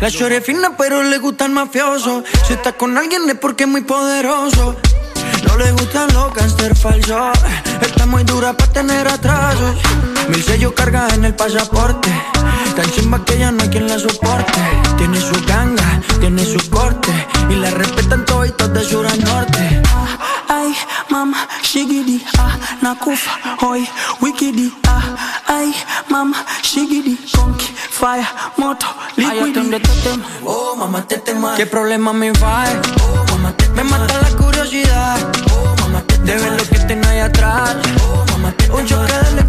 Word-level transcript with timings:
La 0.00 0.10
chore 0.10 0.40
fina 0.40 0.76
pero 0.78 1.02
le 1.02 1.18
gusta 1.18 1.46
el 1.46 1.52
mafioso. 1.52 2.22
Si 2.44 2.52
está 2.52 2.74
con 2.74 2.96
alguien 2.96 3.28
es 3.28 3.34
porque 3.34 3.64
es 3.64 3.68
muy 3.68 3.80
poderoso. 3.80 4.76
No 5.48 5.56
le 5.56 5.72
gustan 5.72 6.12
los 6.14 6.32
gangster 6.34 6.76
falsos. 6.76 7.36
Está 7.80 8.06
muy 8.06 8.22
dura 8.22 8.52
para 8.52 8.72
tener 8.72 9.08
atrasos. 9.08 9.74
Mil 10.28 10.42
sellos 10.44 10.72
carga 10.74 11.08
en 11.14 11.24
el 11.24 11.34
pasaporte. 11.34 12.10
Tan 12.76 12.90
chimba 12.90 13.24
que 13.24 13.38
ya 13.38 13.50
no 13.50 13.62
hay 13.62 13.70
quien 13.70 13.88
la 13.88 13.98
soporte. 13.98 14.60
Tiene 14.98 15.18
su 15.18 15.34
ganga, 15.46 16.00
tiene 16.20 16.44
su 16.44 16.58
corte. 16.68 17.10
Y 17.48 17.54
la 17.54 17.70
respetan 17.70 18.26
todos 18.26 18.52
de 18.74 18.84
sur 18.84 19.06
a 19.06 19.16
norte. 19.16 19.82
Ay, 20.48 20.76
mama, 21.08 21.48
shigidi, 21.62 22.22
ah, 22.38 22.58
nakufa, 22.82 23.30
hoy, 23.62 23.88
wikidi, 24.20 24.72
ah, 24.86 25.02
ay, 25.46 25.74
mama, 26.10 26.44
shigidi, 26.62 27.16
conky, 27.34 27.66
fire, 27.90 28.26
moto, 28.58 28.86
liquidi. 29.16 29.82
Oh, 30.44 30.76
mamá, 30.76 31.02
te 31.06 31.18
tema. 31.18 31.56
¿Qué 31.56 31.66
problema 31.66 32.12
me 32.12 32.30
va? 32.32 32.64
Oh, 33.02 33.24
mamá, 33.32 33.52
te 33.56 33.68
Me 33.70 33.84
mata 33.84 34.20
la 34.20 34.36
curiosidad. 34.36 35.18
Oh, 35.50 35.74
mamá, 35.80 36.02
te 36.02 36.18
De 36.18 36.36
ver 36.36 36.52
lo 36.52 36.68
que 36.68 36.78
tengo 36.80 37.08
ahí 37.08 37.20
atrás. 37.20 37.76
Oh, 38.04 38.24
mamá, 38.32 38.52
te 38.52 38.70
Un 38.70 38.86
choque 38.86 39.12
de 39.12 39.42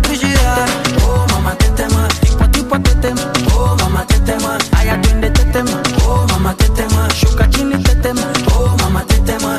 Tipo, 2.78 2.90
tetema. 2.90 3.22
Oh, 3.58 3.76
mama 3.80 4.06
tetema, 4.06 4.58
haya 4.76 4.98
twende 4.98 5.30
tetema. 5.30 5.72
Oh, 6.08 6.28
mama 6.30 6.54
tetema. 6.54 7.10
Shuka 7.16 7.48
chini, 7.48 7.84
tetema. 7.84 8.22
Oh, 8.56 8.78
mama 8.82 9.04
tetema. 9.04 9.58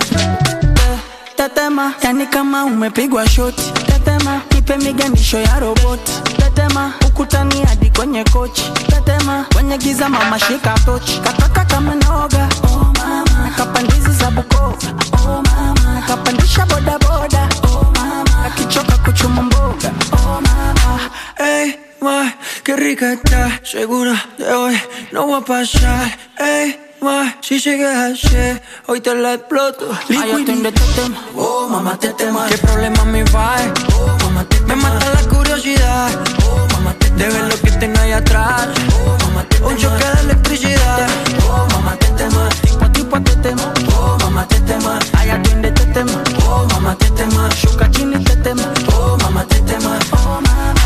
Tetema, 1.36 1.94
yani 2.02 2.26
kama 2.26 2.64
umepigwa 2.64 3.28
shoti. 3.28 3.72
Tetema, 3.86 4.40
nipe 4.54 4.76
miganisho 4.76 5.38
ya 5.40 5.60
roboti. 5.60 6.12
Tetema, 6.36 6.92
ukutani 7.06 7.62
hadi 7.64 7.90
kwenye 7.90 8.24
kochi. 8.24 8.72
Tetema, 8.86 9.44
kwenye 9.54 9.78
giza 9.78 10.08
mama 10.08 10.38
shika 10.38 10.74
tochi. 10.84 11.18
Kataka 11.24 11.64
kama 11.64 11.94
noga. 11.94 12.48
Oh 12.64 12.92
mama, 12.98 13.24
nakapandizi 13.44 14.10
za 14.12 14.30
Bukoba. 14.30 14.76
Oh 15.12 15.42
mama, 15.42 15.94
nakapandisha 15.94 16.66
boda 16.66 16.98
boda. 16.98 17.48
Oh 17.62 17.84
mama, 17.96 18.44
akichoka 18.46 18.96
kuchuma 18.98 19.42
mboga. 19.42 19.90
Oh 20.12 20.40
mama, 20.40 21.00
Ey, 21.38 21.72
ma, 22.00 22.36
qué 22.62 22.76
rica 22.76 23.12
está. 23.12 23.60
Segura 23.62 24.14
de 24.36 24.52
hoy 24.52 24.80
no 25.12 25.28
va 25.28 25.38
a 25.38 25.44
pasar. 25.44 26.18
Ey, 26.38 26.78
ma, 27.00 27.36
si 27.40 27.58
sigues 27.60 27.94
así, 27.96 28.60
hoy 28.86 29.00
te 29.00 29.14
la 29.14 29.34
exploto. 29.34 29.90
ay, 30.08 30.32
atiende, 30.32 30.72
tetema. 30.72 31.16
Oh, 31.36 31.68
mamá, 31.68 31.98
te 31.98 32.12
tema. 32.14 32.46
¿Qué 32.48 32.58
problema 32.58 33.04
me 33.04 33.24
va? 33.24 33.56
Oh, 33.94 34.16
mamá, 34.24 34.44
te 34.44 34.60
Me 34.62 34.76
mata 34.76 35.06
la 35.10 35.28
curiosidad. 35.28 36.10
Oh, 36.44 36.66
mamá, 36.72 36.94
te 36.94 37.10
De 37.10 37.28
ver 37.28 37.44
lo 37.44 37.60
que 37.60 37.70
tengo 37.72 37.98
ahí 38.00 38.12
atrás. 38.12 38.68
Oh, 38.94 39.16
mamá, 39.26 39.44
te 39.48 39.62
Un 39.62 39.76
choque 39.76 40.04
de 40.04 40.20
electricidad. 40.20 41.08
Oh, 41.48 41.66
mamá, 41.72 41.96
te 41.98 42.06
tema. 42.12 42.48
Tipo, 42.62 42.90
tipo, 42.92 43.20
te 43.22 43.36
tema. 43.36 43.72
Oh, 43.96 44.16
mamá, 44.20 44.46
te 44.46 44.60
tema. 44.60 44.98
Ay, 45.12 45.30
atiende, 45.30 45.72
te 45.72 45.84
tema. 45.86 46.12
Oh, 46.46 46.66
mamá, 46.72 46.94
te 46.96 47.10
tema. 47.10 47.48
Shuka 47.50 47.90
chini, 47.90 48.22
te 48.24 48.36
tema. 48.36 48.62
Oh, 48.92 49.16
mamá, 49.22 49.44
te 49.44 49.60
tema. 49.62 49.98
Oh, 50.12 50.40
mama. 50.40 50.77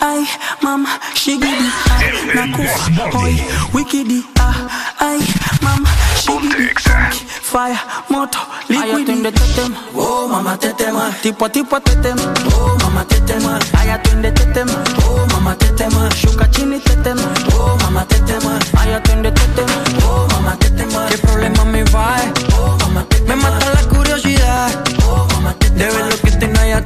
Ay, 0.00 0.26
mama, 0.62 0.88
shigidi. 1.14 1.68
Ah, 1.90 2.00
nakufa. 2.34 3.18
Hoy, 3.18 3.42
wikidi. 3.72 4.24
Ah, 4.38 4.54
ay, 5.00 5.18
mama, 5.62 5.88
shigidi. 6.20 6.70
Funky, 6.78 7.28
Fire, 7.42 7.78
moto, 8.08 8.38
liquidi. 8.68 8.92
Ay, 8.92 9.02
atiende, 9.02 9.32
te 9.32 9.46
tema. 9.54 9.76
Oh, 9.94 10.28
mamá, 10.28 10.56
te 10.58 10.72
tema. 10.74 11.10
Tipo, 11.22 11.48
tipo, 11.50 11.80
te 11.80 11.96
tema. 11.96 12.22
Oh, 12.54 12.76
mamá, 12.82 13.04
te 13.04 13.20
tema. 13.22 13.58
Ay, 13.78 13.90
atiende, 13.90 14.32
te 14.32 14.44
tema. 14.46 14.72
Oh, 15.06 15.26
mamá, 15.32 15.54
te 15.56 15.66
tema. 15.68 16.08
Shuka 16.14 16.48
chini, 16.50 16.78
te 16.80 16.94
tema. 16.96 17.22
Oh, 17.54 17.76
mamá, 17.82 18.04
te 18.04 18.18
tema. 18.20 18.58
Ay, 18.78 18.92
atiende, 18.92 19.32
te 19.32 19.46
tema. 19.56 19.72
Oh, 20.06 20.26
mamá, 20.32 20.56
te 20.58 20.70
tema. 20.70 21.06
¿Qué 21.08 21.18
problema 21.18 21.64
me 21.64 21.82
va? 21.84 22.16
Oh, 22.58 22.76
mamá, 22.80 23.04
te 23.08 23.20
Me 23.22 23.36
mata 23.36 23.66
la 23.72 23.82
curiosidad. 23.88 24.70
Oh, 25.06 25.26
mamá, 25.32 25.54
te 25.54 25.70
De 25.70 25.86
ver 25.86 26.06
lo 26.10 26.16
que 26.20 26.30
tengo 26.32 26.57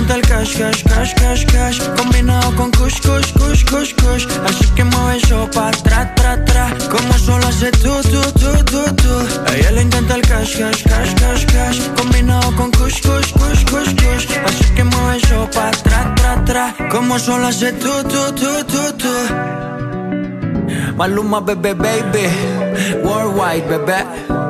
Encanta 0.00 0.14
el 0.14 0.22
cash, 0.22 0.56
cash, 0.56 0.82
cash, 0.84 1.14
cash, 1.14 1.44
cash. 1.46 1.78
Combinado 1.96 2.54
con 2.56 2.70
kush, 2.72 3.00
kush, 3.00 3.32
kush, 3.34 3.64
kush, 3.64 3.94
kush. 3.94 4.26
Así 4.46 4.66
que 4.74 4.84
mueve 4.84 5.16
eso 5.16 5.48
pa' 5.52 5.68
atrás, 5.68 6.14
tra, 6.14 6.44
tra. 6.44 6.74
Como 6.90 7.12
solo 7.14 7.46
hace 7.46 7.70
tú, 7.72 7.92
tú, 8.02 8.20
tú, 8.40 8.64
tú, 8.64 8.82
tú. 8.96 9.14
A 9.46 9.56
ella 9.56 9.70
le 9.72 9.82
encanta 9.82 10.14
el 10.14 10.22
cash, 10.22 10.58
cash, 10.58 10.82
cash, 10.84 11.14
cash, 11.14 11.46
cash. 11.46 11.78
Combinado 11.96 12.54
con 12.56 12.70
kush, 12.72 13.00
kush, 13.02 13.32
kush, 13.32 13.64
kush, 13.70 13.94
kush. 13.94 14.26
Así 14.46 14.74
que 14.74 14.84
mueve 14.84 15.16
eso 15.18 15.48
pa' 15.52 15.68
atrás, 15.68 16.14
tra, 16.16 16.44
tra. 16.44 16.74
Como 16.90 17.18
solo 17.18 17.46
hace 17.48 17.72
tú, 17.72 17.92
tú, 18.04 18.32
tú, 18.34 18.64
tú, 18.64 18.92
tú. 18.96 19.14
Maluma, 20.96 21.40
bebé, 21.40 21.74
baby. 21.74 22.28
Worldwide, 23.04 23.66
bebé 23.68 24.49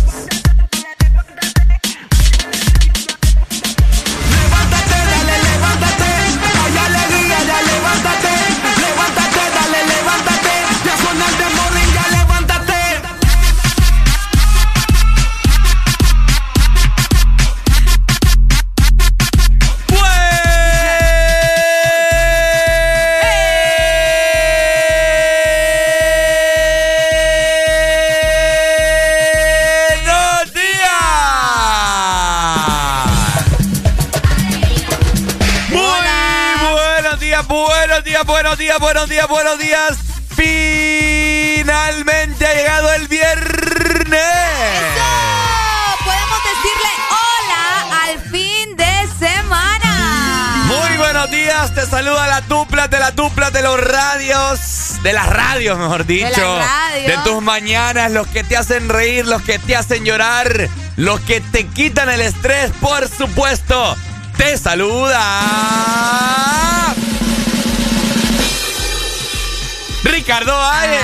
Días, 38.21 38.27
buenos 38.27 38.57
días, 38.57 38.77
buenos 38.79 39.07
días, 39.09 39.27
buenos 39.27 39.59
días. 39.59 39.97
Finalmente 40.35 42.45
ha 42.45 42.53
llegado 42.53 42.93
el 42.93 43.07
viernes. 43.07 44.11
¡Eso! 44.11 45.03
Podemos 46.03 46.39
decirle 46.43 46.89
hola 47.09 48.03
al 48.03 48.19
fin 48.29 48.75
de 48.75 49.07
semana. 49.17 50.65
Muy 50.67 50.97
buenos 50.97 51.31
días, 51.31 51.73
te 51.73 51.83
saluda 51.85 52.27
la 52.27 52.41
tupla 52.43 52.87
de 52.87 52.99
la 52.99 53.11
tupla 53.11 53.49
de 53.49 53.63
los 53.63 53.79
radios, 53.79 55.01
de 55.01 55.13
las 55.13 55.25
radios, 55.27 55.79
mejor 55.79 56.05
dicho. 56.05 56.29
De, 56.29 56.59
radio. 56.59 57.07
de 57.07 57.17
tus 57.23 57.41
mañanas, 57.41 58.11
los 58.11 58.27
que 58.27 58.43
te 58.43 58.55
hacen 58.55 58.87
reír, 58.89 59.25
los 59.25 59.41
que 59.41 59.57
te 59.57 59.75
hacen 59.75 60.05
llorar, 60.05 60.69
los 60.95 61.19
que 61.21 61.41
te 61.41 61.65
quitan 61.67 62.07
el 62.09 62.21
estrés, 62.21 62.69
por 62.79 63.09
supuesto. 63.09 63.97
Te 64.37 64.55
saluda. 64.57 65.21
Ricardo 70.03 70.55
Valle. 70.57 70.99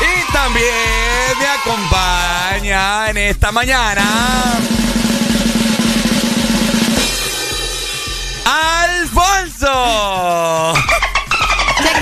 y 0.00 0.32
también 0.32 1.38
me 1.38 1.46
acompaña 1.46 3.10
en 3.10 3.16
esta 3.18 3.50
mañana. 3.52 4.04
¡Alfonso! 9.62 10.74
¿Se? 11.82 11.92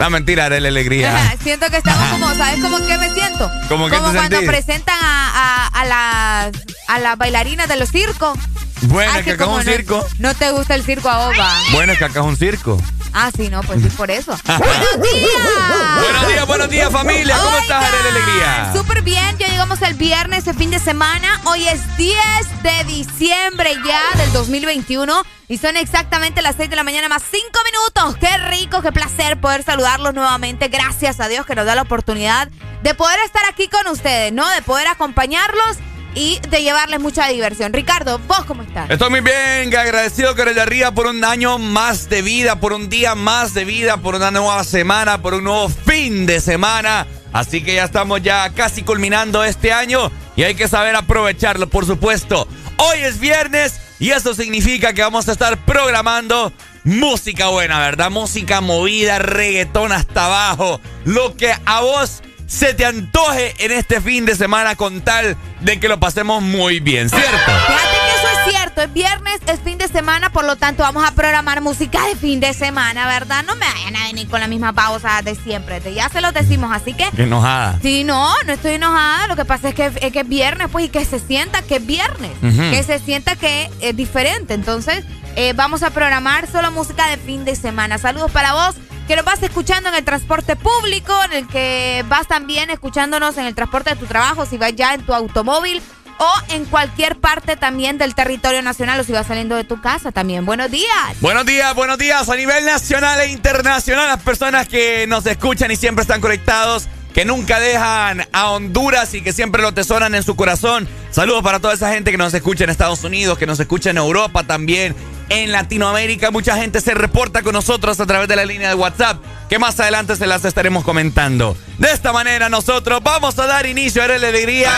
La 0.00 0.10
mentira 0.10 0.48
de 0.50 0.60
la 0.60 0.68
alegría. 0.68 1.36
siento 1.42 1.66
que 1.70 1.76
estamos 1.78 2.08
como, 2.10 2.34
¿sabes 2.34 2.60
cómo 2.62 2.78
qué 2.86 2.98
me 2.98 3.10
siento? 3.12 3.50
¿Cómo 3.68 3.88
que 3.88 3.96
como 3.96 4.12
cuando 4.12 4.36
sentís? 4.38 4.48
presentan 4.48 4.96
a, 5.00 5.30
a, 5.34 5.66
a 5.80 5.84
las 5.84 6.52
a 6.88 6.98
las 6.98 7.16
bailarinas 7.18 7.68
de 7.68 7.76
los 7.76 7.90
circos. 7.90 8.36
Bueno, 8.82 9.14
es 9.16 9.24
que 9.24 9.32
acá 9.32 9.44
es 9.44 9.50
un 9.50 9.56
no- 9.58 9.62
circo. 9.62 10.04
No, 10.18 10.34
te 10.34 10.50
gusta 10.50 10.74
el 10.74 10.82
circo 10.84 11.08
a 11.08 11.28
Oba. 11.28 11.54
Bueno, 11.72 11.92
es 11.92 11.98
que 11.98 12.04
acá 12.04 12.20
es 12.20 12.26
un 12.26 12.36
circo. 12.36 12.78
Ah, 13.14 13.30
sí, 13.34 13.48
no, 13.50 13.60
pues 13.62 13.82
sí, 13.82 13.88
por 13.90 14.10
eso. 14.10 14.32
¡Buenos 14.44 15.02
días! 15.02 16.00
Buenos 16.00 16.28
días, 16.28 16.46
buenos 16.46 16.70
días, 16.70 16.92
familia. 16.92 17.36
¿Cómo 17.36 17.56
estás, 17.58 17.84
Oigan, 17.84 17.94
Arely 17.94 18.08
Alegría? 18.08 18.72
Súper 18.74 19.02
bien, 19.02 19.36
ya 19.38 19.48
llegamos 19.48 19.82
el 19.82 19.94
viernes, 19.94 20.46
el 20.46 20.56
fin 20.56 20.70
de 20.70 20.78
semana. 20.78 21.40
Hoy 21.44 21.68
es 21.68 21.96
10 21.96 22.16
de 22.62 22.84
diciembre 22.84 23.74
ya 23.86 24.00
del 24.16 24.32
2021 24.32 25.22
y 25.48 25.58
son 25.58 25.76
exactamente 25.76 26.40
las 26.40 26.56
6 26.56 26.70
de 26.70 26.76
la 26.76 26.84
mañana 26.84 27.08
más 27.08 27.22
5 27.30 27.46
minutos. 27.64 28.16
Qué 28.18 28.38
rico, 28.48 28.80
qué 28.80 28.92
placer 28.92 29.38
poder 29.38 29.62
saludarlos 29.62 30.14
nuevamente. 30.14 30.68
Gracias 30.68 31.20
a 31.20 31.28
Dios 31.28 31.44
que 31.44 31.54
nos 31.54 31.66
da 31.66 31.74
la 31.74 31.82
oportunidad 31.82 32.48
de 32.82 32.94
poder 32.94 33.18
estar 33.20 33.44
aquí 33.46 33.68
con 33.68 33.86
ustedes, 33.88 34.32
¿no? 34.32 34.48
De 34.48 34.62
poder 34.62 34.86
acompañarlos 34.88 35.76
y 36.14 36.40
de 36.48 36.62
llevarles 36.62 37.00
mucha 37.00 37.28
diversión. 37.28 37.72
Ricardo, 37.72 38.18
¿vos 38.26 38.44
cómo 38.44 38.62
estás? 38.62 38.90
Estoy 38.90 39.10
muy 39.10 39.20
bien, 39.20 39.74
agradecido 39.76 40.34
el 40.36 40.54
de 40.54 40.60
arriba 40.60 40.90
por 40.92 41.06
un 41.06 41.24
año 41.24 41.58
más 41.58 42.08
de 42.08 42.22
vida, 42.22 42.60
por 42.60 42.72
un 42.72 42.88
día 42.88 43.14
más 43.14 43.54
de 43.54 43.64
vida, 43.64 43.96
por 43.96 44.14
una 44.14 44.30
nueva 44.30 44.64
semana, 44.64 45.22
por 45.22 45.34
un 45.34 45.44
nuevo 45.44 45.68
fin 45.68 46.26
de 46.26 46.40
semana. 46.40 47.06
Así 47.32 47.62
que 47.62 47.76
ya 47.76 47.84
estamos 47.84 48.22
ya 48.22 48.50
casi 48.50 48.82
culminando 48.82 49.42
este 49.42 49.72
año 49.72 50.10
y 50.36 50.42
hay 50.42 50.54
que 50.54 50.68
saber 50.68 50.96
aprovecharlo, 50.96 51.68
por 51.68 51.86
supuesto. 51.86 52.46
Hoy 52.76 52.98
es 53.00 53.18
viernes 53.18 53.80
y 53.98 54.10
eso 54.10 54.34
significa 54.34 54.92
que 54.92 55.02
vamos 55.02 55.28
a 55.28 55.32
estar 55.32 55.56
programando 55.64 56.52
música 56.84 57.48
buena, 57.48 57.78
¿verdad? 57.78 58.10
Música 58.10 58.60
movida, 58.60 59.18
reggaetón 59.18 59.92
hasta 59.92 60.26
abajo, 60.26 60.80
lo 61.04 61.36
que 61.36 61.54
a 61.64 61.80
vos 61.80 62.22
se 62.52 62.74
te 62.74 62.84
antoje 62.84 63.54
en 63.64 63.72
este 63.72 64.02
fin 64.02 64.26
de 64.26 64.36
semana 64.36 64.76
con 64.76 65.00
tal 65.00 65.38
de 65.60 65.80
que 65.80 65.88
lo 65.88 65.98
pasemos 65.98 66.42
muy 66.42 66.80
bien, 66.80 67.08
¿cierto? 67.08 67.30
Fíjate 67.30 67.96
que 67.96 68.14
eso 68.14 68.28
es 68.28 68.52
cierto, 68.52 68.82
es 68.82 68.92
viernes, 68.92 69.40
es 69.46 69.58
fin 69.60 69.78
de 69.78 69.88
semana, 69.88 70.30
por 70.30 70.44
lo 70.44 70.56
tanto 70.56 70.82
vamos 70.82 71.02
a 71.08 71.12
programar 71.12 71.62
música 71.62 72.06
de 72.08 72.14
fin 72.14 72.40
de 72.40 72.52
semana, 72.52 73.06
¿verdad? 73.06 73.42
No 73.46 73.56
me 73.56 73.64
vayan 73.64 73.96
a 73.96 74.04
venir 74.04 74.28
con 74.28 74.40
la 74.40 74.48
misma 74.48 74.74
pausa 74.74 75.22
de 75.22 75.34
siempre, 75.34 75.80
ya 75.94 76.10
se 76.10 76.20
los 76.20 76.34
decimos, 76.34 76.70
así 76.74 76.92
que... 76.92 77.08
Qué 77.16 77.22
enojada. 77.22 77.78
Sí, 77.80 78.04
no, 78.04 78.30
no 78.44 78.52
estoy 78.52 78.74
enojada, 78.74 79.28
lo 79.28 79.36
que 79.36 79.46
pasa 79.46 79.70
es 79.70 79.74
que 79.74 79.86
es, 79.86 80.12
que 80.12 80.20
es 80.20 80.28
viernes, 80.28 80.68
pues, 80.70 80.84
y 80.84 80.88
que 80.90 81.06
se 81.06 81.20
sienta 81.20 81.62
que 81.62 81.76
es 81.76 81.86
viernes, 81.86 82.32
que 82.42 82.82
se 82.82 82.98
sienta 82.98 83.34
que 83.34 83.70
es 83.80 83.96
diferente, 83.96 84.52
entonces 84.52 85.04
eh, 85.36 85.54
vamos 85.54 85.82
a 85.82 85.88
programar 85.88 86.46
solo 86.52 86.70
música 86.70 87.08
de 87.08 87.16
fin 87.16 87.46
de 87.46 87.56
semana. 87.56 87.96
Saludos 87.96 88.30
para 88.30 88.52
vos. 88.52 88.74
Que 89.08 89.16
nos 89.16 89.24
vas 89.24 89.42
escuchando 89.42 89.88
en 89.88 89.96
el 89.96 90.04
transporte 90.04 90.56
público, 90.56 91.12
en 91.24 91.32
el 91.32 91.48
que 91.48 92.04
vas 92.08 92.28
también 92.28 92.70
escuchándonos 92.70 93.36
en 93.36 93.46
el 93.46 93.54
transporte 93.54 93.90
de 93.90 93.96
tu 93.96 94.06
trabajo, 94.06 94.46
si 94.46 94.58
vas 94.58 94.74
ya 94.74 94.94
en 94.94 95.04
tu 95.04 95.12
automóvil 95.12 95.82
o 96.18 96.54
en 96.54 96.64
cualquier 96.66 97.16
parte 97.16 97.56
también 97.56 97.98
del 97.98 98.14
territorio 98.14 98.62
nacional 98.62 99.00
o 99.00 99.04
si 99.04 99.12
vas 99.12 99.26
saliendo 99.26 99.56
de 99.56 99.64
tu 99.64 99.80
casa 99.80 100.12
también. 100.12 100.46
Buenos 100.46 100.70
días. 100.70 101.20
Buenos 101.20 101.44
días, 101.44 101.74
buenos 101.74 101.98
días 101.98 102.28
a 102.28 102.36
nivel 102.36 102.64
nacional 102.64 103.20
e 103.20 103.26
internacional. 103.28 104.06
Las 104.06 104.22
personas 104.22 104.68
que 104.68 105.06
nos 105.08 105.26
escuchan 105.26 105.70
y 105.72 105.76
siempre 105.76 106.02
están 106.02 106.20
conectados, 106.20 106.88
que 107.12 107.24
nunca 107.24 107.58
dejan 107.60 108.26
a 108.32 108.50
Honduras 108.50 109.14
y 109.14 109.22
que 109.22 109.32
siempre 109.32 109.62
lo 109.62 109.68
atesoran 109.68 110.14
en 110.14 110.22
su 110.22 110.36
corazón. 110.36 110.88
Saludos 111.10 111.42
para 111.42 111.58
toda 111.58 111.74
esa 111.74 111.92
gente 111.92 112.10
que 112.10 112.18
nos 112.18 112.32
escucha 112.34 112.64
en 112.64 112.70
Estados 112.70 113.02
Unidos, 113.04 113.36
que 113.36 113.46
nos 113.46 113.58
escucha 113.58 113.90
en 113.90 113.98
Europa 113.98 114.44
también, 114.44 114.94
en 115.32 115.52
Latinoamérica. 115.52 116.30
Mucha 116.30 116.56
gente 116.56 116.80
se 116.80 116.94
reporta 116.94 117.42
con 117.42 117.52
nosotros 117.52 117.98
a 118.00 118.06
través 118.06 118.28
de 118.28 118.36
la 118.36 118.44
línea 118.44 118.68
de 118.68 118.74
WhatsApp, 118.74 119.22
que 119.48 119.58
más 119.58 119.78
adelante 119.80 120.16
se 120.16 120.26
las 120.26 120.44
estaremos 120.44 120.84
comentando. 120.84 121.56
De 121.78 121.90
esta 121.90 122.12
manera 122.12 122.48
nosotros 122.48 123.00
vamos 123.02 123.38
a 123.38 123.46
dar 123.46 123.66
inicio 123.66 124.02
a 124.02 124.08
la 124.08 124.14
alegría 124.14 124.70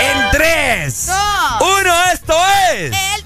en 0.00 0.30
3, 0.30 1.06
Dos. 1.06 1.16
1, 1.80 1.94
esto 2.12 2.36
es... 2.74 2.92
El 2.92 3.22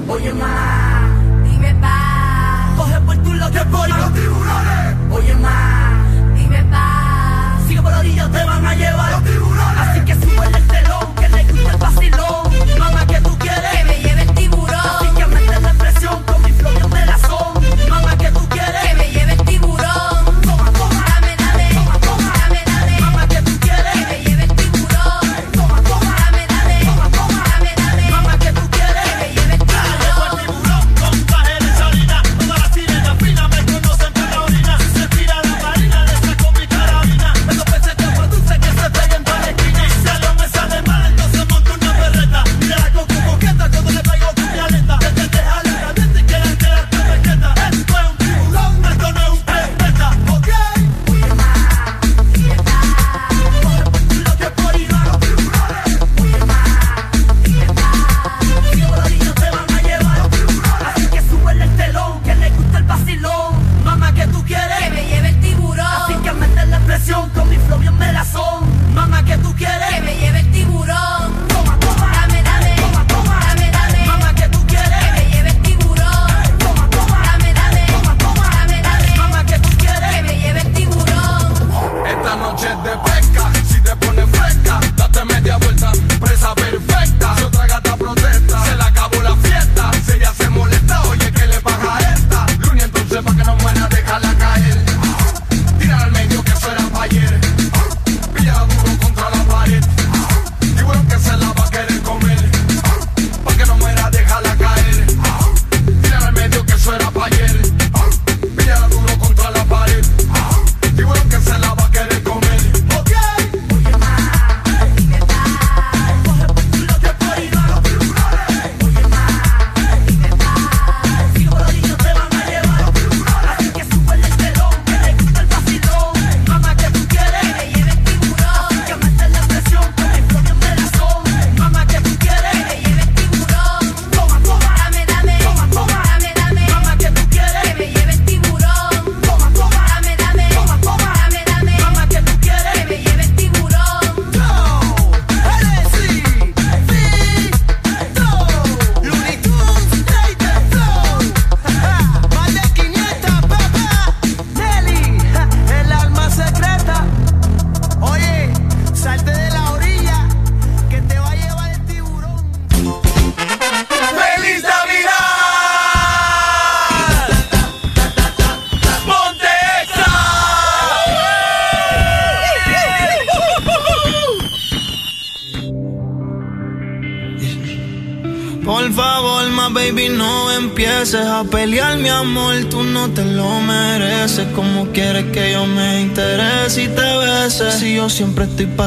Oye, 0.08 0.32
ma, 0.32 0.73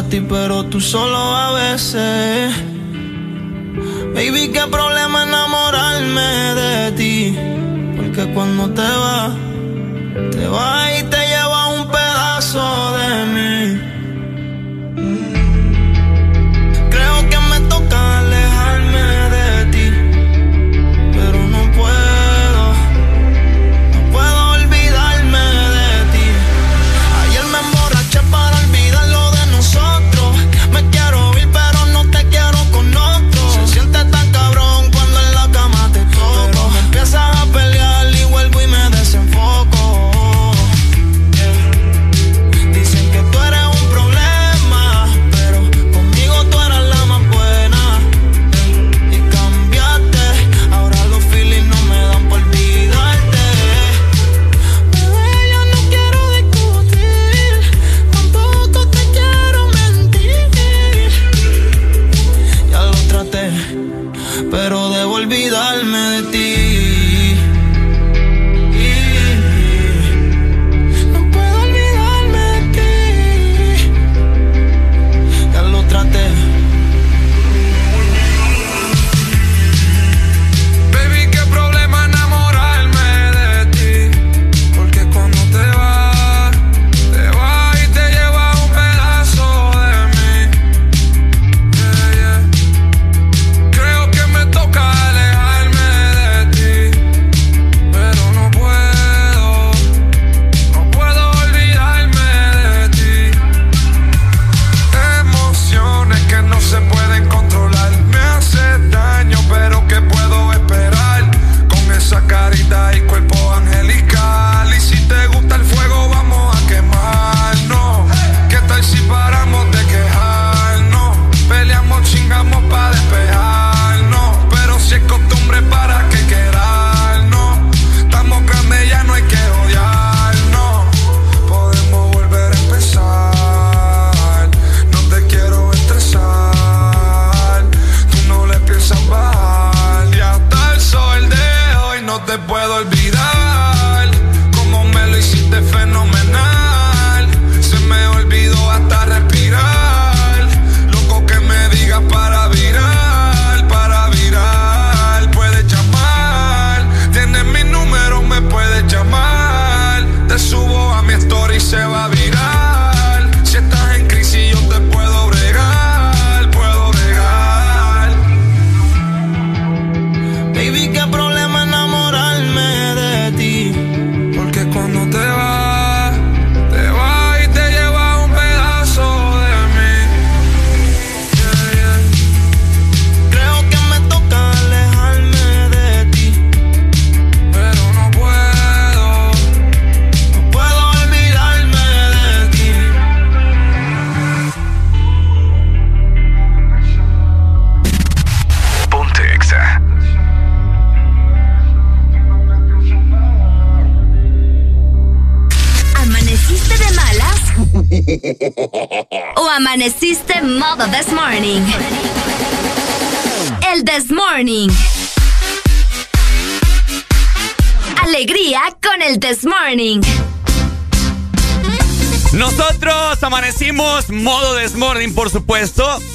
pero 0.10 0.64
tú 0.66 0.80
solo 0.80 1.18
a 1.18 1.52
veces. 1.54 2.27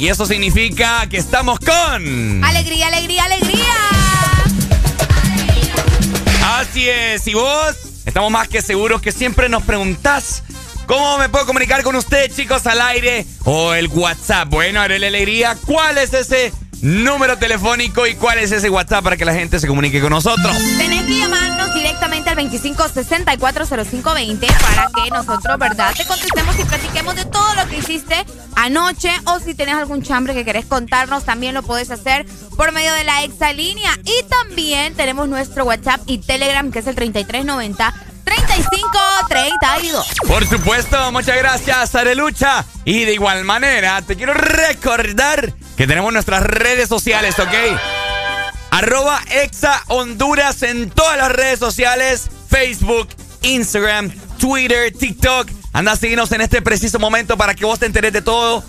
Y 0.03 0.09
eso 0.09 0.27
significa 0.27 1.07
que 1.09 1.17
estamos 1.17 1.61
con... 1.61 2.45
Alegría, 2.45 2.89
alegría, 2.89 3.23
alegría. 3.23 3.73
Así 6.45 6.89
es. 6.89 7.25
Y 7.29 7.35
vos, 7.35 7.77
estamos 8.05 8.33
más 8.33 8.49
que 8.49 8.63
seguros 8.63 9.01
que 9.01 9.13
siempre 9.13 9.49
nos 9.49 9.63
preguntás 9.63 10.43
cómo 10.87 11.19
me 11.19 11.29
puedo 11.29 11.47
comunicar 11.47 11.85
con 11.85 11.95
ustedes, 11.95 12.35
chicos, 12.35 12.67
al 12.67 12.81
aire 12.81 13.25
o 13.45 13.75
el 13.75 13.87
WhatsApp. 13.87 14.49
Bueno, 14.49 14.81
haré 14.81 14.99
la 14.99 15.07
alegría. 15.07 15.57
¿Cuál 15.67 15.99
es 15.99 16.13
ese 16.13 16.53
número 16.81 17.39
telefónico 17.39 18.09
y 18.09 18.17
cuál 18.17 18.39
es 18.39 18.51
ese 18.51 18.71
WhatsApp 18.71 19.05
para 19.05 19.17
que 19.17 19.25
la 19.25 19.35
gente 19.35 19.61
se 19.61 19.69
comunique 19.69 20.01
con 20.01 20.11
nosotros? 20.11 20.57
Tenés 20.79 21.07
que 21.07 21.17
llamarnos 21.17 21.73
directamente 21.75 22.29
al 22.29 22.39
25640520 22.39 24.47
para 24.61 24.89
que 24.93 25.11
nosotros, 25.11 25.59
¿verdad?, 25.61 25.95
te 25.97 26.05
contestemos 26.05 26.59
y 26.59 26.65
platiquemos 26.65 27.15
de 27.15 27.25
todo 27.27 27.55
lo 27.55 27.69
que 27.69 27.79
hiciste 27.79 28.27
anoche 28.63 29.11
o 29.25 29.41
si 29.41 29.55
tienes 29.55 29.75
algún 29.75 30.03
chambre 30.03 30.35
que 30.35 30.45
querés 30.45 30.67
contarnos, 30.67 31.25
también 31.25 31.55
lo 31.55 31.63
puedes 31.63 31.91
hacer 31.91 32.27
por 32.57 32.73
medio 32.73 32.93
de 32.93 33.05
la 33.05 33.25
exalínea. 33.25 33.91
Y 34.05 34.23
también 34.29 34.95
tenemos 34.95 35.29
nuestro 35.29 35.65
WhatsApp 35.65 36.01
y 36.07 36.19
Telegram 36.19 36.71
que 36.71 36.79
es 36.79 36.87
el 36.87 36.95
3390 36.95 37.95
3532. 38.25 40.07
Por 40.29 40.47
supuesto, 40.47 41.13
muchas 41.13 41.37
gracias, 41.37 41.95
Arelucha. 41.95 42.65
Y 42.85 43.05
de 43.05 43.15
igual 43.15 43.45
manera, 43.45 44.01
te 44.03 44.17
quiero 44.17 44.33
recordar 44.35 45.53
que 45.77 45.87
tenemos 45.87 46.13
nuestras 46.13 46.43
redes 46.43 46.89
sociales, 46.89 47.39
¿ok? 47.39 47.55
Arroba 48.71 49.21
Exa 49.31 49.83
Honduras 49.89 50.63
en 50.63 50.89
todas 50.91 51.19
las 51.19 51.33
redes 51.33 51.59
sociales, 51.59 52.31
Facebook, 52.49 53.09
Instagram, 53.43 54.11
Twitter, 54.39 54.93
TikTok. 54.93 55.49
Anda 55.73 55.93
a 55.93 55.97
seguirnos 55.97 56.31
en 56.33 56.43
este 56.43 56.61
preciso 56.61 56.99
momento 56.99 57.37
para 57.37 57.55
que 57.55 57.65
vos 57.65 57.79
te 57.79 57.87
enteres 57.87 58.13
de 58.13 58.23
todo 58.23 58.63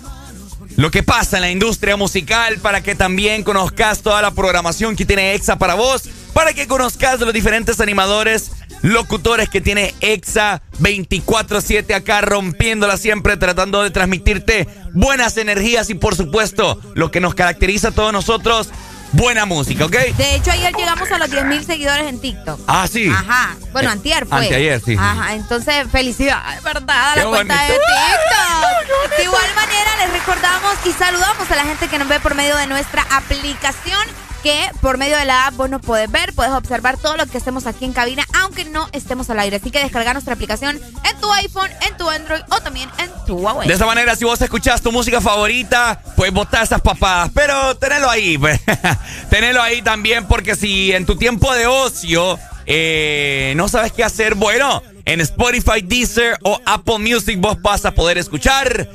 lo 0.76 0.90
que 0.90 1.02
pasa 1.02 1.36
en 1.36 1.42
la 1.42 1.50
industria 1.50 1.96
musical, 1.96 2.58
para 2.58 2.82
que 2.82 2.94
también 2.94 3.42
conozcas 3.42 4.00
toda 4.00 4.22
la 4.22 4.30
programación 4.30 4.96
que 4.96 5.04
tiene 5.04 5.34
EXA 5.34 5.56
para 5.56 5.74
vos, 5.74 6.08
para 6.32 6.52
que 6.52 6.66
conozcas 6.66 7.20
los 7.20 7.32
diferentes 7.32 7.80
animadores, 7.80 8.50
locutores 8.82 9.48
que 9.48 9.60
tiene 9.60 9.94
EXA 10.00 10.62
24/7 10.80 11.94
acá 11.94 12.22
rompiéndola 12.22 12.96
siempre, 12.96 13.36
tratando 13.36 13.82
de 13.82 13.90
transmitirte 13.90 14.66
buenas 14.94 15.36
energías 15.36 15.90
y 15.90 15.94
por 15.94 16.16
supuesto 16.16 16.80
lo 16.94 17.10
que 17.10 17.20
nos 17.20 17.34
caracteriza 17.34 17.88
a 17.88 17.92
todos 17.92 18.12
nosotros, 18.12 18.70
buena 19.12 19.44
música, 19.44 19.84
¿ok? 19.84 19.96
De 20.16 20.34
hecho, 20.34 20.50
ayer 20.50 20.74
llegamos 20.74 21.10
a 21.10 21.18
los 21.18 21.30
10.000 21.30 21.64
seguidores 21.64 22.08
en 22.08 22.20
TikTok. 22.20 22.60
Ah, 22.66 22.88
sí. 22.90 23.08
Ajá. 23.08 23.56
Bueno, 23.74 23.90
Eh, 23.90 23.92
antier 23.92 24.26
fue. 24.26 24.38
anteayer, 24.38 24.80
sí. 24.82 24.96
Ajá, 24.98 25.34
entonces 25.34 25.86
felicidades, 25.92 26.62
¿verdad? 26.62 27.12
A 27.12 27.16
la 27.16 27.24
cuenta 27.26 27.54
bonito. 27.54 27.72
de 27.74 27.78
TikTok. 27.78 29.16
De 29.18 29.24
igual 29.24 29.54
manera, 29.54 29.90
les 29.98 30.12
recordamos 30.12 30.74
y 30.86 30.92
saludamos 30.92 31.50
a 31.50 31.56
la 31.56 31.64
gente 31.64 31.88
que 31.88 31.98
nos 31.98 32.08
ve 32.08 32.20
por 32.20 32.34
medio 32.34 32.56
de 32.56 32.66
nuestra 32.66 33.04
aplicación. 33.10 34.00
Que 34.42 34.70
por 34.82 34.98
medio 34.98 35.16
de 35.16 35.24
la 35.24 35.46
app 35.46 35.54
vos 35.56 35.70
nos 35.70 35.80
podés 35.80 36.10
ver, 36.10 36.34
puedes 36.34 36.52
observar 36.52 36.98
todo 36.98 37.16
lo 37.16 37.24
que 37.24 37.38
hacemos 37.38 37.66
aquí 37.66 37.86
en 37.86 37.94
cabina, 37.94 38.24
aunque 38.42 38.66
no 38.66 38.90
estemos 38.92 39.30
al 39.30 39.38
aire. 39.40 39.56
Así 39.56 39.70
que 39.70 39.78
descarga 39.78 40.12
nuestra 40.12 40.34
aplicación 40.34 40.78
en 41.02 41.18
tu 41.18 41.32
iPhone, 41.32 41.70
en 41.88 41.96
tu 41.96 42.10
Android 42.10 42.42
o 42.50 42.60
también 42.60 42.90
en 42.98 43.10
tu 43.24 43.36
Huawei. 43.38 43.66
De 43.66 43.72
esa 43.72 43.86
manera, 43.86 44.14
si 44.16 44.26
vos 44.26 44.38
escuchás 44.42 44.82
tu 44.82 44.92
música 44.92 45.22
favorita, 45.22 45.98
pues 46.14 46.30
botá 46.30 46.62
esas 46.62 46.82
papadas. 46.82 47.30
Pero 47.34 47.74
tenelo 47.78 48.10
ahí, 48.10 48.36
pues. 48.36 48.60
tenelo 49.30 49.62
ahí 49.62 49.80
también, 49.80 50.26
porque 50.26 50.56
si 50.56 50.92
en 50.92 51.06
tu 51.06 51.16
tiempo 51.16 51.50
de 51.54 51.66
ocio 51.66 52.38
eh, 52.66 53.52
no 53.56 53.68
sabes 53.68 53.92
qué 53.92 54.04
hacer, 54.04 54.34
bueno, 54.34 54.82
en 55.04 55.20
Spotify, 55.20 55.82
Deezer 55.82 56.38
o 56.42 56.60
Apple 56.64 56.98
Music 56.98 57.38
vos 57.38 57.60
vas 57.60 57.84
a 57.84 57.92
poder 57.92 58.18
escuchar 58.18 58.88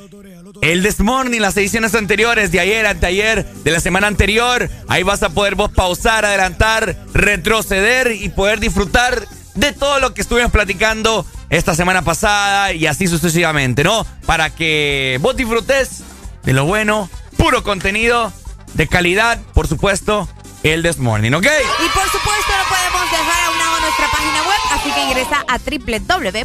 el 0.62 0.84
This 0.84 1.00
Morning, 1.00 1.40
las 1.40 1.56
ediciones 1.58 1.96
anteriores 1.96 2.52
de 2.52 2.60
ayer, 2.60 2.86
anteayer, 2.86 3.46
de 3.46 3.72
la 3.72 3.80
semana 3.80 4.08
anterior. 4.08 4.70
Ahí 4.88 5.04
vas 5.04 5.24
a 5.24 5.30
poder 5.30 5.56
vos 5.56 5.72
pausar, 5.72 6.26
adelantar, 6.26 6.98
retroceder 7.14 8.12
y 8.12 8.30
poder 8.30 8.60
disfrutar 8.60 9.28
de 9.56 9.74
todo 9.74 10.00
lo 10.00 10.14
que 10.14 10.22
estuvimos 10.22 10.52
platicando 10.52 11.26
esta 11.50 11.76
semana 11.76 12.02
pasada 12.02 12.74
y 12.74 12.88
así 12.88 13.08
sucesivamente, 13.08 13.84
¿no? 13.84 14.06
Para 14.26 14.50
que 14.50 15.18
vos 15.22 15.36
disfrutes 15.36 16.04
de 16.44 16.54
lo 16.54 16.66
bueno, 16.66 17.10
puro 17.38 17.64
contenido, 17.64 18.32
de 18.74 18.88
calidad, 18.88 19.40
por 19.54 19.68
supuesto, 19.68 20.28
el 20.64 20.84
This 20.84 20.98
Morning, 20.98 21.32
¿ok? 21.34 21.46
Y 21.46 21.90
por 21.90 22.04
supuesto 22.06 22.52
lo 22.58 22.66
podemos 22.68 23.12
dejar 23.12 23.46
a 23.46 23.52
un 23.52 23.58
lado 23.60 23.80
nuestra 23.80 24.08
página 24.12 24.44
web, 24.44 24.58
así 24.72 24.92
que 24.92 25.04
ingresa 25.04 25.46
a 25.48 25.58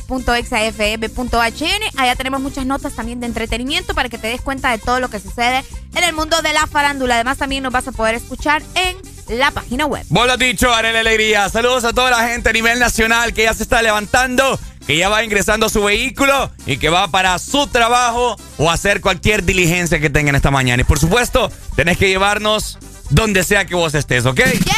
www.exafm.hn. 0.08 1.98
Allá 2.00 2.16
tenemos 2.16 2.40
muchas 2.40 2.64
notas 2.66 2.94
también 2.94 3.20
de 3.20 3.26
entretenimiento 3.26 3.94
para 3.94 4.08
que 4.08 4.18
te 4.18 4.28
des 4.28 4.40
cuenta 4.40 4.70
de 4.70 4.78
todo 4.78 5.00
lo 5.00 5.08
que 5.08 5.18
sucede 5.20 5.64
en 5.94 6.04
el 6.04 6.12
mundo 6.12 6.40
de 6.42 6.52
la 6.52 6.66
farándula. 6.66 7.16
Además 7.16 7.38
también 7.38 7.62
nos 7.62 7.72
vas 7.72 7.88
a 7.88 7.92
poder 7.92 8.14
escuchar 8.14 8.62
en 8.74 8.96
la 9.38 9.50
página 9.50 9.86
web. 9.86 10.04
Vos 10.08 10.26
lo 10.26 10.36
dicho, 10.36 10.72
Arely 10.72 10.98
Alegría. 10.98 11.48
Saludos 11.48 11.84
a 11.84 11.92
toda 11.92 12.10
la 12.10 12.28
gente 12.28 12.50
a 12.50 12.52
nivel 12.52 12.78
nacional 12.78 13.32
que 13.32 13.44
ya 13.44 13.54
se 13.54 13.62
está 13.64 13.82
levantando, 13.82 14.58
que 14.86 14.96
ya 14.96 15.08
va 15.08 15.24
ingresando 15.24 15.66
a 15.66 15.68
su 15.68 15.82
vehículo 15.82 16.52
y 16.66 16.76
que 16.76 16.88
va 16.88 17.08
para 17.08 17.38
su 17.38 17.66
trabajo 17.66 18.36
o 18.58 18.70
hacer 18.70 19.00
cualquier 19.00 19.44
diligencia 19.44 19.98
que 19.98 20.10
tengan 20.10 20.34
esta 20.36 20.50
mañana. 20.50 20.82
Y 20.82 20.84
por 20.84 20.98
supuesto, 20.98 21.50
tenés 21.74 21.98
que 21.98 22.08
llevarnos 22.08 22.78
donde 23.14 23.44
sea 23.44 23.64
que 23.64 23.74
vos 23.76 23.94
estés, 23.94 24.26
¿ok? 24.26 24.40
¡Yes! 24.40 24.74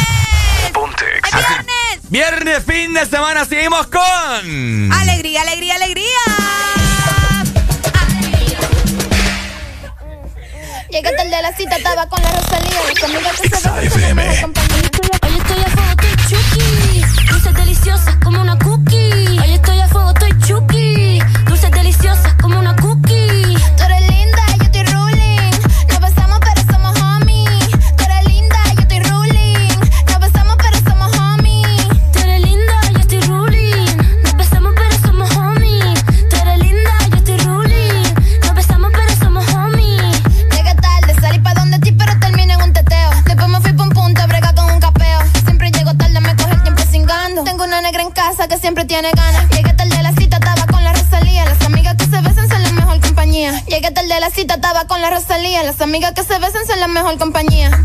Ponte 0.73 1.05
¡Es 1.05 1.25
Exa. 1.25 1.39
viernes! 1.39 2.11
Viernes, 2.11 2.65
fin 2.65 2.93
de 2.93 3.07
semana, 3.07 3.45
seguimos 3.47 3.87
con... 3.87 4.93
¡Alegría, 4.93 5.41
alegría, 5.43 5.75
alegría! 5.77 6.07
Llegué 10.91 11.11
tarde 11.17 11.35
a 11.35 11.43
la 11.43 11.53
cita, 11.57 11.77
estaba 11.77 12.09
con 12.09 12.23
la 12.23 12.31
Rosalía. 12.33 12.79
Que 12.95 13.09
la 13.09 14.41
compañía. 14.41 14.81
Hoy 15.23 15.37
estoy 15.37 15.63
a 15.63 15.71
fuego, 15.71 15.91
estoy 15.91 16.17
chuki. 16.29 17.03
Dulces 17.31 17.55
deliciosas 17.55 18.17
como 18.23 18.41
una 18.41 18.59
cookie. 18.59 19.39
Hoy 19.41 19.53
estoy 19.55 19.81
a 19.81 19.89
fuego, 19.89 20.11
estoy 20.11 20.39
chuki. 20.47 21.19
Dulces 21.47 21.71
deliciosas 21.71 22.35
como 22.41 22.59
una 22.61 22.75
cookie. 22.77 22.86
Las 55.77 55.83
amigas 55.83 56.13
que 56.13 56.23
se 56.23 56.39
besan 56.39 56.67
son 56.67 56.81
la 56.81 56.89
mejor 56.89 57.19
compañía. 57.19 57.76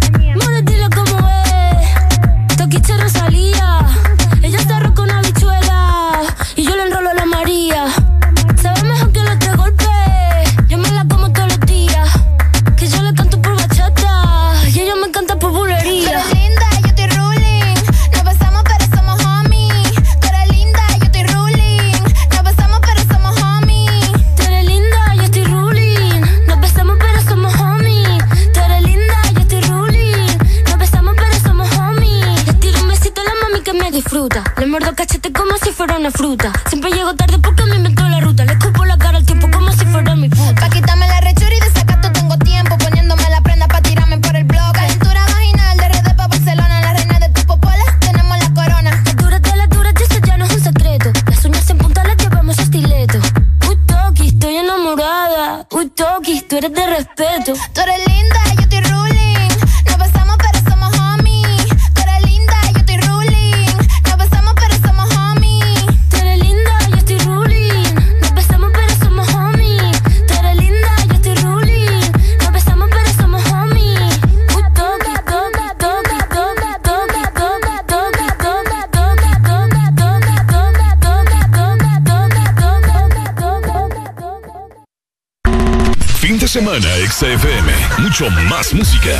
Semana, 86.51 86.89
XFM. 87.09 87.71
Mucho 87.99 88.29
más 88.49 88.73
música. 88.73 89.17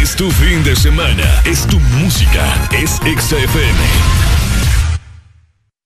Es 0.00 0.14
tu 0.14 0.30
fin 0.30 0.62
de 0.62 0.76
semana. 0.76 1.42
Es 1.44 1.66
tu 1.66 1.80
música. 1.80 2.68
Es 2.70 3.00
XFM. 3.02 3.80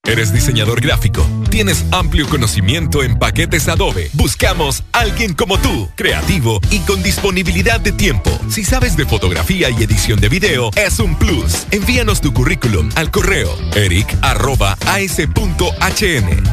¿Eres 0.07 0.35
diseñador 0.35 0.83
gráfico? 0.83 1.27
¿Tienes 1.49 1.87
amplio 1.93 2.29
conocimiento 2.29 3.03
en 3.03 3.19
paquetes 3.19 3.69
Adobe? 3.69 4.11
Buscamos 4.13 4.85
alguien 4.93 5.33
como 5.33 5.59
tú, 5.59 5.89
creativo 5.97 6.61
y 6.71 6.81
con 6.81 7.03
disponibilidad 7.03 7.81
de 7.81 7.93
tiempo. 7.93 8.31
Si 8.51 8.63
sabes 8.63 8.99
de 8.99 9.07
fotografía 9.07 9.71
y 9.71 9.83
edición 9.83 10.21
de 10.21 10.29
video, 10.29 10.71
es 10.77 11.01
un 11.01 11.17
plus. 11.17 11.67
Envíanos 11.71 12.21
tu 12.21 12.35
currículum 12.35 12.91
al 12.97 13.11
correo 13.11 13.49
eric.as.hn 13.75 14.27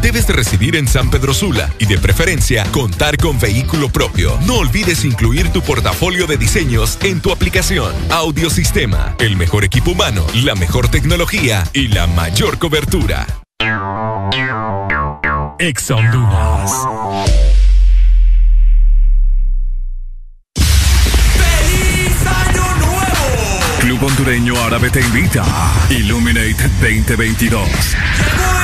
debes 0.03 0.27
de 0.27 0.33
residir 0.33 0.75
en 0.75 0.85
San 0.85 1.09
Pedro 1.09 1.33
Sula 1.33 1.73
y 1.79 1.85
de 1.85 1.97
preferencia 1.97 2.65
contar 2.71 3.17
con 3.17 3.39
vehículo 3.39 3.87
propio. 3.87 4.37
No 4.45 4.55
olvides 4.55 5.05
incluir 5.05 5.49
tu 5.49 5.61
portafolio 5.61 6.27
de 6.27 6.35
diseños 6.37 6.99
en 7.01 7.21
tu 7.21 7.31
aplicación. 7.31 7.93
Audiosistema, 8.11 9.15
el 9.19 9.37
mejor 9.37 9.63
equipo 9.63 9.91
humano, 9.91 10.25
la 10.43 10.55
mejor 10.55 10.89
tecnología 10.89 11.63
y 11.71 11.87
la 11.87 12.05
mayor 12.07 12.59
cobertura. 12.59 13.25
Ex 15.59 15.89
Honduras. 15.91 16.71
Club 23.79 24.03
Hondureño 24.03 24.61
Árabe 24.65 24.89
te 24.89 24.99
invita. 24.99 25.45
Illuminate 25.89 26.55
2022 26.81 28.62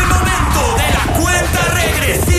cuenta 2.10 2.39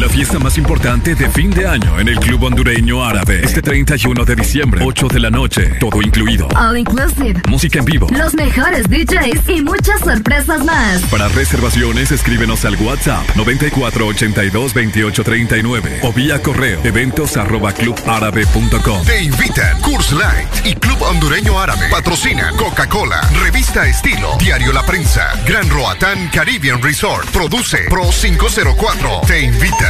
la 0.00 0.08
fiesta 0.08 0.38
más 0.38 0.56
importante 0.56 1.14
de 1.14 1.28
fin 1.28 1.50
de 1.50 1.66
año 1.66 2.00
en 2.00 2.08
el 2.08 2.18
Club 2.18 2.44
Hondureño 2.44 3.04
Árabe. 3.04 3.42
Este 3.44 3.60
31 3.60 4.24
de 4.24 4.34
diciembre, 4.34 4.80
8 4.82 5.08
de 5.08 5.20
la 5.20 5.28
noche, 5.28 5.74
todo 5.78 6.00
incluido. 6.00 6.48
All 6.56 6.78
inclusive. 6.78 7.42
Música 7.48 7.80
en 7.80 7.84
vivo. 7.84 8.06
Los 8.10 8.32
mejores 8.32 8.88
DJs 8.88 9.46
y 9.48 9.60
muchas 9.60 10.00
sorpresas 10.00 10.64
más. 10.64 11.02
Para 11.10 11.28
reservaciones, 11.28 12.12
escríbenos 12.12 12.64
al 12.64 12.76
WhatsApp 12.76 13.28
94822839 13.36 15.98
o 16.02 16.14
vía 16.14 16.40
correo 16.40 16.80
eventos 16.82 17.36
arroba 17.36 17.72
clubárabe.com. 17.72 19.04
Te 19.04 19.22
invitan 19.22 19.78
Curse 19.82 20.14
Light 20.14 20.48
y 20.64 20.76
Club 20.76 21.02
Hondureño 21.02 21.60
Árabe. 21.60 21.90
Patrocina 21.90 22.52
Coca-Cola, 22.56 23.20
Revista 23.42 23.86
Estilo, 23.86 24.38
Diario 24.38 24.72
La 24.72 24.86
Prensa, 24.86 25.28
Gran 25.46 25.68
Roatán 25.68 26.30
Caribbean 26.32 26.82
Resort. 26.82 27.28
Produce 27.30 27.80
Pro 27.90 28.08
504. 28.08 29.20
Te 29.26 29.42
invita 29.42 29.89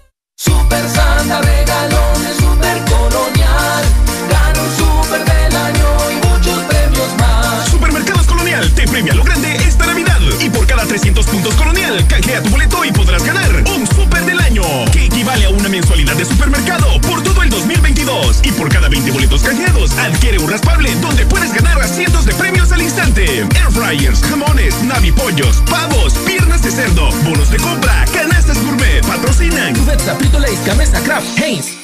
Super 0.43 0.89
Santa 0.89 1.39
regalones, 1.39 2.35
super 2.37 2.83
colonial. 2.85 3.83
Gana 4.27 4.59
un 4.59 4.75
super 4.75 5.23
del 5.23 5.55
año 5.55 6.11
y 6.11 6.15
muchos 6.27 6.57
premios 6.63 7.15
más. 7.19 7.69
Supermercados 7.69 8.25
Colonial 8.25 8.71
te 8.71 8.87
premia 8.87 9.13
lo 9.13 9.23
grande 9.23 9.55
esta 9.57 9.85
Navidad. 9.85 10.20
Y 10.43 10.49
por 10.49 10.65
cada 10.65 10.85
300 10.85 11.25
puntos 11.27 11.53
Colonial, 11.53 12.03
canjea 12.07 12.41
tu 12.41 12.49
boleto 12.49 12.83
y 12.83 12.91
podrás 12.91 13.23
ganar 13.23 13.63
un 13.75 13.85
super 13.85 14.25
del 14.25 14.39
año. 14.39 14.63
Que 14.91 15.05
equivale 15.05 15.45
a 15.45 15.49
una 15.49 15.69
mensualidad 15.69 16.15
de 16.15 16.25
supermercado 16.25 16.99
por 17.01 17.21
todo 17.21 17.43
el 17.43 17.49
2022. 17.51 18.39
Y 18.43 18.51
por 18.53 18.69
cada 18.69 18.89
20 18.89 19.11
boletos 19.11 19.43
canjeados, 19.43 19.91
adquiere 19.99 20.39
un 20.39 20.49
raspable 20.49 20.95
donde 20.95 21.27
puedes 21.27 21.53
ganar 21.53 21.87
cientos 21.87 22.25
de 22.25 22.33
premios 22.33 22.71
al 22.71 22.81
instante. 22.81 23.41
Air 23.41 23.71
fryers, 23.71 24.21
jamones, 24.23 24.81
navipollos, 24.83 25.57
pavos, 25.69 26.13
piernas 26.25 26.63
de 26.63 26.71
cerdo, 26.71 27.09
bonos 27.23 27.51
de 27.51 27.57
compra, 27.57 28.05
canastas 28.11 28.61
gourmet, 28.63 29.05
patrocinan. 29.05 29.75
Cubeta, 29.75 30.15
Frito 30.15 30.39
Lays, 30.39 30.65
Gamesa, 30.65 31.01
Kraft, 31.03 31.37
Heinz. 31.37 31.80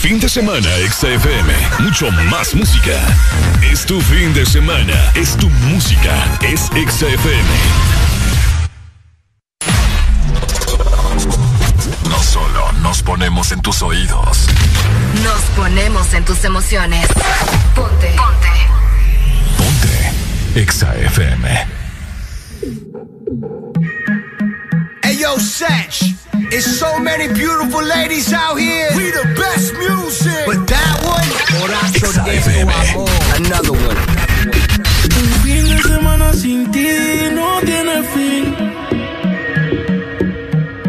Fin 0.00 0.20
de 0.20 0.28
semana 0.28 0.68
XFM, 0.90 1.52
mucho 1.80 2.10
más 2.30 2.54
música. 2.54 2.92
Es 3.62 3.84
tu 3.84 4.00
fin 4.00 4.32
de 4.32 4.46
semana, 4.46 4.94
es 5.14 5.36
tu 5.36 5.50
música, 5.50 6.38
es 6.40 6.66
XFM. 6.66 7.42
No 12.08 12.22
solo 12.22 12.72
nos 12.80 13.02
ponemos 13.02 13.50
en 13.50 13.60
tus 13.60 13.82
oídos. 13.82 14.46
Nos 15.24 15.42
ponemos 15.56 16.14
en 16.14 16.24
tus 16.24 16.44
emociones. 16.44 17.06
Ponte. 17.74 18.14
Ponte. 18.16 18.48
Ponte. 19.58 20.64
XFM. 20.64 21.66
Yo, 25.28 25.36
Satch. 25.36 25.98
It's 26.50 26.78
so 26.80 26.98
many 26.98 27.28
beautiful 27.34 27.84
ladies 27.84 28.32
out 28.32 28.56
here. 28.56 28.88
We 28.96 29.10
the 29.10 29.26
best 29.36 29.74
music. 29.74 30.42
But 30.48 30.60
that 30.72 30.96
one, 31.04 31.28
Horacio 31.52 32.08
amor. 32.64 33.12
Another 33.36 33.76
one. 33.88 33.98
Un 35.18 35.28
fin 35.42 35.64
de 35.68 35.76
semana 35.82 36.32
sin 36.32 36.72
ti 36.72 36.88
no 37.38 37.60
tiene 37.68 37.96
fin. 38.12 38.44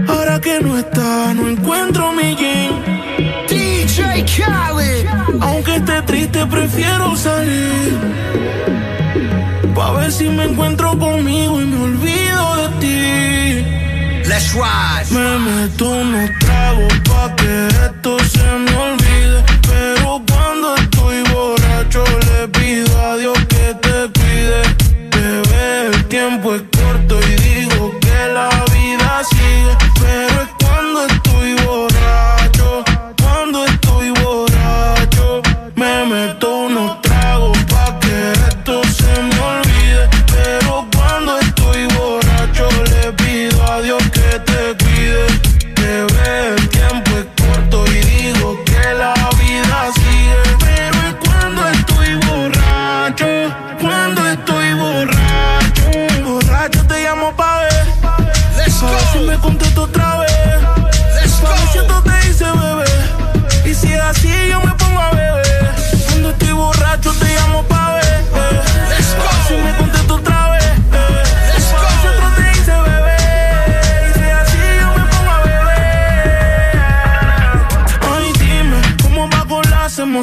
Ahora 0.08 0.40
que 0.40 0.56
no 0.62 0.78
está, 0.78 1.34
no 1.34 1.50
encuentro 1.50 2.14
mi 2.14 2.34
jean. 2.40 2.72
DJ 3.50 4.24
Khaled. 4.24 5.06
Aunque 5.42 5.76
esté 5.76 6.02
triste, 6.04 6.46
prefiero 6.46 7.14
salir. 7.18 7.92
Pa' 9.76 9.92
ver 9.98 10.12
si 10.14 10.30
me 10.30 10.46
encuentro 10.46 10.98
conmigo 10.98 11.62
y 11.62 11.66
me 11.66 11.84
olvido 11.84 12.56
de 12.56 12.68
ti. 12.80 13.29
Me 15.10 15.40
meto 15.40 15.90
unos 15.90 16.30
tragos 16.40 16.94
pa' 17.10 17.36
que 17.36 17.68
esto 17.68 18.20
se 18.20 18.44
me 18.44 18.76
olvide. 18.78 19.44
Pero 19.68 20.22
cuando 20.30 20.76
estoy 20.76 21.24
borracho 21.34 22.04
le 22.28 22.48
pido 22.50 23.02
a 23.02 23.18
Dios 23.18 23.38
que 23.48 23.74
te 23.82 24.20
cuide. 24.20 24.62
Bebé, 25.10 25.88
el 25.88 26.06
tiempo 26.06 26.54
es 26.54 26.62
corto 26.78 27.20
y 27.28 27.36
digo 27.42 27.69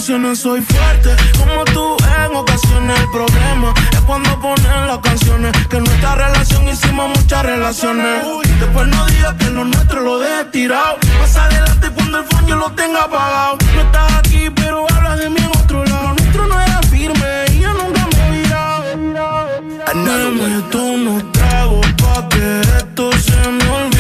emociones? 0.09 0.39
Soy 0.39 0.61
fuerte, 0.61 1.17
como 1.37 1.65
tú 1.65 1.97
en 2.27 2.37
ocasiones. 2.37 3.01
El 3.01 3.11
problema 3.11 3.75
es 3.93 4.01
cuando 4.03 4.41
ponen 4.41 4.87
las 4.87 4.99
canciones. 4.99 5.53
Que 5.69 5.79
en 5.79 5.85
nuestra 5.85 6.15
relación 6.15 6.69
hicimos 6.69 7.09
muchas 7.09 7.43
relaciones. 7.45 8.25
Después 8.61 8.87
no 8.87 9.07
digas 9.07 9.35
que 9.35 9.51
lo 9.51 9.65
nuestro 9.65 10.01
lo 10.03 10.19
deje 10.19 10.45
tirado. 10.53 10.99
Más 11.19 11.37
adelante 11.37 11.91
cuando 11.91 12.19
el 12.19 12.25
phone 12.25 12.47
yo 12.47 12.57
lo 12.57 12.71
tenga 12.73 13.03
apagado. 13.03 13.59
No 13.75 13.81
estás 13.81 14.13
aquí, 14.15 14.49
pero 14.55 14.87
hablas 14.95 15.19
de 15.19 15.31
mí 15.31 15.39
en 15.39 15.61
otro 15.61 15.85
lado. 15.85 16.03
Lo 16.03 16.15
nuestro 16.15 16.47
no 16.47 16.61
era 16.61 16.81
firme 16.83 17.45
y 17.53 17.61
yo 17.61 17.73
nunca 17.75 18.07
me 18.13 18.29
he 18.29 18.43
virado. 18.43 18.85
Meto 20.37 20.83
unos 20.83 21.33
tragos 21.33 21.87
pa' 22.01 22.29
que 22.29 22.61
esto 22.61 23.11
se 23.13 23.51
me 23.51 23.71
olvide. 23.71 23.96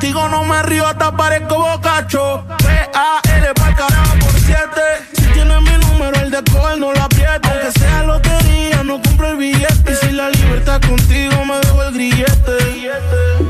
Contigo 0.00 0.28
no 0.30 0.44
me 0.44 0.62
río 0.62 0.86
hasta 0.86 1.14
parezco 1.14 1.56
bocacho. 1.58 2.42
P-A-L 2.64 3.54
para 3.54 3.74
carajo 3.74 4.14
por 4.18 4.32
siete. 4.40 4.80
Si 5.12 5.26
tienes 5.26 5.60
mi 5.60 5.76
número, 5.76 6.18
el 6.20 6.30
de 6.30 6.38
alcohol 6.38 6.80
no 6.80 6.92
la 6.94 7.04
apriete. 7.04 7.46
Aunque 7.50 7.78
sea 7.78 8.04
lotería, 8.04 8.82
no 8.82 9.02
compro 9.02 9.28
el 9.32 9.36
billete. 9.36 9.92
Y 9.92 9.94
si 9.96 10.12
la 10.12 10.30
libertad 10.30 10.80
contigo 10.80 11.44
me 11.44 11.60
dejo 11.60 11.82
el 11.82 11.92
grillete. 11.92 12.90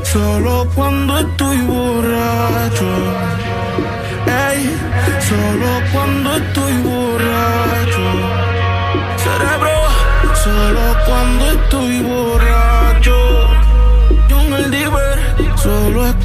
Solo 0.03 0.67
cuando 0.75 1.19
estoy 1.19 1.57
borracho. 1.61 2.89
Ey, 4.25 4.77
solo 5.29 5.69
cuando 5.93 6.35
estoy 6.35 6.73
borracho. 6.81 8.05
Cerebro, 9.23 9.71
solo 10.43 10.97
cuando 11.05 11.51
estoy 11.51 12.01
borracho. 12.01 12.50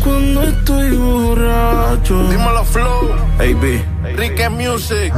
Cuando 0.06 0.42
estoy 0.42 0.96
borracho. 0.96 2.28
Dímelo, 2.28 2.64
Flow. 2.64 3.12
AB. 3.38 4.16
Rique 4.16 4.48
Music. 4.48 5.12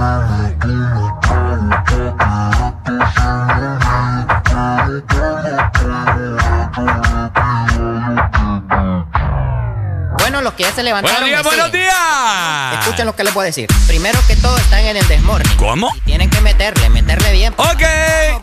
Bueno, 10.18 10.42
los 10.42 10.52
que 10.54 10.62
ya 10.62 10.72
se 10.72 10.82
levantaron. 10.82 11.20
Buenos 11.20 11.28
días, 11.30 11.44
me 11.44 11.48
buenos 11.48 11.66
siguen. 11.66 11.80
días. 11.82 12.78
Escuchen 12.80 13.06
lo 13.06 13.14
que 13.14 13.24
les 13.24 13.32
puedo 13.32 13.46
decir. 13.46 13.68
Primero 13.86 14.18
que 14.26 14.36
todo, 14.36 14.56
están 14.56 14.80
en 14.80 14.96
el 14.96 15.06
desmorning. 15.08 15.56
¿Cómo? 15.56 15.90
Y 15.96 16.00
tienen 16.00 16.30
que 16.30 16.40
meterle, 16.40 16.88
meterle 16.90 17.32
bien. 17.32 17.54
Ok. 17.56 17.82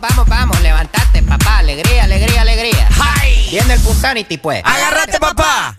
vamos, 0.00 0.28
vamos, 0.28 0.60
levantate, 0.62 1.05
papá. 1.26 1.58
Alegría, 1.58 2.04
alegría, 2.04 2.40
alegría. 2.42 2.88
¡Ay! 3.20 3.48
Viene 3.50 3.74
el 3.74 3.80
Punsanity, 3.80 4.38
pues. 4.38 4.62
¡Agárrate, 4.64 5.18
papá! 5.18 5.74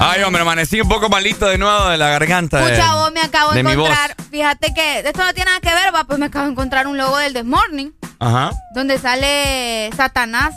Ay, 0.00 0.22
hombre, 0.22 0.42
amanecí 0.42 0.80
un 0.80 0.88
poco 0.88 1.08
malito 1.08 1.46
de 1.46 1.58
nuevo 1.58 1.88
de 1.88 1.96
la 1.98 2.08
garganta. 2.10 2.58
de- 2.58 2.72
Escucha, 2.72 2.94
vos 2.94 3.12
me 3.12 3.20
acabo 3.20 3.50
de, 3.50 3.56
de 3.58 3.62
mi 3.64 3.74
voz. 3.74 3.88
encontrar. 3.90 4.16
Fíjate 4.30 4.72
que 4.72 5.00
esto 5.00 5.24
no 5.24 5.34
tiene 5.34 5.50
nada 5.50 5.60
que 5.60 5.74
ver, 5.74 5.92
va, 5.94 6.04
pues 6.04 6.18
me 6.20 6.26
acabo 6.26 6.44
de 6.44 6.52
encontrar 6.52 6.86
un 6.86 6.96
logo 6.96 7.16
del 7.16 7.32
This 7.34 7.44
Morning 7.44 7.90
Ajá. 8.20 8.50
donde 8.74 8.98
sale 8.98 9.90
Satanás. 9.96 10.54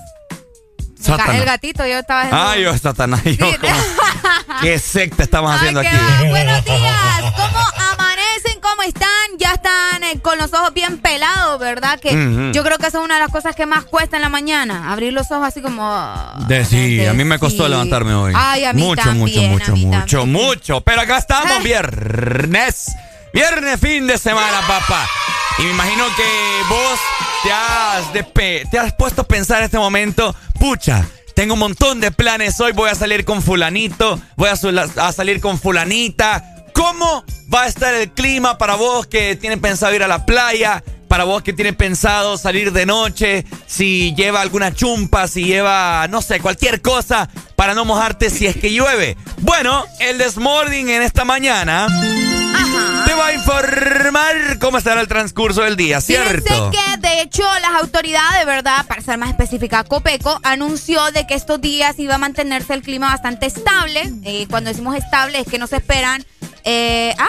Satanás. 1.00 1.36
El 1.36 1.46
gatito, 1.46 1.86
yo 1.86 1.98
estaba 2.00 2.22
haciendo- 2.22 2.48
Ay, 2.50 2.62
yo, 2.64 2.78
Satanás. 2.78 3.24
Yo, 3.24 3.32
Sí, 3.52 3.58
como- 3.58 3.74
¿Qué 4.62 4.78
secta 4.78 5.24
estamos 5.24 5.52
haciendo 5.56 5.80
aquí? 5.80 5.90
Buenos 6.30 6.64
días, 6.64 7.22
¿cómo 7.36 7.60
amanecen? 7.92 8.62
¿Cómo 8.62 8.84
están? 8.84 9.10
Ya 9.40 9.54
están 9.54 10.04
eh, 10.04 10.20
con 10.22 10.38
los 10.38 10.54
ojos 10.54 10.72
bien 10.76 11.00
pelados, 11.00 11.60
¿verdad? 11.60 12.00
Que 12.00 12.52
yo 12.54 12.64
creo 12.64 12.78
que 12.78 12.86
eso 12.88 13.00
es 13.00 13.06
una 13.06 13.16
de 13.16 13.22
las 13.22 13.32
cosas 13.32 13.56
que 13.56 13.66
más 13.66 13.86
cuesta 13.86 14.18
en 14.18 14.22
la 14.22 14.30
mañana. 14.30 14.92
Abrir 14.92 15.12
los 15.14 15.32
ojos 15.32 15.48
así 15.48 15.62
como. 15.62 16.06
De 16.48 16.64
sí, 16.66 17.04
a 17.06 17.14
mí 17.14 17.24
me 17.24 17.40
costó 17.40 17.64
sí. 17.64 17.70
levantarme 17.72 18.14
hoy. 18.14 18.34
Ay, 18.36 18.66
a 18.66 18.74
mí 18.74 18.82
mucho, 18.84 19.02
también, 19.02 19.18
mucho, 19.20 19.42
mucho, 19.72 19.76
mucho, 19.88 20.18
también. 20.20 20.32
mucho. 20.32 20.82
Pero 20.82 21.02
acá 21.02 21.18
estamos, 21.18 21.64
viernes. 21.64 22.92
Viernes, 23.34 23.80
fin 23.80 24.06
de 24.06 24.18
semana, 24.20 24.62
papá. 24.68 25.08
Y 25.60 25.64
me 25.64 25.72
imagino 25.72 26.06
que 26.16 26.62
vos 26.70 27.00
te 27.44 27.52
has, 27.52 28.14
despe- 28.14 28.70
te 28.70 28.80
has 28.80 28.94
puesto 28.94 29.22
a 29.22 29.28
pensar 29.28 29.60
en 29.60 29.66
este 29.66 29.78
momento, 29.78 30.36
pucha. 30.60 31.06
Tengo 31.36 31.54
un 31.54 31.60
montón 31.60 32.00
de 32.02 32.12
planes 32.12 32.60
hoy. 32.60 32.72
Voy 32.74 32.90
a 32.90 32.96
salir 32.96 33.24
con 33.26 33.42
fulanito. 33.42 34.20
Voy 34.36 34.50
a, 34.50 34.54
a 35.08 35.12
salir 35.14 35.40
con 35.40 35.60
fulanita. 35.60 36.44
¿Cómo 36.74 37.24
va 37.54 37.64
a 37.64 37.68
estar 37.68 37.94
el 37.94 38.12
clima 38.12 38.58
para 38.58 38.76
vos 38.76 39.08
que 39.08 39.36
tienen 39.36 39.62
pensado 39.62 39.94
ir 39.96 40.04
a 40.04 40.08
la 40.08 40.26
playa? 40.26 40.84
Para 41.12 41.26
vos 41.26 41.44
que 41.44 41.52
tienen 41.52 41.76
pensado 41.76 42.38
salir 42.38 42.72
de 42.72 42.86
noche, 42.86 43.44
si 43.68 44.16
lleva 44.16 44.40
alguna 44.40 44.74
chumpa, 44.74 45.28
si 45.28 45.44
lleva, 45.44 46.08
no 46.10 46.22
sé, 46.22 46.40
cualquier 46.40 46.82
cosa 46.82 47.30
para 47.58 47.74
no 47.74 47.84
mojarte 47.84 48.30
si 48.30 48.48
es 48.48 48.56
que 48.56 48.72
llueve. 48.72 49.18
Bueno, 49.42 49.84
el 50.00 50.18
Desmorning 50.18 50.88
en 50.88 51.02
esta 51.02 51.26
mañana 51.26 51.88
te 53.06 53.14
va 53.14 53.26
a 53.28 53.34
informar 53.34 54.58
cómo 54.62 54.78
estará 54.78 55.02
el 55.02 55.10
transcurso 55.10 55.64
del 55.64 55.76
día, 55.76 56.00
¿cierto? 56.00 56.46
Fíjense 56.48 56.78
que, 56.78 56.98
de 57.06 57.22
hecho, 57.24 57.44
las 57.60 57.82
autoridades, 57.82 58.46
¿verdad? 58.46 58.86
Para 58.88 59.02
ser 59.02 59.18
más 59.18 59.32
específica, 59.32 59.84
Copeco 59.84 60.40
anunció 60.44 61.12
de 61.12 61.28
que 61.28 61.34
estos 61.34 61.60
días 61.60 62.00
iba 62.00 62.16
a 62.16 62.20
mantenerse 62.20 62.74
el 62.74 62.84
clima 62.84 63.10
bastante 63.10 63.48
estable. 63.48 64.10
Eh, 64.24 64.48
cuando 64.50 64.70
decimos 64.70 64.96
estable 64.96 65.42
es 65.42 65.48
que 65.48 65.58
no 65.58 65.68
se 65.68 65.76
esperan... 65.76 66.24
eh, 66.64 67.14
¿Ah? 67.18 67.28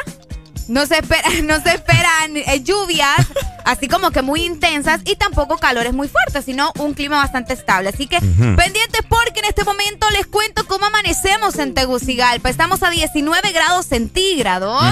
No 0.69 0.87
se, 0.87 0.99
espera, 0.99 1.29
no 1.45 1.61
se 1.61 1.75
esperan 1.75 2.37
eh, 2.37 2.63
lluvias 2.63 3.27
así 3.65 3.89
como 3.89 4.11
que 4.11 4.23
muy 4.23 4.43
intensas 4.43 5.01
y 5.05 5.17
tampoco 5.17 5.59
calores 5.59 5.93
muy 5.93 6.09
fuertes, 6.09 6.45
sino 6.45 6.73
un 6.79 6.95
clima 6.95 7.17
bastante 7.17 7.53
estable. 7.53 7.89
Así 7.89 8.07
que 8.07 8.19
pendientes 8.19 9.03
porque 9.09 9.41
en 9.41 9.47
este 9.47 9.65
momento 9.65 10.09
les 10.11 10.27
cuento 10.27 10.67
cómo 10.67 10.87
amanecemos 10.87 11.59
en 11.59 11.75
Tegucigalpa. 11.75 12.51
Estamos 12.51 12.83
a 12.83 12.91
19 12.91 13.53
grados 13.53 13.87
centígrados. 13.87 14.83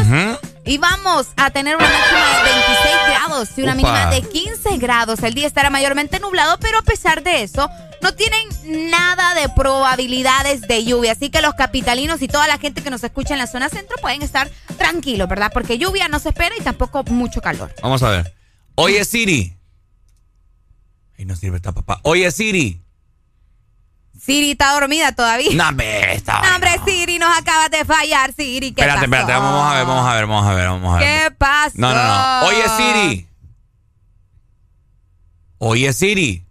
Y 0.65 0.79
vamos 0.79 1.29
a 1.37 1.51
tener 1.51 1.77
una 1.77 1.89
máxima 1.89 2.29
de 2.37 2.43
26 2.43 2.97
grados 3.09 3.49
y 3.57 3.63
una 3.63 3.75
mínima 3.75 4.11
de 4.11 4.23
15 4.23 4.77
grados. 4.79 5.23
El 5.23 5.35
día 5.35 5.47
estará 5.47 5.71
mayormente 5.71 6.21
nublado, 6.21 6.59
pero 6.61 6.79
a 6.79 6.83
pesar 6.83 7.23
de 7.23 7.43
eso, 7.43 7.69
no 8.03 8.15
tienen 8.15 8.91
nada 8.91 9.35
de 9.35 9.49
probabilidades 9.49 10.63
de 10.63 10.85
lluvia. 10.85 11.13
Así 11.13 11.31
que 11.31 11.41
los 11.43 11.55
capitalinos 11.55 12.23
y 12.23 12.29
toda 12.29 12.47
la 12.47 12.59
gente 12.59 12.83
que 12.83 12.91
nos 12.91 13.03
escucha 13.03 13.35
en 13.35 13.39
la 13.39 13.47
zona 13.47 13.69
centro 13.69 13.97
pueden 14.01 14.23
estar 14.23 14.51
tranquilos, 14.77 15.29
¿verdad? 15.29 15.51
Porque 15.53 15.79
lluvia 15.79 16.09
no 16.09 16.19
se 16.19 16.29
espera 16.31 16.55
y 16.59 16.63
tampoco 16.63 17.03
mucho 17.05 17.41
calor. 17.41 17.75
Vamos 17.83 18.03
a 18.03 18.11
ver. 18.11 18.35
Oye, 18.75 19.05
Siri. 19.05 19.57
Y 21.19 21.25
no 21.25 21.37
sirve 21.37 21.57
esta 21.57 21.73
papá. 21.73 22.01
Oye, 22.03 22.31
Siri. 22.31 22.83
Siri 24.19 24.51
está 24.53 24.73
dormida 24.73 25.13
todavía. 25.13 25.51
No, 25.55 25.69
hombre, 25.69 26.15
está. 26.15 26.43
No, 26.43 26.55
hombre, 26.55 26.73
Siri, 26.85 27.00
nos 27.21 27.39
acabas 27.39 27.71
de 27.71 27.85
fallar, 27.85 28.33
Siri. 28.33 28.73
¿Qué 28.73 28.81
Espérate, 28.81 29.09
pasó? 29.09 29.21
espérate, 29.23 29.33
vamos 29.33 29.71
a 29.73 29.75
ver, 29.77 29.87
vamos 29.87 30.07
a 30.11 30.15
ver, 30.15 30.27
vamos 30.27 30.47
a 30.47 30.55
ver, 30.55 30.67
vamos 30.69 30.95
a 30.97 30.99
ver. 30.99 31.23
¿Qué 31.23 31.31
pasó? 31.37 31.73
No, 31.77 31.95
no, 31.95 32.03
no. 32.03 32.47
Oye, 32.49 32.65
Siri. 32.77 33.27
Oye, 35.59 35.93
Siri. 35.93 36.47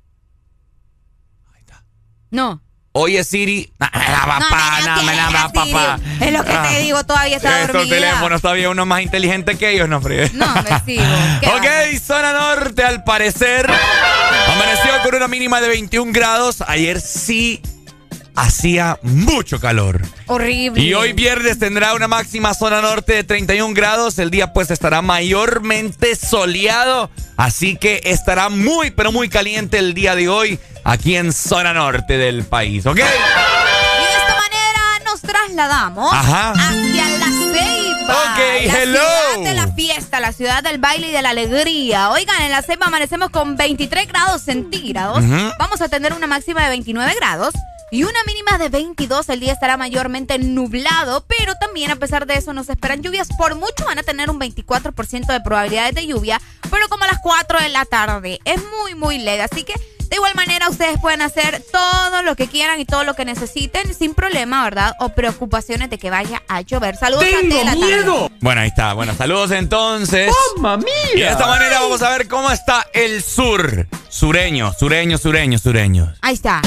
No. 2.32 2.62
Oye, 2.92 3.24
Siri. 3.24 3.72
No, 3.80 3.88
me 3.94 4.06
da 4.06 4.26
papá, 4.26 4.80
no, 4.96 5.04
me 5.04 5.16
da 5.16 5.50
papá. 5.52 6.00
Es 6.20 6.32
lo 6.34 6.44
que 6.44 6.52
Ah. 6.54 6.68
te 6.70 6.80
digo, 6.80 7.04
todavía 7.04 7.38
está 7.38 7.62
Estos 7.62 7.74
dormida. 7.78 7.96
teléfonos 7.96 8.42
todavía 8.42 8.70
uno 8.70 8.86
más 8.86 9.02
inteligente 9.02 9.58
que 9.58 9.72
ellos, 9.72 9.88
no. 9.90 10.00
No, 10.00 10.02
me 10.06 10.80
sigo. 10.86 11.04
¿Qué 11.42 11.48
Ok, 11.48 12.00
zona 12.04 12.34
norte 12.34 12.84
al 12.84 13.04
parecer 13.04 13.68
amaneció 14.48 14.92
con 15.04 15.16
una 15.16 15.28
mínima 15.28 15.60
de 15.62 15.70
21 15.70 16.12
grados. 16.14 16.64
Ayer 16.68 17.00
sí 17.02 17.62
hacía 18.40 18.98
mucho 19.02 19.60
calor. 19.60 20.02
Horrible. 20.28 20.82
Y 20.82 20.94
hoy 20.94 21.14
viernes 21.14 21.60
tendrá 21.60 21.94
una 21.94 22.08
máxima 22.08 22.54
zona 22.54 22.82
norte 22.82 23.14
de 23.14 23.24
31 23.24 23.74
grados. 23.74 24.18
El 24.20 24.32
día 24.32 24.54
pues 24.54 24.72
estará 24.72 25.02
mayormente 25.02 26.16
soleado. 26.16 27.10
Así 27.38 27.76
que 27.76 28.02
estará 28.06 28.50
muy, 28.50 28.92
pero 28.92 29.12
muy 29.12 29.30
caliente 29.30 29.78
el 29.78 29.94
día 29.94 30.16
de 30.16 30.30
hoy 30.30 30.60
aquí 30.84 31.16
en 31.16 31.34
zona 31.34 31.74
norte 31.74 32.18
del 32.18 32.44
país. 32.44 32.86
¿Ok? 32.86 32.98
Y 32.98 33.02
de 33.02 33.06
esta 33.08 34.36
manera 34.36 35.04
nos 35.06 35.22
trasladamos 35.22 36.14
Ajá. 36.14 36.52
hacia 36.52 37.08
la 37.18 37.26
Ceiba. 37.26 38.14
Ok, 38.14 38.40
la 38.68 38.82
hello. 38.84 39.00
ciudad 39.34 39.50
de 39.50 39.54
la 39.54 39.68
fiesta, 39.74 40.20
la 40.20 40.32
ciudad 40.34 40.64
del 40.64 40.80
baile 40.80 41.10
y 41.10 41.12
de 41.12 41.22
la 41.22 41.30
alegría. 41.30 42.10
Oigan, 42.10 42.42
en 42.42 42.52
la 42.52 42.62
Ceiba 42.62 42.88
amanecemos 42.88 43.30
con 43.30 43.56
23 43.56 44.08
grados 44.08 44.42
centígrados. 44.42 45.24
Vamos 45.60 45.82
a 45.82 45.90
tener 45.90 46.14
una 46.14 46.28
máxima 46.28 46.64
de 46.64 46.70
29 46.70 47.14
grados. 47.16 47.54
Y 47.92 48.04
una 48.04 48.20
mínima 48.28 48.58
de 48.58 48.70
22, 48.70 49.30
el 49.30 49.40
día 49.40 49.54
estará 49.54 49.76
mayormente 49.78 50.38
nublado, 50.38 51.26
pero 51.28 51.56
también 51.56 51.90
a 51.92 51.96
pesar 51.96 52.28
de 52.28 52.36
eso 52.36 52.54
nos 52.54 52.70
esperan 52.70 53.02
lluvias. 53.02 53.30
Por 53.38 53.56
mucho 53.56 53.86
van 53.86 53.98
a 54.00 54.04
tener 54.04 54.30
un 54.30 54.40
24% 54.40 55.26
de 55.28 55.42
probabilidades 55.42 55.96
de 55.96 56.06
lluvia, 56.06 56.40
pero 56.70 56.88
como 56.88 57.06
a 57.06 57.08
las 57.08 57.20
4 57.22 57.60
de 57.60 57.70
la 57.70 57.86
tarde. 57.86 58.40
Es 58.46 58.62
muy, 58.80 58.94
muy 58.96 59.18
leve. 59.18 59.42
Así 59.42 59.64
que 59.64 59.74
de 60.10 60.16
igual 60.16 60.34
manera 60.36 60.70
ustedes 60.70 61.00
pueden 61.00 61.22
hacer 61.22 61.64
todo 61.72 62.22
lo 62.24 62.36
que 62.36 62.48
quieran 62.48 62.80
y 62.80 62.86
todo 62.86 63.04
lo 63.04 63.16
que 63.16 63.26
necesiten 63.26 63.94
sin 63.94 64.14
problema, 64.14 64.64
¿verdad? 64.64 64.94
O 65.00 65.10
preocupaciones 65.10 65.90
de 65.90 65.98
que 65.98 66.10
vaya 66.10 66.42
a 66.48 66.62
llover. 66.62 66.96
Saludos 66.96 67.24
¡Tengo 67.26 67.56
Tela 67.56 67.72
también. 67.72 67.98
miedo! 68.00 68.32
Bueno, 68.40 68.62
ahí 68.62 68.68
está. 68.70 68.94
Bueno, 68.94 69.16
saludos 69.16 69.52
entonces. 69.52 70.32
¡Mamma 70.58 70.78
mía! 70.78 70.94
Y 71.16 71.20
de 71.22 71.30
esta 71.30 71.48
manera 71.48 71.80
vamos 71.82 72.02
a 72.04 72.10
ver 72.10 72.28
cómo 72.28 72.52
está 72.52 72.86
el 72.94 73.24
sur. 73.24 73.88
Sureño, 74.10 74.74
sureño, 74.74 75.18
sureño, 75.18 75.58
sureño. 75.60 76.14
Ahí 76.22 76.34
está. 76.36 76.62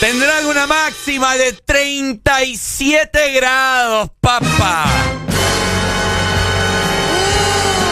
Tendrán 0.00 0.44
una 0.46 0.66
máxima 0.66 1.36
de 1.36 1.52
37 1.52 3.32
grados, 3.32 4.10
papá. 4.20 4.84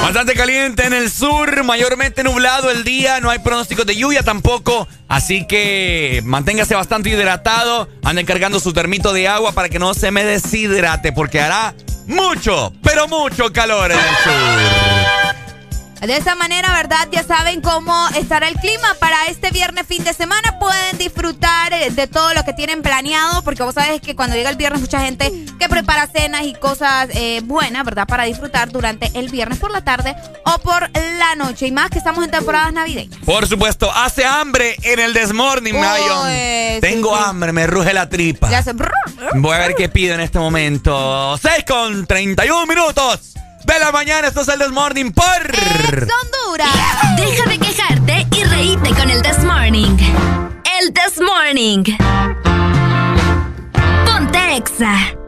Bastante 0.02 0.34
caliente 0.34 0.84
en 0.84 0.92
el 0.92 1.10
sur, 1.10 1.64
mayormente 1.64 2.22
nublado 2.22 2.70
el 2.70 2.84
día, 2.84 3.20
no 3.20 3.30
hay 3.30 3.38
pronósticos 3.38 3.86
de 3.86 3.96
lluvia 3.96 4.22
tampoco, 4.22 4.86
así 5.08 5.46
que 5.46 6.20
manténgase 6.24 6.74
bastante 6.74 7.08
hidratado, 7.08 7.88
anden 8.02 8.26
cargando 8.26 8.60
su 8.60 8.74
termito 8.74 9.14
de 9.14 9.26
agua 9.26 9.52
para 9.52 9.70
que 9.70 9.78
no 9.78 9.94
se 9.94 10.10
me 10.10 10.24
deshidrate, 10.24 11.12
porque 11.12 11.40
hará 11.40 11.74
mucho, 12.06 12.70
pero 12.82 13.08
mucho 13.08 13.50
calor 13.50 13.92
en 13.92 13.98
el 13.98 14.04
sur. 14.04 15.03
De 16.06 16.18
esa 16.18 16.34
manera, 16.34 16.70
¿verdad? 16.74 17.08
Ya 17.10 17.22
saben 17.22 17.62
cómo 17.62 18.08
estará 18.14 18.48
el 18.48 18.56
clima 18.56 18.94
para 19.00 19.26
este 19.28 19.50
viernes 19.50 19.86
fin 19.86 20.04
de 20.04 20.12
semana. 20.12 20.58
Pueden 20.58 20.98
disfrutar 20.98 21.72
eh, 21.72 21.90
de 21.90 22.06
todo 22.06 22.34
lo 22.34 22.44
que 22.44 22.52
tienen 22.52 22.82
planeado, 22.82 23.42
porque 23.42 23.62
vos 23.62 23.74
sabes 23.74 24.02
que 24.02 24.14
cuando 24.14 24.36
llega 24.36 24.50
el 24.50 24.56
viernes 24.56 24.82
mucha 24.82 25.00
gente 25.00 25.32
que 25.58 25.66
prepara 25.66 26.06
cenas 26.06 26.42
y 26.42 26.52
cosas 26.52 27.08
eh, 27.14 27.40
buenas, 27.42 27.86
¿verdad? 27.86 28.06
Para 28.06 28.24
disfrutar 28.24 28.70
durante 28.70 29.10
el 29.14 29.30
viernes 29.30 29.58
por 29.58 29.70
la 29.70 29.82
tarde 29.82 30.14
o 30.44 30.58
por 30.58 30.90
la 30.92 31.36
noche. 31.36 31.68
Y 31.68 31.72
más 31.72 31.88
que 31.88 31.96
estamos 31.96 32.22
en 32.22 32.30
temporadas 32.30 32.74
navideñas. 32.74 33.18
Por 33.24 33.46
supuesto, 33.46 33.90
hace 33.90 34.26
hambre 34.26 34.76
en 34.82 35.00
el 35.00 35.14
Desmorning, 35.14 35.80
Mayon. 35.80 36.82
Tengo 36.82 37.16
hambre, 37.16 37.52
me 37.52 37.66
ruge 37.66 37.94
la 37.94 38.10
tripa. 38.10 38.50
Voy 39.36 39.56
a 39.56 39.58
ver 39.58 39.74
qué 39.74 39.88
pido 39.88 40.14
en 40.14 40.20
este 40.20 40.38
momento. 40.38 41.38
6 41.38 41.64
con 41.66 42.06
31 42.06 42.66
minutos 42.66 43.34
de 43.64 43.78
la 43.78 43.92
mañana. 43.92 44.28
Esto 44.28 44.42
es 44.42 44.48
el 44.48 44.58
This 44.58 44.70
Morning 44.70 45.10
por 45.12 45.24
Honduras. 45.24 46.68
Deja 47.16 47.48
de 47.48 47.58
quejarte 47.58 48.26
y 48.36 48.44
reíte 48.44 48.90
con 48.90 49.10
el 49.10 49.22
This 49.22 49.44
Morning. 49.44 49.96
El 50.80 50.92
This 50.92 51.20
Morning. 51.20 51.84
Ponte 54.04 54.56
Exa. 54.56 55.23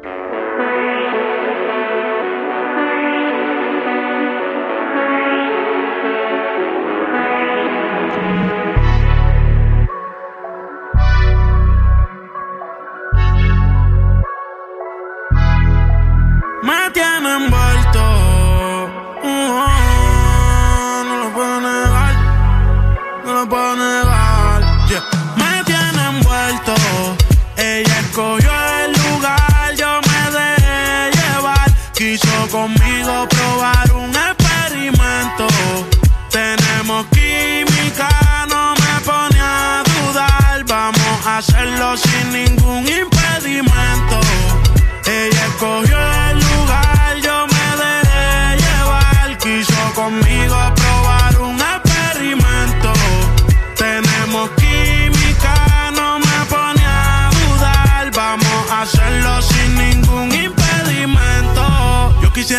No 23.47 23.51
lo 23.51 23.77
puedo 23.77 23.96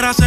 impedimento. 0.08 0.27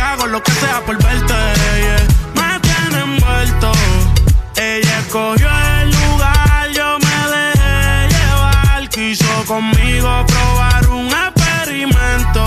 hago 0.01 0.27
lo 0.27 0.41
que 0.43 0.51
sea 0.53 0.81
por 0.85 0.97
verte. 1.01 1.33
Me 2.35 2.59
tiene 2.59 3.03
envuelto. 3.03 3.71
Ella 4.55 4.99
escogió 4.99 5.49
el 5.79 5.91
lugar, 5.91 6.69
yo 6.73 6.97
me 6.99 7.17
dejé 7.35 8.07
llevar. 8.09 8.89
Quiso 8.89 9.45
conmigo 9.45 10.25
probar 10.27 10.87
un 10.89 11.07
experimento. 11.07 12.43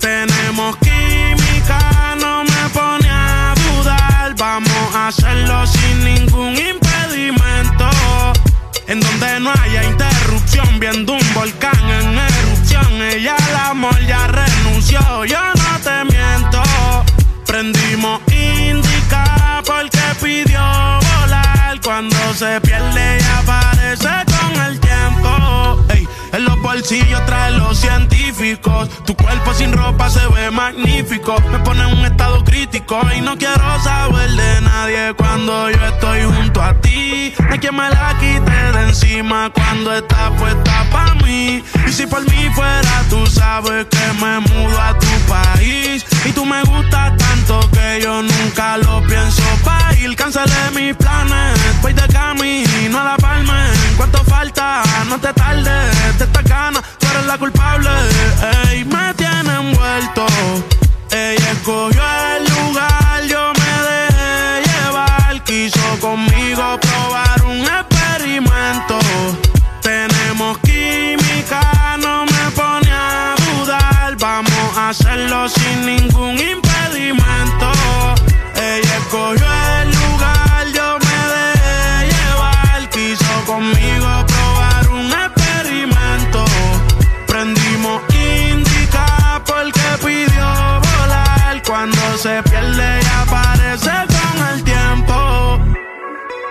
Tenemos 0.00 0.76
química, 0.78 1.78
no 2.20 2.44
me 2.44 2.68
pone 2.72 3.08
a 3.10 3.54
dudar. 3.54 4.34
Vamos 4.36 4.94
a 4.94 5.08
hacerlo 5.08 5.66
sin 5.66 6.04
ningún 6.04 6.54
impedimento. 6.56 7.88
En 8.86 9.00
donde 9.00 9.40
no 9.40 9.50
haya 9.50 9.84
interrupción, 9.84 10.78
viendo 10.78 11.14
un 11.14 11.34
volcán 11.34 11.90
en 11.90 12.18
erupción. 12.18 13.02
Ella 13.02 13.34
al 13.48 13.70
amor 13.70 13.98
ya 14.06 14.26
renunció, 14.26 15.24
yo 15.24 15.38
no 15.54 15.80
te 15.82 16.13
miento. 17.62 17.78
Prendimos 17.78 18.20
indica 18.28 19.62
porque 19.64 19.98
pidió 20.22 20.60
volar. 20.60 21.80
Cuando 21.82 22.16
se 22.34 22.60
pierde 22.62 23.18
y 23.20 23.24
aparece 23.42 24.08
con 24.26 24.62
el 24.62 24.80
tiempo. 24.80 25.84
Ey, 25.90 26.08
en 26.32 26.44
los 26.44 26.60
bolsillos 26.62 27.24
trae 27.26 27.52
los 27.52 27.78
científicos. 27.78 28.88
Tu 29.04 29.14
cuerpo 29.14 29.52
sin 29.54 29.72
ropa 29.72 30.08
se 30.08 30.26
ve 30.28 30.50
magnífico. 30.50 31.36
Me 31.52 31.58
pone 31.60 31.82
en 31.82 31.98
un 31.98 32.04
estado 32.06 32.42
crítico 32.42 33.00
y 33.16 33.20
no 33.20 33.36
quiero 33.36 33.80
saber 33.82 34.30
de 34.30 34.60
nadie 34.62 35.14
cuando 35.14 35.70
yo 35.70 35.84
estoy 35.86 36.22
junto 36.24 36.62
a 36.62 36.74
ti. 36.80 37.34
No 37.38 37.52
hay 37.52 37.58
quien 37.58 37.76
me 37.76 37.88
la 37.90 38.16
quite 38.18 38.78
de 38.78 38.88
encima 38.88 39.50
cuando 39.52 39.92
está 39.94 40.30
puesta 40.36 40.86
para 40.90 41.14
mí. 41.16 41.62
Y 41.86 41.92
si 41.92 42.06
por 42.06 42.22
mí 42.22 42.48
fuera, 42.54 43.04
tú 43.10 43.26
sabes 43.26 43.86
que 43.86 44.24
me 44.24 44.40
mudo 44.40 44.80
a 44.80 44.98
tu 44.98 45.10
país. 45.28 46.04
Y 46.24 46.32
tú 46.32 46.46
me 46.46 46.62
gustas 46.62 47.16
tanto 47.18 47.33
que 47.46 48.00
yo 48.02 48.22
nunca 48.22 48.76
lo 48.78 49.02
pienso 49.06 49.42
pa' 49.64 49.92
ir. 50.00 50.16
Cancelé 50.16 50.70
mis 50.74 50.96
planes, 50.96 51.58
voy 51.82 51.92
de 51.92 52.06
camino 52.08 53.00
a 53.00 53.04
la 53.04 53.16
palma. 53.16 53.66
¿Cuánto 53.96 54.18
falta? 54.24 54.82
No 55.08 55.18
te 55.18 55.32
tardes, 55.32 56.18
de 56.18 56.24
esta 56.24 56.42
gana, 56.42 56.80
tú 56.98 57.06
eres 57.10 57.26
la 57.26 57.38
culpable. 57.38 57.90
Ey, 58.68 58.84
me 58.84 59.14
tiene 59.14 59.52
envuelto. 59.54 60.26
Ella 61.10 61.50
escogió 61.52 62.02
el 62.36 62.53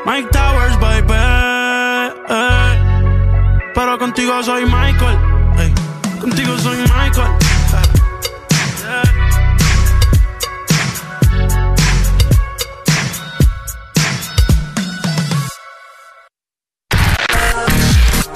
Mike 0.05 0.29
Towers, 0.31 0.77
baby. 0.81 1.13
ey. 2.27 3.71
Pero 3.73 3.97
contigo 3.97 4.43
soy 4.43 4.65
Michael. 4.65 5.17
Contigo 6.19 6.57
soy 6.59 6.77
Michael. 6.77 7.31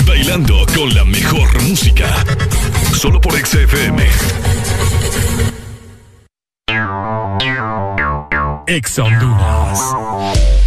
Bailando 0.05 0.65
con 0.73 0.93
la 0.95 1.03
mejor 1.03 1.61
música. 1.63 2.07
Solo 2.93 3.19
por 3.19 3.33
XFM. 3.33 4.07
Ex 8.67 8.99
Honduras. 8.99 10.66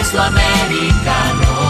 A 0.00 0.02
Espresso 0.02 0.18
Americano, 0.18 1.69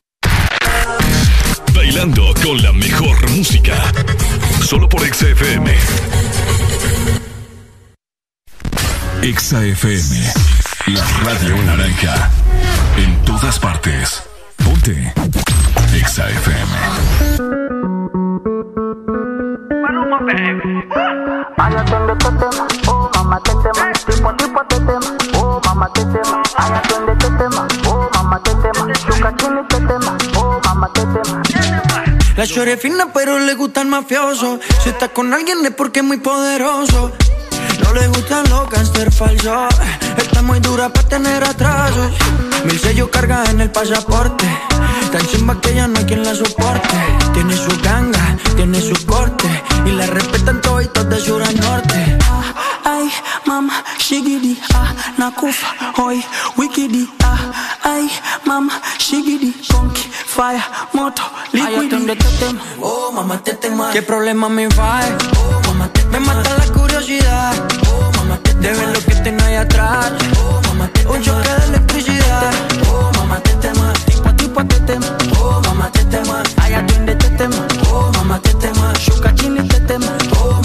Con 1.91 2.61
la 2.63 2.71
mejor 2.71 3.29
música. 3.31 3.73
Solo 4.61 4.87
por 4.87 5.01
XFM. 5.01 5.75
XFM. 9.21 10.33
La 10.87 11.05
radio 11.25 11.57
naranja. 11.63 12.31
En 12.97 13.21
todas 13.25 13.59
partes. 13.59 14.23
Ponte. 14.63 15.13
XFM. 16.05 16.71
Oh 22.87 23.21
tema. 31.13 31.50
La 32.41 32.47
chore 32.47 32.75
fina 32.75 33.13
pero 33.13 33.37
le 33.37 33.53
gusta 33.53 33.81
el 33.81 33.87
mafioso, 33.87 34.59
si 34.81 34.89
está 34.89 35.09
con 35.09 35.31
alguien 35.31 35.63
es 35.63 35.75
porque 35.75 35.99
es 35.99 36.05
muy 36.07 36.17
poderoso. 36.17 37.11
No 37.83 37.93
le 37.93 38.07
gustan 38.07 38.49
los 38.49 38.67
gangster 38.67 39.11
falsos, 39.11 39.67
está 40.17 40.41
muy 40.41 40.59
dura 40.59 40.89
para 40.89 41.07
tener 41.07 41.43
atrasos. 41.43 42.11
Mil 42.65 42.79
sellos 42.79 43.09
carga 43.09 43.43
en 43.51 43.61
el 43.61 43.69
pasaporte, 43.69 44.47
tan 45.11 45.27
chimba 45.27 45.61
que 45.61 45.75
ya 45.75 45.87
no 45.87 45.99
hay 45.99 46.05
quien 46.05 46.23
la 46.23 46.33
soporte. 46.33 46.97
Tiene 47.31 47.55
su 47.55 47.79
ganga, 47.83 48.35
tiene 48.55 48.81
su 48.81 49.05
corte, 49.05 49.47
y 49.85 49.91
la 49.91 50.07
respetan 50.07 50.61
toditos 50.61 51.07
de 51.11 51.19
sur 51.19 51.43
a 51.43 51.51
norte. 51.51 52.17
Ay, 52.83 53.09
mama, 53.45 53.73
shigidi, 53.99 54.57
ah, 54.73 54.93
nakufa, 55.17 55.67
hoy, 55.97 56.23
wikidi, 56.57 57.07
ah, 57.23 57.37
ay, 57.83 58.09
mama, 58.45 58.73
shigidi, 58.97 59.53
conky, 59.71 60.01
fire, 60.25 60.63
moto, 60.93 61.21
Ay, 61.53 61.59
liquidi. 61.61 61.85
atiende 61.85 62.15
tema, 62.15 62.61
oh 62.81 63.11
mamá 63.11 63.37
te 63.43 63.53
tema. 63.53 63.91
¿Qué 63.91 64.01
problema 64.01 64.49
me 64.49 64.67
va? 64.69 64.99
Oh 65.37 65.61
mamá 65.67 65.87
te 65.93 66.03
Me 66.05 66.19
mata 66.19 66.49
la 66.57 66.65
curiosidad, 66.73 67.53
oh 67.87 68.11
mamá 68.17 68.37
te 68.37 68.53
De 68.55 68.73
ver 68.73 68.87
lo 68.89 68.99
que 69.05 69.15
tengo 69.15 69.43
ahí 69.45 69.55
atrás, 69.55 70.11
oh 70.39 70.61
mamá 70.67 70.87
te 70.87 71.07
Un 71.07 71.21
choque 71.21 71.49
de 71.49 71.65
electricidad, 71.65 72.51
Oh, 72.91 73.11
mamá 73.17 73.39
te 73.43 73.51
tema, 73.55 73.93
tipo 74.05 74.35
tipo 74.35 74.65
te 74.65 74.79
tema, 74.81 75.05
oh, 75.39 75.61
mamá 75.65 75.91
te 75.91 76.03
tema, 76.05 76.43
ay, 76.61 76.73
atiende 76.73 77.15
te 77.15 77.29
tema, 77.29 77.55
oh, 77.91 78.11
mamá 78.17 78.39
te 78.39 78.53
tema, 78.55 78.93
shuka 78.99 79.33
chini 79.35 79.67
te 79.67 79.79
tema, 79.81 80.07
oh, 80.39 80.49
mamá 80.49 80.49
te 80.51 80.59
tema. 80.59 80.60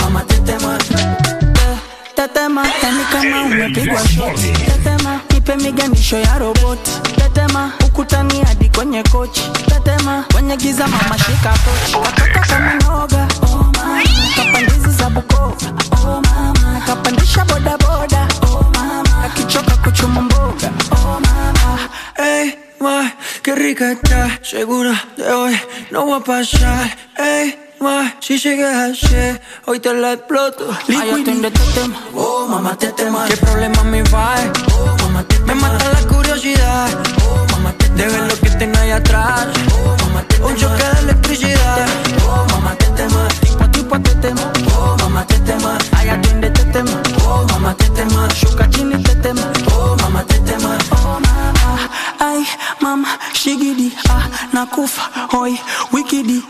Te- 2.34 2.86
yani 2.86 3.04
kama 3.12 3.42
umepigwa 3.42 4.00
shot. 4.08 4.40
Tetema, 4.66 5.20
nipe 5.34 5.56
miganisho 5.56 6.18
ya 6.18 6.38
roboti. 6.38 6.90
Tetema, 7.16 7.72
ukutani 7.86 8.40
hadi 8.44 8.68
kwenye 8.68 9.02
kochi. 9.02 9.42
Tetema, 9.66 10.24
kwenye 10.32 10.56
giza 10.56 10.86
mama 10.88 11.18
shika 11.18 11.50
pochi. 11.52 11.92
Katoka 12.02 12.40
kama 12.40 12.74
noga, 12.74 13.28
oh 13.42 13.56
mama, 13.76 14.02
kapandizi 14.36 14.90
za 14.98 15.10
Bukova, 15.10 15.56
oh 15.92 16.22
mama, 16.22 16.82
kapandisha 16.86 17.44
boda 17.44 17.78
boda, 17.78 18.28
oh 18.42 18.64
mama, 18.74 19.24
akichoka 19.24 19.76
kuchuma 19.76 20.20
mboga, 20.20 20.70
oh 20.92 21.20
mama. 21.20 21.78
hey, 22.16 22.50
ma, 22.80 23.12
qué 23.42 23.54
rica 23.54 23.92
está, 23.92 24.38
segura 24.42 24.94
de 25.16 25.30
hoy 25.32 25.56
no 25.90 26.06
va 26.06 26.16
a 26.16 26.20
pasar. 26.20 26.90
Ey, 27.18 27.54
ma, 27.80 28.14
si 28.20 28.38
sigues 28.38 28.74
así, 28.74 29.38
hoy 29.66 29.80
te 29.80 29.92
la 29.94 30.14
exploto. 30.14 30.68
Ay, 30.88 31.10
atiende 31.10 31.48
este 31.48 31.80
tema, 31.80 31.96
oh 32.14 32.46
mamá 32.48 32.76
te 32.76 32.88
tema. 32.92 33.26
¿Qué 33.28 33.36
problema 33.36 33.82
me 33.84 34.02
va? 34.04 34.34
Oh 34.72 34.96
mamá 35.02 35.22
te 35.24 35.38
Me 35.40 35.54
mata 35.54 35.84
la 35.92 36.08
curiosidad, 36.08 36.88
oh 37.24 37.46
mamá 37.52 37.72
te 37.72 37.88
De 37.90 38.06
ver 38.06 38.22
lo 38.22 38.40
que 38.40 38.50
tengo 38.50 38.78
ahí 38.78 38.90
atrás, 38.90 39.46
oh 39.72 39.96
mamá 40.04 40.22
te 40.28 40.42
Un 40.42 40.56
choque 40.56 40.82
de 40.82 40.98
electricidad, 41.00 41.86
Oh, 42.28 42.46
mamá 42.50 42.74
te 42.76 42.86
tema, 42.86 43.28
tipo 43.40 43.70
tipo 43.70 44.00
te 44.00 44.14
tema, 44.16 44.52
oh, 44.76 44.96
mamá 44.98 45.26
te 45.26 45.38
tema, 45.40 45.78
ay, 45.96 46.08
atiende 46.10 46.50
te 46.50 46.64
tema, 46.64 46.90
oh, 47.24 47.46
mamá 47.52 47.74
te 47.74 47.88
tema, 47.90 48.28
shuka 48.34 48.68
chini 48.70 49.02
te 49.02 49.14
tema, 49.16 49.42
oh, 49.72 49.96
mamá 50.02 50.24
te 50.24 50.38
tema, 50.40 50.76
oh, 50.90 51.20
mama, 51.20 51.88
ay, 52.18 52.44
mama, 52.80 53.18
shigidi, 53.32 53.94
ah, 54.08 54.28
nakufa, 54.52 55.02
hoy, 55.32 55.58
wikidi, 55.92 56.44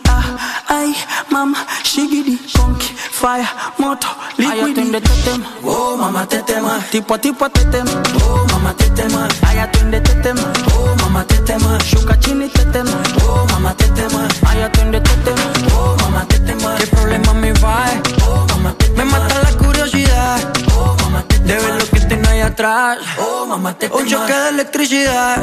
ay, 0.69 0.95
mama, 1.31 1.59
shigidi, 1.85 2.39
conky, 2.57 2.95
fire, 2.97 3.47
moto, 3.79 4.09
liquidi. 4.37 4.61
Ay, 4.61 4.71
atiende 4.71 5.01
te 5.01 5.23
tema, 5.25 5.47
oh, 5.65 5.97
mamá 5.97 6.27
te 6.27 6.43
tema, 6.43 6.81
tipo 6.91 7.19
tipo 7.19 7.49
te 7.51 7.65
tema, 7.67 7.91
oh, 8.25 8.47
mamá 8.53 8.75
te 8.75 8.91
tema, 8.91 9.29
ay, 9.47 9.59
atiende 9.59 10.01
te 10.01 10.15
tema, 10.23 10.43
oh, 10.75 10.95
mamá 11.03 11.25
te 11.25 11.37
tema, 11.39 11.79
shuka 11.85 12.19
chini 12.21 12.49
te 12.49 12.65
tema, 12.67 12.91
oh, 13.27 13.47
mamá 13.53 13.75
te 13.75 13.87
tema, 13.91 14.27
ay, 14.49 14.63
atiende 14.63 15.01
te 15.01 15.15
tema, 15.25 15.53
oh, 15.77 15.97
mamá 16.03 16.27
te 16.29 16.39
tema, 16.41 16.75
¿Qué 16.77 16.87
problema 16.87 17.33
me 17.35 17.53
va? 17.55 17.87
oh, 18.27 18.47
mamá 18.49 18.73
te 18.79 18.91
Me 18.91 19.05
mata 19.05 19.43
la 19.43 19.53
curiosidad, 19.57 20.39
oh, 20.77 20.97
mamá 21.03 21.23
te 21.29 21.39
de 21.41 21.55
ver 21.55 21.75
lo 21.81 21.91
que 21.91 22.01
tengo 22.01 22.29
ahí 22.29 22.41
atrás. 22.41 22.99
oh, 23.19 23.47
mamá 23.47 23.75
te 23.75 23.89
Un 23.93 24.07
choque 24.07 24.33
de 24.33 24.49
electricidad. 24.49 25.43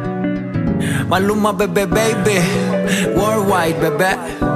Maluma, 1.11 1.51
bebé, 1.51 1.85
baby. 1.85 2.39
Worldwide, 3.19 3.75
bebé. 3.83 4.50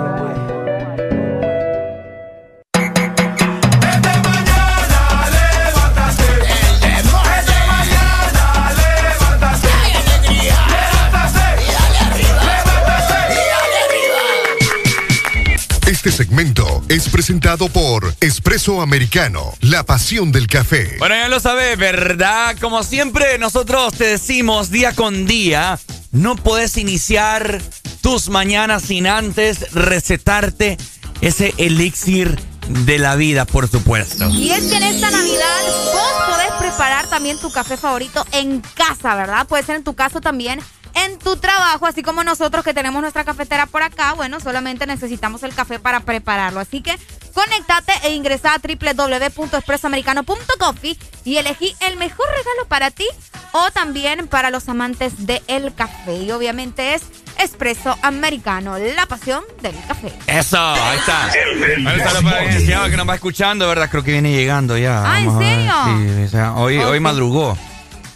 Este 16.05 16.23
segmento 16.23 16.83
es 16.87 17.09
presentado 17.09 17.67
por 17.67 18.13
Espresso 18.21 18.81
Americano, 18.81 19.55
la 19.61 19.83
pasión 19.87 20.31
del 20.31 20.45
café. 20.45 20.97
Bueno, 20.99 21.15
ya 21.15 21.27
lo 21.29 21.39
sabes, 21.39 21.75
¿verdad? 21.79 22.55
Como 22.61 22.83
siempre, 22.83 23.39
nosotros 23.39 23.95
te 23.95 24.03
decimos 24.03 24.69
día 24.69 24.93
con 24.93 25.25
día, 25.25 25.79
no 26.11 26.35
puedes 26.35 26.77
iniciar 26.77 27.59
tus 28.01 28.29
mañanas 28.29 28.83
sin 28.83 29.07
antes 29.07 29.73
recetarte 29.73 30.77
ese 31.21 31.55
elixir 31.57 32.39
de 32.67 32.99
la 32.99 33.15
vida, 33.15 33.45
por 33.45 33.67
supuesto. 33.67 34.29
Y 34.29 34.51
es 34.51 34.67
que 34.67 34.77
en 34.77 34.83
esta 34.83 35.09
Navidad 35.09 35.61
vos 35.91 36.35
podés 36.35 36.51
preparar 36.59 37.07
también 37.07 37.39
tu 37.39 37.51
café 37.51 37.77
favorito 37.77 38.23
en 38.31 38.61
casa, 38.75 39.15
¿verdad? 39.15 39.47
Puede 39.47 39.63
ser 39.63 39.77
en 39.77 39.83
tu 39.83 39.95
caso 39.95 40.21
también 40.21 40.59
en 40.95 41.19
tu 41.19 41.37
trabajo, 41.37 41.85
así 41.85 42.01
como 42.03 42.23
nosotros 42.23 42.63
que 42.63 42.73
tenemos 42.73 43.01
nuestra 43.01 43.23
cafetera 43.23 43.65
por 43.65 43.83
acá, 43.83 44.13
bueno, 44.13 44.39
solamente 44.39 44.87
necesitamos 44.87 45.43
el 45.43 45.53
café 45.53 45.79
para 45.79 45.99
prepararlo. 45.99 46.59
Así 46.59 46.81
que 46.81 46.97
conéctate 47.33 47.93
e 48.03 48.13
ingresa 48.13 48.53
a 48.53 48.59
www.expresoamericano.coffee 48.59 50.97
y 51.25 51.37
elegí 51.37 51.75
el 51.81 51.97
mejor 51.97 52.27
regalo 52.29 52.67
para 52.67 52.91
ti 52.91 53.05
o 53.51 53.69
también 53.71 54.27
para 54.27 54.49
los 54.49 54.69
amantes 54.69 55.25
del 55.25 55.73
café. 55.73 56.15
Y 56.17 56.31
obviamente 56.31 56.95
es 56.95 57.03
Espresso 57.39 57.97
Americano, 58.01 58.77
la 58.77 59.05
pasión 59.05 59.43
del 59.61 59.75
café. 59.87 60.11
Eso, 60.27 60.57
ahí 60.57 60.97
está. 60.97 61.25
Ahí 61.25 61.97
está 61.97 62.21
la 62.21 62.89
que 62.89 62.97
nos 62.97 63.07
va 63.07 63.15
escuchando, 63.15 63.67
¿verdad? 63.67 63.89
Creo 63.89 64.03
que 64.03 64.11
viene 64.11 64.31
llegando 64.31 64.77
ya. 64.77 65.03
Ah, 65.05 65.19
¿en 65.19 65.37
serio? 65.37 65.73
Sí, 65.85 66.23
o 66.23 66.27
sea, 66.29 66.53
hoy, 66.55 66.99
madrugó. 66.99 67.57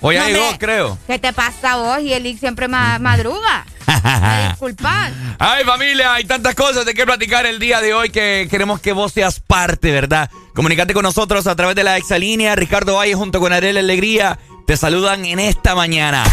Hoy 0.02 0.18
No, 0.18 0.26
llegó, 0.28 0.58
creo. 0.58 0.98
¿Qué 1.08 1.20
te 1.20 1.34
pasa 1.34 1.74
a 1.74 1.78
vos? 1.78 2.00
Y 2.02 2.14
el 2.14 2.38
siempre 2.40 2.68
ma- 2.68 3.00
madruga. 3.00 3.66
Me 4.04 4.48
disculpas. 4.50 5.12
Ay, 5.40 5.64
familia, 5.66 6.14
hay 6.14 6.24
tantas 6.26 6.56
cosas 6.56 6.86
de 6.86 6.94
qué 6.94 7.06
platicar 7.06 7.46
el 7.46 7.60
día 7.60 7.82
de 7.82 7.94
hoy 7.94 8.10
que 8.10 8.48
queremos 8.50 8.80
que 8.80 8.94
vos 8.94 9.12
seas 9.12 9.40
parte, 9.40 9.92
¿verdad? 9.92 10.30
Comunicate 10.54 10.94
con 10.94 11.04
nosotros 11.04 11.48
a 11.48 11.56
través 11.56 11.76
de 11.76 11.84
la 11.84 11.98
exalínea. 11.98 12.56
Ricardo 12.56 12.96
Valle 12.96 13.16
junto 13.16 13.40
con 13.40 13.52
Ariel 13.52 13.78
Alegría 13.78 14.40
te 14.66 14.78
saludan 14.78 15.26
en 15.26 15.40
esta 15.40 15.76
mañana. 15.76 16.24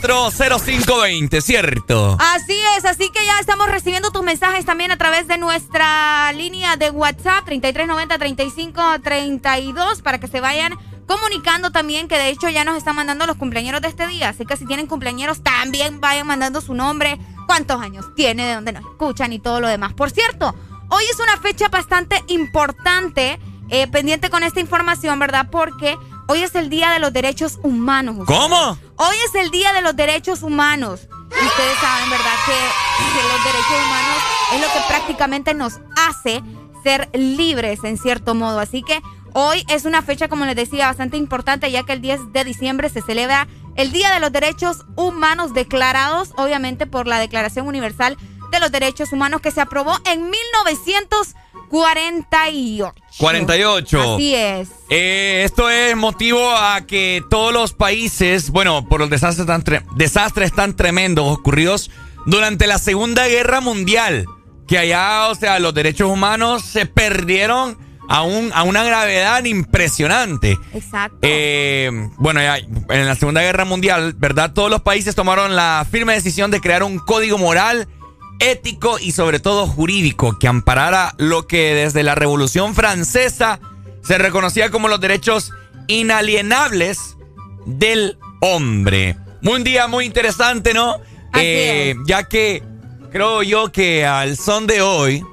25640520, 0.00 1.40
¿cierto? 1.42 2.16
Así 2.18 2.56
es, 2.78 2.84
así 2.84 3.10
que 3.10 3.24
ya 3.26 3.38
estamos 3.40 3.68
recibiendo 3.70 4.10
tus 4.10 4.22
mensajes 4.22 4.64
también 4.64 4.90
a 4.90 4.96
través 4.96 5.28
de 5.28 5.36
nuestra 5.38 6.32
línea 6.32 6.76
de 6.76 6.90
WhatsApp 6.90 7.46
3390-3532 7.46 10.02
para 10.02 10.18
que 10.18 10.26
se 10.28 10.40
vayan 10.40 10.72
comunicando 11.06 11.70
también 11.70 12.08
que 12.08 12.16
de 12.16 12.28
hecho 12.28 12.48
ya 12.48 12.64
nos 12.64 12.76
están 12.76 12.96
mandando 12.96 13.26
los 13.26 13.36
cumpleaños 13.36 13.80
de 13.80 13.88
este 13.88 14.06
día. 14.06 14.30
Así 14.30 14.46
que 14.46 14.56
si 14.56 14.66
tienen 14.66 14.86
cumpleaños 14.86 15.42
también 15.42 16.00
vayan 16.00 16.26
mandando 16.26 16.60
su 16.60 16.74
nombre, 16.74 17.18
cuántos 17.46 17.80
años 17.80 18.06
tiene, 18.14 18.46
de 18.46 18.54
dónde 18.54 18.72
nos 18.72 18.84
escuchan 18.84 19.32
y 19.32 19.38
todo 19.38 19.60
lo 19.60 19.68
demás. 19.68 19.92
Por 19.92 20.10
cierto, 20.10 20.54
hoy 20.88 21.02
es 21.10 21.18
una 21.18 21.36
fecha 21.38 21.68
bastante 21.68 22.22
importante, 22.28 23.40
eh, 23.68 23.86
pendiente 23.88 24.30
con 24.30 24.42
esta 24.42 24.60
información, 24.60 25.18
¿verdad? 25.18 25.48
Porque 25.50 25.96
hoy 26.28 26.42
es 26.42 26.54
el 26.54 26.70
Día 26.70 26.90
de 26.90 26.98
los 26.98 27.12
Derechos 27.12 27.58
Humanos. 27.62 28.16
ustedes. 28.18 28.38
¿Cómo? 28.40 28.78
Hoy 28.96 29.16
es 29.26 29.34
el 29.34 29.50
Día 29.50 29.72
de 29.72 29.82
los 29.82 29.96
Derechos 29.96 30.42
Humanos. 30.42 31.08
Y 31.30 31.46
ustedes 31.46 31.78
saben, 31.78 32.10
¿verdad? 32.10 32.34
Que, 32.44 32.52
que 32.52 33.28
los 33.28 33.44
derechos 33.44 33.86
humanos 33.86 34.16
es 34.52 34.60
lo 34.60 34.66
que 34.66 34.88
prácticamente 34.88 35.54
nos 35.54 35.80
hace 35.96 36.42
ser 36.82 37.08
libres 37.12 37.84
en 37.84 37.98
cierto 37.98 38.34
modo. 38.34 38.58
Así 38.58 38.82
que 38.82 39.00
hoy 39.34 39.64
es 39.68 39.84
una 39.84 40.02
fecha, 40.02 40.28
como 40.28 40.44
les 40.46 40.56
decía, 40.56 40.86
bastante 40.86 41.16
importante, 41.16 41.70
ya 41.70 41.82
que 41.84 41.92
el 41.92 42.00
10 42.00 42.32
de 42.32 42.44
diciembre 42.44 42.88
se 42.88 43.02
celebra 43.02 43.46
el 43.76 43.92
Día 43.92 44.10
de 44.12 44.20
los 44.20 44.32
Derechos 44.32 44.84
Humanos 44.96 45.54
declarados, 45.54 46.30
obviamente, 46.36 46.86
por 46.86 47.06
la 47.06 47.18
Declaración 47.18 47.66
Universal 47.68 48.16
de 48.50 48.60
los 48.60 48.72
Derechos 48.72 49.12
Humanos 49.12 49.40
que 49.40 49.50
se 49.52 49.60
aprobó 49.60 49.96
en 50.06 50.28
1948. 51.70 52.94
48. 53.18 54.14
Así 54.14 54.34
es. 54.34 54.68
Eh, 54.88 55.42
esto 55.44 55.68
es 55.70 55.96
motivo 55.96 56.50
a 56.56 56.80
que 56.86 57.22
todos 57.30 57.52
los 57.52 57.72
países, 57.72 58.50
bueno, 58.50 58.86
por 58.88 59.00
los 59.00 59.10
desastres 59.10 59.46
tan, 59.46 59.62
tre- 59.62 59.84
desastres 59.94 60.52
tan 60.52 60.74
tremendos 60.76 61.26
ocurridos 61.38 61.90
durante 62.26 62.66
la 62.66 62.78
Segunda 62.78 63.26
Guerra 63.28 63.60
Mundial, 63.60 64.26
que 64.66 64.78
allá, 64.78 65.28
o 65.28 65.34
sea, 65.34 65.58
los 65.58 65.74
derechos 65.74 66.10
humanos 66.10 66.62
se 66.64 66.86
perdieron 66.86 67.78
a, 68.10 68.22
un, 68.22 68.50
a 68.52 68.64
una 68.64 68.82
gravedad 68.82 69.44
impresionante. 69.44 70.58
Exacto. 70.74 71.18
Eh, 71.22 71.90
bueno, 72.18 72.42
ya 72.42 72.58
en 72.58 73.06
la 73.06 73.14
Segunda 73.14 73.40
Guerra 73.40 73.64
Mundial, 73.64 74.14
¿verdad? 74.14 74.52
Todos 74.52 74.68
los 74.68 74.80
países 74.82 75.14
tomaron 75.14 75.54
la 75.54 75.86
firme 75.88 76.12
decisión 76.12 76.50
de 76.50 76.60
crear 76.60 76.82
un 76.82 76.98
código 76.98 77.38
moral, 77.38 77.86
ético 78.40 78.98
y 78.98 79.12
sobre 79.12 79.38
todo 79.38 79.68
jurídico 79.68 80.38
que 80.40 80.48
amparara 80.48 81.14
lo 81.18 81.46
que 81.46 81.72
desde 81.72 82.02
la 82.02 82.16
Revolución 82.16 82.74
Francesa 82.74 83.60
se 84.02 84.18
reconocía 84.18 84.70
como 84.70 84.88
los 84.88 85.00
derechos 85.00 85.52
inalienables 85.86 87.16
del 87.64 88.18
hombre. 88.40 89.16
Un 89.42 89.62
día 89.62 89.86
muy 89.86 90.04
interesante, 90.04 90.74
¿no? 90.74 90.96
Eh, 91.38 91.94
ya 92.06 92.24
que 92.24 92.64
creo 93.12 93.44
yo 93.44 93.70
que 93.70 94.04
al 94.04 94.36
son 94.36 94.66
de 94.66 94.82
hoy, 94.82 95.24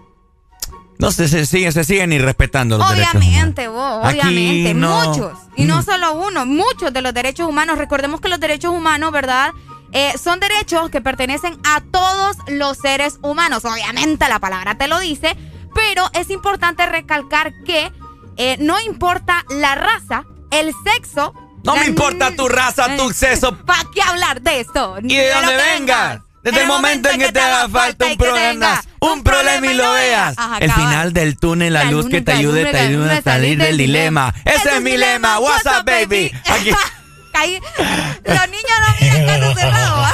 no 0.99 1.11
se 1.11 1.45
siguen, 1.45 1.71
se 1.71 1.83
siguen 1.83 2.11
irrespetando 2.11 2.77
los 2.77 2.89
derechos 2.89 3.13
humanos. 3.15 3.29
Obviamente, 3.29 3.67
vos, 3.67 4.05
obviamente, 4.05 4.73
no. 4.73 5.09
muchos. 5.09 5.37
Y 5.55 5.65
no 5.65 5.83
solo 5.83 6.13
uno, 6.13 6.45
muchos 6.45 6.91
de 6.91 7.01
los 7.01 7.13
derechos 7.13 7.47
humanos. 7.47 7.77
Recordemos 7.77 8.19
que 8.19 8.29
los 8.29 8.39
derechos 8.39 8.73
humanos, 8.73 9.11
¿verdad? 9.11 9.51
Eh, 9.91 10.13
son 10.21 10.39
derechos 10.39 10.89
que 10.89 10.99
pertenecen 11.01 11.57
a 11.63 11.81
todos 11.81 12.37
los 12.47 12.77
seres 12.77 13.19
humanos. 13.21 13.63
Obviamente 13.65 14.27
la 14.27 14.39
palabra 14.39 14.75
te 14.75 14.87
lo 14.87 14.99
dice, 14.99 15.37
pero 15.73 16.03
es 16.13 16.29
importante 16.29 16.85
recalcar 16.85 17.53
que 17.63 17.91
eh, 18.37 18.57
no 18.59 18.79
importa 18.79 19.45
la 19.49 19.75
raza, 19.75 20.25
el 20.51 20.73
sexo. 20.83 21.33
No 21.63 21.75
me 21.75 21.85
importa 21.85 22.35
tu 22.35 22.47
raza, 22.47 22.95
tu 22.97 23.09
sexo. 23.13 23.55
¿Para 23.65 23.83
qué 23.93 24.01
hablar 24.01 24.41
de 24.41 24.61
esto? 24.61 24.97
Y 25.03 25.15
de 25.15 25.29
lo 25.29 25.41
dónde 25.41 25.57
que 25.57 25.79
vengas. 25.79 26.21
Desde 26.51 26.61
el 26.61 26.67
momento 26.67 27.09
en 27.09 27.19
que 27.19 27.31
te 27.31 27.39
haga 27.39 27.67
falta 27.69 28.05
un 28.05 28.17
problema, 28.17 28.81
un 28.99 29.23
problema 29.23 29.67
y 29.67 29.73
lo 29.73 29.91
veas. 29.91 30.33
Ajá, 30.37 30.57
El 30.59 30.71
final 30.71 31.13
del 31.13 31.37
túnel, 31.37 31.73
la, 31.73 31.83
La 31.83 31.91
luz 31.91 32.07
que 32.07 32.21
te 32.21 32.31
ayude, 32.31 32.65
te 32.65 32.77
ayude 32.79 33.17
a 33.17 33.21
salir 33.21 33.57
del 33.57 33.77
dilema. 33.77 34.33
Ese 34.45 34.75
es 34.75 34.81
mi 34.81 34.97
lema. 34.97 35.39
What's 35.39 35.65
up, 35.65 35.85
baby? 35.85 36.31
Aquí. 36.49 36.71
Los 38.25 38.49
niños 38.49 38.63
no 38.81 38.95
miran 38.99 39.25
caso 39.39 39.53
cerrado. 39.59 40.01
¿va? 40.01 40.13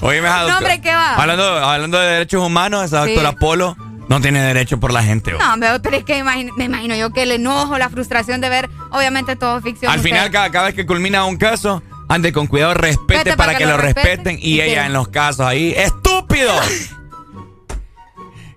Oye, 0.00 0.22
me 0.22 0.28
No, 0.28 0.56
hombre, 0.56 0.80
¿qué 0.80 0.94
va? 0.94 1.14
Hablando, 1.16 1.44
hablando 1.44 1.98
de 1.98 2.06
derechos 2.08 2.42
humanos, 2.42 2.84
esa 2.84 3.04
Sí. 3.04 3.10
doctora 3.14 3.32
Polo 3.32 3.76
no 4.08 4.20
tiene 4.20 4.40
derecho 4.40 4.80
por 4.80 4.92
la 4.92 5.02
gente. 5.02 5.32
No, 5.32 5.38
pero 5.82 5.96
es 5.98 6.04
que 6.04 6.16
imagino- 6.16 6.54
me 6.56 6.64
imagino 6.64 6.94
yo 6.96 7.10
que 7.12 7.24
el 7.24 7.32
enojo, 7.32 7.76
la 7.76 7.90
frustración 7.90 8.40
de 8.40 8.48
ver, 8.48 8.70
obviamente 8.90 9.36
todo 9.36 9.60
ficción. 9.60 9.92
Al 9.92 10.00
final, 10.00 10.30
cada, 10.30 10.50
cada 10.50 10.66
vez 10.66 10.74
que 10.74 10.86
culmina 10.86 11.24
un 11.26 11.36
caso, 11.36 11.82
ande 12.08 12.32
con 12.32 12.46
cuidado, 12.46 12.74
respete 12.74 13.24
Vete 13.24 13.36
para, 13.36 13.56
que, 13.56 13.66
lo 13.66 13.76
respeten. 13.76 14.38
Y 14.40 14.60
ella 14.60 14.86
en 14.86 14.92
los 14.92 15.08
casos 15.08 15.46
ahí, 15.46 15.72
¡estúpido! 15.76 16.54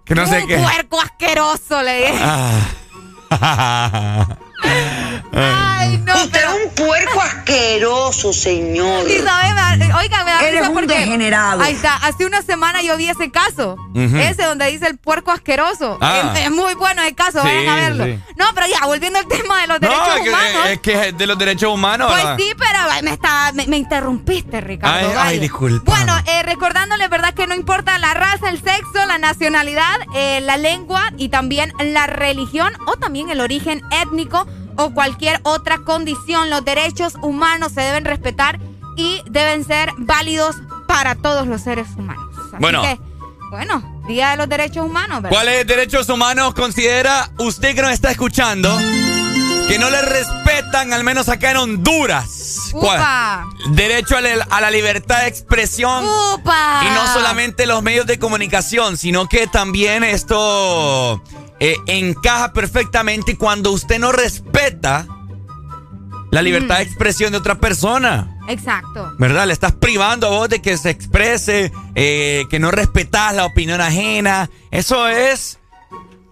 que 0.06 0.16
no 0.16 0.26
sé 0.26 0.42
un 0.42 0.48
qué. 0.48 0.58
puerco 0.58 1.02
asqueroso, 1.02 1.82
le 1.84 1.98
dije. 1.98 2.20
Ay, 5.34 5.98
no, 6.00 6.14
Usted 6.16 6.30
pero- 6.32 6.50
es 6.56 6.66
un 6.66 6.72
puerco 6.76 7.22
asqueroso, 7.22 8.34
señor. 8.34 9.10
Y 9.10 9.18
sabe, 9.20 9.78
me 9.78 9.94
oiga, 9.94 10.24
me 10.24 10.32
da 10.32 10.40
Eres 10.42 10.60
risa 10.60 10.70
un 10.70 10.74
porque 10.76 10.98
degenerado. 10.98 11.62
Ahí 11.62 11.74
está, 11.74 11.96
hace 11.96 12.26
una 12.26 12.42
semana 12.42 12.82
yo 12.82 12.98
vi 12.98 13.10
ese 13.10 13.32
caso. 13.32 13.76
Ese 13.96 14.44
donde 14.44 14.68
dice 14.72 14.88
el 14.88 14.98
puerco 14.98 15.32
asqueroso. 15.32 15.98
Ah. 16.02 16.34
Es, 16.36 16.46
es 16.46 16.52
muy 16.52 16.74
bueno 16.76 17.02
el 17.04 17.16
caso, 17.16 17.42
Sí, 17.42 17.48
vayan 17.48 17.70
a 17.70 17.76
verlo. 17.76 18.06
sí. 18.06 18.20
No, 18.38 18.46
pero 18.54 18.68
ya, 18.68 18.86
volviendo 18.86 19.20
al 19.20 19.28
tema 19.28 19.62
de 19.62 19.68
los 19.68 19.82
No, 19.82 19.88
derechos 19.88 20.08
es 20.18 20.22
que, 20.24 20.30
humanos. 20.30 20.70
es 20.70 20.80
que 20.80 21.08
es 21.10 21.18
de 21.18 21.28
los 21.28 21.38
derechos 21.38 21.74
humanos. 21.74 22.12
Pues 22.12 22.26
sí, 22.38 22.54
pero 22.58 23.02
me, 23.04 23.12
está, 23.12 23.52
me, 23.54 23.68
me 23.68 23.78
interrumpiste, 23.78 24.62
Ricardo. 24.62 25.08
Ay, 25.10 25.16
ay, 25.18 25.40
disculpa. 25.40 25.92
Bueno, 25.92 26.14
eh, 26.26 26.44
recordándoles, 26.44 27.10
¿verdad? 27.10 27.34
Que 27.34 27.48
no 27.48 27.56
importa 27.56 27.98
la 27.98 28.14
raza, 28.14 28.50
el 28.50 28.62
sexo, 28.62 29.06
la 29.08 29.18
nacionalidad, 29.18 29.96
eh, 30.16 30.40
la 30.42 30.58
lengua 30.58 31.12
y 31.18 31.30
también 31.30 31.74
la 31.80 32.08
religión 32.08 32.74
o 32.88 32.98
también 32.98 33.30
el 33.30 33.42
origen 33.42 33.82
étnico 33.92 34.46
o 34.78 34.92
cualquier 34.94 35.40
otra 35.44 35.80
condición, 35.80 36.50
los 36.50 36.64
derechos 36.66 37.14
humanos 37.22 37.72
se 37.74 37.82
deben 37.82 38.06
respetar 38.06 38.60
y 38.98 39.22
deben 39.30 39.64
ser 39.66 39.92
válidos 39.98 40.56
para 40.88 41.16
todos 41.16 41.48
los 41.48 41.62
seres 41.62 41.88
humanos. 41.98 42.26
Así 42.38 42.58
Bueno. 42.60 42.82
que, 42.82 43.00
bueno, 43.50 44.02
Día 44.08 44.32
de 44.32 44.38
los 44.38 44.50
Derechos 44.50 44.86
Humanos, 44.86 45.22
¿verdad? 45.22 45.30
¿Cuáles 45.38 45.66
derechos 45.68 46.10
humanos 46.10 46.54
considera 46.54 47.30
usted 47.38 47.76
que 47.76 47.82
nos 47.82 47.92
está 47.92 48.12
escuchando 48.12 48.76
que 49.72 49.80
no 49.80 49.90
le 49.90 50.02
respetan, 50.02 50.92
al 50.92 51.06
menos 51.06 51.30
acá 51.30 51.52
en 51.52 51.58
Honduras? 51.58 52.72
¿Cuál? 52.74 53.46
Derecho 53.70 54.18
a 54.18 54.22
la, 54.22 54.46
a 54.50 54.60
la, 54.60 54.70
libertad 54.70 55.22
de 55.22 55.28
expresión. 55.28 56.04
¡Upa! 56.34 56.82
Y 56.86 56.90
no 56.94 57.14
solamente 57.14 57.66
los 57.66 57.82
medios 57.82 58.06
de 58.06 58.20
comunicación, 58.20 58.98
sino 58.98 59.30
que 59.30 59.48
también 59.48 60.04
esto 60.04 61.24
eh, 61.62 61.78
encaja 61.88 62.52
perfectamente 62.52 63.38
cuando 63.38 63.72
usted 63.72 63.98
no 63.98 64.12
respeta 64.12 65.08
la 66.32 66.42
libertad 66.42 66.80
de 66.80 66.84
expresión 66.84 67.32
de 67.32 67.38
otra 67.38 67.56
persona. 67.56 68.40
Exacto. 68.50 69.14
¿Verdad? 69.20 69.48
Le 69.48 69.54
estás 69.54 69.72
privando 69.72 70.28
a 70.28 70.32
vos 70.32 70.50
de 70.50 70.62
que 70.62 70.76
se 70.76 70.90
exprese, 70.90 71.72
eh, 71.96 72.44
que 72.50 72.60
no 72.60 72.72
respetas 72.72 73.34
la 73.34 73.46
opinión 73.46 73.80
ajena. 73.80 74.50
Eso 74.70 75.08
es 75.08 75.60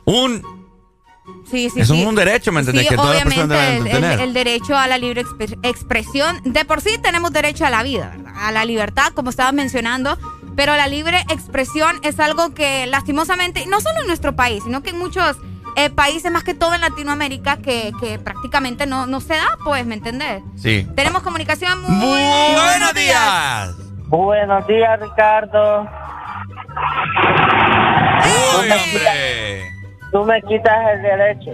un... 0.03 0.58
Sí, 1.49 1.69
sí, 1.69 1.79
Eso 1.79 1.95
es 1.95 2.05
un 2.05 2.15
derecho, 2.15 2.51
¿me 2.51 2.59
entendés? 2.59 2.83
Sí, 2.83 2.89
que 2.89 2.95
todas 2.95 3.15
las 3.15 3.25
obviamente 3.25 3.55
personas 3.55 3.67
deben 3.67 3.87
el, 3.87 3.91
tener. 3.91 4.19
el, 4.19 4.27
el 4.27 4.33
derecho 4.33 4.77
a 4.77 4.87
la 4.87 4.97
libre 4.97 5.25
expresión. 5.63 6.41
De 6.43 6.63
por 6.65 6.81
sí 6.81 6.97
tenemos 7.01 7.31
derecho 7.31 7.65
a 7.65 7.69
la 7.69 7.81
vida, 7.81 8.13
¿verdad? 8.15 8.33
A 8.37 8.51
la 8.51 8.65
libertad, 8.65 9.11
como 9.13 9.29
estabas 9.31 9.53
mencionando. 9.53 10.17
Pero 10.55 10.75
la 10.75 10.87
libre 10.87 11.23
expresión 11.29 11.99
es 12.03 12.19
algo 12.19 12.53
que 12.53 12.85
lastimosamente, 12.85 13.65
no 13.65 13.79
solo 13.81 14.01
en 14.01 14.07
nuestro 14.07 14.35
país, 14.35 14.63
sino 14.63 14.83
que 14.83 14.89
en 14.89 14.99
muchos 14.99 15.37
eh, 15.75 15.89
países, 15.89 16.31
más 16.31 16.43
que 16.43 16.53
todo 16.53 16.73
en 16.73 16.81
Latinoamérica, 16.81 17.57
que, 17.57 17.93
que 18.01 18.19
prácticamente 18.19 18.85
no, 18.85 19.07
no 19.07 19.21
se 19.21 19.35
da, 19.35 19.57
pues, 19.63 19.85
¿me 19.85 19.95
entendés? 19.95 20.43
Sí. 20.57 20.85
Tenemos 20.95 21.23
comunicación 21.23 21.81
muy... 21.81 21.95
Muy 21.95 22.55
buenos 22.55 22.93
días. 22.93 23.75
Buenos 24.07 24.67
días, 24.67 24.99
Ricardo. 24.99 25.87
Uy, 28.59 28.71
hombre. 28.71 29.78
Tú 30.11 30.23
me 30.23 30.41
quitas 30.43 30.93
el 30.93 31.01
derecho. 31.01 31.51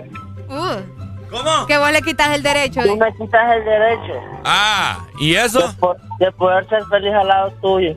Uh, 0.50 1.30
¿Cómo? 1.30 1.66
Que 1.68 1.78
vos 1.78 1.92
le 1.92 2.02
quitas 2.02 2.36
el 2.36 2.44
derecho. 2.44 2.82
Tú 2.84 2.96
me 2.96 3.14
quitas 3.16 3.56
el 3.58 3.66
derecho. 3.66 4.14
Ah, 4.46 5.06
¿y 5.20 5.36
eso? 5.36 5.74
De 6.20 6.32
poder 6.32 6.68
ser 6.70 6.84
feliz 6.86 7.14
al 7.14 7.28
lado 7.28 7.52
tuyo. 7.62 7.96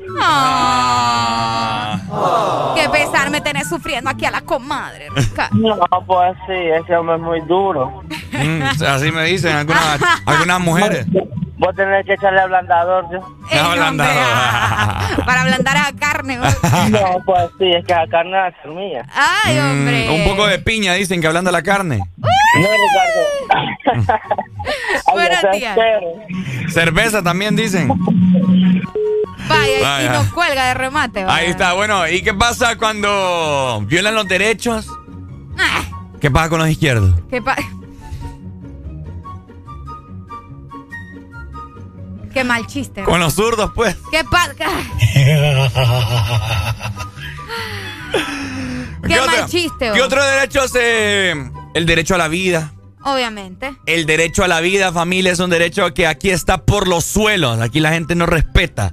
Oh. 2.10 2.74
Qué 2.76 2.88
pesar 2.88 3.30
me 3.30 3.40
tenés 3.40 3.68
sufriendo 3.68 4.10
aquí 4.10 4.24
a 4.24 4.30
la 4.30 4.40
comadre, 4.40 5.08
Ricardo. 5.14 5.56
No, 5.58 5.78
pues 6.06 6.36
sí, 6.46 6.52
ese 6.54 6.96
hombre 6.96 7.16
es 7.16 7.22
muy 7.22 7.40
duro. 7.42 8.02
Mm, 8.32 8.62
así 8.86 9.10
me 9.12 9.24
dicen 9.24 9.56
algunas, 9.56 9.98
algunas 10.26 10.60
mujeres. 10.60 11.06
Vos 11.58 11.74
tenés 11.74 12.06
que 12.06 12.12
echarle 12.14 12.40
ablandador, 12.40 13.06
¿sí? 13.10 13.16
Ey, 13.50 13.58
ablandador. 13.58 14.14
hombre, 14.16 15.24
para 15.24 15.40
ablandar 15.42 15.76
a 15.76 15.92
carne. 15.98 16.36
¿no? 16.36 16.44
No, 16.90 17.22
pues 17.26 17.50
sí, 17.58 17.72
es 17.72 17.84
que 17.84 17.94
la 17.94 18.06
carne 18.06 18.32
va 18.36 18.46
a 18.46 18.62
ser 18.62 18.70
mía. 18.70 19.04
Ay, 19.44 19.58
hombre. 19.58 20.06
Mm, 20.08 20.12
un 20.14 20.24
poco 20.24 20.46
de 20.46 20.58
piña, 20.60 20.94
dicen 20.94 21.20
que 21.20 21.26
hablando 21.26 21.48
de 21.50 21.56
la 21.56 21.62
carne. 21.62 21.98
No, 21.98 22.68
Ricardo. 22.68 24.08
Buenos 25.12 25.42
días. 25.52 25.76
Cerveza 26.68 27.22
también 27.22 27.56
dicen. 27.56 27.88
Vaya, 29.48 29.80
Vaya. 29.82 30.04
y 30.06 30.08
nos 30.10 30.28
cuelga 30.32 30.66
de 30.68 30.74
remate. 30.74 31.24
vaya. 31.24 31.36
Ahí 31.36 31.46
está, 31.50 31.72
bueno, 31.74 32.06
¿y 32.08 32.22
qué 32.22 32.34
pasa 32.34 32.76
cuando 32.76 33.82
violan 33.86 34.14
los 34.14 34.26
derechos? 34.28 34.86
Ah, 35.58 35.82
¿Qué 36.20 36.30
pasa 36.30 36.48
con 36.50 36.58
los 36.60 36.68
izquierdos? 36.68 37.14
qué 42.32 42.44
mal 42.44 42.66
chiste. 42.66 43.02
Con 43.02 43.20
los 43.20 43.34
zurdos, 43.34 43.70
pues. 43.74 43.96
Qué 44.10 44.22
pa- 44.24 44.48
Qué 49.06 49.16
mal 49.16 49.28
otro- 49.28 49.46
chiste, 49.48 49.90
¿Qué 49.94 50.02
otro 50.02 50.22
derecho 50.24 50.64
es 50.64 50.72
eh, 50.78 51.50
el 51.74 51.86
derecho 51.86 52.14
a 52.14 52.18
la 52.18 52.28
vida? 52.28 52.72
Obviamente. 53.14 53.74
El 53.86 54.06
derecho 54.06 54.44
a 54.44 54.48
la 54.48 54.60
vida, 54.60 54.92
familia, 54.92 55.32
es 55.32 55.38
un 55.40 55.50
derecho 55.50 55.92
que 55.94 56.06
aquí 56.06 56.30
está 56.30 56.64
por 56.64 56.88
los 56.88 57.04
suelos. 57.04 57.60
Aquí 57.60 57.80
la 57.80 57.90
gente 57.92 58.14
no 58.14 58.26
respeta 58.26 58.92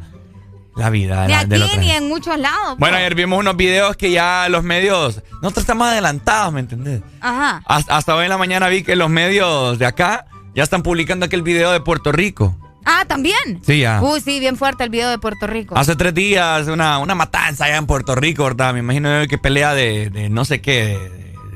la 0.75 0.89
vida. 0.89 1.21
de 1.21 1.27
Ni 1.27 1.33
la- 1.33 1.45
de 1.45 1.57
la 1.57 1.65
aquí 1.65 1.71
otra 1.73 1.81
ni 1.81 1.87
gente. 1.89 2.03
en 2.05 2.09
muchos 2.09 2.37
lados. 2.37 2.77
Bueno, 2.77 2.93
pues. 2.95 2.99
ayer 2.99 3.15
vimos 3.15 3.39
unos 3.39 3.55
videos 3.55 3.95
que 3.95 4.11
ya 4.11 4.47
los 4.49 4.63
medios, 4.63 5.21
nosotros 5.41 5.63
estamos 5.63 5.87
adelantados, 5.87 6.51
¿me 6.53 6.59
entendés? 6.61 7.01
Ajá. 7.21 7.61
Hasta, 7.65 7.95
hasta 7.97 8.15
hoy 8.15 8.23
en 8.25 8.29
la 8.29 8.37
mañana 8.37 8.67
vi 8.67 8.83
que 8.83 8.95
los 8.95 9.09
medios 9.09 9.79
de 9.79 9.85
acá 9.85 10.25
ya 10.53 10.63
están 10.63 10.83
publicando 10.83 11.25
aquel 11.25 11.41
video 11.43 11.71
de 11.71 11.79
Puerto 11.81 12.11
Rico. 12.11 12.55
Ah, 12.87 13.03
también. 13.07 13.61
Sí, 13.65 13.79
ya. 13.79 13.99
Uy, 13.99 14.21
sí, 14.21 14.39
bien 14.39 14.57
fuerte 14.57 14.83
el 14.83 14.91
video 14.91 15.09
de 15.09 15.17
Puerto 15.17 15.47
Rico. 15.47 15.75
Hace 15.75 15.95
tres 15.95 16.13
días, 16.13 16.67
una, 16.67 16.99
una 16.99 17.15
matanza 17.15 17.65
allá 17.65 17.77
en 17.77 17.87
Puerto 17.87 18.13
Rico, 18.13 18.43
¿verdad? 18.43 18.73
Me 18.73 18.79
imagino 18.81 19.09
que 19.27 19.39
pelea 19.39 19.73
de, 19.73 20.11
de 20.11 20.29
no 20.29 20.45
sé 20.45 20.61
qué, 20.61 20.99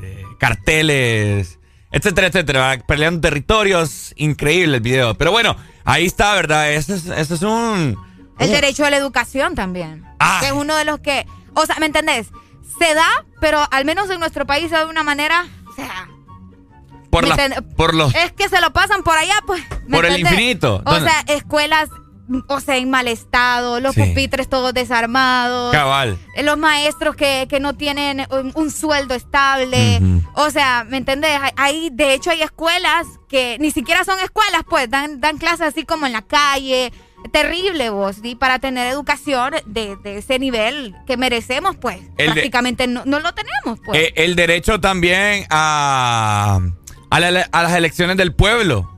de 0.08 0.26
carteles, 0.38 1.59
etcétera, 1.90 2.28
etcétera. 2.28 2.78
Peleando 2.86 3.20
territorios, 3.20 4.12
increíble 4.16 4.76
el 4.76 4.82
video. 4.82 5.14
Pero 5.14 5.30
bueno, 5.32 5.56
ahí 5.84 6.06
está, 6.06 6.34
¿verdad? 6.34 6.72
Ese 6.72 6.94
es, 6.94 7.06
ese 7.06 7.34
es 7.34 7.42
un... 7.42 7.96
El 8.38 8.50
derecho 8.50 8.84
a 8.86 8.90
la 8.90 8.96
educación 8.96 9.54
también. 9.54 10.06
Ah. 10.18 10.38
Que 10.40 10.46
es 10.46 10.52
uno 10.52 10.74
de 10.74 10.86
los 10.86 11.00
que. 11.00 11.26
O 11.54 11.66
sea, 11.66 11.76
¿me 11.78 11.84
entendés? 11.84 12.28
Se 12.78 12.94
da, 12.94 13.06
pero 13.38 13.62
al 13.70 13.84
menos 13.84 14.08
en 14.08 14.18
nuestro 14.18 14.46
país 14.46 14.70
de 14.70 14.82
una 14.86 15.02
manera. 15.02 15.46
O 15.70 15.74
sea. 15.74 16.08
por, 17.10 17.24
¿me 17.28 17.36
la- 17.48 17.60
por 17.76 17.92
los... 17.94 18.14
Es 18.14 18.32
que 18.32 18.48
se 18.48 18.62
lo 18.62 18.72
pasan 18.72 19.02
por 19.02 19.18
allá, 19.18 19.34
pues. 19.46 19.62
¿me 19.86 19.94
Por 19.96 20.06
el 20.06 20.20
infinito. 20.20 20.76
O 20.86 20.90
¿Dónde? 20.90 21.10
sea, 21.10 21.20
escuelas, 21.36 21.90
o 22.48 22.60
sea, 22.60 22.76
en 22.76 22.90
mal 22.90 23.08
estado, 23.08 23.80
los 23.80 23.94
Sí. 23.94 24.02
pupitres 24.02 24.48
todos 24.48 24.72
desarmados. 24.74 25.72
Cabal. 25.72 26.18
eh, 26.36 26.42
Los 26.42 26.56
maestros 26.58 27.16
que, 27.16 27.46
que 27.48 27.60
no 27.60 27.74
tienen 27.74 28.26
un, 28.30 28.52
un 28.54 28.70
sueldo 28.70 29.14
estable. 29.14 30.00
O 30.34 30.50
sea, 30.50 30.84
¿me 30.88 30.96
entendés? 30.98 31.38
Hay, 31.56 31.90
de 31.90 32.14
hecho, 32.14 32.30
hay 32.30 32.42
escuelas 32.42 33.06
que 33.28 33.56
ni 33.60 33.70
siquiera 33.70 34.04
son 34.04 34.18
escuelas, 34.20 34.62
pues, 34.68 34.88
dan, 34.90 35.20
dan 35.20 35.38
clases 35.38 35.66
así 35.68 35.84
como 35.84 36.06
en 36.06 36.12
la 36.12 36.22
calle. 36.22 36.92
Terrible, 37.32 37.90
vos, 37.90 38.16
y 38.22 38.34
para 38.34 38.58
tener 38.60 38.86
educación 38.90 39.52
de, 39.66 39.96
de 39.96 40.18
ese 40.18 40.38
nivel 40.38 40.96
que 41.06 41.18
merecemos, 41.18 41.76
pues, 41.76 41.98
El 42.16 42.28
de- 42.28 42.32
prácticamente 42.32 42.86
no, 42.86 43.02
no 43.04 43.20
lo 43.20 43.34
tenemos, 43.34 43.78
pues. 43.84 43.98
Eh, 44.00 44.12
el 44.16 44.34
derecho 44.36 44.80
también 44.80 45.44
a, 45.50 46.60
a, 47.10 47.20
la- 47.20 47.48
a 47.52 47.62
las 47.62 47.72
elecciones 47.74 48.16
del 48.16 48.34
pueblo. 48.34 48.90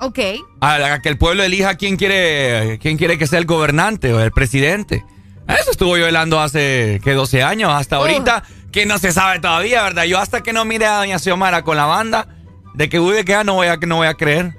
Ok. 0.00 0.18
A, 0.60 0.78
la- 0.78 0.94
a 0.94 1.00
que 1.00 1.08
el 1.08 1.18
pueblo 1.18 1.42
elija 1.42 1.76
quién 1.76 1.96
quiere, 1.96 2.78
quién 2.80 2.96
quiere 2.96 3.18
que 3.18 3.26
sea 3.26 3.38
el 3.38 3.46
gobernante 3.46 4.12
o 4.12 4.20
el 4.20 4.30
presidente. 4.32 5.04
Eso 5.48 5.70
estuvo 5.70 5.94
violando 5.94 6.40
hace, 6.40 7.00
que 7.02 7.12
12 7.14 7.42
años, 7.42 7.72
hasta 7.72 7.96
ahorita, 7.96 8.42
que 8.70 8.84
no 8.84 8.98
se 8.98 9.12
sabe 9.12 9.40
todavía, 9.40 9.82
¿verdad? 9.82 10.04
Yo 10.04 10.18
hasta 10.18 10.42
que 10.42 10.52
no 10.52 10.64
mire 10.66 10.84
a 10.86 10.98
doña 10.98 11.18
Xiomara 11.18 11.62
con 11.64 11.76
la 11.76 11.86
banda, 11.86 12.28
de 12.74 12.88
que 12.90 13.00
huye 13.00 13.24
que 13.24 13.32
ya 13.32 13.44
no 13.44 13.54
voy 13.54 13.66
a, 13.68 13.76
no 13.78 13.96
voy 13.96 14.06
a 14.08 14.14
creer. 14.14 14.54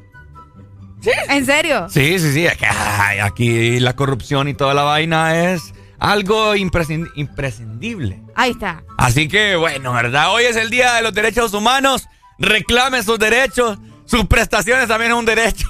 ¿En 1.29 1.45
serio? 1.45 1.87
Sí, 1.89 2.19
sí, 2.19 2.33
sí. 2.33 2.45
es 2.45 2.57
que, 2.57 2.65
ay, 2.65 3.19
aquí 3.19 3.79
la 3.79 3.95
corrupción 3.95 4.47
y 4.49 4.53
toda 4.53 4.73
la 4.73 4.81
vaina 4.83 5.51
es 5.53 5.73
algo 5.99 6.55
imprescind- 6.55 7.09
imprescindible. 7.15 8.21
Ahí 8.35 8.51
está. 8.51 8.83
Así 8.97 9.27
que, 9.29 9.55
bueno, 9.55 9.93
¿verdad? 9.93 10.33
Hoy 10.33 10.43
es 10.43 10.55
el 10.57 10.69
Día 10.69 10.95
de 10.95 11.01
los 11.03 11.13
Derechos 11.13 11.53
Humanos. 11.53 12.07
Reclame 12.37 13.01
sus 13.03 13.17
derechos. 13.19 13.77
Sus 14.09 14.25
prestaciones 14.25 14.87
también 14.87 15.11
es 15.11 15.17
un 15.17 15.25
derecho. 15.25 15.67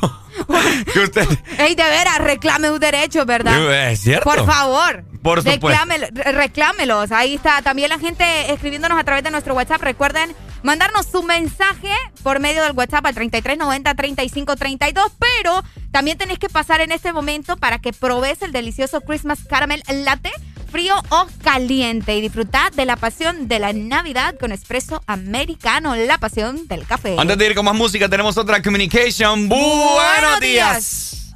que 0.94 1.00
usted... 1.02 1.28
Ey, 1.58 1.76
de 1.76 1.84
veras, 1.84 2.20
reclame 2.20 2.72
un 2.72 2.80
derecho, 2.80 3.26
¿verdad? 3.26 3.90
Es 3.92 4.00
cierto. 4.02 4.24
Por 4.24 4.46
favor. 4.46 5.04
Por 5.22 5.44
supuesto. 5.44 5.68
Reclámelo- 5.68 6.10
re- 6.14 6.32
reclámelos. 6.32 7.12
Ahí 7.12 7.36
está. 7.36 7.62
También 7.62 7.90
la 7.90 8.00
gente 8.00 8.24
escribiéndonos 8.54 8.98
a 8.98 9.04
través 9.04 9.24
de 9.26 9.32
nuestro 9.32 9.54
WhatsApp. 9.56 9.82
Recuerden 9.82 10.34
mandarnos 10.64 11.06
su 11.08 11.24
mensaje 11.24 11.92
por 12.24 12.40
medio 12.40 12.64
del 12.64 12.72
WhatsApp 12.72 13.06
al 13.06 13.16
3390-3532. 13.16 15.12
Pero 15.20 15.64
también 15.92 16.18
tenés 16.18 16.40
que 16.40 16.50
pasar 16.50 16.82
en 16.82 16.92
este 16.92 17.12
momento 17.14 17.58
para 17.58 17.80
que 17.80 17.94
probes 17.94 18.42
el 18.42 18.52
delicioso 18.52 19.02
Christmas 19.02 19.40
Caramel 19.50 19.84
Latte, 19.90 20.32
frío 20.70 20.96
o 21.10 21.28
caliente. 21.44 22.16
Y 22.16 22.22
disfrutar 22.22 22.72
de 22.74 22.86
la 22.86 22.96
pasión 22.96 23.48
de 23.48 23.60
la 23.60 23.74
Navidad 23.74 24.36
con 24.40 24.52
espresso 24.52 25.02
americano, 25.08 25.96
la 25.96 26.18
pasión 26.18 26.68
del 26.68 26.86
café. 26.86 27.16
Antes 27.18 27.38
de 27.38 27.48
ir 27.48 27.56
con 27.56 27.66
más 27.66 27.76
música, 27.76 28.08
tenemos 28.08 28.38
otra 28.38 28.62
communication. 28.62 29.50
Buenos 29.50 30.40
días. 30.40 31.34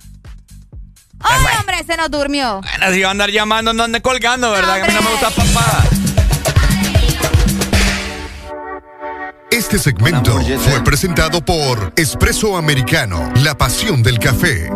¡Ay, 1.19 1.57
hombre! 1.59 1.83
Se 1.85 1.95
nos 1.95 2.11
durmió. 2.11 2.61
Bueno, 2.61 2.93
si 2.93 3.01
va 3.01 3.07
a 3.07 3.11
andar 3.11 3.31
llamando, 3.31 3.73
no 3.73 3.83
ande 3.83 4.01
colgando, 4.01 4.51
¿verdad? 4.51 4.75
Que 4.75 4.81
a 4.81 4.87
mí 4.87 4.93
no 4.93 5.01
me 5.01 5.09
gusta 5.11 5.29
papá. 5.29 5.83
Este 9.53 9.77
segmento 9.77 10.41
fue 10.59 10.83
presentado 10.83 11.45
por 11.45 11.93
Espresso 11.95 12.57
Americano, 12.57 13.31
la 13.43 13.55
pasión 13.55 14.01
del 14.01 14.17
café. 14.17 14.69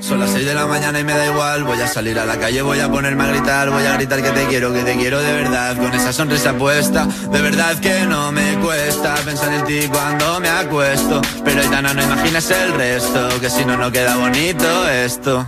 Son 0.00 0.20
las 0.20 0.30
6 0.30 0.46
de 0.46 0.54
la 0.54 0.66
mañana 0.66 1.00
y 1.00 1.04
me 1.04 1.12
da 1.12 1.26
igual. 1.26 1.64
Voy 1.64 1.80
a 1.80 1.86
salir 1.86 2.18
a 2.18 2.24
la 2.24 2.38
calle, 2.38 2.62
voy 2.62 2.80
a 2.80 2.90
ponerme 2.90 3.24
a 3.24 3.26
gritar. 3.28 3.70
Voy 3.70 3.84
a 3.84 3.94
gritar 3.94 4.22
que 4.22 4.30
te 4.30 4.46
quiero, 4.46 4.72
que 4.72 4.82
te 4.82 4.96
quiero 4.96 5.20
de 5.20 5.32
verdad. 5.32 5.76
Con 5.76 5.92
esa 5.92 6.12
sonrisa 6.12 6.54
puesta, 6.54 7.06
de 7.06 7.40
verdad 7.40 7.78
que 7.78 8.06
no 8.06 8.32
me 8.32 8.54
cuesta 8.58 9.14
pensar 9.24 9.52
en 9.52 9.64
ti 9.64 9.88
cuando 9.88 10.40
me 10.40 10.48
acuesto. 10.48 11.20
Pero 11.44 11.60
Aitana, 11.60 11.94
no 11.94 12.02
imaginas 12.02 12.50
el 12.50 12.72
resto, 12.74 13.40
que 13.40 13.50
si 13.50 13.64
no, 13.64 13.76
no 13.76 13.90
queda 13.90 14.16
bonito 14.16 14.88
esto. 14.88 15.46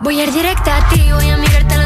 Voy 0.00 0.18
a 0.18 0.24
ir 0.24 0.32
directa 0.32 0.78
a 0.78 0.88
ti, 0.88 1.10
voy 1.12 1.28
a 1.28 1.36
mirarte 1.36 1.79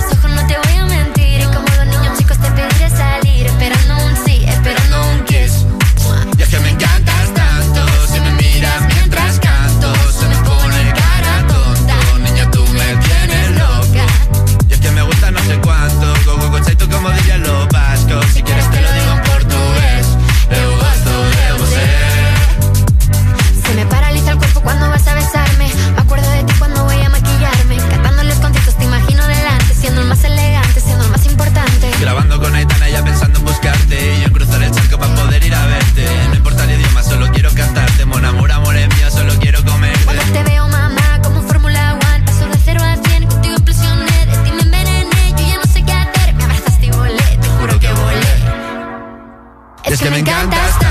solo 37.05 37.31
quiero 37.33 37.51
cantarte 37.55 38.05
Mon 38.07 38.25
amor, 38.25 38.51
amor 38.51 38.77
es 38.77 38.89
mío, 38.97 39.11
solo 39.11 39.33
quiero 39.39 39.63
comer 39.65 39.97
Cuando 40.05 40.23
te 40.33 40.43
veo 40.43 40.69
mamá 40.69 41.21
como 41.23 41.43
Fórmula 41.43 41.95
One 41.95 42.25
Paso 42.25 42.47
de 42.47 42.59
cero 42.65 42.83
a 42.83 42.97
cien, 43.09 43.27
contigo 43.27 43.57
implosioné 43.57 44.27
De 44.27 44.37
ti 44.45 44.53
me 44.53 44.63
envenené, 44.63 45.35
yo 45.37 45.47
ya 45.47 45.57
no 45.57 45.73
sé 45.73 45.85
qué 45.85 45.93
hacer. 45.93 46.35
Me 46.35 46.45
abrazaste 46.45 46.87
y 46.87 46.91
volé, 46.91 47.39
te 47.41 47.49
juro 47.49 47.79
que 47.79 47.89
volé. 47.93 48.35
Es 49.85 50.01
que 50.01 50.11
me 50.11 50.19
encantas 50.19 50.84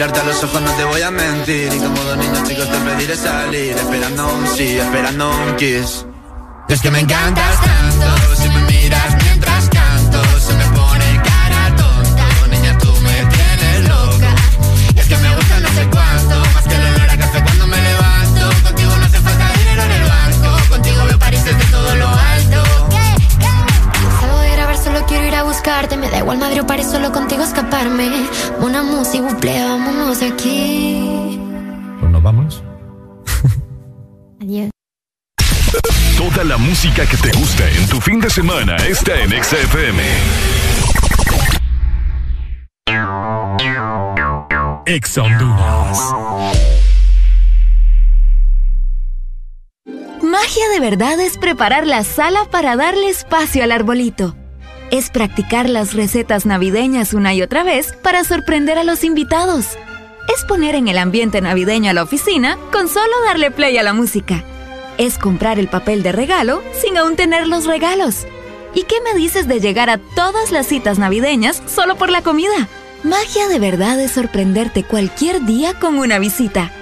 mirarte 0.00 0.20
a 0.20 0.24
los 0.24 0.42
ojos, 0.42 0.62
no 0.62 0.72
te 0.76 0.84
voy 0.84 1.02
a 1.02 1.10
mentir. 1.10 1.70
Y 1.74 1.78
como 1.78 2.02
dos 2.02 2.16
niños 2.16 2.48
chicos 2.48 2.70
te 2.70 2.78
pediré 2.78 3.16
salir, 3.16 3.76
esperando 3.76 4.34
un 4.34 4.46
sí, 4.46 4.78
esperando 4.78 5.30
un 5.30 5.56
kiss. 5.56 6.06
Es 6.70 6.80
que 6.80 6.90
me 6.90 7.00
encantas 7.00 7.60
tanto, 7.60 8.36
si 8.36 8.48
me 8.48 8.62
miras 8.62 9.19
buscarte 25.80 25.96
Me 25.96 26.10
da 26.10 26.18
igual 26.18 26.38
Madrid 26.38 26.62
o 26.62 26.66
París, 26.66 26.86
solo 26.86 27.12
contigo 27.12 27.42
escaparme 27.42 28.28
Una 28.60 28.82
música, 28.82 29.22
buple, 29.22 29.62
vámonos 29.62 30.20
de 30.20 30.26
aquí 30.26 31.40
Pues 32.00 32.12
nos 32.12 32.22
vamos. 32.22 32.62
Adiós 34.42 34.70
Toda 36.16 36.44
la 36.44 36.58
música 36.58 37.06
que 37.06 37.16
te 37.16 37.32
gusta 37.32 37.68
en 37.70 37.88
tu 37.88 38.00
fin 38.00 38.20
de 38.20 38.28
semana 38.28 38.76
está 38.76 39.18
en 39.20 39.30
XFM. 39.42 40.02
Ex 44.84 45.16
Honduras. 45.16 45.98
Magia 50.22 50.68
de 50.74 50.80
verdad 50.80 51.18
es 51.20 51.38
preparar 51.38 51.86
la 51.86 52.04
sala 52.04 52.44
para 52.50 52.76
darle 52.76 53.08
espacio 53.08 53.64
al 53.64 53.72
arbolito. 53.72 54.36
Es 54.90 55.08
practicar 55.08 55.68
las 55.68 55.94
recetas 55.94 56.46
navideñas 56.46 57.14
una 57.14 57.32
y 57.32 57.42
otra 57.42 57.62
vez 57.62 57.92
para 58.02 58.24
sorprender 58.24 58.76
a 58.76 58.82
los 58.82 59.04
invitados. 59.04 59.78
Es 60.34 60.44
poner 60.44 60.74
en 60.74 60.88
el 60.88 60.98
ambiente 60.98 61.40
navideño 61.40 61.90
a 61.90 61.94
la 61.94 62.02
oficina 62.02 62.58
con 62.72 62.88
solo 62.88 63.12
darle 63.24 63.52
play 63.52 63.78
a 63.78 63.84
la 63.84 63.92
música. 63.92 64.42
Es 64.98 65.16
comprar 65.16 65.60
el 65.60 65.68
papel 65.68 66.02
de 66.02 66.10
regalo 66.10 66.60
sin 66.80 66.96
aún 66.96 67.14
tener 67.14 67.46
los 67.46 67.66
regalos. 67.66 68.26
¿Y 68.74 68.82
qué 68.82 68.96
me 69.00 69.14
dices 69.14 69.46
de 69.46 69.60
llegar 69.60 69.90
a 69.90 69.98
todas 69.98 70.50
las 70.50 70.66
citas 70.66 70.98
navideñas 70.98 71.62
solo 71.66 71.96
por 71.96 72.10
la 72.10 72.22
comida? 72.22 72.68
Magia 73.04 73.46
de 73.48 73.60
verdad 73.60 73.98
es 74.00 74.10
sorprenderte 74.10 74.82
cualquier 74.82 75.44
día 75.44 75.74
con 75.78 75.98
una 75.98 76.18
visita. 76.18 76.72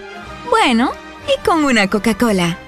Bueno, 0.48 0.92
y 1.26 1.46
con 1.46 1.64
una 1.64 1.88
Coca-Cola. 1.88 2.67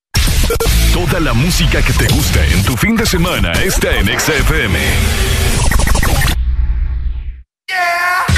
Toda 0.93 1.19
la 1.19 1.33
música 1.33 1.81
que 1.81 1.93
te 1.93 2.07
gusta 2.07 2.45
en 2.47 2.63
tu 2.63 2.75
fin 2.77 2.95
de 2.95 3.05
semana 3.05 3.51
está 3.53 3.95
en 3.97 4.07
XFM. 4.07 4.77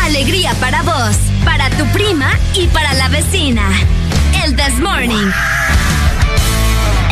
Alegría 0.04 0.54
para 0.60 0.84
vos, 0.84 1.18
para 1.44 1.70
tu 1.72 1.86
prima 1.88 2.32
y 2.54 2.68
para 2.68 2.94
la 2.94 3.10
vecina. 3.10 3.64
El 4.44 4.56
This 4.56 4.80
Morning. 4.80 5.32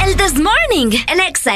El 0.06 0.16
This 0.16 0.36
Morning 0.36 0.98
en 1.08 1.20
Exa 1.22 1.54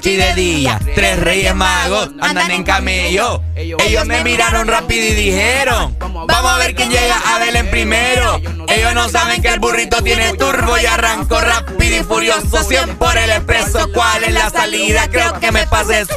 Tres 0.00 1.20
reyes 1.20 1.54
magos 1.54 2.10
andan 2.20 2.50
en 2.50 2.62
camello. 2.62 3.42
Ellos 3.54 4.06
me 4.06 4.22
miraron 4.22 4.68
rápido 4.68 5.06
y 5.06 5.14
dijeron: 5.14 5.96
Vamos 5.98 6.52
a 6.52 6.58
ver 6.58 6.74
quién 6.74 6.90
llega 6.90 7.16
a 7.16 7.38
Belén 7.38 7.68
primero. 7.70 8.40
Ellos 8.68 8.94
no 8.94 9.08
saben 9.08 9.42
que 9.42 9.48
el 9.48 9.60
burrito 9.60 10.02
tiene 10.02 10.34
turbo 10.34 10.78
y 10.78 10.86
arrancó 10.86 11.40
rápido 11.40 11.96
y 11.96 12.04
furioso. 12.04 12.62
100 12.62 12.96
por 12.96 13.16
el 13.16 13.30
expreso. 13.30 13.88
¿Cuál 13.92 14.24
es 14.24 14.32
la 14.32 14.50
salida? 14.50 15.08
Creo 15.10 15.38
que 15.40 15.52
me 15.52 15.66
pases. 15.66 16.08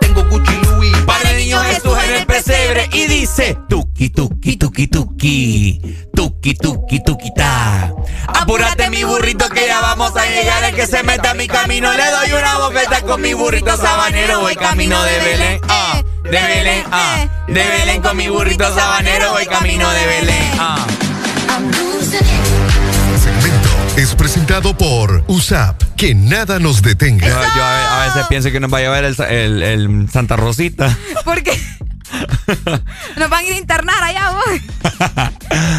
Tengo 0.00 0.24
Gucci 0.24 0.56
Louis. 0.62 0.96
Para 1.06 1.30
el 1.30 1.38
niño 1.38 1.60
Jesús 1.60 1.96
en 2.04 2.14
el 2.14 2.26
pesebre 2.26 2.88
y 2.92 3.06
dice: 3.06 3.56
Tuki, 3.68 4.10
tuki, 4.10 4.56
tuki, 4.56 4.88
tuki. 4.88 5.80
Tuki, 6.14 6.54
tuki, 6.54 7.02
tuki, 7.04 7.34
ta. 7.34 7.92
Apúrate 8.40 8.90
mi 8.90 9.04
burrito 9.04 9.48
que 9.48 9.66
ya 9.66 9.80
vamos 9.80 10.14
a 10.16 10.26
llegar. 10.26 10.64
El 10.64 10.74
que 10.74 10.86
se 10.86 11.02
meta 11.02 11.30
a 11.30 11.34
mi 11.34 11.48
camino 11.48 11.92
le 11.92 12.10
doy 12.10 12.32
una 12.32 12.58
bofeta 12.58 13.02
con 13.02 13.20
mi 13.20 13.34
burrito 13.34 13.76
sabanero. 13.76 14.40
Voy 14.40 14.56
camino 14.56 15.02
de 15.02 15.18
Belén, 15.20 15.60
ah, 15.68 16.02
de 16.22 16.30
Belén, 16.30 16.84
ah, 16.92 17.26
de 17.48 17.68
Belén 17.68 18.02
con 18.02 18.16
mi 18.16 18.28
burrito 18.28 18.72
sabanero. 18.74 19.32
Voy 19.32 19.46
camino 19.46 19.90
de 19.90 20.06
Belén, 20.06 20.52
ah. 20.58 20.86
Segmento 23.22 23.68
es 23.96 24.14
presentado 24.14 24.76
por 24.76 25.24
USAP. 25.26 25.82
Que 25.96 26.14
nada 26.14 26.58
nos 26.58 26.82
detenga. 26.82 27.26
Yo, 27.26 27.34
a, 27.38 28.06
veces 28.06 28.26
pienso 28.28 28.50
que 28.50 28.60
nos 28.60 28.72
va 28.72 28.78
a 28.78 28.80
llevar 28.82 29.04
el, 29.04 29.62
el, 29.62 30.08
Santa 30.12 30.36
Rosita. 30.36 30.96
¿Por 31.24 31.42
qué? 31.42 31.58
Nos 33.16 33.28
van 33.28 33.40
a 33.40 33.48
ir 33.48 33.54
a 33.54 33.56
internar 33.58 34.02
allá, 34.02 34.30
vos. 34.30 34.44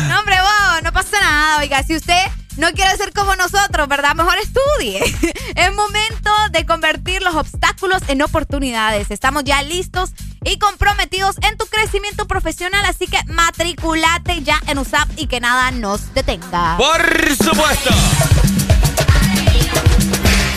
No, 0.09 0.19
hombre, 0.19 0.35
vos, 0.41 0.83
no 0.83 0.91
pasa 0.91 1.19
nada. 1.21 1.59
Oiga, 1.59 1.83
si 1.83 1.95
usted 1.95 2.17
no 2.57 2.71
quiere 2.71 2.95
ser 2.97 3.13
como 3.13 3.35
nosotros, 3.35 3.87
¿verdad? 3.87 4.15
Mejor 4.15 4.37
estudie. 4.37 4.99
Es 5.55 5.73
momento 5.73 6.31
de 6.51 6.65
convertir 6.65 7.21
los 7.21 7.35
obstáculos 7.35 8.01
en 8.07 8.21
oportunidades. 8.21 9.09
Estamos 9.11 9.43
ya 9.43 9.61
listos 9.61 10.11
y 10.43 10.59
comprometidos 10.59 11.37
en 11.41 11.57
tu 11.57 11.65
crecimiento 11.65 12.27
profesional, 12.27 12.83
así 12.85 13.07
que 13.07 13.19
matriculate 13.25 14.43
ya 14.43 14.61
en 14.67 14.77
USAP 14.77 15.09
y 15.17 15.27
que 15.27 15.39
nada 15.39 15.71
nos 15.71 16.13
detenga. 16.13 16.77
Por 16.77 17.35
supuesto. 17.35 17.89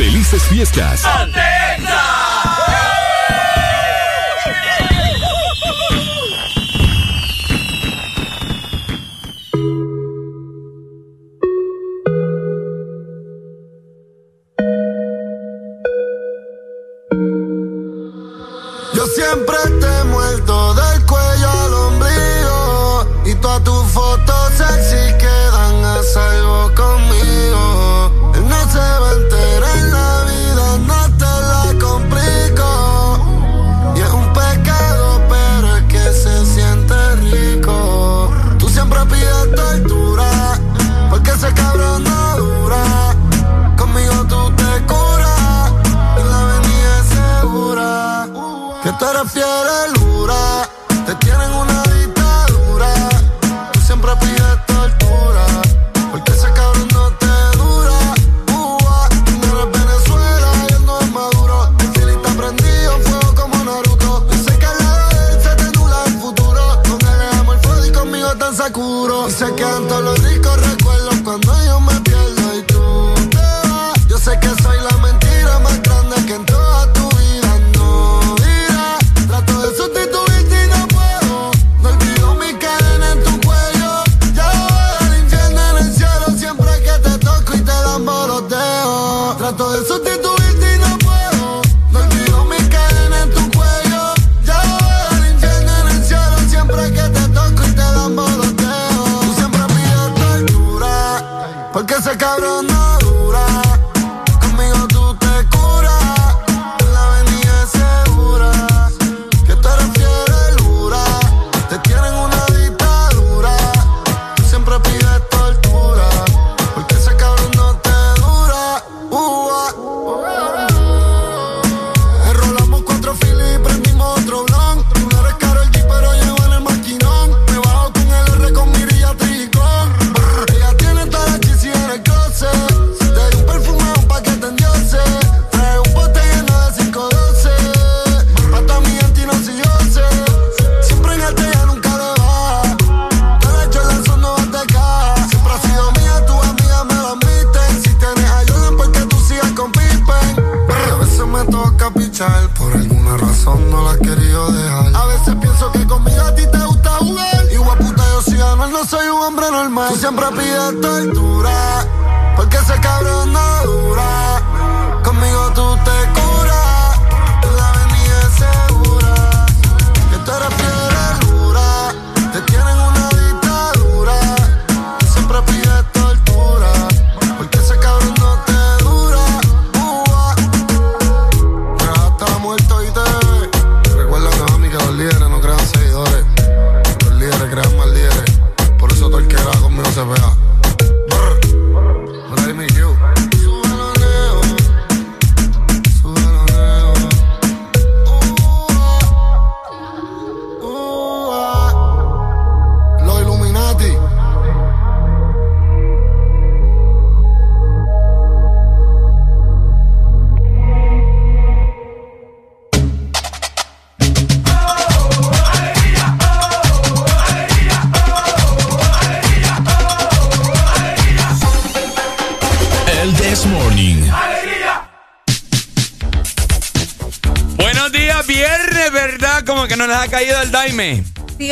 ¡Felices 0.00 0.42
fiestas! 0.44 1.02
Yo 1.02 2.29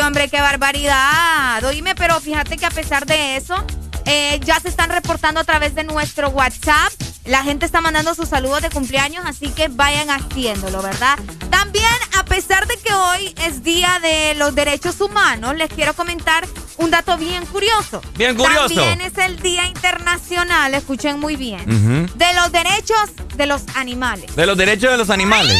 hombre, 0.08 0.28
qué 0.28 0.40
barbaridad. 0.40 1.62
Oíme, 1.64 1.94
pero 1.94 2.18
fíjate 2.18 2.56
que 2.56 2.64
a 2.64 2.70
pesar 2.70 3.04
de 3.04 3.36
eso, 3.36 3.54
eh, 4.06 4.40
ya 4.42 4.58
se 4.58 4.68
están 4.68 4.88
reportando 4.88 5.38
a 5.38 5.44
través 5.44 5.74
de 5.74 5.84
nuestro 5.84 6.30
WhatsApp. 6.30 6.90
La 7.26 7.42
gente 7.42 7.66
está 7.66 7.82
mandando 7.82 8.14
sus 8.14 8.30
saludos 8.30 8.62
de 8.62 8.70
cumpleaños, 8.70 9.22
así 9.26 9.50
que 9.50 9.68
vayan 9.68 10.08
haciéndolo, 10.08 10.80
¿verdad? 10.80 11.18
También, 11.50 11.92
a 12.16 12.24
pesar 12.24 12.66
de 12.66 12.78
que 12.78 12.90
hoy 12.94 13.34
es 13.44 13.62
Día 13.62 13.98
de 14.00 14.34
los 14.34 14.54
Derechos 14.54 14.98
Humanos, 15.02 15.54
les 15.56 15.70
quiero 15.70 15.92
comentar 15.92 16.48
un 16.78 16.90
dato 16.90 17.18
bien 17.18 17.44
curioso. 17.44 18.00
Bien 18.16 18.34
curioso. 18.34 18.74
También 18.74 19.02
es 19.02 19.18
el 19.18 19.38
Día 19.40 19.66
Internacional, 19.66 20.72
escuchen 20.72 21.20
muy 21.20 21.36
bien, 21.36 21.66
de 22.14 22.32
los 22.32 22.50
derechos 22.50 23.10
de 23.36 23.44
los 23.44 23.62
animales. 23.74 24.34
De 24.34 24.46
los 24.46 24.56
derechos 24.56 24.90
de 24.90 24.96
los 24.96 25.10
animales. 25.10 25.54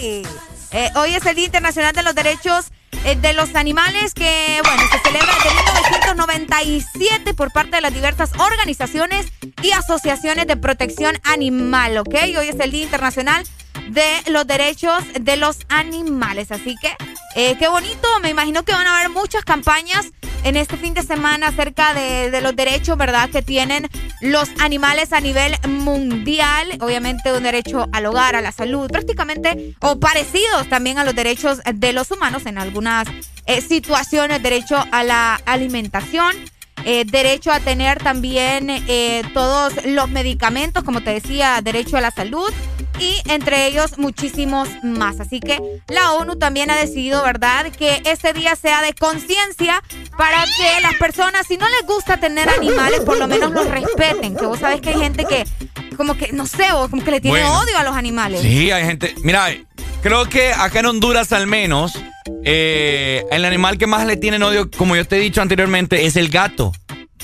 Sí. 0.00 0.24
Eh, 0.72 0.90
hoy 0.96 1.14
es 1.14 1.24
el 1.24 1.36
Día 1.36 1.46
Internacional 1.46 1.92
de 1.92 2.02
los 2.02 2.16
Derechos 2.16 2.66
de 2.90 3.32
los 3.32 3.54
Animales 3.54 4.14
que, 4.14 4.60
bueno, 4.64 4.82
se 4.90 4.98
celebra 4.98 5.32
desde 5.34 5.54
1997 5.54 7.34
por 7.34 7.50
parte 7.50 7.76
de 7.76 7.80
las 7.80 7.94
diversas 7.94 8.30
organizaciones 8.38 9.26
y 9.62 9.72
asociaciones 9.72 10.46
de 10.46 10.56
protección 10.56 11.18
animal, 11.24 11.98
¿ok? 11.98 12.14
Hoy 12.38 12.48
es 12.48 12.60
el 12.60 12.70
Día 12.70 12.84
Internacional 12.84 13.44
de 13.90 14.30
los 14.30 14.46
Derechos 14.46 15.02
de 15.20 15.36
los 15.36 15.58
Animales. 15.68 16.50
Así 16.52 16.76
que, 16.80 16.94
eh, 17.34 17.56
qué 17.58 17.68
bonito. 17.68 18.08
Me 18.22 18.30
imagino 18.30 18.62
que 18.64 18.72
van 18.72 18.86
a 18.86 18.98
haber 18.98 19.10
muchas 19.10 19.44
campañas 19.44 20.06
en 20.44 20.56
este 20.56 20.76
fin 20.76 20.94
de 20.94 21.02
semana 21.02 21.48
acerca 21.48 21.92
de, 21.92 22.40
los 22.40 22.56
derechos, 22.56 22.96
¿verdad?, 22.96 23.28
que 23.30 23.42
tienen 23.42 23.88
los 24.20 24.48
animales 24.60 25.12
a 25.12 25.20
nivel 25.20 25.54
mundial. 25.68 26.78
Obviamente 26.80 27.32
un 27.32 27.42
derecho 27.42 27.88
al 27.92 28.06
hogar, 28.06 28.36
a 28.36 28.40
la 28.40 28.52
salud, 28.52 28.90
prácticamente, 28.90 29.74
o 29.80 30.00
parecidos 30.00 30.68
también 30.68 30.98
a 30.98 31.04
los 31.04 31.14
derechos 31.14 31.60
de 31.74 31.92
los 31.92 32.10
humanos 32.10 32.46
en 32.46 32.58
algunas 32.58 33.06
eh, 33.46 33.60
situaciones, 33.60 34.42
derecho 34.42 34.82
a 34.90 35.04
la 35.04 35.34
alimentación. 35.46 36.34
eh, 36.86 37.04
derecho 37.04 37.52
a 37.52 37.60
tener 37.60 38.02
también 38.02 38.82
todos 39.34 39.84
los 39.84 40.08
medicamentos, 40.08 40.82
como 40.82 41.02
te 41.02 41.10
decía, 41.10 41.60
derecho 41.62 41.98
a 41.98 42.00
la 42.00 42.10
salud 42.10 42.50
y 43.00 43.16
entre 43.30 43.66
ellos 43.66 43.98
muchísimos 43.98 44.68
más. 44.82 45.18
Así 45.20 45.40
que 45.40 45.58
la 45.88 46.12
ONU 46.12 46.36
también 46.36 46.70
ha 46.70 46.76
decidido, 46.76 47.22
¿verdad?, 47.22 47.66
que 47.72 48.02
este 48.04 48.32
día 48.32 48.54
sea 48.56 48.82
de 48.82 48.92
conciencia 48.94 49.82
para 50.16 50.44
que 50.44 50.80
las 50.82 50.94
personas, 50.94 51.46
si 51.46 51.56
no 51.56 51.66
les 51.68 51.86
gusta 51.86 52.18
tener 52.18 52.48
animales, 52.48 53.00
por 53.00 53.18
lo 53.18 53.26
menos 53.26 53.50
los 53.52 53.66
respeten. 53.68 54.36
Que 54.36 54.46
vos 54.46 54.58
sabés 54.60 54.80
que 54.80 54.90
hay 54.90 55.00
gente 55.00 55.24
que, 55.24 55.44
como 55.96 56.16
que, 56.16 56.32
no 56.32 56.46
sé, 56.46 56.70
vos, 56.72 56.90
como 56.90 57.02
que 57.02 57.10
le 57.10 57.20
tiene 57.20 57.40
Bueno. 57.40 57.60
odio 57.60 57.78
a 57.78 57.82
los 57.84 57.96
animales. 57.96 58.42
Sí, 58.42 58.70
hay 58.70 58.84
gente. 58.84 59.14
Mira, 59.22 59.46
creo 60.02 60.28
que 60.28 60.52
acá 60.52 60.80
en 60.80 60.86
Honduras 60.86 61.32
al 61.32 61.46
menos, 61.46 61.98
eh, 62.44 63.24
el 63.30 63.44
animal 63.44 63.78
que 63.78 63.86
más 63.86 64.06
le 64.06 64.16
tienen 64.16 64.42
odio, 64.42 64.70
como 64.70 64.94
yo 64.96 65.06
te 65.06 65.16
he 65.16 65.20
dicho 65.20 65.40
anteriormente, 65.42 66.04
es 66.06 66.16
el 66.16 66.28
gato. 66.28 66.72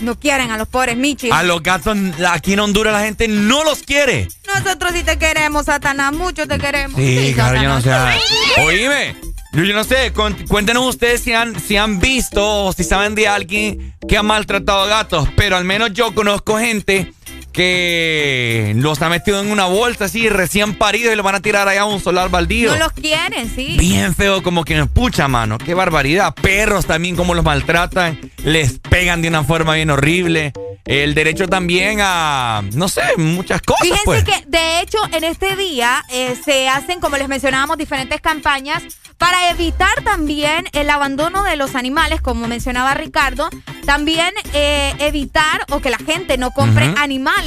No 0.01 0.19
quieren 0.19 0.51
a 0.51 0.59
los 0.59 0.69
pobres 0.69 0.97
michis. 0.97 1.33
A 1.33 1.43
los 1.43 1.63
gatos 1.63 1.97
aquí 2.29 2.53
en 2.53 2.61
Honduras 2.61 2.93
la 2.93 3.01
gente 3.01 3.29
no 3.29 3.65
los 3.65 3.83
quiere. 3.83 4.29
Nosotros 4.47 4.93
sí 4.95 5.03
te 5.03 5.19
queremos, 5.19 5.67
Satanás, 5.67 6.13
mucho 6.13 6.47
te 6.47 6.59
queremos. 6.59 7.01
Sí, 7.01 7.33
claro, 7.35 7.63
yo 7.63 7.69
no 7.69 7.81
sé. 7.81 7.91
Satanás. 7.91 8.21
Oíme, 8.65 9.17
yo, 9.53 9.65
yo 9.65 9.75
no 9.75 9.85
sé, 9.85 10.13
cuéntenos 10.49 10.87
ustedes 10.87 11.23
si 11.23 11.33
han, 11.33 11.59
si 11.59 11.77
han 11.77 11.99
visto 11.99 12.67
o 12.67 12.73
si 12.73 12.85
saben 12.85 13.15
de 13.15 13.27
alguien 13.27 13.95
que 14.07 14.17
ha 14.19 14.23
maltratado 14.23 14.83
a 14.83 14.87
gatos, 14.87 15.29
pero 15.35 15.57
al 15.57 15.65
menos 15.65 15.93
yo 15.95 16.15
conozco 16.15 16.59
gente 16.59 17.13
que 17.57 18.75
los 18.77 19.01
ha 19.01 19.09
metido 19.09 19.41
en 19.41 19.51
una 19.51 19.65
bolsa 19.65 20.05
así 20.05 20.29
recién 20.29 20.75
paridos 20.75 21.15
y 21.15 21.17
lo 21.17 21.23
van 21.23 21.37
a 21.37 21.41
tirar 21.41 21.67
allá 21.67 21.81
a 21.81 21.85
un 21.87 22.01
solar 22.01 22.29
baldío. 22.29 22.71
No 22.73 22.79
los 22.79 22.93
quieren, 22.93 23.51
sí. 23.53 23.77
Bien 23.79 24.15
feo, 24.15 24.43
como 24.43 24.63
que 24.63 24.85
pucha, 24.85 25.27
mano. 25.27 25.57
Qué 25.57 25.73
barbaridad. 25.73 26.35
Perros 26.35 26.85
también, 26.85 27.17
como 27.17 27.35
los 27.35 27.43
maltratan. 27.43 28.21
Les 28.45 28.79
pegan 28.79 29.23
de 29.23 29.29
una 29.29 29.43
forma 29.43 29.75
bien 29.75 29.89
horrible. 29.89 30.53
El 30.85 31.15
derecho 31.15 31.49
también 31.49 31.99
a, 32.01 32.63
no 32.75 32.89
sé, 32.89 33.03
muchas 33.17 33.61
cosas, 33.63 33.83
Fíjense 33.83 34.05
pues. 34.05 34.25
que, 34.25 34.45
de 34.47 34.81
hecho, 34.81 34.99
en 35.13 35.25
este 35.25 35.57
día 35.57 36.05
eh, 36.11 36.37
se 36.45 36.69
hacen, 36.69 37.01
como 37.01 37.17
les 37.17 37.27
mencionábamos, 37.27 37.77
diferentes 37.77 38.21
campañas 38.21 38.85
para 39.19 39.51
evitar 39.51 40.05
también 40.05 40.67
el 40.73 40.91
abandono 40.91 41.43
de 41.43 41.57
los 41.57 41.75
animales, 41.75 42.21
como 42.21 42.47
mencionaba 42.47 42.95
Ricardo. 42.95 43.49
También 43.85 44.33
eh, 44.53 44.95
evitar 44.99 45.65
o 45.71 45.81
que 45.81 45.91
la 45.91 45.99
gente 45.99 46.39
no 46.39 46.51
compre 46.51 46.93
animales 46.99 47.46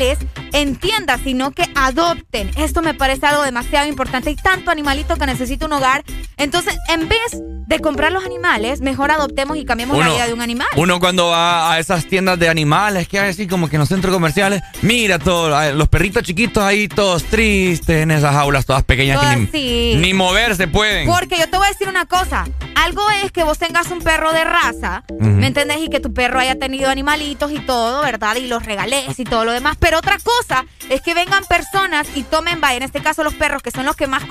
tiendas, 0.80 1.21
sino 1.23 1.51
que 1.51 1.63
adopten. 1.76 2.51
Esto 2.57 2.81
me 2.81 2.93
parece 2.93 3.26
algo 3.26 3.43
demasiado 3.43 3.88
importante. 3.88 4.30
Hay 4.30 4.35
tanto 4.35 4.71
animalito 4.71 5.15
que 5.15 5.26
necesita 5.26 5.65
un 5.65 5.73
hogar. 5.73 6.03
Entonces, 6.38 6.77
en 6.88 7.07
vez 7.09 7.19
de 7.67 7.80
comprar 7.80 8.11
los 8.11 8.26
animales, 8.26 8.81
mejor 8.81 9.11
adoptemos 9.11 9.57
y 9.57 9.65
cambiemos 9.65 9.97
la 9.97 10.09
vida 10.09 10.26
de 10.26 10.34
un 10.34 10.41
animal. 10.41 10.67
Uno 10.76 10.99
cuando 10.99 11.27
va 11.27 11.71
a 11.71 11.80
esas 11.80 12.05
tiendas 12.05 12.39
de 12.39 12.49
animales 12.49 13.07
que 13.07 13.19
hay 13.19 13.30
así 13.30 13.47
como 13.47 13.69
que 13.69 13.76
en 13.76 13.81
los 13.81 13.89
centros 13.89 14.11
comerciales, 14.13 14.61
mira 14.81 15.19
todos 15.19 15.76
los 15.76 15.88
perritos 15.88 16.23
chiquitos 16.23 16.63
ahí 16.63 16.88
todos 16.88 17.23
tristes 17.26 18.01
en 18.01 18.11
esas 18.11 18.34
jaulas 18.34 18.65
todas 18.65 18.84
pequeñas 18.84 19.19
Todas, 19.19 19.35
que 19.35 19.41
ni, 19.41 19.47
sí. 19.47 19.93
ni 19.97 20.13
moverse 20.13 20.67
pueden. 20.67 21.07
Porque 21.07 21.38
yo 21.38 21.47
te 21.49 21.57
voy 21.57 21.67
a 21.67 21.69
decir 21.69 21.88
una 21.88 22.05
cosa. 22.05 22.47
Algo 22.76 23.03
es 23.23 23.31
que 23.31 23.43
vos 23.43 23.57
tengas 23.59 23.91
un 23.91 23.99
perro 23.99 24.31
de 24.31 24.43
raza, 24.45 25.03
Ujú. 25.09 25.26
¿me 25.26 25.47
entendés? 25.47 25.77
Y 25.81 25.89
que 25.89 25.99
tu 25.99 26.13
perro 26.13 26.39
haya 26.39 26.57
tenido 26.57 26.89
animalitos 26.89 27.51
y 27.51 27.59
todo, 27.59 28.01
¿verdad? 28.01 28.35
Y 28.38 28.47
los 28.47 28.65
regales 28.65 29.19
y 29.19 29.26
todo 29.26 29.45
lo 29.45 29.51
demás. 29.51 29.76
Pero 29.80 29.88
otra 29.95 30.17
cosa 30.17 30.65
es 30.89 31.01
que 31.01 31.13
vengan 31.13 31.43
personas 31.45 32.07
y 32.15 32.23
tomen, 32.23 32.61
vaya, 32.61 32.77
en 32.77 32.83
este 32.83 33.01
caso 33.01 33.23
los 33.23 33.33
perros, 33.33 33.61
que 33.61 33.71
son 33.71 33.85
los 33.85 33.95
que 33.95 34.07
más 34.07 34.23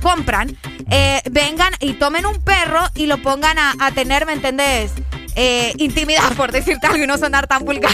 compran, 0.00 0.56
eh, 0.90 1.22
vengan 1.30 1.72
y 1.80 1.94
tomen 1.94 2.26
un 2.26 2.42
perro 2.42 2.80
y 2.94 3.06
lo 3.06 3.20
pongan 3.22 3.58
a, 3.58 3.74
a 3.78 3.92
tener, 3.92 4.26
¿me 4.26 4.32
entendés? 4.32 4.92
Eh, 5.36 5.72
intimidad, 5.78 6.32
por 6.36 6.50
decirte 6.52 6.86
algo 6.86 7.02
y 7.02 7.06
no 7.06 7.16
sonar 7.16 7.46
tan 7.46 7.64
vulgar. 7.64 7.92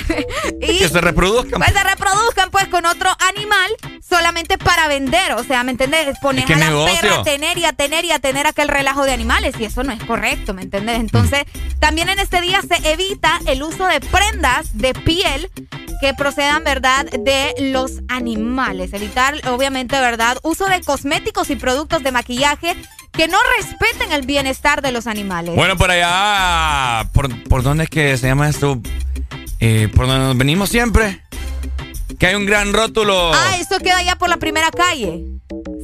y 0.61 0.79
que 0.79 0.89
se 0.89 1.01
reproduzcan. 1.01 1.61
pues 1.61 1.73
se 1.73 1.85
reproduzcan 1.85 2.51
pues 2.51 2.67
con 2.69 2.87
otro 2.87 3.11
animal 3.29 3.71
solamente 4.09 4.57
para 4.59 4.89
vender, 4.89 5.33
o 5.33 5.45
sea, 5.45 5.63
¿me 5.63 5.73
entendés? 5.73 6.17
Pones 6.21 6.45
¿Qué 6.47 6.55
a 6.55 6.59
la 6.59 6.67
negocio? 6.67 7.01
perra 7.01 7.21
a 7.21 7.25
tener 7.25 7.59
y 7.59 7.65
a 7.65 7.73
tener 7.73 8.05
y 8.05 8.13
a 8.13 8.19
tener 8.19 8.47
aquel 8.47 8.69
relajo 8.69 9.05
de 9.05 9.13
animales 9.13 9.55
y 9.59 9.65
eso 9.65 9.83
no 9.83 9.93
es 9.93 10.03
correcto, 10.05 10.55
¿me 10.55 10.63
entendés? 10.63 10.99
Entonces, 11.01 11.45
también 11.79 12.09
en 12.09 12.19
este 12.19 12.41
día 12.41 12.61
se 12.63 12.91
evita 12.91 13.41
el 13.47 13.63
uso 13.63 13.87
de 13.87 14.01
prendas 14.01 14.69
de 14.79 14.95
piel 14.95 15.51
que 16.01 16.15
procedan, 16.15 16.63
¿verdad?, 16.63 17.07
de 17.07 17.55
los 17.59 18.01
animales. 18.09 18.93
Evitar, 18.93 19.35
obviamente, 19.49 19.99
¿verdad?, 19.99 20.39
uso 20.43 20.67
de 20.67 20.81
cosméticos 20.83 21.51
y 21.51 21.57
productos 21.57 22.03
de 22.03 22.13
maquillaje 22.13 22.77
que 23.17 23.29
no 23.29 23.39
respeten 23.57 24.13
el 24.13 24.27
bienestar 24.27 24.83
de 24.83 24.93
los 24.93 25.07
animales. 25.07 25.55
Bueno, 25.55 25.77
por 25.77 25.91
allá, 25.91 27.09
¿por, 27.13 27.43
por 27.45 27.63
dónde 27.63 27.85
es 27.85 27.91
que 27.91 28.17
se 28.19 28.27
llama 28.27 28.49
esto? 28.49 28.81
Eh, 29.61 29.89
por 29.95 30.07
donde 30.07 30.27
nos 30.27 30.37
venimos 30.37 30.69
siempre. 30.69 31.23
Que 32.19 32.29
hay 32.29 32.35
un 32.35 32.47
gran 32.47 32.73
rótulo. 32.73 33.33
Ah, 33.35 33.57
eso 33.59 33.79
queda 33.79 33.99
allá 33.99 34.17
por 34.17 34.29
la 34.29 34.37
primera 34.37 34.71
calle. 34.71 35.25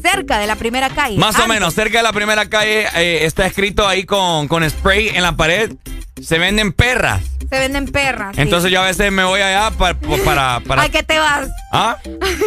cerca 0.01 0.39
de 0.39 0.47
la 0.47 0.57
primera 0.57 0.89
calle. 0.91 1.19
Más 1.19 1.39
o 1.39 1.47
menos, 1.47 1.75
cerca 1.75 1.99
de 1.99 2.05
la 2.05 2.13
primera 2.13 2.49
calle 2.49 2.87
eh, 2.95 3.25
está 3.25 3.47
escrito 3.47 3.87
ahí 3.87 4.05
con, 4.05 4.49
con 4.49 4.69
spray 4.69 5.09
en 5.09 5.23
la 5.23 5.37
pared. 5.37 5.73
Se 6.21 6.39
venden 6.39 6.73
perras. 6.73 7.23
Se 7.51 7.59
venden 7.59 7.87
perras. 7.87 8.35
sí. 8.37 8.43
Entonces 8.43 8.71
yo 8.71 8.81
a 8.83 8.87
veces 8.87 9.11
me 9.13 9.25
voy 9.25 9.41
allá 9.41 9.71
para... 9.71 9.99
para, 10.25 10.61
para 10.61 10.83
¿A 10.83 10.89
qué 10.89 11.03
te 11.03 11.19
vas? 11.19 11.49
¿Ah? 11.73 11.97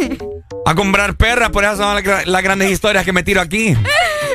A 0.67 0.73
comprar 0.75 1.15
perras, 1.15 1.49
por 1.51 1.63
eso 1.63 1.77
son 1.77 1.93
las, 1.95 2.03
gra- 2.03 2.25
las 2.25 2.41
grandes 2.41 2.71
historias 2.71 3.05
que 3.05 3.13
me 3.13 3.23
tiro 3.23 3.41
aquí. 3.41 3.75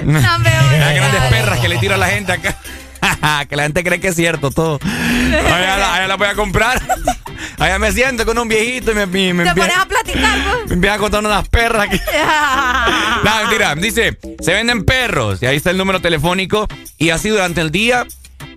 No, 0.02 0.18
hombre. 0.34 0.50
Las 0.78 0.94
grandes 0.94 1.22
perras 1.24 1.58
que 1.58 1.68
le 1.68 1.76
tiro 1.76 1.94
a 1.94 1.98
la 1.98 2.06
gente 2.06 2.32
acá. 2.32 2.56
que 3.50 3.54
la 3.56 3.64
gente 3.64 3.84
cree 3.84 4.00
que 4.00 4.08
es 4.08 4.16
cierto 4.16 4.50
todo. 4.50 4.78
Allá 4.82 5.76
la, 5.76 5.94
allá 5.94 6.06
la 6.08 6.16
voy 6.16 6.28
a 6.28 6.34
comprar. 6.34 6.80
Allá 7.58 7.78
me 7.78 7.92
siento 7.92 8.24
con 8.24 8.38
un 8.38 8.48
viejito 8.48 8.92
y 8.92 8.94
me, 8.94 9.04
me, 9.06 9.34
me 9.34 9.44
Te 9.44 9.54
pones 9.54 9.76
a 9.76 9.84
platicar, 9.84 10.38
pues. 10.54 10.68
me 10.68 10.74
empieza 10.76 10.94
a 10.94 10.98
contar 10.98 11.20
unas 11.22 11.46
perras 11.50 11.88
aquí. 11.88 12.00
No, 13.24 13.36
mentira. 13.42 13.74
Dice, 13.74 14.18
se 14.40 14.54
venden 14.54 14.84
perros. 14.86 15.42
Y 15.42 15.46
ahí 15.46 15.56
está 15.56 15.70
el 15.70 15.76
número 15.76 16.00
telefónico. 16.00 16.66
Y 16.96 17.10
así 17.10 17.28
durante 17.28 17.60
el 17.60 17.70
día 17.70 18.06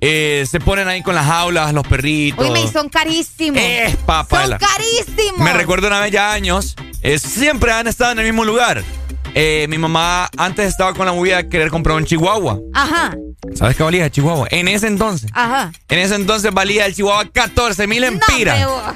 eh, 0.06 0.46
se 0.50 0.60
ponen 0.60 0.88
ahí 0.90 1.02
con 1.02 1.16
las 1.16 1.26
jaulas, 1.26 1.74
los 1.74 1.88
perritos. 1.88 2.46
Uy, 2.46 2.52
me 2.52 2.68
son 2.70 2.90
carísimos. 2.90 3.62
Eh, 3.62 3.96
papá. 4.06 4.46
Son 4.48 4.58
carísimos. 4.58 5.40
Me 5.40 5.54
recuerdo 5.54 5.88
una 5.88 6.02
vez 6.02 6.12
ya 6.12 6.34
años, 6.34 6.76
eh, 7.02 7.18
siempre 7.20 7.72
han 7.72 7.88
estado 7.88 8.12
en 8.12 8.20
el 8.20 8.26
mismo 8.26 8.44
lugar. 8.44 8.84
Eh, 9.36 9.66
mi 9.70 9.78
mamá 9.78 10.30
antes 10.38 10.68
estaba 10.68 10.94
con 10.94 11.06
la 11.06 11.14
movida 11.14 11.38
de 11.38 11.50
querer 11.50 11.70
comprar 11.70 11.96
un 11.96 12.06
chihuahua. 12.06 12.60
Ajá, 12.74 13.16
¿Sabes 13.56 13.76
qué 13.78 13.84
valía 13.84 14.06
el 14.06 14.12
chihuahua? 14.12 14.48
En 14.52 14.68
ese 14.68 14.88
entonces. 14.88 15.30
ajá. 15.34 15.72
En 15.90 16.00
ese 16.00 16.16
entonces 16.16 16.54
valía 16.54 16.86
el 16.86 16.94
chihuahua 16.96 17.26
14 17.32 17.88
mil 17.88 18.04
empiras. 18.04 18.60
No, 18.60 18.76
veo. 18.76 18.96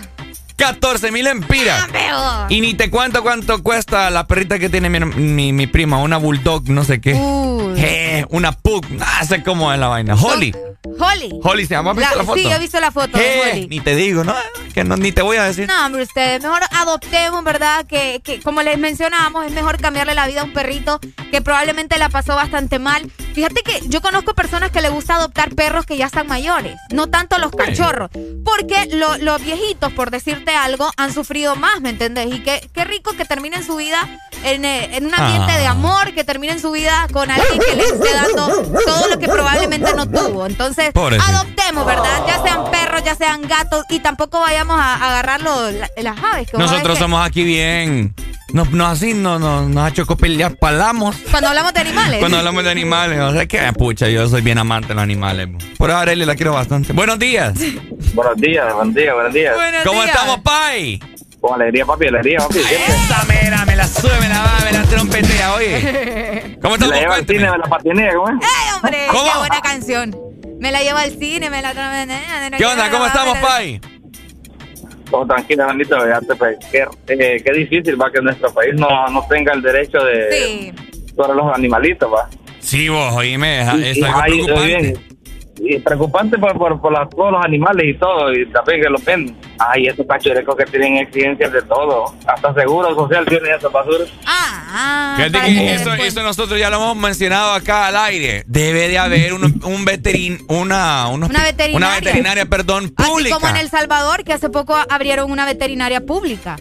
14 0.58 1.12
mil 1.12 1.28
empiras. 1.28 1.88
No. 1.92 2.46
Y 2.50 2.62
ni 2.62 2.74
te 2.74 2.90
cuento 2.90 3.22
cuánto 3.24 3.62
cuesta 3.64 4.10
la 4.10 4.26
perrita 4.28 4.58
que 4.60 4.70
tiene 4.70 4.90
mi, 4.90 5.00
mi- 5.00 5.54
mi 5.54 5.68
prima, 5.68 6.00
una 6.00 6.18
bulldog, 6.18 6.68
no 6.70 6.84
sé 6.84 7.00
qué. 7.02 7.14
Uy. 7.14 7.74
Eh, 7.78 8.26
una 8.30 8.52
pug, 8.52 8.86
no 8.90 9.06
sé 9.28 9.44
cómo 9.44 9.72
es 9.72 9.80
la 9.80 9.88
vaina. 9.88 10.16
Holly. 10.16 10.54
Holly. 11.00 11.30
Holly 11.44 11.66
se 11.66 11.74
llama, 11.74 11.92
¿has 11.92 11.98
visto 11.98 12.16
la, 12.18 12.24
foto? 12.24 12.38
Sí, 12.40 12.48
he 12.48 12.60
visto 12.60 12.80
la 12.80 12.92
foto 12.92 13.18
de 13.18 13.42
Holly. 13.52 13.68
Ni 13.68 13.80
te 13.82 13.96
digo, 13.96 14.24
¿no? 14.24 14.34
Que 14.74 14.84
no, 14.84 14.96
ni 14.96 15.12
te 15.12 15.22
voy 15.22 15.38
a 15.38 15.44
decir. 15.44 15.68
No, 15.68 15.86
hombre, 15.86 16.04
ustedes 16.04 16.42
mejor 16.42 16.62
adoptemos, 16.72 17.44
¿verdad? 17.44 17.86
Que, 17.86 18.22
que 18.24 18.40
como 18.42 18.62
les 18.62 18.78
mencionábamos, 18.78 19.46
es 19.46 19.52
mejor 19.52 19.80
cambiarle 19.82 20.14
la 20.16 20.28
vida 20.28 20.42
a 20.42 20.44
un 20.46 20.54
perrito 20.54 21.00
que 21.32 21.42
probablemente 21.42 21.98
la 21.98 22.10
pasó 22.10 22.36
bastante 22.36 22.80
mal. 22.80 23.12
Fíjate 23.34 23.62
que 23.64 23.82
yo 23.88 24.02
conozco 24.02 24.34
personas 24.34 24.72
que 24.72 24.82
le 24.82 24.90
gusta 24.90 25.16
adoptar 25.16 25.54
perros 25.56 25.86
que 25.86 25.98
ya 25.98 26.06
están 26.08 26.28
mayores, 26.28 26.76
no 26.92 27.08
tanto 27.08 27.38
los 27.38 27.52
cachorros, 27.52 28.10
porque 28.46 28.88
lo- 28.96 29.18
los 29.18 29.42
viejitos, 29.44 29.92
por 29.94 30.10
decirte 30.12 30.56
algo, 30.56 30.90
han 30.98 31.14
sufrido 31.14 31.56
más, 31.56 31.82
¿me 31.82 31.90
entendés? 31.90 32.34
Y 32.34 32.40
qué, 32.40 32.68
qué 32.74 32.84
rico 32.86 33.12
que 33.14 33.26
terminen 33.26 33.64
su 33.66 33.76
vida 33.76 34.00
en, 34.44 34.64
eh, 34.66 34.96
en 34.96 35.06
un 35.08 35.14
ambiente 35.16 35.52
Ah. 35.54 35.58
de 35.60 35.66
amor, 35.68 36.14
que 36.14 36.24
terminen 36.24 36.60
su 36.60 36.72
vida 36.72 37.08
con 37.12 37.30
alguien 37.30 37.60
que 37.60 37.76
les 37.76 37.92
esté 37.92 38.14
dando 38.14 38.64
todo 38.86 39.08
lo 39.10 39.20
que 39.20 39.28
probablemente 39.28 39.94
no 39.94 40.08
tuvo. 40.10 40.46
Entonces, 40.46 40.67
Pobrecito. 40.94 41.32
adoptemos, 41.32 41.86
¿verdad? 41.86 42.22
Ya 42.28 42.42
sean 42.44 42.72
perros, 42.72 43.04
ya 43.04 43.16
sean 43.16 43.42
gatos, 43.44 43.86
y 43.90 44.00
tampoco 44.00 44.40
vayamos 44.40 44.80
a, 44.80 44.96
a 44.96 45.10
agarrar 45.10 45.42
los- 45.42 45.74
la- 45.74 45.90
las 45.98 46.18
aves. 46.24 46.50
que 46.52 46.58
Nosotros 46.58 46.98
somos 47.00 47.26
aquí 47.26 47.44
bien. 47.44 48.14
Nos, 48.54 48.72
nos 48.72 48.94
así 48.94 49.14
no, 49.14 49.40
no, 49.40 49.68
nos 49.68 49.84
ha 49.84 49.90
hecho 49.90 50.06
pelear 50.06 50.56
palamos. 50.56 51.16
Cuando 51.32 51.50
hablamos 51.50 51.74
de 51.74 51.82
animales. 51.82 52.20
Cuando 52.20 52.38
hablamos 52.38 52.64
de 52.64 52.72
animales, 52.72 53.20
o 53.20 53.34
sea 53.34 53.46
que 53.46 53.60
pucha, 53.74 54.08
yo 54.08 54.28
soy 54.30 54.42
bien 54.42 54.58
amante 54.58 54.88
de 54.90 54.94
los 54.96 55.04
animales. 55.04 55.50
Por 55.78 55.92
ahora 55.92 56.04
Arely 56.04 56.24
la 56.26 56.36
quiero 56.36 56.54
bastante. 56.54 56.94
Buenos 56.94 57.20
días. 57.20 57.54
Buenos 58.14 58.36
días, 58.38 58.74
buenos 58.74 58.96
días, 58.96 59.14
buenos 59.14 59.34
días. 59.34 59.54
Buenos 59.56 59.84
¿Cómo 59.84 60.02
días. 60.02 60.16
estamos, 60.16 60.40
Pai? 60.40 61.00
Con 61.42 61.54
alegría, 61.62 61.86
papi, 61.86 62.08
alegría, 62.08 62.40
papi. 62.40 62.60
Esa 62.60 63.24
mera, 63.26 63.66
me 63.66 63.76
la 63.76 63.88
sube, 63.88 64.18
me 64.22 64.30
la 64.30 64.40
va, 64.42 64.60
me 64.64 64.72
la 64.72 64.84
trompetea, 64.86 65.54
oye. 65.54 66.58
¿Cómo 66.62 66.76
estamos? 66.76 66.96
la 66.96 67.00
lleva 67.02 67.16
al 67.16 67.26
Cuénteme. 67.26 67.40
cine, 67.40 67.52
me 67.52 67.58
la 67.58 67.64
patinea, 67.66 68.14
¿cómo 68.16 68.30
es? 68.30 68.36
¡Ey, 68.36 68.74
hombre! 68.76 68.98
¿Cómo? 69.12 69.24
¡Qué 69.34 69.38
buena 69.40 69.62
canción! 69.62 70.16
Me 70.60 70.72
la 70.72 70.82
llevo 70.82 70.98
al 70.98 71.12
cine, 71.12 71.50
me 71.50 71.62
la... 71.62 71.72
¿Qué 72.58 72.66
onda? 72.66 72.90
¿Cómo 72.90 73.06
estamos, 73.06 73.38
Pai? 73.40 73.80
Todo 75.10 75.26
tranquilo, 75.26 75.66
bendito, 75.68 75.98
fíjate, 76.02 76.36
pues, 76.36 76.58
qué, 76.72 76.86
eh, 77.08 77.42
qué 77.44 77.54
difícil 77.54 78.00
va 78.02 78.12
que 78.12 78.22
nuestro 78.22 78.54
país 78.54 78.74
no, 78.76 79.08
no 79.08 79.26
tenga 79.30 79.54
el 79.54 79.62
derecho 79.62 80.00
de 80.00 80.28
Sí. 80.32 80.74
sobre 81.16 81.34
los 81.36 81.54
animalitos, 81.56 82.12
va. 82.12 82.28
Sí, 82.60 82.90
vos, 82.90 83.14
oíme, 83.14 83.62
es, 83.62 83.74
Y- 83.74 83.84
es 83.92 83.98
y 83.98 84.04
algo 84.04 84.20
ahí, 84.22 84.32
preocupante. 84.44 84.66
bien, 84.68 85.17
y 85.60 85.80
preocupante 85.80 86.38
por, 86.38 86.58
por, 86.58 86.80
por 86.80 86.92
la- 86.94 87.08
todos 87.10 87.32
los 87.32 87.44
animales 87.44 87.86
y 87.88 87.94
todo, 87.98 88.32
y 88.34 88.46
también 88.52 88.82
que 88.82 88.90
los 88.90 89.04
ven. 89.04 89.36
Ay, 89.60 89.88
esos 89.88 90.06
cachurecos 90.06 90.56
que 90.56 90.66
tienen 90.66 90.98
exigencias 90.98 91.52
de 91.52 91.62
todo. 91.64 92.14
Hasta 92.28 92.54
seguro 92.54 92.94
social 92.96 93.26
tienen 93.26 93.54
esa 93.56 93.70
basura. 93.70 94.06
Ah, 94.26 94.64
ah. 94.70 95.14
Fíjate 95.18 95.40
que 95.48 96.06
eso, 96.06 96.22
nosotros 96.24 96.60
ya 96.60 96.70
lo 96.70 96.78
hemos 96.78 96.96
mencionado 96.98 97.54
acá 97.54 97.88
al 97.88 97.98
aire. 97.98 98.44
Debe 98.46 98.88
de 98.88 98.98
haber 99.00 99.34
un, 99.34 99.62
un 99.64 99.86
veterin, 99.86 100.40
una, 100.48 101.08
unos- 101.08 101.30
Una 101.30 101.44
veterinaria. 101.44 101.78
una 101.88 101.96
veterinaria, 102.00 102.46
perdón, 102.46 102.94
Así 102.96 103.10
pública. 103.10 103.36
como 103.36 103.48
en 103.50 103.56
El 103.58 103.70
Salvador, 103.70 104.24
que 104.24 104.34
hace 104.34 104.50
poco 104.50 104.76
abrieron 104.90 105.32
una 105.32 105.46
veterinaria 105.46 106.02
pública. 106.02 106.58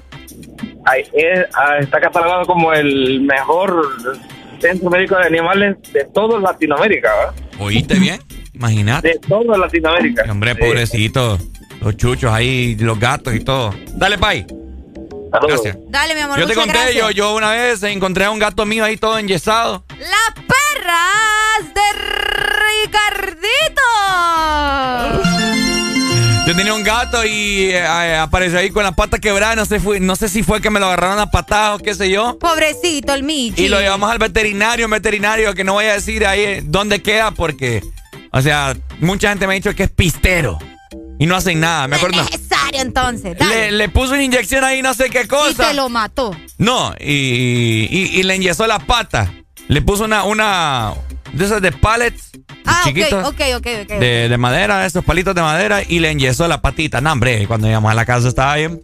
Ay, 0.84 1.02
es- 1.12 1.46
ah, 1.54 1.78
está 1.80 2.00
catalogado 2.00 2.44
como 2.46 2.72
el 2.72 3.20
mejor 3.22 3.88
centro 4.60 4.88
médico 4.88 5.16
de 5.16 5.26
animales 5.26 5.76
de 5.92 6.04
toda 6.14 6.38
Latinoamérica, 6.40 7.10
¿verdad? 7.14 7.34
¿Oíste 7.58 7.94
bien? 7.98 8.20
Imagínate. 8.56 9.08
De 9.08 9.18
toda 9.20 9.56
Latinoamérica. 9.58 10.24
Hombre, 10.30 10.52
Sí. 10.54 10.58
pobrecito. 10.60 11.38
Los 11.80 11.96
chuchos 11.96 12.32
ahí, 12.32 12.74
los 12.76 12.98
gatos 12.98 13.34
y 13.34 13.40
todo. 13.40 13.74
Dale, 13.94 14.16
Pai. 14.18 14.46
Saludos. 15.30 15.62
Gracias. 15.62 15.76
Dale, 15.90 16.14
mi 16.14 16.20
amor, 16.22 16.38
Yo 16.40 16.46
te 16.46 16.54
conté, 16.54 16.72
gracias. 16.72 16.94
yo, 16.96 17.10
yo 17.10 17.34
una 17.36 17.50
vez 17.50 17.82
encontré 17.82 18.24
a 18.24 18.30
un 18.30 18.38
gato 18.38 18.64
mío 18.64 18.84
ahí 18.84 18.96
todo 18.96 19.18
enyesado. 19.18 19.84
¡Las 19.98 20.32
perras 20.46 21.74
de 21.74 21.82
Ricardito! 25.16 26.46
Yo 26.46 26.54
tenía 26.54 26.74
un 26.74 26.84
gato 26.84 27.24
y 27.24 27.70
eh, 27.72 28.16
apareció 28.16 28.58
ahí 28.60 28.70
con 28.70 28.84
la 28.84 28.92
pata 28.92 29.18
quebrada. 29.18 29.56
No 29.56 29.64
sé, 29.64 29.80
fue, 29.80 29.98
no 29.98 30.14
sé 30.14 30.28
si 30.28 30.42
fue 30.44 30.60
que 30.60 30.70
me 30.70 30.78
lo 30.78 30.86
agarraron 30.86 31.18
a 31.18 31.30
patadas 31.30 31.80
o 31.80 31.82
qué 31.82 31.92
sé 31.94 32.08
yo. 32.08 32.38
Pobrecito, 32.38 33.12
el 33.14 33.24
Michi. 33.24 33.64
Y 33.64 33.68
lo 33.68 33.80
llevamos 33.80 34.10
al 34.10 34.18
veterinario, 34.18 34.86
un 34.86 34.92
veterinario 34.92 35.54
que 35.54 35.64
no 35.64 35.72
voy 35.74 35.86
a 35.86 35.94
decir 35.94 36.24
ahí 36.24 36.40
eh, 36.40 36.62
dónde 36.64 37.02
queda 37.02 37.32
porque, 37.32 37.82
o 38.36 38.42
sea, 38.42 38.76
mucha 39.00 39.28
gente 39.30 39.46
me 39.46 39.54
ha 39.54 39.56
dicho 39.56 39.74
que 39.74 39.84
es 39.84 39.90
pistero 39.90 40.58
y 41.18 41.26
no 41.26 41.36
hacen 41.36 41.60
nada. 41.60 41.88
Me 41.88 41.96
No 41.96 41.96
es 41.96 42.02
acuerdo. 42.04 42.30
necesario, 42.30 42.80
entonces. 42.82 43.36
Le, 43.40 43.72
le 43.72 43.88
puso 43.88 44.12
una 44.12 44.22
inyección 44.22 44.62
ahí, 44.64 44.82
no 44.82 44.92
sé 44.94 45.08
qué 45.10 45.22
y 45.22 45.26
cosa. 45.26 45.68
te 45.68 45.74
lo 45.74 45.88
mató. 45.88 46.36
No, 46.58 46.94
y, 47.00 47.88
y, 47.90 48.10
y 48.18 48.22
le 48.22 48.34
enyesó 48.34 48.66
la 48.66 48.78
pata. 48.78 49.32
Le 49.68 49.82
puso 49.82 50.04
una, 50.04 50.24
una 50.24 50.92
de 51.32 51.44
esas 51.44 51.60
de 51.62 51.72
pallets 51.72 52.30
Ah, 52.68 52.80
chiquitos. 52.84 53.24
ok, 53.26 53.40
ok, 53.56 53.56
ok, 53.58 53.66
ok. 53.84 53.88
De, 53.98 54.28
de 54.28 54.38
madera, 54.38 54.84
esos 54.86 55.04
palitos 55.04 55.34
de 55.34 55.40
madera, 55.42 55.82
y 55.86 56.00
le 56.00 56.10
enyesó 56.10 56.48
la 56.48 56.60
patita. 56.60 57.00
No, 57.00 57.12
hombre, 57.12 57.46
cuando 57.46 57.66
llegamos 57.68 57.90
a 57.90 57.94
la 57.94 58.04
casa 58.04 58.26
estaba 58.28 58.56
bien, 58.56 58.80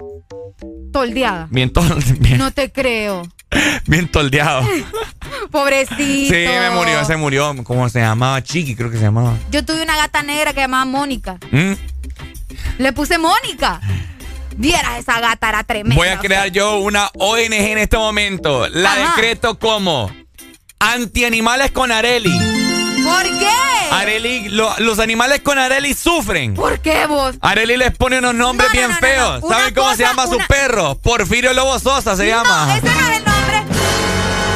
Toldeada. 0.92 1.48
bien, 1.50 1.72
tol- 1.72 2.02
bien, 2.20 2.38
No 2.38 2.50
te 2.52 2.70
creo. 2.70 3.22
bien 3.86 4.08
toldeado. 4.08 4.66
Pobrecito. 5.50 5.94
Sí, 6.34 6.44
me 6.46 6.70
murió, 6.70 7.04
se 7.04 7.16
murió. 7.16 7.54
¿Cómo 7.64 7.88
se 7.88 8.00
llamaba? 8.00 8.42
Chiqui, 8.42 8.74
creo 8.74 8.90
que 8.90 8.96
se 8.96 9.02
llamaba. 9.02 9.34
Yo 9.50 9.64
tuve 9.64 9.82
una 9.82 9.96
gata 9.96 10.22
negra 10.22 10.52
que 10.52 10.60
llamaba 10.60 10.84
Mónica. 10.84 11.38
¿Mm? 11.50 11.72
Le 12.78 12.92
puse 12.92 13.18
Mónica. 13.18 13.80
Vieras, 14.56 14.98
esa 14.98 15.18
gata 15.20 15.48
era 15.48 15.64
tremenda. 15.64 15.96
Voy 15.96 16.08
a 16.08 16.18
crear 16.18 16.48
yo 16.50 16.78
una 16.78 17.08
ONG 17.18 17.52
en 17.52 17.78
este 17.78 17.96
momento. 17.96 18.68
La 18.68 18.92
Ajá. 18.92 19.14
decreto 19.16 19.58
como 19.58 20.10
Antianimales 20.78 21.70
con 21.70 21.90
Areli. 21.92 22.30
¿Por 23.04 23.22
qué? 23.38 23.48
Areli, 23.90 24.48
lo- 24.48 24.74
los 24.78 24.98
animales 24.98 25.40
con 25.42 25.58
Areli 25.58 25.94
sufren. 25.94 26.54
¿Por 26.54 26.80
qué 26.80 27.06
vos? 27.06 27.34
Areli 27.40 27.76
les 27.76 27.94
pone 27.96 28.18
unos 28.18 28.34
nombres 28.34 28.68
No, 28.72 28.74
no, 28.74 28.78
bien 28.78 28.88
no, 28.90 28.94
no, 28.94 29.00
feos. 29.40 29.44
¿Saben 29.48 29.74
cómo 29.74 29.94
se 29.94 30.02
llama 30.04 30.26
su 30.26 30.36
una- 30.36 30.46
perro? 30.46 30.94
Porfirio 30.98 31.52
Lobo 31.52 31.78
Sosa 31.78 32.16
se 32.16 32.26
llama. 32.26 32.74
ese 32.76 32.86
no 32.86 33.00
es 33.00 33.16
el 33.18 33.24
nombre. 33.24 33.58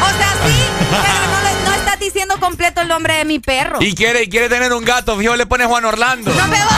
O 0.03 0.09
sea, 0.19 0.33
sí, 0.47 0.63
pero 0.91 1.65
no, 1.71 1.75
estás 1.75 1.99
diciendo 1.99 2.37
completo 2.41 2.81
el 2.81 2.89
nombre 2.89 3.15
de 3.15 3.25
mi 3.25 3.39
perro. 3.39 3.79
Y 3.83 3.95
quiere, 3.95 4.23
y 4.25 4.29
quiere 4.29 4.49
tener 4.49 4.73
un 4.73 4.85
gato, 4.85 5.17
fijo, 5.19 5.37
le 5.37 5.47
pone 5.47 5.67
Juan 5.67 5.85
Orlando. 5.85 6.33
No 6.33 6.47
me 6.49 6.59
va. 6.59 6.71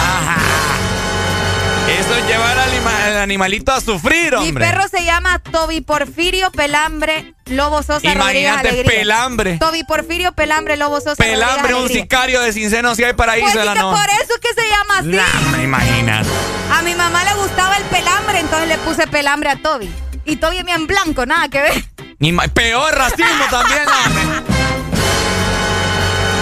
Llevar 2.27 2.59
al, 2.59 2.69
anima- 2.71 3.05
al 3.07 3.17
animalito 3.19 3.73
a 3.73 3.81
sufrir, 3.81 4.33
Mi 4.39 4.49
hombre. 4.49 4.67
perro 4.67 4.87
se 4.89 5.03
llama 5.05 5.39
Toby 5.39 5.81
Porfirio 5.81 6.51
Pelambre 6.51 7.35
Lobo 7.47 7.83
Sosa 7.83 8.07
Imagínate. 8.13 8.85
Pelambre. 8.85 9.57
Toby 9.59 9.83
Porfirio 9.85 10.33
Pelambre 10.33 10.77
Lobo 10.77 11.01
Sosa 11.01 11.17
Pelambre, 11.17 11.73
Rodríguez 11.73 11.97
un 11.97 12.03
sicario 12.03 12.41
de 12.43 12.53
Cinceno, 12.53 12.95
si 12.95 13.05
hay 13.05 13.15
paraíso 13.15 13.47
Pues 13.47 13.55
de 13.59 13.65
la 13.65 13.75
no. 13.75 13.91
por 13.93 14.05
eso 14.11 14.35
es 14.35 14.41
que 14.41 14.61
se 14.61 14.69
llama 14.69 14.99
así. 14.99 15.09
Nah, 15.09 15.57
me 15.57 15.63
imaginas. 15.65 16.27
A 16.73 16.83
mi 16.83 16.95
mamá 16.95 17.25
le 17.25 17.35
gustaba 17.35 17.77
el 17.77 17.85
pelambre, 17.85 18.41
entonces 18.41 18.69
le 18.69 18.79
puse 18.79 19.07
pelambre 19.07 19.49
a 19.51 19.57
Toby. 19.57 19.91
Y 20.27 20.37
Toby 20.37 20.59
es 20.59 20.65
bien 20.65 20.87
blanco, 20.87 21.25
nada 21.25 21.49
que 21.49 21.63
ver. 21.63 21.85
Ni 22.19 22.33
Peor 22.53 22.95
racismo 22.95 23.45
también, 23.51 23.85
hombre. 23.89 24.58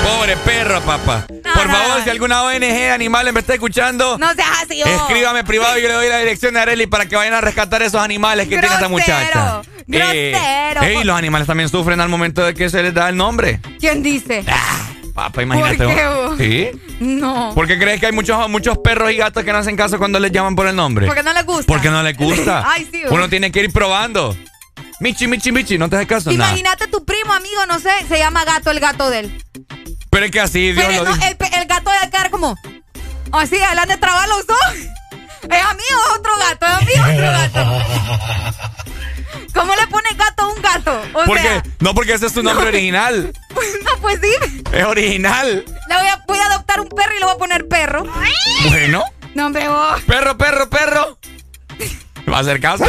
Pobre 0.07 0.37
perro, 0.37 0.81
papá. 0.83 1.27
Por 1.29 1.71
favor, 1.71 2.05
si 2.05 2.11
alguna 2.11 2.45
ONG 2.45 2.61
de 2.61 2.91
animales 2.91 3.33
me 3.35 3.41
está 3.41 3.55
escuchando, 3.55 4.17
no 4.19 4.33
seas 4.35 4.63
así. 4.63 4.81
escríbame 4.83 5.43
privado 5.45 5.79
y 5.79 5.83
yo 5.83 5.89
le 5.89 5.95
doy 5.95 6.09
la 6.09 6.19
dirección 6.19 6.55
de 6.55 6.61
Areli 6.61 6.87
para 6.87 7.07
que 7.07 7.17
vayan 7.17 7.35
a 7.35 7.41
rescatar 7.41 7.83
esos 7.83 8.01
animales 8.01 8.47
que 8.49 8.59
tiene 8.59 8.69
esta 8.73 8.89
muchacha. 8.89 9.63
Grosero. 9.87 10.13
Eh, 10.15 10.75
ey, 10.83 11.05
los 11.05 11.17
animales 11.17 11.47
también 11.47 11.69
sufren 11.69 12.01
al 12.01 12.09
momento 12.09 12.45
de 12.45 12.55
que 12.55 12.69
se 12.71 12.83
les 12.83 12.95
da 12.95 13.09
el 13.09 13.17
nombre. 13.17 13.61
¿Quién 13.81 14.03
dice? 14.03 14.45
Papá, 15.15 15.43
imagínate. 15.43 15.85
¿Por 15.85 16.37
qué, 16.37 16.73
vos. 16.73 16.81
No. 17.01 17.53
¿Por 17.55 17.67
qué 17.67 17.79
crees 17.79 17.99
que 17.99 18.07
hay 18.07 18.13
muchos, 18.13 18.49
muchos 18.49 18.79
perros 18.79 19.11
y 19.11 19.17
gatos 19.17 19.45
que 19.45 19.53
no 19.53 19.59
hacen 19.59 19.77
caso 19.77 19.99
cuando 19.99 20.21
les 20.21 20.31
llaman 20.31 20.55
por 20.55 20.67
el 20.67 20.77
nombre? 20.77 21.07
Porque 21.07 21.23
no 21.23 21.33
les 21.33 21.47
gusta. 21.47 21.67
Porque 21.67 21.91
no 21.91 22.03
les 22.03 22.17
gusta. 22.17 22.65
Ay, 22.71 22.87
sí. 22.93 23.03
vos. 23.05 23.13
Uno 23.13 23.29
tiene 23.29 23.51
que 23.51 23.61
ir 23.61 23.73
probando. 23.73 24.37
Michi, 25.01 25.27
Michi, 25.27 25.53
Michi, 25.53 25.79
no 25.79 25.89
te 25.89 25.97
hagas 25.97 26.09
caso. 26.09 26.33
Imagínate 26.33 26.87
tu 26.89 27.05
primo, 27.05 27.33
amigo, 27.33 27.67
no 27.67 27.79
sé, 27.79 27.91
se 28.09 28.19
llama 28.19 28.45
gato 28.45 28.71
el 28.71 28.81
gato 28.81 29.11
de 29.11 29.21
él. 29.21 29.45
Pero 30.17 30.25
es 30.25 30.33
que 30.33 30.41
así 30.41 30.73
Dios 30.73 30.87
Pero 30.89 31.05
lo 31.05 31.15
no, 31.15 31.27
el, 31.27 31.37
el 31.61 31.67
gato 31.67 31.91
de 31.91 32.09
cara 32.09 32.31
como. 32.31 32.59
Así, 33.33 33.61
adelante 33.61 33.97
de 33.97 34.07
los 34.29 34.45
ojos. 34.49 34.75
Es 35.43 35.63
a 35.63 35.75
mí 35.75 35.83
o 35.95 36.01
es 36.01 36.19
otro 36.19 36.33
gato, 36.39 36.67
es 36.67 36.73
a 36.73 36.81
mí 36.81 36.93
o 36.97 37.03
otro 37.13 37.33
gato. 37.53 38.63
¿Cómo 39.55 39.75
le 39.77 39.87
pone 39.89 40.09
gato 40.17 40.43
a 40.43 40.47
un 40.47 40.63
gato? 40.63 41.03
O 41.13 41.25
¿Por 41.27 41.39
sea? 41.39 41.63
No, 41.81 41.95
porque 41.95 42.15
ese 42.15 42.27
es 42.27 42.33
tu 42.33 42.43
nombre 42.43 42.67
original. 42.69 43.31
no, 43.85 44.01
pues 44.01 44.19
sí. 44.23 44.63
Es 44.73 44.85
original. 44.85 45.65
Le 45.87 45.97
voy 45.97 46.07
a, 46.09 46.25
voy 46.27 46.39
a 46.39 46.47
adoptar 46.47 46.81
un 46.81 46.89
perro 46.89 47.13
y 47.15 47.19
le 47.19 47.25
voy 47.27 47.35
a 47.35 47.39
poner 47.39 47.69
perro. 47.69 48.07
Bueno. 48.71 49.05
No, 49.35 49.47
hombre, 49.47 49.69
vos. 49.69 50.01
Perro, 50.07 50.39
perro, 50.39 50.71
perro. 50.71 51.19
Va 52.33 52.39
a 52.39 52.41
hacer 52.41 52.61
caso. 52.61 52.85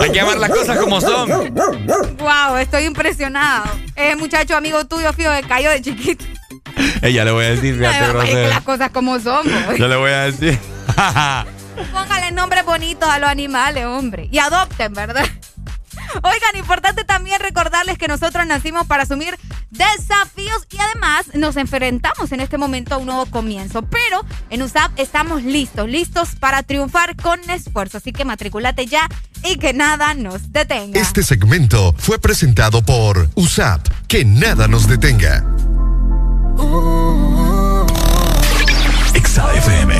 Hay 0.00 0.10
que 0.10 0.16
llamar 0.16 0.38
las 0.38 0.50
cosas 0.50 0.78
como 0.78 1.00
son. 1.00 1.54
Wow, 2.18 2.56
estoy 2.58 2.84
impresionado. 2.84 3.64
Ese 3.94 4.16
muchacho 4.16 4.56
amigo 4.56 4.84
tuyo, 4.86 5.12
fío, 5.12 5.30
que 5.32 5.46
cayó 5.46 5.70
de 5.70 5.80
chiquito. 5.80 6.24
Ella 7.02 7.24
le 7.24 7.30
voy 7.30 7.44
a 7.44 7.50
decir, 7.50 7.76
fíjate, 7.76 7.98
que 7.98 8.12
grosero. 8.12 8.48
las 8.48 8.62
cosas 8.62 8.90
como 8.90 9.18
son. 9.20 9.46
Yo 9.76 9.88
le 9.88 9.96
voy 9.96 10.10
a 10.10 10.30
decir. 10.30 10.58
Póngale 11.92 12.32
nombres 12.32 12.64
bonitos 12.64 13.08
a 13.08 13.18
los 13.18 13.28
animales, 13.28 13.86
hombre. 13.86 14.28
Y 14.32 14.38
adopten, 14.38 14.92
¿verdad? 14.92 15.24
Oigan, 16.22 16.56
importante 16.56 17.04
también 17.04 17.40
recordarles 17.40 17.98
que 17.98 18.08
nosotros 18.08 18.44
nacimos 18.46 18.86
para 18.86 19.04
asumir 19.04 19.38
desafíos 19.70 20.66
y 20.70 20.78
además 20.78 21.26
nos 21.34 21.56
enfrentamos 21.56 22.32
en 22.32 22.40
este 22.40 22.58
momento 22.58 22.94
a 22.94 22.98
un 22.98 23.06
nuevo 23.06 23.26
comienzo. 23.26 23.82
Pero 23.82 24.24
en 24.50 24.62
USAP 24.62 24.98
estamos 24.98 25.42
listos, 25.42 25.88
listos 25.88 26.36
para 26.36 26.62
triunfar 26.62 27.16
con 27.16 27.38
esfuerzo. 27.50 27.98
Así 27.98 28.12
que 28.12 28.24
matriculate 28.24 28.86
ya 28.86 29.08
y 29.44 29.56
que 29.56 29.72
nada 29.72 30.14
nos 30.14 30.52
detenga. 30.52 31.00
Este 31.00 31.22
segmento 31.22 31.94
fue 31.98 32.18
presentado 32.18 32.82
por 32.82 33.28
USAP. 33.34 33.86
Que 34.06 34.24
nada 34.24 34.68
nos 34.68 34.88
detenga. 34.88 35.44
XAFM. 39.14 39.94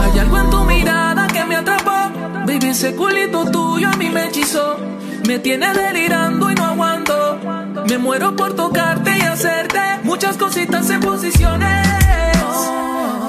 Hay 0.00 0.18
algo 0.18 0.38
en 0.38 0.50
tu 0.50 0.64
mirada 0.64 1.26
que 1.28 1.44
me 1.44 1.56
atrapó. 1.56 2.10
Baby, 2.46 2.68
ese 2.68 2.94
culito 2.94 3.50
tuyo 3.50 3.88
a 3.88 3.96
mí 3.96 4.08
me 4.08 4.28
hechizó. 4.28 4.97
Me 5.28 5.38
tiene 5.40 5.70
delirando 5.74 6.50
y 6.50 6.54
no 6.54 6.64
aguanto. 6.64 7.38
Me 7.86 7.98
muero 7.98 8.34
por 8.34 8.56
tocarte 8.56 9.10
y 9.14 9.20
hacerte 9.20 9.78
muchas 10.02 10.38
cositas 10.38 10.88
en 10.88 11.00
posiciones. 11.00 11.86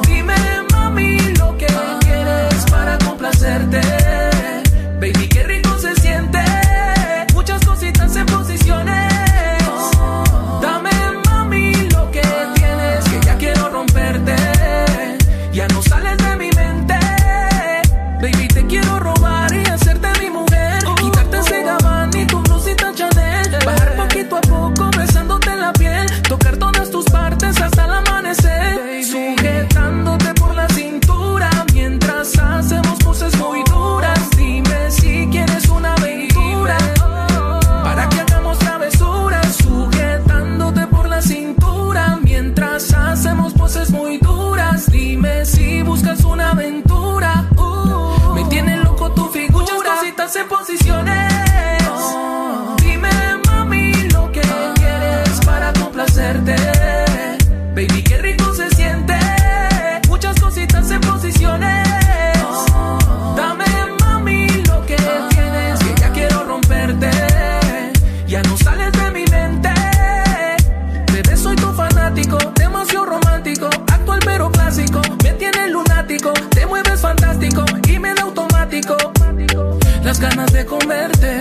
Dime, 0.08 0.34
mami, 0.72 1.20
lo 1.38 1.58
que 1.58 1.68
quieres 2.00 2.66
para 2.72 2.98
complacerte. 3.00 3.82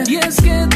Y 0.08 0.16
es 0.16 0.40
que 0.40 0.67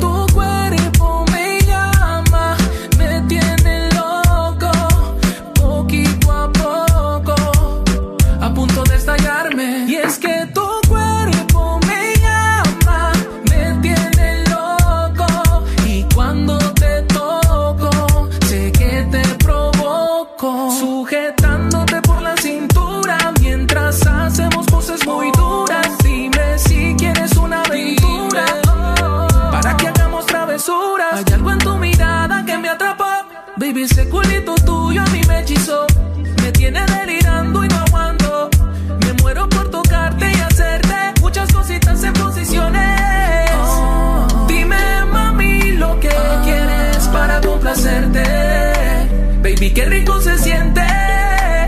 qué 49.83 49.91
rico 49.91 50.21
se 50.21 50.39
siente. 50.39 50.83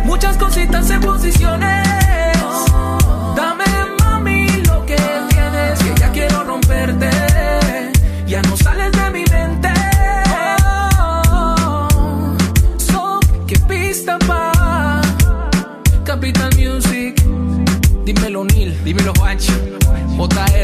Muchas 0.05 0.37
cositas 0.37 0.89
en 0.91 1.01
posiciones. 1.01 1.87
Dame, 3.37 3.65
mami, 4.01 4.47
lo 4.69 4.85
que 4.87 4.97
tienes, 5.29 5.79
que 5.83 6.01
ya 6.01 6.13
quiero 6.13 6.45
romperte. 6.45 7.11
Ya 8.27 8.43
no 8.43 8.57
sales 8.57 8.93
de 8.93 9.11
mi 9.11 9.25
mente. 9.33 9.69
So, 12.79 13.21
qué 13.47 13.59
pista 13.69 14.19
pa' 14.27 15.01
Capital 16.05 16.51
Music. 16.57 17.21
Dímelo 18.05 18.45
Neil, 18.45 18.77
dímelo 18.85 19.13
Juancho, 19.19 19.55
JR, 20.17 20.64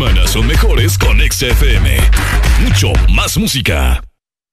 fines 0.00 0.14
de 0.14 0.26
semana 0.26 0.26
son 0.26 0.46
mejores 0.46 0.98
con 0.98 1.18
XFM. 1.20 1.98
Mucho 2.62 2.92
más 3.08 3.36
música. 3.36 4.09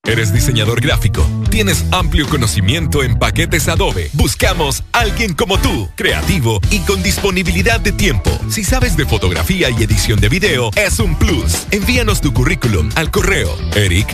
¿Eres 0.08 0.32
diseñador 0.32 0.80
gráfico? 0.80 1.30
¿Tienes 1.50 1.84
amplio 1.92 2.30
conocimiento 2.30 3.04
en 3.04 3.20
paquetes 3.20 3.68
Adobe? 3.68 4.10
Buscamos 4.14 4.86
alguien 4.94 5.34
como 5.34 5.60
tú, 5.60 5.90
creativo 5.96 6.62
y 6.72 6.80
con 6.80 7.04
disponibilidad 7.04 7.82
de 7.82 7.92
tiempo. 7.92 8.32
Si 8.50 8.64
sabes 8.64 8.96
de 8.96 9.06
fotografía 9.06 9.70
y 9.70 9.84
edición 9.84 10.22
de 10.22 10.30
video, 10.30 10.72
es 10.78 11.00
un 11.00 11.14
plus. 11.20 11.68
Envíanos 11.72 12.22
tu 12.22 12.32
currículum 12.32 12.90
al 12.96 13.12
correo 13.12 13.54
eric.as.hn. 13.76 14.14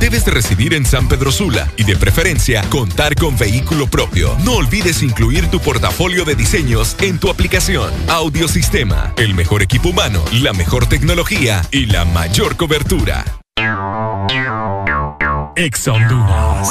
Debes 0.00 0.24
de 0.24 0.30
residir 0.30 0.72
en 0.72 0.86
San 0.86 1.06
Pedro 1.06 1.30
Sula 1.30 1.70
y 1.76 1.84
de 1.84 1.96
preferencia 1.96 2.62
contar 2.70 3.14
con 3.16 3.36
vehículo 3.36 3.86
propio. 3.86 4.34
No 4.44 4.54
olvides 4.54 5.02
incluir 5.02 5.48
tu 5.48 5.60
portafolio 5.60 6.24
de 6.24 6.36
diseños 6.36 6.96
en 7.00 7.18
tu 7.18 7.28
aplicación. 7.28 7.92
Audiosistema, 8.08 9.12
el 9.18 9.34
mejor 9.34 9.60
equipo 9.60 9.90
humano, 9.90 10.24
la 10.32 10.54
mejor 10.54 10.86
tecnología 10.86 11.60
y 11.70 11.84
la 11.84 12.06
mayor 12.06 12.56
cobertura. 12.56 13.41
Ex 15.56 15.86
Honduras. 15.86 16.68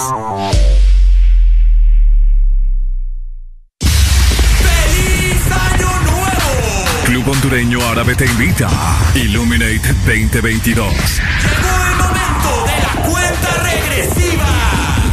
Club 7.05 7.29
Hondureño 7.29 7.87
Árabe 7.87 8.15
te 8.15 8.25
invita. 8.25 8.67
Illuminate 9.15 9.93
2022. 10.05 10.41
Llegó 10.65 11.69
el 11.85 11.95
momento 11.97 12.65
de 12.65 12.77
la 12.81 12.93
cuenta 13.09 13.51
regresiva. 13.63 14.30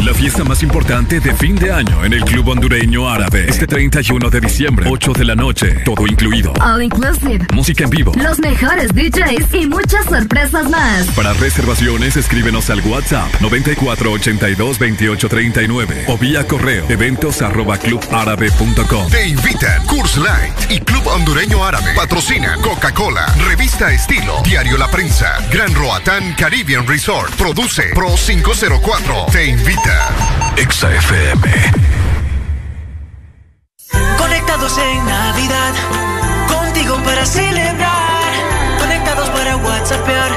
La 0.09 0.15
fiesta 0.15 0.43
más 0.43 0.63
importante 0.63 1.21
de 1.21 1.35
fin 1.35 1.55
de 1.55 1.71
año 1.71 2.03
en 2.03 2.15
el 2.15 2.25
Club 2.25 2.49
Hondureño 2.49 3.07
Árabe. 3.07 3.45
Este 3.47 3.67
31 3.67 4.31
de 4.31 4.41
diciembre, 4.41 4.87
8 4.89 5.13
de 5.13 5.25
la 5.27 5.35
noche, 5.35 5.83
todo 5.85 6.07
incluido. 6.07 6.55
All 6.63 6.83
inclusive. 6.83 7.47
Música 7.53 7.85
en 7.85 7.91
vivo. 7.91 8.13
Los 8.17 8.39
mejores 8.39 8.95
DJs 8.95 9.53
y 9.53 9.67
muchas 9.67 10.07
sorpresas 10.07 10.71
más. 10.71 11.09
Para 11.09 11.35
reservaciones, 11.35 12.17
escríbenos 12.17 12.71
al 12.71 12.81
WhatsApp 12.87 13.29
94822839 13.43 16.05
o 16.07 16.17
vía 16.17 16.47
correo 16.47 16.87
eventos 16.89 17.43
arroba 17.43 17.77
clubárabe.com. 17.77 19.11
Te 19.11 19.29
invitan 19.29 19.85
Curse 19.85 20.21
Light 20.21 20.55
y 20.71 20.81
Club 20.81 21.07
Hondureño 21.07 21.63
Árabe. 21.63 21.93
Patrocina 21.95 22.57
Coca-Cola, 22.63 23.27
Revista 23.47 23.93
Estilo, 23.93 24.41
Diario 24.43 24.79
La 24.79 24.91
Prensa, 24.91 25.35
Gran 25.53 25.75
Roatán 25.75 26.33
Caribbean 26.33 26.87
Resort. 26.87 27.35
Produce 27.35 27.91
Pro 27.95 28.15
504. 28.15 29.27
Te 29.31 29.49
invita. 29.49 29.98
Exa 30.57 30.91
FM. 30.95 31.73
Conectados 34.17 34.79
en 34.79 35.07
Navidad, 35.07 35.73
contigo 36.49 36.97
para 37.05 37.25
celebrar. 37.25 38.33
Conectados 38.79 39.29
para 39.31 39.57
WhatsAppear, 39.57 40.31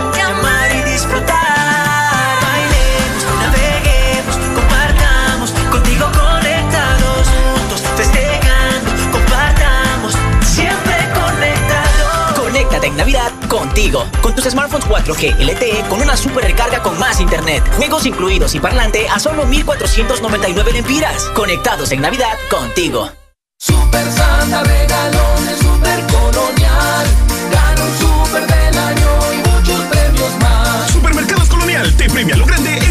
en 12.83 12.95
Navidad 12.95 13.31
contigo. 13.47 14.05
Con 14.21 14.35
tus 14.35 14.45
smartphones 14.45 14.87
4G 14.87 15.37
LTE 15.39 15.85
con 15.89 16.01
una 16.01 16.15
super 16.17 16.43
recarga 16.43 16.81
con 16.81 16.97
más 16.99 17.19
internet. 17.19 17.63
Juegos 17.77 18.05
incluidos 18.05 18.55
y 18.55 18.59
parlante 18.59 19.07
a 19.07 19.19
solo 19.19 19.45
1499 19.45 20.73
lempiras. 20.73 21.23
Conectados 21.35 21.91
en 21.91 22.01
Navidad 22.01 22.37
contigo. 22.49 23.11
Super 23.57 24.11
Santa 24.11 24.63
regalones, 24.63 25.59
super 25.59 25.99
colonial. 26.07 27.05
Gana 27.51 27.83
un 27.83 27.97
super 27.97 28.47
del 28.47 28.77
año 28.77 29.33
y 29.33 29.49
muchos 29.49 29.79
premios 29.85 30.35
más. 30.39 30.91
Supermercados 30.91 31.49
Colonial 31.49 31.95
te 31.95 32.09
premia 32.09 32.35
lo 32.35 32.45
grande 32.45 32.77
Navidad. 32.77 32.90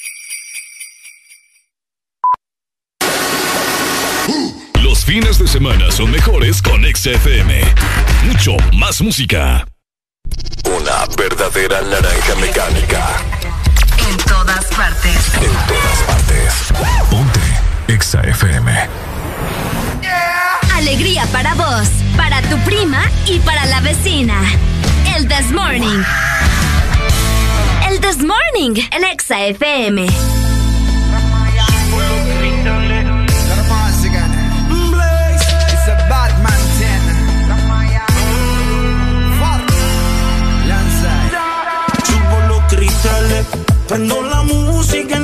Los 5.01 5.07
fines 5.07 5.39
de 5.39 5.47
semana 5.47 5.89
son 5.89 6.11
mejores 6.11 6.61
con 6.61 6.83
XFM. 6.83 7.59
Mucho 8.23 8.55
más 8.77 9.01
música. 9.01 9.65
Una 10.63 11.07
verdadera 11.17 11.81
naranja 11.81 12.35
mecánica. 12.39 13.07
En 14.07 14.17
todas 14.17 14.63
partes. 14.65 15.33
En 15.33 15.51
todas 15.67 16.03
partes. 16.05 16.73
Ponte 17.09 17.99
XFM. 17.99 18.71
Alegría 20.75 21.25
para 21.31 21.55
vos, 21.55 21.89
para 22.15 22.39
tu 22.43 22.59
prima 22.59 23.01
y 23.25 23.39
para 23.39 23.65
la 23.65 23.81
vecina. 23.81 24.35
El 25.15 25.27
This 25.27 25.49
Morning. 25.49 26.03
El 27.89 27.99
This 28.01 28.19
Morning, 28.19 28.79
el 28.91 29.03
Exa 29.05 29.45
FM. 29.47 30.40
Prendo 43.91 44.23
la 44.23 44.41
música, 44.43 45.17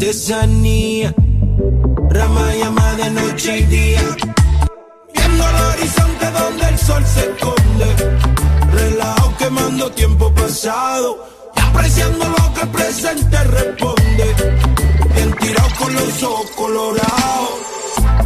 artesanía, 0.00 1.14
Ramayama 2.08 2.94
de 2.94 3.10
noche 3.10 3.58
y 3.58 3.62
día. 3.64 4.16
Viendo 5.14 5.44
el 5.46 5.56
horizonte 5.56 6.30
donde 6.30 6.68
el 6.70 6.78
sol 6.78 7.04
se 7.04 7.20
esconde, 7.20 7.86
relajado 8.72 9.36
quemando 9.36 9.90
tiempo 9.92 10.32
pasado, 10.32 11.28
y 11.54 11.60
apreciando 11.60 12.24
lo 12.28 12.54
que 12.54 12.60
el 12.62 12.68
presente 12.68 13.44
responde. 13.44 14.26
Bien 15.14 15.34
tirado 15.38 15.68
con 15.78 15.94
los 15.94 16.22
ojos 16.22 16.50
colorados. 16.56 17.50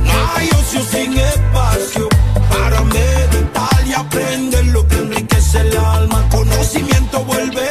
No 0.05 0.13
hay 0.37 0.49
ocio 0.51 0.81
sin 0.93 1.19
espacio 1.19 2.09
para 2.51 2.83
meditar 2.83 3.85
y 3.85 3.93
aprender 3.95 4.65
lo 4.67 4.87
que 4.87 4.95
enriquece 4.95 5.59
el 5.59 5.77
alma. 5.77 6.25
Conocimiento 6.31 7.25
vuelve 7.25 7.64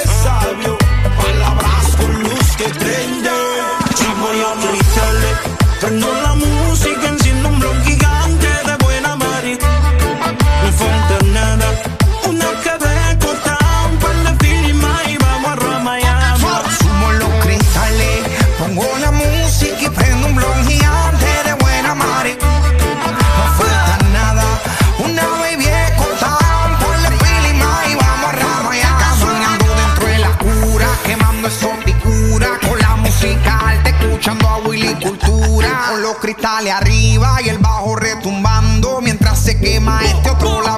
cristales 36.24 36.72
arriba 36.74 37.42
y 37.44 37.50
el 37.50 37.58
bajo 37.58 37.98
retumbando. 37.98 39.02
Mientras 39.02 39.40
se 39.40 39.60
quema 39.60 40.06
este 40.06 40.30
otro, 40.30 40.62
la 40.62 40.78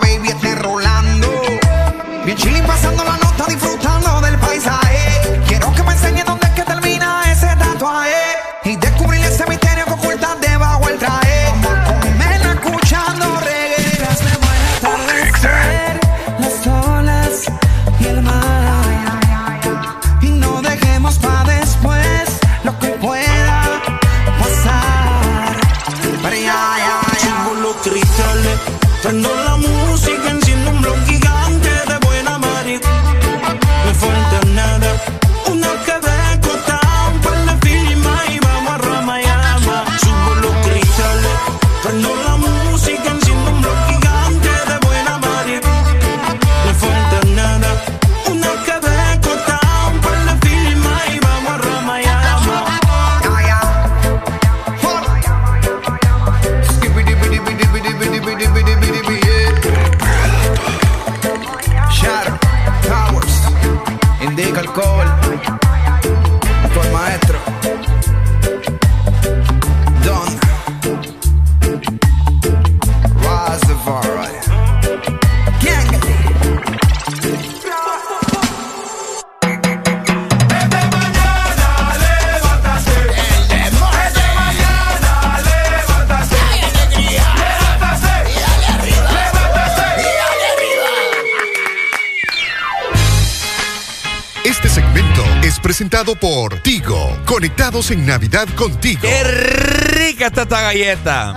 presentado 95.95 96.19
por 96.19 96.59
Tigo. 96.59 97.17
Conectados 97.25 97.89
en 97.89 98.05
Navidad 98.05 98.49
contigo. 98.55 98.99
¡Qué 99.01 99.23
rica 99.23 100.27
está 100.27 100.41
esta 100.41 100.61
galleta! 100.61 101.33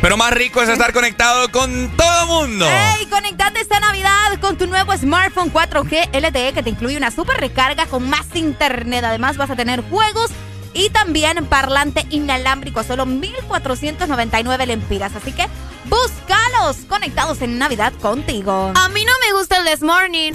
Pero 0.00 0.16
más 0.16 0.32
rico 0.32 0.62
es 0.62 0.68
estar 0.68 0.92
conectado 0.92 1.50
con 1.50 1.90
todo 1.96 2.26
mundo. 2.26 2.68
¡Ey! 2.68 3.06
Conectate 3.06 3.60
esta 3.62 3.80
Navidad 3.80 4.38
con 4.40 4.56
tu 4.56 4.68
nuevo 4.68 4.96
smartphone 4.96 5.52
4G 5.52 6.08
LTE 6.12 6.52
que 6.52 6.62
te 6.62 6.70
incluye 6.70 6.96
una 6.96 7.10
super 7.10 7.36
recarga 7.38 7.86
con 7.86 8.08
más 8.08 8.26
internet. 8.34 9.04
Además, 9.04 9.36
vas 9.36 9.50
a 9.50 9.56
tener 9.56 9.82
juegos 9.90 10.30
y 10.72 10.90
también 10.90 11.44
parlante 11.46 12.06
inalámbrico 12.10 12.78
a 12.78 12.84
solo 12.84 13.06
1,499 13.06 14.66
lempiras. 14.66 15.16
Así 15.16 15.32
que 15.32 15.48
búscalos 15.86 16.76
conectados 16.88 17.42
en 17.42 17.58
Navidad 17.58 17.92
contigo. 17.94 18.72
A 18.76 18.88
mí 18.88 19.04
no 19.04 19.12
me 19.26 19.32
gusta 19.36 19.56
el 19.56 19.64
This 19.64 19.82
Morning. 19.82 20.30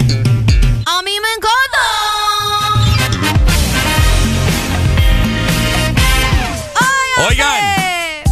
A 0.88 1.02
mí 1.02 1.12
me 1.20 1.28
encanta. 1.36 2.15
Oigan, 7.18 7.64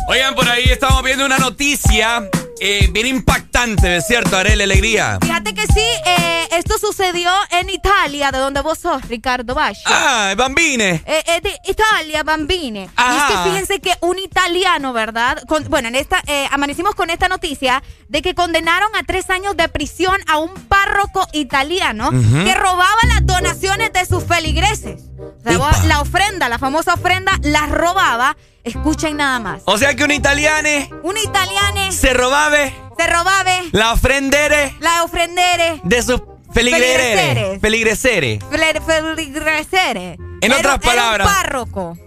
oigan, 0.08 0.34
por 0.34 0.48
ahí 0.48 0.64
estamos 0.64 1.02
viendo 1.02 1.24
una 1.24 1.38
noticia 1.38 2.28
eh, 2.60 2.88
bien 2.92 3.06
impactante, 3.06 3.96
¿es 3.96 4.06
cierto, 4.06 4.36
Arel 4.36 4.60
Alegría? 4.60 5.18
Fíjate 5.22 5.54
que 5.54 5.62
sí, 5.66 5.80
eh, 6.06 6.48
esto 6.52 6.78
sucedió 6.78 7.30
en 7.50 7.70
Italia, 7.70 8.30
de 8.30 8.38
donde 8.38 8.60
vos 8.60 8.78
sos, 8.78 9.02
Ricardo 9.08 9.54
Bascio. 9.54 9.84
Ah, 9.86 10.34
Bambine. 10.36 11.02
Eh, 11.06 11.24
eh, 11.26 11.40
de 11.42 11.58
Italia, 11.66 12.22
Bambine. 12.22 12.82
Y 12.82 13.16
es 13.16 13.22
que 13.24 13.50
fíjense 13.50 13.80
que 13.80 13.92
un 14.02 14.18
italiano, 14.18 14.92
¿verdad? 14.92 15.42
Con- 15.48 15.64
bueno, 15.70 15.88
en 15.88 15.94
esta, 15.94 16.22
eh, 16.26 16.46
amanecimos 16.50 16.94
con 16.94 17.08
esta 17.10 17.28
noticia 17.28 17.82
de 18.08 18.20
que 18.22 18.34
condenaron 18.34 18.94
a 18.96 19.02
tres 19.04 19.30
años 19.30 19.56
de 19.56 19.68
prisión 19.68 20.16
a 20.28 20.38
un 20.38 20.52
párroco 20.54 21.26
italiano 21.32 22.08
Ujú. 22.08 22.44
que 22.44 22.54
robaba 22.54 22.98
las 23.08 23.24
donaciones 23.26 23.92
de 23.94 24.04
sus 24.04 24.24
feligreses. 24.24 25.04
O 25.18 25.42
sea, 25.42 25.58
vos- 25.58 25.84
la 25.86 26.00
ofrenda, 26.02 26.48
la 26.50 26.58
famosa 26.58 26.94
ofrenda, 26.94 27.32
las 27.42 27.70
robaba. 27.70 28.36
Escuchen 28.64 29.16
nada 29.18 29.38
más. 29.38 29.62
O 29.66 29.76
sea 29.78 29.94
que 29.94 30.04
un 30.04 30.10
italiano 30.10 30.68
Un 31.02 31.16
italiano 31.18 31.92
se 31.92 32.14
robaba 32.14 32.56
se 32.96 33.06
robaba 33.08 33.52
la 33.72 33.92
ofrendere 33.92 34.74
la 34.80 35.04
ofrendere 35.04 35.80
de 35.84 36.02
sus. 36.02 36.22
Feligreseres. 36.52 37.60
Feligresere. 37.60 38.38
Fle- 38.38 38.80
feligresere. 38.86 40.12
En 40.40 40.52
Era- 40.52 40.56
otras 40.58 40.74
era 40.74 40.80
palabras. 40.80 41.26
un 41.28 41.34
párroco. 41.34 41.98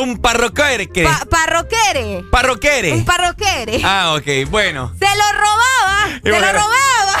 Un 0.00 0.16
parroquere. 0.18 0.88
Pa- 1.04 1.24
parroquere. 1.30 2.24
Parroquere. 2.30 2.92
Un 2.94 3.04
parroquere. 3.04 3.80
Ah, 3.84 4.14
ok, 4.16 4.50
bueno. 4.50 4.92
Se 4.98 5.04
lo 5.06 5.32
robaba. 5.32 6.08
Y 6.16 6.20
Se 6.22 6.30
lo 6.30 6.52
robaba. 6.52 7.20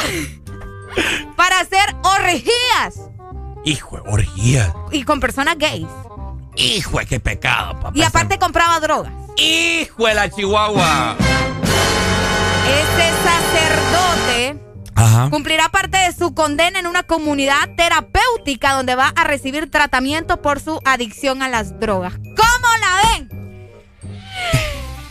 Para 1.36 1.60
hacer 1.60 1.94
orgías. 2.02 3.08
Hijo 3.64 3.96
de 3.96 4.10
orgía. 4.10 4.74
Y 4.90 5.04
con 5.04 5.20
personas 5.20 5.56
gays. 5.58 5.86
Hijo 6.56 6.98
de 6.98 7.06
qué 7.06 7.20
pecado, 7.20 7.74
papá. 7.74 7.92
Y 7.94 8.02
aparte 8.02 8.38
compraba 8.38 8.78
drogas. 8.80 9.12
Hijo 9.36 10.06
de 10.06 10.14
la 10.14 10.30
chihuahua. 10.30 11.16
Este 12.68 13.10
sacerdote 13.24 14.60
Ajá. 14.94 15.30
cumplirá 15.30 15.68
parte 15.70 15.98
de 15.98 16.12
su 16.12 16.34
condena 16.34 16.78
en 16.78 16.86
una 16.86 17.02
comunidad 17.02 17.70
terapéutica 17.76 18.74
donde 18.74 18.94
va 18.94 19.08
a 19.16 19.24
recibir 19.24 19.70
tratamiento 19.70 20.40
por 20.42 20.60
su 20.60 20.80
adicción 20.84 21.42
a 21.42 21.48
las 21.48 21.80
drogas. 21.80 22.14
¿Cómo 22.14 22.68
la 22.80 23.18
ven? 23.18 23.41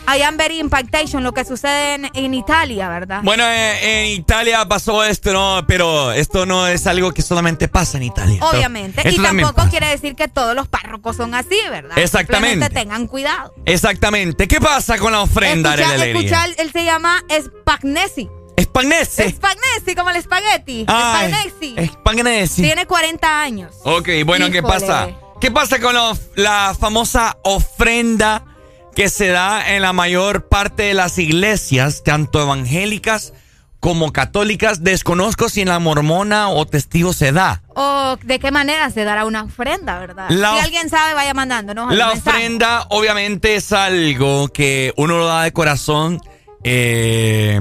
I 0.08 0.22
am 0.22 0.36
very 0.36 0.58
impactation, 0.58 1.22
lo 1.22 1.32
que 1.32 1.44
sucede 1.44 1.94
en, 1.94 2.10
en 2.14 2.34
Italia, 2.34 2.88
¿verdad? 2.88 3.20
Bueno, 3.22 3.44
eh, 3.44 4.04
en 4.04 4.20
Italia 4.20 4.66
pasó 4.66 5.04
esto, 5.04 5.32
¿no? 5.32 5.64
Pero 5.66 6.12
esto 6.12 6.44
no 6.44 6.66
es 6.66 6.86
algo 6.86 7.12
que 7.12 7.22
solamente 7.22 7.68
pasa 7.68 7.98
en 7.98 8.04
Italia. 8.04 8.44
Obviamente. 8.44 9.06
esto 9.08 9.20
y 9.20 9.24
tampoco 9.24 9.68
quiere 9.70 9.88
decir 9.88 10.14
que 10.16 10.28
todos 10.28 10.54
los 10.56 10.68
párrocos 10.68 11.16
son 11.16 11.34
así, 11.34 11.56
¿verdad? 11.70 11.96
Exactamente. 11.98 12.50
Simplemente 12.50 12.80
tengan 12.80 13.06
cuidado. 13.06 13.54
Exactamente. 13.64 14.48
¿Qué 14.48 14.60
pasa 14.60 14.98
con 14.98 15.12
la 15.12 15.22
ofrenda, 15.22 15.74
Escucha, 15.74 16.04
escucha, 16.04 16.44
él, 16.46 16.54
él 16.58 16.72
se 16.72 16.84
llama 16.84 17.22
Spagnesi. 17.30 18.28
Spagnese. 18.60 19.30
Spagnesi, 19.30 19.94
como 19.96 20.10
el 20.10 20.16
espagueti. 20.16 20.82
Spagnesi. 20.82 21.76
Spagnesi. 21.86 22.62
Tiene 22.62 22.86
40 22.86 23.40
años. 23.40 23.74
Ok, 23.84 24.08
bueno, 24.26 24.50
¿qué 24.50 24.62
pasa? 24.62 25.08
¿Qué 25.40 25.50
pasa 25.50 25.80
con 25.80 25.94
la 26.36 26.76
famosa 26.78 27.36
ofrenda 27.42 28.44
que 28.94 29.08
se 29.08 29.28
da 29.28 29.74
en 29.74 29.82
la 29.82 29.92
mayor 29.92 30.48
parte 30.48 30.84
de 30.84 30.94
las 30.94 31.18
iglesias, 31.18 32.02
tanto 32.04 32.40
evangélicas 32.42 33.32
como 33.80 34.12
católicas? 34.12 34.84
Desconozco 34.84 35.48
si 35.48 35.62
en 35.62 35.68
la 35.68 35.78
mormona 35.78 36.48
o 36.48 36.66
testigo 36.66 37.12
se 37.12 37.32
da. 37.32 37.62
¿O 37.74 38.16
de 38.22 38.38
qué 38.38 38.50
manera 38.50 38.90
se 38.90 39.04
dará 39.04 39.24
una 39.24 39.44
ofrenda, 39.44 39.98
verdad? 39.98 40.26
La 40.30 40.52
si 40.52 40.58
alguien 40.60 40.88
sabe, 40.88 41.14
vaya 41.14 41.34
mandándonos 41.34 41.94
La 41.94 42.12
ofrenda 42.12 42.86
obviamente 42.90 43.56
es 43.56 43.72
algo 43.72 44.48
que 44.48 44.92
uno 44.96 45.18
lo 45.18 45.26
da 45.26 45.42
de 45.42 45.52
corazón. 45.52 46.20
Eh, 46.64 47.60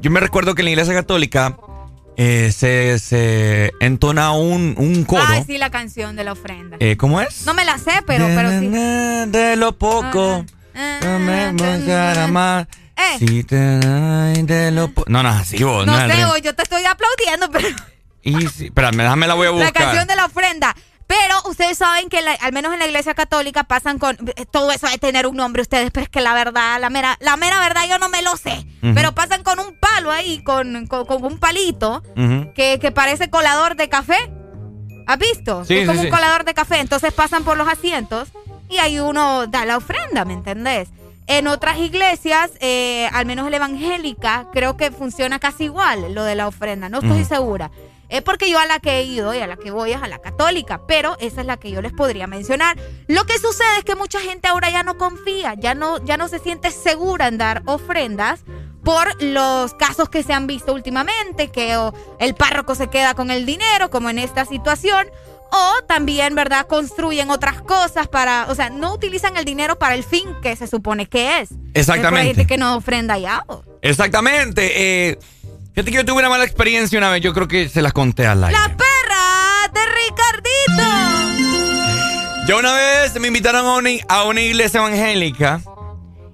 yo 0.00 0.10
me 0.10 0.20
recuerdo 0.20 0.54
que 0.54 0.62
en 0.62 0.66
la 0.66 0.70
iglesia 0.70 0.94
católica 0.94 1.56
eh, 2.16 2.50
se, 2.52 2.98
se 2.98 3.72
entona 3.80 4.32
un, 4.32 4.74
un 4.78 5.04
coro. 5.04 5.22
Ay, 5.26 5.44
sí, 5.46 5.58
la 5.58 5.70
canción 5.70 6.16
de 6.16 6.24
la 6.24 6.32
ofrenda. 6.32 6.76
Eh, 6.80 6.96
¿Cómo 6.96 7.20
es? 7.20 7.46
No 7.46 7.54
me 7.54 7.64
la 7.64 7.78
sé, 7.78 7.92
pero, 8.06 8.26
pero 8.26 8.48
sí. 8.58 8.68
De 8.68 9.54
lo 9.56 9.76
poco. 9.76 10.44
No 11.02 11.18
me. 11.18 12.66
Eh. 12.96 13.18
Si 13.18 13.44
te 13.44 13.56
de 13.56 14.70
lo 14.70 14.92
No, 15.06 15.22
no, 15.22 15.28
así 15.28 15.62
vos. 15.62 15.86
No 15.86 15.98
el 16.00 16.10
sé, 16.10 16.42
yo 16.42 16.54
te 16.54 16.62
estoy 16.62 16.84
aplaudiendo, 16.84 17.48
pero 17.52 17.68
Y 18.22 18.44
espérame, 18.44 18.96
déjame 18.98 19.26
la 19.26 19.34
voy 19.34 19.46
a 19.46 19.50
la 19.50 19.56
buscar. 19.56 19.72
canción 19.72 20.06
de 20.06 20.16
la 20.16 20.24
ofrenda. 20.26 20.74
Pero 21.06 21.34
ustedes 21.48 21.78
saben 21.78 22.10
que 22.10 22.20
la- 22.20 22.34
al 22.34 22.52
menos 22.52 22.72
en 22.74 22.80
la 22.80 22.86
iglesia 22.86 23.14
católica 23.14 23.64
pasan 23.64 23.98
con 23.98 24.18
eh, 24.36 24.44
todo 24.50 24.70
eso 24.72 24.86
de 24.88 24.98
tener 24.98 25.26
un 25.26 25.36
nombre 25.36 25.62
ustedes, 25.62 25.90
pero 25.90 26.04
es 26.04 26.10
que 26.10 26.20
la 26.20 26.34
verdad, 26.34 26.78
la 26.80 26.90
mera, 26.90 27.16
la 27.20 27.36
mera 27.38 27.60
verdad 27.60 27.82
yo 27.88 27.98
no 27.98 28.08
me 28.10 28.20
lo 28.22 28.36
sé. 28.36 28.66
Pero 28.82 29.14
pasan 29.14 29.42
con 29.42 29.58
un 29.58 29.74
palo 29.80 30.10
ahí, 30.12 30.42
con, 30.44 30.86
con, 30.86 31.06
con 31.06 31.24
un 31.24 31.38
palito 31.38 32.02
que, 32.54 32.78
que 32.80 32.90
parece 32.92 33.30
colador 33.30 33.74
de 33.76 33.88
café. 33.88 34.16
¿Has 35.06 35.18
visto? 35.18 35.64
Sí, 35.64 35.78
es 35.78 35.86
como 35.88 36.00
sí, 36.02 36.06
un 36.08 36.12
colador 36.12 36.44
de 36.44 36.52
café. 36.52 36.80
Entonces 36.80 37.12
pasan 37.14 37.42
por 37.42 37.56
los 37.56 37.66
asientos 37.68 38.28
y 38.68 38.78
ahí 38.78 39.00
uno 39.00 39.46
da 39.46 39.64
la 39.64 39.76
ofrenda, 39.76 40.24
¿me 40.24 40.34
entendés? 40.34 40.88
En 41.26 41.46
otras 41.46 41.78
iglesias, 41.78 42.52
eh, 42.60 43.08
al 43.12 43.26
menos 43.26 43.50
la 43.50 43.56
evangélica, 43.58 44.46
creo 44.52 44.76
que 44.76 44.90
funciona 44.90 45.38
casi 45.38 45.64
igual 45.64 46.14
lo 46.14 46.24
de 46.24 46.34
la 46.34 46.48
ofrenda. 46.48 46.88
No 46.88 47.00
estoy 47.00 47.20
Ujú. 47.20 47.28
segura. 47.28 47.70
Es 48.08 48.22
porque 48.22 48.50
yo 48.50 48.58
a 48.58 48.64
la 48.64 48.78
que 48.78 48.98
he 48.98 49.02
ido 49.02 49.34
y 49.34 49.38
a 49.38 49.46
la 49.46 49.56
que 49.56 49.70
voy 49.70 49.92
es 49.92 50.02
a 50.02 50.08
la 50.08 50.18
católica, 50.18 50.80
pero 50.88 51.18
esa 51.20 51.42
es 51.42 51.46
la 51.46 51.58
que 51.58 51.70
yo 51.70 51.82
les 51.82 51.92
podría 51.92 52.26
mencionar. 52.26 52.78
Lo 53.06 53.24
que 53.24 53.38
sucede 53.38 53.76
es 53.76 53.84
que 53.84 53.94
mucha 53.94 54.18
gente 54.20 54.48
ahora 54.48 54.70
ya 54.70 54.82
no 54.82 54.96
confía, 54.96 55.52
ya 55.52 55.74
no, 55.74 56.02
ya 56.02 56.16
no 56.16 56.28
se 56.28 56.38
siente 56.38 56.70
segura 56.70 57.28
en 57.28 57.36
dar 57.36 57.62
ofrendas 57.66 58.40
por 58.82 59.22
los 59.22 59.74
casos 59.74 60.08
que 60.08 60.22
se 60.22 60.32
han 60.32 60.46
visto 60.46 60.72
últimamente, 60.72 61.48
que 61.48 61.76
o, 61.76 61.92
el 62.18 62.34
párroco 62.34 62.74
se 62.74 62.88
queda 62.88 63.12
con 63.12 63.30
el 63.30 63.44
dinero, 63.44 63.90
como 63.90 64.08
en 64.08 64.18
esta 64.18 64.46
situación, 64.46 65.06
o 65.50 65.82
también, 65.86 66.34
¿verdad?, 66.34 66.66
construyen 66.66 67.30
otras 67.30 67.62
cosas 67.62 68.08
para, 68.08 68.46
o 68.48 68.54
sea, 68.54 68.70
no 68.70 68.94
utilizan 68.94 69.36
el 69.36 69.44
dinero 69.44 69.78
para 69.78 69.94
el 69.94 70.04
fin 70.04 70.28
que 70.42 70.56
se 70.56 70.66
supone 70.66 71.06
que 71.06 71.40
es. 71.40 71.50
Exactamente. 71.74 72.20
Hay 72.20 72.26
gente 72.28 72.46
que 72.46 72.58
no 72.58 72.76
ofrenda 72.76 73.18
ya. 73.18 73.44
Exactamente. 73.82 75.10
Eh, 75.10 75.18
fíjate 75.74 75.90
que 75.90 75.96
yo 75.96 76.04
tuve 76.04 76.18
una 76.20 76.28
mala 76.28 76.44
experiencia 76.44 76.98
una 76.98 77.10
vez. 77.10 77.22
Yo 77.22 77.32
creo 77.32 77.48
que 77.48 77.68
se 77.68 77.82
las 77.82 77.92
conté 77.92 78.26
al 78.26 78.44
aire. 78.44 78.58
¡La 78.58 78.76
perra 78.76 79.68
de 79.72 79.80
Ricardito! 80.06 80.82
Yo 82.46 82.58
una 82.58 82.74
vez 82.74 83.18
me 83.20 83.28
invitaron 83.28 83.66
a 83.66 83.74
una, 83.74 83.90
a 84.08 84.24
una 84.24 84.40
iglesia 84.40 84.78
evangélica 84.78 85.60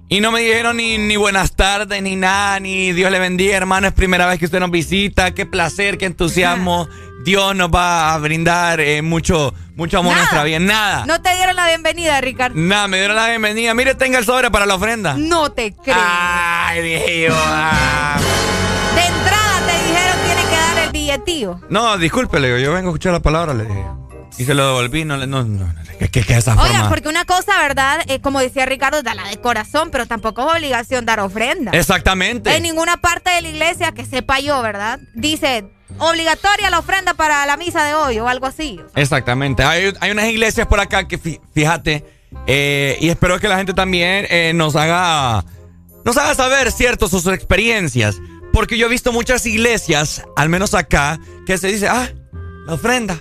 y 0.07 0.21
no 0.21 0.31
me 0.31 0.39
dijeron 0.39 0.77
ni, 0.77 0.97
ni 0.99 1.17
buenas 1.17 1.55
tardes, 1.55 2.01
ni 2.01 2.15
nada, 2.15 2.59
ni 2.59 2.93
Dios 2.93 3.11
le 3.11 3.17
bendiga, 3.17 3.57
hermano. 3.57 3.87
Es 3.87 3.93
primera 3.93 4.27
vez 4.27 4.37
que 4.37 4.45
usted 4.45 4.59
nos 4.59 4.69
visita. 4.69 5.31
Qué 5.33 5.45
placer, 5.45 5.97
qué 5.97 6.05
entusiasmo. 6.05 6.87
Dios 7.25 7.55
nos 7.55 7.69
va 7.69 8.13
a 8.13 8.17
brindar 8.19 8.79
eh, 8.79 9.01
mucho, 9.01 9.53
mucho 9.75 9.97
amor 9.97 10.13
a 10.13 10.17
nuestra 10.17 10.43
vida. 10.43 10.59
Nada. 10.59 11.05
No 11.07 11.21
te 11.21 11.35
dieron 11.35 11.55
la 11.55 11.67
bienvenida, 11.67 12.21
Ricardo. 12.21 12.55
Nada, 12.55 12.87
me 12.87 12.97
dieron 12.99 13.15
la 13.15 13.27
bienvenida. 13.27 13.73
Mire, 13.73 13.95
tenga 13.95 14.19
el 14.19 14.25
sobre 14.25 14.51
para 14.51 14.65
la 14.67 14.75
ofrenda. 14.75 15.15
No 15.17 15.51
te 15.51 15.73
creo. 15.73 15.95
Ay, 15.99 16.81
dije 16.83 17.21
yo. 17.27 17.33
ah. 17.35 18.17
De 18.95 19.01
entrada 19.01 19.59
te 19.67 19.73
dijeron 19.87 20.17
tiene 20.25 20.41
que 20.49 20.55
dar 20.55 20.77
el 20.85 20.91
billetío. 20.91 21.61
No, 21.69 21.97
disculpe, 21.97 22.39
le 22.39 22.47
digo, 22.47 22.59
yo 22.59 22.73
vengo 22.73 22.89
a 22.89 22.91
escuchar 22.91 23.13
la 23.13 23.19
palabra, 23.21 23.53
le 23.55 23.65
dije. 23.65 23.83
Y 24.37 24.43
se 24.45 24.53
lo 24.53 24.67
devolví, 24.67 25.05
no, 25.05 25.15
le- 25.17 25.27
no, 25.27 25.43
no, 25.45 25.65
no, 25.65 25.73
¿qué, 25.97 26.09
qué, 26.09 26.21
qué 26.21 26.35
esa 26.37 26.51
Oiga, 26.55 26.65
forma? 26.73 26.89
porque 26.89 27.07
una 27.07 27.23
cosa, 27.23 27.57
¿verdad? 27.61 28.01
Eh, 28.07 28.19
como 28.19 28.41
decía 28.41 28.65
Ricardo, 28.65 29.01
da 29.01 29.15
la 29.15 29.23
de 29.29 29.37
corazón, 29.39 29.89
pero 29.91 30.05
tampoco 30.07 30.41
es 30.51 30.57
obligación 30.57 31.05
dar 31.05 31.21
ofrenda. 31.21 31.71
Exactamente. 31.71 32.53
En 32.55 32.61
ninguna 32.63 32.97
parte 32.97 33.31
de 33.31 33.41
la 33.41 33.47
iglesia 33.47 33.93
que 33.93 34.05
sepa 34.05 34.39
yo, 34.41 34.61
¿verdad? 34.61 34.99
Dice 35.13 35.65
obligatoria 35.99 36.69
la 36.69 36.79
ofrenda 36.79 37.13
para 37.13 37.45
la 37.45 37.57
misa 37.57 37.83
de 37.83 37.93
hoy 37.93 38.19
o 38.19 38.27
algo 38.27 38.45
así. 38.45 38.79
Exactamente. 38.95 39.63
Hay, 39.63 39.93
hay 39.99 40.11
unas 40.11 40.25
iglesias 40.25 40.67
por 40.67 40.79
acá 40.79 41.07
que, 41.07 41.19
fí- 41.21 41.39
fíjate, 41.53 42.03
eh, 42.47 42.97
y 43.01 43.09
espero 43.09 43.39
que 43.39 43.47
la 43.47 43.57
gente 43.57 43.73
también 43.73 44.25
eh, 44.29 44.51
nos 44.55 44.75
haga, 44.75 45.43
nos 46.03 46.17
haga 46.17 46.35
saber, 46.35 46.71
¿cierto?, 46.71 47.07
sus 47.07 47.25
experiencias. 47.27 48.17
Porque 48.53 48.77
yo 48.77 48.87
he 48.87 48.89
visto 48.89 49.11
muchas 49.11 49.45
iglesias, 49.45 50.23
al 50.35 50.49
menos 50.49 50.73
acá, 50.73 51.19
que 51.45 51.57
se 51.57 51.67
dice, 51.67 51.87
ah, 51.87 52.09
la 52.67 52.73
ofrenda. 52.73 53.19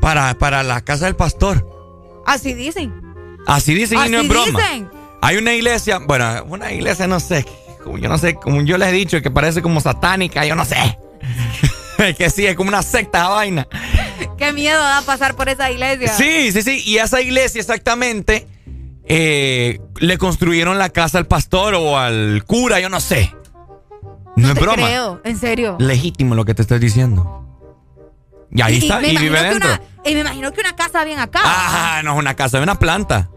para, 0.00 0.34
para 0.38 0.62
la 0.62 0.80
casa 0.80 1.04
del 1.06 1.16
pastor. 1.16 1.66
Así 2.26 2.54
dicen. 2.54 2.92
Así 3.46 3.74
dicen 3.74 3.98
y 4.06 4.08
no 4.10 4.18
Así 4.18 4.26
es 4.26 4.28
broma. 4.32 4.60
dicen. 4.60 4.90
Hay 5.20 5.36
una 5.36 5.52
iglesia, 5.54 5.98
bueno, 5.98 6.44
una 6.48 6.72
iglesia, 6.72 7.06
no 7.06 7.20
sé, 7.20 7.44
como 7.84 7.98
yo 7.98 8.08
no 8.08 8.16
sé, 8.18 8.34
como 8.34 8.62
yo 8.62 8.78
les 8.78 8.88
he 8.88 8.92
dicho, 8.92 9.20
que 9.20 9.30
parece 9.30 9.60
como 9.62 9.80
satánica, 9.80 10.44
yo 10.46 10.54
no 10.54 10.64
sé. 10.64 10.76
que 12.18 12.30
sí, 12.30 12.46
es 12.46 12.56
como 12.56 12.68
una 12.68 12.82
secta 12.82 13.18
esa 13.18 13.28
vaina. 13.28 13.68
Qué 14.38 14.52
miedo 14.52 14.78
da 14.80 15.02
pasar 15.02 15.34
por 15.36 15.48
esa 15.48 15.70
iglesia. 15.70 16.08
Sí, 16.12 16.52
sí, 16.52 16.62
sí. 16.62 16.82
Y 16.84 16.98
esa 16.98 17.20
iglesia 17.20 17.60
exactamente 17.60 18.46
eh, 19.04 19.80
le 19.98 20.18
construyeron 20.18 20.78
la 20.78 20.90
casa 20.90 21.18
al 21.18 21.26
pastor 21.26 21.74
o 21.74 21.98
al 21.98 22.44
cura, 22.46 22.80
yo 22.80 22.88
no 22.88 23.00
sé. 23.00 23.34
No, 24.36 24.48
es 24.48 24.54
Te 24.54 24.60
broma. 24.60 24.76
creo, 24.86 25.20
en 25.24 25.38
serio. 25.38 25.76
Legítimo 25.78 26.34
lo 26.34 26.44
que 26.44 26.54
te 26.54 26.62
estoy 26.62 26.78
diciendo. 26.78 27.38
Y 28.50 28.60
ahí 28.62 28.78
está, 28.78 28.98
me 29.00 29.08
y 29.08 29.16
vive 29.16 29.42
dentro. 29.42 29.68
una- 29.68 29.80
y 30.04 30.14
me 30.14 30.20
imagino 30.20 30.52
que 30.52 30.60
una 30.60 30.74
casa 30.76 31.04
bien 31.04 31.18
acá. 31.18 31.40
Ah, 31.44 32.00
no 32.04 32.12
es 32.14 32.18
una 32.18 32.34
casa, 32.34 32.58
es 32.58 32.62
una 32.62 32.78
planta. 32.78 33.30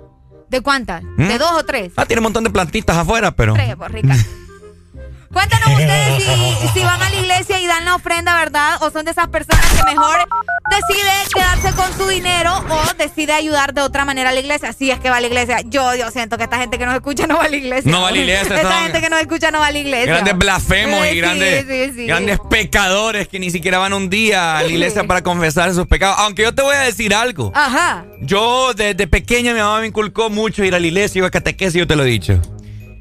¿De 0.50 0.62
cuántas? 0.62 1.04
¿Mm? 1.04 1.28
¿De 1.28 1.38
dos 1.38 1.52
o 1.54 1.64
tres? 1.66 1.92
Ah, 1.96 2.06
tiene 2.06 2.20
un 2.20 2.26
montón 2.26 2.44
de 2.44 2.50
plantitas 2.50 2.96
afuera, 2.98 3.32
pero. 3.32 3.54
Tres, 3.54 3.76
pues, 3.76 3.92
rica. 3.92 4.16
Cuéntanos 5.36 5.68
ustedes 5.72 6.24
si, 6.24 6.68
si 6.70 6.80
van 6.86 7.02
a 7.02 7.10
la 7.10 7.16
iglesia 7.18 7.60
y 7.60 7.68
dan 7.68 7.84
la 7.84 7.96
ofrenda, 7.96 8.40
¿verdad? 8.40 8.78
O 8.80 8.90
son 8.90 9.04
de 9.04 9.12
esas 9.12 9.28
personas 9.28 9.66
que 9.68 9.84
mejor 9.84 10.26
decide 10.72 11.12
quedarse 11.34 11.74
con 11.76 11.94
su 11.98 12.08
dinero 12.08 12.64
o 12.70 12.94
decide 12.98 13.34
ayudar 13.34 13.74
de 13.74 13.82
otra 13.82 14.06
manera 14.06 14.30
a 14.30 14.34
la 14.34 14.40
iglesia. 14.40 14.72
Si 14.72 14.92
es 14.92 15.00
que 15.02 15.10
va 15.10 15.18
a 15.18 15.22
la 15.22 15.28
iglesia. 15.28 15.60
Yo, 15.66 15.94
yo 15.96 16.10
siento 16.10 16.38
que 16.38 16.46
esta 16.46 16.58
gente 16.58 16.78
que 16.78 16.86
nos 16.86 16.96
escucha 16.96 17.28
no 17.28 17.36
va 17.36 17.44
a 17.44 17.50
la 17.50 17.56
iglesia. 17.58 17.92
No 17.92 18.04
va 18.04 18.08
a 18.08 18.12
la 18.12 18.18
iglesia, 18.18 18.56
Esta 18.56 18.80
gente 18.84 19.02
que 19.02 19.10
nos 19.10 19.20
escucha 19.20 19.52
no 19.52 19.60
va 19.60 19.68
a 19.68 19.72
la 19.72 19.80
iglesia. 19.80 20.06
Grandes 20.06 20.38
blasfemos 20.38 21.06
y 21.06 21.18
grandes, 21.18 21.66
sí, 21.68 21.92
sí. 21.96 22.06
grandes 22.06 22.40
pecadores 22.50 23.28
que 23.28 23.38
ni 23.38 23.52
siquiera 23.52 23.78
van 23.78 23.92
un 23.92 24.10
día 24.10 24.58
a 24.58 24.64
la 24.64 24.70
iglesia 24.70 25.04
para 25.04 25.22
confesar 25.22 25.74
sus 25.74 25.86
pecados. 25.86 26.16
Aunque 26.20 26.44
yo 26.44 26.56
te 26.56 26.62
voy 26.62 26.78
a 26.78 26.80
decir 26.80 27.14
algo. 27.14 27.52
Ajá. 27.54 28.06
Yo 28.22 28.74
desde 28.74 29.06
pequeño 29.08 29.54
mi 29.54 29.60
mamá 29.60 29.82
me 29.82 29.88
inculcó 29.88 30.30
mucho 30.30 30.64
ir 30.64 30.76
a 30.76 30.80
la 30.80 30.88
iglesia, 30.88 31.20
iba 31.20 31.28
a 31.28 31.32
catequesis, 31.32 31.78
yo 31.78 31.88
te 31.88 31.98
lo 31.98 32.04
he 32.04 32.08
dicho. 32.08 32.40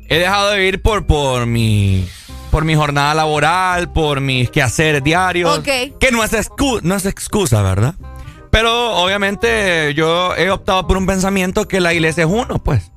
He 0.09 0.19
dejado 0.19 0.51
de 0.51 0.66
ir 0.66 0.82
por, 0.82 1.06
por 1.06 1.47
mi 1.47 2.06
por 2.55 2.64
mi 2.64 2.76
jornada 2.76 3.14
laboral, 3.14 3.90
por 3.93 4.20
mis 4.20 4.48
quehaceres 4.48 5.02
diarios. 5.02 5.59
Ok. 5.59 5.98
Que 5.98 6.12
no 6.12 6.22
es, 6.22 6.32
excu- 6.35 6.81
no 6.82 6.94
es 6.94 7.05
excusa, 7.05 7.62
¿verdad? 7.62 7.97
Pero 8.52 8.93
obviamente 8.94 9.93
yo 9.94 10.36
he 10.36 10.52
optado 10.52 10.86
por 10.86 10.97
un 10.97 11.05
pensamiento 11.05 11.66
que 11.66 11.81
la 11.81 11.93
iglesia 11.93 12.22
es 12.22 12.31
uno, 12.31 12.62
pues. 12.62 12.93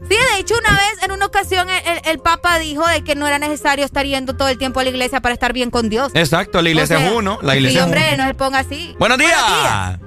Sí, 0.00 0.16
de 0.16 0.40
hecho, 0.40 0.56
una 0.58 0.70
vez, 0.70 1.00
en 1.04 1.12
una 1.12 1.26
ocasión, 1.26 1.68
el, 2.04 2.18
Papa 2.18 2.58
dijo 2.58 2.84
de 2.88 3.04
que 3.04 3.14
no 3.14 3.28
era 3.28 3.38
necesario 3.38 3.84
estar 3.84 4.04
yendo 4.04 4.34
todo 4.34 4.48
el 4.48 4.58
tiempo 4.58 4.80
a 4.80 4.82
la 4.82 4.90
iglesia 4.90 5.20
para 5.20 5.32
estar 5.32 5.52
bien 5.52 5.70
con 5.70 5.88
Dios. 5.88 6.10
Exacto, 6.16 6.60
la 6.60 6.70
iglesia 6.70 6.96
O 6.96 6.98
sea, 6.98 7.08
es 7.08 7.14
uno. 7.14 7.38
La 7.40 7.52
sí, 7.52 7.58
iglesia 7.58 7.78
es 7.78 7.84
hombre, 7.84 8.02
uno. 8.14 8.22
no 8.24 8.28
se 8.30 8.34
ponga 8.34 8.58
así. 8.58 8.96
Buenos 8.98 9.18
días. 9.18 10.00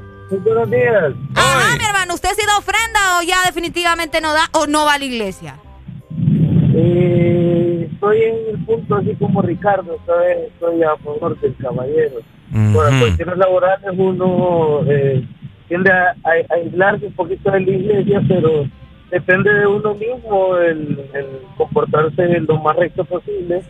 Buenos 0.43 0.69
días. 0.69 1.14
Ajá, 1.35 1.77
mi 1.77 1.85
hermano, 1.85 2.14
¿usted 2.14 2.31
sí 2.38 2.45
da 2.45 2.57
ofrenda 2.57 3.19
o 3.19 3.22
ya 3.22 3.38
definitivamente 3.45 4.19
no 4.19 4.34
da 4.34 4.49
o 4.52 4.68
no 4.68 4.84
va 4.84 4.95
a 4.95 4.99
la 4.99 5.06
iglesia? 5.06 5.60
Eh, 6.77 7.55
estoy 7.91 8.22
en 8.22 8.36
el 8.56 8.66
punto 8.66 8.95
así 8.95 9.16
como 9.16 9.41
Ricardo, 9.41 9.95
esta 9.95 10.16
vez 10.18 10.38
estoy 10.53 10.84
a 10.84 10.95
favor 10.98 11.40
del 11.40 11.56
caballero. 11.57 12.16
Por 12.74 12.84
las 12.86 13.02
cuestiones 13.02 13.38
laborales 13.38 13.90
uno 13.98 14.82
eh, 14.88 15.24
tiende 15.68 15.91
a, 15.91 16.10
a- 16.24 16.53
a 16.53 16.56
aislarse 16.56 17.07
un 17.07 17.14
poquito 17.14 17.52
de 17.52 17.60
la 17.62 17.72
iglesia, 17.72 18.22
pero 18.28 18.66
depende 19.12 19.53
de 19.53 19.66
uno 19.68 19.94
mismo 19.95 20.57
el, 20.57 20.99
el 21.14 21.26
comportarse 21.57 22.40
lo 22.41 22.57
más 22.60 22.76
recto 22.76 23.03
posible, 23.06 23.62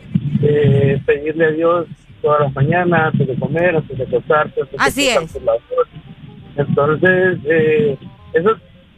eh, 0.43 0.99
pedirle 1.05 1.45
a 1.45 1.51
Dios 1.51 1.87
todas 2.21 2.41
las 2.41 2.55
mañanas, 2.55 3.13
antes 3.13 3.27
de 3.27 3.35
comer, 3.35 3.75
antes 3.75 3.97
de 3.97 4.03
acostarse, 4.03 4.61
antes 4.61 4.75
Así 4.79 5.07
de 5.07 5.39
noche. 5.41 5.61
Entonces, 6.57 7.39
eh, 7.45 7.97
eso 8.33 8.55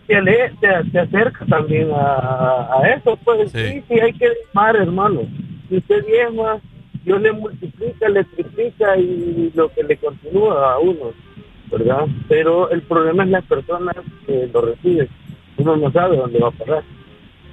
te, 0.08 0.16
ale- 0.16 0.52
te, 0.60 0.68
te 0.92 1.00
acerca 1.00 1.46
también 1.46 1.90
a, 1.94 2.70
a 2.80 2.90
eso, 2.96 3.18
pues 3.24 3.52
sí. 3.52 3.84
sí, 3.88 4.00
hay 4.00 4.14
que 4.14 4.30
diezmar, 4.30 4.76
hermano. 4.76 5.22
Si 5.70 5.78
usted 5.78 6.06
diezma, 6.06 6.60
Dios 7.04 7.22
le 7.22 7.32
multiplica, 7.34 8.10
le 8.10 8.24
triplica 8.24 8.98
y 8.98 9.52
lo 9.54 9.70
que 9.70 9.84
le 9.84 9.98
continúa 9.98 10.74
a 10.74 10.80
uno, 10.80 11.12
¿verdad? 11.72 12.06
Pero 12.28 12.70
el 12.70 12.82
problema 12.84 13.24
es 13.24 13.30
las 13.30 13.44
personas 13.46 13.96
que 14.26 14.50
lo 14.54 14.62
reciben. 14.62 15.10
Uno 15.58 15.76
no 15.78 15.92
sabe 15.92 16.18
dónde 16.18 16.40
va 16.40 16.50
a 16.50 16.52
parar, 16.52 16.84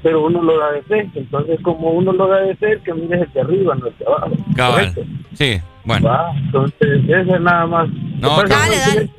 pero 0.02 0.24
uno 0.26 0.42
lo 0.42 0.58
da 0.58 0.72
de 0.72 0.82
fe. 0.82 1.10
Entonces, 1.14 1.58
como 1.62 1.90
uno 1.92 2.12
lo 2.12 2.26
da 2.28 2.40
de 2.40 2.54
fe, 2.56 2.78
que 2.84 2.94
mires 2.94 3.22
el 3.22 3.32
de 3.32 3.40
arriba, 3.40 3.74
no 3.74 3.86
el 3.86 3.98
de 3.98 4.06
abajo. 4.06 4.30
Cabal. 4.54 4.92
Sí, 5.32 5.60
bueno. 5.84 6.08
Va, 6.08 6.30
entonces, 6.36 6.88
eso 7.08 7.34
es 7.34 7.40
nada 7.40 7.66
más. 7.66 7.88
No, 8.20 8.42
dale, 8.44 8.76
dale, 8.78 9.10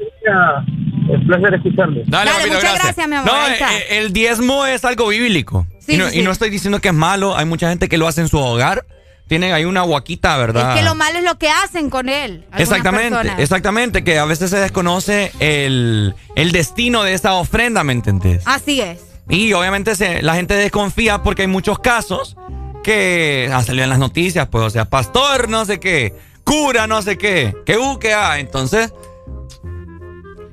Es 1.13 1.25
placer 1.27 1.53
escucharle. 1.53 2.03
Dale, 2.07 2.31
papito, 2.31 3.07
No, 3.07 3.47
eh, 3.47 3.97
el 3.99 4.11
diezmo 4.13 4.65
es 4.65 4.83
algo 4.85 5.07
bíblico. 5.09 5.67
Sí, 5.79 5.93
y, 5.93 5.97
no, 5.97 6.09
sí, 6.09 6.19
y 6.19 6.21
no 6.23 6.31
sí. 6.31 6.33
estoy 6.33 6.49
diciendo 6.49 6.79
que 6.81 6.87
es 6.89 6.93
malo. 6.93 7.37
Hay 7.37 7.45
mucha 7.45 7.69
gente 7.69 7.87
que 7.87 7.97
lo 7.97 8.07
hace 8.07 8.21
en 8.21 8.27
su 8.27 8.39
hogar. 8.39 8.85
Tienen 9.27 9.53
ahí 9.53 9.65
una 9.65 9.81
guaquita, 9.81 10.37
¿verdad? 10.37 10.71
Es 10.73 10.79
que 10.79 10.85
lo 10.85 10.93
malo 10.93 11.17
es 11.17 11.23
lo 11.23 11.37
que 11.39 11.49
hacen 11.49 11.89
con 11.89 12.09
él. 12.09 12.45
Exactamente, 12.57 13.09
personas. 13.15 13.39
exactamente. 13.39 14.03
Que 14.03 14.19
a 14.19 14.25
veces 14.25 14.51
se 14.51 14.57
desconoce 14.57 15.31
el, 15.39 16.13
el 16.35 16.51
destino 16.51 17.03
de 17.03 17.13
esa 17.13 17.33
ofrenda, 17.33 17.83
¿me 17.83 17.93
entendés? 17.93 18.43
Así 18.45 18.81
es. 18.81 19.03
Y 19.27 19.51
obviamente 19.53 19.95
se- 19.95 20.21
la 20.21 20.35
gente 20.35 20.53
desconfía 20.53 21.23
porque 21.23 21.41
hay 21.43 21.47
muchos 21.47 21.79
casos 21.79 22.37
que 22.83 23.49
han 23.51 23.63
salido 23.65 23.83
en 23.83 23.89
las 23.89 23.97
noticias, 23.97 24.47
pues, 24.47 24.63
o 24.63 24.69
sea, 24.69 24.85
pastor, 24.85 25.49
no 25.49 25.65
sé 25.65 25.79
qué, 25.79 26.13
cura, 26.45 26.87
no 26.87 27.01
sé 27.01 27.17
qué, 27.17 27.53
que 27.65 27.77
U, 27.77 27.99
A. 28.17 28.39
Entonces, 28.39 28.93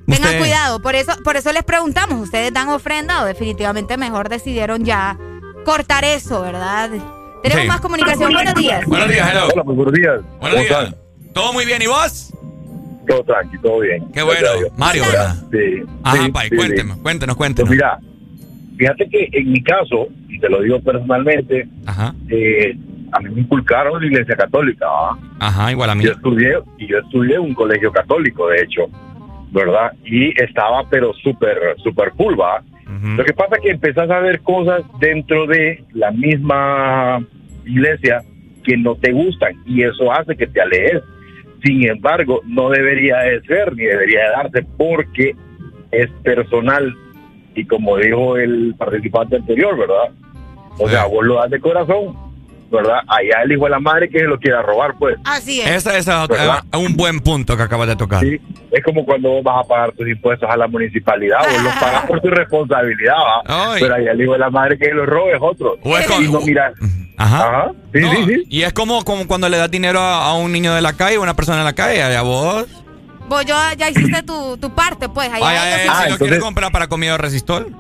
Tengan 0.07 0.25
usted- 0.25 0.39
cuidado, 0.41 0.81
por 0.83 0.95
eso, 0.95 1.13
por 1.25 1.37
eso 1.37 1.53
les 1.53 1.63
preguntamos, 1.63 2.21
¿ustedes 2.21 2.53
dan 2.53 2.69
ofrenda 2.69 3.23
o 3.23 3.25
definitivamente 3.25 3.97
mejor 3.97 4.29
decidieron 4.29 4.85
ya 4.85 5.17
cortar 5.65 6.05
eso, 6.05 6.43
verdad? 6.43 6.91
Tenemos 7.43 7.63
Sí. 7.63 7.69
más 7.69 7.81
comunicación. 7.81 8.33
Buenos 8.33 8.55
días. 8.55 8.85
Buenos 8.87 9.09
días, 9.09 9.29
hello. 9.31 9.49
Hola, 9.53 9.63
muy 9.65 9.75
buenos 9.75 9.95
días. 9.95 10.21
Buenos 10.41 10.41
¿Cómo 10.41 10.51
días. 10.63 10.83
están? 10.85 10.97
¿Todo 11.33 11.53
muy 11.53 11.65
bien 11.65 11.83
y 11.83 11.87
vos? 11.87 12.33
Todo 13.09 13.23
tranqui, 13.25 13.59
todo 13.59 13.81
bien. 13.81 14.05
Qué 14.13 14.23
bueno. 14.23 14.49
Mario, 14.77 15.03
¿verdad? 15.05 15.37
Sí. 15.51 15.83
Ajá, 16.05 16.25
sí, 16.25 16.31
pai, 16.31 16.49
sí, 16.51 16.57
cuéntenos, 16.57 16.97
sí. 16.97 17.03
cuéntenos, 17.03 17.37
Pues 17.37 17.47
cuéntenos. 17.55 17.71
mira, 17.71 17.99
fíjate 18.77 19.09
que 19.09 19.29
en 19.33 19.53
mi 19.53 19.63
caso, 19.63 20.07
y 20.29 20.39
te 20.39 20.49
lo 20.49 20.61
digo 20.63 20.81
personalmente, 20.83 21.69
eh, 22.29 22.77
a 23.13 23.21
mí 23.21 23.31
me 23.31 23.41
inculcaron 23.43 24.01
la 24.01 24.07
iglesia 24.07 24.37
católica. 24.37 24.87
¿va? 24.87 25.19
Ajá, 25.41 25.71
igual 25.71 25.91
a 25.91 25.95
mí. 25.95 26.05
Yo 26.05 26.13
estudié, 26.13 26.59
y 26.79 26.87
yo 26.87 26.99
estudié 26.99 27.39
un 27.39 27.55
colegio 27.55 27.93
católico, 27.93 28.49
de 28.49 28.63
hecho, 28.63 28.87
¿verdad? 29.51 29.93
Y 30.05 30.31
estaba, 30.43 30.89
pero 30.89 31.13
súper, 31.15 31.59
súper 31.83 32.13
full. 32.13 32.35
Lo 33.17 33.25
que 33.25 33.33
pasa 33.33 33.57
es 33.57 33.63
que 33.63 33.71
empezás 33.71 34.11
a 34.11 34.21
ver 34.21 34.41
cosas 34.41 34.83
dentro 35.01 35.47
de 35.47 35.83
la 35.93 36.11
misma 36.11 37.25
iglesia 37.65 38.23
que 38.65 38.77
no 38.77 38.95
te 38.95 39.13
gustan 39.13 39.55
y 39.67 39.83
eso 39.83 40.13
hace 40.13 40.37
que 40.37 40.47
te 40.47 40.61
alejes. 40.61 41.03
Sin 41.65 41.89
embargo, 41.89 42.41
no 42.45 42.71
debería 42.71 43.19
de 43.19 43.41
ser 43.43 43.75
ni 43.75 43.85
debería 43.85 44.21
de 44.21 44.31
darse 44.31 44.67
porque 44.77 45.35
es 45.91 46.11
personal 46.23 46.95
y 47.55 47.65
como 47.67 47.97
dijo 47.97 48.37
el 48.37 48.75
participante 48.77 49.37
anterior, 49.37 49.77
¿verdad? 49.79 50.11
O 50.79 50.89
sea, 50.89 51.07
vos 51.07 51.25
lo 51.25 51.37
das 51.37 51.51
de 51.51 51.61
corazón, 51.61 52.17
¿verdad? 52.79 52.99
Allá 53.07 53.43
el 53.45 53.53
hijo 53.53 53.65
de 53.65 53.71
la 53.71 53.81
madre 53.81 54.09
que 54.09 54.19
se 54.19 54.25
lo 54.25 54.39
quiera 54.39 54.63
robar, 54.63 54.95
pues. 54.99 55.17
Así 55.25 55.61
es. 55.61 55.85
¿Verdad? 55.85 56.63
es 56.73 56.79
un 56.79 56.97
buen 56.97 57.21
punto 57.21 57.57
que 57.57 57.63
acabas 57.63 57.89
de 57.89 57.97
tocar. 57.97 58.21
Sí, 58.21 58.41
es 58.71 58.85
como 58.85 59.05
cuando 59.05 59.31
vos 59.31 59.45
vas 59.45 59.65
a 59.65 59.69
pagar 59.69 59.93
tus 59.93 60.09
impuestos 60.09 60.49
a 60.51 60.57
la 60.57 60.67
municipalidad, 60.67 61.39
vos 61.41 61.63
los 61.63 61.75
pagas 61.75 62.07
por 62.07 62.21
tu 62.21 62.29
responsabilidad, 62.31 63.15
¿va? 63.15 63.73
Ay. 63.75 63.83
pero 63.83 63.95
ahí 63.95 64.07
el 64.07 64.21
hijo 64.21 64.33
de 64.33 64.39
la 64.39 64.51
madre 64.51 64.79
que 64.79 64.89
los 64.91 65.07
robe 65.07 65.33
es 65.35 65.41
otro. 65.41 65.77
O 65.83 65.97
es 65.97 66.07
y 66.21 66.29
no 66.29 66.41
mira, 66.41 66.73
Ajá. 67.17 67.71
Sí, 67.93 68.01
No, 68.01 68.11
sí, 68.13 68.25
sí. 68.27 68.45
Y 68.49 68.63
es 68.63 68.73
como, 68.73 69.05
como 69.05 69.27
cuando 69.29 69.49
le 69.49 69.57
das 69.57 69.71
dinero 69.71 70.01
a, 70.01 70.27
a 70.27 70.35
un 70.35 70.51
niño 70.51 70.75
de 70.75 70.81
la 70.83 70.95
calle, 70.95 71.17
a 71.17 71.21
una 71.21 71.35
persona 71.35 71.59
en 71.59 71.65
la 71.65 71.73
calle, 71.75 72.03
a 72.03 72.23
vos. 72.23 72.67
Vos 73.29 73.45
ya, 73.47 73.75
ya 73.75 73.89
hiciste 73.89 74.23
tu, 74.23 74.57
tu 74.59 74.75
parte, 74.75 75.09
pues. 75.09 75.29
Allá 75.33 75.47
Ay, 75.47 75.57
ay, 75.57 75.89
ay, 75.89 76.05
si 76.05 76.11
lo 76.13 76.19
quieres 76.19 76.41
comprar 76.41 76.73
para 76.73 76.89
comida 76.89 77.15
o 77.15 77.19
resistol. 77.19 77.75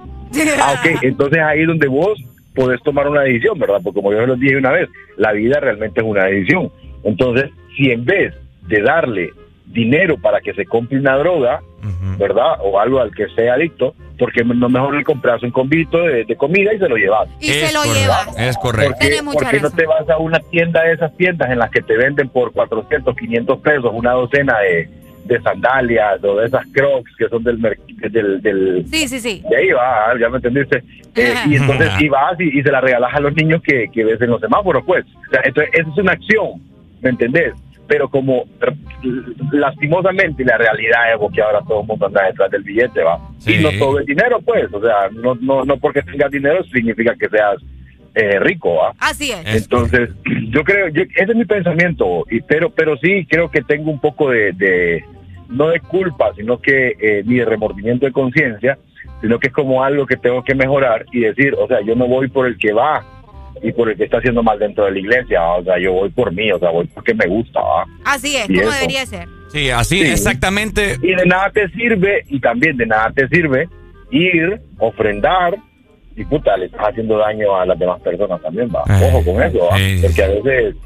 Ah, 0.60 0.74
ok, 0.78 1.02
entonces 1.02 1.40
ahí 1.42 1.60
es 1.60 1.66
donde 1.66 1.88
vos 1.88 2.18
podés 2.54 2.82
tomar 2.82 3.08
una 3.08 3.22
decisión, 3.22 3.58
¿verdad? 3.58 3.80
Porque 3.82 4.00
como 4.00 4.12
yo 4.12 4.20
se 4.20 4.26
los 4.26 4.38
dije 4.38 4.56
una 4.56 4.72
vez, 4.72 4.88
la 5.16 5.32
vida 5.32 5.60
realmente 5.60 6.00
es 6.00 6.06
una 6.06 6.24
decisión. 6.24 6.70
Entonces, 7.04 7.50
si 7.76 7.90
en 7.90 8.04
vez 8.04 8.34
de 8.68 8.80
darle 8.80 9.32
dinero 9.66 10.16
para 10.18 10.40
que 10.40 10.52
se 10.54 10.66
compre 10.66 10.98
una 10.98 11.16
droga, 11.16 11.60
¿verdad? 12.18 12.58
O 12.60 12.78
algo 12.78 13.00
al 13.00 13.14
que 13.14 13.26
sea 13.34 13.54
adicto, 13.54 13.94
porque 14.18 14.44
no 14.44 14.68
mejor 14.68 14.94
le 14.94 15.02
compras 15.02 15.42
un 15.42 15.50
convito 15.50 15.98
de, 15.98 16.24
de 16.24 16.36
comida 16.36 16.72
y 16.72 16.78
se 16.78 16.88
lo 16.88 16.96
llevas. 16.96 17.28
Y 17.40 17.48
se 17.48 17.72
lo 17.72 17.82
llevas. 17.82 18.28
Es 18.38 18.56
correcto. 18.56 18.92
¿Por 18.92 18.98
qué, 19.00 19.08
Tiene 19.08 19.22
mucha 19.22 19.38
por 19.38 19.50
qué 19.50 19.60
no 19.60 19.70
te 19.70 19.86
vas 19.86 20.08
a 20.08 20.18
una 20.18 20.38
tienda 20.38 20.82
de 20.82 20.92
esas 20.92 21.16
tiendas 21.16 21.50
en 21.50 21.58
las 21.58 21.70
que 21.70 21.82
te 21.82 21.96
venden 21.96 22.28
por 22.28 22.52
400, 22.52 23.16
500 23.16 23.58
pesos 23.58 23.90
una 23.92 24.12
docena 24.12 24.58
de, 24.60 24.88
de 25.24 25.40
sandalias 25.40 26.22
o 26.24 26.36
de 26.36 26.46
esas 26.46 26.66
crocs 26.72 27.10
que 27.16 27.28
son 27.28 27.42
del, 27.44 27.60
del, 27.60 28.42
del, 28.42 28.84
Sí, 28.86 29.08
sí, 29.08 29.20
sí. 29.20 29.42
de 29.48 29.56
ahí 29.56 29.70
va, 29.70 30.18
ya 30.18 30.28
me 30.28 30.36
entendiste. 30.36 30.82
Eh, 31.14 31.34
y 31.46 31.56
entonces 31.56 31.90
y 32.00 32.08
vas 32.08 32.40
y, 32.40 32.58
y 32.58 32.62
se 32.62 32.72
la 32.72 32.80
regalas 32.80 33.12
a 33.12 33.20
los 33.20 33.34
niños 33.34 33.60
que, 33.60 33.86
que 33.92 34.02
ves 34.02 34.18
en 34.22 34.30
los 34.30 34.40
semáforos, 34.40 34.82
pues. 34.86 35.04
O 35.04 35.30
sea, 35.30 35.42
entonces, 35.44 35.70
esa 35.74 35.90
es 35.90 35.98
una 35.98 36.12
acción, 36.12 36.62
¿me 37.02 37.10
entendés? 37.10 37.52
pero 37.92 38.08
como 38.08 38.46
lastimosamente 39.52 40.44
la 40.44 40.56
realidad 40.56 41.12
es 41.12 41.34
que 41.34 41.42
ahora 41.42 41.60
todo 41.68 41.82
el 41.82 41.86
mundo 41.86 42.06
anda 42.06 42.24
detrás 42.24 42.50
del 42.50 42.62
billete, 42.62 43.02
va. 43.02 43.18
Y 43.46 43.58
no 43.58 43.70
todo 43.78 43.98
el 43.98 44.06
dinero, 44.06 44.40
pues, 44.40 44.72
o 44.72 44.80
sea, 44.80 45.10
no, 45.12 45.34
no, 45.34 45.64
no 45.66 45.76
porque 45.76 46.00
tengas 46.00 46.30
dinero 46.30 46.64
significa 46.64 47.14
que 47.14 47.28
seas 47.28 47.56
eh, 48.14 48.38
rico, 48.40 48.76
¿va? 48.76 48.94
Así 48.98 49.32
es. 49.32 49.62
Entonces, 49.62 50.10
yo 50.50 50.64
creo, 50.64 50.88
ese 50.88 51.06
es 51.14 51.36
mi 51.36 51.44
pensamiento, 51.44 52.24
y, 52.30 52.40
pero, 52.40 52.70
pero 52.70 52.96
sí 52.98 53.26
creo 53.28 53.50
que 53.50 53.62
tengo 53.62 53.90
un 53.90 54.00
poco 54.00 54.30
de, 54.30 55.04
no 55.48 55.68
de 55.68 55.80
culpa, 55.80 56.32
sino 56.36 56.60
que 56.60 56.94
eh, 57.00 57.22
ni 57.24 57.36
de 57.36 57.44
remordimiento 57.44 58.06
de 58.06 58.12
conciencia, 58.12 58.78
sino 59.20 59.38
que 59.38 59.48
es 59.48 59.52
como 59.52 59.82
algo 59.82 60.06
que 60.06 60.16
tengo 60.16 60.42
que 60.42 60.54
mejorar 60.54 61.06
y 61.12 61.20
decir, 61.20 61.54
o 61.54 61.66
sea, 61.66 61.80
yo 61.80 61.94
no 61.94 62.06
voy 62.06 62.28
por 62.28 62.46
el 62.46 62.58
que 62.58 62.72
va 62.72 63.04
y 63.62 63.72
por 63.72 63.88
el 63.88 63.96
que 63.96 64.04
está 64.04 64.18
haciendo 64.18 64.42
mal 64.42 64.58
dentro 64.58 64.84
de 64.84 64.92
la 64.92 64.98
iglesia, 64.98 65.42
o 65.44 65.62
sea, 65.62 65.78
yo 65.78 65.92
voy 65.92 66.10
por 66.10 66.32
mí, 66.32 66.50
o 66.50 66.58
sea, 66.58 66.70
voy 66.70 66.86
porque 66.88 67.14
me 67.14 67.26
gusta. 67.26 67.60
¿va? 67.60 67.86
Así 68.04 68.36
es, 68.36 68.46
como 68.46 68.70
debería 68.70 69.06
ser. 69.06 69.28
Sí, 69.52 69.70
así 69.70 70.00
exactamente. 70.00 70.96
Y 71.02 71.14
de 71.14 71.26
nada 71.26 71.50
te 71.50 71.68
sirve, 71.68 72.24
y 72.28 72.40
también 72.40 72.76
de 72.76 72.86
nada 72.86 73.10
te 73.12 73.28
sirve 73.28 73.68
ir, 74.10 74.60
ofrendar, 74.78 75.56
y 76.16 76.24
puta, 76.24 76.56
le 76.56 76.66
estás 76.66 76.88
haciendo 76.88 77.18
daño 77.18 77.56
a 77.56 77.66
las 77.66 77.78
demás 77.78 78.00
personas 78.00 78.40
también, 78.42 78.68
va. 78.68 78.82
Ojo 78.82 79.24
con 79.24 79.42
eso, 79.42 79.60
¿va? 79.60 79.76
porque 80.02 80.22
a 80.22 80.28
veces 80.28 80.76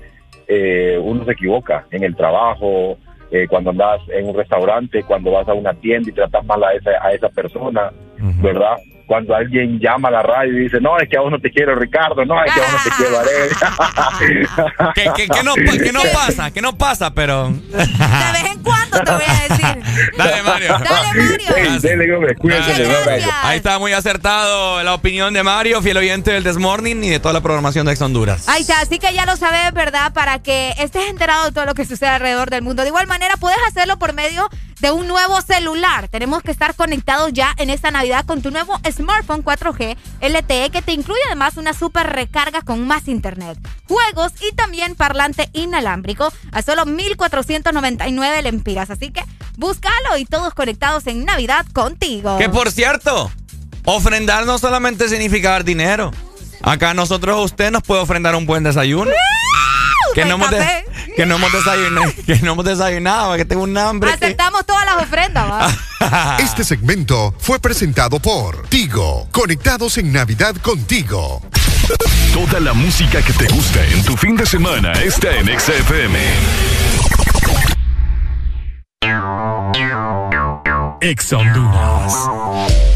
eh, 0.48 0.98
uno 1.02 1.24
se 1.24 1.32
equivoca 1.32 1.86
en 1.90 2.04
el 2.04 2.14
trabajo, 2.14 2.98
eh, 3.30 3.46
cuando 3.48 3.70
andas 3.70 4.00
en 4.08 4.28
un 4.28 4.36
restaurante, 4.36 5.02
cuando 5.02 5.32
vas 5.32 5.48
a 5.48 5.54
una 5.54 5.74
tienda 5.74 6.08
y 6.08 6.12
tratas 6.12 6.44
mal 6.44 6.62
a 6.62 6.72
esa, 6.74 6.90
a 7.02 7.12
esa 7.12 7.28
persona, 7.28 7.90
¿verdad? 8.40 8.76
Cuando 9.06 9.34
alguien 9.34 9.78
llama 9.78 10.08
a 10.08 10.12
la 10.12 10.22
radio 10.22 10.52
y 10.58 10.64
dice, 10.64 10.80
no, 10.80 10.98
es 10.98 11.08
que 11.08 11.16
a 11.16 11.20
vos 11.20 11.30
no 11.30 11.38
te 11.38 11.50
quiero 11.50 11.74
Ricardo, 11.76 12.24
no, 12.24 12.44
es 12.44 12.52
que 12.52 12.60
a 12.60 12.64
vos 12.64 12.72
no 12.72 12.78
te 12.82 12.90
quiero 12.96 13.18
Arel. 13.18 13.50
¿Qué, 14.94 15.10
qué, 15.16 15.28
qué, 15.28 15.42
no, 15.42 15.54
¿Qué 15.54 15.92
no 15.92 16.02
pasa? 16.12 16.50
¿Qué 16.50 16.60
no 16.60 16.76
pasa? 16.76 17.14
Pero... 17.14 17.50
De 17.50 17.76
vez 17.76 18.52
en 18.52 18.62
cuando 18.62 19.00
te 19.00 19.10
voy 19.12 19.24
a 19.26 19.48
decir. 19.48 20.12
Dale, 20.18 20.42
Mario. 20.42 20.78
Dale, 20.78 21.08
Mario. 21.14 22.20
Dale, 22.20 23.24
Ahí 23.42 23.56
está 23.58 23.78
muy 23.78 23.92
acertado 23.92 24.82
la 24.82 24.94
opinión 24.94 25.32
de 25.34 25.42
Mario, 25.42 25.80
fiel 25.82 25.96
oyente 25.96 26.32
del 26.32 26.42
Desmorning 26.42 27.04
y 27.04 27.10
de 27.10 27.20
toda 27.20 27.32
la 27.32 27.40
programación 27.40 27.86
de 27.86 27.92
Ex 27.92 28.02
Honduras. 28.02 28.48
Ahí 28.48 28.62
está, 28.62 28.80
así 28.80 28.98
que 28.98 29.12
ya 29.14 29.24
lo 29.26 29.36
sabes, 29.36 29.72
¿verdad? 29.72 30.12
Para 30.12 30.42
que 30.42 30.70
estés 30.78 31.08
enterado 31.08 31.44
de 31.46 31.52
todo 31.52 31.64
lo 31.64 31.74
que 31.74 31.84
sucede 31.84 32.10
alrededor 32.10 32.50
del 32.50 32.62
mundo. 32.62 32.82
De 32.82 32.88
igual 32.88 33.06
manera, 33.06 33.36
puedes 33.36 33.58
hacerlo 33.68 33.98
por 33.98 34.12
medio 34.14 34.48
de 34.80 34.90
un 34.90 35.06
nuevo 35.06 35.40
celular. 35.40 36.08
Tenemos 36.08 36.42
que 36.42 36.50
estar 36.50 36.74
conectados 36.74 37.32
ya 37.32 37.54
en 37.58 37.70
esta 37.70 37.90
Navidad 37.90 38.24
con 38.26 38.42
tu 38.42 38.50
nuevo 38.50 38.78
smartphone 38.90 39.44
4G 39.44 39.96
LTE 40.20 40.70
que 40.70 40.82
te 40.82 40.92
incluye 40.92 41.20
además 41.26 41.56
una 41.56 41.72
super 41.72 42.06
recarga 42.06 42.62
con 42.62 42.86
más 42.86 43.08
internet, 43.08 43.58
juegos 43.88 44.32
y 44.40 44.54
también 44.54 44.94
parlante 44.94 45.48
inalámbrico 45.52 46.32
a 46.52 46.62
solo 46.62 46.84
1499 46.86 48.42
lempiras. 48.42 48.90
Así 48.90 49.10
que 49.10 49.24
búscalo 49.56 50.16
y 50.18 50.24
todos 50.24 50.54
conectados 50.54 51.06
en 51.06 51.24
Navidad 51.24 51.66
contigo. 51.72 52.38
Que 52.38 52.48
por 52.48 52.70
cierto, 52.70 53.30
ofrendar 53.84 54.46
no 54.46 54.58
solamente 54.58 55.08
significa 55.08 55.50
dar 55.50 55.64
dinero. 55.64 56.10
Acá 56.62 56.94
nosotros 56.94 57.36
a 57.36 57.40
usted 57.40 57.70
nos 57.70 57.82
puede 57.82 58.00
ofrendar 58.00 58.34
un 58.34 58.46
buen 58.46 58.64
desayuno 58.64 59.10
que 60.16 60.24
no, 60.24 60.36
hemos 60.36 60.50
que 61.14 61.26
no 61.26 61.36
hemos 61.36 61.52
desayunado, 61.52 62.12
que 62.24 62.36
no 62.36 62.52
hemos 62.52 62.64
desayunado, 62.64 63.36
que 63.36 63.44
tengo 63.44 63.62
un 63.64 63.76
hambre. 63.76 64.10
Aceptamos 64.10 64.64
todas 64.64 64.86
las 64.86 65.02
ofrendas, 65.02 65.76
Este 66.38 66.64
segmento 66.64 67.34
fue 67.38 67.60
presentado 67.60 68.18
por 68.18 68.66
Tigo, 68.68 69.28
conectados 69.30 69.98
en 69.98 70.12
Navidad 70.12 70.56
contigo. 70.56 71.42
Toda 72.32 72.60
la 72.60 72.72
música 72.72 73.20
que 73.20 73.34
te 73.34 73.46
gusta 73.48 73.84
en 73.84 74.02
tu 74.04 74.16
fin 74.16 74.36
de 74.36 74.46
semana 74.46 74.92
está 74.92 75.36
en 75.36 75.48
XFM. 75.60 76.18
Ex 81.02 81.32
Honduras. 81.34 82.95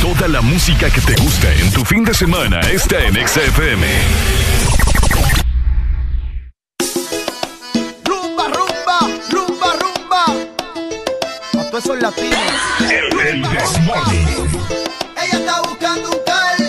Toda 0.00 0.28
la 0.28 0.40
música 0.40 0.88
que 0.90 1.00
te 1.00 1.14
gusta 1.20 1.52
en 1.54 1.70
tu 1.72 1.84
fin 1.84 2.04
de 2.04 2.14
semana 2.14 2.60
está 2.60 3.04
en 3.04 3.14
XFM. 3.14 3.86
Rumba, 8.04 8.48
rumba, 8.48 8.98
rumba, 9.30 9.76
rumba. 9.78 10.24
A 11.60 11.70
todos 11.70 11.84
esos 11.84 12.00
latinos. 12.00 12.38
El, 12.80 13.20
el 13.20 13.44
Ella 13.44 13.54
está 15.32 15.60
buscando 15.62 16.10
un 16.10 16.18
caldo. 16.24 16.59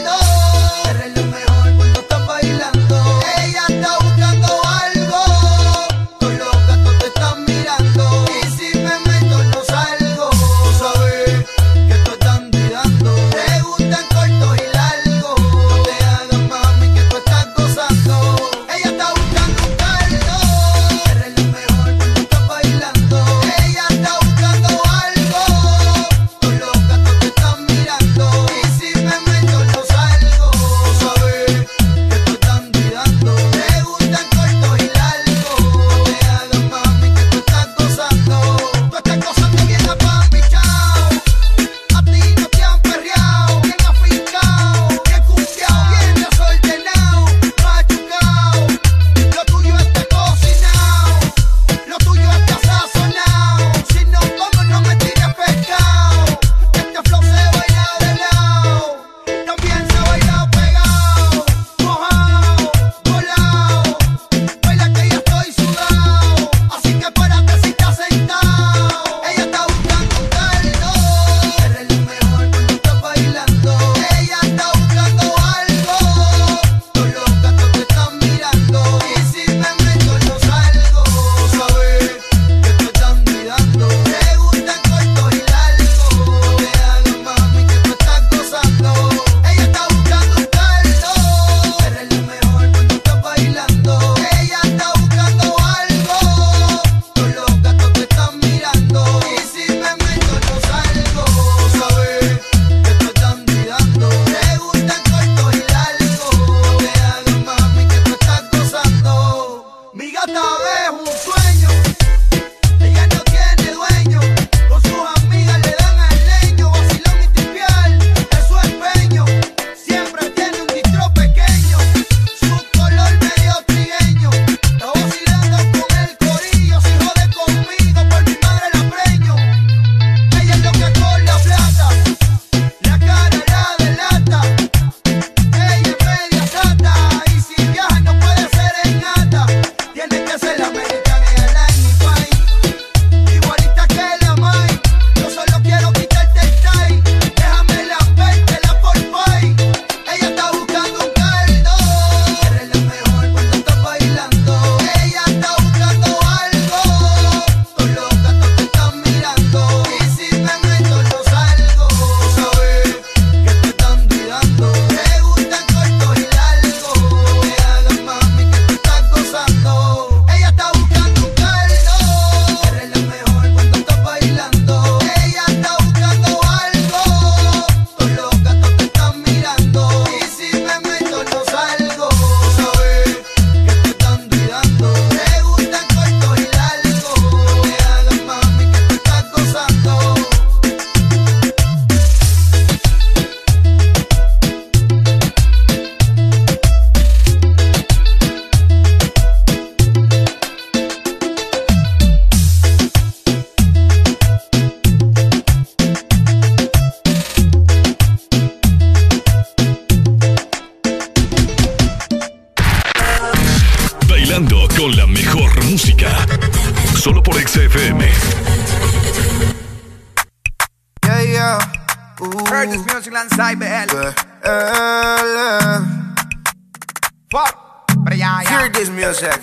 Hear 228.52 228.70
this 228.70 228.90
music. 228.90 229.40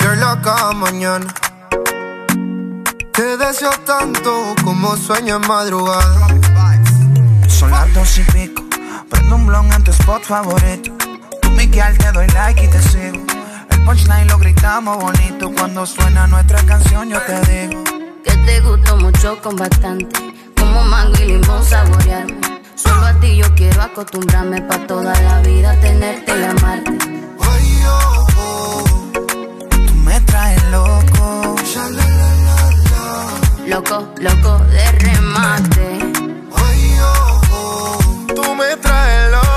Girl, 0.00 0.18
cada 0.42 0.72
mañana. 0.72 1.32
Te 3.12 3.36
deseo 3.36 3.70
tanto 3.86 4.56
como 4.64 4.96
sueño 4.96 5.36
en 5.36 5.46
madrugada. 5.46 6.26
Son 7.46 7.70
las 7.70 7.94
dos 7.94 8.18
y 8.18 8.22
pico. 8.32 8.64
Prendo 9.08 9.36
un 9.36 9.46
blon 9.46 9.72
en 9.72 9.84
tu 9.84 9.92
spot 9.92 10.24
favorito. 10.24 10.90
Tú, 11.42 11.50
Miguel, 11.52 11.96
te 11.96 12.10
doy 12.10 12.26
like 12.34 12.64
y 12.64 12.66
te 12.66 12.82
sigo. 12.82 13.24
El 13.70 13.84
punchline 13.84 14.26
lo 14.26 14.36
gritamos 14.38 14.98
bonito. 14.98 15.52
Cuando 15.56 15.86
suena 15.86 16.26
nuestra 16.26 16.60
canción, 16.66 17.10
yo 17.10 17.20
te 17.22 17.40
digo. 17.42 17.84
Que 18.24 18.36
te 18.38 18.60
gustó 18.62 18.96
mucho 18.96 19.40
con 19.42 19.54
bastante. 19.54 20.34
Como 20.58 20.82
mango 20.82 21.14
y 21.22 21.26
limón 21.26 21.64
saborearme. 21.64 22.40
Solo 22.74 23.06
a 23.06 23.14
ti 23.20 23.36
yo 23.36 23.54
quiero 23.54 23.80
acostumbrarme 23.80 24.60
pa' 24.62 24.84
toda 24.88 25.14
la 25.20 25.38
vida 25.38 25.78
tenerte 25.80 26.32
y 26.36 26.42
amarte. 26.42 27.14
Loco. 30.70 31.56
Loco, 33.66 34.12
loco 34.20 34.58
de 34.66 34.92
remate. 34.92 35.98
oh, 37.00 37.40
oh. 37.52 37.98
Tú 38.34 38.54
me 38.54 38.76
traes 38.76 39.30
loco. 39.30 39.54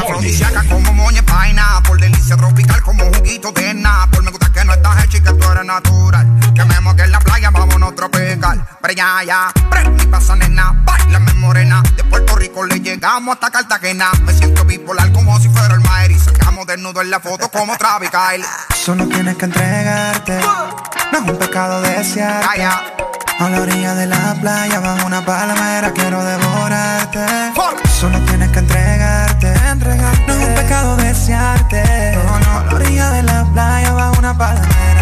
Afrodisíaca 0.00 0.64
como 0.68 0.92
moña 0.94 1.22
paina. 1.22 1.82
Por 1.86 2.00
delicia 2.00 2.36
tropical 2.36 2.82
como 2.82 3.04
juguito 3.12 3.52
de 3.52 3.74
Por 4.10 4.22
me 4.22 4.30
gusta 4.30 4.52
que 4.52 4.64
no 4.64 4.72
estás 4.72 5.04
hecha 5.04 5.18
y 5.18 5.20
que 5.20 5.32
tú 5.32 5.50
eres 5.50 5.64
natural. 5.64 6.39
Que 6.60 6.66
me 6.66 6.80
moque 6.80 7.04
en 7.04 7.10
la 7.10 7.20
playa, 7.20 7.50
vámonos 7.50 7.94
tropical. 7.94 8.62
Para 8.82 8.92
allá, 8.92 9.24
ya. 9.24 9.52
Prende 9.70 10.06
pasa 10.08 10.36
nena, 10.36 10.74
bailame 10.84 11.32
morena. 11.34 11.82
De 11.96 12.04
Puerto 12.04 12.36
Rico 12.36 12.66
le 12.66 12.78
llegamos 12.80 13.34
hasta 13.34 13.50
Cartagena. 13.50 14.10
Me 14.26 14.34
siento 14.34 14.62
bipolar 14.66 15.10
como 15.10 15.40
si 15.40 15.48
fuera 15.48 15.72
el 15.72 15.80
Maer. 15.80 16.10
Y 16.10 16.18
sacamos 16.18 16.66
desnudo 16.66 17.00
en 17.00 17.08
la 17.08 17.18
foto 17.18 17.48
como 17.50 17.78
Travis 17.78 18.10
Kyle. 18.10 18.44
Solo 18.76 19.08
tienes 19.08 19.38
que 19.38 19.46
entregarte. 19.46 20.38
No 21.12 21.18
es 21.20 21.30
un 21.30 21.38
pecado 21.38 21.80
desear. 21.80 22.44
A 23.40 23.48
la 23.48 23.62
orilla 23.62 23.94
de 23.94 24.04
la 24.04 24.36
playa, 24.38 24.80
bajo 24.80 25.06
una 25.06 25.24
palmera, 25.24 25.90
quiero 25.94 26.22
devorarte. 26.22 27.24
Solo 27.88 28.18
tienes 28.26 28.50
que 28.50 28.58
entregarte, 28.58 29.54
No 30.26 30.34
es 30.34 30.46
un 30.46 30.54
pecado 30.56 30.96
desearte. 30.98 31.82
No, 32.16 32.38
no. 32.38 32.58
A 32.58 32.64
la 32.64 32.74
orilla 32.74 33.10
de 33.12 33.22
la 33.22 33.46
playa, 33.50 33.92
bajo 33.92 34.18
una 34.18 34.36
palmera, 34.36 34.99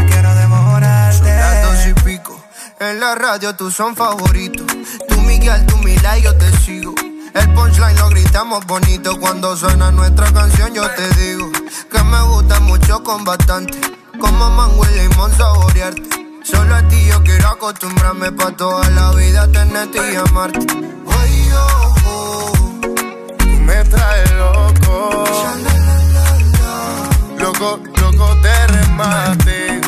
En 2.80 3.00
la 3.00 3.16
radio 3.16 3.56
tú 3.56 3.72
son 3.72 3.96
favoritos. 3.96 4.66
Tú 5.08 5.20
Miguel, 5.22 5.66
tú 5.66 5.76
Mila 5.78 6.16
y 6.16 6.22
yo 6.22 6.36
te 6.36 6.50
sigo. 6.58 6.94
El 7.34 7.52
punchline 7.52 7.96
lo 7.98 8.08
gritamos 8.08 8.64
bonito 8.66 9.18
cuando 9.18 9.56
suena 9.56 9.90
nuestra 9.90 10.32
canción. 10.32 10.72
Yo 10.74 10.88
te 10.90 11.08
digo 11.14 11.50
que 11.90 12.04
me 12.04 12.22
gusta 12.22 12.60
mucho 12.60 13.02
con 13.02 13.24
bastante. 13.24 13.80
Como 14.20 14.50
mango 14.50 14.86
y 14.86 14.98
limón 15.00 15.36
saborearte. 15.36 16.02
Solo 16.44 16.76
a 16.76 16.82
ti 16.86 17.04
yo 17.06 17.20
quiero 17.24 17.48
acostumbrarme 17.48 18.30
pa' 18.30 18.52
toda 18.52 18.88
la 18.90 19.10
vida 19.10 19.50
tenerte 19.50 19.98
y 20.12 20.16
amarte. 20.16 20.66
Ay, 21.18 21.50
oh, 21.54 21.94
oh, 22.06 22.52
tú 23.38 23.46
me 23.46 23.84
traes 23.84 24.32
loco. 24.34 25.24
Loco, 27.38 27.80
loco 28.00 28.34
de 28.36 28.66
remate. 28.68 29.87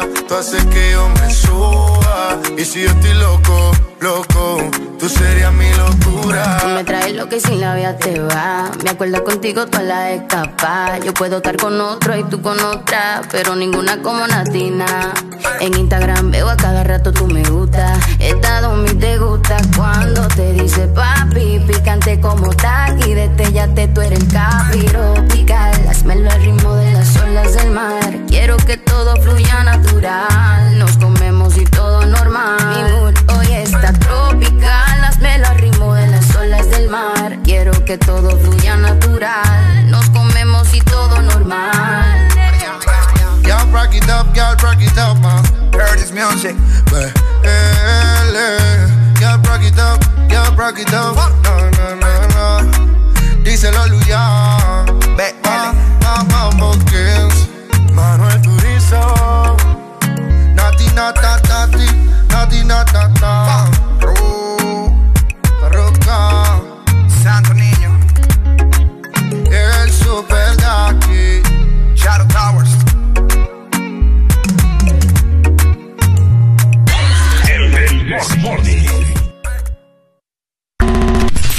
tú 0.27 0.35
haces 0.35 0.65
que 0.65 0.91
yo 0.91 1.09
me 1.09 1.33
suba. 1.33 2.39
Y 2.57 2.65
si 2.65 2.83
yo 2.83 2.89
estoy 2.89 3.13
loco, 3.15 3.71
loco, 3.99 4.57
tú 4.99 5.09
serías 5.09 5.53
mi 5.53 5.69
locura. 5.73 6.59
Tú 6.61 6.67
me 6.67 6.83
traes 6.83 7.13
lo 7.15 7.27
que 7.27 7.39
sin 7.39 7.61
la 7.61 7.75
vida 7.75 7.97
te 7.97 8.19
va. 8.19 8.71
Me 8.83 8.91
acuerdo 8.91 9.23
contigo 9.23 9.65
toda 9.67 9.83
la 9.83 10.11
escapa. 10.11 10.97
Yo 10.99 11.13
puedo 11.13 11.37
estar 11.37 11.57
con 11.57 11.79
otro 11.79 12.17
y 12.17 12.23
tú 12.23 12.41
con 12.41 12.59
otra, 12.59 13.21
pero 13.31 13.55
ninguna 13.55 14.01
como 14.01 14.27
Natina. 14.27 15.13
En 15.59 15.75
Instagram 15.75 16.31
veo 16.31 16.49
a 16.49 16.57
cada 16.57 16.83
rato 16.83 17.11
tú 17.11 17.27
me 17.27 17.43
gusta. 17.43 17.99
Estado 18.19 18.75
mi 18.75 18.93
te 18.93 19.17
gusta 19.17 19.57
cuando 19.75 20.27
te 20.29 20.53
dice 20.53 20.87
papi. 20.87 21.59
Picante 21.67 22.19
como 22.19 22.53
taqui, 22.53 23.13
destellate, 23.13 23.87
tú 23.89 24.01
eres 24.01 24.19
el 24.19 24.27
capiro. 24.27 25.13
Picar, 25.29 25.73
hazmelo 25.89 26.29
al 26.29 26.41
ritmo 26.41 26.75
de 26.75 26.90
las 27.01 27.17
olas 27.17 27.53
del 27.55 27.71
mar. 27.71 28.11
Quiero 28.27 28.57
que 28.57 28.77
todo 28.77 29.15
fluya 29.23 29.63
natural. 29.63 30.77
Nos 30.77 30.97
comemos 30.97 31.57
y 31.57 31.63
todo 31.63 32.05
normal. 32.05 32.59
Mi 32.75 32.91
mood 32.91 33.15
hoy 33.35 33.53
está 33.53 33.91
tropical. 33.93 35.03
Hazmelo 35.03 35.47
al 35.47 35.57
ritmo 35.57 35.95
de 35.95 36.05
las 36.07 36.35
olas 36.35 36.69
del 36.69 36.89
mar. 36.89 37.39
Quiero 37.43 37.71
que 37.85 37.97
todo 37.97 38.37
fluya 38.37 38.75
natural. 38.77 39.89
Nos 39.89 40.07
comemos 40.11 40.75
y 40.75 40.81
todo 40.81 41.19
normal. 41.23 42.27
Y'all 43.47 43.67
rock 43.73 43.95
it 43.95 44.07
up, 44.07 44.27
y'all 44.35 44.55
rock 44.61 44.79
it 44.79 44.95
up, 44.99 45.17
man. 45.21 45.43
Heard 45.73 45.97
this 45.97 46.11
music. 46.11 46.55
Y'all 49.19 49.39
rock 49.47 49.63
it 49.63 49.79
up, 49.79 49.99
y'all 50.29 50.55
rock 50.55 50.77
it 50.77 50.93
up. 50.93 51.15
No, 51.43 51.69
no, 51.71 51.95
no, 51.95 52.27
no. 52.35 53.43
Díselo, 53.43 53.87
Vamos, 56.27 56.77
Kings. 56.85 56.90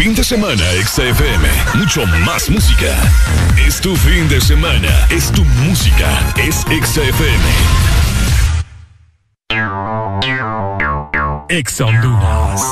Fin 0.03 0.17
de 0.17 0.25
semana, 0.25 0.65
XFM. 0.85 1.49
Mucho 1.75 2.05
más 2.27 2.51
música. 2.51 2.93
Es 3.57 3.81
tu 3.81 3.95
fin 3.95 4.29
de 4.29 4.41
semana. 4.41 5.07
Es 5.11 5.31
tu 5.31 5.45
música. 5.45 6.35
Es 6.37 6.57
XFM. 6.63 7.45
Ex 11.51 11.81
Honduras. 11.81 12.63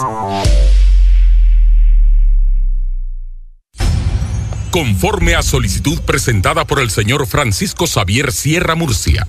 Conforme 4.73 5.37
a 5.37 5.43
solicitud 5.43 6.01
presentada 6.01 6.65
por 6.65 6.81
el 6.81 6.91
señor 6.91 7.29
Francisco 7.29 7.87
Xavier 7.87 8.33
Sierra 8.33 8.75
Murcia 8.75 9.29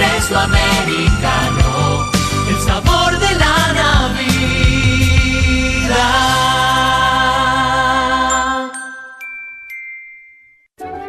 americano, 0.00 2.08
el 2.48 2.60
sabor 2.60 3.18
de 3.18 3.34
la 3.34 3.72
Navidad. 3.72 4.27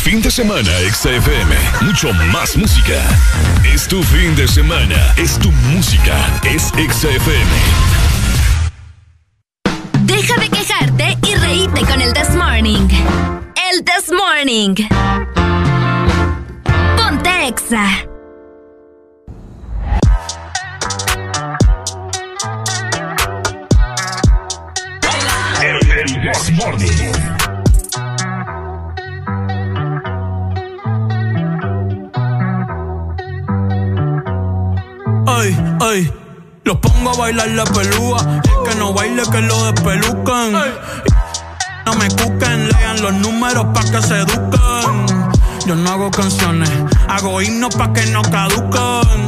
Fin 0.00 0.22
de 0.22 0.30
semana, 0.30 0.70
XFM. 0.90 1.54
Mucho 1.82 2.12
más 2.32 2.56
música. 2.56 3.02
Es 3.74 3.86
tu 3.86 4.02
fin 4.02 4.34
de 4.36 4.48
semana. 4.48 4.96
Es 5.16 5.38
tu 5.38 5.50
música. 5.72 6.16
Es 6.44 6.68
XFM. 6.68 7.50
Deja 10.04 10.40
de 10.40 10.48
quejarte 10.48 11.18
y 11.26 11.34
reíte 11.34 11.80
con 11.82 12.00
el 12.00 12.12
This 12.14 12.30
Morning. 12.30 12.88
El 13.70 13.84
This 13.84 14.10
Morning. 14.10 14.74
Ponte 16.96 17.48
Exa. 17.48 17.86
El, 25.60 25.90
el 25.90 26.32
This 26.32 26.50
Morning. 26.52 27.47
Ay, 35.38 35.56
ay. 35.80 36.12
Los 36.64 36.76
pongo 36.78 37.10
a 37.10 37.16
bailar 37.16 37.48
la 37.48 37.64
pelúa. 37.64 38.18
El 38.44 38.68
que 38.70 38.74
no 38.78 38.92
baile, 38.92 39.22
que 39.30 39.40
lo 39.40 39.72
despelucan. 39.72 40.52
No 41.86 41.94
me 41.94 42.08
cuquen, 42.08 42.68
lean 42.68 43.02
los 43.02 43.14
números 43.14 43.66
pa' 43.72 43.84
que 43.84 44.02
se 44.02 44.18
eduquen. 44.18 45.06
Yo 45.66 45.74
no 45.74 45.90
hago 45.90 46.10
canciones, 46.10 46.70
hago 47.08 47.40
himnos 47.42 47.74
pa' 47.74 47.92
que 47.92 48.06
no 48.06 48.22
caduquen. 48.22 49.26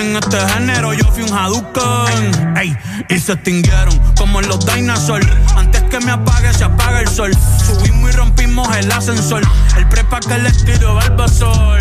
En 0.00 0.14
este 0.14 0.38
género 0.48 0.92
yo 0.92 1.04
fui 1.10 1.22
un 1.22 1.32
Hadouken. 1.32 2.56
Ey, 2.56 2.76
y 3.08 3.18
se 3.18 3.32
extinguieron 3.32 3.98
como 4.16 4.42
los 4.42 4.64
dinosaurs. 4.66 5.26
Antes 5.56 5.82
que 5.84 6.00
me 6.00 6.10
apague, 6.10 6.52
se 6.52 6.64
apaga 6.64 7.00
el 7.00 7.08
sol. 7.08 7.32
Subimos 7.66 8.10
y 8.10 8.16
rompimos 8.16 8.76
el 8.76 8.92
ascensor. 8.92 9.42
El 9.76 9.88
prepa 9.88 10.20
que 10.20 10.36
le 10.36 10.52
tiro 10.52 10.98
sol. 11.28 11.78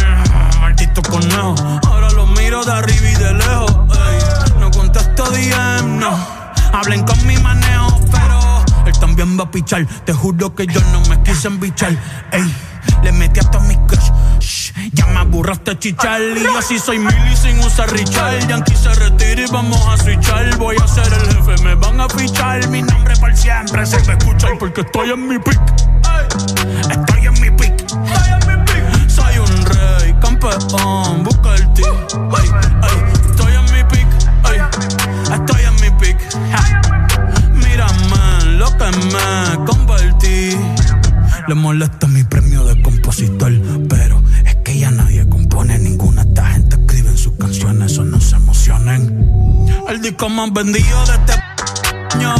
Maldito 0.61 1.01
conejo. 1.01 1.55
Ahora 1.87 2.09
lo 2.11 2.24
miro 2.45 2.63
de 2.63 2.71
arriba 2.71 3.09
y 3.09 3.15
de 3.15 3.33
lejos. 3.33 3.75
No 4.59 4.69
contesto 4.69 5.23
DM, 5.31 5.99
no. 5.99 6.15
Hablen 6.73 7.03
con 7.03 7.25
mi 7.25 7.37
manejo, 7.37 7.99
pero 8.11 8.63
él 8.85 8.99
también 8.99 9.37
va 9.39 9.45
a 9.45 9.51
pichar. 9.51 9.85
Te 10.05 10.13
juro 10.13 10.53
que 10.53 10.67
yo 10.67 10.79
no 10.91 11.01
me 11.09 11.21
quise 11.23 11.47
embichar. 11.47 11.91
Ey, 12.31 12.55
le 13.03 13.11
metí 13.13 13.39
hasta 13.39 13.59
mi 13.61 13.75
crush. 13.87 14.71
Ya 14.93 15.07
me 15.07 15.19
aburraste 15.19 15.79
chichar. 15.79 16.21
Y 16.21 16.45
así 16.57 16.77
soy 16.77 16.99
Milly 16.99 17.35
sin 17.35 17.57
usar 17.59 17.91
Richard. 17.91 18.47
Yankee 18.47 18.75
se 18.75 18.93
retira 18.93 19.41
y 19.41 19.51
vamos 19.51 19.83
a 19.87 19.97
switchar. 19.97 20.55
Voy 20.57 20.75
a 20.77 20.87
ser 20.87 21.11
el 21.11 21.35
jefe, 21.35 21.63
me 21.63 21.73
van 21.73 21.99
a 21.99 22.07
fichar. 22.09 22.67
Mi 22.67 22.83
nombre 22.83 23.15
por 23.17 23.35
siempre 23.35 23.85
se 23.87 23.99
me 24.05 24.13
escucha 24.13 24.49
porque 24.59 24.81
estoy 24.81 25.09
en 25.09 25.27
mi 25.27 25.39
pick. 25.39 25.61
Estoy 26.91 27.25
en 27.25 27.41
mi 27.41 27.49
pick. 27.57 27.73
Soy 29.07 29.37
un 29.39 29.65
rey, 29.65 30.13
campeón, 30.21 31.23
me 38.91 39.65
convertí. 39.65 40.57
Le 41.47 41.55
molesta 41.55 42.07
mi 42.07 42.23
premio 42.23 42.63
de 42.65 42.81
compositor, 42.81 43.51
pero 43.89 44.21
es 44.45 44.55
que 44.57 44.79
ya 44.79 44.91
nadie 44.91 45.27
compone 45.27 45.77
ninguna. 45.79 46.21
Esta 46.21 46.45
gente 46.47 46.75
escribe 46.75 47.09
en 47.09 47.17
sus 47.17 47.33
canciones, 47.33 47.91
eso 47.91 48.03
no 48.03 48.19
se 48.19 48.35
emocionen. 48.35 49.65
El 49.87 50.01
disco 50.01 50.29
más 50.29 50.51
vendido 50.53 51.05
de 51.05 51.13
este 51.13 51.33
año. 52.15 52.35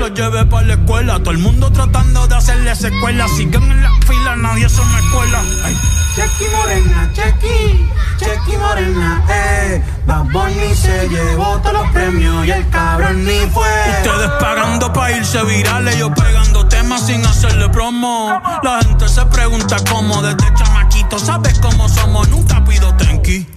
Lo 0.00 0.08
llevé 0.08 0.44
para 0.46 0.66
la 0.66 0.74
escuela, 0.74 1.18
todo 1.20 1.30
el 1.30 1.38
mundo 1.38 1.70
tratando 1.70 2.26
de 2.26 2.34
hacerle 2.34 2.74
secuela. 2.74 3.26
Siguen 3.28 3.62
en 3.62 3.82
la 3.82 3.90
fila, 4.06 4.36
nadie 4.36 4.68
se 4.68 4.82
me 4.84 5.10
cuela. 5.10 5.42
Ay. 5.64 5.76
Chequi 6.14 6.44
Morena, 6.52 7.10
Chequi, 7.12 7.90
Chequi 8.18 8.56
Morena, 8.56 9.24
eh. 9.28 9.82
Bad 10.06 10.26
Bunny 10.32 10.74
se 10.74 11.08
llevó 11.08 11.58
todos 11.58 11.72
los 11.72 11.90
premios 11.90 12.46
y 12.46 12.52
el 12.52 12.68
cabrón 12.70 13.24
ni 13.24 13.40
fue. 13.50 13.66
Ustedes 14.02 14.30
pagando 14.38 14.92
pa' 14.92 15.10
irse 15.10 15.42
virales, 15.44 15.96
yo 15.96 16.14
pegando 16.14 16.68
temas 16.68 17.04
sin 17.06 17.24
hacerle 17.26 17.68
promo. 17.70 18.40
La 18.62 18.80
gente 18.82 19.08
se 19.08 19.24
pregunta 19.26 19.76
cómo, 19.90 20.22
desde 20.22 20.54
chamaquito, 20.54 21.18
¿sabes 21.18 21.58
cómo 21.58 21.88
somos? 21.88 22.28
Nunca 22.28 22.62
pido 22.64 22.94
tenki. 22.94 23.53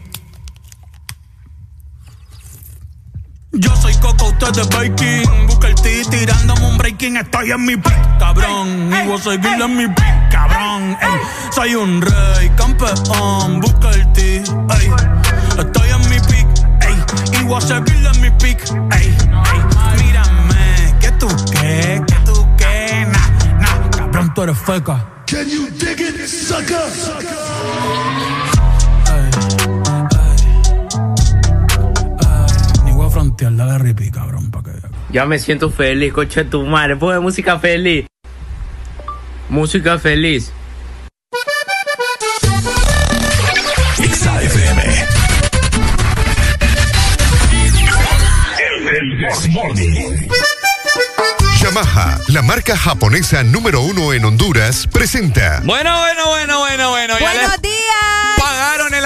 Yo 3.60 3.76
soy 3.76 3.94
Coco, 3.96 4.28
usted 4.28 4.52
de 4.52 4.64
Baking. 4.76 5.48
Busca 5.48 5.68
el 5.68 5.76
T 5.76 6.04
tirándome 6.12 6.62
un 6.68 6.78
breaking. 6.78 7.18
Estoy 7.18 7.52
en 7.52 7.66
mi 7.66 7.76
pick, 7.76 8.18
cabrón. 8.20 8.92
Y 8.94 9.08
voy 9.08 9.18
a 9.18 9.24
seguir 9.24 9.62
en 9.62 9.76
mi 9.76 9.88
pick, 9.88 10.30
cabrón. 10.32 10.96
Ey, 11.02 11.20
soy 11.52 11.74
un 11.76 12.02
rey, 12.02 12.52
campeón. 12.56 13.60
Busca 13.60 13.90
el 13.90 14.14
T, 14.14 14.36
ey. 14.38 14.92
Estoy 15.58 15.90
en 15.90 16.10
mi 16.10 16.20
pick, 16.20 16.48
ey. 16.82 17.40
Y 17.40 17.44
voy 17.46 17.58
a 17.58 17.62
seguir 17.62 18.10
en 18.14 18.22
mi 18.22 18.30
pick, 18.32 18.64
ey. 18.92 19.08
ey. 19.08 20.06
Mírame, 20.06 20.96
que 21.00 21.12
tú 21.14 21.28
qué, 21.52 22.02
que 22.06 22.16
tú 22.26 22.48
qué. 22.58 23.08
Nah, 23.12 23.60
nah, 23.60 23.90
cabrón, 23.90 24.34
tú 24.36 24.44
eres 24.44 24.58
feca. 24.60 25.04
Can 25.26 25.50
you 25.50 25.68
dig 25.72 26.00
it, 26.00 26.28
sucker? 26.28 26.78
Ni 28.18 28.37
dale 33.46 34.12
cabrón, 34.12 34.52
que 34.52 34.72
Ya 35.12 35.26
me 35.26 35.40
siento 35.40 35.70
feliz, 35.70 36.12
coche 36.14 36.44
tu 36.46 36.66
madre. 36.66 36.96
Pone 36.96 37.20
música 37.20 37.60
feliz. 37.60 38.06
Música 39.50 39.98
feliz. 39.98 40.52
El, 48.60 48.88
el 48.88 49.52
Morning. 49.52 50.28
Yamaha 51.60 52.20
la 52.28 52.42
marca 52.42 52.78
japonesa 52.78 53.44
número 53.44 53.82
uno 53.82 54.14
en 54.14 54.26
Honduras, 54.26 54.88
presenta. 54.88 55.62
Bueno, 55.64 55.98
bueno, 56.00 56.28
bueno, 56.28 56.60
bueno, 56.60 56.90
bueno. 56.90 57.14
ya 57.20 57.32
Buenos 57.32 57.52
les 57.52 57.62
días. 57.62 58.27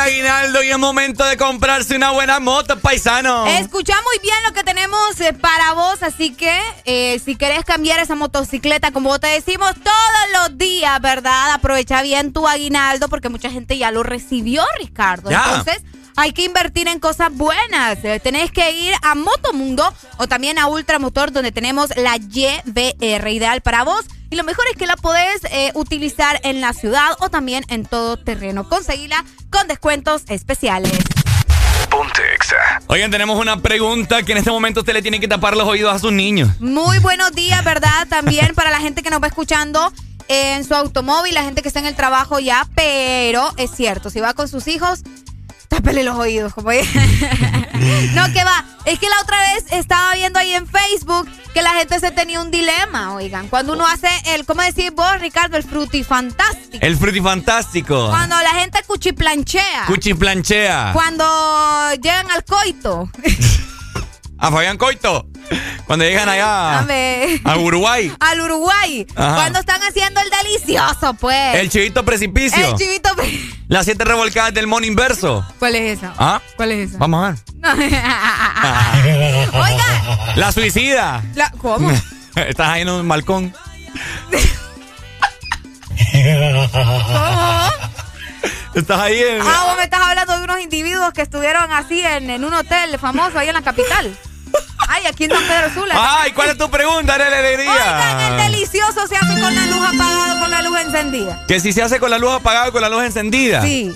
Aguinaldo 0.03 0.63
y 0.63 0.69
es 0.69 0.77
momento 0.77 1.23
de 1.23 1.37
comprarse 1.37 1.95
una 1.95 2.11
buena 2.11 2.39
moto, 2.39 2.79
paisano. 2.79 3.45
Escucha 3.45 3.95
muy 4.03 4.19
bien 4.21 4.35
lo 4.45 4.53
que 4.53 4.63
tenemos 4.63 5.19
eh, 5.19 5.33
para 5.33 5.73
vos, 5.73 6.01
así 6.01 6.33
que 6.33 6.57
eh, 6.85 7.19
si 7.23 7.35
querés 7.35 7.63
cambiar 7.63 7.99
esa 7.99 8.15
motocicleta, 8.15 8.91
como 8.91 9.19
te 9.19 9.27
decimos 9.27 9.73
todos 9.75 10.49
los 10.49 10.57
días, 10.57 10.99
¿verdad? 11.01 11.51
Aprovecha 11.53 12.01
bien 12.01 12.33
tu 12.33 12.47
aguinaldo 12.47 13.09
porque 13.09 13.29
mucha 13.29 13.49
gente 13.49 13.77
ya 13.77 13.91
lo 13.91 14.03
recibió, 14.03 14.63
Ricardo. 14.79 15.29
Ya. 15.29 15.43
Entonces, 15.45 15.83
hay 16.15 16.31
que 16.33 16.43
invertir 16.43 16.87
en 16.87 16.99
cosas 16.99 17.35
buenas. 17.35 18.03
Eh, 18.03 18.19
tenés 18.19 18.51
que 18.51 18.71
ir 18.71 18.93
a 19.01 19.15
Motomundo 19.15 19.93
o 20.17 20.27
también 20.27 20.57
a 20.59 20.67
Ultramotor, 20.67 21.31
donde 21.31 21.51
tenemos 21.51 21.89
la 21.95 22.17
YBR, 22.17 23.29
ideal 23.29 23.61
para 23.61 23.83
vos. 23.83 24.05
Y 24.29 24.35
lo 24.35 24.43
mejor 24.43 24.65
es 24.71 24.77
que 24.77 24.87
la 24.87 24.95
podés 24.95 25.43
eh, 25.51 25.71
utilizar 25.73 26.39
en 26.43 26.61
la 26.61 26.73
ciudad 26.73 27.17
o 27.19 27.29
también 27.29 27.65
en 27.67 27.85
todo 27.85 28.17
terreno. 28.17 28.67
Conseguila 28.69 29.25
con 29.49 29.67
descuentos 29.67 30.23
especiales. 30.29 30.91
Ponte 31.89 32.21
Exa. 32.33 32.81
Oigan, 32.87 33.11
tenemos 33.11 33.37
una 33.37 33.57
pregunta 33.57 34.23
que 34.23 34.31
en 34.31 34.37
este 34.37 34.49
momento 34.49 34.79
usted 34.79 34.93
le 34.93 35.01
tiene 35.01 35.19
que 35.19 35.27
tapar 35.27 35.57
los 35.57 35.67
oídos 35.67 35.93
a 35.93 35.99
sus 35.99 36.13
niños. 36.13 36.49
Muy 36.61 36.99
buenos 36.99 37.33
días, 37.33 37.61
¿verdad? 37.65 38.07
También 38.07 38.55
para 38.55 38.71
la 38.71 38.79
gente 38.79 39.03
que 39.03 39.09
nos 39.09 39.21
va 39.21 39.27
escuchando 39.27 39.91
en 40.29 40.63
su 40.63 40.73
automóvil, 40.73 41.33
la 41.33 41.43
gente 41.43 41.61
que 41.61 41.67
está 41.67 41.81
en 41.81 41.87
el 41.87 41.95
trabajo 41.95 42.39
ya, 42.39 42.65
pero 42.73 43.51
es 43.57 43.71
cierto, 43.71 44.09
si 44.09 44.21
va 44.21 44.33
con 44.33 44.47
sus 44.47 44.67
hijos, 44.69 45.01
tápele 45.71 46.03
los 46.03 46.17
oídos, 46.17 46.53
como 46.53 46.69
No, 48.13 48.33
que 48.33 48.43
va. 48.43 48.65
Es 48.85 48.99
que 48.99 49.07
la 49.07 49.21
otra 49.21 49.37
vez 49.53 49.63
estaba 49.71 50.13
viendo 50.15 50.37
ahí 50.37 50.53
en 50.53 50.67
Facebook 50.67 51.29
que 51.53 51.61
la 51.61 51.71
gente 51.71 51.97
se 51.99 52.11
tenía 52.11 52.41
un 52.41 52.51
dilema, 52.51 53.13
oigan. 53.13 53.47
Cuando 53.47 53.73
uno 53.73 53.87
hace 53.87 54.09
el, 54.33 54.45
¿cómo 54.45 54.61
decís 54.61 54.91
vos, 54.93 55.19
Ricardo? 55.21 55.55
El 55.55 55.63
frutifantástico. 55.63 56.85
El 56.85 56.97
frutifantástico. 56.97 58.09
Cuando 58.09 58.35
la 58.41 58.49
gente 58.59 58.83
cuchiplanchea. 58.85 59.85
Cuchiplanchea. 59.87 60.91
Cuando 60.93 61.25
llegan 62.01 62.29
al 62.31 62.43
coito. 62.43 63.09
A 64.41 64.49
Fabián 64.51 64.77
Coito. 64.77 65.27
Cuando 65.85 66.03
llegan 66.05 66.27
allá 66.29 66.45
Dame. 66.81 67.39
a 67.43 67.57
Uruguay. 67.57 68.11
Al 68.19 68.41
Uruguay. 68.41 69.05
Ajá. 69.15 69.35
Cuando 69.35 69.59
están 69.59 69.81
haciendo 69.83 70.19
el 70.21 70.29
delicioso, 70.29 71.13
pues. 71.15 71.55
El 71.55 71.69
chivito 71.69 72.03
precipicio. 72.03 72.65
El 72.65 72.75
chivito. 72.75 73.13
pre- 73.15 73.39
Las 73.67 73.85
siete 73.85 74.03
revolcadas 74.03 74.53
del 74.53 74.65
mono 74.67 74.85
inverso. 74.85 75.45
¿Cuál 75.59 75.75
es 75.75 75.99
esa? 75.99 76.13
¿Ah? 76.17 76.41
¿Cuál 76.55 76.71
es 76.71 76.89
esa? 76.89 76.97
Vamos 76.97 77.23
a 77.23 77.29
ver. 77.31 77.39
Oiga, 79.53 80.33
La 80.35 80.51
suicida. 80.51 81.21
la- 81.35 81.51
¿cómo? 81.51 81.91
Estás 82.35 82.69
ahí 82.69 82.81
en 82.81 82.89
un 82.89 83.07
balcón. 83.07 83.53
¿Cómo? 86.71 87.69
Estás 88.73 88.99
ahí 89.01 89.21
en. 89.21 89.41
Ah, 89.41 89.63
vos 89.67 89.77
me 89.77 89.83
estás 89.83 89.99
hablando 90.01 90.37
de 90.37 90.43
unos 90.45 90.59
individuos 90.61 91.11
que 91.13 91.21
estuvieron 91.21 91.71
así 91.73 92.01
en, 92.01 92.29
en 92.29 92.43
un 92.45 92.53
hotel 92.53 92.97
famoso 92.99 93.37
ahí 93.37 93.49
en 93.49 93.53
la 93.53 93.61
capital. 93.61 94.15
Ay, 94.93 95.05
aquí 95.07 95.23
en 95.23 95.31
San 95.31 95.43
Pedro 95.43 95.73
Sula. 95.73 95.95
Ay, 95.97 96.31
¿cuál 96.33 96.49
es 96.49 96.57
tu 96.57 96.69
pregunta, 96.69 97.15
Arely 97.15 97.33
Alegría? 97.33 97.71
Oigan, 97.71 98.19
el 98.33 98.51
delicioso 98.51 99.07
se 99.07 99.15
hace 99.15 99.39
con 99.39 99.55
la 99.55 99.65
luz 99.67 99.79
apagada 99.87 100.35
o 100.35 100.39
con 100.41 100.51
la 100.51 100.61
luz 100.61 100.79
encendida. 100.81 101.45
Que 101.47 101.59
si 101.61 101.71
se 101.71 101.81
hace 101.81 101.99
con 101.99 102.09
la 102.11 102.17
luz 102.17 102.31
apagada 102.33 102.67
o 102.67 102.71
con 102.73 102.81
la 102.81 102.89
luz 102.89 103.03
encendida. 103.03 103.61
Sí. 103.61 103.95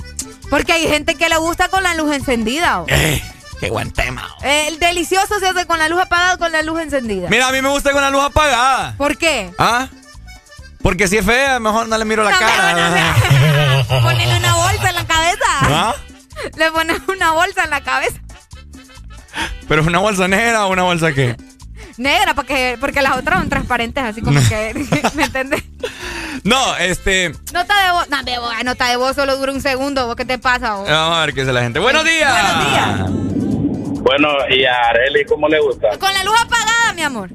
Porque 0.50 0.72
hay 0.72 0.88
gente 0.88 1.16
que 1.16 1.28
le 1.28 1.36
gusta 1.38 1.68
con 1.68 1.84
la 1.84 1.96
luz 1.96 2.14
encendida. 2.16 2.84
Eh, 2.88 3.22
qué 3.60 3.70
buen 3.70 3.92
tema. 3.92 4.34
El 4.42 4.80
delicioso 4.80 5.38
se 5.40 5.48
hace 5.50 5.66
con 5.66 5.80
la 5.80 5.90
luz 5.90 6.00
apagada 6.02 6.36
o 6.36 6.38
con 6.38 6.52
la 6.54 6.62
luz 6.62 6.80
encendida. 6.80 7.28
Mira, 7.30 7.50
a 7.50 7.52
mí 7.52 7.62
me 7.62 7.70
gusta 7.70 7.92
con 7.92 8.02
la 8.02 8.10
luz 8.10 8.24
apagada. 8.24 8.94
¿Por 8.98 9.18
qué? 9.18 9.52
¿Ah? 9.58 9.88
Porque 10.82 11.08
si 11.10 11.18
es 11.18 11.26
fea, 11.26 11.60
mejor 11.60 11.88
no 11.90 11.98
le 11.98 12.06
miro 12.06 12.24
la 12.24 12.32
No, 12.32 12.40
cara. 12.40 13.86
Ponele 14.04 14.38
una 14.38 14.56
bolsa 14.56 14.90
en 14.90 14.96
la 14.96 15.06
cabeza. 15.06 15.46
¿Ah? 15.62 15.96
Le 16.56 16.72
pones 16.72 17.02
una 17.08 17.32
bolsa 17.32 17.64
en 17.66 17.70
la 17.72 17.82
cabeza. 17.82 18.20
¿Pero 19.68 19.82
es 19.82 19.88
una 19.88 20.00
bolsa 20.00 20.28
negra 20.28 20.66
o 20.66 20.72
una 20.72 20.84
bolsa 20.84 21.14
qué? 21.14 21.36
Negra, 21.98 22.34
porque, 22.34 22.78
porque 22.80 23.02
las 23.02 23.18
otras 23.18 23.40
son 23.40 23.50
transparentes, 23.50 24.04
así 24.04 24.22
como 24.22 24.40
que. 24.50 24.74
¿Me 25.16 25.24
entiendes? 25.24 25.64
No, 26.44 26.76
este. 26.78 27.30
Nota 27.54 27.86
de 27.86 27.92
voz. 27.92 28.10
No, 28.10 28.24
de 28.24 28.38
voz, 28.40 28.54
nota 28.64 28.90
de 28.90 28.96
voz 28.98 29.16
solo 29.16 29.38
dura 29.38 29.52
un 29.54 29.62
segundo. 29.62 30.06
¿Vos 30.08 30.16
qué 30.16 30.26
te 30.26 30.38
pasa? 30.38 30.76
vos? 30.76 30.90
Vamos 30.90 31.18
a 31.18 31.26
ver 31.26 31.34
qué 31.34 31.42
dice 31.42 31.54
la 31.54 31.62
gente. 31.62 31.80
¡Buenos 31.80 32.04
días! 32.04 32.32
Buenos 32.32 32.70
días. 32.72 34.02
Bueno, 34.02 34.30
¿y 34.50 34.66
a 34.66 34.80
Areli 34.90 35.26
cómo 35.26 35.48
le 35.48 35.60
gusta? 35.60 35.98
Con 35.98 36.14
la 36.14 36.24
luz 36.24 36.36
apagada, 36.42 36.94
mi 36.94 37.02
amor. 37.02 37.30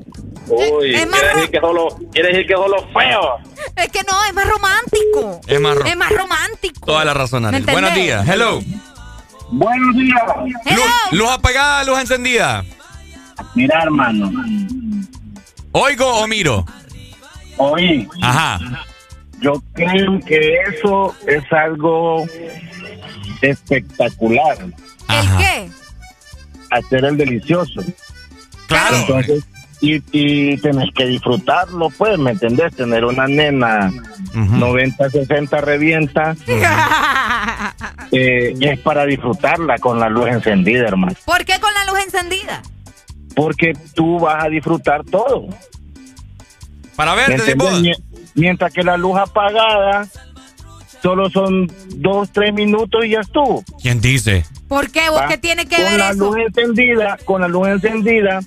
Uy, 0.47 0.95
es 0.95 1.09
más 1.09 1.21
quiere 1.21 1.33
ro- 1.33 1.37
decir 1.39 1.51
que 1.53 1.61
solo, 1.61 1.89
quiere 2.13 2.29
decir 2.29 2.47
que 2.47 2.55
solo 2.55 2.77
feo. 2.93 3.39
Es 3.77 3.89
que 3.89 4.01
no, 4.09 4.25
es 4.25 4.35
más 4.35 4.47
romántico. 4.49 5.41
Es 5.47 5.61
más 5.61 5.77
ro- 5.77 5.85
Es 5.87 5.97
más 5.97 6.11
romántico. 6.11 6.87
Toda 6.87 7.05
la 7.05 7.15
razón, 7.15 7.47
Arely. 7.47 7.65
¿Me 7.65 7.73
Buenos 7.73 7.95
días. 7.95 8.27
Hello. 8.29 8.61
Buenos 9.51 9.97
días. 9.97 10.23
Luz, 10.67 10.93
luz 11.13 11.31
apagada, 11.31 11.85
luz 11.85 12.01
encendida. 12.01 12.65
Mira, 13.55 13.83
hermano. 13.83 14.31
¿Oigo 15.73 16.07
o 16.07 16.27
miro? 16.27 16.65
Oí. 17.57 18.09
Ajá. 18.23 18.61
Yo 19.41 19.63
creo 19.73 20.21
que 20.21 20.59
eso 20.69 21.15
es 21.27 21.43
algo 21.53 22.27
espectacular. 23.41 24.59
¿El 24.61 25.37
qué? 25.39 25.71
Hacer 26.71 27.05
el 27.05 27.17
delicioso. 27.17 27.83
Claro. 28.67 28.97
Entonces, 28.97 29.45
y, 29.81 30.03
y 30.13 30.57
tenés 30.59 30.91
que 30.95 31.07
disfrutarlo, 31.07 31.89
pues, 31.91 32.19
¿me 32.19 32.33
entendés? 32.33 32.77
Tener 32.77 33.05
una 33.05 33.27
nena 33.27 33.91
90, 34.35 35.11
60 35.11 35.61
revienta, 35.63 36.37
eh, 38.13 38.55
es 38.61 38.79
para 38.81 39.05
disfrutarla 39.07 39.79
con 39.79 39.99
la 40.01 40.09
luz 40.09 40.29
encendida, 40.29 40.87
hermano. 40.89 41.15
¿Por 41.25 41.45
qué 41.45 41.59
con 41.61 41.73
la 41.75 41.85
luz 41.91 42.01
encendida? 42.05 42.63
Porque 43.35 43.73
tú 43.95 44.19
vas 44.19 44.45
a 44.45 44.49
disfrutar 44.49 45.05
todo. 45.05 45.47
Para 46.97 47.13
¿Me 47.15 47.23
ver, 47.23 47.29
decís 47.31 47.49
entendés? 47.53 47.71
vos. 47.73 47.81
Mie- 47.83 48.03
Mientras 48.35 48.73
que 48.73 48.83
la 48.83 48.97
luz 48.97 49.19
apagada 49.19 50.07
solo 51.03 51.29
son 51.31 51.71
dos, 51.97 52.31
tres 52.31 52.53
minutos 52.53 53.05
y 53.05 53.11
ya 53.11 53.21
estuvo. 53.21 53.65
¿Quién 53.83 54.01
dice? 54.01 54.45
¿Por 54.69 54.91
qué? 54.91 55.09
¿Vos 55.11 55.23
qué 55.29 55.37
tiene 55.39 55.67
que 55.67 55.77
con 55.77 55.85
ver 55.85 55.99
la 55.99 56.11
eso? 56.11 56.25
luz 56.27 56.37
encendida, 56.47 57.19
con 57.25 57.41
la 57.41 57.49
luz 57.49 57.69
encendida, 57.69 58.41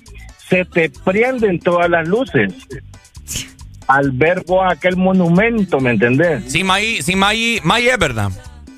se 0.48 0.64
te 0.64 0.88
prenden 0.90 1.58
todas 1.60 1.90
las 1.90 2.08
luces. 2.08 2.52
Al 3.86 4.12
ver 4.12 4.42
vos 4.46 4.64
aquel 4.66 4.96
monumento, 4.96 5.78
¿me 5.80 5.90
entendés? 5.90 6.50
Si 6.50 6.64
May, 6.64 7.02
si 7.02 7.14
May, 7.16 7.60
May 7.62 7.88
es 7.88 7.98
verdad. 7.98 8.30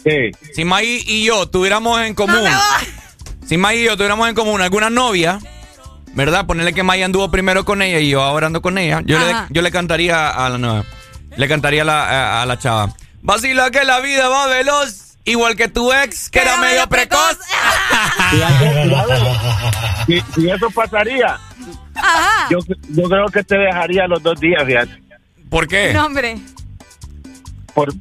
Sí. 0.07 0.31
Si 0.55 0.65
May 0.65 1.03
y 1.05 1.25
yo 1.25 1.49
tuviéramos 1.49 2.01
en 2.01 2.15
común. 2.15 2.49
Si 3.45 3.57
May 3.57 3.81
y 3.81 3.85
yo 3.85 3.97
tuviéramos 3.97 4.29
en 4.29 4.35
común 4.37 4.61
alguna 4.61 4.89
novia, 4.89 5.41
¿verdad? 6.15 6.47
Ponerle 6.47 6.73
que 6.73 6.83
May 6.85 7.03
anduvo 7.03 7.31
primero 7.31 7.65
con 7.65 7.83
ella 7.83 7.99
y 7.99 8.11
yo 8.11 8.23
ahora 8.23 8.47
ando 8.47 8.63
con 8.63 8.79
ella. 8.79 9.03
Yo, 9.05 9.19
le, 9.19 9.35
yo 9.51 9.63
le 9.63 9.71
cantaría 9.73 10.29
a 10.31 10.49
la 10.49 10.59
nueva. 10.59 10.85
Le 11.37 11.49
cantaría 11.49 11.83
a 11.83 11.85
la, 11.85 12.05
a, 12.05 12.43
a 12.43 12.47
la 12.47 12.59
chava. 12.59 12.95
Vacila 13.23 13.71
que 13.73 13.85
la 13.85 13.99
vida 14.01 14.29
va 14.29 14.47
veloz. 14.47 15.03
Igual 15.25 15.57
que 15.57 15.67
tu 15.67 15.93
ex, 15.93 16.31
que 16.31 16.39
era 16.39 16.57
medio 16.59 16.87
precoz. 16.89 17.37
Si, 20.07 20.21
si 20.35 20.49
eso 20.49 20.71
pasaría, 20.71 21.39
Ajá. 21.97 22.49
yo, 22.49 22.59
yo 22.91 23.09
creo 23.09 23.27
que 23.27 23.43
te 23.43 23.57
dejaría 23.57 24.07
los 24.07 24.23
dos 24.23 24.39
días, 24.39 24.63
fíjate. 24.65 25.03
¿Por 25.51 25.67
qué? 25.67 25.93
No, 25.93 26.07
hombre. 26.07 26.39
Por, 27.75 27.93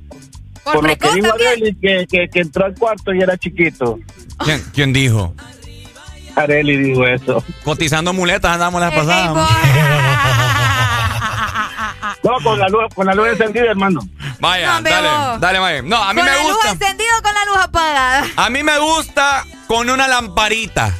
Por 0.65 0.73
por 0.73 0.83
lo 0.83 0.89
que 0.89 0.95
precoz 0.97 1.15
dijo 1.15 1.27
también. 1.29 1.49
Areli, 1.51 1.75
que, 1.75 2.07
que, 2.09 2.27
que 2.29 2.39
entró 2.41 2.65
al 2.65 2.73
cuarto 2.75 3.13
y 3.13 3.21
era 3.21 3.37
chiquito. 3.37 3.99
¿Quién, 4.43 4.61
quién 4.73 4.91
dijo? 4.91 5.33
Areli 6.35 6.75
dijo 6.77 7.05
eso. 7.07 7.41
Cotizando 7.63 8.11
muletas 8.11 8.51
andamos 8.51 8.81
la 8.81 8.91
pasada. 8.91 9.47
No, 12.23 12.31
con 12.43 12.57
la 12.59 12.67
luz, 12.69 12.81
con 12.95 13.05
la 13.05 13.13
luz 13.13 13.27
encendida, 13.29 13.65
hermano. 13.71 13.99
Vaya, 14.39 14.79
No, 14.79 14.81
dale, 14.89 15.07
vos. 15.31 15.39
dale, 15.41 15.59
May. 15.59 15.81
No, 15.83 15.97
a 15.97 16.11
mí 16.13 16.21
¿Con 16.21 16.25
me 16.29 16.35
la 16.35 16.41
luz 16.43 16.53
gusta. 16.53 16.71
encendida 16.71 17.09
o 17.19 17.21
con 17.21 17.33
la 17.35 17.45
luz 17.45 17.57
apagada? 17.63 18.25
A 18.35 18.49
mí 18.49 18.63
me 18.63 18.77
gusta 18.79 19.45
con 19.67 19.89
una 19.89 20.07
lamparita. 20.07 20.91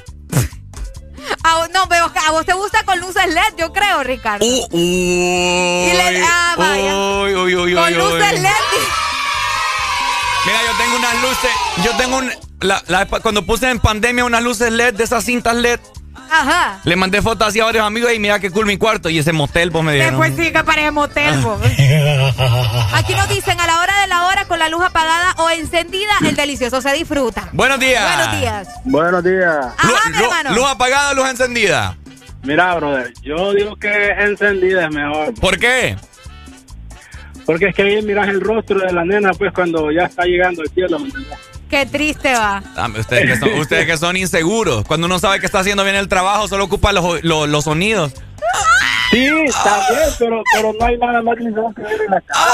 A 1.43 1.55
vos- 1.57 1.69
no, 1.73 1.87
pero 1.89 2.11
a 2.27 2.31
vos 2.31 2.45
te 2.45 2.53
gusta 2.53 2.83
con 2.83 2.99
luces 2.99 3.25
LED, 3.33 3.55
yo 3.57 3.73
creo, 3.73 4.03
Ricardo. 4.03 4.45
Uh, 4.45 4.67
Uy, 4.71 4.81
Y 4.81 5.93
le- 5.93 6.23
ah, 6.23 6.55
vaya. 6.57 6.95
uy, 6.95 7.35
uy, 7.35 7.55
uy, 7.55 7.73
con 7.73 7.83
uy, 7.85 7.93
luces 7.95 8.31
uy. 8.33 8.39
LED. 8.39 8.51
Mira, 10.45 10.59
yo 10.65 10.77
tengo 10.77 10.95
unas 10.97 11.21
luces. 11.21 11.51
Yo 11.83 11.91
tengo 11.97 12.17
un. 12.17 12.31
la- 12.61 12.83
la- 12.87 13.05
cuando 13.05 13.45
puse 13.45 13.69
en 13.69 13.79
pandemia 13.79 14.25
unas 14.25 14.43
luces 14.43 14.71
LED 14.71 14.93
de 14.95 15.03
esas 15.03 15.23
cintas 15.25 15.55
LED, 15.55 15.79
Ajá. 16.31 16.79
le 16.83 16.95
mandé 16.95 17.21
fotos 17.21 17.47
así 17.47 17.59
a 17.59 17.65
varios 17.65 17.85
amigos 17.85 18.11
y 18.13 18.19
mira 18.19 18.39
qué 18.39 18.49
cool 18.51 18.65
mi 18.65 18.77
cuarto. 18.77 19.09
Y 19.09 19.19
ese 19.19 19.33
motel, 19.33 19.71
pues 19.71 19.83
me 19.83 19.93
dieron. 19.93 20.19
Después 20.19 20.33
sí 20.47 20.51
que 20.53 20.63
parece 20.63 20.91
motel, 20.91 21.39
po. 21.41 21.59
Aquí 22.93 23.13
nos 23.15 23.27
dicen 23.29 23.59
a 23.59 23.67
la 23.67 23.79
hora 23.79 24.01
de 24.01 24.07
la 24.07 24.27
hora 24.27 24.45
con 24.45 24.59
la 24.59 24.69
luz 24.69 24.83
apagada 24.83 25.33
o 25.37 25.49
encendida, 25.49 26.13
el 26.25 26.35
delicioso 26.35 26.81
se 26.81 26.93
disfruta. 26.93 27.49
Buenos 27.51 27.79
días. 27.79 28.15
Buenos 28.15 28.39
días. 28.39 28.67
Buenos 28.85 29.23
días. 29.23 29.65
Ajá, 29.77 30.09
mi 30.09 30.17
hermano. 30.23 30.51
luz 30.55 30.65
apagada, 30.69 31.13
luz 31.13 31.27
encendida. 31.29 31.97
Mira, 32.43 32.75
brother, 32.75 33.11
yo 33.23 33.53
digo 33.53 33.75
que 33.75 34.09
encendida 34.19 34.85
es 34.85 34.91
mejor. 34.93 35.33
¿Por 35.35 35.57
qué? 35.57 35.97
Porque 37.45 37.67
es 37.67 37.75
que 37.75 37.81
ahí 37.83 38.01
miras 38.01 38.27
el 38.27 38.41
rostro 38.41 38.79
de 38.79 38.91
la 38.91 39.03
nena, 39.05 39.31
pues, 39.33 39.53
cuando 39.53 39.91
ya 39.91 40.03
está 40.03 40.23
llegando 40.25 40.61
al 40.61 40.69
cielo. 40.69 40.97
Qué 41.69 41.85
triste 41.85 42.33
va. 42.33 42.61
Dame, 42.75 42.99
ustedes, 42.99 43.25
que 43.31 43.37
son, 43.37 43.53
ustedes 43.59 43.85
que 43.85 43.97
son 43.97 44.15
inseguros. 44.17 44.85
Cuando 44.85 45.07
uno 45.07 45.19
sabe 45.19 45.39
que 45.39 45.45
está 45.45 45.59
haciendo 45.59 45.83
bien 45.83 45.95
el 45.95 46.07
trabajo, 46.07 46.47
solo 46.47 46.63
ocupa 46.65 46.91
los, 46.93 47.23
los, 47.23 47.47
los 47.49 47.63
sonidos. 47.63 48.13
Sí, 49.11 49.27
está 49.45 49.87
bien, 49.89 50.09
pero, 50.19 50.43
pero 50.53 50.73
no 50.79 50.85
hay 50.85 50.97
nada 50.97 51.21
más 51.21 51.37
lindo 51.37 51.71
que 51.75 51.81
ver 51.83 52.01
en 52.01 52.11
la 52.11 52.21
cara. 52.21 52.51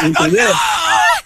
que- 0.00 0.06
¿entendés? 0.06 0.50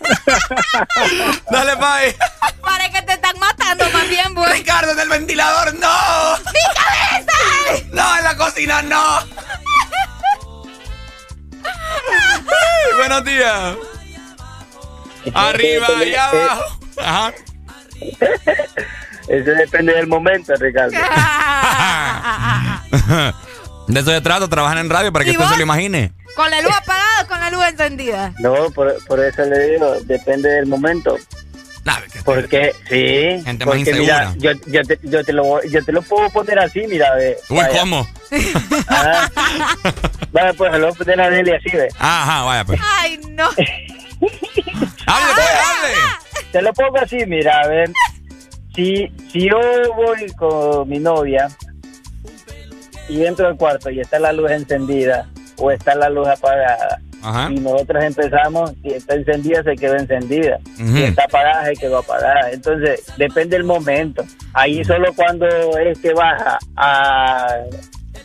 Dale, 1.51 1.75
bye. 1.77 2.17
Parece 2.63 2.93
que 2.93 3.03
te 3.03 3.13
están 3.15 3.39
matando 3.39 3.85
más 3.93 4.09
bien, 4.09 4.35
güey. 4.35 4.53
Ricardo, 4.53 4.93
en 4.93 5.01
el 5.01 5.09
ventilador, 5.09 5.75
no. 5.75 6.37
¡Mi 6.39 6.61
cabeza! 6.75 7.87
No, 7.93 8.19
en 8.19 8.25
la 8.25 8.37
cocina, 8.37 8.83
no. 8.83 9.19
Buenos 12.99 13.24
días. 13.24 13.77
Arriba 15.35 16.05
y 16.05 16.15
abajo. 16.15 16.78
Ajá. 16.99 17.32
Eso 19.28 19.51
depende 19.53 19.93
del 19.95 20.07
momento, 20.09 20.53
Ricardo. 20.57 20.93
De 23.87 24.01
eso 24.01 24.11
se 24.11 24.20
trata, 24.20 24.47
trabajar 24.49 24.78
en 24.78 24.89
radio 24.89 25.12
para 25.12 25.24
que 25.24 25.32
¿Y 25.32 25.35
usted 25.35 25.45
se 25.47 25.51
vos? 25.51 25.59
lo 25.59 25.65
imagine. 25.65 26.12
¿Con 26.37 26.49
la 26.51 26.61
luz 26.62 26.73
apagada 26.77 27.23
o 27.23 27.27
con 27.27 27.41
la 27.41 27.51
luz 27.51 27.65
encendida? 27.65 28.32
No, 28.39 28.70
por, 28.70 29.05
por 29.07 29.19
eso 29.19 29.45
le 29.45 29.70
digo, 29.70 29.97
depende 30.05 30.49
del 30.49 30.66
momento. 30.66 31.16
Porque, 32.24 32.73
sí, 32.89 33.43
Gente 33.44 33.65
más 33.65 33.77
porque 33.77 33.94
mira, 33.94 34.35
yo, 34.36 34.52
yo, 34.66 34.82
te, 34.82 34.98
yo, 35.02 35.24
te 35.24 35.32
lo, 35.32 35.62
yo 35.65 35.85
te 35.85 35.93
lo 35.93 36.02
puedo 36.02 36.28
poner 36.31 36.59
así, 36.59 36.82
mira, 36.86 37.15
ve. 37.15 37.39
Uy, 37.48 37.57
vaya. 37.57 37.81
¿cómo? 37.81 38.07
Vaya, 40.32 40.52
pues, 40.52 40.73
lo 40.73 40.86
voy 40.86 40.90
a 40.90 40.93
poner 40.93 41.20
a 41.20 41.31
Nelly 41.31 41.51
así, 41.52 41.70
ve. 41.70 41.89
Ajá, 41.98 42.44
vaya 42.44 42.65
pues. 42.65 42.81
Ay, 42.98 43.19
no. 43.31 43.48
¡Hable, 43.51 45.35
pues, 45.35 45.48
hable! 45.66 45.94
Te 46.52 46.62
lo 46.62 46.73
pongo 46.73 46.98
así, 46.98 47.19
mira, 47.27 47.61
a 47.62 47.66
ver. 47.66 47.90
Si, 48.77 49.12
si 49.32 49.48
yo 49.48 49.59
voy 49.97 50.31
con 50.36 50.89
mi 50.89 51.01
novia 51.01 51.48
y 53.09 53.24
entro 53.24 53.48
al 53.48 53.57
cuarto 53.57 53.90
y 53.90 54.01
está 54.01 54.20
la 54.20 54.32
luz 54.32 54.52
encendida 54.52 55.28
o 55.57 55.73
está 55.73 55.97
la 55.97 56.09
luz 56.09 56.28
apagada 56.28 57.01
Ajá. 57.23 57.49
y 57.51 57.55
nosotros 57.61 58.03
empezamos, 58.05 58.73
si 58.83 58.89
está 58.95 59.15
encendida 59.15 59.63
se 59.63 59.75
quedó 59.77 59.95
encendida, 59.97 60.59
Ujú. 60.79 60.97
si 60.97 61.03
está 61.05 61.25
apagada 61.25 61.65
se 61.67 61.73
quedó 61.75 61.99
apagada. 61.99 62.51
Entonces, 62.53 63.03
depende 63.17 63.57
del 63.57 63.65
momento. 63.65 64.25
Ahí 64.55 64.85
solo 64.85 65.13
cuando 65.15 65.47
es 65.79 65.99
que 66.01 66.13
vas 66.15 66.41
a, 66.43 66.59
a, 66.77 67.47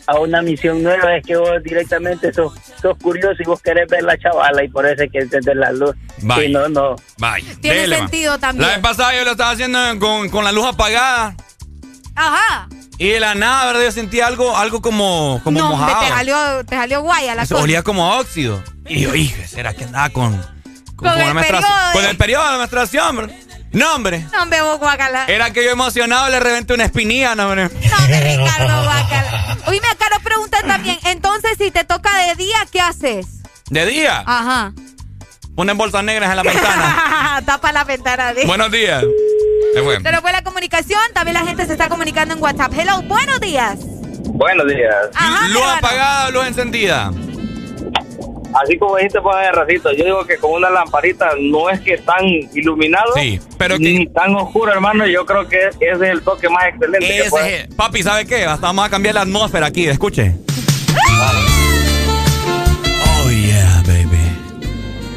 a 0.06 0.18
una 0.20 0.40
misión 0.42 0.82
nueva 0.82 1.16
es 1.16 1.26
que 1.26 1.36
vos 1.36 1.62
directamente 1.62 2.32
sos, 2.32 2.52
sos 2.80 2.96
curioso 2.98 3.36
y 3.40 3.44
vos 3.44 3.60
querés 3.60 3.88
ver 3.88 4.02
la 4.02 4.16
chavala 4.18 4.62
y 4.64 4.68
por 4.68 4.86
eso 4.86 5.02
hay 5.02 5.10
que 5.10 5.18
encender 5.18 5.56
la 5.56 5.72
luz. 5.72 5.94
Vaya. 6.22 6.42
Si 6.42 6.52
no, 6.52 6.68
no. 6.68 6.96
Vaya. 7.18 7.46
Tiene 7.60 7.80
dele, 7.80 7.98
man. 7.98 8.08
sentido 8.08 8.38
también. 8.38 8.62
La 8.68 8.74
vez 8.74 8.82
pasada 8.82 9.14
yo 9.16 9.24
lo 9.24 9.32
estaba 9.32 9.50
haciendo 9.50 9.78
con, 9.98 10.28
con 10.30 10.44
la 10.44 10.52
luz 10.52 10.64
apagada. 10.66 11.34
Ajá. 12.14 12.68
Y 12.98 13.08
de 13.08 13.20
la 13.20 13.34
nada, 13.34 13.66
¿verdad? 13.66 13.82
Yo 13.84 13.92
sentí 13.92 14.20
algo, 14.20 14.56
algo 14.56 14.80
como, 14.80 15.38
como 15.44 15.58
no, 15.58 15.68
mojado. 15.70 16.00
te 16.00 16.08
salió, 16.08 16.64
te 16.64 16.76
salió 16.76 17.02
guaya 17.02 17.34
la 17.34 17.42
Eso 17.42 17.56
cosa. 17.56 17.64
olía 17.64 17.82
como 17.82 18.06
a 18.10 18.20
óxido. 18.20 18.62
Y 18.88 19.00
yo, 19.00 19.14
hija, 19.14 19.46
¿será 19.46 19.74
que 19.74 19.84
andaba 19.84 20.10
con, 20.10 20.36
con, 20.96 21.08
Con 21.10 21.20
el 21.20 21.34
menstruación? 21.34 21.72
periodo, 21.72 21.92
Con 21.92 22.04
el 22.04 22.16
periodo 22.16 22.44
de 22.44 22.50
la 22.52 22.58
menstruación, 22.58 23.16
bro. 23.16 23.28
No, 23.72 23.94
hombre. 23.94 24.24
No, 24.32 24.42
hombre, 24.42 24.62
vos, 24.62 24.78
guacala. 24.78 25.24
Era 25.26 25.50
que 25.52 25.64
yo 25.64 25.70
emocionado 25.70 26.28
le 26.30 26.40
reventé 26.40 26.72
una 26.72 26.84
espinilla, 26.84 27.34
no, 27.34 27.46
hombre. 27.48 27.64
No, 27.64 27.96
hombre, 27.98 28.36
Ricardo, 28.36 28.82
guacala. 28.84 29.58
Oíme, 29.66 29.86
acá 29.88 30.06
nos 30.12 30.22
preguntan 30.22 30.66
también, 30.66 30.98
entonces, 31.04 31.52
si 31.58 31.70
te 31.70 31.84
toca 31.84 32.16
de 32.26 32.34
día, 32.36 32.56
¿qué 32.70 32.80
haces? 32.80 33.26
De 33.68 33.84
día, 33.84 34.22
Ajá. 34.24 34.72
ponen 35.56 35.76
bolsas 35.76 36.04
negras 36.04 36.30
en 36.30 36.36
la 36.36 36.42
ventana. 36.44 37.42
Tapa 37.46 37.72
la 37.72 37.82
ventana 37.84 38.32
de... 38.32 38.46
Buenos 38.46 38.70
días. 38.70 39.02
Se 39.74 39.82
fue. 39.82 39.98
Nos 40.00 40.20
fue 40.20 40.32
la 40.32 40.42
comunicación, 40.42 41.00
también 41.12 41.34
la 41.34 41.44
gente 41.44 41.66
se 41.66 41.72
está 41.72 41.88
comunicando 41.88 42.32
en 42.34 42.42
WhatsApp. 42.42 42.72
Hello, 42.78 43.02
buenos 43.02 43.40
días. 43.40 43.78
Buenos 44.28 44.66
días. 44.68 44.94
Ajá, 45.14 45.48
Luz 45.48 45.62
apagada, 45.76 46.30
luz 46.30 46.46
encendida. 46.46 47.10
Así 48.62 48.78
como 48.78 48.96
dijiste 48.96 49.20
por 49.20 49.36
hace 49.36 49.52
ratito, 49.52 49.92
yo 49.92 50.04
digo 50.04 50.24
que 50.26 50.36
con 50.38 50.52
una 50.52 50.70
lamparita 50.70 51.30
no 51.38 51.68
es 51.68 51.80
que 51.80 51.98
tan 51.98 52.24
iluminado, 52.54 53.12
Sí, 53.14 53.38
pero 53.58 53.78
ni 53.78 54.06
tan 54.06 54.34
oscuro, 54.34 54.72
hermano. 54.72 55.06
Yo 55.06 55.26
creo 55.26 55.46
que 55.46 55.58
ese 55.68 55.84
es 55.92 56.00
el 56.00 56.22
toque 56.22 56.48
más 56.48 56.64
excelente. 56.68 57.06
que 57.06 57.18
Ese 57.20 57.30
puede- 57.30 57.60
es- 57.62 57.74
papi, 57.74 58.02
¿sabe 58.02 58.26
qué? 58.26 58.44
Hasta 58.44 58.66
vamos 58.68 58.86
a 58.86 58.90
cambiar 58.90 59.14
la 59.16 59.22
atmósfera 59.22 59.66
aquí, 59.66 59.86
escuche. 59.88 60.34
Oh, 63.24 63.30
yeah, 63.30 63.82
baby. 63.86 64.18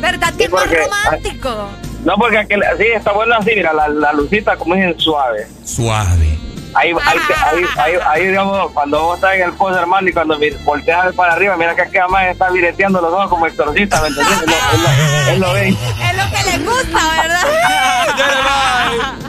¿Verdad 0.01 0.33
que 0.35 0.43
es 0.45 0.51
más 0.51 0.67
romántico? 0.69 1.67
No, 2.03 2.15
porque 2.15 2.37
aquel, 2.37 2.61
sí, 2.77 2.85
está 2.95 3.11
bueno 3.11 3.35
así, 3.35 3.51
mira, 3.55 3.73
la, 3.73 3.87
la 3.89 4.13
lucita 4.13 4.55
como 4.57 4.75
dicen 4.75 4.97
suave. 4.99 5.47
Suave. 5.63 6.37
Ahí, 6.75 6.91
ahí, 7.03 7.17
ahí, 7.45 7.65
ahí, 7.77 7.93
ahí, 8.07 8.27
digamos, 8.27 8.71
cuando 8.71 9.01
vos 9.03 9.15
estás 9.15 9.35
en 9.35 9.41
el 9.43 9.53
pozo, 9.53 9.79
hermano, 9.79 10.07
y 10.07 10.13
cuando 10.13 10.37
volteas 10.63 11.13
para 11.15 11.33
arriba, 11.33 11.57
mira 11.57 11.75
que 11.75 11.81
aquella 11.81 12.07
más 12.07 12.27
está 12.27 12.49
vireteando 12.51 13.01
los 13.01 13.11
ojos 13.11 13.29
como 13.29 13.47
exorcista, 13.47 14.01
¿me 14.01 14.07
entiendes? 14.09 14.37
Él 14.39 14.49
lo, 14.49 14.87
él 14.87 15.33
él 15.33 15.39
lo 15.41 15.53
ve. 15.53 15.69
Es 15.69 16.17
lo 16.17 16.29
que 16.31 16.43
le 16.57 16.57
gusta, 16.65 16.99
¿verdad? 17.21 17.43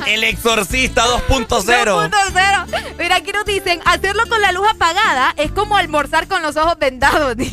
El 0.06 0.24
exorcista 0.24 1.04
2.0. 1.06 2.10
2.0. 2.10 2.94
Mira, 2.98 3.16
aquí 3.16 3.32
nos 3.32 3.44
dicen, 3.44 3.80
hacerlo 3.84 4.22
con 4.28 4.40
la 4.42 4.52
luz 4.52 4.66
apagada 4.68 5.32
es 5.36 5.50
como 5.52 5.76
almorzar 5.76 6.26
con 6.28 6.42
los 6.42 6.56
ojos 6.56 6.78
vendados. 6.78 7.36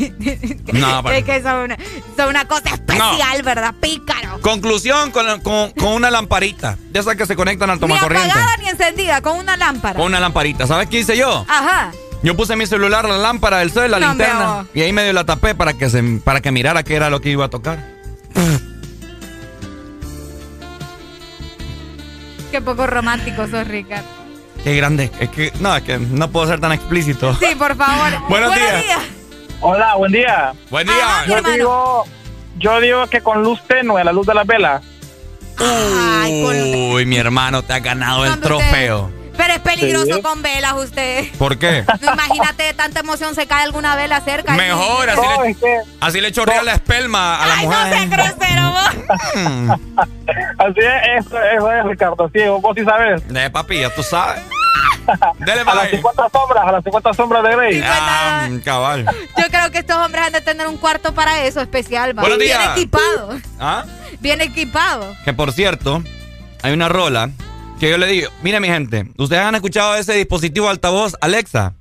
No, 0.74 1.02
pero- 1.02 1.16
es 1.16 1.24
que 1.24 1.42
son 1.42 1.56
una, 1.62 1.78
son 2.18 2.28
una 2.30 2.46
cosa 2.46 2.70
especial, 2.74 3.42
¿verdad? 3.42 3.74
Pícaro. 3.82 4.40
Conclusión 4.42 5.12
con, 5.12 5.40
con, 5.42 5.72
con 5.72 5.88
una 5.94 6.12
lamparita. 6.12 6.78
De 6.90 7.00
esas 7.00 7.16
que 7.16 7.26
se 7.26 7.36
conectan 7.38 7.70
al 7.70 7.78
Ni 7.78 7.82
tomacorriente. 7.82 8.30
apagada 8.30 8.58
ni 8.58 8.68
encendida, 8.70 9.22
con 9.22 9.38
una 9.38 9.56
lámpara. 9.56 9.77
Con 9.82 10.02
una 10.06 10.20
lamparita. 10.20 10.66
¿Sabes 10.68 10.88
qué 10.90 11.00
hice 11.00 11.18
yo? 11.18 11.46
Ajá. 11.48 11.92
Yo 12.24 12.36
puse 12.36 12.56
mi 12.56 12.66
celular, 12.66 13.08
la 13.08 13.18
lámpara 13.18 13.58
del 13.60 13.72
sol, 13.72 13.92
la 13.92 14.00
No, 14.00 14.08
linterna. 14.10 14.58
hombre, 14.60 14.72
Y 14.74 14.82
ahí 14.84 14.92
medio 14.92 15.14
la 15.14 15.24
tapé 15.24 15.54
para 15.56 15.74
que, 15.74 15.90
se, 15.90 16.02
para 16.24 16.42
que 16.42 16.52
mirara 16.52 16.84
qué 16.84 16.96
era 16.96 17.10
lo 17.10 17.22
que 17.22 17.30
iba 17.30 17.46
a 17.46 17.50
tocar. 17.50 17.78
Qué 22.52 22.62
poco 22.62 22.88
romántico 22.88 23.48
sos, 23.48 23.68
Ricardo. 23.68 24.08
Qué 24.64 24.76
grande. 24.76 25.12
Es 25.20 25.30
que, 25.30 25.52
no, 25.60 25.76
es 25.76 25.84
que 25.84 25.98
no 26.00 26.30
puedo 26.30 26.48
ser 26.48 26.60
tan 26.60 26.72
explícito. 26.72 27.36
Sí, 27.36 27.56
por 27.58 27.76
favor. 27.76 28.12
Buenos 28.30 28.54
días. 28.56 28.84
Hola, 29.62 29.96
buen 29.96 30.12
día. 30.12 30.54
Buen 30.70 30.88
día. 30.88 31.26
Yo 31.28 31.42
digo, 31.42 32.06
yo 32.58 32.80
digo 32.82 33.08
que 33.08 33.22
con 33.22 33.44
luz 33.44 33.60
tenue, 33.68 34.04
la 34.04 34.12
luz 34.12 34.26
de 34.28 34.34
la 34.34 34.44
vela. 34.44 34.82
Uy, 35.60 37.06
mi 37.06 37.18
hermano, 37.18 37.64
te 37.64 37.74
ha 37.74 37.80
ganado 37.80 38.26
el 38.26 38.40
trofeo. 38.40 39.12
Pero 39.38 39.54
es 39.54 39.60
peligroso 39.60 40.16
Sí. 40.16 40.22
con 40.22 40.42
velas 40.42 40.74
usted. 40.74 41.32
¿Por 41.38 41.58
qué? 41.60 41.86
No 42.02 42.14
imagínate 42.14 42.74
tanta 42.74 43.00
emoción 43.02 43.36
se 43.36 43.46
cae 43.48 43.64
alguna 43.64 43.96
vela 43.96 44.20
cerca. 44.22 44.54
y- 44.54 44.58
Mejor, 44.58 45.10
así, 45.10 45.22
le, 45.62 45.78
así 46.02 46.22
le 46.22 46.32
chorrea 46.32 46.64
la 46.64 46.74
espelma 46.74 47.42
a 47.42 47.46
la 47.48 47.54
Ay, 47.56 47.66
no 47.68 47.72
mujer. 47.72 47.94
seas 47.94 48.10
grosero, 48.10 48.72
vos. 48.72 49.78
Así 50.60 50.80
es, 50.80 51.26
eso, 51.26 51.38
eso 51.42 51.72
es, 51.72 51.86
Ricardo. 51.86 52.30
Sí, 52.34 52.40
vos 52.62 52.74
sí 52.76 52.84
sabes. 52.84 53.26
De 53.28 53.50
papi, 53.50 53.80
ya 53.80 53.90
tú 53.94 54.04
sabes. 54.04 54.42
Dele, 55.40 55.62
A 55.66 55.74
las 55.76 55.90
50 55.90 56.30
sombras, 56.30 56.68
a 56.68 56.72
las 56.74 56.84
50 56.84 57.14
sombras 57.14 57.44
de 57.44 57.56
Grey. 57.56 57.82
Ah, 57.86 58.50
cabal. 58.66 59.06
Yo 59.38 59.46
creo 59.50 59.72
que 59.72 59.78
estos 59.80 59.96
hombres 59.98 60.26
han 60.26 60.34
de 60.34 60.42
tener 60.42 60.68
un 60.68 60.78
cuarto 60.78 61.14
para 61.14 61.44
eso 61.44 61.62
especial. 61.62 62.18
¿va? 62.18 62.22
Buenos 62.22 62.40
Bien 62.40 62.60
equipado. 62.74 63.40
¿Ah? 63.60 63.86
Bien 64.20 64.42
equipado. 64.42 65.16
Que 65.24 65.34
por 65.34 65.54
cierto, 65.54 66.04
hay 66.62 66.74
una 66.74 66.90
rola 66.90 67.30
que 67.80 67.90
yo 67.92 67.98
le 67.98 68.08
digo, 68.08 68.30
mire 68.42 68.60
mi 68.60 68.68
gente, 68.68 69.12
ustedes 69.18 69.42
han 69.44 69.56
escuchado 69.56 69.96
ese 69.96 70.14
dispositivo 70.14 70.70
altavoz 70.70 71.16
Alexa. 71.22 71.74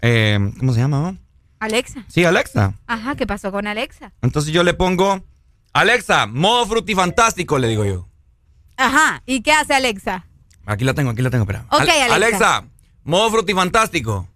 Eh, 0.00 0.38
¿Cómo 0.58 0.72
se 0.72 0.80
llama? 0.80 0.98
no? 1.00 1.18
Alexa. 1.58 2.04
Sí, 2.08 2.24
Alexa. 2.24 2.74
Ajá, 2.86 3.16
¿qué 3.16 3.26
pasó 3.26 3.50
con 3.50 3.66
Alexa? 3.66 4.12
Entonces 4.22 4.52
yo 4.52 4.62
le 4.62 4.74
pongo, 4.74 5.24
Alexa, 5.72 6.26
modo 6.26 6.66
frutifantástico, 6.66 7.58
le 7.58 7.68
digo 7.68 7.84
yo. 7.84 8.08
Ajá, 8.76 9.22
¿y 9.26 9.40
qué 9.42 9.52
hace 9.52 9.74
Alexa? 9.74 10.26
Aquí 10.66 10.84
la 10.84 10.94
tengo, 10.94 11.10
aquí 11.10 11.22
la 11.22 11.30
tengo, 11.30 11.42
espera. 11.44 11.64
Ok, 11.70 11.80
Ale- 11.80 12.02
Alexa. 12.02 12.14
Alexa, 12.14 12.64
modo 13.04 13.30
frutifantástico. 13.30 14.28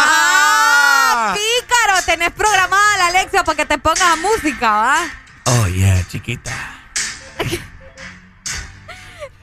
¡Ah! 0.00 1.34
¡Pícaro! 1.34 2.02
Tenés 2.06 2.30
programada 2.32 2.96
la 2.98 3.06
Alexa 3.08 3.44
para 3.44 3.56
que 3.56 3.66
te 3.66 3.78
pongas 3.78 4.18
música, 4.18 4.70
¿va? 4.70 4.96
Oh, 5.46 5.66
yeah, 5.68 6.02
chiquita. 6.08 6.52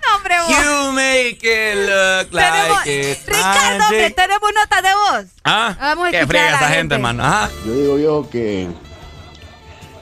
No, 0.07 0.15
hombre, 0.15 0.35
vos. 0.39 0.49
You 0.49 0.91
make 0.93 1.39
it 1.43 1.75
look 1.75 2.31
Tenemos- 2.31 2.85
like 2.85 3.11
it. 3.11 3.17
Ricardo, 3.27 3.83
hombre, 3.83 4.09
tenemos 4.11 4.49
nota 4.55 4.81
de 4.81 4.93
voz. 4.95 5.25
Ah, 5.43 5.75
Vamos 5.79 6.07
a 6.07 6.11
qué 6.11 6.19
escuchar 6.21 6.41
friega 6.43 6.55
esa 6.55 6.69
gente, 6.69 6.95
hermano. 6.95 7.23
Ajá. 7.25 7.49
Yo 7.65 7.73
digo 7.73 7.99
yo 7.99 8.29
que 8.29 8.69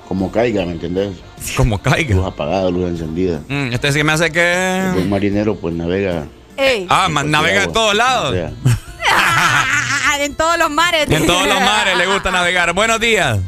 como 0.08 0.32
caiga, 0.32 0.64
¿me 0.66 0.74
entendés? 0.74 1.18
Como 1.58 1.82
caiga. 1.82 2.16
Luz 2.16 2.26
apagada, 2.28 2.70
luz 2.70 2.88
encendida. 2.92 3.40
Mm, 3.48 3.74
este 3.74 3.92
sí 3.92 3.98
que 3.98 4.04
me 4.04 4.14
hace 4.14 4.32
que. 4.32 4.94
Un 4.96 5.10
marinero 5.10 5.56
pues 5.56 5.74
navega. 5.74 6.26
Ey. 6.56 6.86
Ah, 6.88 7.08
navega 7.10 7.64
en 7.64 7.74
todos 7.74 7.96
lados. 7.96 8.30
O 8.30 8.34
sea, 8.34 8.52
Ah, 9.08 10.18
en 10.20 10.36
todos 10.36 10.58
los 10.60 10.70
mares. 10.70 11.10
En 11.10 11.26
todos 11.26 11.48
los 11.48 11.60
mares 11.62 11.98
le 11.98 12.06
gusta 12.06 12.30
navegar. 12.32 12.74
Buenos 12.74 13.00
días. 13.00 13.40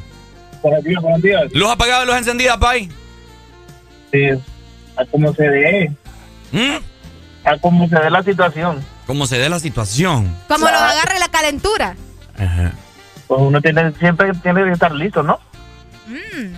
Buenos 0.61 0.83
días, 0.83 1.01
buenos 1.01 1.21
días. 1.21 1.43
Luz 1.53 1.69
apagada, 1.69 2.05
luz 2.05 2.15
encendida, 2.15 2.59
Pai. 2.59 2.89
Sí, 4.11 4.29
a 4.95 5.05
como 5.05 5.33
se 5.33 5.43
dé. 5.43 5.91
A 7.43 7.57
como 7.57 7.87
se 7.87 7.95
dé 7.95 8.09
la 8.09 8.23
situación. 8.23 8.83
Como 9.05 9.27
se 9.27 9.37
dé 9.37 9.49
la 9.49 9.59
situación. 9.59 10.35
Como 10.47 10.65
lo 10.65 10.77
agarre 10.77 11.19
la 11.19 11.29
calentura. 11.29 11.95
Pues 13.27 13.41
uno 13.41 13.61
tiene, 13.61 13.91
siempre 13.93 14.31
tiene 14.41 14.63
que 14.63 14.71
estar 14.71 14.91
listo, 14.91 15.23
¿no? 15.23 15.39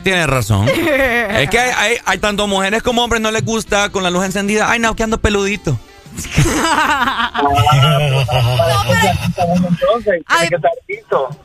Tienes 0.03 0.27
razón. 0.27 0.67
es 0.69 1.49
que 1.49 1.59
hay, 1.59 1.71
hay, 1.75 1.97
hay 2.05 2.17
tanto 2.19 2.47
mujeres 2.47 2.83
como 2.83 3.03
hombres 3.03 3.21
no 3.21 3.31
les 3.31 3.43
gusta 3.43 3.89
con 3.89 4.03
la 4.03 4.11
luz 4.11 4.25
encendida. 4.25 4.69
Ay, 4.69 4.79
no, 4.79 4.95
que 4.95 5.03
ando 5.03 5.19
peludito. 5.19 5.79
Ay. 10.27 10.49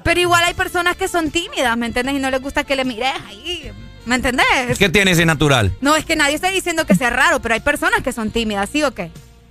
Pero 0.02 0.20
igual 0.20 0.44
hay 0.44 0.54
personas 0.54 0.96
que 0.96 1.08
son 1.08 1.30
tímidas, 1.30 1.76
¿me 1.76 1.86
entiendes? 1.86 2.14
Y 2.14 2.18
no 2.18 2.30
les 2.30 2.40
gusta 2.40 2.64
que 2.64 2.76
le 2.76 2.84
mires 2.84 3.12
ahí. 3.28 3.70
¿Me 4.06 4.16
entendés? 4.16 4.78
¿Qué 4.78 4.88
tiene 4.88 5.12
ese 5.12 5.24
natural? 5.24 5.72
No, 5.80 5.96
es 5.96 6.04
que 6.04 6.16
nadie 6.16 6.34
está 6.34 6.50
diciendo 6.50 6.86
que 6.86 6.94
sea 6.94 7.10
raro, 7.10 7.40
pero 7.40 7.54
hay 7.54 7.60
personas 7.60 8.02
que 8.02 8.12
son 8.12 8.30
tímidas, 8.30 8.68
¿sí 8.70 8.82
o 8.82 8.92
qué? 8.92 9.10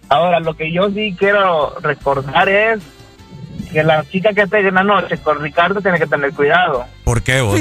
Ahora, 0.10 0.40
lo 0.40 0.56
que 0.56 0.72
yo 0.72 0.90
sí 0.92 1.16
quiero 1.18 1.76
recordar 1.80 2.48
es 2.50 2.80
que 3.72 3.84
la 3.84 4.04
chica 4.10 4.32
que 4.34 4.42
esté 4.44 4.60
en 4.60 4.76
la 4.76 4.84
noche 4.84 5.18
con 5.18 5.42
Ricardo 5.42 5.82
tiene 5.82 5.98
que 5.98 6.06
tener 6.06 6.32
cuidado. 6.34 6.86
¿Por 7.04 7.24
qué 7.24 7.42
vos? 7.42 7.60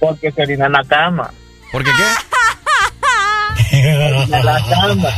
Porque 0.00 0.32
se 0.32 0.42
orina 0.42 0.66
en 0.66 0.72
la 0.72 0.82
cama. 0.84 1.30
¿Por 1.70 1.84
qué 1.84 1.90
qué? 1.90 2.02
En 3.72 4.30
la 4.30 4.62
cama. 4.68 5.08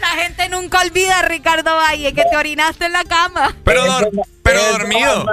La 0.00 0.08
gente 0.22 0.48
nunca 0.48 0.80
olvida, 0.80 1.22
Ricardo 1.22 1.74
Valle, 1.76 2.12
que 2.12 2.24
te 2.24 2.36
orinaste 2.36 2.86
en 2.86 2.92
la 2.92 3.04
cama. 3.04 3.54
Pero, 3.64 3.84
dor- 3.86 4.08
pero 4.42 4.62
dormido. 4.72 5.26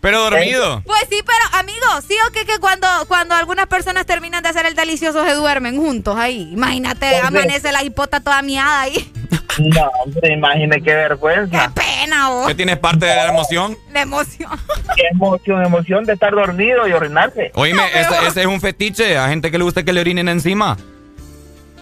Pero 0.00 0.20
dormido. 0.22 0.82
Pues 0.84 1.02
sí, 1.08 1.20
pero 1.24 1.60
amigo, 1.60 1.86
sí 2.06 2.14
o 2.28 2.32
qué 2.32 2.44
que 2.44 2.58
cuando, 2.58 2.86
cuando 3.08 3.34
algunas 3.34 3.66
personas 3.66 4.04
terminan 4.06 4.42
de 4.42 4.48
hacer 4.50 4.66
el 4.66 4.74
delicioso 4.74 5.24
se 5.24 5.34
duermen 5.34 5.76
juntos 5.76 6.16
ahí. 6.18 6.50
Imagínate, 6.52 7.16
amanece 7.18 7.70
la 7.72 7.82
hipota 7.82 8.20
toda 8.20 8.42
miada 8.42 8.80
ahí. 8.82 9.12
No, 9.58 9.90
hombre, 10.04 10.32
imagine 10.32 10.82
qué 10.82 10.94
vergüenza. 10.94 11.72
Pena, 11.74 12.28
vos. 12.30 12.48
¿Qué 12.48 12.54
tienes 12.54 12.78
parte 12.78 13.06
de 13.06 13.14
la 13.14 13.28
emoción? 13.28 13.76
La 13.92 14.02
emoción. 14.02 14.50
Qué 14.96 15.02
emoción, 15.12 15.64
emoción 15.64 16.04
de 16.04 16.14
estar 16.14 16.32
dormido 16.34 16.86
y 16.88 16.92
orinarse. 16.92 17.50
Oíme, 17.54 17.82
ese, 17.94 18.26
ese 18.26 18.40
es 18.42 18.46
un 18.46 18.60
fetiche. 18.60 19.16
A 19.16 19.28
gente 19.28 19.50
que 19.50 19.58
le 19.58 19.64
gusta 19.64 19.82
que 19.82 19.92
le 19.92 20.00
orinen 20.00 20.28
encima. 20.28 20.76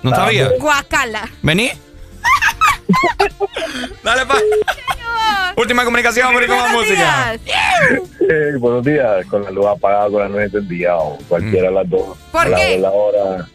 ¿No 0.02 0.10
sabía? 0.10 0.50
Guacala. 0.58 1.28
Vení. 1.42 1.70
Dale, 4.04 4.26
pa. 4.26 4.36
Última 5.56 5.84
comunicación, 5.84 6.32
por 6.32 6.46
con 6.46 6.72
música. 6.72 7.34
Eh, 7.34 8.52
buenos 8.58 8.84
días, 8.84 9.26
con 9.26 9.42
la 9.44 9.50
luz 9.50 9.66
apagada, 9.66 10.08
con 10.10 10.20
la 10.22 10.28
luz 10.28 10.40
encendida, 10.40 10.96
o 10.96 11.18
cualquiera 11.28 11.68
de 11.68 11.74
las 11.74 11.88
dos. 11.90 12.16
¿Por 12.32 12.40
a 12.46 12.48
la, 12.48 12.56
qué? 12.56 12.78
la 12.78 12.90
hora. 12.90 13.46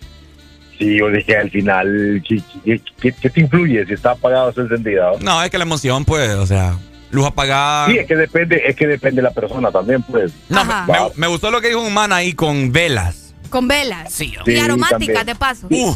Sí, 0.78 0.98
yo 1.00 1.10
dije 1.10 1.38
al 1.38 1.50
final, 1.50 2.22
¿qué, 2.28 2.42
qué, 2.66 2.82
qué- 3.00 3.14
qué 3.14 3.30
te 3.30 3.40
influye 3.40 3.86
si 3.86 3.94
está 3.94 4.12
apagado 4.12 4.48
o 4.48 4.50
está 4.50 4.62
encendida? 4.62 5.12
No, 5.22 5.42
es 5.42 5.50
que 5.50 5.58
la 5.58 5.64
emoción, 5.64 6.04
pues, 6.04 6.30
o 6.32 6.46
sea, 6.46 6.78
luz 7.12 7.26
apagada. 7.26 7.88
Sí, 7.88 7.98
es 7.98 8.06
que 8.08 8.16
depende, 8.16 8.62
es 8.66 8.76
que 8.76 8.86
depende 8.86 9.22
de 9.22 9.28
la 9.30 9.32
persona 9.32 9.72
también, 9.72 10.04
pues. 10.04 10.34
No, 10.50 10.66
me, 10.66 10.74
me 11.16 11.28
gustó 11.28 11.50
lo 11.50 11.62
que 11.62 11.70
dijo 11.70 11.80
un 11.82 11.94
man 11.94 12.12
ahí 12.12 12.34
con 12.34 12.72
velas. 12.74 13.34
Con 13.50 13.68
velas. 13.70 14.12
Sí, 14.12 14.34
y 14.46 14.52
Sí, 14.52 14.60
aromáticas, 14.60 15.26
de 15.26 15.36
paso. 15.36 15.68
Uh, 15.70 15.96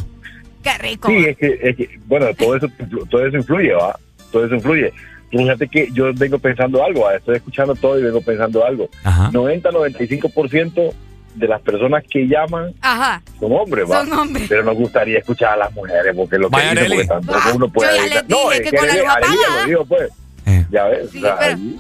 Qué 0.64 0.78
rico. 0.78 1.08
Sí, 1.08 1.26
es 1.26 1.38
que, 1.38 1.60
es 1.62 1.76
que, 1.78 2.00
bueno, 2.06 2.28
todo 2.38 2.56
eso, 2.56 2.68
todo 3.10 3.26
eso 3.26 3.38
influye, 3.38 3.74
¿va? 3.74 3.98
Todo 4.32 4.46
eso 4.46 4.56
influye. 4.56 4.94
Fíjate 5.32 5.68
que 5.68 5.90
yo 5.94 6.12
vengo 6.16 6.40
pensando 6.40 6.84
algo, 6.84 7.02
¿va? 7.04 7.16
estoy 7.16 7.36
escuchando 7.38 7.76
todo 7.76 8.00
y 8.00 8.04
vengo 8.04 8.20
pensando 8.22 8.66
algo. 8.66 8.90
90-95% 9.04 10.94
de 11.36 11.48
las 11.48 11.62
personas 11.62 12.04
que 12.10 12.28
llaman 12.28 12.74
Ajá. 12.82 13.22
son 13.40 13.52
hombres, 13.54 13.86
¿va? 13.90 14.00
Son 14.04 14.12
hombres. 14.14 14.48
Pero 14.50 14.64
nos 14.64 14.76
gustaría 14.76 15.20
escuchar 15.20 15.54
a 15.54 15.58
las 15.58 15.74
mujeres, 15.74 16.14
porque 16.16 16.38
lo 16.38 16.50
que 16.50 16.60
dicen, 16.62 16.88
porque 16.88 17.06
tampoco 17.06 17.40
uno 17.56 17.70
puede 17.70 17.90
yo 17.92 17.96
ya 17.96 18.04
les 18.04 18.28
dije 18.28 18.54
es 18.56 18.62
que 18.72 18.78
con 18.78 18.88
la 18.88 18.94
luz 18.96 19.04
apagada. 19.08 19.62
lo 19.62 19.68
dijo, 19.68 19.86
pues. 19.86 20.10
Eh. 20.48 20.66
Ya 20.72 20.84
ves. 20.86 21.08
o 21.16 21.20
sea, 21.20 21.38
pero- 21.38 21.56
ahí- 21.58 21.80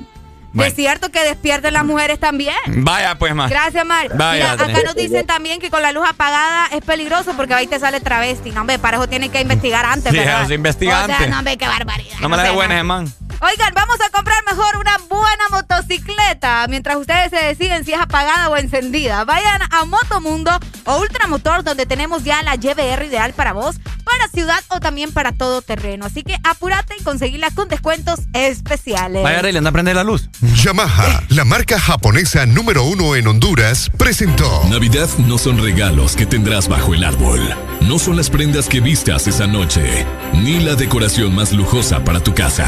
Es 0.68 0.76
cierto 0.76 1.10
que 1.10 1.24
despierten 1.24 1.74
las 1.74 1.86
mujeres 1.86 2.20
también. 2.20 2.56
Vaya, 2.68 3.16
pues, 3.18 3.34
más. 3.36 3.50
Gracias, 3.50 3.86
Mar. 3.86 4.08
Vaya, 4.16 4.52
Mira, 4.56 4.66
acá 4.66 4.80
nos 4.86 4.96
dicen 4.96 5.26
también 5.26 5.60
que 5.60 5.70
con 5.70 5.82
la 5.82 5.92
luz 5.92 6.04
apagada 6.08 6.68
es 6.72 6.82
peligroso 6.84 7.34
porque 7.36 7.54
ahí 7.54 7.68
te 7.68 7.80
sale 7.80 8.00
travesti. 8.00 8.52
No, 8.52 8.62
hombre, 8.62 8.80
para 8.80 8.98
eso 8.98 9.08
tienen 9.08 9.32
que 9.32 9.42
investigar 9.42 9.86
antes, 9.86 10.12
Sí, 10.12 10.18
¿verdad? 10.18 10.44
eso 10.44 10.54
investiga 10.54 11.04
O 11.04 11.06
sea, 11.06 11.16
antes. 11.18 11.30
no, 11.30 11.38
hombre, 11.40 11.58
qué 11.58 11.68
barbaridad. 11.68 12.16
No 12.20 12.30
me 12.30 12.38
la 12.38 12.44
sé, 12.44 12.50
de 12.50 12.56
buena, 12.56 12.84
no. 12.84 13.06
Oigan, 13.42 13.74
vamos 13.74 13.96
a 14.06 14.10
comprar 14.10 14.44
mejor 14.46 14.76
una 14.76 14.98
buena 15.08 15.44
motocicleta 15.50 16.68
mientras 16.68 16.98
ustedes 16.98 17.30
se 17.30 17.38
deciden 17.38 17.86
si 17.86 17.94
es 17.94 18.00
apagada 18.00 18.50
o 18.50 18.58
encendida. 18.58 19.24
Vayan 19.24 19.62
a 19.72 19.86
Motomundo 19.86 20.52
o 20.84 21.00
Ultramotor 21.00 21.64
donde 21.64 21.86
tenemos 21.86 22.26
ya 22.26 22.44
la 22.44 22.56
YBR 22.56 23.06
ideal 23.06 23.32
para 23.34 23.54
vos, 23.54 23.78
para 24.04 24.28
ciudad 24.28 24.62
o 24.68 24.82
también 24.82 25.14
para 25.14 25.32
todo 25.32 25.62
terreno. 25.62 26.06
Así 26.06 26.24
que 26.24 26.36
apúrate 26.44 26.96
y 27.00 27.04
conseguirla 27.04 27.50
con 27.52 27.70
descuentos 27.70 28.20
especiales. 28.34 29.24
Vaya, 29.24 29.40
Arely, 29.40 29.58
anda 29.58 29.70
a 29.70 29.74
prender 29.74 29.96
la 29.96 30.04
luz. 30.04 30.30
Yamaha, 30.42 31.24
la 31.30 31.46
marca 31.46 31.80
japonesa 31.80 32.46
número 32.46 32.84
uno 32.84 33.16
en 33.16 33.26
Honduras, 33.28 33.90
presentó 33.98 34.66
Navidad 34.70 35.08
no 35.18 35.38
son 35.38 35.60
regalos 35.64 36.18
que 36.18 36.26
tendrás 36.26 36.68
bajo 36.68 36.94
el 36.94 37.06
árbol. 37.06 37.40
No 37.80 37.98
son 38.00 38.18
las 38.18 38.30
prendas 38.30 38.68
que 38.68 38.82
vistas 38.82 39.28
esa 39.28 39.48
noche, 39.48 40.06
ni 40.34 40.60
la 40.60 40.76
decoración 40.76 41.34
más 41.34 41.54
lujosa 41.54 42.04
para 42.04 42.20
tu 42.20 42.36
casa. 42.36 42.68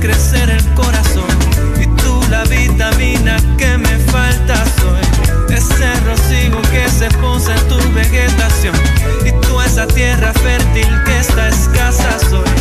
crecer 0.00 0.50
el 0.50 0.74
corazón. 0.74 1.28
Y 1.78 1.86
tú 2.02 2.20
la 2.30 2.44
vitamina 2.44 3.36
que 3.56 3.78
me 3.78 3.98
falta 4.10 4.56
soy. 4.80 5.54
Ese 5.54 5.94
rocío 6.06 6.60
que 6.72 6.88
se 6.88 7.08
posa 7.18 7.54
en 7.54 7.68
tu 7.68 7.78
vegetación. 7.92 8.74
Y 9.24 9.32
tú 9.46 9.60
esa 9.60 9.86
tierra 9.86 10.32
fértil 10.32 10.88
que 11.04 11.18
está 11.18 11.48
escasa 11.48 12.18
soy. 12.30 12.59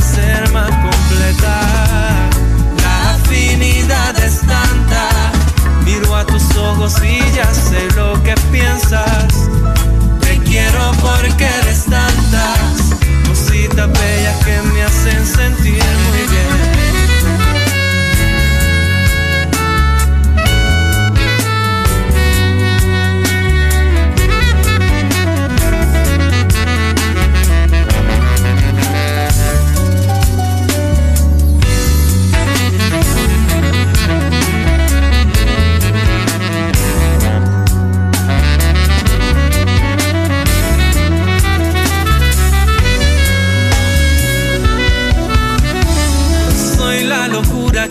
ser 0.00 0.50
más 0.52 0.70
completa. 0.70 1.60
La 2.82 3.14
afinidad 3.14 4.18
es 4.18 4.40
tanta, 4.40 5.32
miro 5.84 6.16
a 6.16 6.24
tus 6.24 6.56
ojos 6.56 6.94
y 7.02 7.18
ya 7.34 7.52
sé 7.52 7.88
lo 7.96 8.22
que 8.22 8.34
piensas. 8.52 9.48
Te 10.20 10.38
quiero 10.38 10.92
porque 11.00 11.46
eres 11.62 11.84
tantas 11.84 12.94
cositas 13.28 13.88
bellas 13.92 14.44
que 14.44 14.62
me 14.72 14.82
hacen 14.82 15.26
sentir. 15.26 15.99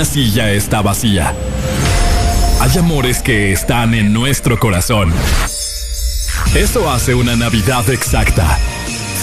Ninguna 0.00 0.14
silla 0.14 0.50
está 0.50 0.80
vacía. 0.80 1.34
Hay 2.58 2.78
amores 2.78 3.20
que 3.20 3.52
están 3.52 3.92
en 3.92 4.14
nuestro 4.14 4.58
corazón. 4.58 5.12
Eso 6.54 6.90
hace 6.90 7.14
una 7.14 7.36
Navidad 7.36 7.86
exacta. 7.90 8.58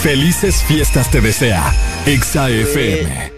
Felices 0.03 0.63
fiestas 0.67 1.09
te 1.09 1.19
desea. 1.19 1.73
Exa 2.05 2.51
FM. 2.51 3.33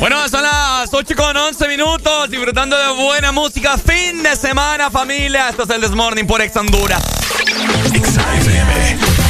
Bueno, 0.00 0.28
son 0.28 0.42
las 0.42 0.92
8 0.92 1.14
con 1.16 1.34
11 1.34 1.68
minutos, 1.68 2.30
disfrutando 2.30 2.76
de 2.76 3.02
buena 3.02 3.32
música. 3.32 3.78
Fin 3.78 4.22
de 4.22 4.36
semana, 4.36 4.90
familia. 4.90 5.48
Esto 5.48 5.62
es 5.62 5.70
el 5.70 5.80
Desmorning 5.80 6.26
por 6.26 6.42
Ex 6.42 6.54
Honduras. 6.56 7.02
como 9.06 9.21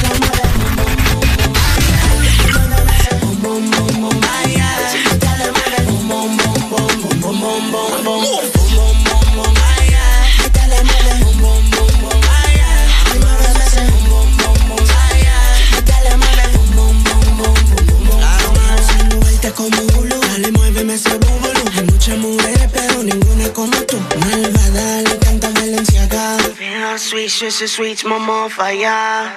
Sweet, 27.33 27.51
sweet, 27.51 27.69
sweet, 27.69 28.05
momo, 28.05 28.51
falla. 28.51 29.33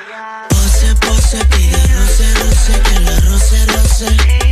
Pose, 0.49 0.93
pose, 0.99 1.39
pide 1.49 1.79
roce, 1.95 2.27
roce, 2.41 2.81
que 2.83 2.99
la 2.99 3.15
roce, 3.21 3.65
roce. 3.67 4.44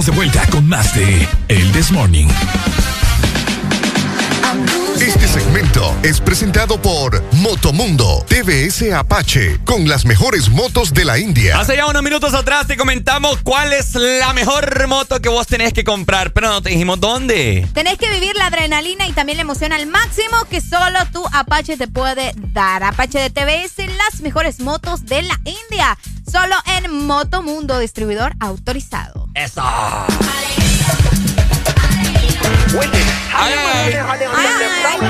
Estamos 0.00 0.06
de 0.06 0.12
vuelta 0.12 0.46
con 0.50 0.66
más 0.66 0.94
de 0.94 1.28
El 1.48 1.72
This 1.72 1.90
Morning. 1.90 2.26
Este 4.98 5.28
segmento 5.28 5.94
es 6.02 6.20
presentado 6.20 6.80
por 6.80 7.22
Motomundo 7.32 8.24
TVS 8.26 8.92
Apache 8.92 9.60
con 9.64 9.88
las 9.88 10.04
mejores 10.04 10.48
motos 10.48 10.94
de 10.94 11.04
la 11.04 11.18
India. 11.18 11.58
Hace 11.58 11.76
ya 11.76 11.86
unos 11.86 12.02
minutos 12.02 12.32
atrás 12.34 12.66
te 12.66 12.76
comentamos 12.76 13.38
cuál 13.42 13.72
es 13.72 13.94
la 13.94 14.32
mejor 14.32 14.86
moto 14.88 15.20
que 15.20 15.28
vos 15.28 15.46
tenés 15.46 15.72
que 15.72 15.84
comprar, 15.84 16.32
pero 16.32 16.48
no 16.48 16.62
te 16.62 16.70
dijimos 16.70 16.98
dónde. 17.00 17.68
Tenés 17.74 17.98
que 17.98 18.10
vivir 18.10 18.36
la 18.36 18.46
adrenalina 18.46 19.06
y 19.06 19.12
también 19.12 19.36
la 19.36 19.42
emoción 19.42 19.72
al 19.72 19.86
máximo 19.86 20.44
que 20.48 20.60
solo 20.60 20.98
tu 21.12 21.22
Apache 21.32 21.76
te 21.76 21.88
puede 21.88 22.32
dar. 22.52 22.84
Apache 22.84 23.18
de 23.18 23.30
TVS, 23.30 23.86
las 23.96 24.22
mejores 24.22 24.60
motos 24.60 25.04
de 25.04 25.22
la 25.22 25.38
India. 25.44 25.98
Solo 26.30 26.54
en 26.78 27.04
Motomundo, 27.06 27.78
distribuidor 27.78 28.34
autorizado. 28.38 29.19
Eso. 29.34 29.62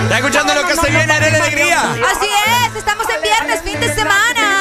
¿Estás 0.03 0.19
escuchando 0.19 0.55
lo 0.55 0.67
que 0.67 0.77
se 0.77 0.91
viene 0.91 1.03
en 1.03 1.11
Alegría? 1.11 1.81
Así 1.81 2.29
es, 2.29 2.77
estamos 2.77 3.07
en 3.09 3.23
viernes, 3.23 3.63
fin 3.63 3.81
de 3.81 3.95
semana. 3.95 4.61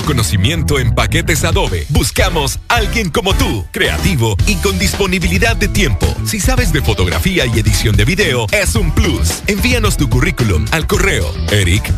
Conocimiento 0.00 0.78
en 0.78 0.94
paquetes 0.94 1.44
Adobe? 1.44 1.84
Buscamos 1.90 2.58
alguien 2.68 3.10
como 3.10 3.34
tú, 3.34 3.66
creativo 3.72 4.36
y 4.46 4.54
con 4.56 4.78
disponibilidad 4.78 5.56
de 5.56 5.68
tiempo. 5.68 6.06
Si 6.24 6.40
sabes 6.40 6.72
de 6.72 6.80
fotografía 6.80 7.44
y 7.44 7.58
edición 7.58 7.94
de 7.96 8.06
video, 8.06 8.46
es 8.52 8.74
un 8.76 8.90
plus. 8.92 9.42
Envíanos 9.46 9.98
tu 9.98 10.08
currículum 10.08 10.64
al 10.70 10.86
correo 10.86 11.30
eric.as.hn. 11.50 11.90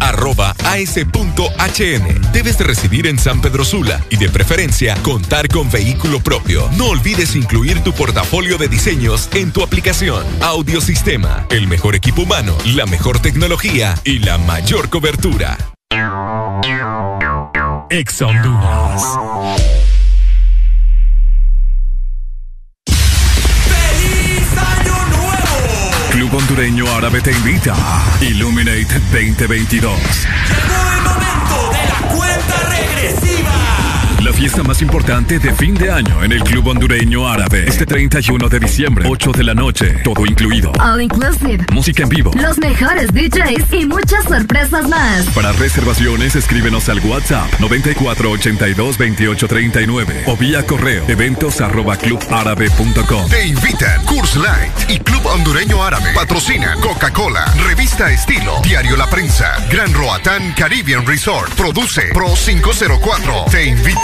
Debes 2.32 2.58
de 2.58 2.64
residir 2.64 3.06
en 3.06 3.18
San 3.18 3.40
Pedro 3.40 3.64
Sula 3.64 4.04
y 4.10 4.16
de 4.16 4.28
preferencia 4.28 4.96
contar 5.02 5.48
con 5.48 5.70
vehículo 5.70 6.20
propio. 6.20 6.68
No 6.76 6.86
olvides 6.86 7.36
incluir 7.36 7.80
tu 7.84 7.92
portafolio 7.92 8.58
de 8.58 8.68
diseños 8.68 9.28
en 9.34 9.52
tu 9.52 9.62
aplicación. 9.62 10.24
Audiosistema, 10.40 11.46
el 11.50 11.68
mejor 11.68 11.94
equipo 11.94 12.22
humano, 12.22 12.56
la 12.64 12.86
mejor 12.86 13.20
tecnología 13.20 13.94
y 14.04 14.18
la 14.18 14.38
mayor 14.38 14.88
cobertura. 14.88 15.73
Ex 17.96 18.22
Honduras. 18.22 19.02
Club 26.10 26.34
Hondureño 26.34 26.92
Árabe 26.92 27.20
te 27.20 27.30
invita. 27.30 27.76
Illuminate 28.20 28.98
2022. 29.12 29.78
Llegó 29.78 30.90
el 30.90 31.02
momento 31.02 31.70
de 31.70 31.86
la 31.86 32.00
cuenta 32.12 32.56
regresiva. 32.68 33.83
La 34.22 34.32
fiesta 34.32 34.62
más 34.62 34.80
importante 34.80 35.38
de 35.38 35.52
fin 35.52 35.74
de 35.74 35.90
año 35.90 36.24
en 36.24 36.32
el 36.32 36.42
Club 36.42 36.68
Hondureño 36.68 37.28
Árabe. 37.28 37.64
Este 37.66 37.84
31 37.84 38.48
de 38.48 38.58
diciembre, 38.58 39.06
8 39.08 39.32
de 39.32 39.44
la 39.44 39.54
noche, 39.54 39.96
todo 40.02 40.24
incluido. 40.24 40.72
All 40.80 41.02
inclusive. 41.02 41.66
Música 41.72 42.04
en 42.04 42.08
vivo. 42.08 42.30
Los 42.34 42.56
mejores 42.58 43.12
DJs 43.12 43.72
y 43.72 43.86
muchas 43.86 44.24
sorpresas 44.24 44.88
más. 44.88 45.26
Para 45.34 45.52
reservaciones, 45.52 46.36
escríbenos 46.36 46.88
al 46.88 47.00
WhatsApp 47.00 47.52
94822839 47.60 50.22
o 50.26 50.36
vía 50.36 50.64
correo 50.64 51.04
eventos 51.08 51.60
arroba 51.60 51.96
clubárabe.com. 51.96 53.28
Te 53.28 53.46
invitan 53.46 54.02
Curse 54.04 54.38
Light 54.38 54.90
y 54.90 54.98
Club 55.00 55.26
Hondureño 55.26 55.82
Árabe. 55.82 56.12
Patrocina 56.14 56.76
Coca-Cola, 56.80 57.44
Revista 57.66 58.10
Estilo, 58.10 58.60
Diario 58.62 58.96
La 58.96 59.10
Prensa, 59.10 59.52
Gran 59.70 59.92
Roatán 59.92 60.54
Caribbean 60.56 61.04
Resort. 61.06 61.52
Produce 61.54 62.02
Pro 62.12 62.32
504. 62.34 63.44
Te 63.50 63.66
invita. 63.66 64.03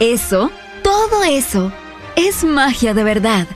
Eso, 0.00 0.50
todo 0.82 1.24
eso, 1.24 1.72
es 2.16 2.44
magia 2.44 2.92
de 2.92 3.02
verdad. 3.02 3.46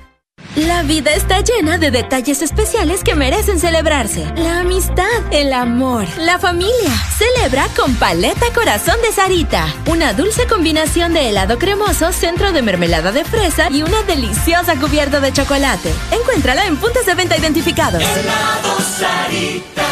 La 0.57 0.83
vida 0.83 1.12
está 1.12 1.41
llena 1.41 1.77
de 1.77 1.91
detalles 1.91 2.41
especiales 2.41 3.05
que 3.05 3.15
merecen 3.15 3.60
celebrarse. 3.60 4.25
La 4.36 4.60
amistad, 4.60 5.05
el 5.33 5.52
amor, 5.52 6.07
la 6.17 6.39
familia. 6.39 6.94
Celebra 7.19 7.69
con 7.77 7.94
Paleta 7.97 8.47
Corazón 8.55 8.97
de 9.02 9.12
Sarita. 9.12 9.67
Una 9.86 10.15
dulce 10.15 10.47
combinación 10.47 11.12
de 11.12 11.28
helado 11.28 11.59
cremoso, 11.59 12.10
centro 12.10 12.52
de 12.52 12.62
mermelada 12.62 13.12
de 13.12 13.25
fresa 13.25 13.69
y 13.70 13.83
una 13.83 14.02
deliciosa 14.05 14.77
cubierta 14.77 15.20
de 15.20 15.35
chocolate. 15.35 15.93
Encuéntrala 16.10 16.65
en 16.65 16.78
puntos 16.78 17.05
de 17.05 17.15
venta 17.17 17.36
identificados. 17.36 18.02
Helado 18.02 18.78
Sarita. 18.81 19.86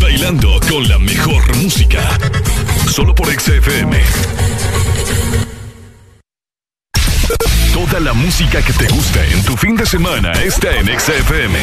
Bailando 0.00 0.58
con 0.68 0.88
la 0.88 0.98
mejor 0.98 1.56
música. 1.56 2.18
Solo 2.92 3.14
por 3.14 3.26
XFM. 3.26 3.98
Toda 7.72 8.00
la 8.00 8.12
música 8.12 8.60
que 8.60 8.74
te 8.74 8.86
gusta 8.88 9.24
en 9.24 9.42
tu 9.44 9.56
fin 9.56 9.74
de 9.76 9.86
semana 9.86 10.32
está 10.32 10.76
en 10.76 11.00
XFM. 11.00 11.58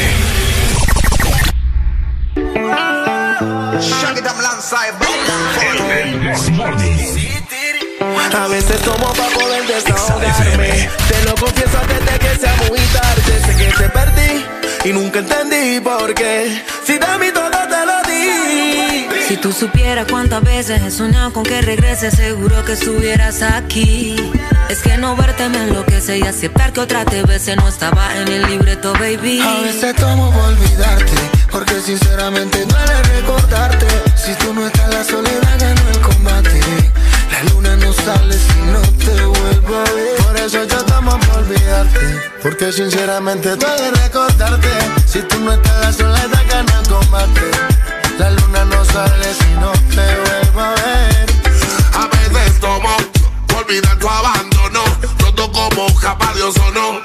A 8.33 8.47
veces 8.47 8.81
tomo 8.81 9.13
para 9.13 9.29
poder 9.29 9.67
desahogarme. 9.67 10.89
Te 11.09 11.25
lo 11.25 11.35
confieso 11.35 11.77
desde 11.87 12.19
que 12.19 12.39
sea 12.39 12.55
muy 12.69 12.79
tarde. 12.79 13.39
Sé 13.45 13.55
que 13.55 13.71
te 13.77 13.89
perdí 13.89 14.45
y 14.85 14.93
nunca 14.93 15.19
entendí 15.19 15.79
por 15.79 16.11
qué. 16.15 16.59
Si 16.87 16.93
de 16.93 17.17
mí 17.19 17.27
todo 17.31 17.51
te 17.51 17.85
lo 17.85 18.01
di. 18.09 18.88
Si 19.29 19.37
tú 19.37 19.51
supieras 19.51 20.07
cuántas 20.09 20.41
veces 20.41 20.81
he 20.81 20.89
soñado 20.89 21.31
con 21.31 21.43
que 21.43 21.61
regreses, 21.61 22.15
seguro 22.15 22.65
que 22.65 22.73
estuvieras 22.73 23.43
aquí. 23.43 24.15
Es 24.69 24.79
que 24.79 24.97
no 24.97 25.15
verte 25.15 25.47
me 25.49 25.65
enloquece 25.65 26.17
y 26.17 26.23
aceptar 26.23 26.73
que 26.73 26.79
otra 26.79 27.05
te 27.05 27.21
bese 27.21 27.55
no 27.55 27.67
estaba 27.67 28.17
en 28.17 28.27
el 28.27 28.41
libreto, 28.47 28.91
baby. 28.93 29.39
A 29.39 29.61
veces 29.61 29.95
tomo 29.97 30.31
por 30.31 30.45
olvidarte, 30.45 31.13
porque 31.51 31.79
sinceramente 31.79 32.65
duele 32.65 33.03
recordarte. 33.03 33.85
Si 34.15 34.33
tú 34.33 34.51
no 34.51 34.65
estás, 34.65 34.91
la 34.91 35.03
soledad 35.03 35.59
ganó 35.59 35.89
el 35.91 35.99
combate. 35.99 36.59
La 37.31 37.53
luna 37.53 37.75
no 37.75 37.93
sale 37.93 38.33
si 38.33 38.59
no 38.71 38.81
te 38.81 39.25
vuelvo 39.25 39.75
a 39.75 39.91
ver. 39.93 40.15
Por 40.23 40.37
eso 40.37 40.63
yo 40.63 40.85
tomo 40.85 41.19
por 41.19 41.37
olvidarte, 41.37 41.99
porque 42.41 42.71
sinceramente 42.71 43.55
duele 43.55 43.91
recordarte. 43.91 44.69
Si 45.05 45.19
tú 45.21 45.39
no 45.39 45.53
estás, 45.53 45.81
la 45.81 45.93
soledad 45.93 46.45
ganó 46.49 46.79
el 46.81 46.87
combate. 46.87 47.88
La 48.19 48.29
luna 48.31 48.65
no 48.65 48.83
sale 48.83 49.33
si 49.33 49.49
no 49.61 49.71
te 49.95 49.95
vuelvo 49.95 50.59
a 50.59 50.71
ver. 50.75 51.25
A 51.93 52.07
veces 52.07 52.59
tomo 52.59 52.97
por 53.47 53.63
olvidar 53.63 53.97
tu 53.97 54.09
abandono. 54.09 54.83
Roto 55.19 55.49
como 55.53 55.85
hoja 55.85 56.17
para 56.17 56.33
Dios 56.33 56.53
o 56.57 56.71
no. 56.71 56.99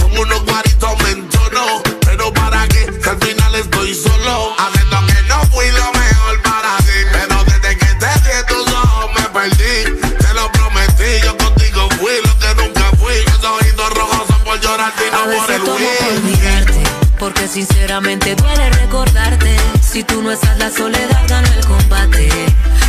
Con 0.00 0.18
unos 0.18 0.42
guaritos 0.46 1.02
me 1.02 1.10
entono. 1.10 1.82
Pero 2.06 2.32
para 2.32 2.66
qué, 2.68 2.86
que 3.02 3.10
al 3.10 3.18
final 3.18 3.54
estoy 3.54 3.94
solo. 3.94 4.54
Haciendo 4.58 4.96
que 5.08 5.22
no 5.28 5.42
fui 5.52 5.70
lo 5.72 5.92
mejor 5.92 6.42
para 6.42 6.78
ti. 6.78 6.98
Pero 7.12 7.44
desde 7.44 7.76
que 7.76 7.86
te 7.86 8.06
di 8.06 8.30
en 8.30 8.46
tus 8.46 8.72
ojos 8.72 9.10
me 9.14 9.28
perdí. 9.28 10.00
Te 10.24 10.32
lo 10.32 10.50
prometí, 10.52 11.20
yo 11.22 11.36
contigo 11.36 11.86
fui 12.00 12.14
lo 12.24 12.38
que 12.38 12.54
nunca 12.62 12.90
fui. 12.96 13.14
Los 13.26 13.44
ojitos 13.44 13.90
rojos 13.90 14.26
son 14.26 14.42
por 14.42 14.58
llorarte 14.58 15.06
y 15.06 15.10
no 15.10 15.18
A 15.18 15.24
por 15.24 15.30
veces 15.32 15.50
el 15.50 15.64
tomo 15.64 15.78
por 15.98 16.08
olvidarte, 16.08 16.82
porque 17.18 17.46
sinceramente 17.46 18.34
duele 18.36 18.70
recordarte. 18.70 19.56
Si 19.94 20.02
tú 20.02 20.20
no 20.22 20.32
estás, 20.32 20.58
la 20.58 20.68
soledad 20.70 21.22
ganó 21.28 21.46
el 21.56 21.64
combate. 21.66 22.28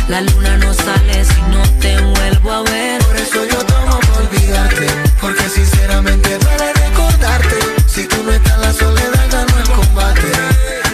La 0.08 0.22
luna 0.22 0.56
no 0.56 0.74
sale 0.74 1.24
si 1.24 1.40
no 1.52 1.62
te 1.78 2.00
vuelvo 2.00 2.50
a 2.50 2.62
ver. 2.62 3.00
Por 3.00 3.16
eso 3.16 3.44
yo 3.44 3.64
tomo 3.64 4.00
por 4.00 4.22
olvidarte, 4.22 4.88
porque 5.20 5.48
sinceramente 5.48 6.36
duele 6.36 6.72
recordarte. 6.72 7.58
Si 7.86 8.08
tú 8.08 8.16
no 8.24 8.32
estás, 8.32 8.58
la 8.58 8.72
soledad 8.72 9.24
ganó 9.30 9.56
el 9.56 9.70
combate. 9.70 10.32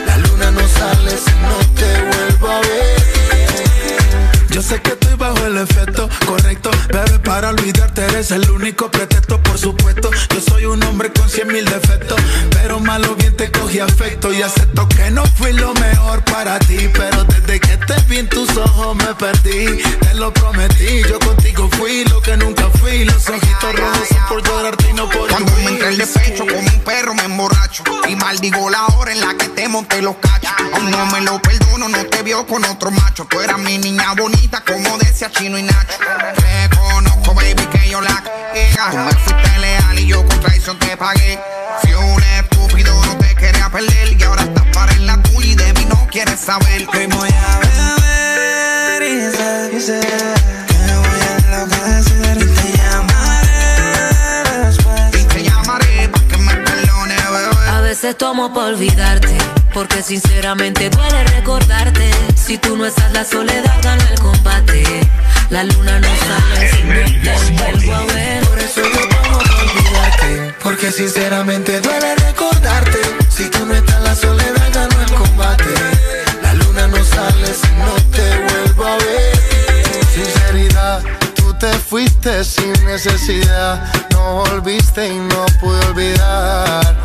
La 0.06 0.18
luna 0.18 0.50
no 0.50 0.60
sale 0.68 1.12
si 1.16 1.32
no 1.46 1.56
te 1.76 2.02
vuelvo 2.02 2.46
a 2.46 2.60
ver. 2.60 3.02
Yo 4.50 4.60
sé 4.60 4.82
que 4.82 4.90
estoy 4.90 5.14
bajo 5.14 5.46
el 5.46 5.56
efecto 5.56 5.91
para 7.32 7.48
olvidarte 7.48 8.04
eres 8.04 8.30
el 8.30 8.50
único 8.50 8.90
pretexto, 8.90 9.42
por 9.42 9.56
supuesto. 9.56 10.10
Yo 10.34 10.40
soy 10.42 10.66
un 10.66 10.82
hombre 10.82 11.10
con 11.14 11.30
cien 11.30 11.48
mil 11.48 11.64
defectos, 11.64 12.20
pero 12.50 12.78
malo 12.78 13.14
bien 13.14 13.34
te 13.34 13.50
cogí 13.50 13.80
afecto 13.80 14.30
y 14.34 14.42
acepto 14.42 14.86
que 14.86 15.10
no 15.10 15.24
fui 15.24 15.54
lo 15.54 15.72
mejor 15.72 16.22
para 16.26 16.58
ti, 16.58 16.90
pero 16.92 17.24
desde 17.24 17.58
que 17.58 17.78
te 17.78 17.94
vi 18.06 18.18
en 18.18 18.28
tus 18.28 18.54
ojos 18.54 18.94
me 18.96 19.14
perdí. 19.14 19.80
Te 20.00 20.12
lo 20.16 20.30
prometí, 20.30 21.02
yo 21.08 21.18
contigo 21.20 21.70
fui 21.78 22.04
lo 22.04 22.20
que 22.20 22.36
nunca 22.36 22.68
fui. 22.78 23.06
Los 23.06 23.26
ojitos 23.26 23.76
rojos 23.76 24.08
son 24.08 24.28
por 24.28 24.42
llorarte 24.46 24.90
y 24.90 24.92
no 24.92 25.08
por 25.08 25.30
Cuando 25.30 25.52
me 25.52 25.64
entré 25.64 25.88
el 25.88 25.96
de 25.96 26.06
pecho 26.06 26.46
como 26.46 26.60
un 26.60 26.80
perro 26.80 27.14
me 27.14 27.24
emborracho 27.24 27.82
Y 28.08 28.14
maldigo 28.16 28.68
la 28.68 28.86
hora 28.88 29.12
en 29.12 29.20
la 29.20 29.34
que 29.38 29.48
te 29.48 29.68
monté 29.68 30.02
los 30.02 30.16
cachos 30.16 30.50
Aún 30.74 30.90
no 30.90 31.06
me 31.06 31.22
lo 31.22 31.40
perdono, 31.40 31.88
no 31.88 32.04
te 32.06 32.22
vio 32.22 32.46
con 32.46 32.62
otro 32.64 32.90
macho 32.90 33.26
Tú 33.30 33.40
eras 33.40 33.58
mi 33.58 33.78
niña 33.78 34.12
bonita 34.14 34.62
como 34.66 34.98
decía 34.98 35.30
Chino 35.30 35.58
y 35.58 35.62
Nacho 35.62 35.96
Reconozco 36.82 37.34
baby 37.34 37.66
que 37.66 37.88
yo 37.88 38.00
la 38.00 38.22
cagué 38.22 38.72
Tú 38.90 38.96
me 38.98 39.12
fuiste 39.12 39.58
leal 39.58 39.98
y 39.98 40.06
yo 40.06 40.26
con 40.26 40.40
traición 40.40 40.78
te 40.78 40.96
pagué 40.96 41.38
Fui 41.80 41.92
un 41.92 42.22
estúpido, 42.22 42.94
no 43.06 43.16
te 43.18 43.34
quería 43.34 43.68
perder 43.68 44.12
Y 44.18 44.22
ahora 44.22 44.42
estás 44.42 44.66
para 44.74 44.92
en 44.92 45.06
la 45.06 45.22
tuya 45.22 45.52
y 45.52 45.54
de 45.54 45.72
mí 45.74 45.86
no 45.88 46.06
quieres 46.10 46.40
saber 46.40 46.86
Hoy 46.92 47.06
voy 47.06 47.28
a 47.28 47.58
beber 47.60 49.02
y 49.02 49.36
sé, 49.36 49.70
y 49.76 49.80
sé 49.80 50.00
que 50.00 50.94
voy 50.94 51.20
a 51.20 51.36
enloquecer 51.38 52.38
y 52.38 52.46
te 52.46 52.78
llamaré 52.78 54.66
después. 54.66 55.14
Y 55.14 55.24
te 55.24 55.42
llamaré 55.44 56.10
veces 57.92 58.16
tomo 58.16 58.50
por 58.54 58.64
olvidarte, 58.64 59.36
porque 59.74 60.02
sinceramente 60.02 60.88
duele 60.88 61.24
recordarte. 61.24 62.10
Si 62.34 62.56
tú 62.56 62.74
no 62.74 62.86
estás, 62.86 63.12
la 63.12 63.22
soledad 63.22 63.76
gana 63.82 64.08
el 64.10 64.18
combate. 64.18 64.82
La 65.52 65.64
luna 65.64 66.00
no 66.00 66.08
sale 66.08 66.70
si 66.70 66.82
no 66.82 66.94
te 67.22 67.52
vuelvo 67.52 67.94
a 67.94 68.06
ver. 68.06 68.42
Por 68.42 68.58
eso 68.58 68.80
yo 68.80 69.08
por 69.10 69.42
olvidarte. 69.42 70.54
Porque 70.62 70.90
sinceramente 70.90 71.78
duele 71.82 72.16
recordarte. 72.16 72.98
Si 73.28 73.50
tú 73.50 73.66
no 73.66 73.74
estás, 73.74 74.00
la 74.00 74.14
soledad 74.14 74.72
ganó 74.72 74.98
el 75.02 75.12
combate. 75.12 75.74
La 76.42 76.54
luna 76.54 76.86
no 76.86 77.04
sale 77.04 77.48
si 77.48 77.68
no 77.76 77.92
te 78.12 78.38
vuelvo 78.48 78.86
a 78.86 78.96
ver. 78.96 79.36
Sinceridad, 80.14 81.02
tú 81.34 81.52
te 81.52 81.70
fuiste 81.74 82.44
sin 82.44 82.72
necesidad. 82.86 83.92
No 84.12 84.44
volviste 84.46 85.06
y 85.06 85.18
no 85.18 85.44
pude 85.60 85.86
olvidar. 85.88 86.96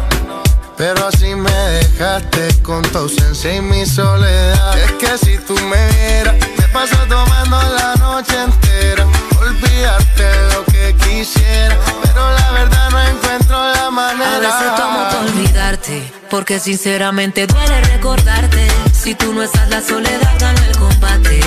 Pero 0.78 1.06
así 1.06 1.36
me 1.36 1.52
dejaste 1.52 2.62
con 2.62 2.82
tu 2.84 3.00
ausencia 3.00 3.54
y 3.58 3.60
mi 3.60 3.86
soledad. 3.86 4.80
Es 4.80 4.94
que 4.94 5.18
si 5.18 5.38
tú 5.40 5.54
me 5.56 5.88
vieras, 5.98 6.36
paso 6.74 6.96
tomando 7.08 7.58
la 7.78 7.96
noche 7.96 8.36
entera. 8.44 9.06
Olvidarte 9.40 10.26
lo 10.54 10.66
que 10.66 10.96
quisiera, 11.04 11.78
pero 12.04 12.32
la 12.32 12.52
verdad 12.52 12.90
no 12.92 13.02
encuentro 13.02 13.58
la 13.74 13.86
A 13.88 13.92
manera. 13.92 14.40
veces 14.40 14.76
tomo 14.76 15.08
por 15.10 15.30
olvidarte, 15.30 16.12
porque 16.30 16.60
sinceramente 16.60 17.48
duele 17.48 17.82
recordarte. 17.82 18.68
Si 18.94 19.16
tú 19.16 19.34
no 19.34 19.44
estás, 19.44 19.70
la 19.70 19.82
soledad 19.82 20.34
gana 20.40 20.66
el 20.68 20.78
combate. 20.78 21.40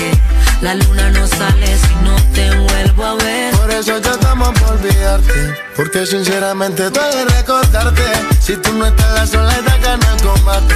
La 0.61 0.75
luna 0.75 1.09
no 1.09 1.27
sale 1.27 1.77
si 1.77 1.95
no 2.03 2.15
te 2.33 2.51
vuelvo 2.55 3.05
a 3.05 3.15
ver. 3.15 3.53
Por 3.55 3.71
eso 3.71 3.97
yo 3.99 4.17
tomo 4.19 4.53
por 4.53 4.73
olvidarte, 4.73 5.55
porque 5.75 6.05
sinceramente 6.05 6.89
duele 6.89 7.25
recordarte. 7.25 8.03
Si 8.39 8.55
tú 8.57 8.73
no 8.73 8.85
estás, 8.85 9.11
la 9.13 9.27
soledad 9.27 9.79
gana 9.83 10.07
el 10.15 10.21
combate. 10.21 10.75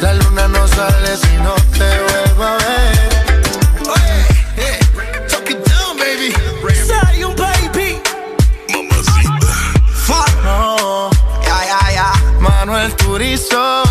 La 0.00 0.14
luna 0.14 0.48
no 0.48 0.66
sale 0.68 1.16
si 1.16 1.36
no 1.38 1.54
te 1.76 1.88
vuelvo 2.00 2.44
a 2.44 2.56
ver. 2.56 3.19
Turizo. 13.10 13.82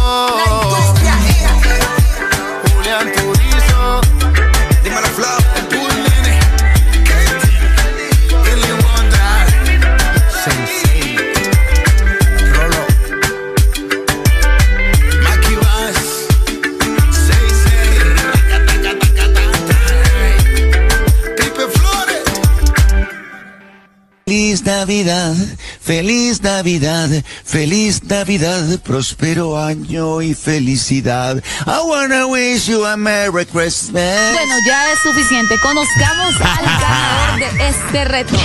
Julián 2.74 3.12
Turizo. 3.12 4.02
Dímelo, 4.82 5.08
Flores. 5.10 5.50
Feliz 24.26 24.64
Navidad, 24.64 25.36
feliz 25.90 26.44
Navidad, 26.44 27.10
feliz 27.44 28.04
Navidad, 28.04 28.62
próspero 28.84 29.58
año 29.60 30.22
y 30.22 30.36
felicidad. 30.36 31.42
I 31.66 31.80
wanna 31.84 32.28
wish 32.28 32.68
you 32.68 32.86
a 32.86 32.96
Merry 32.96 33.44
Christmas. 33.48 34.34
Bueno, 34.36 34.56
ya 34.68 34.92
es 34.92 35.00
suficiente. 35.00 35.56
Conozcamos 35.60 36.36
al 36.42 36.66
ganador 36.80 37.58
de 37.58 37.70
este 37.70 38.06
reto. 38.06 38.36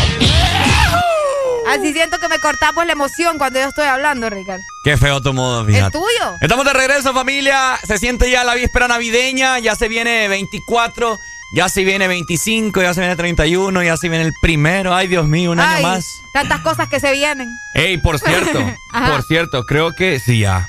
Así 1.68 1.92
siento 1.92 2.18
que 2.18 2.28
me 2.28 2.38
cortamos 2.38 2.86
la 2.86 2.92
emoción 2.92 3.36
cuando 3.36 3.60
yo 3.60 3.66
estoy 3.68 3.88
hablando, 3.88 4.30
Ricardo. 4.30 4.62
Qué 4.82 4.96
feo 4.96 5.20
tu 5.20 5.34
modo, 5.34 5.60
¿El 5.60 5.66
fíjate. 5.66 5.98
tuyo? 5.98 6.36
Estamos 6.40 6.64
de 6.64 6.72
regreso, 6.72 7.12
familia. 7.12 7.78
Se 7.86 7.98
siente 7.98 8.30
ya 8.30 8.44
la 8.44 8.54
víspera 8.54 8.88
navideña. 8.88 9.58
Ya 9.58 9.76
se 9.76 9.88
viene 9.88 10.28
24, 10.28 11.18
ya 11.54 11.68
se 11.68 11.84
viene 11.84 12.08
25, 12.08 12.82
ya 12.82 12.92
se 12.94 13.00
viene 13.00 13.16
31, 13.16 13.82
ya 13.82 13.96
se 13.96 14.08
viene 14.08 14.24
el 14.24 14.32
primero. 14.42 14.94
Ay, 14.94 15.06
Dios 15.06 15.28
mío, 15.28 15.52
un 15.52 15.60
año 15.60 15.82
más. 15.82 16.04
Tantas 16.32 16.60
cosas 16.60 16.88
que 16.88 16.98
se 16.98 17.12
vienen. 17.12 17.48
Ey, 17.74 17.98
por 17.98 18.18
cierto, 18.18 18.58
por 18.92 19.22
cierto, 19.22 19.64
creo 19.64 19.92
que 19.92 20.18
sí, 20.18 20.40
ya. 20.40 20.66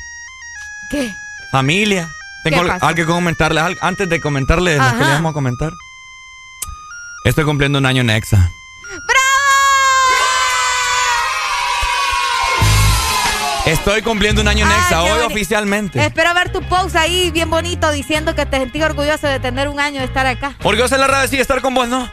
¿Qué? 0.92 1.12
Familia. 1.52 2.08
Tengo 2.44 2.62
algo 2.62 2.96
que 2.96 3.06
comentarles. 3.06 3.78
Antes 3.82 4.08
de 4.08 4.22
comentarles 4.22 4.78
lo 4.78 4.92
que 4.92 5.00
les 5.00 5.08
vamos 5.08 5.32
a 5.32 5.34
comentar. 5.34 5.74
Estoy 7.24 7.44
cumpliendo 7.44 7.80
un 7.80 7.88
año 7.88 8.02
en 8.02 8.12
Exa. 8.12 8.52
Estoy 13.66 14.02
cumpliendo 14.04 14.42
un 14.42 14.48
año 14.48 14.66
en 14.66 14.72
Exa, 14.72 15.02
hoy 15.02 15.22
oficialmente. 15.26 16.04
Espero 16.06 16.34
ver 16.36 16.52
tu 16.52 16.62
post 16.64 16.96
ahí 16.96 17.32
bien 17.32 17.50
bonito 17.50 17.92
diciendo 17.92 18.36
que 18.36 18.46
te 18.46 18.58
sentís 18.58 18.84
orgulloso 18.84 19.28
de 19.28 19.40
tener 19.40 19.68
un 19.70 19.80
año 19.80 20.00
de 20.00 20.06
estar 20.06 20.28
acá. 20.28 20.56
Yo 20.78 20.88
se 20.88 20.98
la 20.98 21.06
agradecido 21.06 21.42
estar 21.42 21.62
con 21.62 21.74
vos, 21.74 21.88
¿no? 21.88 22.10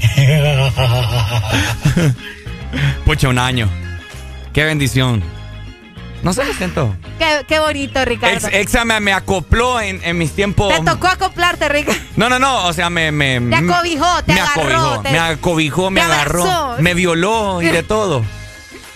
Pucha, 3.04 3.28
un 3.28 3.38
año. 3.38 3.68
Qué 4.52 4.64
bendición. 4.64 5.22
No 6.22 6.32
sé, 6.32 6.44
me 6.44 6.54
siento. 6.54 6.96
Qué, 7.18 7.44
qué 7.46 7.60
bonito, 7.60 8.04
Ricardo. 8.04 8.34
Ex- 8.48 8.52
Exa 8.52 8.84
me, 8.84 8.98
me 8.98 9.12
acopló 9.12 9.80
en, 9.80 10.00
en 10.02 10.18
mis 10.18 10.32
tiempos. 10.32 10.74
Te 10.74 10.80
tocó 10.84 11.06
acoplarte, 11.06 11.68
Ricardo. 11.68 12.00
No, 12.16 12.28
no, 12.28 12.38
no, 12.40 12.66
o 12.66 12.72
sea, 12.72 12.90
me... 12.90 13.12
me 13.12 13.40
Te 13.40 13.54
acobijó, 13.56 14.22
te 14.24 14.32
me 14.34 14.40
agarró, 14.40 14.62
acobijó, 14.62 15.02
te- 15.02 15.12
me 15.12 15.18
acobijó, 15.20 15.90
me 15.90 16.00
te 16.00 16.06
agarró, 16.06 16.76
me 16.80 16.94
violó 16.94 17.62
y 17.62 17.66
de 17.68 17.82
todo. 17.84 18.24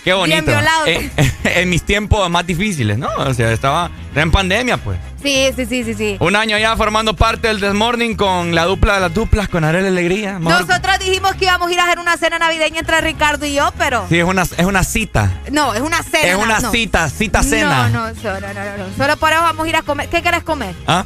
Qué 0.03 0.13
bonito. 0.13 0.35
Bien 0.41 0.45
violado. 0.45 0.85
En, 0.87 1.11
en 1.43 1.69
mis 1.69 1.83
tiempos 1.83 2.27
más 2.29 2.45
difíciles, 2.47 2.97
¿no? 2.97 3.09
O 3.17 3.33
sea, 3.33 3.51
estaba 3.51 3.91
en 4.15 4.31
pandemia, 4.31 4.77
pues. 4.77 4.97
Sí, 5.21 5.49
sí, 5.55 5.65
sí, 5.67 5.83
sí, 5.83 5.93
sí. 5.93 6.17
Un 6.19 6.35
año 6.35 6.57
ya 6.57 6.75
formando 6.75 7.15
parte 7.15 7.47
del 7.49 7.59
Desmorning 7.59 8.15
con 8.15 8.55
la 8.55 8.65
dupla 8.65 8.95
de 8.95 9.01
las 9.01 9.13
duplas, 9.13 9.47
con 9.47 9.63
Arel 9.63 9.85
Alegría. 9.85 10.39
Mejor- 10.39 10.65
Nosotros 10.67 10.97
dijimos 10.99 11.35
que 11.35 11.45
íbamos 11.45 11.69
a 11.69 11.73
ir 11.73 11.79
a 11.79 11.83
hacer 11.83 11.99
una 11.99 12.17
cena 12.17 12.39
navideña 12.39 12.79
entre 12.79 12.99
Ricardo 13.01 13.45
y 13.45 13.53
yo, 13.53 13.71
pero. 13.77 14.05
Sí, 14.09 14.17
es 14.17 14.25
una, 14.25 14.41
es 14.41 14.65
una 14.65 14.83
cita. 14.83 15.31
No, 15.51 15.75
es 15.75 15.81
una 15.81 16.01
cena. 16.01 16.27
Es 16.27 16.35
una 16.35 16.59
no. 16.59 16.71
cita, 16.71 17.07
cita 17.09 17.43
cena. 17.43 17.89
No, 17.89 18.07
no, 18.09 18.15
so- 18.15 18.39
no, 18.41 18.47
no. 18.53 18.95
Solo 18.97 19.17
por 19.17 19.31
eso 19.31 19.41
vamos 19.41 19.65
a 19.65 19.69
ir 19.69 19.75
a 19.75 19.81
comer. 19.83 20.09
¿Qué 20.09 20.23
quieres 20.23 20.41
comer? 20.43 20.73
¿Ah? 20.87 21.05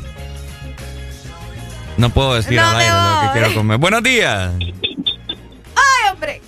No 1.97 2.09
puedo 2.09 2.35
decir 2.35 2.55
No 2.57 2.65
al 2.65 2.77
me 2.77 2.83
aire 2.83 2.95
lo 2.95 3.21
que 3.33 3.39
quiero 3.39 3.53
comer. 3.55 3.77
Buenos 3.77 4.03
días. 4.03 4.51
¡Ay, 5.75 6.11
hombre! 6.13 6.41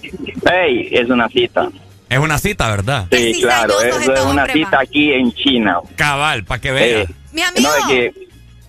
Hey, 0.49 0.89
es 0.91 1.09
una 1.09 1.27
cita. 1.27 1.67
Es 2.09 2.19
una 2.19 2.37
cita, 2.37 2.69
¿verdad? 2.69 3.05
Sí, 3.11 3.39
claro, 3.41 3.81
eso 3.81 4.13
es 4.13 4.19
una 4.21 4.45
cita 4.47 4.79
aquí 4.79 5.11
en 5.13 5.31
China. 5.33 5.79
Cabal, 5.95 6.43
para 6.45 6.61
que 6.61 6.71
vea. 6.71 7.01
Eh, 7.01 7.07
Mi 7.33 7.41
amigo. 7.41 7.67
no, 7.69 7.75
es 7.75 7.85
que... 7.85 8.13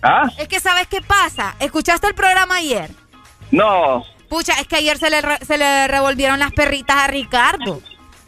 ¿Ah? 0.01 0.23
Es 0.37 0.47
que, 0.47 0.59
¿sabes 0.59 0.87
qué 0.87 1.01
pasa? 1.01 1.55
¿Escuchaste 1.59 2.07
el 2.07 2.13
programa 2.15 2.55
ayer? 2.57 2.89
No. 3.51 4.03
Pucha, 4.29 4.53
es 4.61 4.67
que 4.67 4.77
ayer 4.77 4.97
se 4.97 5.09
le, 5.09 5.21
re- 5.21 5.39
se 5.45 5.57
le 5.57 5.87
revolvieron 5.87 6.39
las 6.39 6.51
perritas 6.53 6.95
a 6.97 7.07
Ricardo. 7.07 7.81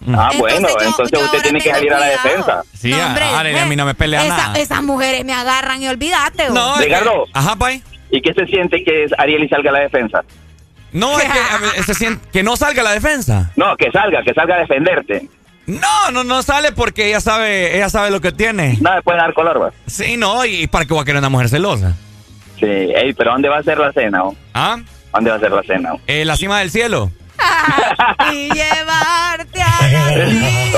Ah, 0.07 0.29
Entonces 0.33 0.39
bueno, 0.39 0.67
yo- 0.67 0.75
entonces 0.85 1.19
yo 1.19 1.25
usted 1.25 1.41
tiene 1.43 1.61
que 1.61 1.69
salir 1.69 1.93
a 1.93 1.99
la 1.99 2.05
cuidado. 2.07 2.27
defensa. 2.27 2.63
Sí, 2.73 2.89
No, 2.91 3.05
hombre, 3.05 3.23
Arely, 3.23 3.59
a 3.59 3.65
mí 3.67 3.75
no 3.75 3.85
me 3.85 3.93
pelea 3.93 4.25
Esa- 4.25 4.35
nada. 4.37 4.59
Esas 4.59 4.81
mujeres 4.83 5.23
me 5.23 5.33
agarran 5.33 5.81
y 5.81 5.87
olvídate. 5.87 6.49
vos. 6.49 6.79
Ricardo. 6.79 7.25
Ajá, 7.33 7.55
pay. 7.55 7.83
¿Y 8.09 8.21
qué 8.21 8.33
se 8.33 8.45
siente 8.47 8.83
que 8.83 9.05
Ariel 9.17 9.47
salga 9.49 9.69
a 9.69 9.73
la 9.73 9.79
defensa? 9.81 10.23
No, 10.93 11.19
es 11.19 11.25
que, 11.75 11.83
se 11.83 11.93
siente- 11.95 12.27
que 12.31 12.43
no 12.43 12.55
salga 12.57 12.83
la 12.83 12.91
defensa. 12.91 13.51
No, 13.55 13.75
que 13.77 13.91
salga, 13.91 14.21
que 14.23 14.33
salga 14.33 14.55
a 14.55 14.59
defenderte. 14.59 15.29
No, 15.67 16.11
no, 16.11 16.23
no 16.23 16.41
sale 16.43 16.71
porque 16.71 17.07
ella 17.07 17.21
sabe, 17.21 17.75
ella 17.77 17.89
sabe 17.89 18.11
lo 18.11 18.19
que 18.19 18.31
tiene. 18.31 18.77
No, 18.81 18.93
después 18.93 19.15
dar 19.17 19.33
color, 19.33 19.61
va. 19.61 19.71
Sí, 19.87 20.17
no, 20.17 20.43
y 20.45 20.67
para 20.67 20.85
que 20.85 20.93
va 20.93 21.01
a 21.01 21.05
querer 21.05 21.19
una 21.19 21.29
mujer 21.29 21.49
celosa. 21.49 21.95
Sí, 22.59 22.65
ey, 22.65 23.13
pero 23.13 23.31
¿dónde 23.31 23.47
va 23.49 23.57
a 23.57 23.63
ser 23.63 23.77
la 23.77 23.91
cena? 23.93 24.23
oh? 24.23 24.35
¿Ah? 24.53 24.77
¿Dónde 25.13 25.29
va 25.29 25.37
a 25.37 25.39
ser 25.39 25.51
la 25.51 25.63
cena? 25.63 25.93
oh? 25.93 25.99
Eh, 26.07 26.25
la 26.25 26.35
cima 26.35 26.59
del 26.59 26.71
cielo. 26.71 27.11
y 28.31 28.49
llevarte 28.53 29.61
a 29.61 29.87
la 29.91 30.07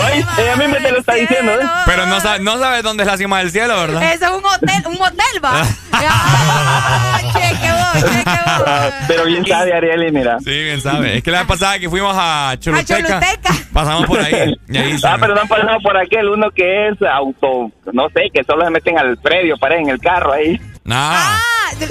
Ay, 0.07 0.25
ella 0.37 0.55
misma 0.57 0.77
te 0.77 0.91
lo 0.91 0.99
está 0.99 1.13
diciendo, 1.15 1.51
¿eh? 1.53 1.65
Pero 1.85 2.05
no 2.05 2.19
sabe, 2.19 2.39
no 2.39 2.57
sabe 2.59 2.81
dónde 2.81 3.03
es 3.03 3.07
la 3.07 3.17
cima 3.17 3.39
del 3.39 3.51
cielo, 3.51 3.75
¿verdad? 3.75 4.03
Eso 4.13 4.25
es 4.25 4.31
un 4.31 4.45
hotel, 4.45 4.83
un 4.87 4.97
motel, 4.97 5.43
va. 5.43 5.63
Ah, 6.05 7.19
cheque 7.31 7.71
vos, 7.71 8.11
cheque 8.11 8.39
vos. 8.57 8.93
Pero 9.07 9.25
bien 9.25 9.45
sabe 9.45 9.73
Ariel, 9.73 10.11
mira. 10.11 10.37
Sí, 10.39 10.49
bien 10.51 10.81
sabe. 10.81 11.17
Es 11.17 11.23
que 11.23 11.31
la 11.31 11.39
vez 11.39 11.47
pasada 11.47 11.79
que 11.79 11.89
fuimos 11.89 12.13
a 12.17 12.55
Choluteca, 12.59 12.97
Choluteca. 12.97 13.53
pasamos 13.71 14.05
por 14.05 14.19
ahí. 14.19 14.53
Y 14.67 14.77
ahí 14.77 14.97
se- 14.97 15.07
Ah, 15.07 15.17
pero 15.19 15.33
no 15.35 15.41
han 15.41 15.47
pasado 15.47 15.77
por 15.81 15.95
aquel, 15.97 16.27
uno 16.29 16.49
que 16.51 16.89
es 16.89 16.97
auto, 17.01 17.71
no 17.93 18.07
sé, 18.09 18.29
que 18.33 18.43
solo 18.43 18.65
se 18.65 18.71
meten 18.71 18.97
al 18.97 19.15
predio, 19.17 19.55
para 19.57 19.77
en 19.77 19.89
el 19.89 19.99
carro 19.99 20.33
ahí. 20.33 20.59
Ah. 20.89 21.37
Ah, 21.37 21.39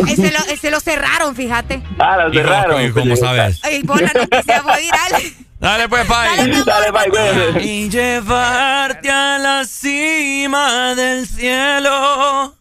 ese 0.09 0.31
lo, 0.33 0.39
ese 0.53 0.71
lo 0.71 0.81
cerraron, 0.81 1.35
fíjate. 1.37 1.83
Ah, 1.99 2.17
lo 2.17 2.29
¿Y 2.29 2.33
cómo- 2.39 2.49
cerraron. 2.49 2.83
y 2.83 2.91
cómo 2.93 3.17
sabes? 3.17 3.61
Ay, 3.63 3.83
por 3.83 4.01
la 4.01 4.13
noticia 4.13 4.63
fue 4.63 4.81
viral. 4.81 5.23
Dale 5.61 5.89
pues, 5.89 6.05
Pai. 6.07 6.51
Dale, 6.67 6.91
bye, 6.91 7.09
cuídate. 7.11 7.63
Y 7.63 7.89
llevarte 7.89 9.11
a 9.11 9.39
la 9.39 9.65
cima 9.65 10.95
del 10.97 11.27
cielo. 11.27 12.57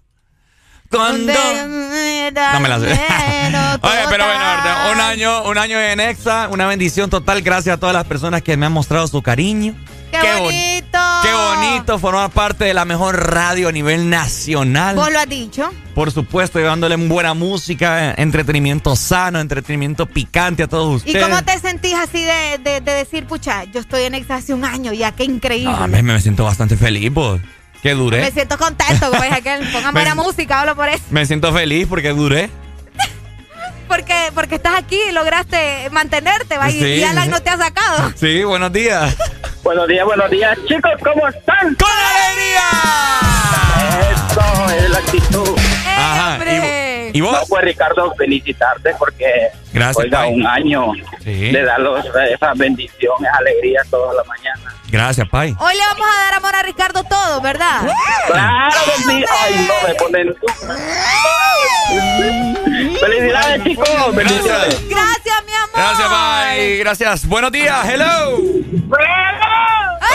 Cuando... 0.90 1.34
No 1.34 2.60
me 2.60 2.70
la 2.70 2.80
sé. 2.80 2.86
Oye, 3.82 4.02
pero 4.10 4.26
bueno, 4.26 4.92
un 4.94 5.00
año, 5.00 5.44
un 5.44 5.58
año 5.58 5.80
en 5.80 6.00
Exa, 6.02 6.50
una 6.50 6.68
bendición 6.68 7.10
total. 7.10 7.42
Gracias 7.42 7.76
a 7.76 7.80
todas 7.80 7.96
las 7.96 8.06
personas 8.06 8.42
que 8.42 8.56
me 8.58 8.66
han 8.66 8.72
mostrado 8.74 9.08
su 9.08 9.22
cariño, 9.22 9.74
¡Qué, 10.12 10.40
bonito! 10.40 11.00
Qué 11.24 11.32
bonito 11.32 12.00
formar 12.00 12.30
parte 12.32 12.66
de 12.66 12.74
la 12.74 12.86
mejor 12.86 13.32
radio 13.32 13.70
a 13.70 13.72
nivel 13.72 14.10
nacional. 14.10 14.96
¿Vos 14.96 15.12
lo 15.12 15.20
has 15.20 15.30
dicho? 15.30 15.72
Por 15.96 16.12
supuesto, 16.12 16.60
llevándole 16.60 16.96
buena 16.96 17.34
música, 17.34 18.14
entretenimiento 18.18 18.96
sano, 18.96 19.40
entretenimiento 19.40 20.06
picante 20.06 20.64
a 20.64 20.68
todos 20.68 20.98
ustedes. 20.98 21.16
¿Y 21.16 21.30
cómo 21.30 21.44
te 21.44 21.58
sentís 21.60 21.96
así 21.96 22.24
de, 22.24 22.60
de, 22.64 22.82
de 22.82 22.92
decir, 22.92 23.26
pucha, 23.26 23.64
yo 23.66 23.80
estoy 23.80 24.04
en 24.04 24.16
Exa 24.16 24.36
hace 24.36 24.54
un 24.54 24.66
año 24.66 24.94
ya, 24.94 25.12
qué 25.12 25.24
increíble? 25.24 25.72
No, 25.72 25.88
me, 25.88 26.02
me 26.04 26.20
siento 26.20 26.44
bastante 26.44 26.78
feliz, 26.78 27.12
pues. 27.14 27.42
Que 27.82 27.94
duré. 27.96 28.22
Me 28.22 28.32
siento 28.32 28.58
contento, 28.58 29.10
dije 29.12 29.34
aquel. 29.34 29.68
Pongan 29.74 29.94
buena 29.94 30.16
música, 30.16 30.62
hablo 30.62 30.76
por 30.76 30.88
eso. 30.88 31.04
Me 31.10 31.26
siento 31.26 31.52
feliz 31.52 31.88
porque 31.88 32.10
duré. 32.10 32.50
Porque, 33.92 34.32
porque 34.34 34.56
estás 34.56 34.76
aquí 34.78 34.98
y 35.10 35.12
lograste 35.12 35.90
mantenerte, 35.92 36.58
¿va? 36.58 36.70
Y- 36.70 36.80
Sí, 36.80 36.86
y 36.86 37.04
Alan 37.04 37.30
no 37.30 37.42
te 37.42 37.50
ha 37.50 37.58
sacado. 37.58 38.14
Sí, 38.16 38.42
buenos 38.46 38.72
días. 38.72 39.14
Buenos 39.64 39.86
días, 39.86 40.06
buenos 40.06 40.32
días, 40.32 40.58
chicos, 40.66 40.92
¿cómo 41.04 41.28
están? 41.28 41.76
¡Con 41.76 41.90
alegría! 41.92 42.70
Eso 44.14 44.76
es 44.76 44.90
la 44.90 44.98
actitud. 44.98 45.58
Ajá. 45.86 46.34
hombre! 46.36 46.56
¿Y, 46.56 47.01
y 47.14 47.22
vos? 47.22 47.32
No, 47.34 47.40
pues 47.48 47.64
Ricardo, 47.64 48.14
felicitarte 48.18 48.94
porque 48.98 49.50
Gracias, 49.74 49.98
oiga, 50.06 50.20
Pai. 50.20 50.34
un 50.34 50.46
año 50.48 50.92
Sí. 51.24 51.52
de 51.52 51.64
dar 51.64 51.80
los- 51.80 52.06
esas 52.06 52.58
bendiciones, 52.58 53.32
alegría 53.40 53.82
toda 53.90 54.14
la 54.14 54.24
mañana. 54.24 54.74
Gracias, 54.90 55.28
Pai. 55.30 55.56
Hoy 55.60 55.74
le 55.74 55.86
vamos 55.86 56.06
a 56.06 56.24
dar 56.26 56.34
amor 56.36 56.56
a 56.56 56.64
Ricardo 56.64 57.04
todo, 57.06 57.40
¿verdad? 57.42 57.82
Claro 58.28 58.76
que 58.86 59.04
sí. 59.04 59.26
Ay, 59.42 59.68
no 59.68 59.88
me 59.88 59.96
ponen. 59.96 60.36
Felicidades, 63.00 63.64
chicos. 63.64 64.16
Bendiciones. 64.16 64.90
Gracias, 64.90 65.46
mi 65.46 65.54
amor. 65.54 65.70
Gracias, 65.76 66.08
Pai. 66.10 66.78
Gracias. 66.80 67.26
Buenos 67.28 67.52
días. 67.52 67.86
Hello. 67.88 68.38
¡Ay! 70.02 70.12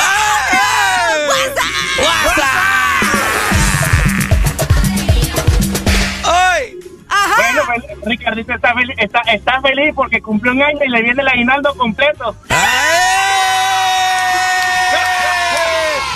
Bueno, 7.36 7.62
pues, 7.66 7.82
Ricardito 8.05 8.52
está 8.55 8.74
feliz, 8.74 8.97
está, 8.98 9.20
está 9.32 9.60
feliz 9.60 9.92
porque 9.94 10.20
cumplió 10.23 10.52
un 10.52 10.62
año 10.62 10.78
y 10.84 10.89
le 10.89 11.02
viene 11.02 11.23
el 11.23 11.28
aguinaldo 11.28 11.74
completo. 11.76 12.34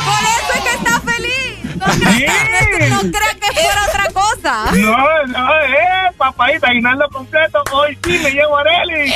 Por 0.04 0.22
eso 0.22 0.52
es 0.54 0.60
que 0.60 0.70
está 0.76 1.00
feliz. 1.00 1.76
No, 1.76 1.86
crea- 1.86 2.88
no 2.90 3.00
crea 3.00 3.34
que 3.40 3.60
fuera 3.60 3.84
otra 3.88 4.06
cosa. 4.12 4.64
No, 4.72 5.26
no, 5.26 5.54
eh, 5.62 6.10
papadita, 6.16 6.68
aguinaldo 6.68 7.08
completo. 7.10 7.62
Hoy 7.72 7.98
sí 8.04 8.18
me 8.18 8.30
llevo 8.30 8.56
a 8.58 8.60
Areli. 8.60 9.14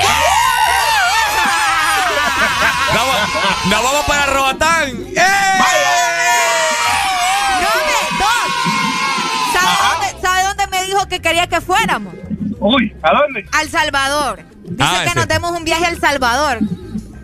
Nos 3.67 3.83
vamos 3.83 4.05
para 4.07 4.27
Robatán. 4.27 4.89
¡Eh! 5.17 5.84
Que 11.17 11.21
quería 11.29 11.47
que 11.47 11.61
fuéramos? 11.61 12.15
Uy, 12.61 12.95
¿a 13.03 13.13
dónde? 13.13 13.47
Al 13.53 13.69
Salvador. 13.69 14.41
Dice 14.65 14.77
Ah, 14.81 15.01
que 15.03 15.09
ese. 15.11 15.19
nos 15.19 15.29
demos 15.29 15.51
un 15.53 15.65
viaje 15.65 15.85
al 15.87 15.99
Salvador. 15.99 16.59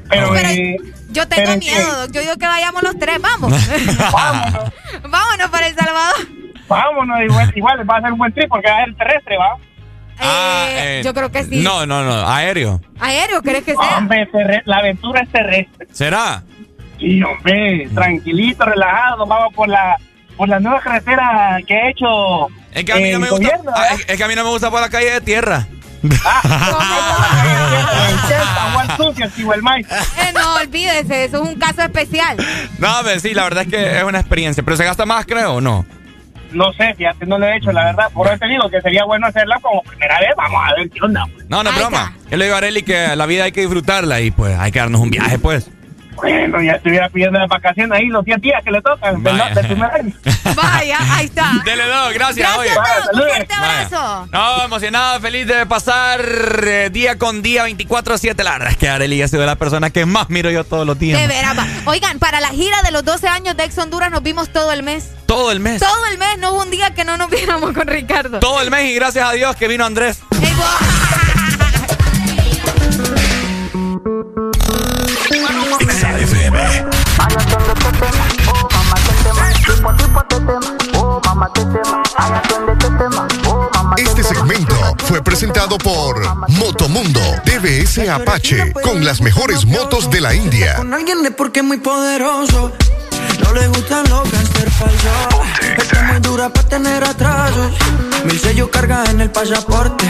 Pero, 0.09 0.31
Pero 0.33 0.49
eh, 0.49 0.77
yo 1.11 1.27
tengo 1.29 1.43
pero, 1.47 1.59
miedo. 1.59 2.07
Yo 2.13 2.21
digo 2.21 2.37
que 2.37 2.47
vayamos 2.47 2.83
los 2.83 2.99
tres. 2.99 3.21
Vamos. 3.21 3.53
vámonos, 4.13 4.73
Vámonos 5.11 5.51
para 5.51 5.67
El 5.69 5.75
Salvador. 5.75 6.27
vámonos. 6.69 7.21
Igual, 7.23 7.53
igual 7.55 7.91
va 7.91 7.97
a 7.97 8.01
ser 8.03 8.13
un 8.13 8.19
buen 8.19 8.33
trip 8.33 8.49
porque 8.49 8.69
va 8.71 8.79
a 8.79 8.85
ser 8.85 8.95
terrestre, 8.97 9.37
¿va? 9.39 9.57
Ah, 10.23 10.67
Eh, 10.69 11.01
eh, 11.01 11.03
yo 11.03 11.15
creo 11.15 11.31
que 11.33 11.45
sí. 11.45 11.63
No, 11.63 11.87
no, 11.87 12.03
no. 12.05 12.29
Aéreo. 12.29 12.81
Aéreo, 13.01 13.41
¿crees 13.43 13.65
que 13.65 13.75
sea? 13.75 13.99
Hombre, 13.99 14.29
la 14.67 14.77
aventura 14.79 15.23
es 15.23 15.29
terrestre. 15.31 15.87
¿Será? 15.93 16.43
Sí, 16.99 17.23
hombre, 17.23 17.89
tranquilito, 17.95 18.65
relajado. 18.67 19.27
Vamos 19.27 19.55
por 19.55 19.69
la 19.69 19.97
por 20.41 20.49
la 20.49 20.59
nueva 20.59 20.81
carretera 20.81 21.59
que 21.67 21.75
ha 21.75 21.91
hecho 21.91 22.47
Es 22.73 22.83
que 22.83 22.93
a 22.95 22.97
mí 22.97 23.11
el 23.11 23.13
no 23.13 23.21
me 23.21 23.29
gusta. 23.29 23.45
gobierno, 23.45 23.73
ah, 23.75 23.81
¿verdad? 23.83 24.07
es, 24.09 24.17
que 24.17 24.25
a 24.25 24.27
mí 24.27 24.35
no 24.35 24.43
me 24.43 24.49
gusta 24.49 24.71
por 24.71 24.81
la 24.81 24.89
calle 24.89 25.11
de 25.11 25.21
tierra. 25.21 25.67
Maíz. 29.61 29.87
Eh, 29.91 30.33
no, 30.35 30.55
olvídese, 30.55 31.25
eso 31.25 31.43
es 31.43 31.49
un 31.51 31.57
caso 31.57 31.83
especial. 31.83 32.39
No, 32.79 33.03
ver, 33.03 33.21
sí, 33.21 33.35
la 33.35 33.43
verdad 33.45 33.65
es 33.65 33.69
que 33.69 33.99
es 33.99 34.03
una 34.03 34.21
experiencia. 34.21 34.63
Pero 34.63 34.79
se 34.79 34.85
gasta 34.85 35.05
más, 35.05 35.27
creo, 35.27 35.57
¿o 35.57 35.61
no? 35.61 35.85
No 36.53 36.73
sé, 36.73 36.95
fíjate, 36.95 37.27
no 37.27 37.39
lo 37.39 37.45
he 37.45 37.59
hecho, 37.59 37.71
la 37.71 37.85
verdad. 37.85 38.11
Por 38.11 38.27
eso 38.27 38.39
te 38.39 38.47
digo 38.47 38.71
que 38.71 38.81
sería 38.81 39.05
bueno 39.05 39.27
hacerla 39.27 39.59
como 39.61 39.83
primera 39.83 40.21
vez. 40.21 40.31
Vamos 40.39 40.59
a 40.67 40.75
ver 40.75 40.89
qué 40.89 41.05
onda. 41.05 41.27
pues. 41.35 41.51
No, 41.51 41.63
no 41.63 41.69
es 41.69 41.77
broma. 41.77 42.15
Yo 42.31 42.39
le 42.39 42.45
digo 42.47 42.55
a 42.55 42.59
Areli 42.59 42.83
que 42.83 43.15
la 43.15 43.27
vida 43.27 43.45
hay 43.45 43.53
que 43.53 43.61
disfrutarla 43.61 44.23
y 44.23 44.31
pues 44.31 44.59
hay 44.59 44.73
que 44.73 44.79
darnos 44.79 45.03
un 45.03 45.11
viaje, 45.11 45.39
pues. 45.39 45.69
Bueno, 46.21 46.61
ya 46.63 46.73
estuviera 46.73 47.09
pidiendo 47.09 47.39
las 47.39 47.49
vacaciones 47.49 47.99
ahí 47.99 48.07
los 48.07 48.25
10 48.25 48.41
días 48.41 48.63
que 48.65 48.71
le 48.71 48.83
tocan 48.83 49.23
Vaya. 49.23 49.55
del 49.55 49.67
primer 49.67 49.91
año. 49.91 50.13
Vaya, 50.55 50.99
ahí 51.15 51.27
está. 51.27 51.53
Dele 51.65 51.87
dos, 51.87 52.13
gracias. 52.15 52.49
Gracias. 52.49 52.75
Doc. 52.75 53.15
Un 53.15 53.21
fuerte 53.21 53.55
abrazo. 53.55 54.29
No, 54.33 54.65
emocionado, 54.65 55.21
feliz 55.21 55.47
de 55.47 55.67
pasar 55.67 56.21
eh, 56.65 56.91
día 56.93 57.19
con 57.19 57.43
día, 57.43 57.67
24-7. 57.69 58.43
La 58.43 58.53
verdad 58.53 58.71
es 58.71 58.77
que 58.77 58.89
Areli 58.89 59.23
ha 59.23 59.29
sido 59.29 59.47
la 59.47 59.57
persona 59.57 59.91
que 59.91 60.05
más 60.07 60.29
miro 60.31 60.51
yo 60.51 60.65
todos 60.65 60.87
los 60.87 60.99
días. 60.99 61.21
De 61.21 61.27
veras, 61.27 61.57
va. 61.57 61.67
Oigan, 61.87 62.19
para 62.19 62.41
la 62.41 62.49
gira 62.49 62.83
de 62.83 62.91
los 62.91 63.05
12 63.05 63.27
años 63.29 63.57
de 63.57 63.65
Ex 63.65 63.79
Honduras 63.79 64.11
nos 64.11 64.23
vimos 64.23 64.51
todo 64.51 64.73
el 64.73 64.83
mes. 64.83 65.11
Todo 65.27 65.53
el 65.53 65.61
mes. 65.61 65.81
Todo 65.81 66.07
el 66.11 66.19
mes, 66.19 66.39
no 66.39 66.53
hubo 66.53 66.63
un 66.63 66.71
día 66.71 66.95
que 66.95 67.05
no 67.05 67.17
nos 67.17 67.31
viéramos 67.31 67.73
con 67.73 67.87
Ricardo. 67.87 68.41
Todo 68.41 68.61
el 68.63 68.71
mes 68.71 68.91
y 68.91 68.95
gracias 68.95 69.29
a 69.29 69.33
Dios 69.33 69.57
que 69.57 69.69
vino 69.69 69.85
Andrés. 69.85 70.21
Ey, 75.71 75.87
Este 83.99 84.25
segmento 84.25 84.75
fue 85.05 85.23
presentado 85.23 85.79
por 85.79 86.21
Motomundo 86.49 87.21
DBS 87.45 88.09
Apache 88.09 88.73
con 88.83 89.05
las 89.05 89.21
mejores 89.21 89.65
motos 89.65 90.11
de 90.11 90.21
la 90.21 90.35
India. 90.35 90.75
Con 90.77 90.93
alguien 90.93 91.25
es 91.25 91.33
porque 91.33 91.61
es 91.61 91.67
muy 91.67 91.79
poderoso. 91.79 92.73
No 93.43 93.53
le 93.53 93.69
gustan 93.69 94.09
los 94.11 94.31
gangsters 94.31 94.75
falsos. 94.75 95.47
Está 95.79 96.03
muy 96.03 96.21
dura 96.21 96.49
para 96.49 96.69
tener 96.69 97.05
atrasos. 97.05 97.73
Mil 98.25 98.41
sellos 98.41 98.69
carga 98.71 99.05
en 99.09 99.21
el 99.21 99.31
pasaporte. 99.31 100.07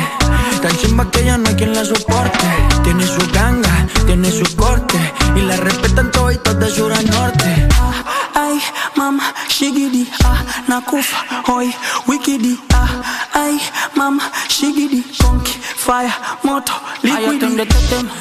Tan 0.62 0.76
chimba 0.78 1.10
que 1.10 1.24
ya 1.24 1.36
no 1.36 1.48
hay 1.48 1.54
quien 1.54 1.74
la 1.74 1.84
soporte. 1.84 2.46
Tiene 2.82 3.06
su 3.06 3.20
ganga, 3.32 3.86
tiene 4.06 4.30
su 4.30 4.56
corte. 4.56 4.98
Y 5.36 5.42
la 5.42 5.56
respetan 5.56 6.10
toditos 6.10 6.58
de 6.58 6.70
sur 6.70 6.92
a 6.92 7.02
norte. 7.02 7.68
Ay, 8.34 8.60
mama, 8.96 9.32
shigidi, 9.48 10.08
ah, 10.24 10.44
nakufa, 10.68 11.18
hoy, 11.46 11.74
wikidi, 12.06 12.58
ah, 12.74 13.02
ay, 13.34 13.60
mama, 13.94 14.30
shigidi, 14.48 15.02
conky, 15.18 15.52
fire, 15.76 16.12
moto, 16.42 16.72
liquidi. 17.02 17.68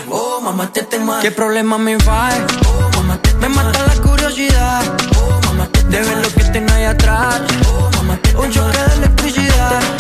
Oh, 0.09 0.41
mamá, 0.41 0.67
te 0.71 0.83
tema. 0.83 1.19
¿Qué 1.21 1.31
problema 1.31 1.77
me 1.77 1.97
va? 1.97 2.29
Oh, 2.67 2.97
mamá, 2.97 3.17
te 3.21 3.33
Me 3.35 3.49
mata 3.49 3.79
la 3.87 3.95
curiosidad. 4.01 4.83
Oh, 5.17 5.39
mamá, 5.47 5.67
te 5.67 5.83
De 5.83 6.01
ver 6.01 6.17
lo 6.17 6.29
que 6.33 6.43
tengo 6.45 6.73
ahí 6.73 6.85
atrás. 6.85 7.41
Oh, 7.67 7.89
mamá, 7.97 8.17
te 8.17 8.35
Un 8.35 8.51
choque 8.51 8.77
de 8.77 8.95
electricidad. 8.95 9.98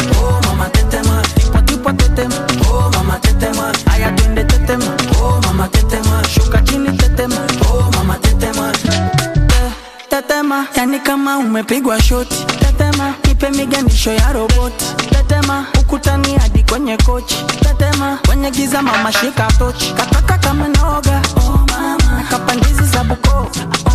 Kama 11.03 11.37
umepigwa 11.37 12.01
shoti. 12.01 12.45
Tetema, 12.59 13.13
nipe 13.27 13.49
miganisho 13.49 14.13
ya 14.13 14.33
roboti. 14.33 14.85
Tetema, 15.09 15.65
ukutani 15.79 16.37
hadi 16.37 16.63
kwenye 16.63 16.97
kochi. 16.97 17.35
Tetema, 17.59 18.19
kwenye 18.27 18.51
giza 18.51 18.81
mama 18.81 19.11
shika 19.11 19.47
tochi. 19.59 19.93
Kataka 19.93 20.37
kama 20.37 20.67
noga. 20.67 21.21
Oh 21.37 21.65
mama, 21.71 22.17
nakapandizi 22.17 22.83
za 22.83 23.03
Bukova. 23.03 23.49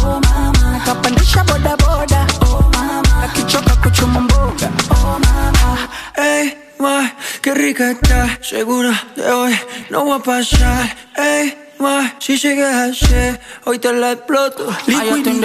Oh 0.04 0.20
mama, 0.20 0.70
nakapandisha 0.72 1.44
bodaboda, 1.44 1.76
boda. 1.76 2.26
Oh 2.50 2.70
mama, 2.72 3.22
akichoka 3.24 3.76
kuchuma 3.76 4.20
mboga. 4.20 4.70
Oh 4.90 5.18
mama, 5.18 5.78
ey, 6.16 6.50
ma, 6.78 7.10
qué 7.42 7.54
rica 7.54 7.90
está. 7.90 8.38
Segura 8.42 8.92
de 9.16 9.22
hoy 9.30 9.54
no 9.90 10.04
va 10.06 10.16
a 10.16 10.18
pasar. 10.18 10.96
Ey, 11.16 11.54
ma, 11.84 12.14
si 12.18 12.38
llegas 12.38 12.74
ayer, 13.02 13.38
hoy 13.66 13.78
te 13.78 13.92
la 13.92 14.12
exploto. 14.12 14.64
Liquidi. 14.86 15.40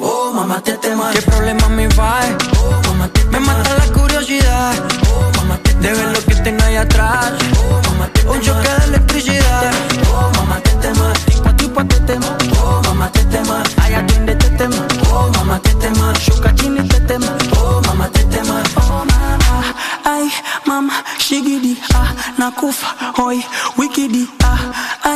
Oh, 0.00 0.32
mamá, 0.34 0.60
te 0.60 0.76
tema. 0.78 1.10
¿Qué 1.12 1.22
problema 1.22 1.68
me 1.68 1.86
va? 1.98 2.20
Oh, 2.60 2.88
mamá, 2.88 3.06
te 3.08 3.24
Me 3.26 3.38
mata 3.38 3.70
la 3.78 3.86
curiosidad. 3.92 4.74
Oh, 5.12 5.30
mamá, 5.36 5.56
te 5.62 5.72
De 5.74 5.92
ver 5.92 6.08
lo 6.16 6.20
que 6.24 6.34
tengo 6.46 6.62
ahí 6.64 6.76
atrás. 6.76 7.32
Oh, 7.62 7.80
mamá, 7.88 8.08
te 8.12 8.28
Un 8.28 8.40
choque 8.40 8.68
de 8.68 8.84
electricidad. 8.86 9.72
Oh, 10.12 10.30
mamá, 10.38 10.56
te 10.60 10.70
tema. 10.84 11.12
Tipo, 11.26 11.50
tipo, 11.54 11.84
te 11.86 12.00
tema. 12.00 12.30
Oh, 12.64 12.82
mamá, 12.86 13.06
te 13.12 13.22
tema. 13.24 13.62
Ay, 13.82 13.94
atiende, 13.94 14.34
te 14.34 14.50
tema. 14.58 14.80
Oh, 15.12 15.30
mamá, 15.36 15.60
te 15.60 15.72
tema. 15.74 16.12
Shuka, 16.24 16.52
chini, 16.56 16.82
te 16.88 17.00
tema. 17.00 17.30
Oh, 17.56 17.80
mamá, 17.86 18.08
te 18.08 18.24
tema. 18.24 18.60
Oh, 18.74 19.04
mamá. 19.04 19.74
Ay, 20.04 20.32
mama, 20.66 21.04
shigidi, 21.18 21.78
ah, 21.94 22.12
nakufa, 22.38 22.88
hoy, 23.16 23.44
wikidi, 23.76 24.28
ah, 24.42 24.69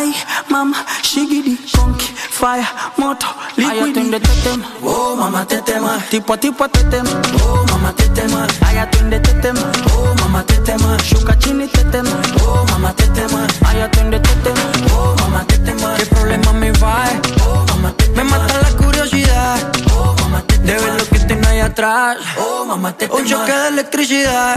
ay, 0.05 0.13
mama, 0.51 0.77
shigidi, 1.03 1.57
konki, 1.73 2.09
fire, 2.13 2.67
moto, 2.97 3.27
liquid. 3.57 3.97
Ay, 3.97 4.21
tetema, 4.21 4.67
oh 4.83 5.17
mamá 5.17 5.45
tetema. 5.47 5.99
Tipo 6.11 6.37
tipo 6.37 6.65
a 6.65 6.69
tetema, 6.69 7.11
oh 7.41 7.65
mamá 7.71 7.93
tetema. 7.97 8.47
Ay, 8.67 8.79
atiende 8.79 9.21
tetema, 9.21 9.65
oh 9.97 10.15
mamá 10.21 10.43
tetema. 10.45 10.97
Shuka 11.03 11.35
chini 11.39 11.67
tetema, 11.69 12.17
oh 12.45 12.65
mamá 12.71 12.93
tetema. 12.93 13.47
Ay, 13.67 13.83
atiende 13.83 14.21
tetema, 14.21 14.65
oh 14.95 15.15
mamá 15.21 15.45
tetema. 15.47 15.95
¿Qué 15.97 16.07
problema 16.07 16.53
me 16.53 16.71
va? 16.73 17.05
Oh 17.47 17.65
mamá 17.69 17.91
tetema. 17.97 18.23
Me 18.25 18.31
mata 18.31 18.55
la 18.61 18.71
curiosidad, 18.77 19.59
oh 19.97 20.15
mamá 20.21 20.43
tetema. 20.43 20.67
De 20.67 20.79
ver 20.79 20.95
lo 21.01 21.05
que 21.09 21.19
tiene 21.21 21.47
ahí 21.49 21.61
atrás, 21.61 22.19
oh 22.39 22.65
mamá 22.67 22.93
tetema. 22.93 23.19
Un 23.21 23.27
choque 23.27 23.53
de 23.53 23.69
electricidad. 23.69 24.57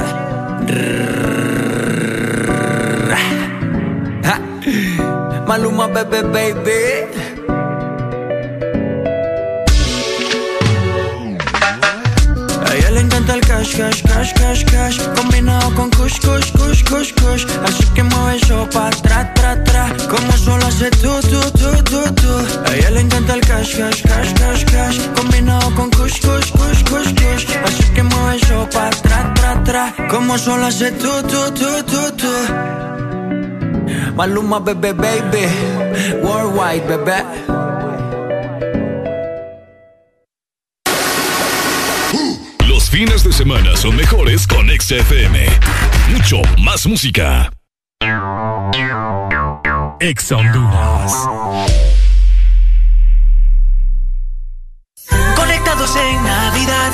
Maluma, 5.48 5.88
bebé, 5.88 6.24
baby. 6.24 7.28
El 13.30 13.42
cash, 13.42 13.76
cash, 13.76 14.04
cash, 14.04 14.34
cash, 14.34 14.64
cash. 14.66 14.98
Combinado 15.16 15.76
con 15.76 15.90
kush, 15.92 16.18
kush, 16.22 16.50
kush, 16.54 16.82
kush, 16.86 17.14
kush. 17.14 17.46
Así 17.66 17.84
que 17.94 18.04
mueve 18.04 18.38
eso 18.38 18.68
pa' 18.70 18.90
tra, 18.90 19.34
tra, 19.34 19.62
tra. 19.66 19.94
Como 20.10 20.32
solo 20.32 20.66
hace 20.66 20.90
tú, 20.92 21.12
tú, 21.30 21.42
tú, 21.60 21.84
tú, 21.84 22.02
tú 22.16 22.32
A 22.66 22.76
ella 22.76 22.92
le 22.92 23.02
encanta 23.02 23.34
el 23.34 23.42
cash, 23.42 23.78
cash, 23.78 24.02
cash, 24.04 24.34
cash, 24.34 24.64
cash. 24.66 24.98
Combinado 25.18 25.76
con 25.76 25.90
kush, 25.92 26.22
kush, 26.22 26.52
kush, 26.52 26.84
kush, 26.90 27.14
kush. 27.22 27.46
Así 27.66 27.84
que 27.94 28.04
mueve 28.04 28.38
eso 28.38 28.68
pa' 28.72 28.90
tra, 28.90 29.34
tra, 29.34 29.64
tra. 29.64 30.08
Como 30.10 30.38
solo 30.38 30.68
hace 30.68 30.92
tú, 30.94 31.12
tú, 31.24 31.52
tú, 31.54 31.84
tú, 31.84 32.12
tú 32.16 32.78
Maluma, 34.16 34.60
bebé, 34.60 34.94
baby. 34.94 35.48
Worldwide, 36.24 36.88
bebé. 36.88 37.24
Los 42.68 42.90
fines 42.90 43.24
de 43.24 43.32
semana 43.34 43.76
son 43.76 43.96
mejores 43.96 44.48
con 44.48 44.68
XFM. 44.70 45.46
Mucho 46.12 46.42
más 46.60 46.86
música. 46.86 47.52
Ex 50.00 50.32
Honduras. 50.32 51.14
Conectados 55.36 55.96
en 55.96 56.24
Navidad, 56.24 56.92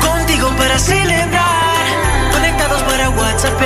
contigo 0.00 0.48
para 0.56 0.78
celebrar. 0.78 2.32
Conectados 2.32 2.82
para 2.82 3.10
WhatsApp, 3.10 3.60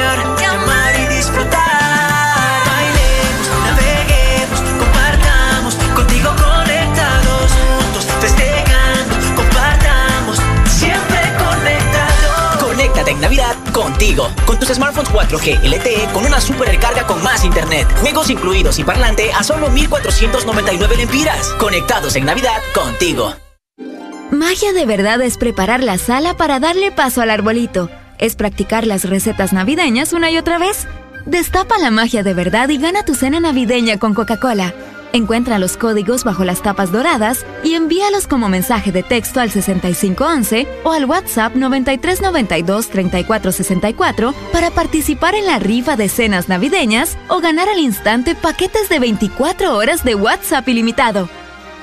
contigo. 13.96 14.28
Con 14.46 14.58
tus 14.58 14.68
smartphones 14.68 15.10
4G 15.10 15.62
LTE 15.62 16.12
con 16.12 16.26
una 16.26 16.38
super 16.40 16.68
recarga 16.68 17.06
con 17.06 17.22
más 17.22 17.44
internet. 17.44 17.88
Juegos 18.00 18.28
incluidos 18.28 18.78
y 18.78 18.84
parlante 18.84 19.32
a 19.32 19.42
solo 19.42 19.70
1499 19.70 20.96
lempiras. 20.96 21.48
Conectados 21.58 22.14
en 22.16 22.26
Navidad 22.26 22.60
contigo. 22.74 23.34
Magia 24.30 24.72
de 24.72 24.84
verdad 24.84 25.22
es 25.22 25.38
preparar 25.38 25.82
la 25.82 25.96
sala 25.96 26.36
para 26.36 26.60
darle 26.60 26.92
paso 26.92 27.22
al 27.22 27.30
arbolito. 27.30 27.88
Es 28.18 28.36
practicar 28.36 28.86
las 28.86 29.08
recetas 29.08 29.52
navideñas 29.52 30.12
una 30.12 30.30
y 30.30 30.36
otra 30.36 30.58
vez. 30.58 30.86
Destapa 31.24 31.78
la 31.78 31.90
magia 31.90 32.22
de 32.22 32.34
verdad 32.34 32.68
y 32.68 32.78
gana 32.78 33.02
tu 33.02 33.14
cena 33.14 33.40
navideña 33.40 33.98
con 33.98 34.14
Coca-Cola. 34.14 34.74
Encuentra 35.12 35.58
los 35.58 35.76
códigos 35.76 36.24
bajo 36.24 36.44
las 36.44 36.62
tapas 36.62 36.90
doradas 36.92 37.44
y 37.64 37.74
envíalos 37.74 38.26
como 38.26 38.48
mensaje 38.48 38.92
de 38.92 39.02
texto 39.02 39.40
al 39.40 39.50
6511 39.50 40.66
o 40.84 40.92
al 40.92 41.04
WhatsApp 41.06 41.54
9392-3464 41.56 44.34
para 44.52 44.70
participar 44.70 45.34
en 45.34 45.46
la 45.46 45.58
rifa 45.58 45.96
de 45.96 46.08
cenas 46.08 46.48
navideñas 46.48 47.18
o 47.28 47.40
ganar 47.40 47.68
al 47.68 47.78
instante 47.78 48.34
paquetes 48.34 48.88
de 48.88 48.98
24 48.98 49.76
horas 49.76 50.02
de 50.04 50.14
WhatsApp 50.14 50.66
ilimitado. 50.68 51.28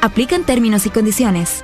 Aplican 0.01 0.43
términos 0.43 0.85
y 0.85 0.89
condiciones. 0.89 1.63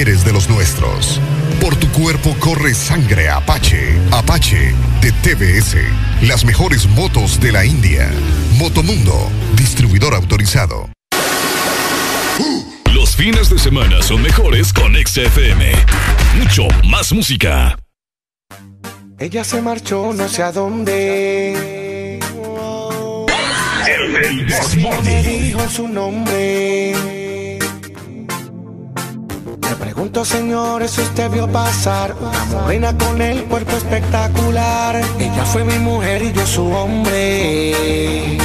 eres 0.00 0.24
de 0.26 0.32
los 0.32 0.48
nuestros. 0.50 1.20
Por 1.60 1.74
tu 1.74 1.90
cuerpo 1.90 2.36
corre 2.38 2.74
sangre 2.74 3.30
Apache. 3.30 3.98
Apache 4.12 4.74
de 5.00 5.12
TBS. 5.12 5.76
Las 6.22 6.44
mejores 6.44 6.86
motos 6.86 7.40
de 7.40 7.52
la 7.52 7.64
India. 7.64 8.10
Motomundo, 8.58 9.30
distribuidor 9.56 10.14
autorizado. 10.14 10.90
Los 12.92 13.16
fines 13.16 13.48
de 13.48 13.58
semana 13.58 14.02
son 14.02 14.20
mejores 14.20 14.72
con 14.72 14.94
XFM. 14.94 15.72
Mucho 16.36 16.68
más 16.84 17.12
música. 17.12 17.78
Ella 19.18 19.44
se 19.44 19.62
marchó 19.62 20.12
no 20.12 20.28
sé 20.28 20.42
a 20.42 20.52
dónde. 20.52 22.18
El 23.86 24.46
Me 25.02 25.22
dijo 25.22 25.68
su 25.70 25.88
nombre. 25.88 27.15
Me 29.68 29.74
pregunto, 29.74 30.24
señores, 30.24 30.92
si 30.92 31.00
usted 31.00 31.28
vio 31.30 31.50
pasar 31.50 32.14
una 32.20 32.44
morena 32.44 32.96
con 32.96 33.20
el 33.20 33.44
cuerpo 33.44 33.76
espectacular. 33.76 35.00
Ella 35.18 35.44
fue 35.44 35.64
mi 35.64 35.78
mujer 35.78 36.22
y 36.22 36.32
yo 36.32 36.46
su 36.46 36.64
hombre. 36.72 38.38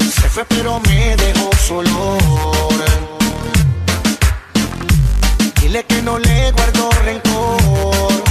Se 0.00 0.28
fue, 0.28 0.44
pero 0.44 0.80
me 0.80 1.16
dejó 1.16 1.50
solo. 1.56 2.18
Dile 5.60 5.84
que 5.84 6.02
no 6.02 6.18
le 6.18 6.52
guardo 6.52 6.90
rencor. 7.04 8.27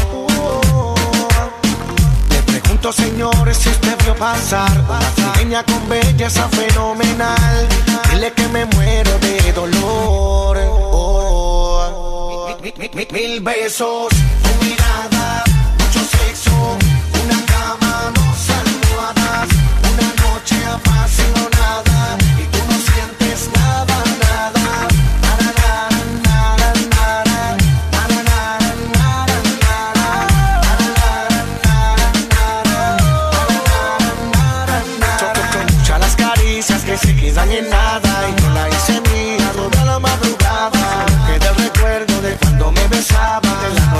Pregunto, 2.87 3.03
señores, 3.03 3.57
si 3.57 3.69
vio 4.05 4.15
pasar 4.15 4.71
una 4.87 4.99
trigueña 5.33 5.63
con 5.65 5.89
belleza 5.89 6.47
fenomenal. 6.47 7.67
Dile 8.11 8.31
que 8.31 8.47
me 8.47 8.65
muero 8.65 9.11
de 9.19 9.51
dolor. 9.51 10.57
Oh. 10.93 12.47
Mi- 12.63 12.73
mi- 12.77 12.89
mi- 12.93 13.07
Mil 13.11 13.41
besos, 13.41 14.07
tu 14.09 14.63
mirada, 14.65 15.43
mucho 15.79 15.99
sexo, 15.99 16.77
una 17.25 17.45
cama, 17.45 18.11
dos 18.15 18.49
almohadas, 18.61 19.49
una 19.91 20.07
noche 20.23 20.55
apasionada 20.65 21.56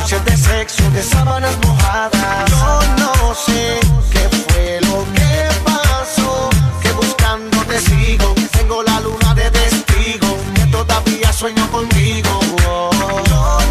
noches 0.08 0.24
de 0.24 0.38
sexo, 0.38 0.90
de 0.92 1.04
sábanas 1.04 1.58
mojadas. 1.66 2.50
Yo 2.50 2.82
no 2.98 3.36
sé 3.36 3.78
qué 4.12 4.30
fue 4.30 4.80
lo 4.82 5.04
que 5.14 5.50
pasó, 5.66 6.50
que 6.82 6.92
buscando 6.94 7.58
te 7.66 7.78
sigo. 7.82 8.34
Tengo 8.54 8.84
la 8.84 9.02
luna 9.02 9.34
de 9.36 9.52
testigo, 9.52 10.38
que 10.56 10.66
todavía 10.68 11.34
sueño 11.34 11.70
contigo. 11.72 12.40
Yo 12.64 12.90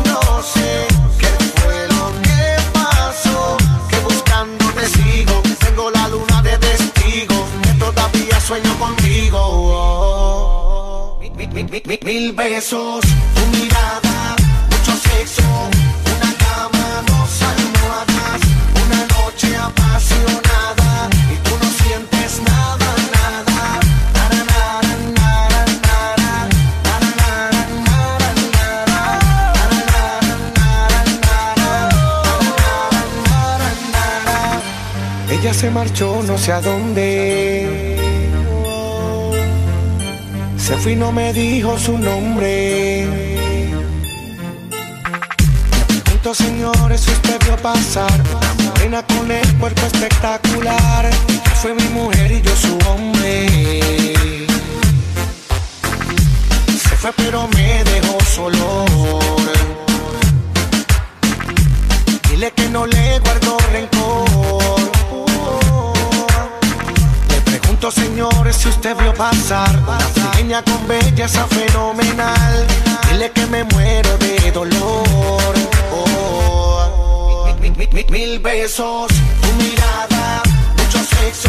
no 0.04 0.42
sé 0.42 0.86
qué 1.18 1.28
fue 1.58 1.88
lo 1.88 2.12
que 2.20 2.56
pasó, 2.74 3.56
que 3.88 3.98
buscando 4.00 4.64
te 4.72 4.88
sigo. 4.88 5.42
Tengo 5.60 5.90
la 5.90 6.08
luna 6.08 6.42
de 6.42 6.58
testigo, 6.58 7.46
que 7.62 7.72
todavía 7.78 8.38
sueño 8.40 8.78
contigo. 8.78 9.40
Mil, 11.54 12.00
mil 12.04 12.32
besos, 12.32 13.00
tu 13.34 13.46
mirada, 13.56 14.36
mucho 14.70 14.92
sexo. 15.08 15.85
Y 19.98 21.36
tú 21.42 21.52
no 21.62 21.70
sientes 21.70 22.42
nada, 22.42 22.88
nada. 23.14 23.80
Ella 35.30 35.54
se 35.54 35.70
marchó 35.70 36.22
no 36.26 36.36
sé 36.36 36.52
a 36.52 36.60
dónde. 36.60 37.96
Se 40.58 40.76
fue 40.76 40.92
y 40.92 40.96
no 40.96 41.10
me 41.10 41.32
dijo 41.32 41.78
su 41.78 41.96
nombre. 41.96 43.06
Me 45.88 46.00
pregunto, 46.02 46.34
señores, 46.34 47.00
si 47.00 47.12
usted 47.12 47.38
vio 47.46 47.56
pasar 47.56 48.55
morena 48.66 49.02
con 49.06 49.30
el 49.30 49.54
cuerpo 49.58 49.82
espectacular. 49.86 51.10
Fue 51.62 51.74
mi 51.74 51.88
mujer 51.88 52.32
y 52.32 52.42
yo 52.42 52.54
su 52.56 52.78
hombre. 52.88 53.48
Se 56.68 56.96
fue 56.96 57.12
pero 57.16 57.48
me 57.48 57.84
dejó 57.84 58.18
solo. 58.34 58.84
Dile 62.28 62.52
que 62.52 62.68
no 62.68 62.86
le 62.86 63.18
guardo 63.20 63.56
rencor. 63.72 64.80
Le 67.30 67.40
pregunto, 67.42 67.90
señores, 67.90 68.56
si 68.56 68.68
usted 68.68 68.96
vio 68.96 69.14
pasar 69.14 69.76
una 70.46 70.62
con 70.62 70.86
belleza 70.86 71.44
fenomenal. 71.48 72.66
Dile 73.10 73.32
que 73.32 73.46
me 73.46 73.64
muero 73.64 74.16
de 74.18 74.52
dolor. 74.52 75.54
Oh, 75.92 76.85
mil, 77.74 78.38
besos, 78.38 79.08
tu 79.08 79.52
mirada, 79.62 80.42
mucho 80.76 80.98
sexo, 80.98 81.48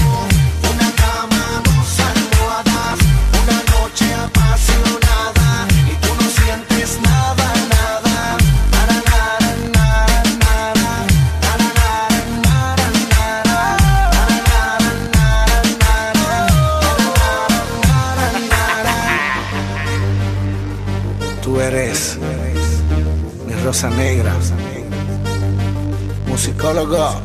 una 0.71 0.91
cama, 0.95 1.61
dos 1.63 1.99
almohadas, 1.99 2.99
una 3.43 3.57
noche 3.73 4.05
apasionada 4.13 5.67
y 5.85 5.93
tú 6.03 6.09
no 6.19 6.27
sientes 6.29 6.99
nada, 7.01 7.47
nada. 7.69 8.15
Nara, 8.71 8.97
nara, 9.11 9.51
nara, 9.75 10.21
nara, 10.43 10.89
nara, 11.69 12.09
nara, 12.45 12.87
nara, 18.09 18.29
nara, 18.49 18.95
Tú 21.41 21.49
eres 21.61 22.17
mi 23.45 23.53
rosa 23.63 23.89
negra 23.91 24.33
musicólogo 26.37 27.19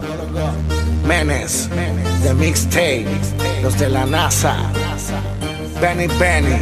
Menes, 1.07 1.69
de 2.23 2.33
Mixtape, 2.33 3.07
los 3.63 3.79
de 3.79 3.91
la 3.91 4.07
NASA, 4.07 4.57
Benny 5.83 6.07
Benny, 6.19 6.57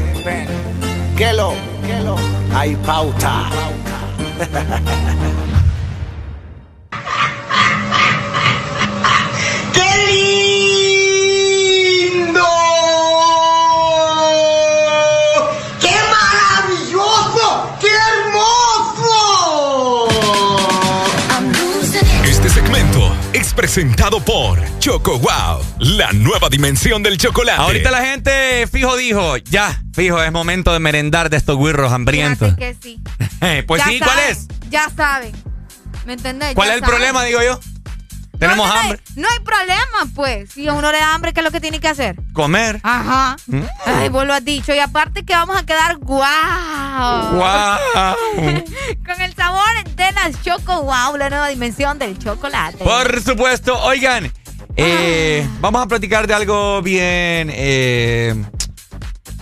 Kelo, 1.17 1.55
hay 2.53 2.75
pauta. 2.75 3.51
presentado 23.61 24.25
por 24.25 24.59
Choco 24.79 25.19
Wow, 25.19 25.63
la 25.81 26.11
nueva 26.13 26.49
dimensión 26.49 27.03
del 27.03 27.19
chocolate. 27.19 27.61
Ahorita 27.61 27.91
la 27.91 28.03
gente 28.03 28.67
fijo 28.73 28.97
dijo, 28.97 29.37
ya, 29.37 29.83
fijo, 29.93 30.23
es 30.23 30.33
momento 30.33 30.73
de 30.73 30.79
merendar 30.79 31.29
de 31.29 31.37
estos 31.37 31.59
guirros 31.59 31.93
hambrientos. 31.93 32.55
Fíjate 32.55 32.75
que 32.75 32.77
sí. 32.83 33.01
pues 33.67 33.83
Ya 33.85 33.89
sí, 33.91 33.99
¿cuál 33.99 34.11
saben, 34.17 34.31
es? 34.31 34.49
Ya 34.71 34.89
saben. 34.97 35.33
¿Me 36.07 36.15
entendés? 36.15 36.55
¿Cuál 36.55 36.69
Ya 36.69 36.75
es 36.77 36.81
el 36.81 36.87
saben. 36.87 36.97
problema, 36.97 37.25
digo 37.25 37.41
yo? 37.43 37.61
Tenemos 38.41 38.67
no, 38.67 38.75
no, 38.75 38.81
hambre. 38.81 39.01
No 39.05 39.12
hay, 39.15 39.23
no 39.23 39.28
hay 39.28 39.39
problema, 39.44 40.12
pues. 40.15 40.51
Si 40.52 40.67
a 40.67 40.73
uno 40.73 40.91
le 40.91 40.99
da 40.99 41.15
hambre, 41.15 41.33
¿qué 41.33 41.41
es 41.41 41.44
lo 41.44 41.51
que 41.52 41.60
tiene 41.60 41.78
que 41.78 41.89
hacer? 41.89 42.17
Comer. 42.33 42.81
Ajá. 42.83 43.36
Mm. 43.47 43.60
Ay, 43.86 44.09
vos 44.09 44.27
lo 44.27 44.33
has 44.35 44.44
dicho. 44.44 44.75
Y 44.75 44.78
aparte 44.78 45.25
que 45.25 45.35
vamos 45.35 45.57
a 45.57 45.65
quedar 45.67 45.97
guau. 45.99 47.35
Guau. 47.36 47.78
Con 49.07 49.20
el 49.20 49.35
sabor 49.35 49.85
de 49.94 50.12
las 50.12 50.43
Choco 50.43 50.83
Wow, 50.83 51.17
la 51.19 51.28
nueva 51.31 51.49
dimensión 51.49 51.99
del 51.99 52.19
chocolate. 52.19 52.83
Por 52.83 53.23
supuesto, 53.23 53.78
oigan, 53.83 54.33
eh, 54.77 55.47
Ah. 55.47 55.57
vamos 55.60 55.83
a 55.83 55.86
platicar 55.86 56.27
de 56.27 56.35
algo 56.35 56.81
bien... 56.83 57.51
eh, 57.52 58.35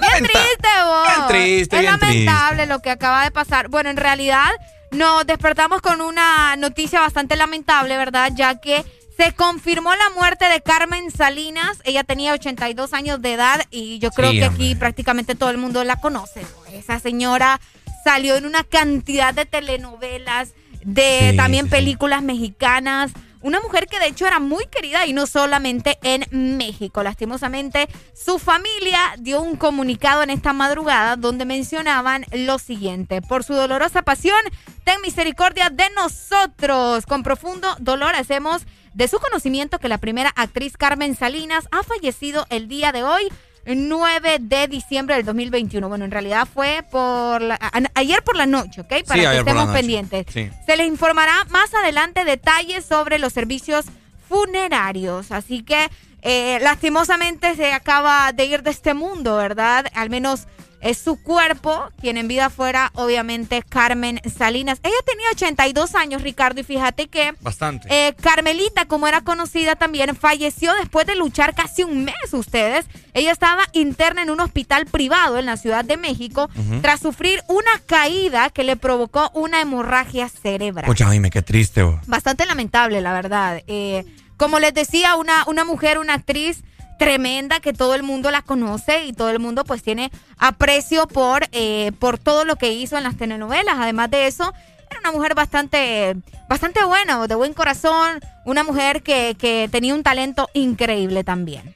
Bien 0.01 0.23
triste, 0.25 0.68
vos. 0.85 1.07
Bien 1.09 1.28
triste, 1.28 1.77
Es 1.77 1.83
bien 1.83 1.99
lamentable 2.01 2.67
lo 2.67 2.81
que 2.81 2.91
acaba 2.91 3.25
de 3.25 3.31
pasar. 3.31 3.68
Bueno, 3.68 3.91
en 3.91 3.97
realidad 3.97 4.51
nos 4.91 5.26
despertamos 5.26 5.81
con 5.83 6.00
una 6.00 6.57
noticia 6.57 7.00
bastante 7.00 7.36
lamentable, 7.36 7.97
¿verdad? 7.97 8.33
Ya 8.34 8.60
que 8.60 8.84
se 9.17 9.33
confirmó 9.34 9.94
la 9.94 10.10
muerte 10.15 10.47
de 10.49 10.60
Carmen 10.60 11.10
Salinas. 11.10 11.78
Ella 11.84 12.05
tenía 12.05 12.33
82 12.33 12.92
años 12.94 13.20
de 13.20 13.33
edad 13.34 13.62
y 13.70 13.99
yo 13.99 14.10
creo 14.10 14.31
Sí, 14.31 14.39
que 14.39 14.47
hombre. 14.47 14.65
aquí 14.67 14.75
prácticamente 14.76 15.34
todo 15.34 15.50
el 15.50 15.58
mundo 15.58 15.83
la 15.84 16.00
conoce. 16.00 16.42
¿no? 16.42 16.73
Esa 16.73 17.00
señora 17.00 17.60
salió 18.05 18.36
en 18.36 18.47
una 18.47 18.62
cantidad 18.65 19.34
de 19.34 19.44
telenovelas, 19.44 20.50
de 20.84 21.31
Sí, 21.33 21.36
también 21.36 21.65
sí. 21.67 21.70
películas 21.73 22.23
mexicanas. 22.23 23.10
Una 23.49 23.60
mujer 23.60 23.86
que 23.86 23.99
de 23.99 24.09
hecho 24.09 24.27
era 24.27 24.41
muy 24.41 24.67
querida 24.67 25.07
y 25.07 25.15
no 25.15 25.27
solamente 25.27 25.99
en 26.02 26.27
México. 26.59 27.02
Lastimosamente, 27.02 27.89
su 28.12 28.39
familia 28.39 29.01
dio 29.18 29.41
un 29.41 29.57
comunicado 29.57 30.23
en 30.23 30.28
esta 30.28 30.52
madrugada 30.52 31.17
donde 31.17 31.47
mencionaban 31.47 32.27
lo 32.31 32.59
siguiente. 32.59 33.23
Por 33.23 33.44
su 33.44 33.55
dolorosa 33.55 34.02
pasión, 34.02 34.36
ten 34.85 35.01
misericordia 35.01 35.70
de 35.70 35.89
nosotros. 35.97 37.07
Con 37.07 37.23
profundo 37.23 37.75
dolor 37.78 38.17
hacemos 38.17 38.67
de 38.93 39.09
su 39.09 39.18
conocimiento 39.18 39.78
que 39.78 39.89
la 39.89 39.97
primera 39.97 40.31
actriz 40.36 40.77
Carmen 40.77 41.17
Salinas 41.17 41.68
ha 41.70 41.83
fallecido 41.83 42.44
el 42.51 42.68
día 42.68 42.93
de 42.93 43.02
hoy. 43.02 43.33
9 43.67 44.39
de 44.41 44.69
diciembre 44.69 45.17
del 45.17 45.25
2021. 45.25 45.89
Bueno, 45.89 46.05
en 46.05 46.11
realidad 46.11 46.47
fue 46.53 46.85
por 46.91 47.43
la- 47.43 47.57
a- 47.61 47.81
ayer 47.95 48.23
por 48.23 48.37
la 48.37 48.47
noche, 48.47 48.81
¿ok? 48.81 48.89
Para 49.07 49.20
Sí, 49.23 49.27
que 49.28 49.39
estemos 49.39 49.69
pendientes. 49.70 50.27
Sí. 50.33 50.51
Se 50.67 50.77
les 50.77 50.87
informará 50.87 51.33
más 51.51 51.73
adelante 51.75 52.25
detalles 52.25 52.85
sobre 52.85 53.19
los 53.19 53.33
servicios 53.33 53.87
funerarios. 54.28 55.31
Así 55.33 55.62
que 55.62 55.89
eh, 56.23 56.59
lastimosamente 56.62 57.55
se 57.55 57.73
acaba 57.73 58.33
de 58.33 58.45
ir 58.47 58.62
de 58.62 58.70
este 58.70 58.93
mundo, 58.95 59.37
¿verdad? 59.37 59.87
Al 59.95 60.11
menos 60.11 60.47
es 60.81 60.98
su 60.98 61.20
cuerpo, 61.23 61.89
quien 62.00 62.16
en 62.16 62.28
vida 62.28 62.50
fuera, 62.50 62.90
obviamente, 62.94 63.62
Carmen 63.68 64.20
Salinas. 64.36 64.78
Ella 64.82 64.94
tenía 65.07 65.26
82 65.32 65.94
años, 65.94 66.23
Ricardo, 66.23 66.60
y 66.60 66.65
fíjate 66.65 67.08
que 67.08 67.34
Bastante. 67.40 67.89
eh, 67.90 68.15
Carmelita, 68.20 68.86
como 68.86 69.08
era 69.08 69.23
conocida 69.23 69.76
también, 69.76 70.15
falleció 70.15 70.73
después 70.74 71.07
de 71.07 71.16
luchar 71.16 71.55
casi 71.55 71.82
un 71.82 72.05
mes, 72.05 72.15
ustedes. 72.32 72.86
Ella 73.15 73.32
estaba 73.32 73.65
interna 73.73 74.23
en 74.23 74.31
un 74.31 74.40
hospital 74.40 74.86
privado 74.86 75.39
en 75.39 75.47
la 75.47 75.57
Ciudad 75.57 75.84
de 75.84 75.97
México 75.97 76.48
tras 76.82 77.00
sufrir 77.00 77.42
una 77.48 77.70
caída 77.86 78.50
que 78.50 78.62
le 78.65 78.76
provocó 78.76 79.31
una 79.34 79.60
hemorragia 79.60 80.28
cerebral. 80.28 80.84
Pucha, 80.86 81.10
dime, 81.10 81.31
qué 81.31 81.42
triste. 81.42 81.84
Bastante 82.07 82.47
lamentable, 82.47 83.00
la 83.00 83.12
verdad. 83.12 83.62
Eh, 83.66 84.05
como 84.36 84.60
les 84.60 84.73
decía, 84.73 85.16
una, 85.16 85.44
una 85.48 85.65
mujer, 85.65 85.98
una 85.98 86.15
actriz 86.15 86.62
tremenda 86.99 87.60
que 87.60 87.73
todo 87.73 87.94
el 87.94 88.02
mundo 88.02 88.31
la 88.31 88.43
conoce 88.43 89.05
y 89.05 89.12
todo 89.12 89.31
el 89.31 89.39
mundo 89.39 89.65
pues 89.65 89.83
tiene 89.83 90.10
aprecio 90.36 91.07
por, 91.07 91.49
eh, 91.52 91.93
por 91.99 92.18
todo 92.18 92.44
lo 92.44 92.57
que 92.57 92.73
hizo 92.73 92.99
en 92.99 93.05
las 93.05 93.17
telenovelas. 93.17 93.77
Además 93.78 94.10
de 94.10 94.27
eso, 94.27 94.52
era 94.91 95.01
una 95.01 95.12
mujer 95.12 95.35
bastante, 95.35 96.17
bastante 96.49 96.85
buena, 96.85 97.27
de 97.27 97.35
buen 97.35 97.55
corazón, 97.55 98.20
una 98.44 98.65
mujer 98.65 99.02
que, 99.02 99.36
que 99.39 99.68
tenía 99.70 99.94
un 99.94 100.02
talento 100.02 100.49
increíble 100.55 101.25
también. 101.25 101.75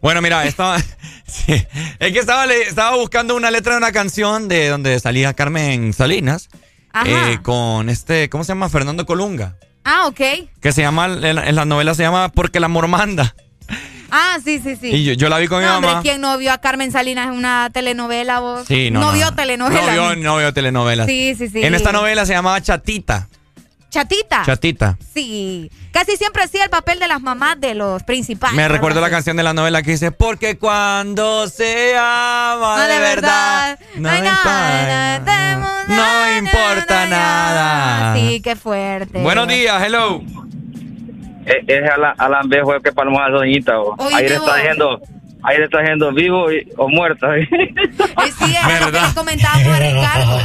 Bueno, 0.00 0.20
mira, 0.20 0.44
estaba, 0.44 0.78
sí, 1.26 1.54
es 1.98 2.12
que 2.12 2.18
estaba, 2.18 2.96
buscando 2.96 3.34
una 3.36 3.50
letra 3.50 3.72
de 3.72 3.78
una 3.78 3.92
canción 3.92 4.48
de 4.48 4.68
donde 4.68 5.00
salía 5.00 5.34
Carmen 5.34 5.92
Salinas 5.92 6.48
eh, 7.06 7.38
con 7.42 7.88
este, 7.88 8.28
¿cómo 8.28 8.44
se 8.44 8.48
llama? 8.48 8.68
Fernando 8.68 9.06
Colunga. 9.06 9.56
Ah, 9.84 10.06
ok. 10.06 10.20
Que 10.60 10.72
se 10.72 10.82
llama, 10.82 11.06
en 11.06 11.34
la, 11.34 11.48
en 11.48 11.54
la 11.54 11.64
novela 11.64 11.94
se 11.94 12.02
llama 12.02 12.30
Porque 12.30 12.58
el 12.58 12.64
amor 12.64 12.86
manda. 12.88 13.34
Ah, 14.16 14.38
sí, 14.44 14.60
sí, 14.62 14.76
sí. 14.76 14.90
Y 14.92 15.04
yo, 15.04 15.12
yo 15.14 15.28
la 15.28 15.38
vi 15.38 15.48
con 15.48 15.58
mi 15.58 15.66
No, 15.66 15.74
hombre, 15.74 15.90
mamá. 15.90 16.02
¿quién 16.02 16.20
no 16.20 16.38
vio 16.38 16.52
a 16.52 16.58
Carmen 16.58 16.92
Salinas 16.92 17.26
en 17.26 17.34
una 17.34 17.68
telenovela 17.72 18.38
vos? 18.38 18.64
Sí, 18.64 18.88
no, 18.92 19.00
no, 19.00 19.10
vio 19.12 19.26
no. 19.26 19.34
telenovelas. 19.34 19.86
No 19.86 19.92
vio, 19.92 20.16
no 20.16 20.36
vio 20.36 20.54
telenovelas. 20.54 21.06
Sí, 21.06 21.34
sí, 21.36 21.48
sí. 21.48 21.64
En 21.64 21.74
esta 21.74 21.90
novela 21.90 22.24
se 22.24 22.32
llamaba 22.32 22.60
Chatita. 22.62 23.28
Chatita. 23.90 24.42
Chatita. 24.46 24.98
Sí. 25.12 25.68
Casi 25.90 26.16
siempre 26.16 26.44
hacía 26.44 26.62
el 26.62 26.70
papel 26.70 27.00
de 27.00 27.08
las 27.08 27.20
mamás 27.20 27.60
de 27.60 27.74
los 27.74 28.04
principales. 28.04 28.56
Me 28.56 28.68
recuerdo 28.68 29.00
la 29.00 29.10
canción 29.10 29.36
de 29.36 29.42
la 29.42 29.52
novela 29.52 29.82
que 29.82 29.90
dice, 29.90 30.12
porque 30.12 30.58
cuando 30.58 31.48
se 31.48 31.96
ama 31.96 32.76
No, 32.76 32.82
de, 32.82 32.92
de 32.94 32.98
verdad, 33.00 33.78
no, 33.96 34.10
no 34.10 34.16
importa, 34.16 35.86
no 35.88 36.36
importa 36.38 37.06
nada. 37.06 38.14
Sí, 38.16 38.40
qué 38.42 38.54
fuerte. 38.54 39.22
Buenos 39.22 39.48
días, 39.48 39.82
hello. 39.84 40.22
Es, 41.46 41.56
es 41.66 41.90
Alan, 41.90 42.14
Alan 42.18 42.48
Bejo 42.48 42.74
el 42.74 42.82
que 42.82 42.92
palmó 42.92 43.20
a 43.20 43.28
la 43.28 43.38
doñita. 43.38 43.78
o. 43.80 43.94
Oye, 43.98 44.14
Ahí 44.16 44.28
le 44.28 44.34
está 44.36 44.56
diciendo, 44.56 45.00
ahí 45.42 45.58
le 45.58 45.64
está 45.64 45.80
diciendo 45.80 46.12
vivo 46.12 46.50
y- 46.52 46.66
o 46.76 46.88
muerto. 46.88 47.26
Sí, 47.36 48.54
es 48.56 48.80
lo 48.80 48.86
que 48.92 48.98
le 49.00 49.14
comentábamos 49.14 49.66
a 49.68 49.78
Ricardo. 49.78 50.38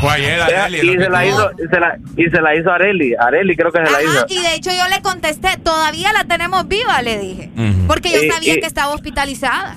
Fue 0.00 0.10
ayer, 0.12 0.40
Arely, 0.40 0.78
y 0.94 0.98
se 0.98 1.10
la 1.10 1.26
hizo, 1.26 1.50
y 1.62 1.68
se 1.68 1.80
la, 1.80 1.96
y 2.16 2.24
se 2.30 2.40
la 2.40 2.54
hizo 2.56 2.70
Areli. 2.72 3.14
Areli 3.18 3.56
creo 3.56 3.70
que 3.72 3.84
se 3.84 3.90
la 3.92 4.02
hizo. 4.02 4.26
Y 4.28 4.38
de 4.40 4.54
hecho 4.54 4.70
yo 4.70 4.88
le 4.94 5.02
contesté, 5.02 5.48
todavía 5.62 6.12
la 6.12 6.24
tenemos 6.24 6.66
viva, 6.68 7.02
le 7.02 7.18
dije. 7.18 7.50
Porque 7.86 8.10
yo 8.10 8.22
Y- 8.22 8.30
sabía 8.30 8.54
y- 8.54 8.60
que 8.60 8.66
estaba 8.66 8.94
hospitalizada. 8.94 9.76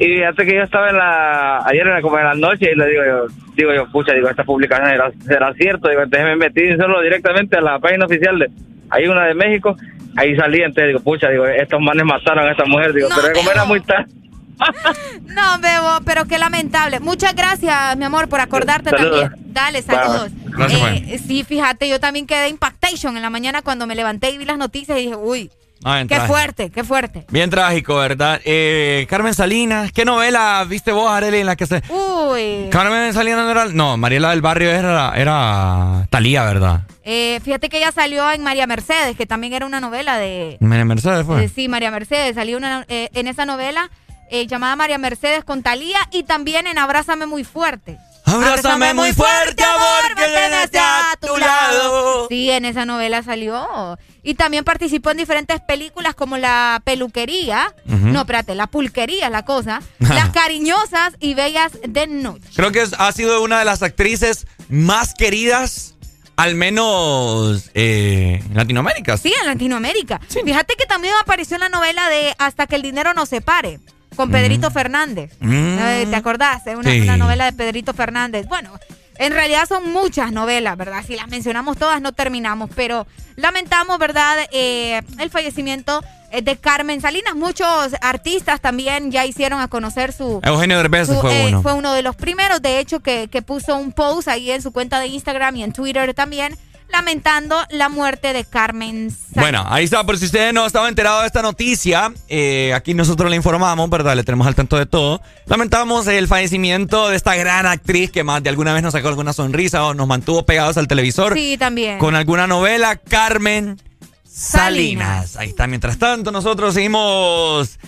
Y 0.00 0.04
fíjate 0.04 0.46
que 0.46 0.54
yo 0.54 0.62
estaba 0.62 0.90
en 0.90 0.96
la, 0.96 1.58
ayer 1.66 1.86
en 1.86 1.94
la, 1.94 2.02
como 2.02 2.18
en 2.18 2.24
la 2.24 2.34
noche 2.34 2.70
y 2.72 2.76
le 2.76 2.86
digo 2.88 3.02
yo, 3.04 3.26
digo 3.56 3.74
yo, 3.74 3.86
pucha, 3.90 4.12
digo, 4.12 4.28
esta 4.28 4.44
publicación 4.44 4.88
será, 4.90 5.10
será 5.26 5.52
cierto, 5.54 5.88
digo, 5.88 6.02
entonces 6.02 6.24
me 6.24 6.36
metí 6.36 6.60
solo 6.76 7.00
directamente 7.02 7.56
a 7.56 7.60
la 7.60 7.78
página 7.80 8.06
oficial 8.06 8.38
de, 8.38 8.48
hay 8.90 9.06
una 9.06 9.24
de 9.26 9.34
México, 9.34 9.76
ahí 10.16 10.36
salí, 10.36 10.58
entonces 10.62 10.88
digo, 10.88 11.00
pucha, 11.00 11.28
digo, 11.28 11.46
estos 11.46 11.80
manes 11.80 12.04
mataron 12.04 12.46
a 12.46 12.50
esta 12.52 12.64
mujer, 12.64 12.92
digo, 12.92 13.08
No, 13.08 13.16
pero 13.20 13.34
como 13.34 13.50
era 13.50 13.64
muy 13.64 13.80
tarde, 13.80 14.10
No, 15.26 15.58
Bebo, 15.60 16.00
pero 16.04 16.24
qué 16.24 16.36
lamentable. 16.38 16.98
Muchas 17.00 17.34
gracias, 17.34 17.96
mi 17.96 18.04
amor, 18.04 18.28
por 18.28 18.40
acordarte 18.40 18.90
Saludos. 18.90 19.20
también. 19.30 19.52
Dale, 19.52 19.82
saludos. 19.82 20.30
Gracias, 20.46 20.80
Eh, 21.08 21.20
sí, 21.24 21.44
fíjate, 21.44 21.88
yo 21.88 22.00
también 22.00 22.26
quedé 22.26 22.48
impactation 22.48 23.16
en 23.16 23.22
la 23.22 23.30
mañana 23.30 23.62
cuando 23.62 23.86
me 23.86 23.94
levanté 23.94 24.30
y 24.30 24.38
vi 24.38 24.44
las 24.44 24.58
noticias 24.58 24.98
y 24.98 25.02
dije, 25.02 25.16
uy, 25.16 25.50
Ah, 25.84 26.02
qué 26.08 26.20
fuerte, 26.20 26.70
qué 26.70 26.84
fuerte. 26.84 27.24
Bien 27.30 27.50
trágico, 27.50 27.96
¿verdad? 27.96 28.40
Eh, 28.44 29.06
Carmen 29.08 29.34
Salinas, 29.34 29.92
¿qué 29.92 30.04
novela 30.04 30.64
viste 30.68 30.92
vos, 30.92 31.10
Arely, 31.10 31.38
en 31.38 31.46
la 31.46 31.56
que 31.56 31.66
se... 31.66 31.82
Uy. 31.88 32.68
Carmen 32.70 33.12
Salinas 33.12 33.44
no 33.44 33.50
era... 33.50 33.66
No, 33.66 33.96
Mariela 33.96 34.30
del 34.30 34.42
Barrio 34.42 34.70
era, 34.70 35.12
era 35.16 36.06
Talía, 36.10 36.44
¿verdad? 36.44 36.82
Eh, 37.04 37.40
fíjate 37.44 37.68
que 37.68 37.78
ella 37.78 37.92
salió 37.92 38.30
en 38.32 38.42
María 38.42 38.66
Mercedes, 38.66 39.16
que 39.16 39.26
también 39.26 39.52
era 39.52 39.66
una 39.66 39.80
novela 39.80 40.18
de... 40.18 40.56
María 40.60 40.84
Mercedes 40.84 41.24
fue. 41.24 41.44
Eh, 41.44 41.48
sí, 41.48 41.68
María 41.68 41.90
Mercedes. 41.90 42.34
Salió 42.34 42.56
una, 42.56 42.84
eh, 42.88 43.08
en 43.14 43.28
esa 43.28 43.46
novela 43.46 43.90
eh, 44.30 44.46
llamada 44.46 44.76
María 44.76 44.98
Mercedes 44.98 45.44
con 45.44 45.62
Talía 45.62 45.98
y 46.10 46.24
también 46.24 46.66
en 46.66 46.78
Abrázame 46.78 47.26
muy 47.26 47.44
fuerte. 47.44 47.98
Abrázame 48.28 48.94
muy 48.94 49.12
fuerte, 49.12 49.64
amor, 49.64 50.14
que 50.16 50.22
desde 50.22 50.78
a 50.78 51.16
tu 51.20 51.36
lado. 51.36 52.26
Sí, 52.28 52.50
en 52.50 52.64
esa 52.64 52.84
novela 52.84 53.22
salió. 53.22 53.98
Y 54.22 54.34
también 54.34 54.64
participó 54.64 55.10
en 55.10 55.16
diferentes 55.16 55.60
películas 55.60 56.14
como 56.14 56.36
La 56.36 56.82
Peluquería. 56.84 57.74
No, 57.86 58.20
espérate, 58.20 58.54
La 58.54 58.66
Pulquería 58.66 59.30
la 59.30 59.44
cosa. 59.44 59.80
Las 59.98 60.30
Cariñosas 60.30 61.14
y 61.20 61.34
Bellas 61.34 61.72
de 61.86 62.06
Noche. 62.06 62.44
Creo 62.54 62.72
que 62.72 62.84
ha 62.98 63.12
sido 63.12 63.42
una 63.42 63.58
de 63.58 63.64
las 63.64 63.82
actrices 63.82 64.46
más 64.68 65.14
queridas, 65.14 65.94
al 66.36 66.54
menos 66.54 67.70
eh, 67.74 68.42
en 68.44 68.56
Latinoamérica. 68.56 69.16
Sí, 69.16 69.32
en 69.40 69.46
Latinoamérica. 69.46 70.20
Fíjate 70.28 70.74
que 70.76 70.86
también 70.86 71.14
apareció 71.20 71.56
en 71.56 71.60
la 71.62 71.68
novela 71.68 72.08
de 72.08 72.34
Hasta 72.38 72.66
que 72.66 72.76
el 72.76 72.82
dinero 72.82 73.14
nos 73.14 73.28
separe. 73.28 73.80
Con 74.18 74.30
Pedrito 74.32 74.70
Fernández. 74.70 75.30
Mm. 75.40 75.78
Eh, 75.78 76.06
¿Te 76.10 76.16
acordás? 76.16 76.66
Es 76.66 76.74
Una, 76.76 76.90
Sí. 76.90 77.00
una 77.02 77.16
novela 77.16 77.44
de 77.46 77.52
Pedrito 77.52 77.94
Fernández. 77.94 78.46
Bueno, 78.48 78.72
en 79.16 79.32
realidad 79.32 79.66
son 79.68 79.92
muchas 79.92 80.32
novelas, 80.32 80.76
¿verdad? 80.76 81.04
Si 81.06 81.14
las 81.14 81.28
mencionamos 81.28 81.76
todas 81.78 82.00
no 82.02 82.10
terminamos, 82.12 82.68
pero 82.74 83.06
lamentamos, 83.36 83.96
¿verdad? 83.98 84.36
Eh, 84.52 85.00
el 85.20 85.30
fallecimiento 85.30 86.02
eh, 86.32 86.42
de 86.42 86.56
Carmen 86.56 87.00
Salinas. 87.00 87.36
Muchos 87.36 87.94
artistas 88.00 88.60
también 88.60 89.10
ya 89.12 89.24
hicieron 89.24 89.60
a 89.60 89.68
conocer 89.68 90.12
su... 90.12 90.40
Eugenio 90.42 90.76
Derbez 90.78 91.06
su- 91.06 91.14
fue 91.20 91.42
eh, 91.44 91.46
uno. 91.48 91.62
fue 91.62 91.74
uno 91.74 91.94
de 91.94 92.02
los 92.02 92.16
primeros, 92.16 92.60
de 92.60 92.80
hecho, 92.80 93.00
que, 93.00 93.28
que 93.28 93.40
puso 93.40 93.76
un 93.76 93.92
post 93.92 94.26
ahí 94.28 94.50
en 94.50 94.60
su 94.62 94.72
cuenta 94.72 94.98
de 95.00 95.06
Instagram 95.06 95.56
y 95.56 95.62
en 95.62 95.72
Twitter 95.72 96.12
también, 96.12 96.56
lamentando 96.90 97.56
la 97.70 97.88
muerte 97.88 98.32
de 98.32 98.44
Carmen 98.44 99.10
Salinas. 99.10 99.34
Bueno, 99.34 99.64
ahí 99.68 99.84
está, 99.84 100.04
por 100.04 100.18
si 100.18 100.24
usted 100.26 100.52
no 100.52 100.66
estaba 100.66 100.88
enterado 100.88 101.20
de 101.20 101.26
esta 101.26 101.42
noticia, 101.42 102.12
eh, 102.28 102.72
aquí 102.74 102.94
nosotros 102.94 103.28
le 103.30 103.36
informamos, 103.36 103.88
¿verdad? 103.90 104.16
Le 104.16 104.24
tenemos 104.24 104.46
al 104.46 104.54
tanto 104.54 104.76
de 104.78 104.86
todo. 104.86 105.20
Lamentamos 105.46 106.06
el 106.06 106.26
fallecimiento 106.28 107.08
de 107.08 107.16
esta 107.16 107.34
gran 107.36 107.66
actriz 107.66 108.10
que 108.10 108.24
más 108.24 108.42
de 108.42 108.48
alguna 108.50 108.72
vez 108.72 108.82
nos 108.82 108.92
sacó 108.92 109.08
alguna 109.08 109.32
sonrisa 109.32 109.84
o 109.84 109.94
nos 109.94 110.06
mantuvo 110.06 110.44
pegados 110.44 110.76
al 110.76 110.88
televisor 110.88 111.34
Sí, 111.34 111.56
también. 111.58 111.98
con 111.98 112.14
alguna 112.14 112.46
novela, 112.46 112.96
Carmen 112.96 113.80
Salinas. 114.24 115.36
Ahí 115.36 115.48
está, 115.50 115.66
mientras 115.66 115.98
tanto 115.98 116.30
nosotros 116.30 116.74
seguimos 116.74 117.78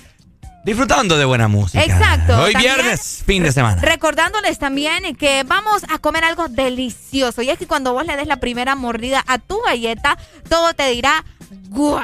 disfrutando 0.64 1.16
de 1.18 1.24
buena 1.24 1.48
música. 1.48 1.82
Exacto, 1.84 2.38
Hoy 2.42 2.52
también- 2.52 2.74
viernes, 2.76 3.22
fin 3.26 3.42
de 3.42 3.52
semana. 3.52 3.80
Recordándoles 3.82 4.58
también 4.58 5.14
que 5.16 5.42
vamos 5.44 5.82
a 5.88 5.98
comer 5.98 6.24
algo 6.24 6.48
delicioso. 6.48 7.42
Y 7.42 7.50
es 7.50 7.58
que 7.58 7.66
cuando 7.66 7.92
vos 7.92 8.06
le 8.06 8.16
des 8.16 8.26
la 8.26 8.36
primera 8.36 8.74
mordida 8.76 9.22
a 9.26 9.38
tu 9.38 9.60
galleta, 9.62 10.16
todo 10.48 10.74
te 10.74 10.88
dirá, 10.90 11.24
wow, 11.70 12.00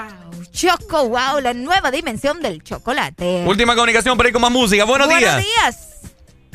choco, 0.52 1.08
wow, 1.08 1.40
la 1.42 1.52
nueva 1.54 1.90
dimensión 1.90 2.40
del 2.40 2.62
chocolate. 2.62 3.44
Última 3.46 3.74
comunicación 3.74 4.16
por 4.16 4.26
ahí 4.26 4.32
con 4.32 4.42
más 4.42 4.50
música. 4.50 4.84
Buenos, 4.84 5.06
Buenos 5.08 5.22
días. 5.36 5.44
días. 5.44 5.88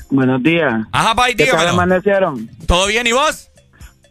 Buenos 0.09 0.43
días. 0.43 0.73
Ajá, 0.91 1.15
Pai, 1.15 1.35
¿Qué 1.35 1.45
tal 1.45 1.67
amanecieron? 1.69 2.49
¿Todo 2.65 2.87
bien 2.87 3.07
y 3.07 3.11
vos? 3.13 3.49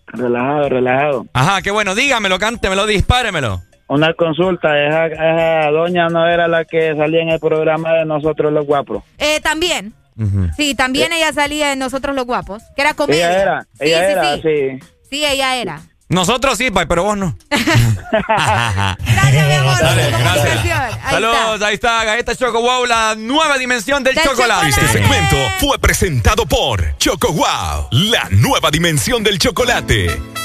Relajado, 0.07 0.69
relajado. 0.69 1.27
Ajá, 1.35 1.61
qué 1.63 1.71
bueno. 1.71 1.95
Dígamelo, 1.95 2.39
cántemelo, 2.39 2.87
dispáremelo. 2.87 3.63
Una 3.91 4.15
consulta, 4.15 4.69
esa, 4.87 5.07
esa 5.07 5.71
doña 5.73 6.07
no 6.07 6.25
era 6.29 6.47
la 6.47 6.65
que 6.65 6.95
salía 6.97 7.23
en 7.23 7.31
el 7.31 7.41
programa 7.41 7.93
de 7.95 8.05
Nosotros 8.05 8.53
los 8.53 8.65
Guapos. 8.65 9.03
Eh, 9.19 9.41
también. 9.41 9.95
Sí, 10.57 10.77
también 10.77 11.13
ella 11.13 11.33
salía 11.33 11.73
en 11.73 11.81
Nosotros 11.81 12.15
los 12.15 12.25
Guapos, 12.25 12.63
que 12.77 12.83
era 12.83 12.95
comedia. 12.95 13.31
Ella 13.31 13.43
era, 13.43 13.63
Sí, 13.63 13.69
ella 13.81 13.99
sí, 13.99 14.13
era, 14.13 14.35
sí. 14.37 14.43
sí. 14.43 14.87
Sí, 15.11 15.25
ella 15.27 15.57
era. 15.57 15.81
Nosotros 16.09 16.57
sí, 16.57 16.71
Pai, 16.71 16.87
pero 16.87 17.03
vos 17.03 17.17
no. 17.17 17.37
Gracias, 17.51 19.49
mi 19.49 19.55
amor. 19.55 19.81
Dale, 19.81 20.11
gracias. 20.11 20.65
Ahí 21.03 21.11
Saludos, 21.11 21.63
ahí 21.63 21.75
está, 21.75 22.05
Galleta 22.05 22.37
Choco 22.37 22.61
Wow, 22.61 22.87
la 22.87 23.17
nueva 23.17 23.59
dimensión 23.59 24.05
del, 24.05 24.15
Del 24.15 24.25
chocolate. 24.25 24.69
Este 24.69 24.87
segmento 24.87 25.37
fue 25.59 25.81
presentado 25.81 26.47
por 26.47 26.97
Choco 26.99 27.33
Wow, 27.33 27.89
la 27.91 28.29
nueva 28.31 28.71
dimensión 28.71 29.25
del 29.25 29.39
chocolate. 29.41 30.40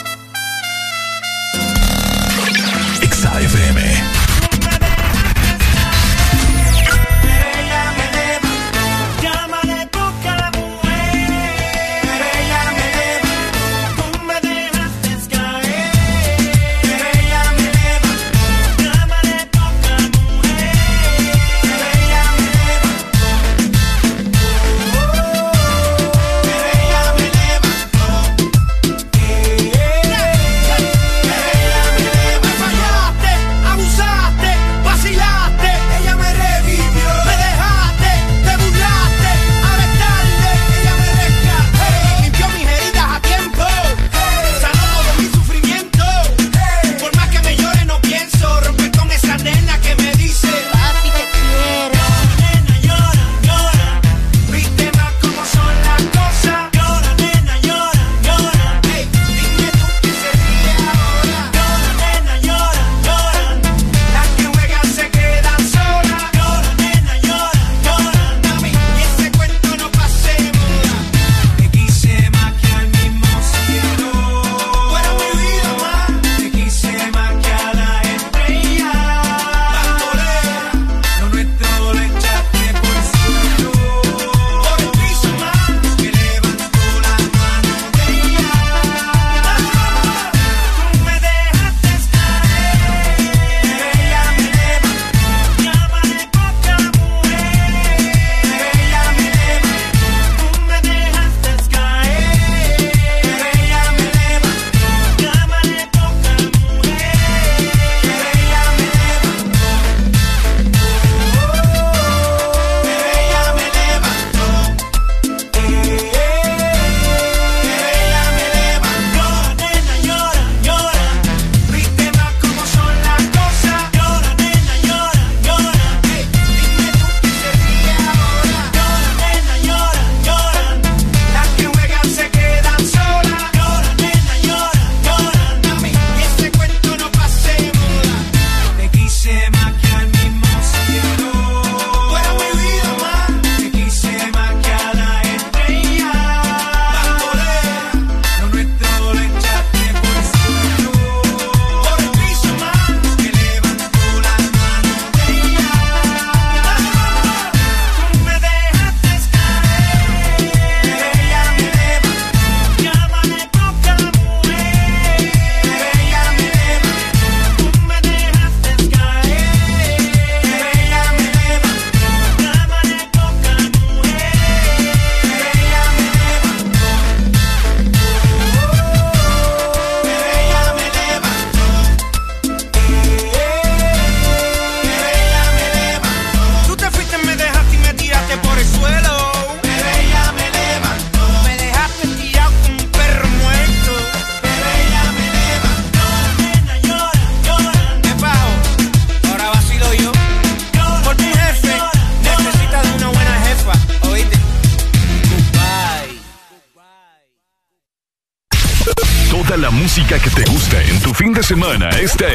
De 211.35 211.43
semana 211.43 211.89
está 211.99 212.34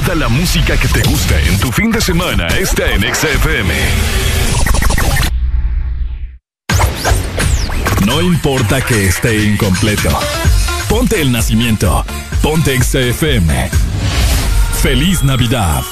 Toda 0.00 0.14
la 0.14 0.28
música 0.28 0.76
que 0.76 0.86
te 0.86 1.02
gusta 1.08 1.40
en 1.40 1.58
tu 1.58 1.72
fin 1.72 1.90
de 1.90 2.00
semana 2.00 2.46
está 2.46 2.88
en 2.92 3.02
XFM. 3.02 3.74
No 8.06 8.22
importa 8.22 8.80
que 8.80 9.06
esté 9.06 9.42
incompleto. 9.42 10.16
Ponte 10.88 11.20
el 11.20 11.32
nacimiento. 11.32 12.06
Ponte 12.42 12.80
XFM. 12.80 13.70
Feliz 14.80 15.24
Navidad. 15.24 15.82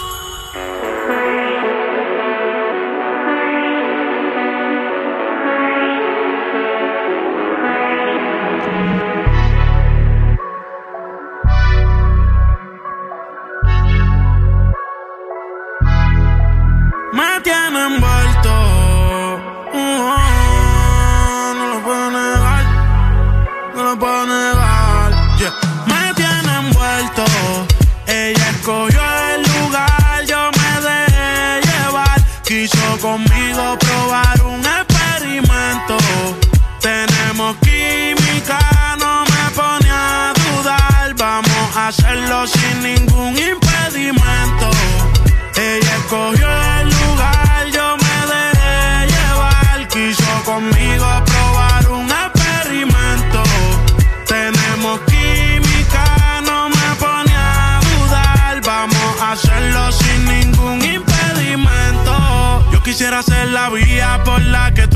La 63.68 64.22
por 64.22 64.40
la 64.42 64.72
que 64.72 64.86
tú 64.86 64.95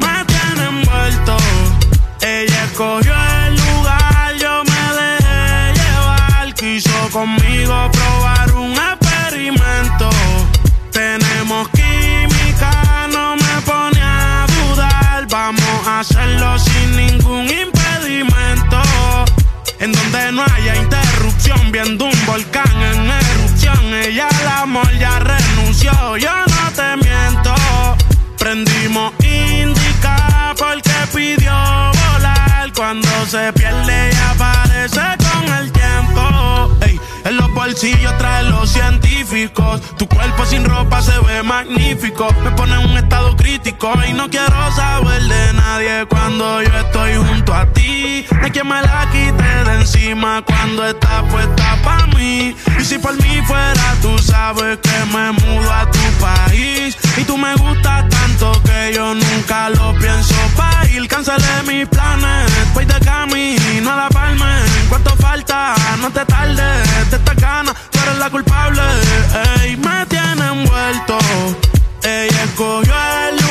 Me 0.00 0.24
tiene 0.24 0.68
envuelto. 0.68 1.36
Ella 2.20 2.64
escogió 2.64 3.14
el 3.46 3.56
lugar, 3.56 4.34
yo 4.40 4.62
me 4.64 4.84
dejé 5.00 5.72
llevar. 5.74 6.54
Quiso 6.54 7.10
conmigo 7.12 7.90
probar 7.92 8.52
un 8.54 8.72
experimento. 8.72 10.08
Tenemos 10.90 11.68
química, 11.68 13.08
no 13.12 13.36
me 13.36 13.60
pone 13.64 14.00
a 14.02 14.46
dudar. 14.46 15.26
Vamos 15.28 15.86
a 15.86 16.00
hacerlo 16.00 16.58
sin 16.58 16.96
ningún 16.96 17.46
impedimento. 17.50 18.82
En 19.78 19.92
donde 19.92 20.32
no 20.32 20.42
haya 20.42 20.76
interrupción, 20.76 21.70
viendo 21.70 22.06
un 22.06 22.26
volcán 22.26 22.82
en 22.82 23.10
erupción. 23.10 23.94
Ella 23.94 24.28
al 24.40 24.62
amor 24.62 24.90
ya 24.98 25.18
renunció, 25.18 26.16
yo 26.16 26.30
no 26.30 26.72
te 26.74 27.05
miento. 28.54 28.70
Prendimos 28.70 29.12
indica 29.20 30.54
porque 30.56 30.90
pidió 31.14 31.52
volar. 31.52 32.72
Cuando 32.74 33.08
se 33.26 33.52
pierde 33.54 34.10
y 34.12 34.16
aparece 34.30 35.00
con 35.18 35.54
el 35.54 35.72
tiempo. 35.72 36.76
Ey, 36.82 37.00
en 37.24 37.36
los 37.36 37.50
bolsillo 37.52 38.14
trae 38.18 38.44
los 38.44 38.70
científicos. 38.70 39.80
Tu 39.96 40.06
cuerpo 40.06 40.44
sin 40.44 40.64
ropa 40.64 41.02
se 41.02 41.18
ve 41.20 41.42
magnífico. 41.42 42.28
Me 42.44 42.50
pone 42.52 42.74
en 42.74 42.90
un 42.90 42.98
estado 42.98 43.34
crítico 43.36 43.92
y 44.08 44.12
no 44.12 44.28
quiero 44.28 44.72
saber 44.72 45.22
de 45.22 45.52
nadie 45.54 46.06
cuando 46.06 46.62
yo 46.62 46.78
estoy 46.78 47.16
junto 47.16 47.54
a 47.54 47.66
ti. 47.72 48.26
Hay 48.42 48.50
quien 48.50 48.68
me 48.68 48.80
la 48.82 49.08
quite 49.10 49.70
de 49.70 49.80
encima 49.80 50.42
cuando 50.42 50.86
está 50.86 51.22
puesta 51.24 51.78
para 51.82 52.06
mí. 52.08 52.54
Y 52.78 52.84
si 52.84 52.98
por 52.98 53.14
mí 53.14 53.42
fuera, 53.46 53.94
tú 54.02 54.18
sabes 54.18 54.78
que 54.78 55.16
me 55.16 55.32
mudo 55.32 55.72
a 55.72 55.90
tu 55.90 56.06
país. 56.20 56.96
Y 57.16 57.24
tú 57.24 57.38
me 57.38 57.54
gustas 57.54 58.06
tanto 58.10 58.25
que 58.64 58.92
yo 58.94 59.14
nunca 59.14 59.70
lo 59.70 59.94
pienso 59.98 60.34
pa' 60.56 60.84
ir. 60.92 61.08
Cancelé 61.08 61.62
mis 61.66 61.86
planes, 61.88 62.50
voy 62.74 62.84
de 62.84 62.98
camino 63.00 63.92
a 63.92 63.96
la 63.96 64.08
palma. 64.08 64.58
¿Cuánto 64.88 65.10
falta? 65.16 65.74
No 66.00 66.10
te 66.10 66.24
tardes, 66.24 67.10
de 67.10 67.16
esta 67.16 67.34
gana, 67.34 67.72
tú 67.90 67.98
eres 68.02 68.18
la 68.18 68.30
culpable. 68.30 68.82
Ey, 69.60 69.76
me 69.76 70.06
tiene 70.06 70.46
envuelto. 70.46 71.18
Ella 72.02 72.44
escogió 72.44 72.94
el 73.28 73.45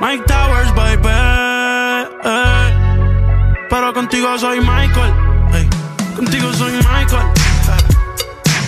Mike 0.00 0.24
Towers, 0.26 0.72
baby. 0.74 1.08
ey. 2.24 2.72
Pero 3.68 3.92
contigo 3.92 4.38
soy 4.38 4.60
Michael. 4.60 5.12
ey. 5.54 5.68
Contigo 6.14 6.52
soy 6.54 6.72
Michael. 6.72 7.26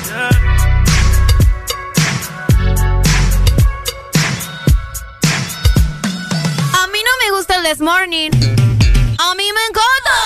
Yeah. 0.06 0.30
A 6.72 6.86
mí 6.88 6.98
no 7.04 7.12
me 7.22 7.30
gusta 7.36 7.56
el 7.56 7.62
This 7.64 7.80
Morning. 7.80 8.30
A 9.18 9.34
mí 9.36 9.44
me 9.54 9.64
encanta. 9.68 10.16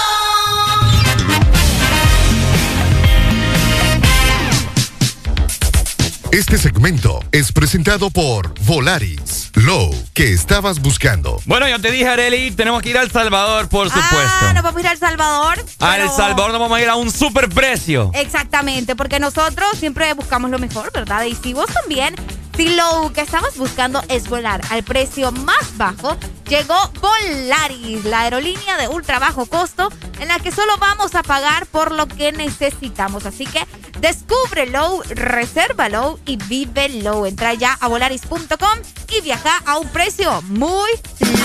Este 6.32 6.58
segmento 6.58 7.20
es 7.30 7.52
presentado 7.52 8.10
por 8.10 8.54
Volaris. 8.60 9.43
Low, 9.54 9.90
que 10.14 10.32
estabas 10.32 10.80
buscando. 10.80 11.40
Bueno, 11.46 11.68
yo 11.68 11.80
te 11.80 11.90
dije, 11.92 12.08
Areli, 12.08 12.50
tenemos 12.50 12.82
que 12.82 12.90
ir 12.90 12.98
al 12.98 13.10
Salvador, 13.10 13.68
por 13.68 13.86
supuesto. 13.88 14.10
Ah, 14.40 14.52
nos 14.52 14.64
vamos 14.64 14.78
a 14.78 14.80
ir 14.80 14.86
a 14.88 14.92
El 14.92 14.98
Salvador. 14.98 15.64
Al 15.78 16.00
pero- 16.00 16.16
Salvador 16.16 16.50
nos 16.50 16.60
vamos 16.60 16.76
a 16.76 16.82
ir 16.82 16.88
a 16.88 16.96
un 16.96 17.10
super 17.10 17.48
precio. 17.48 18.10
Exactamente, 18.14 18.96
porque 18.96 19.20
nosotros 19.20 19.68
siempre 19.78 20.12
buscamos 20.14 20.50
lo 20.50 20.58
mejor, 20.58 20.90
¿verdad? 20.92 21.24
Y 21.24 21.36
si 21.36 21.52
vos 21.54 21.66
también, 21.66 22.16
si 22.56 22.74
lo 22.74 23.12
que 23.12 23.22
estabas 23.22 23.56
buscando 23.56 24.02
es 24.08 24.28
volar 24.28 24.60
al 24.70 24.82
precio 24.82 25.32
más 25.32 25.76
bajo, 25.76 26.16
llegó 26.48 26.76
Volaris, 27.00 28.04
la 28.04 28.20
aerolínea 28.20 28.76
de 28.76 28.88
ultra 28.88 29.18
bajo 29.18 29.46
costo, 29.46 29.90
en 30.20 30.28
la 30.28 30.38
que 30.38 30.52
solo 30.52 30.76
vamos 30.78 31.14
a 31.14 31.22
pagar 31.22 31.66
por 31.66 31.92
lo 31.92 32.06
que 32.06 32.32
necesitamos. 32.32 33.26
Así 33.26 33.46
que 33.46 33.66
descúbrelo, 34.00 35.02
resérvalo 35.08 36.18
y 36.26 36.36
vívelo. 36.36 37.26
Entra 37.26 37.54
ya 37.54 37.76
a 37.80 37.88
volaris.com 37.88 38.78
y 39.16 39.20
viaja 39.20 39.62
a 39.66 39.78
un 39.78 39.88
precio 39.88 40.42
muy 40.42 40.90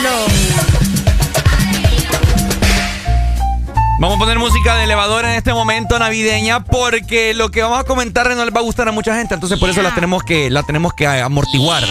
low. 0.03 1.18
Vamos 3.99 4.15
a 4.15 4.19
poner 4.19 4.39
música 4.39 4.77
de 4.77 4.85
elevador 4.85 5.25
en 5.25 5.31
este 5.31 5.53
momento 5.53 5.99
navideña 5.99 6.63
porque 6.63 7.33
lo 7.33 7.51
que 7.51 7.61
vamos 7.61 7.81
a 7.81 7.83
comentar 7.83 8.33
no 8.33 8.45
les 8.45 8.55
va 8.55 8.59
a 8.59 8.63
gustar 8.63 8.87
a 8.87 8.93
mucha 8.93 9.13
gente, 9.13 9.33
entonces 9.33 9.59
por 9.59 9.69
eso 9.69 9.81
la 9.81 9.93
tenemos 9.93 10.23
que 10.23 10.49
la 10.49 10.63
tenemos 10.63 10.93
que 10.93 11.05
amortiguar. 11.05 11.83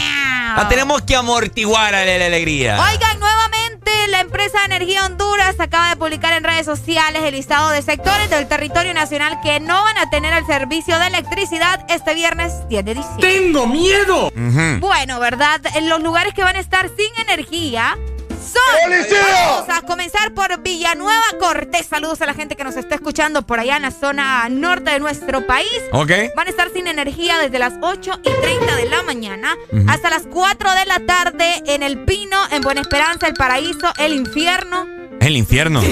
La 0.56 0.66
tenemos 0.70 1.02
que 1.02 1.14
amortiguar 1.16 1.94
a 1.94 2.06
la 2.06 2.26
alegría. 2.26 2.80
Oigan, 2.80 3.20
nuevamente 3.20 3.90
la 4.08 4.20
empresa 4.20 4.64
Energía 4.64 5.04
Honduras 5.04 5.60
acaba 5.60 5.90
de 5.90 5.96
publicar 5.96 6.32
en 6.32 6.44
redes 6.44 6.64
sociales 6.64 7.22
el 7.24 7.34
listado 7.34 7.68
de 7.68 7.82
sectores 7.82 8.30
del 8.30 8.48
territorio 8.48 8.94
nacional 8.94 9.38
que 9.42 9.60
no 9.60 9.84
van 9.84 9.98
a 9.98 10.08
tener 10.08 10.32
el 10.32 10.46
servicio 10.46 10.98
de 10.98 11.08
electricidad 11.08 11.84
este 11.90 12.14
viernes 12.14 12.54
10 12.70 12.84
de 12.86 12.94
diciembre. 12.94 13.28
¡Tengo 13.34 13.66
miedo! 13.66 14.32
Bueno, 14.80 15.20
¿verdad? 15.20 15.60
En 15.74 15.90
los 15.90 16.02
lugares 16.02 16.32
que 16.32 16.42
van 16.42 16.56
a 16.56 16.60
estar 16.60 16.88
sin 16.88 17.28
energía 17.28 17.98
son. 18.38 18.90
¡Policía! 18.90 19.18
Vamos 19.46 19.68
a 19.68 19.82
comenzar 19.82 20.32
por 20.34 20.60
Villanueva 20.62 21.24
Cortés. 21.38 21.86
Saludos 21.86 22.20
a 22.22 22.26
la 22.26 22.34
gente 22.34 22.56
que 22.56 22.64
nos 22.64 22.76
está 22.76 22.94
escuchando 22.96 23.42
por 23.42 23.60
allá 23.60 23.76
en 23.76 23.82
la 23.82 23.90
zona 23.90 24.48
norte 24.48 24.90
de 24.90 25.00
nuestro 25.00 25.46
país. 25.46 25.68
Ok. 25.92 26.10
Van 26.36 26.46
a 26.46 26.50
estar 26.50 26.70
sin 26.72 26.86
energía 26.86 27.38
desde 27.38 27.58
las 27.58 27.74
8 27.80 28.20
y 28.22 28.30
30 28.30 28.76
de 28.76 28.88
la 28.88 29.02
mañana 29.02 29.56
hasta 29.88 30.10
las 30.10 30.26
4 30.26 30.74
de 30.74 30.86
la 30.86 31.00
tarde 31.00 31.62
en 31.66 31.82
El 31.82 32.04
Pino, 32.04 32.36
en 32.50 32.62
Buena 32.62 32.80
Esperanza, 32.80 33.26
El 33.26 33.34
Paraíso, 33.34 33.92
El 33.98 34.12
Infierno. 34.12 34.86
El 35.20 35.36
infierno. 35.36 35.82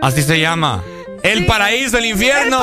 Así 0.00 0.22
se 0.22 0.40
llama. 0.40 0.82
El 1.22 1.46
paraíso, 1.46 1.98
el 1.98 2.06
infierno. 2.06 2.62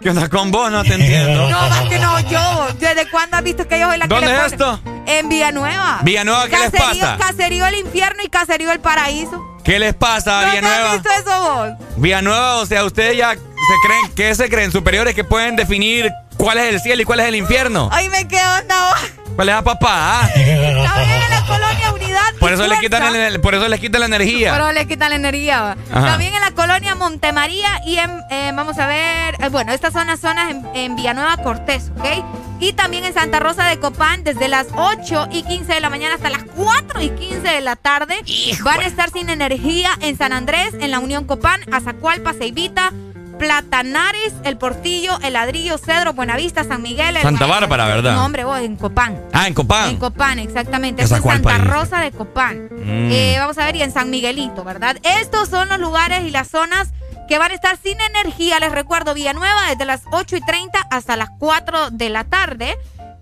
¿Qué 0.00 0.10
onda 0.10 0.28
con 0.28 0.50
vos? 0.50 0.70
No 0.70 0.82
te 0.84 0.94
entiendo. 0.94 1.48
No, 1.48 1.68
más 1.68 1.88
que 1.88 1.98
no, 1.98 2.20
yo. 2.20 2.68
¿Desde 2.78 3.10
cuándo 3.10 3.36
has 3.36 3.42
visto 3.42 3.66
que 3.66 3.80
yo 3.80 3.88
soy 3.88 3.98
la 3.98 4.04
que 4.06 4.14
¿Dónde 4.14 4.36
es 4.36 4.52
esto? 4.52 4.80
En 5.06 5.28
Villanueva. 5.28 6.00
Villanueva, 6.02 6.46
¿qué 6.48 6.56
les 6.58 6.70
Caserío- 6.72 7.00
pasa? 7.00 7.16
Caserío 7.18 7.66
El 7.66 7.74
Infierno 7.76 8.22
y 8.22 8.28
Caserío 8.28 8.70
El 8.70 8.80
Paraíso. 8.80 9.44
¿Qué 9.64 9.78
les 9.78 9.94
pasa, 9.94 10.42
¿Dónde 10.42 10.46
has 10.46 10.52
Villanueva? 10.62 10.92
visto 10.94 11.10
eso 11.18 11.40
vos? 11.40 11.68
Villanueva, 11.96 12.56
o 12.56 12.66
sea, 12.66 12.84
ustedes 12.84 13.16
ya 13.16 13.32
se 13.34 13.86
creen, 13.86 14.12
¿qué 14.14 14.34
se 14.34 14.48
creen? 14.48 14.70
Superiores 14.72 15.14
que 15.14 15.24
pueden 15.24 15.56
definir 15.56 16.10
cuál 16.36 16.58
es 16.58 16.72
el 16.74 16.80
cielo 16.80 17.02
y 17.02 17.04
cuál 17.04 17.20
es 17.20 17.26
el 17.26 17.34
infierno. 17.34 17.88
Ay, 17.92 18.08
me 18.08 18.26
quedo 18.28 18.56
onda 18.60 18.90
vos. 18.90 19.00
¿Cuál 19.38 19.50
es 19.50 19.54
la 19.54 19.62
papá? 19.62 20.22
ah? 20.22 20.28
También 20.34 21.22
en 21.22 21.30
la 21.30 21.44
colonia 21.46 21.92
Unidad. 21.94 22.34
Por 22.40 22.52
eso 22.52 22.66
le 22.66 22.76
quitan 22.80 23.14
el- 23.14 23.40
por 23.40 23.54
eso 23.54 23.68
les 23.68 23.78
quitan 23.78 24.00
la 24.00 24.06
energía. 24.08 24.50
Pero 24.52 24.72
le 24.72 24.84
quitan 24.88 25.10
la 25.10 25.14
energía. 25.14 25.76
También 25.92 26.34
en 26.34 26.40
la 26.40 26.50
colonia 26.50 26.96
Montemaría 26.96 27.80
y 27.86 27.98
en, 27.98 28.10
eh, 28.32 28.50
vamos 28.52 28.76
a 28.78 28.88
ver, 28.88 29.36
eh, 29.40 29.48
bueno, 29.48 29.72
estas 29.72 29.92
son 29.92 30.08
las 30.08 30.18
zonas 30.18 30.50
en, 30.50 30.66
en 30.74 30.96
Villanueva 30.96 31.36
Cortés, 31.36 31.92
¿ok? 32.00 32.24
Y 32.58 32.72
también 32.72 33.04
en 33.04 33.14
Santa 33.14 33.38
Rosa 33.38 33.64
de 33.68 33.78
Copán 33.78 34.24
desde 34.24 34.48
las 34.48 34.66
8 34.74 35.28
y 35.30 35.44
15 35.44 35.72
de 35.72 35.78
la 35.80 35.88
mañana 35.88 36.16
hasta 36.16 36.30
las 36.30 36.42
4 36.56 37.00
y 37.00 37.10
15 37.10 37.38
de 37.48 37.60
la 37.60 37.76
tarde. 37.76 38.16
Van 38.64 38.80
a 38.80 38.86
estar 38.86 39.10
sin 39.12 39.30
energía 39.30 39.90
en 40.00 40.18
San 40.18 40.32
Andrés, 40.32 40.74
en 40.80 40.90
la 40.90 40.98
Unión 40.98 41.26
Copán, 41.26 41.60
Azacualpa, 41.72 42.32
Ceibita. 42.32 42.92
Platanares, 43.38 44.34
El 44.44 44.58
Portillo, 44.58 45.18
El 45.22 45.34
Ladrillo, 45.34 45.78
Cedro, 45.78 46.12
Buenavista, 46.12 46.64
San 46.64 46.82
Miguel. 46.82 47.16
El 47.16 47.22
Santa. 47.22 47.46
Bárbara, 47.46 47.86
¿verdad? 47.86 48.14
No, 48.14 48.24
hombre, 48.24 48.44
vos, 48.44 48.60
en 48.60 48.76
Copán. 48.76 49.20
Ah, 49.32 49.46
en 49.46 49.54
Copán. 49.54 49.90
En 49.90 49.96
Copán, 49.96 50.38
exactamente. 50.38 51.02
¿Esa 51.02 51.16
Es 51.16 51.22
Santa 51.22 51.48
país? 51.50 51.64
Rosa 51.64 52.00
de 52.00 52.10
Copán. 52.10 52.68
Mm. 52.70 53.10
Eh, 53.10 53.36
vamos 53.38 53.56
a 53.58 53.64
ver, 53.64 53.76
y 53.76 53.82
en 53.82 53.92
San 53.92 54.10
Miguelito, 54.10 54.64
¿verdad? 54.64 54.96
Estos 55.02 55.48
son 55.48 55.68
los 55.68 55.78
lugares 55.78 56.24
y 56.24 56.30
las 56.30 56.48
zonas 56.48 56.88
que 57.28 57.38
van 57.38 57.52
a 57.52 57.54
estar 57.54 57.78
sin 57.82 57.98
energía. 58.00 58.58
Les 58.58 58.72
recuerdo, 58.72 59.14
Villanueva 59.14 59.68
desde 59.68 59.84
las 59.84 60.02
8 60.10 60.36
y 60.36 60.40
30 60.40 60.80
hasta 60.90 61.16
las 61.16 61.30
4 61.38 61.90
de 61.90 62.10
la 62.10 62.24
tarde. 62.24 62.76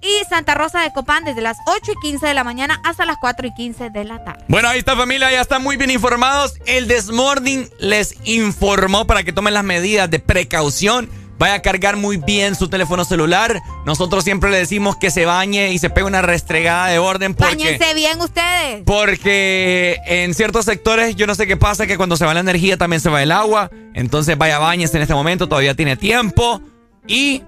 Y 0.07 0.25
Santa 0.28 0.55
Rosa 0.55 0.83
de 0.83 0.93
Copán 0.93 1.25
desde 1.25 1.41
las 1.41 1.57
8 1.67 1.93
y 1.93 2.01
15 2.01 2.26
de 2.28 2.35
la 2.35 2.44
mañana 2.44 2.81
hasta 2.85 3.05
las 3.05 3.17
4 3.20 3.49
y 3.49 3.55
15 3.55 3.91
de 3.91 4.05
la 4.05 4.23
tarde. 4.23 4.44
Bueno, 4.47 4.68
ahí 4.68 4.78
está 4.78 4.94
familia, 4.94 5.33
ya 5.33 5.41
están 5.41 5.65
muy 5.65 5.76
bien 5.76 5.91
informados. 5.91 6.55
El 6.65 6.86
Desmorning 6.86 7.68
les 7.81 8.15
informó 8.25 9.09
para 9.09 9.25
que 9.25 9.33
tomen 9.33 9.55
las 9.55 9.65
medidas 9.65 10.09
de 10.09 10.20
precaución. 10.20 11.10
Vaya 11.39 11.55
a 11.55 11.62
cargar 11.62 11.97
muy 11.97 12.18
bien 12.18 12.55
su 12.55 12.68
teléfono 12.68 13.05
celular. 13.05 13.60
Nosotros 13.85 14.23
siempre 14.23 14.49
le 14.51 14.59
decimos 14.59 14.97
que 14.97 15.10
se 15.10 15.26
bañe 15.26 15.73
y 15.73 15.78
se 15.78 15.91
pegue 15.91 16.07
una 16.07 16.23
restregada 16.23 16.86
de 16.86 16.99
orden 16.99 17.35
porque... 17.35 17.57
Báñense 17.57 17.94
bien 17.94 18.20
ustedes. 18.20 18.85
Porque 18.86 19.99
en 20.07 20.35
ciertos 20.35 20.67
sectores 20.67 21.17
yo 21.17 21.26
no 21.26 21.35
sé 21.35 21.49
qué 21.49 21.57
pasa, 21.57 21.89
que 21.89 21.97
cuando 21.97 22.17
se 22.17 22.25
va 22.25 22.33
la 22.33 22.41
energía 22.41 22.76
también 22.76 23.01
se 23.01 23.10
va 23.10 23.25
el 23.25 23.33
agua. 23.33 23.70
Entonces 23.93 24.39
vaya 24.39 24.59
bañes 24.60 24.94
en 24.94 25.02
este 25.02 25.15
momento, 25.15 25.49
todavía 25.49 25.75
tiene 25.75 25.97
tiempo. 25.97 26.62
Y 27.09 27.43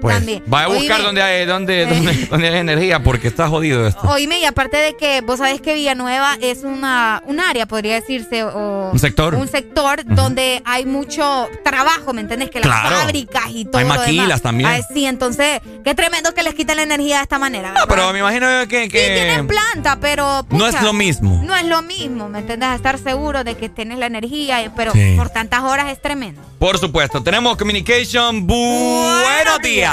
pues. 0.00 0.16
también. 0.16 0.42
Va 0.52 0.64
a 0.64 0.66
buscar 0.68 0.96
Oíme. 0.96 1.04
donde 1.04 1.22
hay, 1.22 1.46
donde, 1.46 1.86
donde, 1.86 2.26
donde 2.26 2.48
hay 2.48 2.56
energía 2.56 3.02
porque 3.02 3.28
está 3.28 3.48
jodido 3.48 3.86
esto. 3.86 4.00
Oíme, 4.08 4.38
y 4.40 4.44
aparte 4.44 4.76
de 4.76 4.96
que 4.96 5.20
vos 5.20 5.38
sabés 5.38 5.60
que 5.60 5.74
Villanueva 5.74 6.36
es 6.40 6.64
una, 6.64 7.22
un 7.26 7.40
área, 7.40 7.66
podría 7.66 7.94
decirse, 7.94 8.42
o 8.44 8.90
Un 8.92 8.98
sector. 8.98 9.34
un 9.34 9.48
sector 9.48 10.04
donde 10.04 10.62
hay 10.64 10.86
mucho 10.86 11.48
trabajo, 11.64 12.12
¿me 12.12 12.20
entendés? 12.20 12.50
Que 12.50 12.60
las 12.60 12.68
Claro. 12.68 12.96
fábricas 12.96 13.44
y 13.50 13.64
todo 13.64 13.78
Hay 13.78 13.84
lo 13.88 13.94
maquilas 13.94 14.26
demás. 14.26 14.42
también. 14.42 14.70
Ay, 14.70 14.82
sí, 14.92 15.04
entonces, 15.06 15.60
qué 15.84 15.94
tremendo 15.94 16.34
que 16.34 16.42
les 16.42 16.54
quiten 16.54 16.76
la 16.76 16.82
energía 16.82 17.16
de 17.18 17.22
esta 17.22 17.38
manera. 17.38 17.72
No, 17.72 17.86
pero 17.88 18.12
me 18.12 18.18
imagino 18.20 18.46
que, 18.68 18.88
que 18.88 19.10
Tienen 19.10 19.46
planta, 19.46 19.98
pero. 20.00 20.46
no 20.50 20.66
es 20.66 20.80
lo 20.82 20.92
mismo. 20.92 21.40
No 21.44 21.54
es 21.56 21.64
lo 21.64 21.82
mismo, 21.82 22.28
¿me 22.28 22.40
entiendes? 22.40 22.68
Estar 22.74 22.98
seguro 22.98 23.44
de 23.44 23.56
que 23.56 23.68
tienes 23.68 23.98
la 23.98 24.06
energía, 24.06 24.62
eh, 24.62 24.70
pero 24.76 24.92
Sí. 24.92 25.14
por 25.16 25.30
tantas 25.30 25.62
horas 25.62 25.90
es 25.90 26.00
tremendo. 26.00 26.40
Por 26.58 26.78
supuesto, 26.78 27.22
tenemos 27.22 27.56
communication. 27.56 28.46
Buenos 28.46 29.58
días. 29.62 29.87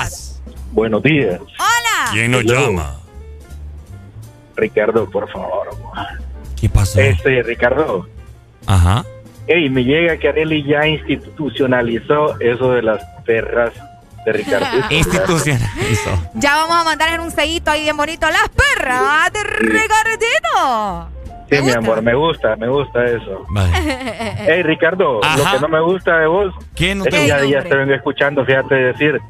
Buenos 0.71 1.03
días. 1.03 1.39
Hola. 1.39 2.11
¿Quién 2.11 2.31
nos 2.31 2.41
Hello. 2.41 2.67
llama? 2.67 2.95
Ricardo, 4.55 5.09
por 5.09 5.29
favor. 5.31 5.69
¿Qué 6.59 6.69
pasó? 6.69 6.99
Este, 6.99 7.43
Ricardo. 7.43 8.07
Ajá. 8.65 9.05
Ey, 9.47 9.69
me 9.69 9.83
llega 9.83 10.17
que 10.17 10.27
Areli 10.29 10.63
ya 10.63 10.87
institucionalizó 10.87 12.39
eso 12.39 12.71
de 12.71 12.81
las 12.81 13.03
perras 13.25 13.71
de 14.25 14.33
Ricardo. 14.33 14.65
Institucionalizó. 14.89 16.09
Ya 16.33 16.55
vamos 16.55 16.75
a 16.77 16.83
mandar 16.83 17.13
en 17.13 17.21
un 17.21 17.31
sellito 17.31 17.71
ahí 17.71 17.83
bien 17.83 17.95
bonito 17.97 18.27
las 18.29 18.49
perras 18.49 19.31
de 19.31 19.43
Ricardito. 19.43 21.09
Sí, 21.49 21.61
mi 21.61 21.71
amor, 21.71 22.01
me 22.01 22.15
gusta, 22.15 22.55
me 22.55 22.67
gusta 22.67 23.05
eso. 23.05 23.45
Ey, 24.47 24.63
Ricardo, 24.63 25.23
Ajá. 25.23 25.37
lo 25.37 25.51
que 25.51 25.59
no 25.59 25.67
me 25.67 25.79
gusta 25.81 26.17
de 26.17 26.27
vos 26.27 26.53
¿Qué 26.75 26.95
no 26.95 27.03
es 27.05 27.11
te 27.11 27.17
que 27.17 27.27
ya, 27.27 27.45
ya 27.45 27.61
te 27.63 27.75
vengo 27.75 27.93
escuchando, 27.93 28.43
fíjate 28.43 28.73
decir 28.73 29.21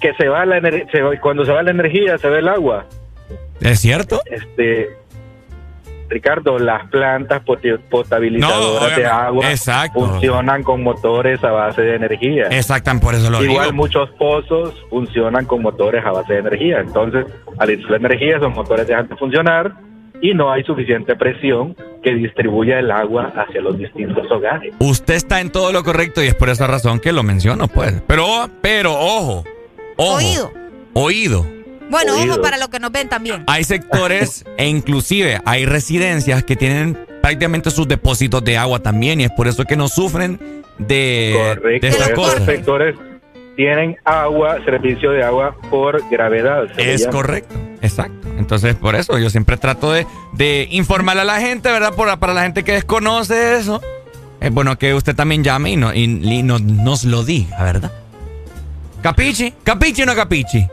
que 0.00 0.12
se 0.14 0.28
va 0.28 0.44
la 0.46 0.60
se 0.92 1.02
va- 1.02 1.18
cuando 1.20 1.44
se 1.44 1.52
va 1.52 1.62
la 1.62 1.70
energía 1.70 2.18
se 2.18 2.28
ve 2.28 2.38
el 2.40 2.48
agua. 2.48 2.86
¿Es 3.60 3.80
cierto? 3.80 4.20
Este, 4.26 4.88
Ricardo, 6.08 6.58
las 6.58 6.88
plantas 6.90 7.42
potabilizadoras 7.90 8.90
No, 8.90 8.96
de 8.96 9.06
agua 9.06 9.50
Exacto. 9.50 10.00
funcionan 10.00 10.62
con 10.62 10.82
motores 10.82 11.42
a 11.42 11.50
base 11.50 11.82
de 11.82 11.96
energía. 11.96 12.44
Exacto, 12.50 12.90
por 13.00 13.14
eso 13.14 13.30
lo 13.30 13.42
Igual 13.42 13.66
digo. 13.70 13.76
muchos 13.76 14.10
pozos 14.10 14.74
funcionan 14.90 15.46
con 15.46 15.62
motores 15.62 16.04
a 16.04 16.10
base 16.12 16.34
de 16.34 16.38
energía. 16.40 16.80
Entonces, 16.80 17.26
al 17.58 17.70
ir 17.70 17.88
la 17.90 17.96
energía, 17.96 18.36
esos 18.36 18.54
motores 18.54 18.86
dejan 18.86 19.08
de 19.08 19.16
funcionar 19.16 19.72
y 20.20 20.34
no 20.34 20.52
hay 20.52 20.62
suficiente 20.64 21.16
presión 21.16 21.74
que 22.02 22.14
distribuya 22.14 22.78
el 22.78 22.90
agua 22.90 23.32
hacia 23.34 23.60
los 23.62 23.76
distintos 23.78 24.30
hogares. 24.30 24.74
Usted 24.78 25.14
está 25.14 25.40
en 25.40 25.50
todo 25.50 25.72
lo 25.72 25.82
correcto 25.82 26.22
y 26.22 26.26
es 26.26 26.34
por 26.34 26.50
esa 26.50 26.66
razón 26.66 27.00
que 27.00 27.12
lo 27.12 27.22
menciono, 27.22 27.66
pues. 27.68 28.02
Pero, 28.06 28.26
pero, 28.60 28.92
ojo. 28.92 29.44
Ojo. 29.96 30.16
Oído. 30.16 30.52
Oído. 30.94 31.46
Bueno, 31.90 32.14
Oído. 32.14 32.34
ojo 32.34 32.42
para 32.42 32.56
los 32.56 32.68
que 32.68 32.78
nos 32.78 32.90
ven 32.92 33.08
también. 33.08 33.44
Hay 33.46 33.64
sectores 33.64 34.44
e 34.56 34.66
inclusive 34.68 35.40
hay 35.44 35.66
residencias 35.66 36.42
que 36.44 36.56
tienen 36.56 36.98
prácticamente 37.22 37.70
sus 37.70 37.86
depósitos 37.88 38.42
de 38.44 38.56
agua 38.58 38.80
también 38.80 39.20
y 39.20 39.24
es 39.24 39.30
por 39.30 39.48
eso 39.48 39.64
que 39.64 39.76
no 39.76 39.88
sufren 39.88 40.38
de, 40.78 41.54
Correcto. 41.56 41.86
de 41.86 42.12
cosas. 42.14 42.44
sectores 42.44 42.96
tienen 43.56 43.96
agua, 44.04 44.58
servicio 44.64 45.10
de 45.12 45.22
agua 45.22 45.56
por 45.70 46.02
gravedad. 46.10 46.64
Es 46.76 47.02
llama. 47.02 47.12
correcto, 47.12 47.54
exacto. 47.82 48.28
Entonces, 48.36 48.74
por 48.74 48.96
eso 48.96 49.16
yo 49.18 49.30
siempre 49.30 49.56
trato 49.56 49.92
de, 49.92 50.06
de 50.32 50.66
informar 50.72 51.16
a 51.18 51.24
la 51.24 51.40
gente, 51.40 51.70
¿verdad? 51.70 51.94
Por, 51.94 52.18
para 52.18 52.34
la 52.34 52.42
gente 52.42 52.64
que 52.64 52.72
desconoce 52.72 53.56
eso, 53.56 53.80
es 54.40 54.50
bueno 54.52 54.76
que 54.76 54.92
usted 54.92 55.14
también 55.14 55.44
llame 55.44 55.70
y, 55.70 55.76
no, 55.76 55.94
y, 55.94 56.02
y 56.02 56.42
no- 56.42 56.58
nos 56.58 57.04
lo 57.04 57.22
diga, 57.22 57.62
¿verdad? 57.62 57.92
¿Capichi? 59.04 59.52
¿Capichi 59.62 60.00
o 60.00 60.06
no 60.06 60.14
capichi? 60.14 60.66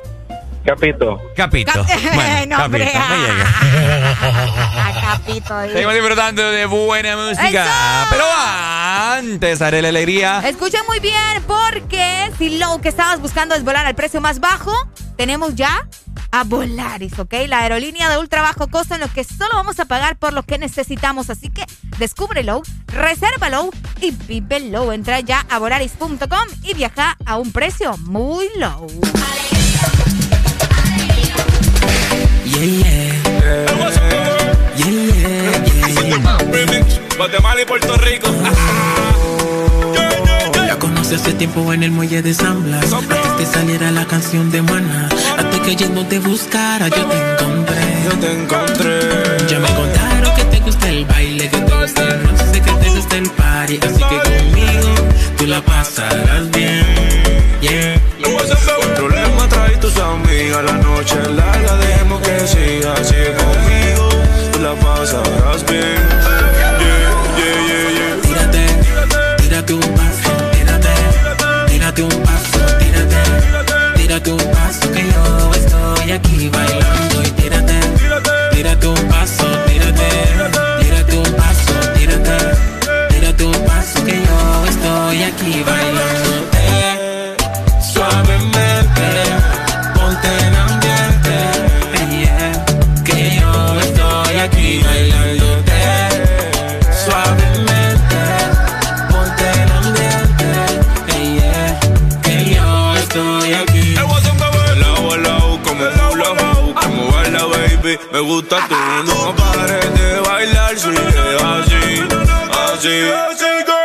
Capito. 0.65 1.19
Capito. 1.35 1.85
Bueno, 2.14 2.57
no, 2.57 2.65
hombre. 2.65 2.91
capito, 2.91 3.09
me 3.09 3.27
llega. 3.27 5.01
Capito. 5.01 5.61
Seguimos 5.72 5.93
disfrutando 5.93 6.51
de 6.51 6.65
buena 6.65 7.17
música. 7.17 8.07
Pero 8.09 8.23
antes 8.35 9.61
haré 9.61 9.81
la 9.81 9.90
alegría. 9.90 10.41
Escuchen 10.48 10.81
muy 10.88 10.99
bien 10.99 11.43
porque 11.48 12.31
si 12.38 12.57
lo 12.57 12.80
que 12.81 12.90
estabas 12.90 13.19
buscando 13.19 13.56
es 13.56 13.64
volar 13.64 13.85
al 13.85 13.95
precio 13.95 14.22
más 14.22 14.40
bajo, 14.40 14.72
tenemos 15.17 15.56
ya 15.56 15.88
a 16.31 16.43
Volaris, 16.43 17.17
¿ok? 17.19 17.33
La 17.48 17.59
aerolínea 17.59 18.09
de 18.09 18.17
ultra 18.17 18.41
bajo 18.41 18.67
costo 18.69 18.93
en 18.95 19.01
lo 19.01 19.11
que 19.11 19.23
solo 19.23 19.51
vamos 19.53 19.80
a 19.80 19.85
pagar 19.85 20.17
por 20.17 20.31
lo 20.33 20.43
que 20.43 20.57
necesitamos. 20.57 21.30
Así 21.30 21.49
que 21.49 21.65
descúbrelo, 21.98 22.61
resérvalo 22.88 23.72
y 23.99 24.11
vívelo. 24.11 24.93
Entra 24.93 25.19
ya 25.19 25.45
a 25.49 25.59
volaris.com 25.59 26.19
y 26.64 26.73
viaja 26.73 27.17
a 27.25 27.38
un 27.38 27.51
precio 27.51 27.98
muy 27.98 28.48
low. 28.57 28.88
Guatemala 37.17 37.59
y 37.59 37.65
Puerto 37.65 37.98
Rico. 37.98 38.27
La 40.67 40.77
conocí 40.77 41.15
hace 41.15 41.33
tiempo 41.33 41.73
en 41.73 41.81
el 41.81 41.90
muelle 41.90 42.22
de 42.22 42.35
San 42.35 42.64
Blas. 42.64 42.93
Antes 42.93 43.17
que 43.40 43.48
saliera 43.48 43.90
la 43.90 44.06
canción 44.06 44.51
de 44.51 44.61
Maná. 44.61 45.09
Antes 45.40 45.59
que 45.61 45.75
yendo 45.75 46.06
te 46.06 46.19
buscara, 46.19 46.88
yo 46.88 47.03
te 47.03 47.31
encontré. 47.31 47.81
Yo 48.06 48.11
te 48.19 48.31
encontré. 48.31 48.99
Ya 49.48 49.57
me 49.59 49.73
contaron 49.73 50.35
que 50.35 50.43
te 50.43 50.59
gusta 50.59 50.88
el 50.88 51.03
baile, 51.06 51.49
que 51.49 51.57
te 51.57 51.81
gusta 51.81 52.03
el 52.03 52.23
roce, 52.23 52.61
que 52.61 52.72
te 52.72 52.90
gusta 52.91 53.17
el 53.17 53.27
party. 53.31 53.80
Así 53.81 54.03
que 54.03 54.19
conmigo 54.30 54.93
tú 55.35 55.48
la 55.48 55.61
pasarás 55.61 56.51
bien. 56.51 56.85
Yeah. 57.61 57.99
Tus 59.93 60.03
amigas. 60.03 60.63
La 60.63 60.73
noche 60.73 61.15
larga, 61.35 61.75
dejemos 61.77 62.21
que 62.21 62.47
siga. 62.47 62.95
Sigue 63.03 63.33
conmigo, 63.35 64.09
tú 64.51 64.59
la 64.59 64.73
pasarás 64.75 65.65
bien. 65.65 65.97
Yeah, 66.79 66.97
yeah, 67.37 67.59
yeah, 67.67 67.89
yeah. 67.97 68.21
Tírate, 68.21 68.65
tírate 69.37 69.73
un 69.73 69.95
paso, 69.95 70.31
tírate, 70.53 70.93
tírate 71.67 72.03
un 72.03 72.23
paso, 72.23 72.59
tírate, 72.79 73.21
tírate 73.95 74.31
un 74.31 74.51
paso 74.51 74.91
que 74.91 75.03
yo 75.11 75.51
estoy 75.55 76.11
aquí 76.11 76.49
bailando 76.49 77.23
y 77.23 77.31
tírate, 77.31 77.79
tírate 78.51 78.87
un 78.87 79.07
paso, 79.07 79.47
tírate, 79.67 80.09
tírate 80.81 81.17
un 81.17 81.33
paso, 81.35 81.73
tírate, 81.95 82.37
tírate 83.09 83.43
un 83.43 83.65
paso 83.65 84.05
que 84.05 84.21
yo 84.27 84.65
estoy 84.67 85.23
aquí 85.23 85.63
bailando. 85.63 85.90
Me 108.11 108.19
gusta 108.19 108.57
tú, 108.67 108.75
no 109.05 109.35
pares 109.35 109.93
de 109.93 110.19
bailar, 110.21 110.77
sigue 110.77 110.97
así, 111.43 112.03
así. 112.69 112.97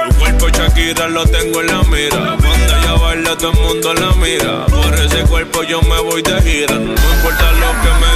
Tu 0.08 0.14
cuerpo, 0.18 0.48
Shakira, 0.48 1.08
lo 1.08 1.26
tengo 1.26 1.60
en 1.60 1.66
la 1.66 1.82
mira. 1.84 2.36
Cuando 2.38 2.76
ella 2.76 2.92
baila, 3.00 3.36
todo 3.36 3.50
el 3.50 3.58
mundo 3.58 3.94
la 3.94 4.12
mira. 4.14 4.66
Por 4.66 4.94
ese 4.94 5.22
cuerpo 5.24 5.62
yo 5.64 5.80
me 5.82 6.00
voy 6.00 6.22
de 6.22 6.40
gira. 6.42 6.74
No 6.74 6.92
importa 6.92 7.52
lo 7.52 7.70
que 7.82 7.90
me 8.00 8.15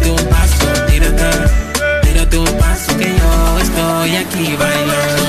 tírate 0.00 0.10
un 0.10 0.28
paso, 0.28 0.86
tírate, 0.88 1.30
tírate 2.02 2.38
un 2.38 2.58
paso 2.58 2.96
que 2.96 3.16
yo 3.16 3.58
estoy 3.60 4.16
aquí 4.16 4.56
bailándote 4.56 5.19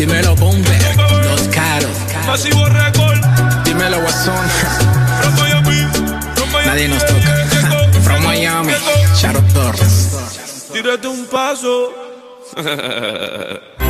dímelo 0.00 0.34
Bomber, 0.36 0.96
los 1.24 1.42
caros. 1.48 1.90
Masivo 2.26 2.64
récord. 2.64 3.18
Dímelo 3.64 4.00
Guasón. 4.00 4.46
Nadie 6.64 6.88
nos 6.88 7.04
toca. 7.04 7.46
From 8.02 8.22
Miami, 8.24 8.72
Shadow 9.14 9.42
Torres. 9.52 10.68
Tírate 10.72 11.06
un 11.06 11.26
paso. 11.26 11.92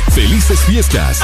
Felices 0.13 0.65
fiestas. 0.65 1.21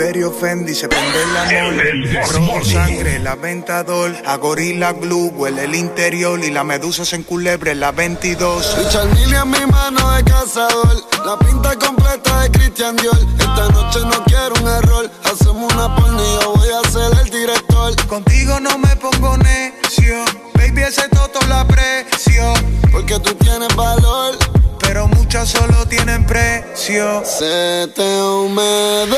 Pulverio 0.00 0.32
Fendi 0.32 0.74
se 0.74 0.88
prende 0.88 1.22
el 1.22 1.36
amor. 1.36 2.32
Rojo 2.32 2.64
sangre, 2.64 3.18
la 3.18 3.34
ventador. 3.34 4.16
A 4.24 4.36
gorila 4.38 4.94
glue, 4.94 5.28
huele 5.28 5.64
el 5.64 5.74
interior. 5.74 6.42
Y 6.42 6.50
la 6.50 6.64
medusa 6.64 7.04
se 7.04 7.16
enculebre 7.16 7.72
en 7.72 7.80
la 7.80 7.92
22. 7.92 8.78
Richard 8.78 9.12
Mille 9.12 9.36
en 9.36 9.50
mi 9.50 9.66
mano 9.70 10.10
de 10.12 10.24
cazador. 10.24 10.96
La 11.26 11.38
pinta 11.38 11.76
completa 11.76 12.40
de 12.40 12.50
Christian 12.50 12.96
Dior. 12.96 13.18
Esta 13.38 13.68
noche 13.68 13.98
no 14.00 14.24
quiero 14.24 14.54
un 14.62 14.68
error. 14.68 15.10
Hacemos 15.24 15.70
una 15.74 15.94
yo 16.40 16.54
voy 16.54 16.68
a 16.70 16.88
ser 16.88 17.12
el 17.22 17.28
director. 17.28 18.06
Contigo 18.06 18.58
no 18.58 18.78
me 18.78 18.96
pongo 18.96 19.36
necio. 19.36 20.24
Baby, 20.54 20.80
ese 20.80 21.10
toto 21.10 21.46
la 21.46 21.60
aprecio. 21.60 22.54
Porque 22.90 23.20
tú 23.20 23.34
tienes 23.34 23.76
valor. 23.76 24.34
Pero 24.78 25.08
muchas 25.30 25.50
solo 25.50 25.86
tienen 25.86 26.26
precio. 26.26 27.22
Se 27.24 27.86
te 27.94 28.20
humedeció 28.20 29.14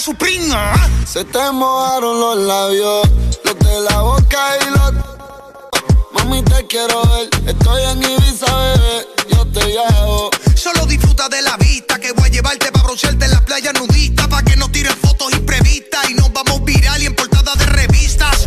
la 0.00 0.04
Supreme. 0.04 0.52
ah. 0.52 0.88
Se 1.06 1.24
te 1.24 1.50
mojaron 1.52 2.20
los 2.20 2.38
labios, 2.38 3.08
los 3.44 3.58
de 3.58 3.80
la 3.80 4.00
boca 4.00 4.38
y 4.60 4.70
los. 4.70 4.92
Mami, 6.12 6.42
te 6.42 6.66
quiero 6.66 7.02
ver. 7.06 7.28
Estoy 7.46 7.82
en 7.82 8.02
Ibiza, 8.02 8.46
bebé. 8.56 9.08
Yo 9.30 9.46
te 9.46 9.64
llevo. 9.66 10.30
Solo 10.54 10.86
disfruta 10.86 11.28
de 11.28 11.42
la 11.42 11.56
vista 11.56 11.98
que 11.98 12.12
voy 12.12 12.28
a 12.28 12.30
llevarte 12.30 12.72
para 12.72 12.84
broncearte 12.84 13.24
en 13.26 13.30
la 13.30 13.44
playa 13.44 13.72
nudista. 13.72 14.28
Pa' 14.28 14.42
que 14.42 14.56
no 14.56 14.70
tiren 14.70 14.96
fotos 14.96 15.32
imprevistas 15.32 16.08
y 16.08 16.14
nos 16.14 16.32
vamos 16.32 16.64
viral 16.64 17.02
y 17.02 17.06
en 17.06 17.14
portada 17.14 17.54
de 17.56 17.66
revistas. 17.66 18.44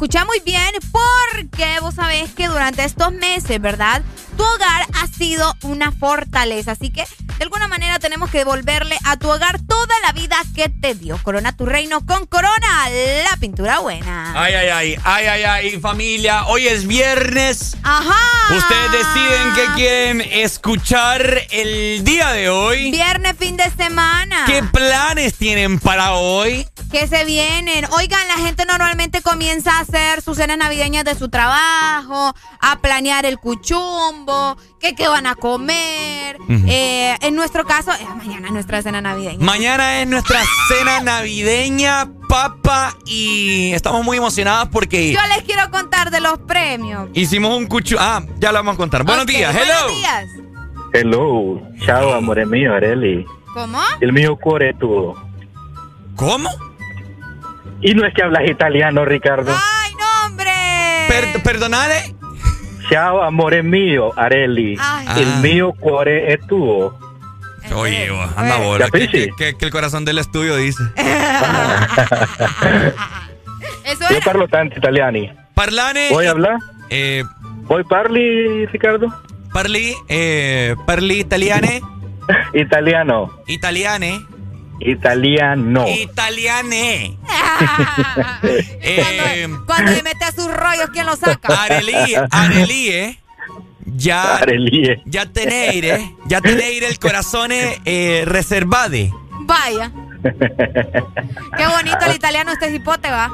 Escucha 0.00 0.24
muy 0.24 0.40
bien 0.40 0.72
porque 0.90 1.78
vos 1.82 1.96
sabés 1.96 2.30
que 2.30 2.48
durante 2.48 2.82
estos 2.84 3.12
meses, 3.12 3.60
¿verdad? 3.60 4.00
Tu 4.34 4.42
hogar 4.42 4.86
ha 4.94 5.06
sido 5.06 5.54
una 5.60 5.92
fortaleza, 5.92 6.72
así 6.72 6.88
que 6.90 7.04
de 7.40 7.44
alguna 7.44 7.68
manera 7.68 7.98
tenemos 7.98 8.30
que 8.30 8.38
devolverle 8.38 8.96
a 9.04 9.18
tu 9.18 9.28
hogar 9.28 9.60
toda 9.60 9.94
la 10.06 10.12
vida 10.12 10.36
que 10.54 10.70
te 10.70 10.94
dio. 10.94 11.18
Corona 11.22 11.54
tu 11.54 11.66
reino 11.66 12.04
con 12.06 12.24
Corona, 12.24 12.88
la 13.30 13.36
pintura 13.38 13.80
buena. 13.80 14.32
Ay, 14.34 14.54
ay, 14.54 14.68
ay, 14.68 14.96
ay, 15.04 15.26
ay, 15.26 15.42
ay, 15.42 15.80
familia. 15.80 16.46
Hoy 16.46 16.68
es 16.68 16.86
viernes. 16.86 17.76
Ajá. 17.82 18.56
Ustedes 18.56 18.92
deciden 18.92 19.54
qué 19.54 19.66
quieren 19.74 20.20
escuchar 20.22 21.42
el 21.50 22.04
día 22.04 22.30
de 22.32 22.48
hoy. 22.48 22.90
Viernes, 22.90 23.36
fin 23.38 23.58
de 23.58 23.70
semana. 23.70 24.44
¿Qué 24.46 24.62
planes 24.62 25.34
tienen 25.34 25.78
para 25.78 26.14
hoy? 26.14 26.66
Que 26.90 27.06
se 27.06 27.24
vienen. 27.24 27.84
Oigan, 27.92 28.26
la 28.28 28.34
gente 28.44 28.64
normalmente 28.66 29.22
comienza 29.22 29.76
a 29.76 29.80
hacer 29.80 30.22
sus 30.22 30.36
cenas 30.36 30.58
navideñas 30.58 31.04
de 31.04 31.14
su 31.14 31.28
trabajo, 31.28 32.34
a 32.60 32.78
planear 32.80 33.24
el 33.26 33.38
cuchumbo, 33.38 34.56
que 34.80 34.94
qué 34.94 35.08
van 35.08 35.26
a 35.26 35.34
comer. 35.36 36.36
Eh, 36.66 37.16
en 37.22 37.34
nuestro 37.36 37.64
caso, 37.64 37.92
eh, 37.92 38.06
mañana 38.16 38.48
es 38.48 38.52
nuestra 38.52 38.82
cena 38.82 39.00
navideña. 39.00 39.44
Mañana 39.44 40.00
es 40.02 40.08
nuestra 40.08 40.40
cena 40.68 41.00
navideña, 41.00 42.10
papa, 42.28 42.96
y 43.06 43.72
estamos 43.72 44.04
muy 44.04 44.16
emocionados 44.16 44.68
porque 44.70 45.12
Yo 45.12 45.20
les 45.34 45.44
quiero 45.44 45.70
contar 45.70 46.10
de 46.10 46.20
los 46.20 46.38
premios. 46.40 47.08
hicimos 47.14 47.56
un 47.56 47.66
cuchu. 47.66 47.96
Ah, 47.98 48.22
ya 48.38 48.50
lo 48.52 48.58
vamos 48.58 48.74
a 48.74 48.78
contar. 48.78 49.04
Buenos 49.04 49.26
días, 49.26 49.54
hello. 49.54 49.74
Buenos 49.84 49.96
días. 49.96 50.24
Hello, 50.92 51.60
chao, 51.86 52.12
amore 52.14 52.44
mío, 52.46 52.74
Areli. 52.74 53.24
¿Cómo? 53.54 53.78
El 54.00 54.12
mío 54.12 54.36
cuore 54.36 54.74
tuvo. 54.74 55.14
¿Cómo? 56.16 56.50
Y 57.82 57.94
no 57.94 58.04
es 58.06 58.12
que 58.14 58.22
hablas 58.22 58.48
italiano, 58.48 59.04
Ricardo. 59.04 59.52
¡Ay, 59.54 59.92
no, 59.98 60.26
hombre! 60.26 60.52
Per- 61.08 61.42
perdonale. 61.42 62.14
Ciao, 62.88 63.22
amore 63.22 63.62
mío, 63.62 64.12
Areli. 64.18 64.76
Ay. 64.80 65.06
El 65.22 65.32
Ah. 65.32 65.40
mío 65.42 65.72
cuore 65.78 66.32
es 66.34 66.46
tuo. 66.46 66.98
Oye, 67.74 68.10
vos, 68.10 68.28
anda 68.36 68.56
bola. 68.56 68.86
¿Ya 68.86 68.90
Que, 68.90 69.08
que- 69.08 69.30
que- 69.38 69.54
que 69.56 69.64
el 69.64 69.70
corazón 69.70 70.04
del 70.04 70.18
estudio 70.18 70.56
dice. 70.56 70.82
Eso 73.84 74.04
era. 74.08 74.20
parlo 74.24 74.48
tanto 74.48 74.76
italiani. 74.78 75.30
Parlane. 75.54 76.08
Vuoi 76.10 76.26
hablar? 76.26 76.58
Eh, 76.88 77.22
Vuoi 77.68 77.84
parli, 77.84 78.66
Ricardo? 78.66 79.06
parli, 79.52 79.94
eh, 80.08 80.74
parli 80.86 81.20
italiane. 81.20 81.80
Italiano. 82.54 83.30
Italiane. 83.46 84.24
Italiano. 84.80 85.86
Italiane. 85.88 87.16
Eh, 88.82 89.48
Cuando 89.66 89.92
le 89.92 90.02
mete 90.02 90.24
a 90.24 90.32
sus 90.32 90.46
rollos, 90.52 90.88
¿quién 90.92 91.06
lo 91.06 91.14
saca? 91.16 91.62
Areli, 91.64 92.14
Arelie. 92.30 93.18
Ya, 93.84 94.36
Arelie. 94.36 95.02
ya 95.04 95.26
tenéis, 95.26 95.84
ya 96.26 96.40
tenéis 96.40 96.82
el 96.82 96.98
corazón 96.98 97.50
eh, 97.52 98.22
reservado. 98.26 98.96
Vaya. 99.42 99.90
Qué 101.56 101.66
bonito 101.66 101.98
el 102.06 102.14
italiano 102.16 102.52
este 102.52 102.74
hipote, 102.74 103.10
va. 103.10 103.30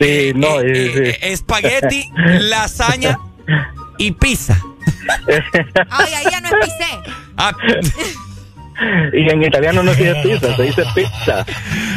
Sí, 0.00 0.32
no, 0.34 0.60
Eh, 0.60 0.92
sí, 0.94 1.00
eh, 1.00 1.18
espagueti, 1.32 2.10
lasaña 2.14 3.18
y 3.98 4.12
pizza. 4.12 4.56
Ay, 5.90 6.12
ahí 6.14 6.26
ya 6.30 6.40
no 6.40 6.48
es 6.48 6.54
pisé. 6.62 7.12
Ah, 7.36 7.52
Y 9.12 9.28
en 9.28 9.42
italiano 9.42 9.82
no 9.82 9.94
se 9.94 10.14
dice 10.14 10.22
pizza, 10.22 10.56
se 10.56 10.62
dice 10.62 10.84
pizza. 10.94 11.44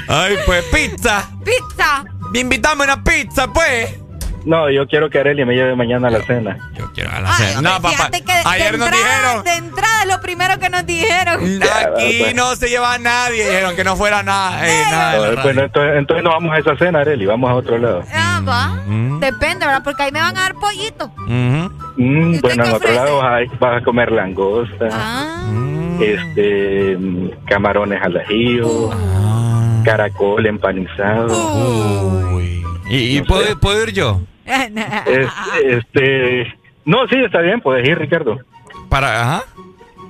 ay, 0.08 0.36
pues 0.45 0.64
pizza. 0.66 1.30
Pizza. 1.44 2.03
Me 2.32 2.40
invitamos 2.40 2.88
a 2.88 2.94
una 2.94 3.03
pizza, 3.03 3.48
pues. 3.48 4.03
No, 4.46 4.70
yo 4.70 4.88
quiero 4.88 5.10
que 5.10 5.20
Areli 5.20 5.46
me 5.46 5.56
lleve 5.56 5.76
mañana 5.76 6.10
a 6.10 6.12
la 6.12 6.22
cena. 6.26 6.58
Yo 6.78 6.92
quiero 6.94 7.12
a 7.12 7.22
la 7.22 7.30
Ay, 7.36 7.46
cena. 7.48 7.62
No, 7.62 7.82
papá. 7.82 8.10
que 8.12 8.22
de- 8.22 8.34
Ayer 8.46 8.72
de 8.74 8.78
nos 8.78 8.88
entrada, 8.88 9.16
dijeron. 9.16 9.44
De 9.44 9.54
entrada 9.56 10.02
es 10.04 10.08
lo 10.10 10.22
primero 10.22 10.60
que 10.60 10.70
nos 10.70 10.86
dijeron. 10.86 11.40
Aquí 11.64 12.18
pues. 12.20 12.36
no 12.36 12.56
se 12.56 12.70
lleva 12.70 12.94
a 12.94 12.98
nadie. 13.00 13.46
Dijeron 13.46 13.76
que 13.76 13.84
no 13.84 13.96
fuera 13.96 14.22
nada. 14.24 14.68
eh, 14.68 14.84
nada 14.92 15.12
de 15.14 15.20
la 15.20 15.26
No, 15.28 15.32
radio. 15.36 15.44
bueno, 15.44 15.62
entonces, 15.64 15.94
entonces 15.98 16.24
no 16.24 16.30
vamos 16.32 16.54
a 16.54 16.58
esa 16.60 16.76
cena, 16.78 17.00
Areli, 17.00 17.26
vamos 17.26 17.50
a 17.50 17.56
otro 17.56 17.78
lado. 17.78 18.04
Ah, 18.14 18.42
va. 18.48 18.68
Mm. 18.86 19.20
Depende, 19.22 19.66
¿verdad? 19.66 19.82
Porque 19.84 20.04
ahí 20.04 20.12
me 20.12 20.20
van 20.20 20.38
a 20.38 20.42
dar 20.42 20.56
pollito. 20.56 21.10
Mm, 21.28 22.40
bueno, 22.42 22.66
en 22.66 22.72
otro 22.74 22.92
lado 22.92 23.18
vas 23.20 23.44
a, 23.50 23.56
vas 23.60 23.82
a 23.82 23.84
comer 23.86 24.12
langosta, 24.12 24.90
Ah. 24.92 25.46
este, 26.02 26.98
mm, 27.00 27.30
camarones 27.46 28.02
al 28.02 28.18
ajillo, 28.18 28.90
caracol 29.86 30.46
empanizado. 30.46 31.28
Uy. 32.36 32.62
¿Y, 32.90 33.18
y 33.18 33.22
puedo, 33.22 33.58
puedo 33.60 33.82
ir 33.84 33.94
yo? 33.94 34.20
Es- 34.46 35.30
este, 35.64 36.54
no, 36.86 37.08
sí, 37.08 37.16
está 37.24 37.40
bien, 37.40 37.62
puedes 37.62 37.88
ir, 37.88 37.98
Ricardo. 37.98 38.40
Para, 38.90 39.22
ajá. 39.22 39.44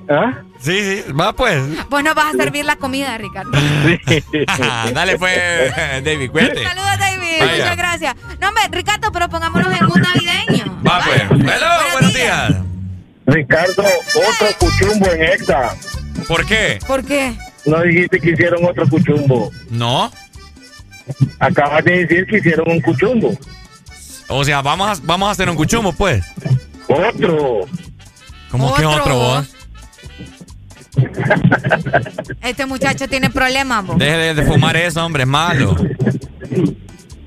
¿Ah? 0.08 0.32
Sí, 0.58 1.02
sí, 1.02 1.12
va 1.12 1.32
pues. 1.32 1.62
Vos 1.88 2.02
nos 2.02 2.14
vas 2.14 2.34
a 2.34 2.36
servir 2.36 2.64
la 2.64 2.76
comida, 2.76 3.16
Ricardo. 3.16 3.50
Dale 4.92 5.18
pues, 5.18 5.74
David, 6.04 6.30
cuídate. 6.30 6.62
Saludos, 6.64 6.98
David. 6.98 7.40
Vaya. 7.40 7.52
Muchas 7.52 7.76
gracias. 7.76 8.16
No, 8.40 8.48
hombre, 8.48 8.62
Ricardo, 8.70 9.10
pero 9.12 9.28
pongámonos 9.28 9.68
en 9.68 9.84
un 9.86 10.00
navideño. 10.00 10.82
Va 10.86 11.00
pues. 11.04 11.22
Hello, 11.30 11.66
buenos 11.92 12.14
días. 12.14 12.52
Ricardo, 13.26 13.82
otro 13.82 14.46
cuchumbo 14.58 15.06
en 15.12 15.22
Exa. 15.24 15.74
¿Por 16.28 16.44
qué? 16.46 16.78
¿Por 16.86 17.04
qué? 17.04 17.34
No 17.64 17.80
dijiste 17.80 18.20
que 18.20 18.30
hicieron 18.32 18.64
otro 18.64 18.86
cuchumbo. 18.88 19.50
No. 19.70 20.10
Acabas 21.38 21.84
de 21.84 22.04
decir 22.06 22.26
que 22.26 22.38
hicieron 22.38 22.70
un 22.70 22.80
cuchumbo. 22.80 23.32
O 24.28 24.44
sea, 24.44 24.62
vamos 24.62 24.98
a, 24.98 25.02
vamos 25.04 25.28
a 25.28 25.32
hacer 25.32 25.48
un 25.50 25.56
cuchumbo, 25.56 25.92
pues. 25.92 26.24
Otro. 26.88 27.60
¿Cómo 28.50 28.74
que 28.74 28.84
Otro. 28.84 29.00
otro 29.02 29.14
vos? 29.16 29.48
Este 32.40 32.66
muchacho 32.66 33.08
tiene 33.08 33.30
problemas, 33.30 33.84
bo. 33.86 33.94
Deje 33.94 34.16
de, 34.16 34.34
de 34.34 34.42
fumar 34.44 34.76
eso, 34.76 35.04
hombre, 35.04 35.22
es 35.24 35.28
malo. 35.28 35.74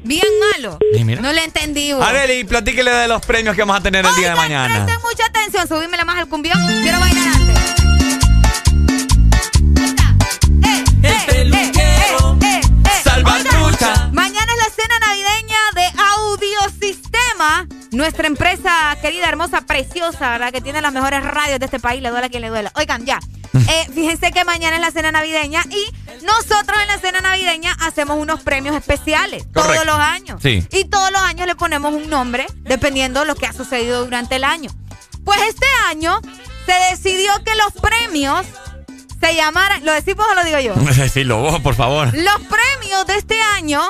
Bien 0.03 0.23
malo. 0.53 0.77
Sí, 0.95 1.03
mira. 1.03 1.21
No 1.21 1.33
le 1.33 1.43
entendí, 1.43 1.91
bo. 1.91 2.01
Areli, 2.01 2.43
platíquele 2.45 2.91
de 2.91 3.07
los 3.09 3.21
premios 3.25 3.55
que 3.55 3.61
vamos 3.63 3.77
a 3.77 3.81
tener 3.81 4.05
el 4.05 4.15
día 4.15 4.29
de 4.29 4.35
mañana. 4.35 4.85
Presten 4.85 5.03
mucha 5.03 5.25
atención, 5.25 5.67
subímela 5.67 6.05
más 6.05 6.17
al 6.17 6.29
cumbión. 6.29 6.57
Quiero 6.81 6.99
bailar 6.99 7.27
antes. 7.27 7.57
El 11.03 11.25
peluquero. 11.25 11.76
Nuestra 17.97 18.27
empresa 18.27 18.95
querida, 19.01 19.27
hermosa, 19.27 19.61
preciosa, 19.61 20.29
¿verdad? 20.29 20.51
Que 20.51 20.61
tiene 20.61 20.81
las 20.81 20.93
mejores 20.93 21.23
radios 21.23 21.59
de 21.59 21.65
este 21.65 21.79
país. 21.79 21.99
Le 21.99 22.11
duela 22.11 22.27
a 22.27 22.29
quien 22.29 22.43
le 22.43 22.49
duela. 22.49 22.71
Oigan, 22.75 23.07
ya. 23.07 23.19
Eh, 23.55 23.87
fíjense 23.91 24.31
que 24.31 24.45
mañana 24.45 24.75
es 24.75 24.81
la 24.83 24.91
cena 24.91 25.11
navideña 25.11 25.65
y 25.71 26.23
nosotros 26.23 26.77
en 26.79 26.87
la 26.89 26.99
cena 26.99 27.21
navideña 27.21 27.75
hacemos 27.79 28.19
unos 28.19 28.41
premios 28.41 28.75
especiales 28.75 29.51
todos 29.51 29.83
los 29.83 29.95
años. 29.95 30.39
Sí. 30.43 30.63
Y 30.71 30.85
todos 30.85 31.11
los 31.11 31.21
años 31.23 31.47
le 31.47 31.55
ponemos 31.55 31.91
un 31.91 32.07
nombre 32.07 32.45
dependiendo 32.59 33.21
de 33.21 33.25
lo 33.25 33.33
que 33.33 33.47
ha 33.47 33.53
sucedido 33.53 34.05
durante 34.05 34.35
el 34.35 34.43
año. 34.43 34.69
Pues 35.25 35.41
este 35.49 35.65
año 35.89 36.21
se 36.67 36.73
decidió 36.91 37.31
que 37.43 37.55
los 37.55 37.81
premios 37.81 38.45
se 39.19 39.33
llamaran. 39.33 39.83
¿Lo 39.83 39.91
decimos 39.91 40.23
o 40.29 40.35
lo 40.35 40.43
digo 40.43 40.59
yo? 40.59 40.75
Sí, 41.11 41.23
lo 41.23 41.63
por 41.63 41.73
favor. 41.73 42.13
Los 42.13 42.41
premios 42.41 43.07
de 43.07 43.15
este 43.15 43.41
año 43.55 43.81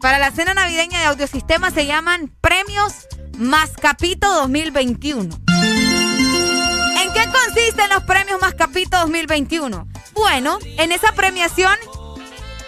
para 0.00 0.18
la 0.18 0.30
cena 0.30 0.54
navideña 0.54 0.98
de 1.00 1.04
Audiosistema 1.04 1.70
se 1.70 1.84
llaman 1.84 2.32
Premios 2.40 3.06
Mascapito 3.40 4.30
2021. 4.42 5.22
¿En 5.24 7.12
qué 7.14 7.24
consisten 7.32 7.88
los 7.88 8.02
premios 8.02 8.38
Mascapito 8.38 8.98
2021? 8.98 9.88
Bueno, 10.12 10.58
en 10.76 10.92
esa 10.92 11.12
premiación, 11.12 11.72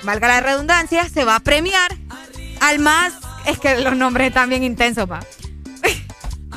valga 0.03 0.29
la 0.29 0.41
redundancia, 0.41 1.07
se 1.11 1.27
va 1.27 1.37
a 1.37 1.41
premiar 1.41 1.95
al 2.61 2.79
más... 2.79 3.13
Es 3.45 3.59
que 3.59 3.81
los 3.81 3.95
nombres 3.97 4.29
están 4.29 4.49
bien 4.49 4.65
intensos, 4.65 5.07
pa. 5.07 5.21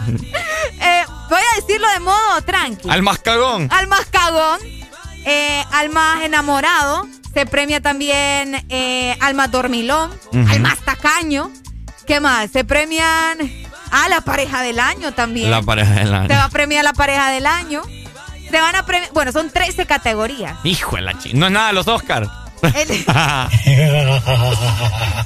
Eh, 0.08 1.04
voy 1.30 1.40
a 1.40 1.56
decirlo 1.60 1.88
de 1.90 2.00
modo 2.00 2.42
tranqui. 2.46 2.90
Al 2.90 3.02
más 3.02 3.20
cagón. 3.20 3.68
Al 3.72 3.88
más 3.88 4.06
cagón, 4.06 4.60
eh, 5.26 5.64
al 5.72 5.90
más 5.90 6.22
enamorado, 6.22 7.08
se 7.34 7.46
premia 7.46 7.82
también 7.82 8.66
eh, 8.70 9.18
al 9.20 9.34
más 9.34 9.52
dormilón, 9.52 10.12
al 10.48 10.60
más 10.62 10.80
tacaño. 10.80 11.52
¿Qué 12.06 12.20
más? 12.20 12.52
Se 12.52 12.64
premian 12.64 13.65
a 13.92 14.10
la 14.10 14.22
pareja 14.22 14.62
del 14.62 14.80
año 14.80 15.14
también. 15.14 15.50
La 15.52 15.62
pareja 15.62 15.94
de 15.94 16.06
la... 16.06 16.28
Se 16.28 16.34
va 16.34 16.46
a 16.46 16.50
premiar 16.50 16.84
la 16.84 16.94
pareja 16.94 17.30
del 17.32 17.46
año. 17.46 17.82
Se 18.50 18.62
van 18.62 18.76
a 18.76 18.86
premiar, 18.86 19.12
bueno, 19.14 19.32
son 19.32 19.50
13 19.50 19.86
categorías. 19.86 20.58
Hijo 20.64 20.96
de 20.96 21.02
la 21.02 21.18
chi... 21.18 21.34
No 21.34 21.48
es 21.48 21.52
nada, 21.52 21.72
los 21.74 21.88
Oscars. 21.88 22.30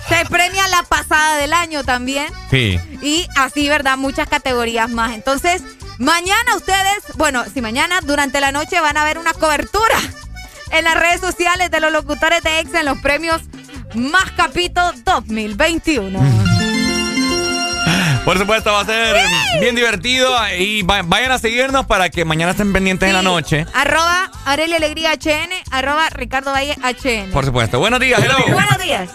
Se 0.10 0.26
premia 0.30 0.68
la 0.70 0.84
pasada 0.84 1.38
del 1.38 1.54
año 1.54 1.84
también. 1.84 2.28
sí. 2.50 2.80
Y 3.02 3.28
así, 3.38 3.70
¿verdad? 3.70 3.98
Muchas 3.98 4.28
categorías 4.28 4.90
más. 4.90 5.14
Entonces, 5.14 5.64
mañana 6.00 6.56
ustedes, 6.58 7.04
bueno, 7.16 7.44
si 7.54 7.62
mañana 7.62 8.00
durante 8.02 8.42
la 8.42 8.52
noche 8.52 8.82
van 8.82 8.98
a 8.98 9.06
ver 9.06 9.18
una 9.18 9.34
cobertura 9.34 9.96
en 10.72 10.84
las 10.84 10.96
redes 10.96 11.22
sociales 11.22 11.72
de 11.72 11.80
los 11.80 11.92
locutores 11.94 12.44
de 12.44 12.60
Exa 12.60 12.82
en 12.82 12.88
los 12.88 12.98
premios 13.00 13.42
Más 13.96 14.32
Capito 14.32 14.82
2021. 15.06 16.20
Por 18.26 18.38
supuesto, 18.38 18.72
va 18.72 18.82
a 18.82 18.86
ser 18.86 19.16
bien 19.60 19.76
divertido 19.76 20.30
y 20.58 20.84
va- 20.84 21.02
vayan 21.04 21.32
a 21.32 21.40
seguirnos 21.40 21.86
para 21.88 22.10
que 22.10 22.26
mañana 22.26 22.52
estén 22.52 22.72
pendientes 22.72 23.08
en 23.10 23.16
la 23.16 23.22
noche. 23.24 23.66
Arroba 23.74 24.30
Arelia 24.46 24.78
Alegría 24.78 25.14
HN, 25.14 25.50
arroba 25.72 26.10
Ricardo 26.12 26.52
Valle 26.52 26.76
HN. 26.84 27.32
Por 27.32 27.46
supuesto. 27.46 27.80
Buenos 27.80 28.00
días, 28.00 28.22
hello. 28.24 28.36
Buenos 28.54 28.78
días. 28.84 29.10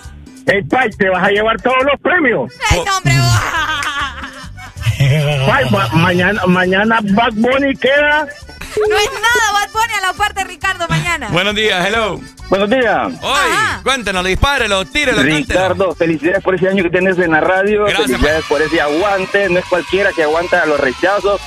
Hey, 0.46 0.62
Pai, 0.68 0.90
¿te 0.90 1.08
vas 1.08 1.22
a 1.24 1.28
llevar 1.30 1.60
todos 1.62 1.76
los 1.84 2.00
premios? 2.00 2.52
¡Ay, 2.70 2.80
no, 2.84 2.96
hombre! 2.96 3.14
Pai, 5.46 5.70
ma- 5.70 5.88
mañana, 5.92 6.42
mañana 6.46 6.98
Bad 7.02 7.32
Bunny 7.34 7.74
queda. 7.76 8.26
No 8.76 8.96
es 8.96 9.10
nada, 9.12 9.52
Bad 9.52 9.70
Bunny 9.72 9.94
a 9.98 10.00
la 10.06 10.12
parte 10.12 10.40
de 10.42 10.48
Ricardo 10.48 10.86
mañana. 10.88 11.28
Buenos 11.30 11.54
días, 11.54 11.86
hello. 11.86 12.20
Buenos 12.48 12.68
días. 12.68 13.12
Hoy, 13.22 13.50
cuéntenos, 13.82 14.24
dispárelo, 14.24 14.84
tírelo, 14.84 15.18
cántelo. 15.18 15.38
Ricardo, 15.38 15.94
felicidades 15.94 16.42
por 16.42 16.54
ese 16.54 16.68
año 16.68 16.82
que 16.82 16.90
tienes 16.90 17.18
en 17.18 17.30
la 17.30 17.40
radio. 17.40 17.84
Gracias, 17.84 18.06
felicidades 18.06 18.44
por 18.46 18.62
ese 18.62 18.80
aguante. 18.80 19.48
No 19.48 19.58
es 19.58 19.64
cualquiera 19.66 20.12
que 20.12 20.22
aguanta 20.22 20.66
los 20.66 20.78
rechazos. 20.78 21.40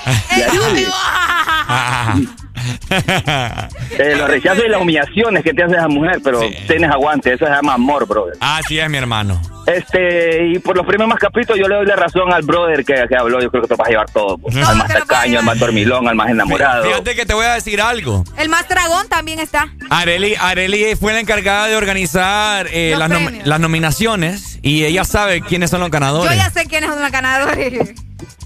Eh, 2.89 4.15
los 4.17 4.29
rechazos 4.29 4.63
y 4.65 4.69
las 4.69 4.81
humillaciones 4.81 5.43
que 5.43 5.53
te 5.53 5.63
hace 5.63 5.75
esa 5.75 5.87
mujer, 5.87 6.19
pero 6.23 6.39
tienes 6.67 6.89
aguante. 6.91 7.33
Eso 7.33 7.45
se 7.45 7.51
llama 7.51 7.73
amor, 7.73 8.07
brother. 8.07 8.35
Así 8.39 8.79
es, 8.79 8.89
mi 8.89 8.97
hermano. 8.97 9.41
Este, 9.65 10.47
y 10.47 10.59
por 10.59 10.77
los 10.77 10.85
premios 10.85 11.09
más 11.09 11.19
capitos, 11.19 11.57
yo 11.57 11.67
le 11.67 11.75
doy 11.75 11.85
la 11.85 11.97
razón 11.97 12.31
al 12.31 12.43
brother 12.43 12.85
que, 12.85 13.05
que 13.09 13.15
habló. 13.17 13.41
Yo 13.41 13.49
creo 13.51 13.63
que 13.63 13.67
te 13.69 13.75
vas 13.75 13.87
a 13.87 13.91
llevar 13.91 14.09
todo. 14.11 14.37
pues. 14.37 14.55
al 14.55 14.75
más 14.77 14.87
tacaño, 14.87 15.39
al 15.39 15.45
más 15.45 15.59
dormilón, 15.59 16.07
al 16.07 16.15
más 16.15 16.29
enamorado. 16.29 16.85
Fíjate 16.85 17.15
que 17.15 17.25
te 17.25 17.33
voy 17.33 17.45
a 17.45 17.53
decir 17.53 17.81
algo. 17.81 18.23
El 18.37 18.47
más 18.49 18.67
dragón 18.69 19.07
también 19.09 19.39
está. 19.39 19.67
Areli, 19.89 20.35
Areli 20.39 20.95
fue 20.95 21.11
la 21.13 21.19
encargada 21.19 21.67
de 21.67 21.75
organizar 21.75 22.67
eh, 22.71 22.91
Los 22.91 22.99
las, 22.99 23.09
nom- 23.09 23.25
premios. 23.25 23.47
las 23.47 23.59
nominaciones 23.59 24.59
y 24.61 24.85
ella 24.85 25.03
sabe 25.03 25.41
quiénes 25.41 25.69
son 25.69 25.79
los 25.81 25.87
Yo 25.89 25.91
ganadores. 25.93 26.37
ya 26.37 26.49
sé 26.49 26.65
quién 26.67 26.83
es 26.85 26.89
una 26.89 27.09
ganadora. 27.09 27.55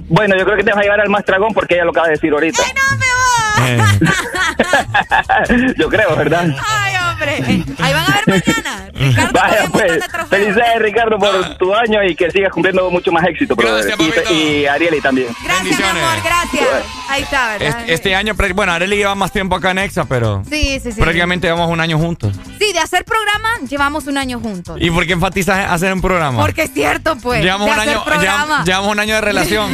Bueno, 0.10 0.36
yo 0.38 0.44
creo 0.44 0.58
que 0.58 0.64
te 0.64 0.72
vas 0.72 0.80
a 0.80 0.84
llevar 0.84 1.00
al 1.02 1.10
más 1.10 1.24
dragón 1.26 1.54
porque 1.54 1.76
ella 1.76 1.86
lo 1.86 1.92
acaba 1.92 2.08
de 2.08 2.14
decir 2.14 2.34
ahorita. 2.34 2.62
Eh, 2.64 2.66
yo 5.78 5.90
creo, 5.90 6.16
¿verdad? 6.16 6.48
Ay, 6.68 6.96
hombre. 7.12 7.64
Ahí 7.80 7.94
van 7.94 8.06
a 8.06 8.16
ver 8.16 8.28
mañana. 8.28 8.90
Ricardo 8.94 9.32
Vaya, 9.34 9.66
pues, 9.72 10.04
felicidades 10.30 10.82
Ricardo 10.82 11.16
Ah. 11.16 11.20
por 11.20 11.58
tu 11.58 11.74
año 11.76 12.04
y 12.04 12.16
que 12.16 12.30
sigas 12.32 12.52
cumpliendo 12.52 12.90
mucho 12.92 13.12
más 13.12 13.26
éxito, 13.26 13.56
brother. 13.56 13.94
y, 14.30 14.34
y 14.34 14.66
Arieli 14.68 15.02
también. 15.02 15.28
Gracias, 15.44 15.80
mi 15.80 15.86
amor, 15.86 16.22
gracias. 16.24 16.68
Ahí 17.10 17.24
está, 17.24 17.48
¿verdad? 17.58 17.80
este, 17.80 17.94
este 17.94 18.16
año, 18.16 18.34
bueno, 18.56 18.72
Areli 18.72 18.98
lleva 18.98 19.16
más 19.16 19.32
tiempo 19.32 19.56
acá 19.56 19.72
en 19.72 19.80
Exa, 19.80 20.06
pero 20.06 20.44
Sí, 20.50 20.80
sí, 20.82 20.92
sí. 20.92 21.02
prácticamente 21.02 21.48
llevamos 21.48 21.70
un 21.70 21.80
año 21.82 21.98
juntos. 21.98 22.34
Sí, 22.60 22.72
de 22.74 22.80
hacer 22.80 23.04
programa 23.06 23.50
llevamos 23.68 24.08
un 24.08 24.18
año 24.18 24.40
juntos. 24.40 24.78
¿Y 24.80 24.90
por 24.92 25.06
qué 25.06 25.14
enfatizas 25.14 25.70
hacer 25.72 25.92
un 25.94 26.02
programa? 26.02 26.40
Porque 26.42 26.64
es 26.64 26.74
cierto, 26.74 27.16
pues. 27.18 27.42
llevamos, 27.44 27.68
de 27.68 27.74
un 27.74 27.80
hacer 27.80 27.90
año, 27.94 28.04
programa. 28.04 28.44
llevamos, 28.46 28.66
llevamos 28.66 28.92
un 28.92 29.00
año 29.00 29.16
de 29.16 29.22
relación. 29.22 29.72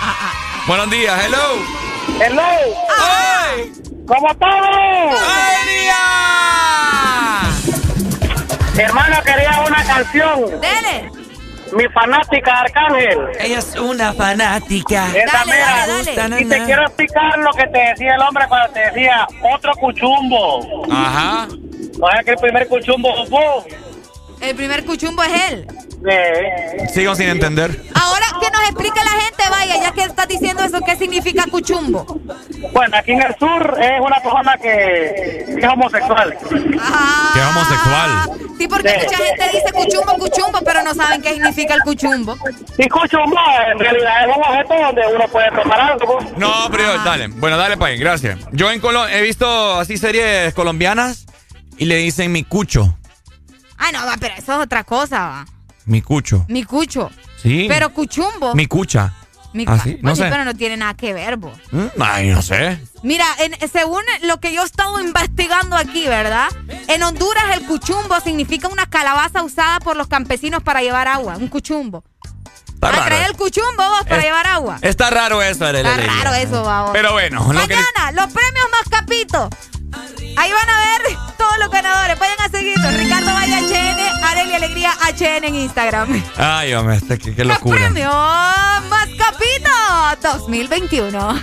Buenos 0.66 0.90
días, 0.90 1.24
hello. 1.24 1.89
Hello. 2.20 2.42
¡Ay! 2.98 3.72
¿Cómo 4.06 4.30
estamos? 4.30 5.20
Hermano, 8.76 9.16
quería 9.24 9.64
una 9.66 9.84
canción. 9.84 10.60
Dele. 10.60 11.10
Mi 11.72 11.84
fanática 11.88 12.60
Arcángel. 12.60 13.18
Ella 13.38 13.58
es 13.58 13.76
una 13.76 14.12
fanática. 14.12 15.06
Esa 15.14 15.38
Dale, 15.38 15.52
mera. 15.52 15.86
dale, 16.16 16.42
Y 16.42 16.44
te 16.46 16.64
quiero 16.64 16.82
explicar 16.82 17.38
lo 17.38 17.52
que 17.52 17.66
te 17.68 17.78
decía 17.78 18.14
el 18.16 18.22
hombre 18.22 18.44
cuando 18.48 18.72
te 18.72 18.80
decía 18.80 19.26
otro 19.54 19.72
cuchumbo. 19.80 20.84
Ajá. 20.92 21.46
No 21.98 22.10
es 22.10 22.24
que 22.24 22.30
el 22.32 22.36
primer 22.38 22.66
cuchumbo 22.68 23.24
fue. 23.26 23.76
El 24.40 24.56
primer 24.56 24.84
cuchumbo 24.84 25.22
es 25.22 25.52
él. 25.52 25.66
Sigo 26.92 27.14
sin 27.14 27.28
entender. 27.28 27.82
Ahora 27.94 28.26
que 28.40 28.50
nos 28.50 28.62
explique 28.62 29.00
la 29.04 29.10
gente, 29.22 29.42
vaya, 29.50 29.76
ya 29.82 29.92
que 29.92 30.02
estás 30.02 30.28
diciendo 30.28 30.62
eso, 30.62 30.80
¿qué 30.80 30.96
significa 30.96 31.44
cuchumbo? 31.50 32.06
Bueno, 32.72 32.96
aquí 32.96 33.12
en 33.12 33.22
el 33.22 33.34
sur 33.38 33.78
es 33.80 34.00
una 34.00 34.16
persona 34.22 34.56
que 34.56 35.44
es 35.58 35.64
homosexual. 35.64 36.38
Que 36.38 37.40
es 37.40 37.46
homosexual. 37.46 38.30
Sí, 38.58 38.68
porque 38.68 38.98
mucha 39.04 39.16
gente 39.16 39.44
dice 39.52 39.72
cuchumbo, 39.72 40.12
cuchumbo, 40.18 40.58
pero 40.64 40.82
no 40.82 40.94
saben 40.94 41.20
qué 41.22 41.34
significa 41.34 41.74
el 41.74 41.82
cuchumbo. 41.82 42.36
Y 42.78 42.88
cuchumbo 42.88 43.38
en 43.70 43.78
realidad 43.78 44.28
es 44.28 44.36
un 44.36 44.42
objeto 44.42 44.74
donde 44.74 45.02
uno 45.14 45.28
puede 45.28 45.50
tomar 45.50 45.80
algo. 45.80 46.18
No, 46.36 46.68
pero 46.70 46.98
dale. 47.04 47.28
Bueno, 47.28 47.56
dale, 47.56 47.76
Pay, 47.76 47.98
gracias. 47.98 48.38
Yo 48.52 48.70
en 48.70 48.80
Colo 48.80 49.06
he 49.08 49.22
visto 49.22 49.78
así 49.78 49.98
series 49.98 50.54
colombianas 50.54 51.26
y 51.76 51.84
le 51.84 51.96
dicen 51.96 52.32
mi 52.32 52.44
cucho. 52.44 52.96
Ah, 53.78 53.90
no, 53.92 54.04
va, 54.04 54.16
pero 54.20 54.34
eso 54.34 54.52
es 54.52 54.58
otra 54.58 54.84
cosa, 54.84 55.20
va. 55.26 55.46
Mi 55.86 56.02
cucho. 56.02 56.44
Mi 56.48 56.64
cucho. 56.64 57.10
Sí. 57.42 57.66
Pero 57.68 57.90
cuchumbo. 57.92 58.54
Mi 58.54 58.66
cucha. 58.66 59.12
mi 59.52 59.64
¿Ah, 59.66 59.78
sí? 59.82 59.98
No 60.02 60.14
sé. 60.14 60.28
pero 60.30 60.44
no 60.44 60.54
tiene 60.54 60.76
nada 60.76 60.94
que 60.94 61.12
ver. 61.12 61.36
Mm, 61.38 61.86
Ay, 62.00 62.28
no 62.28 62.42
sé. 62.42 62.78
Mira, 63.02 63.24
en- 63.40 63.68
según 63.70 64.02
lo 64.22 64.38
que 64.40 64.52
yo 64.52 64.62
he 64.62 64.66
estado 64.66 65.00
investigando 65.00 65.74
aquí, 65.76 66.06
¿verdad? 66.06 66.48
En 66.88 67.02
Honduras 67.02 67.44
el 67.56 67.64
cuchumbo 67.66 68.20
significa 68.20 68.68
una 68.68 68.86
calabaza 68.86 69.42
usada 69.42 69.80
por 69.80 69.96
los 69.96 70.06
campesinos 70.06 70.62
para 70.62 70.82
llevar 70.82 71.08
agua, 71.08 71.36
un 71.36 71.48
cuchumbo. 71.48 72.04
Está 72.74 72.88
¿A 73.02 73.06
traer 73.06 73.26
el 73.30 73.36
cuchumbo 73.36 73.76
vos 73.76 74.04
para 74.04 74.18
Es- 74.18 74.24
llevar 74.24 74.46
agua? 74.46 74.78
Está 74.82 75.10
raro 75.10 75.42
eso, 75.42 75.66
Arely. 75.66 75.88
Está 75.88 76.00
raro 76.06 76.34
eso, 76.34 76.62
vamos. 76.62 76.90
Pero 76.92 77.12
bueno, 77.12 77.40
lo 77.52 77.66
que... 77.66 77.74
Mañana, 77.74 78.12
los 78.12 78.32
premios 78.32 78.66
más 78.70 78.88
capitos. 79.00 79.48
Ahí 80.36 80.50
van 80.52 80.70
a 80.70 80.78
ver 80.78 81.16
todos 81.36 81.58
los 81.58 81.70
ganadores. 81.70 82.18
Vayan 82.18 82.40
a 82.40 82.48
seguirnos. 82.48 82.94
Ricardo 82.94 83.32
Valle 83.32 83.60
HN, 83.60 84.24
Areli 84.24 84.54
Alegría 84.54 84.92
HN 84.92 85.44
en 85.44 85.54
Instagram. 85.54 86.22
Ay, 86.36 86.74
hombre, 86.74 86.96
este, 86.96 87.18
qué, 87.18 87.34
qué 87.34 87.44
locura. 87.44 87.78
Premio 87.78 88.10
más 88.10 89.08
capito 89.18 89.70
2021. 90.22 91.40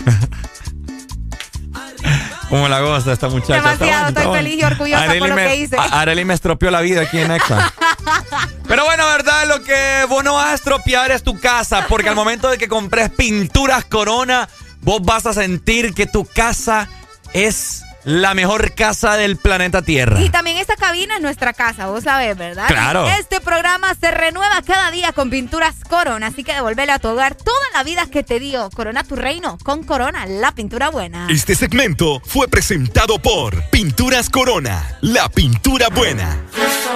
¿Cómo 2.49 2.69
la 2.69 2.79
goza 2.79 3.11
esta 3.11 3.27
muchacha? 3.27 3.55
Demasiado, 3.55 4.07
estoy 4.09 4.37
feliz 4.37 4.61
y 4.61 4.63
orgullosa 4.63 5.05
por 5.19 5.29
lo 5.29 5.35
me, 5.35 5.47
que 5.47 5.55
hice. 5.57 5.77
Arely 5.77 6.23
me 6.23 6.33
estropeó 6.33 6.71
la 6.71 6.79
vida 6.81 7.01
aquí 7.01 7.19
en 7.19 7.31
Exa. 7.31 7.73
Pero 8.67 8.85
bueno, 8.85 9.05
verdad, 9.05 9.47
lo 9.47 9.63
que 9.63 10.05
vos 10.07 10.23
no 10.23 10.35
vas 10.35 10.47
a 10.47 10.53
estropear 10.53 11.11
es 11.11 11.23
tu 11.23 11.37
casa, 11.39 11.85
porque 11.89 12.09
al 12.09 12.15
momento 12.15 12.49
de 12.49 12.57
que 12.57 12.69
compres 12.69 13.09
pinturas 13.09 13.83
Corona, 13.85 14.47
vos 14.81 15.01
vas 15.01 15.25
a 15.25 15.33
sentir 15.33 15.93
que 15.93 16.05
tu 16.05 16.25
casa 16.25 16.87
es 17.33 17.83
la 18.07 18.33
mejor 18.33 18.73
casa 18.73 19.17
del 19.17 19.35
planeta 19.35 19.81
Tierra. 19.81 20.21
Y 20.21 20.29
también 20.29 20.55
esta 20.57 20.77
cabina 20.77 21.17
es 21.17 21.21
nuestra 21.21 21.51
casa, 21.51 21.87
vos 21.87 22.05
sabés, 22.05 22.37
¿verdad? 22.37 22.67
Claro. 22.67 23.05
Este 23.19 23.41
programa 23.41 23.93
se 23.99 24.11
renueva 24.11 24.61
cada 24.65 24.89
día 24.91 25.11
con 25.11 25.29
pinturas 25.29 25.75
Corona, 25.89 26.27
así 26.27 26.45
que 26.45 26.53
devolvele 26.53 26.93
a 26.93 26.99
tu 26.99 27.09
hogar 27.09 27.35
toda 27.35 27.65
la 27.73 27.83
vida 27.83 28.05
que 28.09 28.23
te 28.23 28.39
dio. 28.39 28.69
Corona 28.69 29.03
tu 29.03 29.17
reino 29.17 29.57
con 29.61 29.83
Corona, 29.83 30.25
la 30.25 30.53
pintura 30.53 30.89
buena. 30.89 31.27
Este 31.29 31.53
segmento 31.53 32.21
fue 32.23 32.47
presentado 32.47 33.19
por 33.19 33.61
Pinturas 33.71 34.29
Corona, 34.29 34.97
la 35.01 35.27
pintura 35.27 35.89
buena. 35.89 36.37
These 36.53 36.87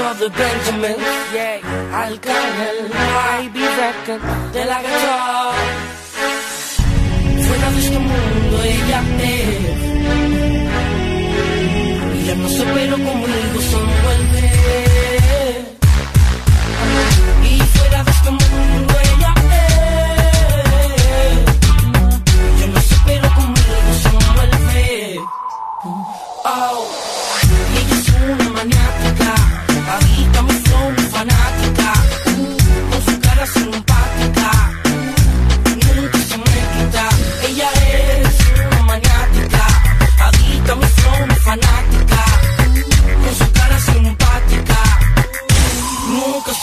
are 0.00 0.14
the 0.18 0.28
Benjamins. 0.28 0.98
Yeah. 1.32 1.60
Record, 3.84 4.22
de 4.52 4.64
la 4.64 4.80
guitarra. 4.80 5.52
Fuera 7.46 7.70
de 7.70 7.78
este 7.78 8.33
ella 8.62 9.02
es. 9.22 9.58
Y 12.20 12.26
ya 12.26 12.34
no 12.36 12.48
sé, 12.48 12.64
pero 12.74 12.96
conmigo 12.96 13.60
se 13.60 13.76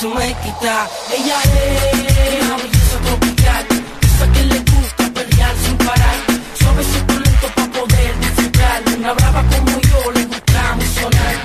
me 0.09 0.35
quita. 0.41 0.89
Ella 1.15 1.37
es 1.43 2.45
una 2.45 2.57
belleza 2.57 2.97
tropical, 3.05 3.65
esa 4.01 4.31
que 4.31 4.43
le 4.45 4.59
gusta 4.59 5.13
pelear 5.13 5.55
sin 5.63 5.77
parar, 5.77 6.15
suave 6.59 6.83
suculento 6.83 7.47
para 7.55 7.71
poder 7.71 8.19
disfrutar. 8.19 8.81
Una 8.97 9.13
brava 9.13 9.43
como 9.43 9.79
yo 9.79 10.11
le 10.11 10.25
gusta 10.25 10.77
sonar. 10.95 11.35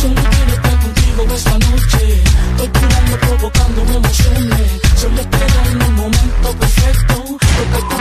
Solo 0.00 0.22
quiero 0.30 0.52
estar 0.54 0.80
contigo 0.80 1.34
esta 1.34 1.58
noche. 1.58 2.22
Estoy 2.50 2.68
curando, 2.68 3.16
provocando 3.20 3.82
emociones. 3.82 4.70
Solo 4.96 5.20
espero 5.20 5.60
en 5.70 5.82
un 5.82 5.94
momento 5.96 6.56
perfecto. 6.58 7.24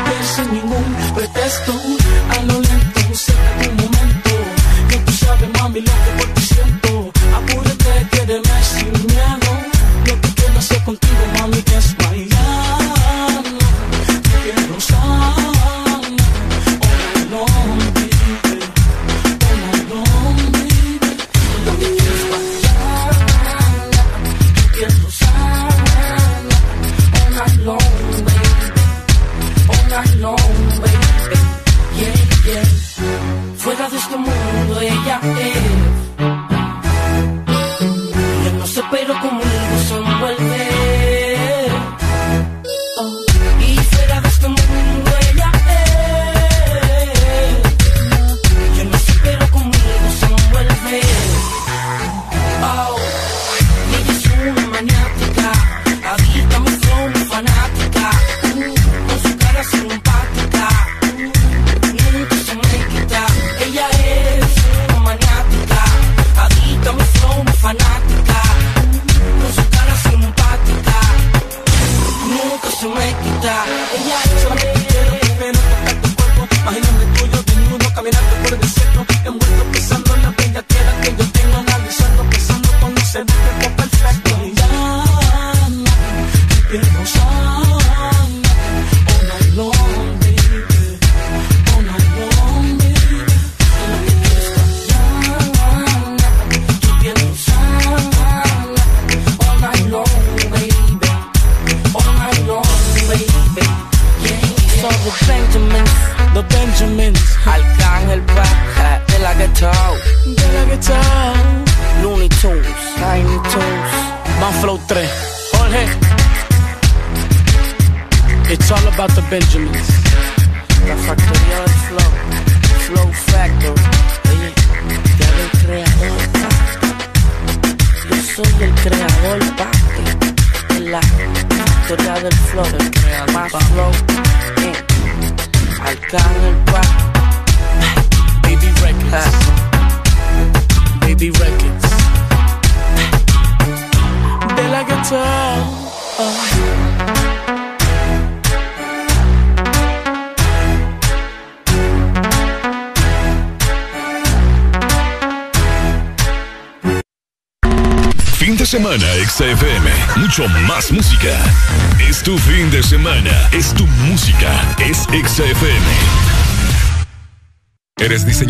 Ves 0.05 0.27
sin 0.35 0.53
ningún 0.53 1.13
pretexto. 1.15 1.90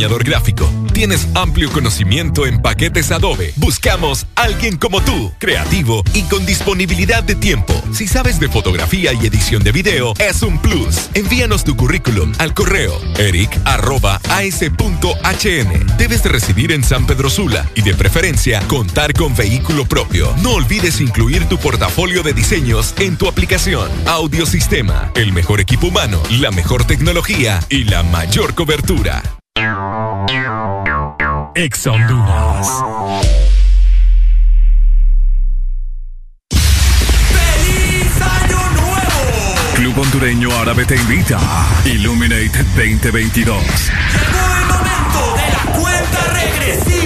Gráfico? 0.10 0.70
¿Tienes 0.94 1.28
amplio 1.36 1.72
conocimiento 1.72 2.46
en 2.46 2.62
paquetes 2.62 3.12
Adobe? 3.12 3.54
Buscamos 3.56 4.26
alguien 4.36 4.78
como 4.78 5.02
tú, 5.02 5.32
creativo 5.38 6.04
y 6.14 6.24
con 6.24 6.46
disponibilidad 6.46 7.24
de 7.24 7.36
tiempo. 7.36 7.74
Si 7.94 8.08
sabes 8.08 8.40
de 8.40 8.50
fotografía 8.50 9.14
y 9.14 9.26
edición 9.26 9.64
de 9.64 9.72
video, 9.72 10.14
es 10.20 10.42
un 10.42 10.60
plus. 10.60 11.10
Envíanos 11.14 11.64
tu 11.64 11.76
currículum 11.76 12.34
al 12.40 12.54
correo 12.54 13.00
eric.as.hn. 13.18 13.58
Debes 15.98 16.24
de 16.24 16.30
residir 16.30 16.72
en 16.72 16.84
San 16.84 17.06
Pedro 17.06 17.30
Sula 17.30 17.70
y 17.76 17.82
de 17.82 17.94
preferencia 17.94 18.62
contar 18.68 19.14
con 19.14 19.36
vehículo 19.36 19.86
propio. 19.86 20.34
No 20.42 20.54
olvides 20.54 21.00
incluir 21.00 21.46
tu 21.46 21.58
portafolio 21.58 22.24
de 22.24 22.34
diseños 22.34 22.94
en 23.00 23.18
tu 23.18 23.28
aplicación. 23.28 23.90
Audiosistema, 24.08 25.12
el 25.16 25.32
mejor 25.32 25.62
equipo 25.62 25.88
humano, 25.88 26.22
la 26.30 26.52
mejor 26.52 26.86
tecnología 26.86 27.60
y 27.70 27.86
la 27.86 28.04
mayor 28.04 28.56
cobertura. 28.56 29.41
Ex 31.54 31.86
Honduras. 31.86 32.68
Club 39.76 40.00
Hondureño 40.00 40.50
Árabe 40.60 40.86
te 40.86 40.96
invita. 40.96 41.40
Illuminate 41.86 42.64
2022. 42.76 43.92
Cuenta 45.74 46.34
regresiva. 46.34 47.01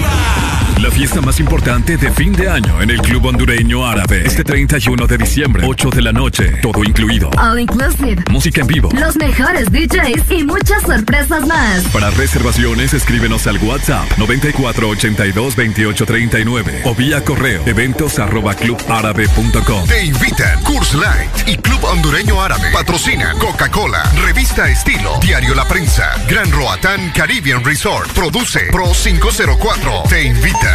La 0.85 0.91
fiesta 0.91 1.19
más 1.19 1.39
importante 1.39 1.97
de 1.97 2.11
fin 2.11 2.31
de 2.31 2.47
año 2.47 2.79
en 2.79 2.91
el 2.91 3.01
Club 3.01 3.25
Hondureño 3.25 3.83
Árabe. 3.83 4.21
Este 4.23 4.43
31 4.43 5.07
de 5.07 5.17
diciembre, 5.17 5.63
8 5.65 5.89
de 5.89 6.01
la 6.03 6.13
noche, 6.13 6.59
todo 6.61 6.83
incluido. 6.83 7.31
All 7.39 7.59
inclusive. 7.59 8.23
Música 8.29 8.61
en 8.61 8.67
vivo. 8.67 8.89
Los 8.93 9.15
mejores 9.15 9.71
DJs 9.71 10.29
y 10.29 10.43
muchas 10.43 10.83
sorpresas 10.83 11.47
más. 11.47 11.85
Para 11.85 12.11
reservaciones, 12.11 12.93
escríbenos 12.93 13.47
al 13.47 13.57
WhatsApp 13.57 14.05
94822839 14.19 16.81
o 16.83 16.93
vía 16.93 17.25
correo 17.25 17.63
eventos 17.65 18.19
arroba 18.19 18.53
clubárabe.com. 18.53 19.87
Te 19.87 20.05
invitan 20.05 20.61
Curse 20.61 20.97
Light 20.97 21.31
y 21.47 21.57
Club 21.57 21.83
Hondureño 21.83 22.39
Árabe. 22.39 22.69
Patrocina 22.71 23.33
Coca-Cola, 23.39 24.03
Revista 24.23 24.69
Estilo, 24.69 25.17
Diario 25.19 25.55
La 25.55 25.67
Prensa, 25.67 26.11
Gran 26.29 26.51
Roatán 26.51 27.11
Caribbean 27.15 27.63
Resort. 27.63 28.11
Produce 28.11 28.67
Pro 28.71 28.91
504. 28.91 30.03
Te 30.09 30.25
invita. 30.25 30.74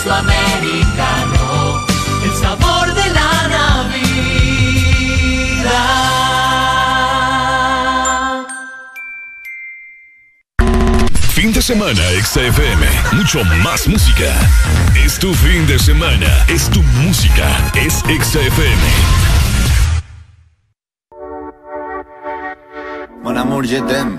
Espresso 0.00 0.14
Americano, 0.14 1.86
el 2.24 2.32
sabor 2.36 2.94
de 2.94 3.10
la 3.10 3.48
Navidad. 3.48 4.06
Fin 11.34 11.52
de 11.52 11.60
semana 11.60 12.00
XFM. 12.22 12.86
Mucho 13.12 13.44
más 13.62 13.86
música. 13.88 14.32
Es 15.04 15.18
tu 15.18 15.34
fin 15.34 15.66
de 15.66 15.78
semana. 15.78 16.46
Es 16.48 16.70
tu 16.70 16.82
música. 17.04 17.46
Es 17.74 18.02
XFM. 18.08 18.80
Mon 23.22 23.36
amour, 23.36 23.66
je 23.66 23.82
t'aime. 23.82 24.18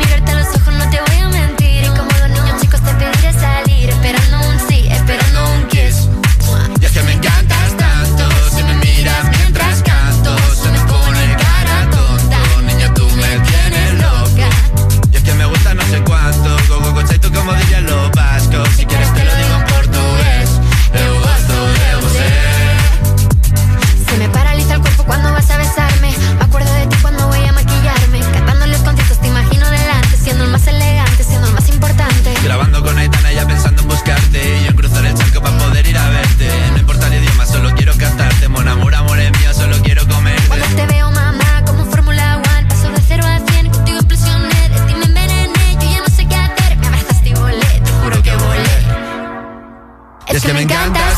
pensando 33.45 33.81
en 33.81 33.87
buscarte 33.87 34.59
Y 34.59 34.63
yo 34.63 34.69
en 34.69 34.75
cruzar 34.75 35.05
el 35.05 35.13
charco 35.15 35.41
para 35.41 35.57
poder 35.57 35.87
ir 35.87 35.97
a 35.97 36.09
verte. 36.09 36.49
No 36.71 36.77
importa 36.79 37.07
el 37.07 37.23
idioma, 37.23 37.45
solo 37.45 37.71
quiero 37.75 37.95
cantarte. 37.97 38.47
Mon 38.47 38.67
amor, 38.67 38.93
amor 38.95 39.19
es 39.19 39.31
mío, 39.39 39.53
solo 39.53 39.77
quiero 39.83 40.07
comerte. 40.07 40.47
Cuando 40.47 40.65
te 40.67 40.85
veo, 40.87 41.11
mamá, 41.11 41.63
como 41.65 41.85
Fórmula 41.85 42.37
One 42.37 42.67
Paso 42.67 42.89
de 42.91 43.01
cero 43.07 43.23
a 43.25 43.39
cien, 43.51 43.69
contigo 43.69 43.99
explosioné. 43.99 44.69
De 44.69 44.79
ti 44.81 44.95
me 44.95 45.05
envenené, 45.05 45.77
yo 45.81 45.91
ya 45.91 45.99
no 45.99 46.15
sé 46.15 46.25
qué 46.27 46.35
hacer. 46.35 46.77
Me 46.77 46.87
abrazaste 46.87 47.29
y 47.29 47.33
volé, 47.33 47.81
te 47.83 47.91
juro 47.91 48.23
que 48.23 48.33
volé. 48.33 48.69
Es, 50.27 50.43
que 50.43 50.53
me 50.53 50.61
encanta. 50.61 51.10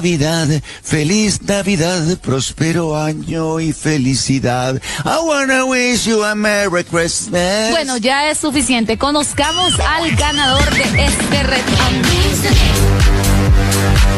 Navidad, 0.00 0.48
feliz 0.82 1.42
Navidad, 1.42 2.16
próspero 2.22 2.98
año 2.98 3.60
y 3.60 3.74
felicidad. 3.74 4.80
I 5.04 5.18
wanna 5.22 5.66
wish 5.66 6.06
you 6.06 6.24
a 6.24 6.34
Merry 6.34 6.84
Christmas. 6.84 7.70
Bueno, 7.70 7.98
ya 7.98 8.30
es 8.30 8.38
suficiente. 8.38 8.96
Conozcamos 8.96 9.78
al 9.78 10.10
ganador 10.16 10.64
de 10.70 11.04
este 11.04 11.42
reto. 11.42 11.70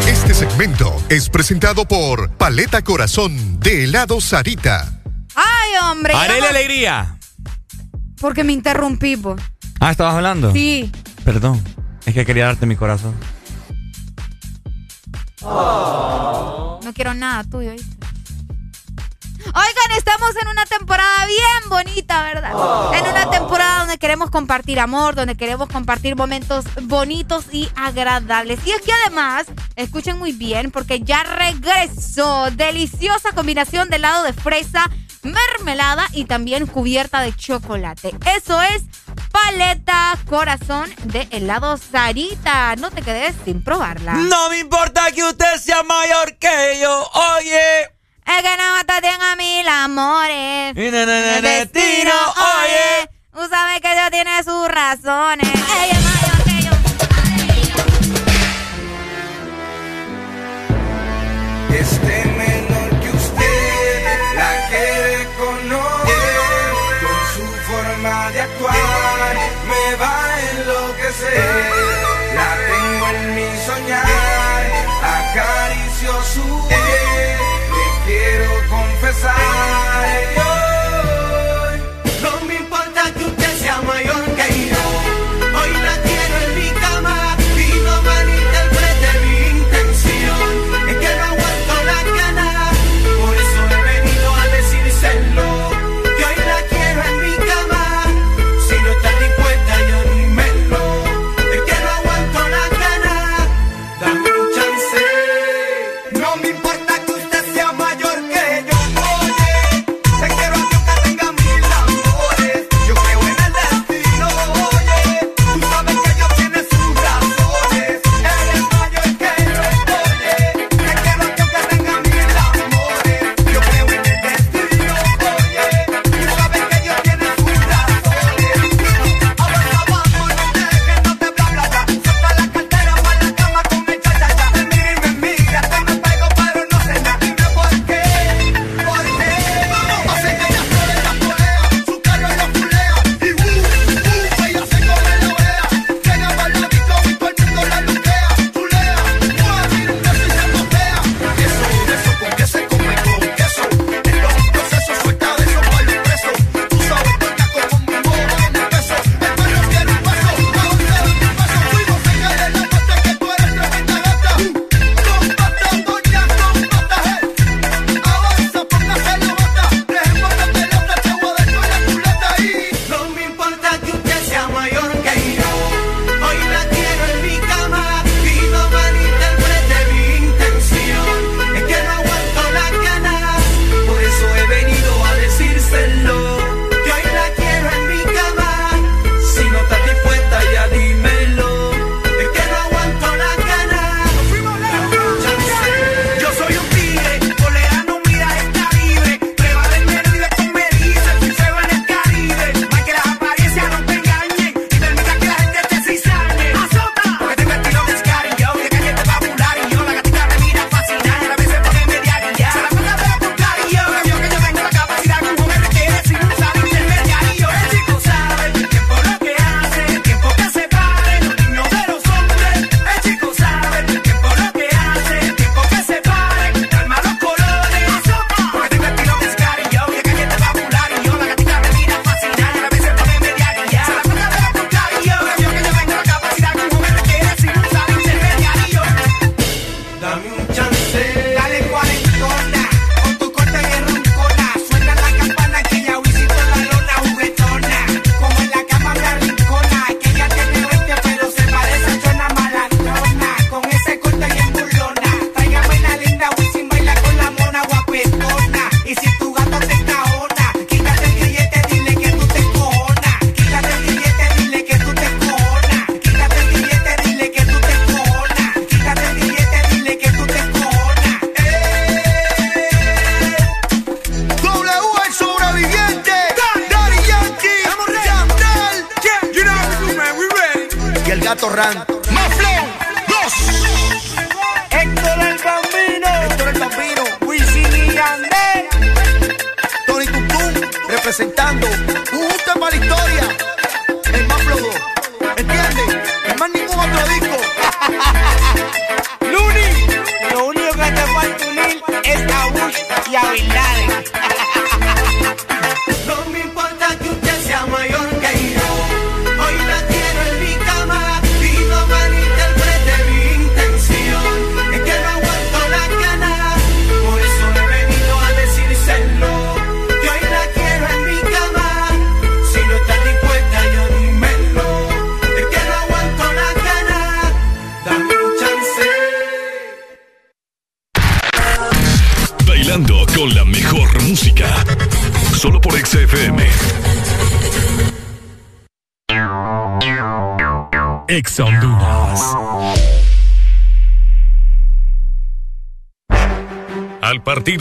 Este 0.06 0.34
segmento 0.34 0.94
es 1.08 1.28
presentado 1.28 1.84
por 1.84 2.30
Paleta 2.30 2.82
Corazón 2.82 3.58
de 3.58 3.82
helado 3.82 4.20
Sarita. 4.20 5.00
Ay, 5.34 5.70
hombre. 5.90 6.14
Haré 6.14 6.40
no- 6.42 6.46
alegría. 6.46 7.18
Porque 8.20 8.44
me 8.44 8.52
interrumpí, 8.52 9.16
po. 9.16 9.34
Ah, 9.80 9.90
¿estabas 9.90 10.14
hablando? 10.14 10.52
Sí. 10.52 10.92
Perdón. 11.24 11.60
Es 12.06 12.14
que 12.14 12.24
quería 12.24 12.44
darte 12.46 12.66
mi 12.66 12.76
corazón. 12.76 13.16
Quiero 16.94 17.14
nada 17.14 17.44
tuyo. 17.44 17.72
Oigan, 19.44 19.98
estamos 19.98 20.30
en 20.40 20.48
una 20.48 20.64
temporada 20.66 21.26
bien 21.26 21.68
bonita, 21.68 22.22
¿verdad? 22.22 22.52
En 22.94 23.06
una 23.06 23.28
temporada 23.30 23.80
donde 23.80 23.98
queremos 23.98 24.30
compartir 24.30 24.78
amor, 24.78 25.16
donde 25.16 25.36
queremos 25.36 25.68
compartir 25.68 26.16
momentos 26.16 26.64
bonitos 26.82 27.46
y 27.52 27.68
agradables. 27.74 28.60
Y 28.64 28.70
es 28.70 28.80
que 28.82 28.92
además, 28.92 29.46
escuchen 29.74 30.18
muy 30.18 30.32
bien, 30.32 30.70
porque 30.70 31.00
ya 31.00 31.24
regresó 31.24 32.50
deliciosa 32.52 33.32
combinación 33.32 33.90
de 33.90 33.96
helado 33.96 34.22
de 34.22 34.32
fresa, 34.32 34.88
mermelada 35.22 36.06
y 36.12 36.24
también 36.24 36.66
cubierta 36.66 37.20
de 37.20 37.34
chocolate. 37.34 38.14
Eso 38.36 38.62
es 38.62 38.84
paleta 39.32 40.18
corazón 40.28 40.94
de 41.04 41.26
helado 41.30 41.76
Sarita. 41.76 42.76
No 42.76 42.90
te 42.90 43.02
quedes 43.02 43.34
sin 43.44 43.64
probarla. 43.64 44.14
No 44.14 44.50
me 44.50 44.58
importa 44.58 45.10
que 45.10 45.24
usted 45.24 45.56
sea 45.56 45.82
mayor 45.82 46.36
que 46.36 46.78
yo, 46.80 47.10
oye. 47.36 47.82
Es 48.24 48.42
que 48.42 48.56
no 48.56 48.74
me 48.76 49.00
bien 49.00 49.20
a 49.20 49.36
mil 49.36 49.68
amores. 49.68 50.76
Y 50.76 50.90
destino, 50.90 52.12
oye. 52.36 53.10
Tú 53.32 53.40
sabes 53.48 53.80
que 53.80 53.94
Dios 53.94 54.10
tiene 54.10 54.42
sus 54.44 54.68
razones. 54.68 55.48
Ella 55.82 56.11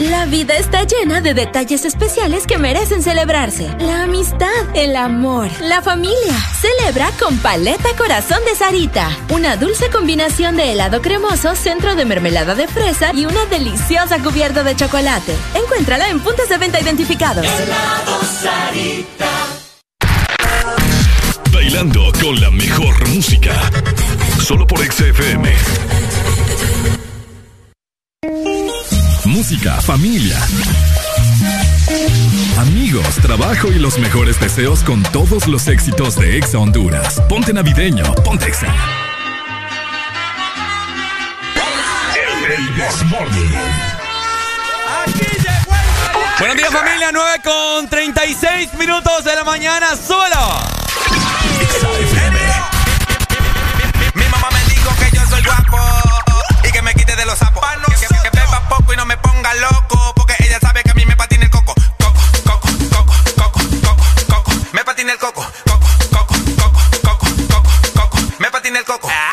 La 0.00 0.24
vida 0.24 0.56
está 0.56 0.84
llena 0.84 1.20
de 1.20 1.34
detalles 1.34 1.84
especiales 1.84 2.46
que 2.46 2.56
merecen 2.56 3.02
celebrarse. 3.02 3.68
La 3.80 4.04
amistad, 4.04 4.48
el 4.72 4.96
amor, 4.96 5.50
la 5.60 5.82
familia. 5.82 6.32
Celebra 6.58 7.10
con 7.20 7.36
Paleta 7.36 7.90
Corazón 7.98 8.38
de 8.46 8.54
Sarita. 8.54 9.10
Una 9.28 9.58
dulce 9.58 9.90
combinación 9.90 10.56
de 10.56 10.72
helado 10.72 11.02
cremoso, 11.02 11.54
centro 11.54 11.96
de 11.96 12.06
mermelada 12.06 12.54
de 12.54 12.66
fresa 12.66 13.12
y 13.14 13.26
una 13.26 13.44
deliciosa 13.50 14.18
cubierta 14.22 14.62
de 14.62 14.74
chocolate. 14.74 15.34
Encuéntrala 15.54 16.08
en 16.08 16.20
puntos 16.20 16.48
de 16.48 16.56
venta 16.56 16.80
identificados. 16.80 17.44
Helado 17.44 18.22
Sarita. 18.24 19.28
Bailando 21.52 22.10
con 22.22 22.40
la 22.40 22.50
mejor 22.50 23.06
música. 23.10 23.70
Solo 24.40 24.66
por 24.66 24.78
XFM. 24.78 25.54
Música, 29.30 29.80
familia. 29.80 30.36
Amigos, 32.58 33.14
trabajo 33.22 33.68
y 33.68 33.78
los 33.78 33.96
mejores 34.00 34.40
deseos 34.40 34.82
con 34.82 35.04
todos 35.04 35.46
los 35.46 35.68
éxitos 35.68 36.16
de 36.16 36.36
Exa 36.36 36.58
Honduras. 36.58 37.22
Ponte 37.28 37.52
navideño, 37.52 38.12
ponte 38.24 38.48
Exa. 38.48 38.66
El 42.44 42.76
Desmorning. 42.76 43.54
Buenos 46.40 46.56
días 46.56 46.72
familia, 46.72 47.10
9 47.12 47.40
con 47.44 47.88
36 47.88 48.74
minutos 48.74 49.24
de 49.24 49.36
la 49.36 49.44
mañana 49.44 49.94
solo. 49.94 50.60
Mi 54.14 54.24
mamá 54.24 54.48
me 54.52 54.74
dijo 54.74 54.90
que 54.98 55.16
yo 55.16 55.24
soy 55.28 55.42
guapo 55.44 55.78
y 56.64 56.72
que 56.72 56.82
me 56.82 56.92
quite 56.94 57.14
de 57.14 57.26
los 57.26 57.38
sapos. 57.38 57.60
Ponga 59.50 59.54
loco, 59.54 60.12
porque 60.14 60.34
ella 60.40 60.58
sabe 60.60 60.82
que 60.82 60.90
a 60.90 60.94
mí 60.94 61.04
me 61.06 61.16
patina 61.16 61.44
el 61.44 61.50
coco. 61.50 61.74
Coco, 61.98 62.20
coco, 62.44 62.68
coco, 62.90 63.14
coco, 63.36 63.60
coco, 63.86 64.04
coco. 64.28 64.52
Me 64.72 64.84
patina 64.84 65.12
el 65.12 65.18
coco. 65.18 65.46
Coco, 65.66 65.86
coco, 66.10 66.34
coco, 66.56 66.80
coco, 67.02 67.26
coco, 67.48 67.70
coco. 67.94 68.18
Me 68.38 68.50
patina 68.50 68.78
el 68.78 68.84
coco. 68.84 69.08
Coco, 69.08 69.29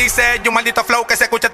bendice. 0.00 0.40
Y 0.42 0.48
un 0.48 0.54
maldito 0.54 0.82
flow 0.84 1.06
que 1.06 1.16
se 1.16 1.24
escucha 1.24 1.49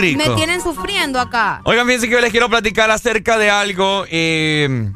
rico. 0.00 0.18
Me 0.18 0.34
tienen 0.36 0.60
sufriendo 0.60 1.20
acá. 1.20 1.60
Oigan, 1.64 1.86
fíjense 1.86 2.06
que 2.08 2.12
yo 2.14 2.20
les 2.20 2.30
quiero 2.30 2.48
platicar 2.48 2.90
acerca 2.90 3.38
de 3.38 3.50
algo, 3.50 4.04
eh, 4.10 4.90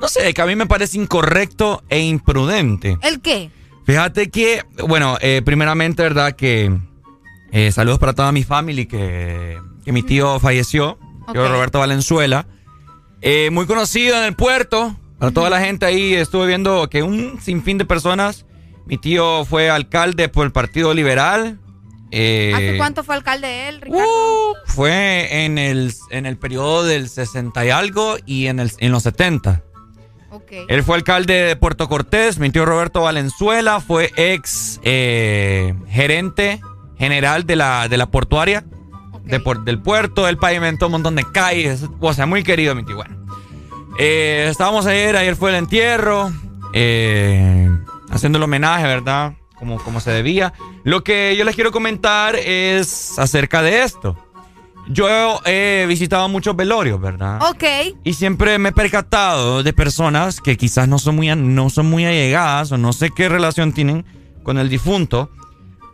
no 0.00 0.08
sé, 0.08 0.32
que 0.34 0.42
a 0.42 0.46
mí 0.46 0.56
me 0.56 0.66
parece 0.66 0.98
incorrecto 0.98 1.82
e 1.88 2.00
imprudente. 2.00 2.98
¿El 3.02 3.20
qué? 3.20 3.50
Fíjate 3.84 4.30
que, 4.30 4.62
bueno, 4.86 5.16
eh, 5.20 5.42
primeramente, 5.44 6.02
¿verdad? 6.02 6.36
Que 6.36 6.76
eh, 7.52 7.72
saludos 7.72 7.98
para 7.98 8.12
toda 8.12 8.30
mi 8.32 8.44
familia, 8.44 8.86
que, 8.86 9.58
que 9.84 9.92
mi 9.92 10.02
tío 10.02 10.38
falleció, 10.38 10.98
tío 11.32 11.44
Ok. 11.44 11.50
Roberto 11.50 11.78
Valenzuela. 11.78 12.46
Eh, 13.22 13.50
muy 13.50 13.66
conocido 13.66 14.16
en 14.16 14.24
el 14.24 14.34
puerto, 14.34 14.96
para 15.18 15.32
toda 15.32 15.50
la 15.50 15.60
gente 15.60 15.84
ahí, 15.86 16.14
estuve 16.14 16.46
viendo 16.46 16.88
que 16.88 17.02
un 17.02 17.38
sinfín 17.40 17.76
de 17.76 17.84
personas, 17.84 18.46
mi 18.86 18.96
tío 18.96 19.44
fue 19.44 19.68
alcalde 19.70 20.28
por 20.28 20.46
el 20.46 20.52
Partido 20.52 20.94
Liberal. 20.94 21.58
Eh, 22.12 22.52
¿Hace 22.54 22.76
cuánto 22.76 23.04
fue 23.04 23.14
alcalde 23.14 23.68
él, 23.68 23.80
Ricardo? 23.80 24.06
fue 24.66 25.44
en 25.44 25.58
el, 25.58 25.92
en 26.10 26.26
el 26.26 26.36
periodo 26.36 26.84
del 26.84 27.08
60 27.08 27.64
y 27.64 27.70
algo 27.70 28.16
y 28.26 28.46
en, 28.46 28.60
el, 28.60 28.72
en 28.78 28.92
los 28.92 29.02
70. 29.04 29.62
Ok. 30.32 30.52
Él 30.68 30.82
fue 30.84 30.96
alcalde 30.96 31.34
de 31.34 31.56
Puerto 31.56 31.88
Cortés, 31.88 32.38
mi 32.38 32.50
tío 32.50 32.64
Roberto 32.64 33.02
Valenzuela, 33.02 33.80
fue 33.80 34.10
ex 34.16 34.80
eh, 34.84 35.74
gerente 35.88 36.60
general 36.98 37.46
de 37.46 37.56
la, 37.56 37.88
de 37.88 37.96
la 37.96 38.06
portuaria 38.10 38.64
de 39.24 39.38
por- 39.40 39.64
del 39.64 39.80
puerto, 39.80 40.26
él 40.28 40.36
pavimentó 40.38 40.86
un 40.86 40.92
montón 40.92 41.14
de 41.16 41.24
calles, 41.32 41.84
o 42.00 42.14
sea, 42.14 42.26
muy 42.26 42.42
querido 42.42 42.74
mi 42.74 42.84
tío. 42.84 42.96
Bueno, 42.96 43.16
eh, 43.98 44.46
estábamos 44.50 44.86
ayer, 44.86 45.16
ayer 45.16 45.36
fue 45.36 45.50
el 45.50 45.56
entierro, 45.56 46.32
eh, 46.72 47.70
haciendo 48.10 48.38
el 48.38 48.44
homenaje, 48.44 48.84
¿verdad? 48.84 49.34
Como, 49.60 49.78
como 49.78 50.00
se 50.00 50.10
debía. 50.10 50.52
Lo 50.82 51.04
que 51.04 51.36
yo 51.36 51.44
les 51.44 51.54
quiero 51.54 51.70
comentar 51.70 52.34
es 52.34 53.18
acerca 53.18 53.62
de 53.62 53.84
esto. 53.84 54.16
Yo 54.88 55.06
he 55.44 55.84
visitado 55.86 56.28
muchos 56.28 56.56
velorios, 56.56 57.00
¿verdad? 57.00 57.38
Ok. 57.48 57.62
Y 58.02 58.14
siempre 58.14 58.58
me 58.58 58.70
he 58.70 58.72
percatado 58.72 59.62
de 59.62 59.72
personas 59.72 60.40
que 60.40 60.56
quizás 60.56 60.88
no 60.88 60.98
son 60.98 61.16
muy, 61.16 61.28
no 61.36 61.70
son 61.70 61.88
muy 61.88 62.04
allegadas 62.04 62.72
o 62.72 62.78
no 62.78 62.92
sé 62.92 63.10
qué 63.10 63.28
relación 63.28 63.72
tienen 63.72 64.04
con 64.42 64.58
el 64.58 64.68
difunto. 64.68 65.30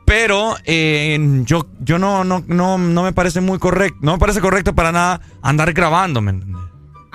Pero 0.06 0.54
eh, 0.64 1.18
yo, 1.44 1.66
yo 1.80 1.98
no, 1.98 2.22
no, 2.24 2.42
no, 2.46 2.78
no 2.78 3.02
me 3.02 3.12
parece 3.12 3.40
muy 3.40 3.58
correcto. 3.58 3.98
No 4.00 4.12
me 4.12 4.18
parece 4.18 4.40
correcto 4.40 4.74
para 4.74 4.92
nada 4.92 5.20
andar 5.42 5.72
grabando, 5.72 6.22
¿me 6.22 6.30
entiendes? 6.30 6.62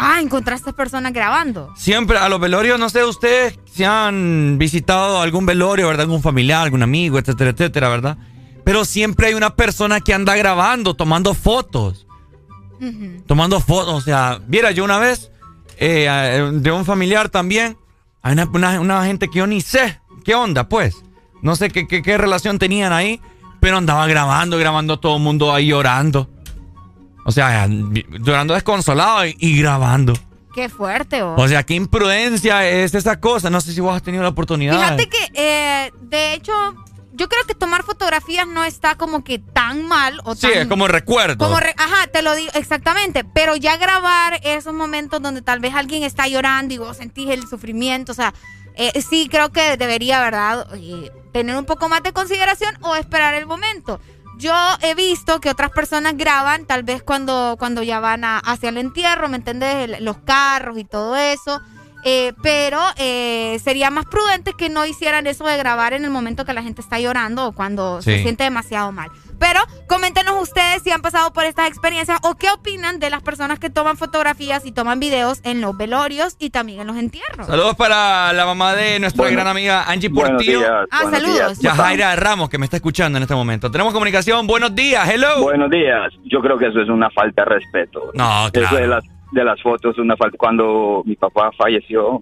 Ah, 0.04 0.20
encontraste 0.20 0.74
personas 0.74 1.14
grabando. 1.14 1.72
Siempre 1.76 2.18
a 2.18 2.28
los 2.28 2.40
velorios, 2.40 2.80
no 2.80 2.90
sé, 2.90 3.04
ustedes 3.06 3.60
si 3.72 3.84
han 3.84 4.58
visitado 4.58 5.22
algún 5.22 5.46
velorio, 5.46 5.88
¿verdad? 5.88 6.02
Algún 6.06 6.24
familiar, 6.24 6.64
algún 6.64 6.82
amigo, 6.82 7.20
etcétera, 7.20 7.52
etcétera, 7.52 7.88
¿verdad? 7.90 8.18
Pero 8.64 8.84
siempre 8.84 9.28
hay 9.28 9.34
una 9.36 9.56
persona 9.56 10.00
que 10.02 10.14
anda 10.14 10.36
grabando, 10.36 10.96
tomando 10.96 11.34
fotos. 11.34 12.08
tomando 13.28 13.60
fotos. 13.60 13.94
O 13.94 14.02
sea, 14.02 14.40
viera, 14.48 14.72
yo 14.72 14.84
una 14.84 14.98
vez, 14.98 15.30
eh, 15.78 16.08
eh, 16.10 16.50
de 16.52 16.72
un 16.72 16.84
familiar 16.84 17.30
también, 17.30 17.78
hay 18.24 18.34
una, 18.34 18.46
una- 18.52 18.80
una 18.80 19.06
gente 19.06 19.28
que 19.28 19.38
yo 19.38 19.46
ni 19.48 19.62
sé 19.62 20.00
qué 20.26 20.34
onda, 20.34 20.68
pues. 20.68 20.96
No 21.44 21.56
sé 21.56 21.70
qué, 21.70 21.88
qué, 21.88 22.02
qué 22.02 22.18
relación 22.18 22.58
tenían 22.58 22.92
ahí, 22.92 23.22
pero 23.60 23.78
andaba 23.78 24.08
grabando, 24.08 24.58
grabando 24.58 25.00
todo 25.00 25.18
el 25.18 25.22
mundo 25.24 25.54
ahí 25.54 25.68
llorando. 25.68 26.28
O 27.26 27.32
sea, 27.32 27.68
llorando 27.68 28.54
desconsolado 28.54 29.26
y, 29.26 29.36
y 29.40 29.60
grabando. 29.60 30.14
Qué 30.54 30.68
fuerte, 30.70 31.22
oh. 31.24 31.36
O 31.38 31.48
sea, 31.48 31.64
qué 31.64 31.76
imprudencia 31.76 32.68
es 32.68 32.94
esa 32.94 33.20
cosa. 33.20 33.50
No 33.50 33.62
sé 33.62 33.74
si 33.74 33.80
vos 33.80 33.96
has 33.96 34.04
tenido 34.04 34.24
la 34.24 34.30
oportunidad. 34.30 34.74
Fíjate 34.98 35.08
que, 35.10 35.18
eh, 35.36 35.92
de 36.02 36.34
hecho, 36.34 36.52
yo 37.14 37.30
creo 37.30 37.44
que 37.48 37.56
tomar 37.56 37.84
fotografías 37.84 38.46
no 38.48 38.64
está 38.66 38.96
como 38.96 39.24
que 39.24 39.40
tan 39.40 39.88
mal 39.88 40.20
o 40.26 40.36
Sí, 40.36 40.42
tan... 40.42 40.52
es 40.54 40.68
como 40.68 40.88
recuerdo. 40.90 41.38
Como 41.38 41.58
re- 41.60 41.74
ajá, 41.78 42.08
te 42.08 42.22
lo 42.22 42.36
digo 42.36 42.52
exactamente, 42.56 43.24
pero 43.24 43.56
ya 43.56 43.78
grabar 43.78 44.42
esos 44.44 44.74
momentos 44.74 45.22
donde 45.22 45.42
tal 45.42 45.60
vez 45.60 45.74
alguien 45.74 46.04
está 46.04 46.28
llorando 46.28 46.74
y 46.74 46.80
vos 46.80 46.98
sentís 46.98 47.30
el 47.30 47.48
sufrimiento, 47.48 48.12
o 48.12 48.16
sea, 48.16 48.34
eh, 48.76 49.02
sí 49.02 49.28
creo 49.32 49.52
que 49.54 49.78
debería, 49.78 50.20
¿verdad? 50.22 50.68
Eh, 50.76 51.12
tener 51.32 51.56
un 51.56 51.66
poco 51.66 51.88
más 51.88 52.04
de 52.04 52.12
consideración 52.12 52.76
o 52.82 52.96
esperar 52.96 53.36
el 53.36 53.46
momento. 53.46 54.02
Yo 54.42 54.54
he 54.82 54.96
visto 54.96 55.40
que 55.40 55.52
otras 55.52 55.70
personas 55.70 56.18
graban 56.18 56.66
tal 56.66 56.82
vez 56.84 57.04
cuando, 57.04 57.56
cuando 57.60 57.84
ya 57.84 58.00
van 58.00 58.24
a- 58.24 58.40
hacia 58.40 58.70
el 58.70 58.78
entierro, 58.78 59.30
¿me 59.30 59.38
entiendes? 59.38 59.76
El- 59.90 60.04
Los 60.04 60.18
carros 60.18 60.78
y 60.80 60.84
todo 60.84 61.16
eso. 61.16 61.62
Eh, 62.04 62.34
pero 62.42 62.80
eh, 62.98 63.60
sería 63.64 63.92
más 63.92 64.06
prudente 64.06 64.54
que 64.58 64.70
no 64.70 64.84
hicieran 64.88 65.28
eso 65.28 65.46
de 65.46 65.56
grabar 65.58 65.94
en 65.94 66.04
el 66.04 66.10
momento 66.10 66.44
que 66.46 66.54
la 66.54 66.64
gente 66.64 66.82
está 66.82 67.00
llorando 67.00 67.46
o 67.48 67.52
cuando 67.52 68.02
se 68.02 68.16
siente 68.24 68.44
demasiado 68.44 68.92
mal. 68.92 69.10
Pero 69.42 69.60
coméntenos 69.88 70.40
ustedes 70.42 70.84
si 70.84 70.92
han 70.92 71.02
pasado 71.02 71.34
por 71.34 71.44
estas 71.46 71.68
experiencias 71.68 72.20
o 72.24 72.36
qué 72.36 72.48
opinan 72.52 73.00
de 73.00 73.10
las 73.10 73.22
personas 73.24 73.60
que 73.60 73.70
toman 73.70 73.98
fotografías 73.98 74.66
y 74.66 74.72
toman 74.72 75.00
videos 75.00 75.42
en 75.44 75.60
los 75.62 75.76
velorios 75.76 76.36
y 76.40 76.52
también 76.52 76.80
en 76.82 76.88
los 76.88 76.96
entierros. 76.96 77.48
Saludos 77.48 77.76
para 77.76 78.32
la 78.34 78.46
mamá 78.46 78.76
de 78.76 79.00
nuestra 79.00 79.24
Bueno. 79.24 79.36
gran 79.38 79.48
amiga 79.48 79.84
Angie 79.90 80.10
Buenos 80.10 80.34
Portillo. 80.34 80.60
días, 80.60 80.86
Ah, 80.92 81.02
saludos. 81.10 81.36
días. 81.36 81.58
¿Cómo 81.58 81.64
Yajaira 81.76 82.16
Ramos, 82.16 82.50
que 82.50 82.58
me 82.60 82.66
está 82.66 82.78
escuchando 82.78 83.18
en 83.18 83.24
este 83.24 83.36
momento. 83.36 83.72
Tenemos 83.72 83.92
comunicación. 83.94 84.46
Buenos 84.48 84.76
días. 84.76 85.10
Hello. 85.10 85.42
Buenos 85.42 85.72
días. 85.72 86.14
Yo 86.26 86.40
creo 86.42 86.58
que 86.60 86.68
eso 86.68 86.80
es 86.80 86.90
una 86.90 87.10
falta 87.10 87.44
de 87.44 87.50
respeto. 87.56 88.12
No, 88.14 88.44
Eso 88.44 88.52
claro. 88.52 88.78
de 88.78 88.88
las, 88.88 89.04
de 89.32 89.44
las 89.44 89.62
fotos, 89.62 89.98
una 89.98 90.16
falta. 90.18 90.38
Cuando 90.38 91.02
mi 91.06 91.16
papá 91.16 91.50
falleció, 91.58 92.22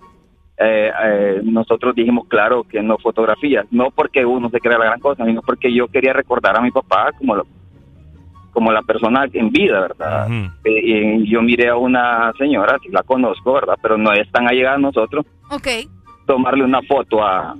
eh, 0.59 0.91
eh, 1.05 1.41
nosotros 1.43 1.95
dijimos, 1.95 2.27
claro, 2.27 2.63
que 2.63 2.81
no 2.83 2.97
fotografías. 2.97 3.65
No 3.71 3.91
porque 3.91 4.25
uno 4.25 4.49
se 4.49 4.59
crea 4.59 4.77
la 4.77 4.85
gran 4.85 4.99
cosa, 4.99 5.25
sino 5.25 5.41
porque 5.41 5.73
yo 5.73 5.87
quería 5.87 6.13
recordar 6.13 6.57
a 6.57 6.61
mi 6.61 6.69
papá 6.71 7.11
como, 7.17 7.35
lo- 7.35 7.47
como 8.51 8.71
la 8.71 8.81
persona 8.81 9.25
en 9.31 9.49
vida, 9.51 9.79
¿verdad? 9.81 10.27
Eh, 10.65 10.81
y 10.83 11.29
yo 11.31 11.41
miré 11.41 11.69
a 11.69 11.75
una 11.77 12.33
señora, 12.37 12.77
si 12.83 12.89
la 12.89 13.03
conozco, 13.03 13.53
¿verdad? 13.53 13.75
Pero 13.81 13.97
no 13.97 14.11
es 14.11 14.29
tan 14.31 14.47
allegada 14.47 14.75
a 14.75 14.79
nosotros. 14.79 15.25
Ok. 15.49 15.67
Tomarle 16.25 16.63
una 16.63 16.81
foto 16.81 17.23
a, 17.23 17.55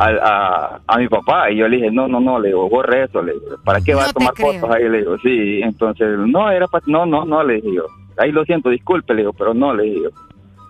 a, 0.00 0.06
a, 0.08 0.80
a 0.86 0.98
mi 0.98 1.08
papá 1.08 1.50
y 1.50 1.56
yo 1.56 1.68
le 1.68 1.76
dije, 1.76 1.90
no, 1.90 2.08
no, 2.08 2.20
no, 2.20 2.38
le 2.40 2.48
digo, 2.48 2.68
borre 2.68 3.04
eso, 3.04 3.22
le 3.22 3.32
digo, 3.34 3.46
¿para 3.64 3.80
qué 3.80 3.94
va 3.94 4.02
No 4.02 4.08
a 4.10 4.12
tomar 4.12 4.34
fotos 4.60 4.70
ahí? 4.76 4.88
Le 4.88 4.98
digo, 4.98 5.18
sí, 5.18 5.60
entonces, 5.62 6.18
no, 6.18 6.50
era 6.50 6.66
para, 6.66 6.84
no, 6.86 7.06
no, 7.06 7.24
no, 7.24 7.42
le 7.42 7.54
dije 7.54 7.74
yo, 7.74 7.84
ahí 8.16 8.30
lo 8.32 8.44
siento, 8.44 8.68
disculpe, 8.70 9.14
le 9.14 9.20
digo, 9.22 9.32
pero 9.32 9.54
no, 9.54 9.74
le 9.74 9.84
digo. 9.84 10.10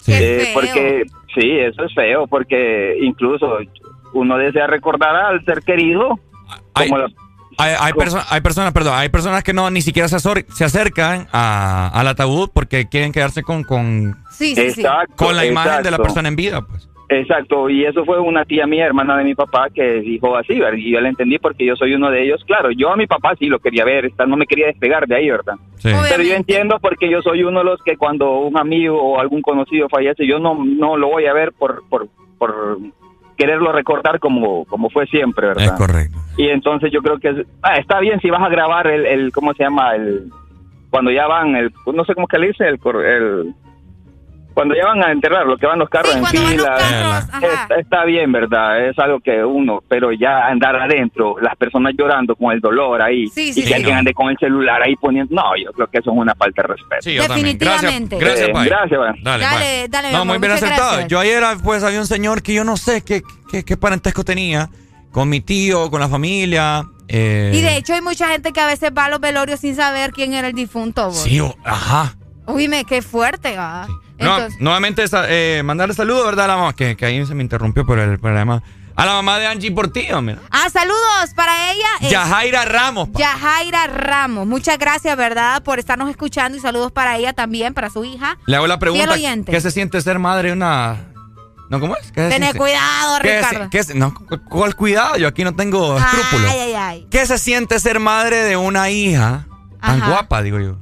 Eh, 0.06 0.40
feo. 0.44 0.54
porque, 0.54 1.02
sí, 1.34 1.50
eso 1.58 1.84
es 1.84 1.94
feo, 1.94 2.26
porque 2.26 2.96
incluso 3.00 3.58
uno 4.14 4.38
desea 4.38 4.66
recordar 4.66 5.14
al 5.16 5.44
ser 5.44 5.62
querido, 5.62 6.18
como 6.72 6.98
la- 6.98 7.08
Hay, 7.60 7.74
hay, 7.78 7.92
perso- 7.92 8.24
hay 8.30 8.40
personas, 8.40 8.72
perdón, 8.72 8.94
hay 8.96 9.08
personas 9.08 9.42
que 9.42 9.52
no 9.52 9.68
ni 9.68 9.82
siquiera 9.82 10.06
se, 10.08 10.18
se 10.20 10.64
acercan 10.64 11.26
a- 11.32 11.88
al 11.92 12.06
ataúd 12.06 12.48
porque 12.54 12.88
quieren 12.88 13.10
quedarse 13.10 13.42
con, 13.42 13.64
con, 13.64 14.16
Sí, 14.30 14.54
sí, 14.54 14.70
sí. 14.70 14.80
Exacto, 14.82 15.14
con 15.16 15.34
la 15.36 15.44
imagen 15.44 15.82
de 15.82 15.90
la 15.90 15.96
persona 15.98 16.28
en 16.28 16.36
vida. 16.36 16.62
Pues. 16.62 16.87
Exacto, 17.10 17.70
y 17.70 17.84
eso 17.86 18.04
fue 18.04 18.18
una 18.20 18.44
tía 18.44 18.66
mía, 18.66 18.84
hermana 18.84 19.16
de 19.16 19.24
mi 19.24 19.34
papá, 19.34 19.68
que 19.74 20.00
dijo 20.00 20.36
así, 20.36 20.58
¿verdad? 20.58 20.76
y 20.76 20.90
yo 20.92 21.00
la 21.00 21.08
entendí 21.08 21.38
porque 21.38 21.64
yo 21.64 21.74
soy 21.74 21.94
uno 21.94 22.10
de 22.10 22.22
ellos. 22.24 22.44
Claro, 22.44 22.70
yo 22.70 22.90
a 22.92 22.96
mi 22.96 23.06
papá 23.06 23.34
sí 23.38 23.46
lo 23.46 23.58
quería 23.60 23.84
ver, 23.84 24.10
no 24.26 24.36
me 24.36 24.46
quería 24.46 24.66
despegar 24.66 25.06
de 25.06 25.16
ahí, 25.16 25.30
¿verdad? 25.30 25.54
Pero 26.10 26.22
yo 26.22 26.34
entiendo 26.34 26.78
porque 26.80 27.08
yo 27.08 27.22
soy 27.22 27.42
uno 27.44 27.60
de 27.60 27.64
los 27.64 27.82
que 27.82 27.96
cuando 27.96 28.40
un 28.40 28.58
amigo 28.58 29.00
o 29.00 29.20
algún 29.20 29.40
conocido 29.40 29.88
fallece, 29.88 30.26
yo 30.26 30.38
no, 30.38 30.62
no 30.62 30.96
lo 30.98 31.08
voy 31.08 31.24
a 31.26 31.32
ver 31.32 31.52
por, 31.52 31.82
por, 31.88 32.08
por 32.36 32.78
quererlo 33.38 33.72
recordar 33.72 34.18
como, 34.18 34.64
como 34.66 34.90
fue 34.90 35.06
siempre, 35.06 35.46
¿verdad? 35.48 35.64
Es 35.64 35.72
correcto. 35.72 36.18
Y 36.36 36.48
entonces 36.48 36.90
yo 36.92 37.00
creo 37.00 37.18
que 37.18 37.44
ah, 37.62 37.78
está 37.78 38.00
bien 38.00 38.20
si 38.20 38.28
vas 38.28 38.42
a 38.42 38.48
grabar 38.50 38.86
el, 38.86 39.06
el, 39.06 39.32
¿cómo 39.32 39.54
se 39.54 39.62
llama? 39.64 39.94
El, 39.94 40.24
cuando 40.90 41.10
ya 41.10 41.26
van, 41.26 41.56
el, 41.56 41.72
no 41.94 42.04
sé 42.04 42.14
cómo 42.14 42.26
que 42.26 42.38
le 42.38 42.48
dice, 42.48 42.66
el, 42.68 42.78
cor- 42.78 43.04
el 43.04 43.54
cuando 44.58 44.74
ya 44.74 44.86
van 44.86 45.04
a 45.04 45.12
enterrar, 45.12 45.46
lo 45.46 45.56
que 45.56 45.66
van 45.66 45.78
los 45.78 45.88
carros 45.88 46.16
en 46.16 46.26
fila, 46.26 46.74
está, 46.76 47.76
está 47.78 48.04
bien, 48.04 48.32
¿verdad? 48.32 48.88
Es 48.88 48.98
algo 48.98 49.20
que 49.20 49.44
uno, 49.44 49.84
pero 49.88 50.10
ya 50.12 50.46
andar 50.48 50.74
adentro, 50.74 51.36
las 51.40 51.54
personas 51.56 51.92
llorando 51.96 52.34
con 52.34 52.50
el 52.52 52.58
dolor 52.60 53.00
ahí, 53.00 53.28
Sí, 53.28 53.52
sí, 53.52 53.60
y 53.60 53.62
que 53.62 53.68
sí. 53.68 53.74
alguien 53.74 53.96
ande 53.98 54.12
con 54.14 54.30
el 54.30 54.36
celular 54.38 54.82
ahí 54.82 54.96
poniendo, 54.96 55.32
no, 55.32 55.42
yo 55.62 55.70
creo 55.72 55.86
que 55.86 55.98
eso 55.98 56.10
es 56.10 56.16
una 56.18 56.34
falta 56.34 56.62
de 56.62 56.68
respeto. 56.68 57.02
Sí, 57.02 57.14
yo 57.14 57.22
también. 57.26 57.56
Definitivamente. 57.56 58.16
Gracias, 58.18 58.48
gracias, 58.48 58.66
Eh, 58.66 58.68
gracias, 58.68 58.98
Pai. 58.98 59.22
Dale, 59.22 59.44
Dale, 59.44 59.88
dale, 59.88 60.10
No, 60.10 60.18
amor, 60.22 60.38
muy 60.38 60.46
bien 60.48 60.52
acertado. 60.56 60.88
gracias. 60.90 61.08
Yo 61.08 61.20
ayer, 61.20 61.44
pues, 61.62 61.84
había 61.84 62.00
un 62.00 62.06
señor 62.06 62.42
que 62.42 62.52
yo 62.54 62.64
no 62.64 62.76
sé 62.76 63.02
qué, 63.02 63.22
qué, 63.50 63.64
qué 63.64 63.76
parentesco 63.76 64.24
tenía 64.24 64.68
con 65.12 65.28
mi 65.28 65.40
tío, 65.40 65.88
con 65.90 66.00
la 66.00 66.08
familia. 66.08 66.82
eh, 67.08 67.52
Y 67.54 67.60
de 67.60 67.76
hecho 67.76 67.94
hay 67.94 68.00
mucha 68.02 68.28
gente 68.28 68.52
que 68.52 68.60
a 68.60 68.66
veces 68.66 68.90
va 68.96 69.04
a 69.04 69.08
los 69.08 69.20
velorios 69.20 69.60
sin 69.60 69.74
saber 69.76 70.10
quién 70.10 70.34
era 70.34 70.48
el 70.48 70.54
difunto. 70.54 71.06
vos. 71.06 71.22
Sí, 71.22 71.38
o- 71.40 71.54
ajá. 71.64 72.16
Oíme, 72.46 72.84
qué 72.84 73.02
fuerte, 73.02 73.56
va. 73.56 73.86
No, 74.18 74.36
Entonces, 74.36 74.60
nuevamente, 74.60 75.04
eh, 75.28 75.62
mandarle 75.64 75.94
saludos, 75.94 76.24
¿verdad? 76.26 76.46
A 76.46 76.48
la 76.48 76.56
mamá, 76.56 76.72
que, 76.74 76.96
que 76.96 77.06
ahí 77.06 77.24
se 77.24 77.34
me 77.34 77.42
interrumpió 77.42 77.86
por 77.86 77.98
el 77.98 78.18
problema. 78.18 78.62
A 78.96 79.06
la 79.06 79.12
mamá 79.12 79.38
de 79.38 79.46
Angie 79.46 79.70
Portillo, 79.70 80.20
mira. 80.20 80.40
ah, 80.50 80.68
saludos 80.72 81.32
para 81.36 81.70
ella. 81.70 81.86
es 82.00 82.10
Yajaira 82.10 82.64
Ramos. 82.64 83.08
pa. 83.10 83.20
Yajaira 83.20 83.86
Ramos. 83.86 84.44
Muchas 84.48 84.76
gracias, 84.76 85.16
¿verdad? 85.16 85.62
Por 85.62 85.78
estarnos 85.78 86.10
escuchando 86.10 86.58
y 86.58 86.60
saludos 86.60 86.90
para 86.90 87.16
ella 87.16 87.32
también, 87.32 87.74
para 87.74 87.90
su 87.90 88.04
hija. 88.04 88.38
Le 88.46 88.56
hago 88.56 88.66
la 88.66 88.80
pregunta. 88.80 89.14
¿qué 89.46 89.60
se 89.60 89.70
siente 89.70 90.00
ser 90.00 90.18
madre 90.18 90.48
de 90.48 90.54
una... 90.54 90.96
¿No, 91.70 91.78
cómo 91.78 91.94
es? 91.96 92.10
¿Qué 92.10 92.22
se 92.22 92.28
Tener 92.30 92.56
cuidado, 92.56 93.18
¿Qué 93.20 93.28
se- 93.28 93.48
Ricardo. 93.50 93.70
qué 93.70 93.84
no, 93.94 94.14
¿cuál 94.48 94.74
cuidado? 94.74 95.16
Yo 95.16 95.28
aquí 95.28 95.44
no 95.44 95.54
tengo 95.54 95.96
escrúpulos. 95.98 96.50
Ay, 96.50 96.58
ay, 96.60 96.74
ay. 96.74 97.06
¿Qué 97.10 97.24
se 97.26 97.38
siente 97.38 97.78
ser 97.78 98.00
madre 98.00 98.38
de 98.38 98.56
una 98.56 98.90
hija 98.90 99.46
tan 99.80 100.00
Ajá. 100.02 100.08
guapa, 100.10 100.42
digo 100.42 100.58
yo? 100.58 100.76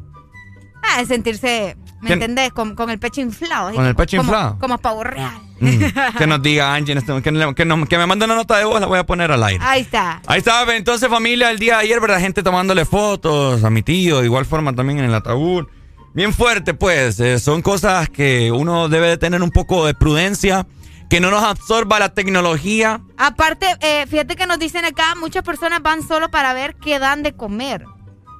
Ah, 0.82 1.04
sentirse, 1.04 1.76
¿me 2.06 2.16
¿Quién? 2.16 2.22
entendés? 2.22 2.52
Con, 2.52 2.74
con 2.74 2.90
el 2.90 2.98
pecho 2.98 3.20
inflado. 3.20 3.72
Con 3.74 3.84
el 3.86 3.94
pecho 3.94 4.16
como- 4.18 4.30
inflado. 4.30 4.58
Como 4.58 4.78
pavo 4.78 5.04
real. 5.04 5.32
Mm, 5.60 5.78
que 6.18 6.26
nos 6.26 6.42
diga 6.42 6.74
Angie, 6.74 6.94
este 6.96 7.22
que, 7.22 7.30
me 7.32 8.06
mande 8.06 8.24
una 8.26 8.34
nota 8.34 8.58
de 8.58 8.64
voz, 8.64 8.80
la 8.80 8.86
voy 8.86 8.98
a 8.98 9.06
poner 9.06 9.32
al 9.32 9.42
aire. 9.42 9.64
Ahí 9.66 9.80
está. 9.82 10.20
Ahí 10.26 10.38
estaba, 10.38 10.76
entonces 10.76 11.08
familia, 11.08 11.50
el 11.50 11.58
día 11.58 11.76
de 11.78 11.84
ayer, 11.84 12.00
¿verdad? 12.00 12.20
Gente 12.20 12.42
tomándole 12.42 12.84
fotos 12.84 13.64
a 13.64 13.70
mi 13.70 13.82
tío, 13.82 14.20
de 14.20 14.26
igual 14.26 14.44
forma 14.44 14.74
también 14.74 14.98
en 14.98 15.06
el 15.06 15.14
ataúd. 15.14 15.66
Bien 16.14 16.32
fuerte, 16.32 16.72
pues. 16.74 17.20
eh, 17.20 17.38
son 17.38 17.60
cosas 17.62 18.08
que 18.08 18.50
uno 18.52 18.88
debe 18.88 19.08
de 19.08 19.16
tener 19.18 19.42
un 19.42 19.50
poco 19.50 19.86
de 19.86 19.94
prudencia, 19.94 20.66
que 21.10 21.20
no 21.20 21.30
nos 21.30 21.42
absorba 21.44 21.98
la 21.98 22.08
tecnología. 22.14 23.00
Aparte, 23.16 23.66
eh, 23.80 24.06
fíjate 24.08 24.34
que 24.36 24.46
nos 24.46 24.58
dicen 24.58 24.84
acá, 24.84 25.14
muchas 25.20 25.42
personas 25.42 25.82
van 25.82 26.06
solo 26.06 26.30
para 26.30 26.52
ver 26.54 26.74
qué 26.76 26.98
dan 26.98 27.22
de 27.22 27.34
comer. 27.34 27.84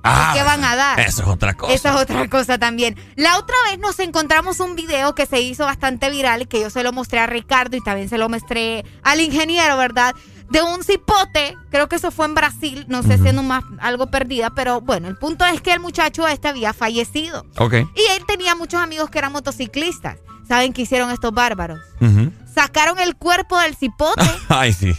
Ah, 0.07 0.33
¿Qué 0.35 0.43
van 0.43 0.65
a 0.65 0.77
dar? 0.77 1.01
Eso 1.01 1.23
es 1.23 1.29
otra 1.29 1.55
cosa. 1.55 1.73
Esa 1.73 1.91
es 1.95 1.97
otra 2.01 2.29
cosa 2.29 2.59
también. 2.59 2.97
La 3.17 3.39
otra 3.39 3.57
vez 3.71 3.79
nos 3.79 3.99
encontramos 3.99 4.61
un 4.61 4.77
video 4.77 5.15
que 5.15 5.27
se 5.27 5.41
hizo 5.41 5.65
bastante 5.65 6.11
viral 6.11 6.43
y 6.43 6.47
que 6.47 6.61
yo 6.61 6.71
se 6.71 6.83
lo 6.83 6.93
mostré 6.93 7.19
a 7.19 7.27
Ricardo 7.27 7.77
y 7.77 7.81
también 7.83 8.09
se 8.09 8.19
lo 8.19 8.29
mostré 8.29 8.85
al 9.03 9.21
ingeniero, 9.21 9.77
¿verdad? 9.77 10.15
De 10.49 10.63
un 10.63 10.85
cipote, 10.85 11.57
creo 11.71 11.89
que 11.89 11.97
eso 11.97 12.13
fue 12.13 12.27
en 12.27 12.35
Brasil, 12.35 12.85
no 12.89 13.03
sé 13.03 13.19
siendo 13.19 13.43
más 13.43 13.65
algo 13.81 14.07
perdida, 14.07 14.51
pero 14.51 14.81
bueno, 14.81 15.09
el 15.09 15.17
punto 15.17 15.45
es 15.45 15.61
que 15.61 15.73
el 15.73 15.81
muchacho 15.81 16.27
este 16.29 16.47
había 16.47 16.73
fallecido. 16.73 17.45
Ok. 17.59 17.75
Y 17.75 18.13
él 18.17 18.25
tenía 18.29 18.55
muchos 18.55 18.81
amigos 18.81 19.11
que 19.11 19.19
eran 19.19 19.33
motociclistas. 19.33 20.19
¿Saben 20.47 20.73
qué 20.73 20.83
hicieron 20.83 21.11
estos 21.11 21.33
bárbaros? 21.33 21.81
Ujú. 22.01 22.31
Sacaron 22.57 22.99
el 22.99 23.17
cuerpo 23.17 23.59
del 23.61 23.77
cipote 23.77 24.25
Ay, 24.49 24.73
sí. 24.73 24.95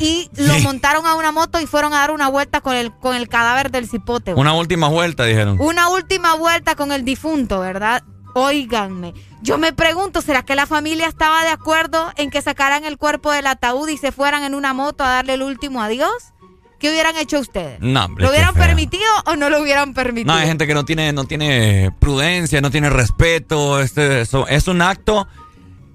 y 0.00 0.30
lo 0.36 0.58
montaron 0.58 1.06
a 1.06 1.14
una 1.14 1.32
moto 1.32 1.58
y 1.58 1.66
fueron 1.66 1.94
a 1.94 2.00
dar 2.00 2.10
una 2.10 2.28
vuelta 2.28 2.60
con 2.60 2.76
el, 2.76 2.94
con 2.94 3.16
el 3.16 3.26
cadáver 3.26 3.70
del 3.70 3.88
cipote. 3.88 4.34
Una 4.34 4.52
última 4.52 4.88
vuelta, 4.88 5.24
dijeron. 5.24 5.58
Una 5.60 5.88
última 5.88 6.34
vuelta 6.34 6.74
con 6.74 6.92
el 6.92 7.02
difunto, 7.02 7.58
¿verdad? 7.60 8.02
Óiganme. 8.34 9.14
Yo 9.40 9.56
me 9.56 9.72
pregunto, 9.72 10.20
¿será 10.20 10.42
que 10.42 10.54
la 10.54 10.66
familia 10.66 11.06
estaba 11.06 11.42
de 11.42 11.48
acuerdo 11.48 12.12
en 12.16 12.28
que 12.28 12.42
sacaran 12.42 12.84
el 12.84 12.98
cuerpo 12.98 13.32
del 13.32 13.46
ataúd 13.46 13.88
y 13.88 13.96
se 13.96 14.12
fueran 14.12 14.42
en 14.44 14.54
una 14.54 14.74
moto 14.74 15.02
a 15.02 15.08
darle 15.08 15.32
el 15.34 15.42
último 15.42 15.82
adiós? 15.82 16.34
¿Qué 16.78 16.90
hubieran 16.90 17.16
hecho 17.16 17.38
ustedes? 17.38 17.80
No, 17.80 18.04
hombre, 18.04 18.24
¿Lo 18.24 18.30
hubieran 18.30 18.54
permitido 18.54 19.08
o 19.24 19.36
no 19.36 19.48
lo 19.48 19.62
hubieran 19.62 19.94
permitido? 19.94 20.34
No, 20.34 20.38
hay 20.38 20.46
gente 20.46 20.66
que 20.66 20.74
no 20.74 20.84
tiene, 20.84 21.14
no 21.14 21.24
tiene 21.24 21.94
prudencia, 21.98 22.60
no 22.60 22.70
tiene 22.70 22.90
respeto. 22.90 23.80
Este, 23.80 24.20
es 24.20 24.68
un 24.68 24.82
acto 24.82 25.26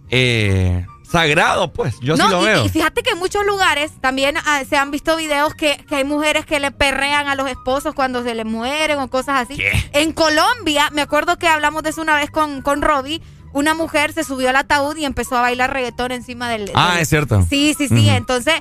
eh, 0.09 0.85
sagrado, 1.09 1.71
pues. 1.73 1.95
Yo 2.01 2.15
No, 2.17 2.25
sí 2.25 2.31
lo 2.31 2.41
y, 2.41 2.45
veo. 2.45 2.65
y 2.65 2.69
fíjate 2.69 3.01
que 3.03 3.11
en 3.11 3.17
muchos 3.19 3.45
lugares 3.45 3.91
también 4.01 4.35
ah, 4.45 4.61
se 4.67 4.77
han 4.77 4.91
visto 4.91 5.15
videos 5.15 5.53
que, 5.55 5.77
que 5.87 5.95
hay 5.95 6.03
mujeres 6.03 6.45
que 6.45 6.59
le 6.59 6.71
perrean 6.71 7.27
a 7.27 7.35
los 7.35 7.49
esposos 7.49 7.93
cuando 7.95 8.23
se 8.23 8.35
les 8.35 8.45
mueren 8.45 8.99
o 8.99 9.09
cosas 9.09 9.41
así. 9.49 9.61
En 9.93 10.11
Colombia, 10.13 10.89
me 10.91 11.01
acuerdo 11.01 11.37
que 11.37 11.47
hablamos 11.47 11.83
de 11.83 11.89
eso 11.91 12.01
una 12.01 12.15
vez 12.15 12.29
con, 12.31 12.61
con 12.61 12.81
Robbie, 12.81 13.21
una 13.53 13.73
mujer 13.73 14.11
se 14.13 14.23
subió 14.23 14.49
al 14.49 14.55
ataúd 14.57 14.97
y 14.97 15.05
empezó 15.05 15.37
a 15.37 15.41
bailar 15.41 15.71
reggaetón 15.71 16.11
encima 16.11 16.49
del... 16.49 16.69
Ah, 16.73 16.93
del- 16.93 17.01
es 17.03 17.09
cierto. 17.09 17.45
Sí, 17.49 17.73
sí, 17.77 17.87
sí. 17.87 18.09
Entonces, 18.09 18.55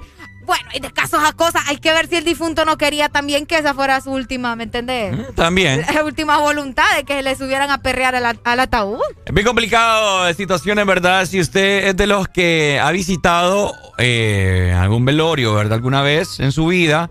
bueno, 0.46 0.68
y 0.74 0.80
de 0.80 0.90
casos 0.92 1.20
a 1.24 1.32
cosas, 1.32 1.62
hay 1.66 1.78
que 1.78 1.92
ver 1.92 2.08
si 2.08 2.16
el 2.16 2.24
difunto 2.24 2.64
no 2.64 2.76
quería 2.76 3.08
también 3.08 3.46
que 3.46 3.56
esa 3.56 3.74
fuera 3.74 4.00
su 4.00 4.10
última, 4.10 4.56
¿me 4.56 4.64
entendés? 4.64 5.34
También. 5.34 5.84
La 5.94 6.04
última 6.04 6.38
voluntad 6.38 6.84
de 6.96 7.04
que 7.04 7.22
le 7.22 7.36
subieran 7.36 7.70
a 7.70 7.78
perrear 7.78 8.14
al, 8.14 8.38
al 8.42 8.60
ataúd. 8.60 9.00
Es 9.24 9.34
bien 9.34 9.46
complicado 9.46 10.24
de 10.24 10.34
situaciones, 10.34 10.86
¿verdad? 10.86 11.26
Si 11.26 11.40
usted 11.40 11.88
es 11.88 11.96
de 11.96 12.06
los 12.06 12.28
que 12.28 12.80
ha 12.82 12.90
visitado 12.90 13.72
eh, 13.98 14.74
algún 14.78 15.04
velorio, 15.04 15.54
¿verdad? 15.54 15.74
Alguna 15.74 16.02
vez 16.02 16.40
en 16.40 16.52
su 16.52 16.66
vida. 16.66 17.10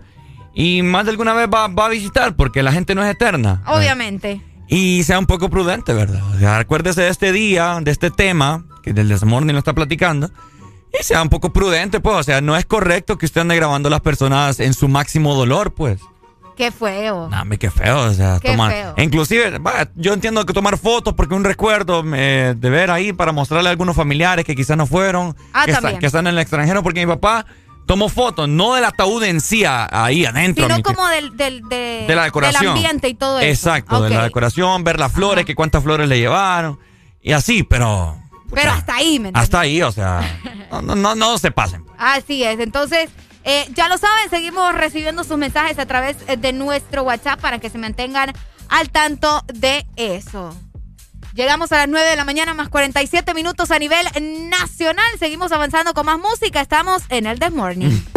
Y 0.54 0.82
más 0.82 1.04
de 1.04 1.10
alguna 1.10 1.34
vez 1.34 1.48
va, 1.52 1.66
va 1.68 1.86
a 1.86 1.88
visitar 1.88 2.36
porque 2.36 2.62
la 2.62 2.72
gente 2.72 2.94
no 2.94 3.02
es 3.04 3.10
eterna. 3.10 3.62
Obviamente. 3.66 4.40
Y 4.68 5.02
sea 5.02 5.18
un 5.18 5.26
poco 5.26 5.50
prudente, 5.50 5.92
¿verdad? 5.92 6.22
O 6.34 6.38
sea, 6.38 6.58
acuérdese 6.58 7.02
de 7.02 7.08
este 7.08 7.32
día, 7.32 7.78
de 7.82 7.90
este 7.90 8.10
tema, 8.10 8.64
que 8.82 8.92
del 8.92 9.08
Desmorning 9.08 9.52
lo 9.52 9.58
está 9.58 9.72
platicando. 9.72 10.30
Y 10.98 11.02
sea 11.02 11.22
un 11.22 11.28
poco 11.28 11.52
prudente, 11.52 12.00
pues. 12.00 12.16
O 12.16 12.22
sea, 12.22 12.40
no 12.40 12.56
es 12.56 12.64
correcto 12.66 13.18
que 13.18 13.26
usted 13.26 13.40
ande 13.42 13.56
grabando 13.56 13.88
a 13.88 13.90
las 13.90 14.00
personas 14.00 14.60
en 14.60 14.74
su 14.74 14.88
máximo 14.88 15.34
dolor, 15.34 15.74
pues. 15.74 16.00
Qué 16.56 16.70
feo. 16.70 17.28
No, 17.28 17.58
qué 17.58 17.68
feo, 17.68 18.04
o 18.04 18.12
sea, 18.12 18.38
Qué 18.40 18.52
tomar. 18.52 18.70
feo. 18.70 18.94
Inclusive, 18.98 19.60
yo 19.96 20.12
entiendo 20.12 20.46
que 20.46 20.52
tomar 20.52 20.78
fotos 20.78 21.12
porque 21.14 21.34
un 21.34 21.42
recuerdo 21.42 22.04
eh, 22.14 22.54
de 22.56 22.70
ver 22.70 22.92
ahí 22.92 23.12
para 23.12 23.32
mostrarle 23.32 23.68
a 23.68 23.72
algunos 23.72 23.96
familiares 23.96 24.44
que 24.44 24.54
quizás 24.54 24.76
no 24.76 24.86
fueron, 24.86 25.36
Ah, 25.52 25.64
que, 25.64 25.72
está- 25.72 25.98
que 25.98 26.06
están 26.06 26.28
en 26.28 26.34
el 26.34 26.38
extranjero, 26.40 26.84
porque 26.84 27.04
mi 27.04 27.12
papá 27.12 27.44
tomó 27.86 28.08
fotos, 28.08 28.48
no 28.48 28.74
del 28.76 28.84
ataúd 28.84 29.24
en 29.24 29.40
sí, 29.40 29.64
a- 29.64 29.88
ahí 29.90 30.24
adentro. 30.26 30.68
Sino 30.68 30.80
como 30.84 31.04
del, 31.08 31.36
del, 31.36 31.60
de, 31.68 32.04
de 32.06 32.14
la 32.14 32.22
decoración. 32.22 32.62
del 32.62 32.70
ambiente 32.70 33.08
y 33.08 33.14
todo 33.14 33.40
eso. 33.40 33.48
Exacto, 33.48 34.00
de 34.00 34.10
la 34.10 34.22
decoración, 34.22 34.84
ver 34.84 35.00
las 35.00 35.10
flores, 35.10 35.44
que 35.44 35.56
cuántas 35.56 35.82
flores 35.82 36.08
le 36.08 36.18
llevaron, 36.20 36.78
y 37.20 37.32
así, 37.32 37.64
pero 37.64 38.16
Pero 38.54 38.72
hasta 38.72 38.96
ahí, 38.96 39.18
¿me 39.18 39.28
entiendes? 39.28 39.42
hasta 39.42 39.60
ahí, 39.60 39.82
o 39.82 39.92
sea, 39.92 40.38
no, 40.82 40.94
no, 40.94 41.14
no, 41.14 41.38
se 41.38 41.50
pasen. 41.50 41.84
Así 41.98 42.42
es. 42.44 42.60
Entonces, 42.60 43.10
eh, 43.44 43.68
ya 43.74 43.88
lo 43.88 43.98
saben, 43.98 44.30
seguimos 44.30 44.74
recibiendo 44.74 45.24
sus 45.24 45.36
mensajes 45.36 45.78
a 45.78 45.86
través 45.86 46.16
eh, 46.28 46.36
de 46.36 46.52
nuestro 46.52 47.02
WhatsApp 47.02 47.40
para 47.40 47.58
que 47.58 47.70
se 47.70 47.78
mantengan 47.78 48.32
al 48.68 48.90
tanto 48.90 49.44
de 49.52 49.86
eso. 49.96 50.56
Llegamos 51.34 51.72
a 51.72 51.78
las 51.78 51.88
9 51.88 52.10
de 52.10 52.16
la 52.16 52.24
mañana 52.24 52.54
más 52.54 52.68
47 52.68 53.34
minutos 53.34 53.72
a 53.72 53.78
nivel 53.80 54.06
nacional. 54.50 55.04
Seguimos 55.18 55.50
avanzando 55.50 55.92
con 55.92 56.06
más 56.06 56.18
música. 56.18 56.60
Estamos 56.60 57.02
en 57.08 57.26
el 57.26 57.40
This 57.40 57.52
Morning. 57.52 57.90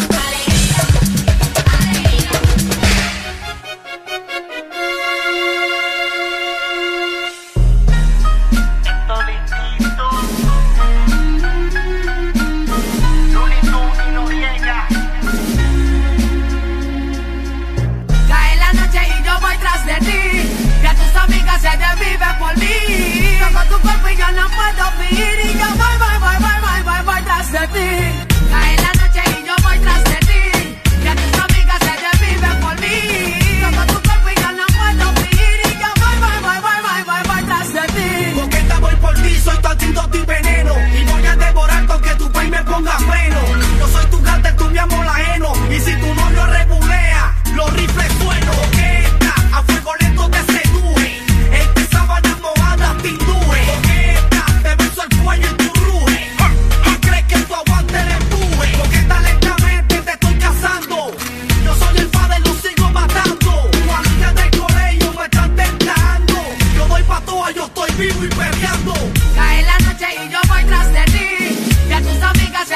vivo 67.98 68.24
y 68.24 68.28
perreando. 68.28 68.94
Cae 69.36 69.64
la 69.64 69.78
noche 69.80 70.06
y 70.24 70.32
yo 70.32 70.40
voy 70.48 70.64
tras 70.66 70.94
de 70.94 71.04
ti. 71.06 71.90
De 71.90 72.02
tus 72.02 72.22
amigas 72.22 72.68
se 72.68 72.76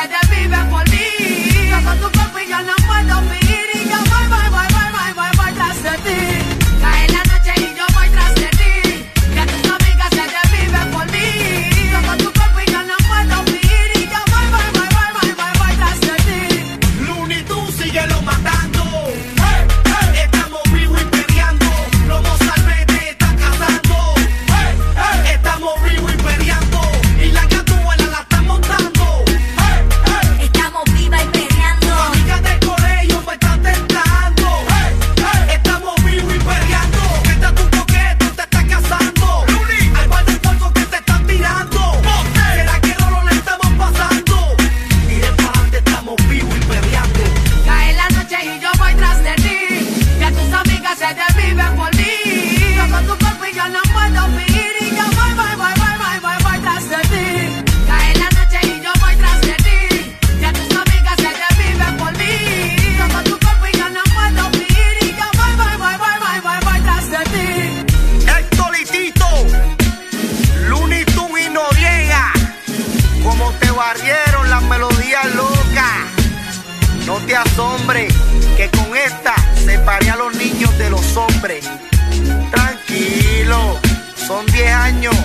son 84.32 84.46
10 84.46 84.74
años 84.74 85.16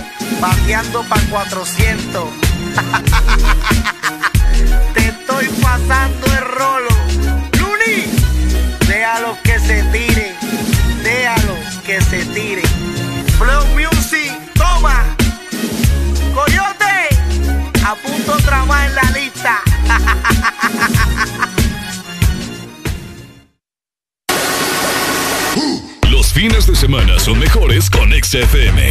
bateando 0.41 1.01
para 1.03 1.21
400. 1.29 2.23
Te 4.93 5.07
estoy 5.07 5.47
pasando 5.61 6.27
el 6.27 6.45
rolo. 6.59 6.89
Luni, 7.57 7.99
déjalo 8.87 9.37
que 9.43 9.59
se 9.59 9.83
tire, 9.93 10.35
déjalo 11.03 11.55
que 11.85 12.01
se 12.01 12.25
tire. 12.25 12.63
Flow 13.37 13.65
Music, 13.77 14.33
toma. 14.55 15.05
Coyote, 16.35 16.95
a 17.85 17.95
punto 17.95 18.37
en 18.85 18.95
la 18.95 19.03
lista. 19.15 19.26
Los 26.77 26.85
fines 26.85 26.91
de 26.91 27.05
semana 27.07 27.19
son 27.19 27.39
mejores 27.39 27.89
con 27.89 28.11
XFM. 28.11 28.89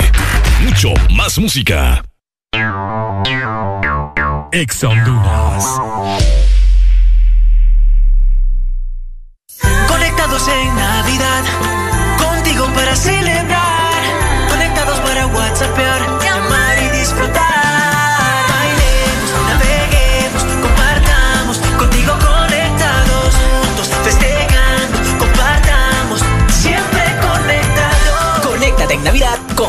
Mucho 0.65 0.93
más 1.15 1.39
música. 1.39 2.03
Ex 4.51 4.83
Honduras. 4.85 5.65
Conectados 9.87 10.49
en 10.49 10.75
Navidad, 10.75 11.45
contigo 12.19 12.67
para 12.75 12.97
celebrar. 12.97 13.26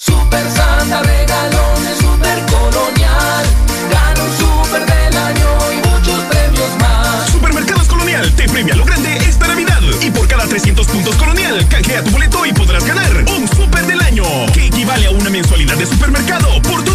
Super 0.00 0.50
Santa 0.50 1.02
regalones, 1.02 1.98
super 1.98 2.46
colonial. 2.46 3.44
Gana 3.92 4.22
un 4.24 4.32
super 4.38 4.86
del 4.86 5.14
año 5.14 5.72
y 5.72 5.88
muchos 5.88 6.24
premios 6.24 6.70
más. 6.78 7.30
Supermercados 7.30 7.86
Colonial 7.86 8.32
te 8.32 8.48
premia 8.48 8.74
lo 8.76 8.86
grande 8.86 9.18
esta 9.18 9.46
Navidad. 9.46 9.82
Y 10.00 10.10
por 10.10 10.26
cada 10.26 10.46
300 10.46 10.86
puntos 10.86 11.14
Colonial, 11.16 11.68
canjea 11.68 12.02
tu 12.02 12.12
boleto 12.12 12.46
y 12.46 12.52
podrás 12.54 12.86
ganar 12.86 13.24
un 13.36 13.46
super 13.46 13.84
del 13.84 14.00
año. 14.00 14.24
Que 14.54 14.68
equivale 14.68 15.06
a 15.06 15.10
una 15.10 15.28
mensualidad 15.28 15.76
de 15.76 15.84
supermercado 15.84 16.62
por 16.62 16.82
tu 16.82 16.89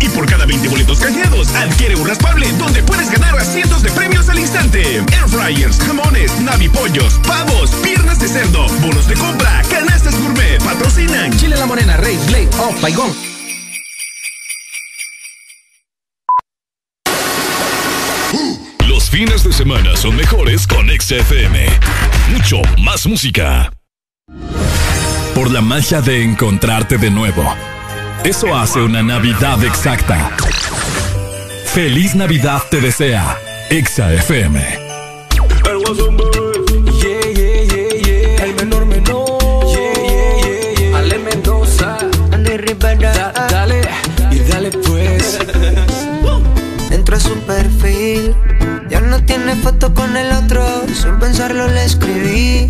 y 0.00 0.08
por 0.10 0.26
cada 0.26 0.46
20 0.46 0.68
boletos 0.68 1.00
canjeados, 1.00 1.48
adquiere 1.48 1.96
un 1.96 2.06
raspable 2.06 2.46
donde 2.52 2.82
puedes 2.84 3.10
ganar 3.10 3.36
a 3.36 3.44
cientos 3.44 3.82
de 3.82 3.90
premios 3.90 4.28
al 4.28 4.38
instante. 4.38 4.98
Air 4.98 5.28
fryers, 5.28 5.78
jamones, 5.78 6.38
navipollos, 6.40 7.14
pavos, 7.26 7.70
piernas 7.82 8.20
de 8.20 8.28
cerdo, 8.28 8.68
bonos 8.80 9.08
de 9.08 9.14
compra, 9.14 9.62
canastas 9.68 10.20
gourmet, 10.20 10.62
patrocinan 10.62 11.36
Chile 11.36 11.56
La 11.56 11.66
Morena, 11.66 11.96
Rey, 11.96 12.16
Blade, 12.28 12.48
Oh, 12.58 12.74
Paigón. 12.80 13.12
Los 18.86 19.10
fines 19.10 19.42
de 19.42 19.52
semana 19.52 19.96
son 19.96 20.14
mejores 20.14 20.66
con 20.66 20.88
XFM. 20.88 21.66
Mucho 22.30 22.62
más 22.82 23.06
música. 23.06 23.72
Por 25.34 25.50
la 25.50 25.60
magia 25.60 26.00
de 26.00 26.22
encontrarte 26.22 26.98
de 26.98 27.10
nuevo 27.10 27.54
eso 28.26 28.52
hace 28.56 28.80
una 28.80 29.04
Navidad 29.04 29.62
exacta. 29.62 30.32
Feliz 31.66 32.16
Navidad 32.16 32.60
te 32.68 32.80
desea 32.80 33.38
XFM. 33.70 34.58
Yeah, 37.00 37.20
yeah, 37.32 37.62
yeah, 37.62 38.02
yeah. 38.02 38.44
El 38.44 38.54
menor 38.56 38.84
menor. 38.84 39.64
Yeah, 39.68 39.92
yeah, 39.94 40.40
yeah, 40.42 40.90
yeah. 40.90 40.98
Ale 40.98 41.18
Mendoza. 41.20 41.98
Da- 42.98 43.46
dale 43.48 43.82
y 44.32 44.38
dale 44.40 44.70
pues. 44.72 45.38
Entro 46.90 47.16
a 47.18 47.20
su 47.20 47.34
perfil. 47.46 48.34
Ya 48.90 49.00
no 49.02 49.22
tiene 49.24 49.54
foto 49.54 49.94
con 49.94 50.16
el 50.16 50.32
otro. 50.32 50.66
Sin 50.92 51.16
pensarlo 51.20 51.68
le 51.68 51.84
escribí. 51.84 52.66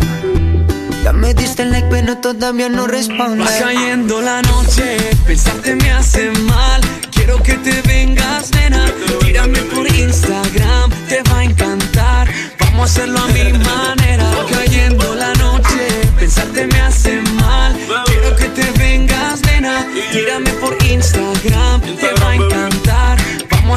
Me 1.27 1.33
diste 1.33 1.65
like, 1.65 1.89
pero 1.89 2.15
todavía 2.19 2.69
no 2.69 2.87
responde. 2.87 3.43
Va 3.43 3.59
cayendo 3.59 4.21
la 4.21 4.41
noche, 4.43 4.97
pensarte 5.25 5.75
me 5.75 5.91
hace 5.91 6.31
mal. 6.31 6.79
Quiero 7.11 7.43
que 7.43 7.55
te 7.55 7.81
vengas, 7.81 8.49
nena. 8.51 8.89
Tírame 9.19 9.59
por 9.63 9.85
Instagram, 9.93 10.89
te 11.09 11.21
va 11.29 11.39
a 11.39 11.43
encantar. 11.43 12.29
Vamos 12.59 12.79
a 12.79 12.83
hacerlo 12.85 13.19
a 13.19 13.27
mi 13.27 13.51
manera. 13.51 14.23
Va 14.23 14.45
cayendo 14.57 15.15
la 15.15 15.33
noche, 15.33 15.89
pensarte 16.17 16.65
me 16.65 16.79
hace 16.79 17.19
mal. 17.33 17.75
Quiero 18.05 18.33
que 18.37 18.45
te 18.45 18.71
vengas, 18.79 19.41
nena. 19.41 19.85
Tírame 20.13 20.51
por 20.61 20.81
Instagram, 20.81 21.81
te 21.81 22.13
va 22.21 22.29
a 22.29 22.35
encantar. 22.35 22.46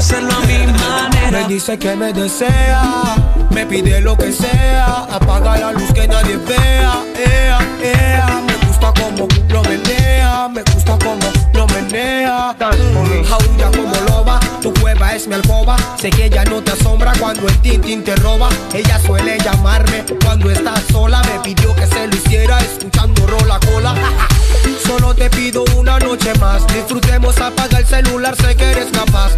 Hacerlo 0.01 0.33
a 0.33 0.41
mi 0.47 0.57
manera. 0.67 1.31
Me 1.31 1.47
dice 1.47 1.79
que 1.79 1.95
me 1.95 2.11
desea, 2.15 3.17
me 3.51 3.67
pide 3.67 4.01
lo 4.01 4.17
que 4.17 4.33
sea, 4.33 5.05
apaga 5.11 5.59
la 5.59 5.73
luz 5.73 5.93
que 5.93 6.09
nadie 6.09 6.39
vea, 6.39 7.05
ea, 7.19 7.59
ea. 7.83 8.41
Me 8.47 8.55
gusta 8.67 8.95
como 8.95 9.29
lo 9.51 9.63
menea, 9.65 10.49
me 10.49 10.63
gusta 10.63 10.97
como 11.05 11.31
lo 11.53 11.67
menea. 11.67 12.57
Jaulla 12.59 13.71
como 13.77 13.95
loba, 14.09 14.40
tu 14.61 14.73
cueva 14.75 15.15
es 15.15 15.27
mi 15.27 15.35
alcoba. 15.35 15.77
Sé 16.01 16.11
que 16.11 16.27
ella 16.27 16.45
no 16.45 16.63
te 16.63 16.73
asombra 16.73 17.13
cuando 17.19 17.49
el 17.49 17.57
tintín 17.61 18.05
te 18.05 18.15
roba. 18.17 18.49
Ella 18.75 18.99
suele 19.01 19.39
llamarme 19.39 20.05
cuando 20.25 20.51
estás 20.51 20.83
sola. 20.93 21.23
Me 21.23 21.41
pidió 21.41 21.75
que 21.75 21.87
se 21.87 22.07
lo 22.07 22.15
hiciera 22.15 22.59
escuchando 22.61 23.27
rola 23.27 23.59
cola. 23.61 23.95
Solo 24.87 25.15
te 25.15 25.31
pido 25.31 25.65
una 25.77 25.99
noche 25.99 26.33
más. 26.41 26.67
Disfrutemos, 26.69 27.39
apaga 27.39 27.79
el 27.79 27.87
celular, 27.87 28.35
sé 28.37 28.57
que 28.57 28.71
eres 28.71 28.89
capaz. 28.93 29.33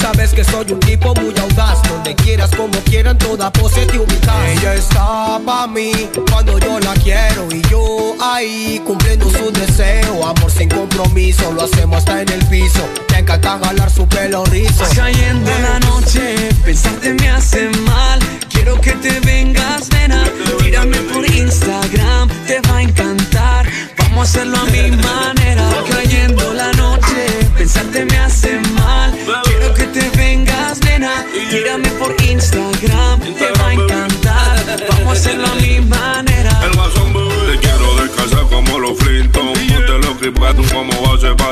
Sabes 0.00 0.32
que 0.32 0.44
soy 0.44 0.72
un 0.72 0.80
tipo 0.80 1.14
muy 1.14 1.34
audaz. 1.38 1.82
Donde 1.88 2.14
quieras, 2.14 2.50
como 2.56 2.78
quieran, 2.80 3.18
toda 3.18 3.50
pose 3.50 3.86
te 3.86 3.98
ubicas. 3.98 4.36
Ella 4.48 4.74
está 4.74 5.40
pa' 5.44 5.66
mí 5.66 5.92
cuando 6.30 6.58
yo 6.58 6.78
la 6.80 6.94
quiero. 6.94 7.48
Y 7.50 7.62
yo 7.70 8.14
ahí 8.20 8.80
cumpliendo 8.86 9.30
su 9.30 9.50
deseo. 9.50 10.26
Amor 10.26 10.50
sin 10.50 10.68
compromiso, 10.68 11.52
lo 11.52 11.62
hacemos 11.62 11.98
hasta 11.98 12.22
en 12.22 12.28
el 12.28 12.44
piso. 12.46 12.86
Encanta 13.20 13.60
jalar 13.62 13.90
su 13.90 14.08
pelo 14.08 14.46
rizo. 14.46 14.82
Cayendo 14.96 15.50
la 15.60 15.78
noche, 15.80 16.48
pensarte 16.64 17.12
me 17.12 17.28
hace 17.28 17.68
mal. 17.84 18.18
Quiero 18.48 18.80
que 18.80 18.92
te 18.92 19.20
vengas, 19.20 19.90
nena. 19.90 20.24
Tírame 20.58 20.96
por 21.12 21.26
Instagram, 21.26 22.30
te 22.46 22.60
va 22.62 22.78
a 22.78 22.82
encantar. 22.82 23.66
Vamos 23.98 24.20
a 24.20 24.22
hacerlo 24.22 24.56
a 24.56 24.64
mi 24.64 24.90
manera. 24.92 25.68
Cayendo 25.90 26.54
la 26.54 26.72
noche, 26.72 27.26
pensarte 27.58 28.06
me 28.06 28.18
hace 28.20 28.58
mal. 28.74 29.14
Quiero 29.44 29.74
que 29.74 29.84
te 29.84 30.08
vengas, 30.16 30.80
nena. 30.80 31.22
Tírame 31.50 31.89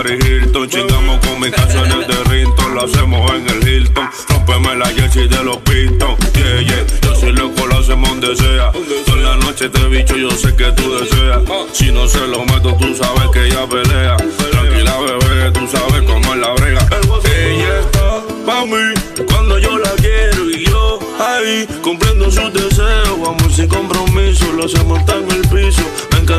Hilton. 0.06 0.68
Chingamos 0.68 1.18
con 1.26 1.40
mis 1.40 1.50
canciones 1.50 2.06
de 2.06 2.24
Rinton, 2.24 2.74
lo 2.74 2.84
hacemos 2.84 3.30
en 3.32 3.48
el 3.48 3.68
Hilton. 3.68 4.08
Rompeme 4.28 4.76
la 4.76 4.86
jersey 4.86 5.28
de 5.28 5.44
los 5.44 5.58
Pinton. 5.58 6.16
Yeah, 6.34 6.60
yeah, 6.62 6.86
yo 7.02 7.14
soy 7.14 7.32
loco, 7.32 7.66
lo 7.66 7.78
hacemos 7.78 8.08
donde 8.08 8.36
sea. 8.36 8.72
Toda 9.06 9.16
la 9.18 9.36
noche 9.36 9.68
te 9.68 9.88
bicho, 9.88 10.16
yo 10.16 10.30
sé 10.30 10.54
que 10.56 10.72
tú 10.72 10.94
deseas. 10.94 11.42
Si 11.72 11.92
no 11.92 12.08
se 12.08 12.26
lo 12.26 12.44
meto, 12.44 12.74
tú 12.74 12.94
sabes 12.94 13.28
que 13.32 13.46
ella 13.46 13.66
pelea. 13.68 14.16
Tranquila, 14.16 14.96
bebé, 15.00 15.50
tú 15.52 15.68
sabes 15.68 16.02
cómo 16.02 16.34
es 16.34 16.40
la 16.40 16.52
brega. 16.54 16.88
Ella 17.24 17.80
está 17.80 18.22
pa' 18.46 18.64
mí 18.64 19.24
cuando 19.26 19.58
yo 19.58 19.78
la 19.78 19.90
quiero 19.96 20.50
y 20.50 20.64
yo 20.64 20.98
ahí 21.18 21.66
cumpliendo 21.82 22.30
sus 22.30 22.52
deseos. 22.52 23.20
Vamos 23.20 23.54
sin 23.54 23.68
compromiso, 23.68 24.52
lo 24.52 24.64
hacemos 24.64 25.00
en 25.08 25.30
el 25.30 25.48
piso. 25.48 25.82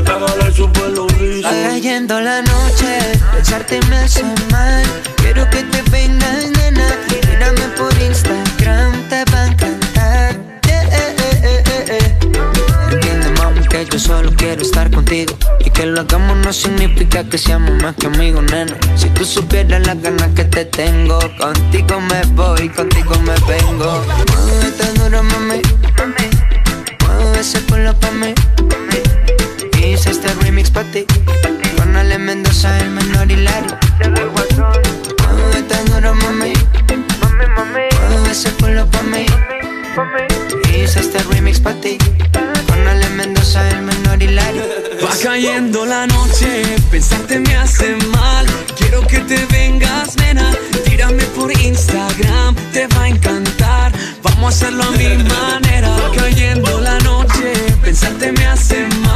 Jalar 0.05 0.53
su 0.53 0.71
pelo. 0.71 1.07
Va 1.43 1.51
cayendo 1.69 2.19
la 2.21 2.41
noche, 2.41 2.99
pensarte 3.33 3.79
me 3.89 3.97
hace 3.97 4.23
mal. 4.51 4.83
Quiero 5.17 5.49
que 5.49 5.63
te 5.63 5.81
vengas, 5.89 6.49
nena. 6.57 6.87
Mírame 7.09 7.67
por 7.77 7.93
Instagram, 8.01 9.07
te 9.09 9.25
va 9.31 9.41
a 9.41 9.47
encantar. 9.47 10.35
Yeah, 10.65 10.83
eh, 10.83 11.15
eh, 11.19 11.41
eh, 11.43 11.63
eh, 11.65 11.85
eh. 11.87 12.17
Entiende, 12.91 13.29
mami, 13.41 13.67
que 13.67 13.85
yo 13.85 13.99
solo 13.99 14.31
quiero 14.35 14.61
estar 14.61 14.89
contigo. 14.89 15.37
Y 15.65 15.69
que 15.69 15.85
lo 15.85 16.01
hagamos 16.01 16.37
no 16.37 16.53
significa 16.53 17.23
que 17.23 17.37
seamos 17.37 17.81
más 17.81 17.95
que 17.95 18.07
amigos, 18.07 18.43
nena. 18.51 18.75
Si 18.95 19.09
tú 19.09 19.25
supieras 19.25 19.85
las 19.85 20.01
ganas 20.01 20.29
que 20.35 20.45
te 20.45 20.65
tengo, 20.65 21.19
contigo 21.37 21.99
me 22.01 22.21
voy, 22.33 22.69
contigo 22.69 23.15
me 23.19 23.33
vengo. 23.47 24.03
Mueve 24.31 24.71
tan 24.77 24.93
duro, 24.95 25.23
mami. 25.23 25.61
Mueve 27.05 27.39
ese 27.39 27.61
culo 27.63 27.93
pa' 27.99 28.11
mí. 28.11 28.33
Hice 29.99 30.11
este 30.11 30.33
remix 30.35 30.71
pa' 30.71 30.85
ti. 30.85 31.05
Con 31.75 31.93
Ale 31.93 32.17
Mendoza, 32.17 32.79
el 32.79 32.89
menor 32.91 33.29
hilario. 33.29 33.77
Mueve 33.99 35.61
tan 35.63 35.85
duro, 35.87 36.15
mami. 36.15 36.53
Mueve 38.09 38.31
ese 38.31 38.49
culo 38.53 38.85
pa' 38.85 39.03
mí. 39.03 39.25
Hice 40.73 41.01
este 41.01 41.19
remix 41.23 41.59
pa' 41.59 41.73
ti. 41.73 41.97
Con 42.67 42.87
Ale 42.87 43.09
Mendoza, 43.09 43.69
el 43.71 43.81
menor 43.81 44.23
hilario. 44.23 44.63
Va 45.03 45.09
cayendo 45.21 45.85
la 45.85 46.07
noche, 46.07 46.63
pensarte 46.89 47.37
me 47.39 47.57
hace 47.57 47.97
mal. 48.13 48.45
Quiero 48.77 49.05
que 49.05 49.19
te 49.19 49.45
vengas, 49.47 50.15
nena. 50.15 50.49
Tírame 50.85 51.23
por 51.35 51.51
Instagram, 51.51 52.55
te 52.71 52.87
va 52.87 53.01
a 53.01 53.09
encantar. 53.09 53.91
Vamos 54.23 54.45
a 54.45 54.47
hacerlo 54.47 54.83
a 54.85 54.91
mi 54.91 55.17
manera. 55.35 55.89
Va 55.89 56.09
cayendo 56.15 56.79
la 56.79 56.97
noche, 56.99 57.51
pensarte 57.83 58.31
me 58.31 58.47
hace 58.47 58.87
mal. 59.01 59.08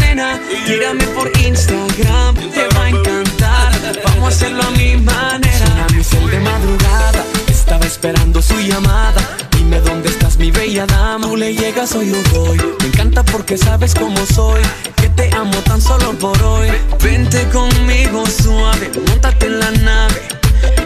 Nena. 0.00 0.40
Tírame 0.66 1.04
por 1.08 1.30
Instagram, 1.38 2.34
te 2.36 2.68
va 2.74 2.84
a 2.84 2.88
encantar. 2.88 3.72
Vamos 4.04 4.24
a 4.24 4.28
hacerlo 4.28 4.62
a 4.62 4.70
mi 4.72 4.96
manera. 4.96 5.66
Suena 5.66 5.86
mi 5.94 6.04
cel 6.04 6.30
de 6.30 6.40
madrugada, 6.40 7.24
estaba 7.48 7.84
esperando 7.86 8.42
su 8.42 8.58
llamada. 8.60 9.20
Dime 9.56 9.80
dónde 9.80 10.08
estás, 10.08 10.36
mi 10.38 10.50
bella 10.50 10.86
dama. 10.86 11.26
Tú 11.26 11.36
le 11.36 11.54
llegas 11.54 11.94
o 11.94 12.02
yo 12.02 12.16
voy. 12.32 12.58
Me 12.80 12.86
encanta 12.86 13.22
porque 13.24 13.56
sabes 13.56 13.94
cómo 13.94 14.24
soy. 14.34 14.62
Que 14.96 15.08
te 15.10 15.30
amo 15.34 15.56
tan 15.64 15.80
solo 15.80 16.12
por 16.12 16.40
hoy. 16.42 16.68
Vente 17.02 17.48
conmigo 17.50 18.24
suave, 18.26 18.90
montate 19.06 19.46
en 19.46 19.60
la 19.60 19.70
nave. 19.70 20.22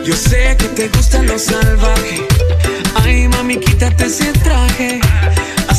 Yo 0.05 0.17
sé 0.17 0.57
que 0.59 0.69
te 0.69 0.89
gusta 0.89 1.23
lo 1.23 1.39
salvaje. 1.39 2.27
Ay, 3.03 3.29
mami, 3.29 3.59
quítate 3.59 4.07
ese 4.07 4.33
traje. 4.33 5.01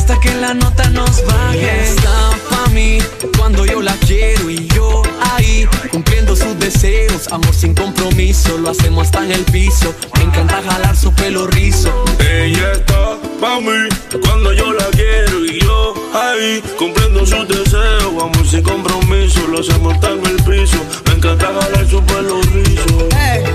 Hasta 0.04 0.20
que 0.20 0.34
la 0.34 0.52
nota 0.52 0.90
nos 0.90 1.24
baje. 1.24 1.82
Está 1.82 2.30
pa' 2.50 2.68
mí 2.72 2.98
cuando 3.38 3.64
yo 3.64 3.80
la 3.80 3.94
quiero 4.06 4.50
y 4.50 4.68
yo 4.68 5.00
ahí 5.32 5.66
cumpliendo 5.90 6.36
sus 6.36 6.58
deseos. 6.58 7.26
Amor 7.32 7.54
sin 7.54 7.74
compromiso, 7.74 8.58
lo 8.58 8.68
hacemos 8.68 9.06
hasta 9.06 9.24
en 9.24 9.32
el 9.32 9.44
piso. 9.46 9.94
Me 10.14 10.24
encanta 10.24 10.60
jalar 10.62 10.94
su 10.94 11.10
pelo 11.14 11.46
rizo. 11.46 12.04
Ella 12.18 12.72
está 12.72 13.16
pa' 13.40 13.60
mí 13.60 13.88
cuando 14.20 14.52
yo 14.52 14.74
la 14.74 14.90
quiero 14.90 15.42
y 15.42 15.60
yo 15.60 15.94
ahí 16.12 16.62
cumpliendo 16.78 17.24
sus 17.24 17.48
deseos. 17.48 18.14
Vamos 18.14 18.50
sin 18.50 18.62
compromiso, 18.62 19.40
lo 19.48 19.60
hacemos 19.60 19.94
hasta 19.94 20.10
en 20.10 20.26
el 20.26 20.36
piso. 20.42 20.84
Me 21.06 21.14
encanta 21.14 21.46
jalar 21.46 21.88
su 21.88 22.02
pelo 22.02 22.42
rizo. 22.42 23.08
Bebé. 23.08 23.54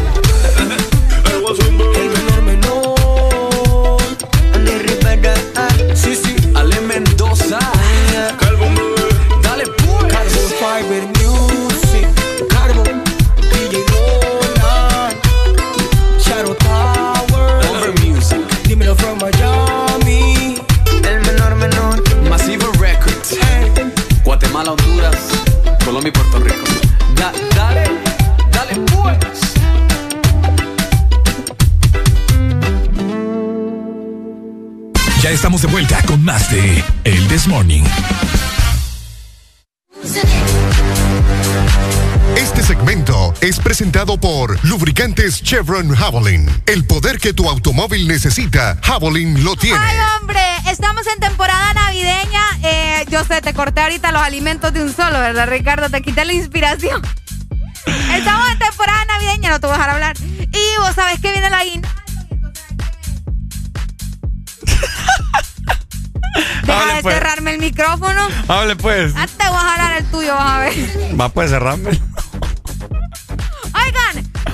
El 1.96 2.29
y 26.10 26.12
Puerto 26.12 26.40
Rico. 26.40 26.66
Da- 27.16 27.32
dale, 27.56 27.84
dale, 28.52 28.76
pues. 28.92 29.18
Ya 35.22 35.32
estamos 35.32 35.62
de 35.62 35.68
vuelta 35.68 36.02
con 36.08 36.24
más 36.24 36.50
de 36.50 36.84
El 37.04 37.28
This 37.28 37.48
Morning. 37.48 37.84
Este 42.70 42.78
segmento 42.78 43.34
es 43.42 43.60
presentado 43.60 44.20
por 44.20 44.64
Lubricantes 44.64 45.42
Chevron 45.42 45.90
Javelin. 45.90 46.48
El 46.68 46.86
poder 46.86 47.18
que 47.18 47.34
tu 47.34 47.50
automóvil 47.50 48.08
necesita, 48.08 48.78
Javelin 48.84 49.44
lo 49.44 49.56
tiene. 49.56 49.80
Ay, 49.80 49.98
hombre, 50.16 50.40
estamos 50.70 51.08
en 51.08 51.20
temporada 51.20 51.74
navideña. 51.74 52.44
Eh, 52.62 53.06
yo 53.10 53.24
sé, 53.26 53.42
te 53.42 53.56
corté 53.56 53.82
ahorita 53.82 54.12
los 54.12 54.22
alimentos 54.22 54.72
de 54.72 54.84
un 54.84 54.96
solo, 54.96 55.20
¿verdad, 55.20 55.50
Ricardo? 55.50 55.90
Te 55.90 56.04
quité 56.04 56.26
la 56.26 56.34
inspiración. 56.34 57.02
Estamos 58.14 58.52
en 58.52 58.60
temporada 58.60 59.04
navideña, 59.06 59.50
no 59.50 59.60
te 59.60 59.66
voy 59.66 59.74
a 59.74 59.78
dejar 59.80 59.96
hablar. 59.96 60.18
Y 60.22 60.80
vos 60.80 60.94
sabés 60.94 61.20
que 61.20 61.32
viene 61.32 61.50
la 61.50 61.64
guinda. 61.64 61.90
Deja 66.62 66.82
Hable, 66.82 66.94
de 66.94 67.02
pues. 67.02 67.16
cerrarme 67.16 67.52
el 67.54 67.60
micrófono. 67.60 68.28
Hable 68.48 68.76
pues. 68.76 69.14
Ah, 69.16 69.26
te 69.26 69.48
voy 69.48 69.58
a 69.58 69.60
jalar 69.60 69.98
el 69.98 70.06
tuyo, 70.12 70.36
vas 70.36 70.52
a 70.52 70.60
ver. 70.60 71.20
Va 71.20 71.30
pues 71.30 71.50
cerrarme. 71.50 72.00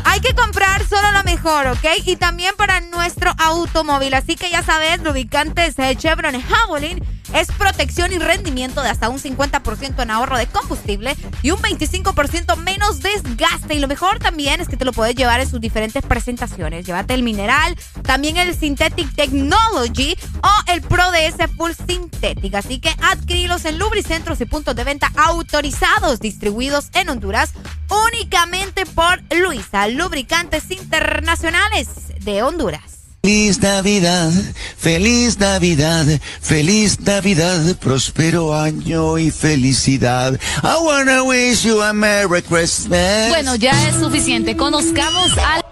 Hay 0.05 0.21
que 0.21 0.33
comprar 0.33 0.85
solo 0.87 1.11
lo 1.11 1.23
mejor, 1.23 1.67
¿ok? 1.67 1.85
Y 2.05 2.15
también 2.15 2.55
para 2.55 2.79
nuestro 2.79 3.31
automóvil. 3.37 4.13
Así 4.13 4.35
que 4.35 4.49
ya 4.49 4.63
sabes, 4.63 5.01
lubricantes 5.01 5.77
eh, 5.79 5.95
Chevron 5.97 6.41
Javelin 6.41 7.03
es 7.33 7.47
protección 7.47 8.11
y 8.11 8.19
rendimiento 8.19 8.81
de 8.81 8.89
hasta 8.89 9.09
un 9.09 9.19
50% 9.19 10.01
en 10.01 10.11
ahorro 10.11 10.37
de 10.37 10.47
combustible 10.47 11.15
y 11.41 11.51
un 11.51 11.59
25% 11.59 12.55
menos 12.57 13.01
desgaste. 13.01 13.75
Y 13.75 13.79
lo 13.79 13.87
mejor 13.87 14.19
también 14.19 14.61
es 14.61 14.69
que 14.69 14.77
te 14.77 14.85
lo 14.85 14.93
puedes 14.93 15.15
llevar 15.15 15.39
en 15.39 15.49
sus 15.49 15.61
diferentes 15.61 16.03
presentaciones. 16.03 16.85
Llévate 16.85 17.13
el 17.13 17.23
mineral, 17.23 17.75
también 18.03 18.37
el 18.37 18.55
Synthetic 18.55 19.13
Technology 19.15 20.17
o 20.43 20.71
el 20.71 20.81
Pro 20.81 21.03
DS 21.11 21.49
Full 21.57 21.71
Synthetic. 21.87 22.55
Así 22.55 22.79
que 22.79 22.95
adquirilos 23.01 23.65
en 23.65 23.79
lubricentros 23.79 24.41
y 24.41 24.45
puntos 24.45 24.75
de 24.75 24.83
venta 24.83 25.11
autorizados, 25.15 26.19
distribuidos 26.19 26.89
en 26.93 27.09
Honduras 27.09 27.53
únicamente 27.89 28.85
por 28.85 29.21
Luisa, 29.35 29.87
Lubricantes 29.87 30.71
Internacionales 30.71 31.87
de 32.23 32.43
Honduras. 32.43 32.94
Feliz 33.25 33.59
Navidad, 33.59 34.31
feliz 34.77 35.39
Navidad, 35.39 36.05
feliz 36.41 36.99
Navidad, 36.99 37.75
próspero 37.77 38.53
año 38.53 39.17
y 39.17 39.31
felicidad. 39.31 40.39
I 40.61 40.77
wanna 40.79 41.23
wish 41.23 41.65
you 41.65 41.81
a 41.81 41.91
Merry 41.91 42.43
Christmas. 42.43 43.29
Bueno, 43.29 43.55
ya 43.55 43.71
es 43.89 43.95
suficiente. 43.95 44.55
Conozcamos 44.55 45.31
al. 45.39 45.63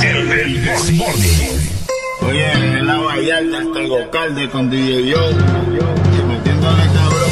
El 0.00 0.94
Morning. 0.94 1.58
Oye, 2.22 2.52
en 2.52 2.86
la 2.86 2.98
Vallarta 2.98 3.58
hasta 3.58 3.80
el 3.80 3.88
Gocalde 3.88 4.48
con 4.50 4.70
DJ 4.70 5.08
Yo. 5.08 5.30
Y 5.30 6.22
metiéndole 6.22 6.84
cabrón, 6.94 7.30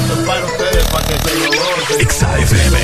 esto 0.00 0.14
es 0.14 0.26
para 0.26 0.46
ustedes, 0.46 0.84
para 0.86 1.06
que 1.08 1.28
se 1.28 1.34
lo 1.40 1.50
gocen. 1.50 2.08
XAFM. 2.08 2.78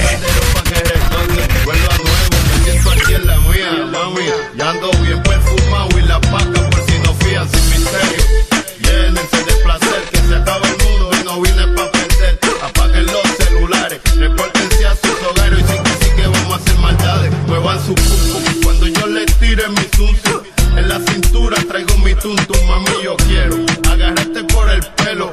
Para 0.52 0.70
que 0.70 2.02
nuevo, 2.02 2.36
me 2.58 2.64
siento 2.70 2.90
aquí 2.90 3.14
en 3.14 3.26
la 3.26 3.36
mía, 3.38 3.86
mami. 3.90 4.26
Ya 4.58 4.68
ando 4.68 4.90
bien 5.02 5.09
celulares, 13.90 14.16
repórtense 14.16 14.86
a 14.86 14.94
sus 14.94 15.22
hogares 15.28 15.58
y 15.58 15.62
sí 15.62 15.78
que 15.82 16.04
sí 16.04 16.10
que 16.16 16.26
vamos 16.26 16.52
a 16.52 16.56
hacer 16.56 16.78
maldades. 16.78 17.32
Muevan 17.46 17.78
su 17.84 17.94
pum 17.94 18.62
cuando 18.62 18.86
yo 18.86 19.06
le 19.06 19.26
tire 19.26 19.68
mi 19.68 19.84
sucio. 19.96 20.42
En 20.76 20.88
la 20.88 21.00
cintura 21.00 21.56
traigo 21.68 21.96
mi 21.98 22.14
tuntum, 22.14 22.66
mami, 22.68 23.02
yo 23.02 23.16
quiero 23.16 23.56
agarrarte 23.90 24.44
por 24.44 24.70
el 24.70 24.80
pelo. 25.04 25.32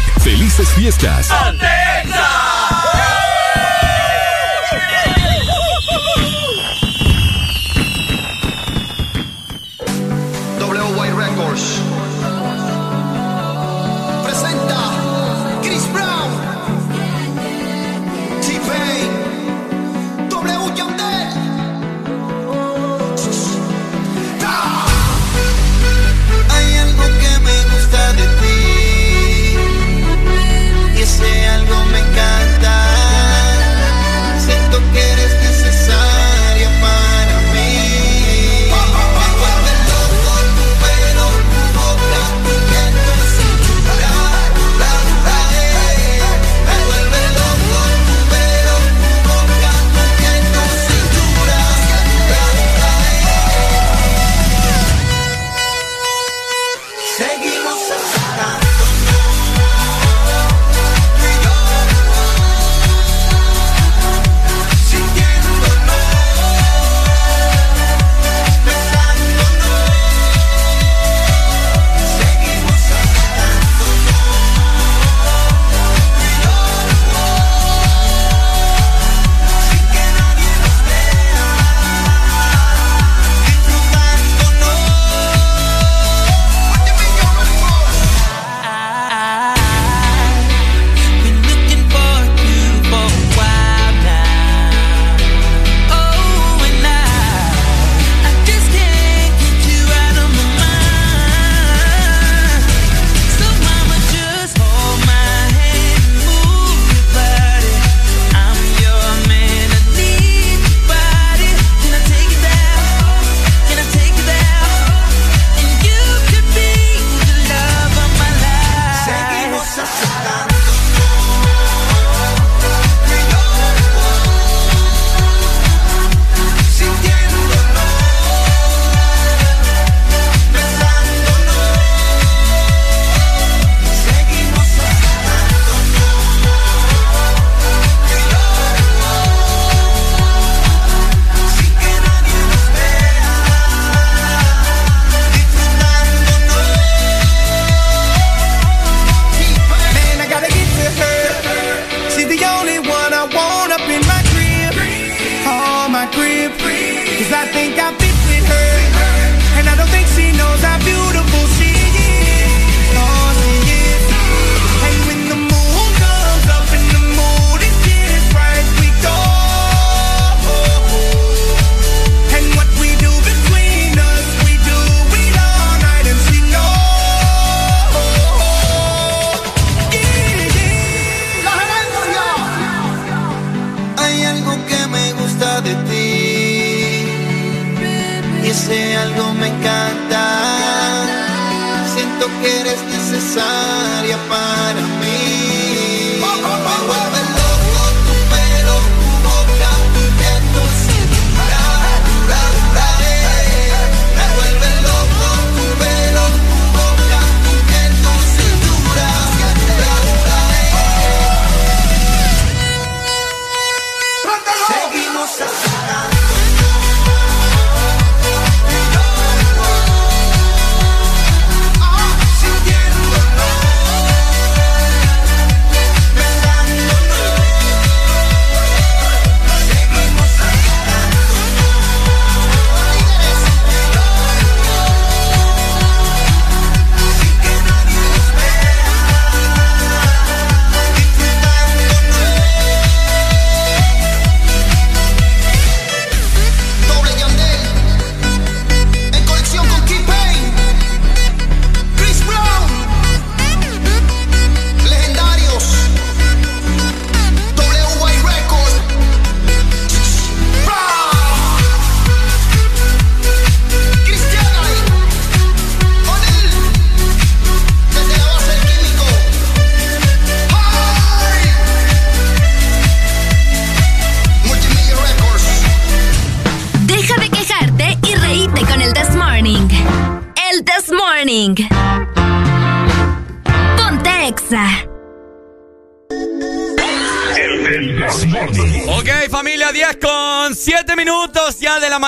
¡Felices 0.23 0.69
fiestas! 0.73 1.31
¡Atenza! 1.31 2.50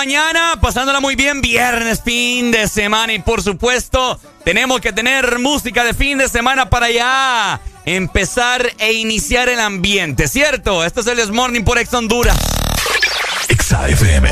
mañana, 0.04 0.58
pasándola 0.60 1.00
muy 1.00 1.16
bien, 1.16 1.40
viernes, 1.40 2.02
fin 2.04 2.50
de 2.50 2.68
semana 2.68 3.14
y 3.14 3.20
por 3.20 3.42
supuesto 3.42 4.20
tenemos 4.44 4.82
que 4.82 4.92
tener 4.92 5.38
música 5.38 5.82
de 5.82 5.94
fin 5.94 6.18
de 6.18 6.28
semana 6.28 6.68
para 6.68 6.90
ya 6.90 7.58
empezar 7.86 8.70
e 8.76 8.92
iniciar 8.92 9.48
el 9.48 9.60
ambiente, 9.60 10.28
¿cierto? 10.28 10.84
esto 10.84 11.00
es 11.00 11.06
el 11.06 11.16
This 11.16 11.30
Morning 11.30 11.62
por 11.62 11.78
Ex 11.78 11.94
Honduras. 11.94 12.36
Exa 13.48 13.88
FM. 13.88 14.28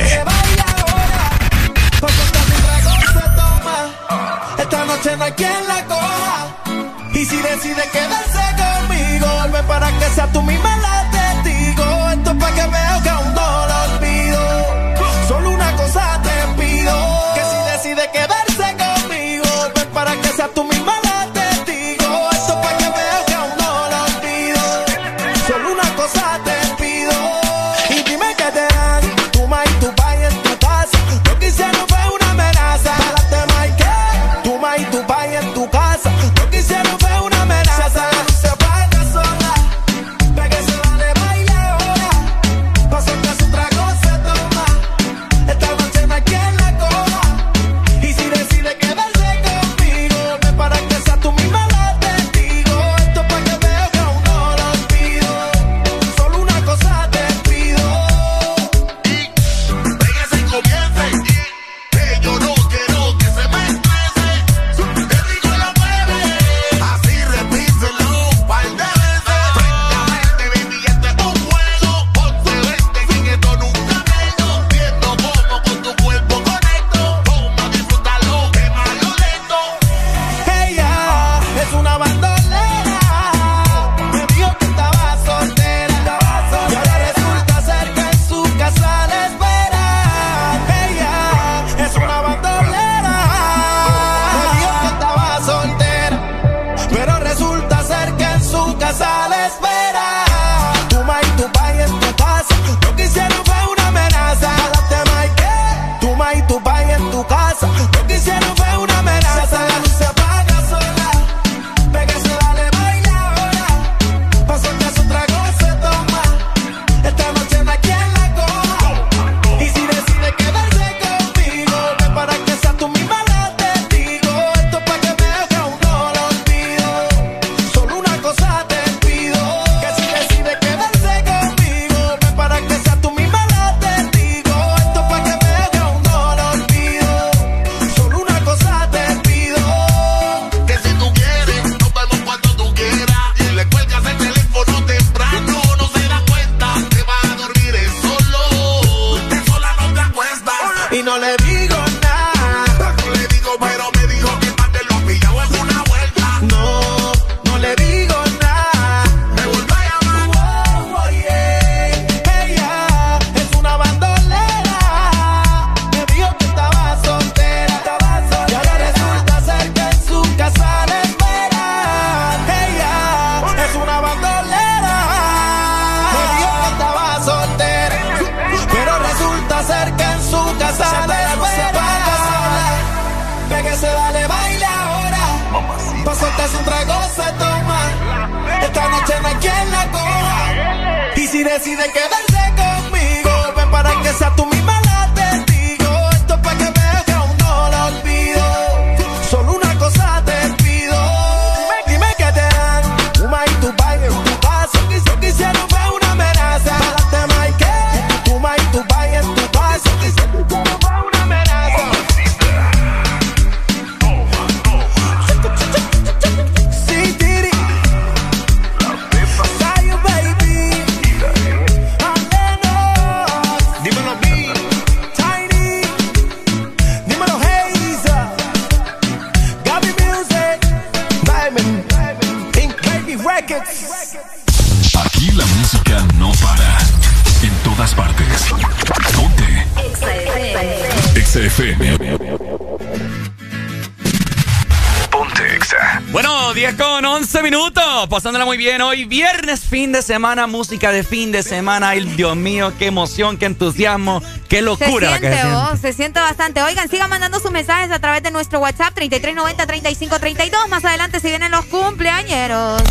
bien, 248.62 248.80
hoy 248.80 249.06
viernes, 249.06 249.64
fin 249.64 249.90
de 249.90 250.02
semana, 250.02 250.46
música 250.46 250.92
de 250.92 251.02
fin 251.02 251.32
de 251.32 251.42
semana. 251.42 251.88
Ay, 251.88 252.04
Dios 252.04 252.36
mío, 252.36 252.72
qué 252.78 252.86
emoción, 252.86 253.36
qué 253.36 253.46
entusiasmo, 253.46 254.22
qué 254.48 254.62
locura. 254.62 255.18
Se 255.18 255.18
siente, 255.18 255.42
se, 255.72 255.76
se 255.78 255.92
siente 255.92 256.20
bastante. 256.20 256.62
Oigan, 256.62 256.88
sigan 256.88 257.10
mandando 257.10 257.40
sus 257.40 257.50
mensajes 257.50 257.90
a 257.90 257.98
través 257.98 258.22
de 258.22 258.30
nuestro 258.30 258.60
WhatsApp 258.60 258.96
3390-3532. 258.96 260.68
Más 260.68 260.84
adelante 260.84 261.18
se 261.18 261.28
vienen 261.28 261.50
los 261.50 261.64
cumpleañeros. 261.64 262.82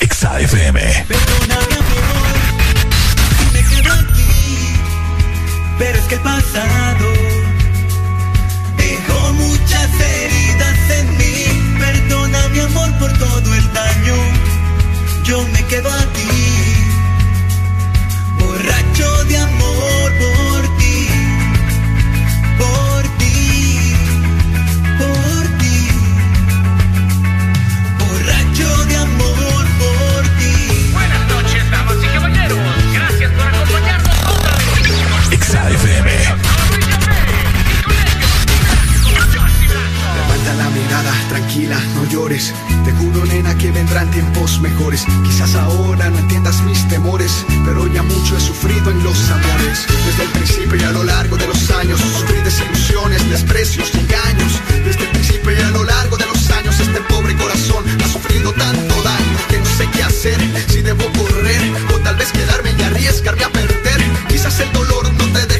Exa 0.00 0.40
FM. 0.40 1.06
Pero 5.78 5.98
es 5.98 6.04
que 6.06 6.14
el 6.16 6.20
pasado 6.20 7.12
dejó 8.76 9.32
muchas 9.34 10.00
heridas 10.00 10.90
en 10.90 11.16
mí. 11.16 11.78
Perdona 11.78 12.48
mi 12.48 12.58
amor 12.58 12.98
por 12.98 13.12
todo 13.18 13.54
el 13.54 13.72
daño 13.72 14.47
yo 15.28 15.46
me 15.48 15.62
quedo 15.66 15.90
aquí, 15.90 16.26
borracho 18.38 19.24
de 19.24 19.36
amor 19.36 20.12
por 20.22 20.78
ti, 20.78 21.08
por 22.56 23.02
ti, 23.18 23.92
por 24.96 25.58
ti, 25.58 25.88
borracho 27.98 28.84
de 28.86 28.96
amor 28.96 29.64
por 29.78 30.22
ti. 30.38 30.90
Buenas 30.94 31.28
noches, 31.28 31.70
damas 31.70 31.96
y 32.02 32.06
caballeros. 32.06 32.58
Gracias 32.94 33.30
por 33.32 33.46
acompañarnos 33.48 34.16
otra 34.34 34.56
vez. 34.56 35.40
XAFM. 35.46 36.10
Levanta 40.16 40.54
la 40.54 40.70
mirada, 40.70 41.12
tranquila, 41.28 41.78
no 41.94 42.04
llores. 42.06 42.54
Te 42.88 42.94
juro, 42.94 43.22
nena, 43.26 43.54
que 43.58 43.70
vendrán 43.70 44.10
tiempos 44.10 44.62
mejores. 44.62 45.04
Quizás 45.22 45.54
ahora 45.56 46.08
no 46.08 46.20
entiendas 46.20 46.62
mis 46.62 46.88
temores, 46.88 47.44
pero 47.66 47.86
ya 47.86 48.02
mucho 48.02 48.34
he 48.34 48.40
sufrido 48.40 48.90
en 48.90 49.04
los 49.04 49.28
amores. 49.28 49.86
Desde 50.06 50.22
el 50.22 50.30
principio 50.30 50.74
y 50.74 50.82
a 50.84 50.92
lo 50.92 51.04
largo 51.04 51.36
de 51.36 51.48
los 51.48 51.70
años, 51.72 52.00
sufrí 52.00 52.40
desilusiones, 52.40 53.28
desprecios 53.28 53.90
y 53.92 53.98
engaños. 53.98 54.52
Desde 54.86 55.04
el 55.04 55.10
principio 55.10 55.52
y 55.52 55.60
a 55.60 55.70
lo 55.70 55.84
largo 55.84 56.16
de 56.16 56.24
los 56.28 56.50
años, 56.50 56.80
este 56.80 57.00
pobre 57.02 57.36
corazón 57.36 57.84
ha 58.02 58.08
sufrido 58.08 58.52
tanto 58.52 59.02
daño 59.02 59.36
que 59.50 59.58
no 59.58 59.66
sé 59.66 59.86
qué 59.92 60.02
hacer. 60.04 60.38
Si 60.68 60.80
debo 60.80 61.04
correr 61.12 61.60
o 61.94 61.98
tal 61.98 62.16
vez 62.16 62.32
quedarme 62.32 62.72
y 62.78 62.82
arriesgarme 62.84 63.44
a 63.44 63.50
perder. 63.50 64.00
Quizás 64.28 64.60
el 64.60 64.72
dolor 64.72 65.12
no 65.12 65.26
te 65.34 65.44
deje 65.44 65.57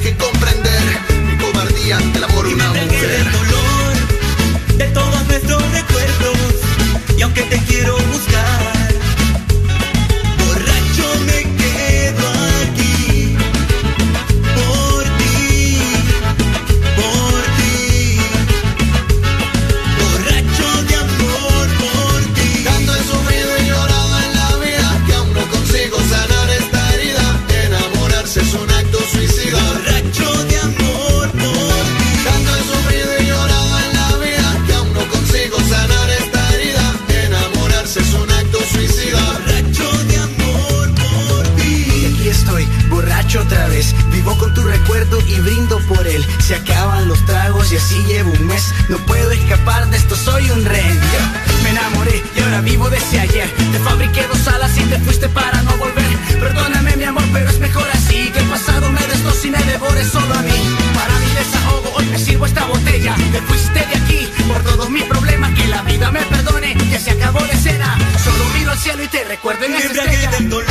Se 46.49 46.55
acaban 46.55 47.07
los 47.09 47.23
tragos 47.27 47.70
y 47.73 47.77
así 47.77 48.02
llevo 48.05 48.33
un 48.33 48.47
mes. 48.47 48.73
No 48.89 48.97
puedo 49.05 49.31
escapar 49.33 49.86
de 49.91 49.99
esto, 49.99 50.17
soy 50.17 50.51
un 50.51 50.65
rey. 50.65 50.99
Yo 51.12 51.62
me 51.62 51.68
enamoré 51.68 52.23
y 52.35 52.41
ahora 52.41 52.62
vivo 52.62 52.89
desde 52.89 53.20
ayer. 53.20 53.51
Te 53.51 53.78
fabriqué 53.81 54.27
dos 54.33 54.49
alas 54.49 54.75
y 54.78 54.81
te 54.85 54.99
fuiste 55.01 55.28
para 55.28 55.60
no 55.60 55.77
volver. 55.77 56.09
Perdóname, 56.41 56.97
mi 56.97 57.05
amor, 57.05 57.25
pero 57.35 57.51
es 57.51 57.59
mejor 57.59 57.86
así. 57.93 58.31
Que 58.33 58.39
el 58.39 58.47
pasado 58.47 58.91
me 58.91 59.07
destroce 59.09 59.49
y 59.49 59.51
me 59.51 59.62
devore 59.65 60.02
solo 60.07 60.33
a 60.33 60.41
mí. 60.41 60.77
Para 60.94 61.18
mi 61.18 61.27
desahogo, 61.35 61.93
hoy 61.97 62.07
me 62.07 62.18
sirvo 62.18 62.47
esta 62.47 62.65
botella. 62.65 63.15
Te 63.31 63.43
fuiste 63.43 63.81
de 63.81 63.97
aquí 63.97 64.28
por 64.49 64.62
todos 64.62 64.89
mis 64.89 65.05
problemas. 65.05 65.52
Que 65.52 65.67
la 65.68 65.83
vida 65.83 66.10
me 66.10 66.23
perdone, 66.23 66.75
ya 66.91 66.99
se 66.99 67.10
acabó 67.10 67.41
la 67.41 67.52
escena. 67.52 67.99
Solo 68.25 68.43
miro 68.57 68.70
al 68.70 68.78
cielo 68.78 69.05
y 69.05 69.09
te 69.09 69.23
recuerdo 69.25 69.67
en 69.67 69.75
esa 69.75 69.89
estrella. 69.89 70.31
del 70.31 70.49
dolor 70.49 70.65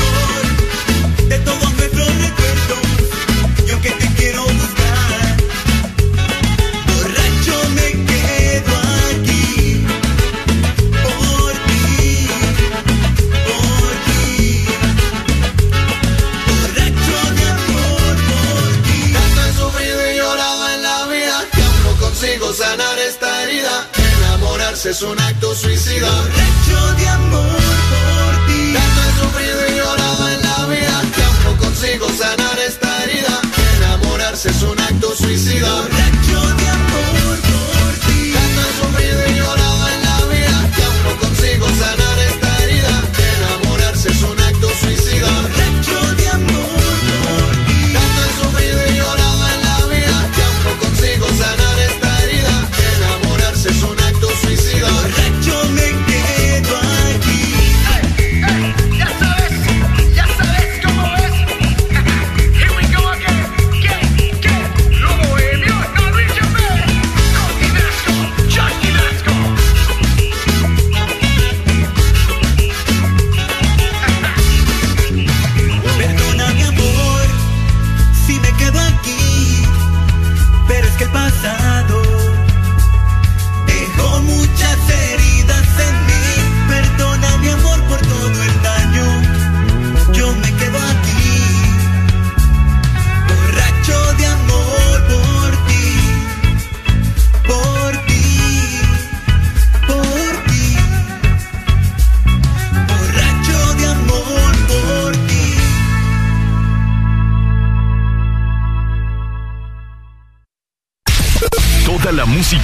de 1.30 1.38
todos 1.38 1.72
nuestros 1.75 2.07
recuerdos 2.07 2.80
y 3.67 3.69
aunque 3.69 3.91
te 3.91 4.07
quiero 4.15 4.41
buscar 4.41 4.76
sanar 22.57 22.97
esta 22.97 23.43
herida. 23.43 23.87
Enamorarse 24.17 24.89
es 24.89 25.01
un 25.03 25.19
acto 25.19 25.53
suicida. 25.53 26.09
borracho 26.09 26.95
de 26.97 27.07
amor 27.07 27.75
por 27.91 28.47
ti 28.47 28.73
Tanto 28.73 29.01
he 29.05 29.11
sufrido 29.21 29.59
y 29.69 29.77
llorado 29.77 30.29
en 30.29 30.41
la 30.41 30.65
vida 30.65 31.01
que 31.15 31.23
aún 31.23 31.43
no 31.45 31.57
consigo 31.57 32.07
sanar 32.09 32.57
esta 32.67 33.03
herida. 33.03 33.41
Enamorarse 33.77 34.49
es 34.49 34.61
un 34.63 34.79
acto 34.79 35.15
suicida. 35.15 35.97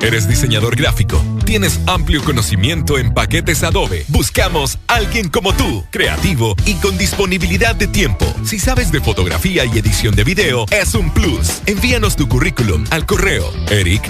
¿Eres 0.00 0.28
diseñador 0.28 0.76
gráfico? 0.76 1.20
¿Tienes 1.44 1.80
amplio 1.86 2.22
conocimiento 2.22 2.98
en 2.98 3.12
paquetes 3.12 3.64
Adobe? 3.64 4.04
Buscamos 4.06 4.78
alguien 4.86 5.28
como 5.28 5.52
tú, 5.52 5.84
creativo 5.90 6.54
y 6.64 6.74
con 6.74 6.96
disponibilidad 6.96 7.74
de 7.74 7.88
tiempo. 7.88 8.24
Si 8.44 8.60
sabes 8.60 8.92
de 8.92 9.00
fotografía 9.00 9.64
y 9.64 9.76
edición 9.76 10.14
de 10.14 10.22
video, 10.22 10.66
es 10.70 10.94
un 10.94 11.12
plus. 11.12 11.62
Envíanos 11.66 12.14
tu 12.14 12.28
currículum 12.28 12.84
al 12.90 13.06
correo 13.06 13.52
eric.as.hn. 13.70 14.08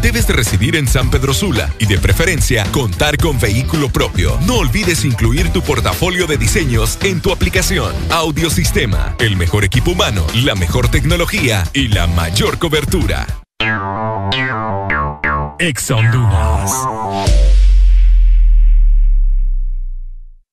Debes 0.00 0.26
de 0.28 0.32
residir 0.32 0.76
en 0.76 0.86
San 0.86 1.10
Pedro 1.10 1.34
Sula 1.34 1.74
y 1.80 1.86
de 1.86 1.98
preferencia 1.98 2.64
contar 2.70 3.18
con 3.18 3.40
vehículo 3.40 3.90
propio. 3.90 4.38
No 4.46 4.58
olvides 4.58 5.04
incluir 5.04 5.52
tu 5.52 5.60
portafolio 5.60 6.28
de 6.28 6.38
diseños 6.38 6.98
en 7.02 7.20
tu 7.20 7.32
aplicación. 7.32 7.92
Audiosistema, 8.10 9.16
el 9.18 9.36
mejor 9.36 9.64
equipo 9.64 9.90
humano, 9.90 10.24
la 10.36 10.54
mejor 10.54 10.88
tecnología 10.88 11.64
y 11.74 11.88
la 11.88 12.06
mayor 12.06 12.60
cobertura. 12.60 13.26
Ex 15.58 15.90
Honduras. 15.90 16.72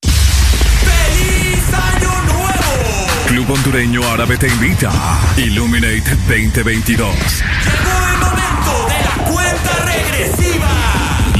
¡Feliz 0.04 1.74
Año 1.74 2.12
Nuevo! 2.26 3.28
Club 3.28 3.52
Hondureño 3.52 4.02
Árabe 4.12 4.38
te 4.38 4.50
invita. 4.50 4.92
Illuminate 5.38 6.16
2022. 6.28 7.16
Llegó 7.16 8.08
el 8.12 8.18
momento 8.20 8.88
de 8.90 9.00
la 9.06 9.16
cuenta 9.32 9.74
regresiva. 9.86 10.77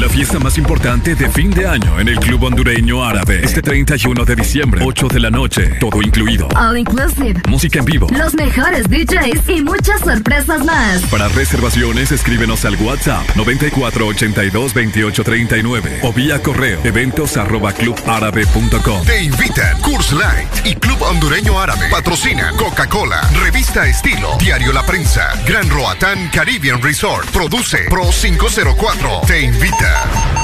La 0.08 0.14
fiesta 0.14 0.40
más 0.40 0.58
importante 0.58 1.16
de 1.16 1.30
fin 1.30 1.52
de 1.52 1.68
año 1.68 2.00
en 2.00 2.08
el 2.08 2.18
Club 2.18 2.42
Hondureño 2.42 3.04
Árabe. 3.04 3.42
Este 3.44 3.62
31 3.62 4.24
de 4.24 4.38
diciembre, 4.38 4.80
8 4.82 5.10
de 5.10 5.20
la 5.20 5.30
noche, 5.30 5.68
todo 5.82 6.02
incluido. 6.02 6.48
All 6.56 6.78
inclusive. 6.78 7.42
Música 7.50 7.80
en 7.80 7.86
vivo. 7.86 8.08
Los 8.12 8.34
mejores 8.34 8.90
DJs 8.90 9.50
y 9.50 9.64
muchas 9.64 10.00
sorpresas 10.00 10.64
más. 10.64 11.02
Para 11.12 11.28
reservaciones, 11.28 12.14
escríbenos 12.14 12.64
al 12.64 12.78
WhatsApp 12.78 13.28
94822839 13.36 16.00
o 16.04 16.14
vía 16.14 16.42
correo 16.42 16.80
eventos 16.86 17.36
arroba 17.36 17.74
clubárabe.com. 17.74 19.06
Te 19.06 19.24
invitan 19.24 19.78
Curse 19.82 20.16
Light 20.16 20.48
y 20.64 20.76
Club 20.76 21.02
Hondureño 21.02 21.60
Árabe. 21.60 21.90
Patrocina 21.92 22.54
Coca-Cola, 22.56 23.30
Revista 23.44 23.86
Estilo, 23.86 24.38
Diario 24.40 24.72
La 24.72 24.86
Prensa, 24.86 25.34
Gran 25.46 25.70
Roatán 25.70 26.30
Caribbean 26.32 26.82
Resort. 26.82 27.30
Produce 27.32 27.80
Pro 27.90 28.10
504. 28.10 29.24
Te 29.28 29.42
invita. 29.42 29.97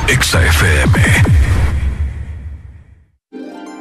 Exa 0.08 0.46
FM. 0.46 1.00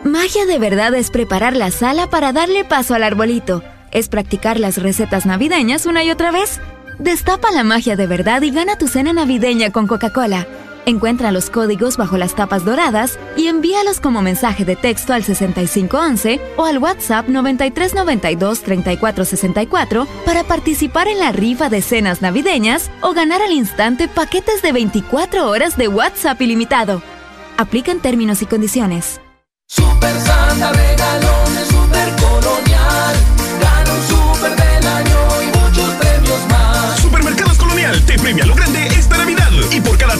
Magia 0.05 0.47
de 0.47 0.59
verdad 0.59 0.95
es 0.95 1.11
preparar 1.11 1.57
la 1.57 1.71
sala 1.71 2.09
para 2.09 2.33
darle 2.33 2.65
paso 2.65 2.95
al 2.95 3.03
arbolito. 3.03 3.63
Es 3.93 4.09
practicar 4.09 4.59
las 4.59 4.79
recetas 4.79 5.27
navideñas 5.27 5.87
una 5.87 6.03
y 6.05 6.11
otra 6.11 6.31
vez. 6.31 6.61
Destapa 6.99 7.51
la 7.51 7.65
magia 7.65 7.97
de 7.97 8.07
verdad 8.07 8.43
y 8.43 8.51
gana 8.51 8.77
tu 8.77 8.89
cena 8.89 9.13
navideña 9.13 9.71
con 9.71 9.87
Coca-Cola. 9.87 10.47
Encuentra 10.85 11.31
los 11.31 11.49
códigos 11.49 11.97
bajo 11.97 12.17
las 12.17 12.35
tapas 12.35 12.65
doradas 12.65 13.17
y 13.37 13.47
envíalos 13.47 14.01
como 14.01 14.21
mensaje 14.21 14.65
de 14.65 14.75
texto 14.75 15.13
al 15.13 15.23
6511 15.23 16.41
o 16.57 16.65
al 16.65 16.79
WhatsApp 16.79 17.29
9392-3464 17.29 20.09
para 20.25 20.43
participar 20.43 21.07
en 21.07 21.21
la 21.21 21.31
rifa 21.31 21.69
de 21.69 21.83
cenas 21.83 22.21
navideñas 22.21 22.91
o 23.01 23.13
ganar 23.13 23.43
al 23.43 23.53
instante 23.53 24.09
paquetes 24.09 24.61
de 24.63 24.73
24 24.73 25.49
horas 25.49 25.77
de 25.77 25.87
WhatsApp 25.87 26.43
ilimitado. 26.43 27.01
Aplican 27.57 28.01
términos 28.01 28.43
y 28.43 28.47
condiciones. 28.47 29.21
Super 29.69 30.21
Santa 30.21 30.73
regalones, 30.73 31.69
super 31.69 32.11
colonial. 32.17 33.15
Gana 33.61 33.95
un 33.95 34.03
super 34.09 34.51
del 34.57 34.85
año 34.87 35.43
y 35.43 35.47
muchos 35.59 35.95
premios 35.95 36.45
más. 36.49 36.99
Supermercados 37.01 37.57
Colonial 37.57 38.05
te 38.05 38.19
premia 38.19 38.45
lo 38.47 38.57
grande 38.57 38.82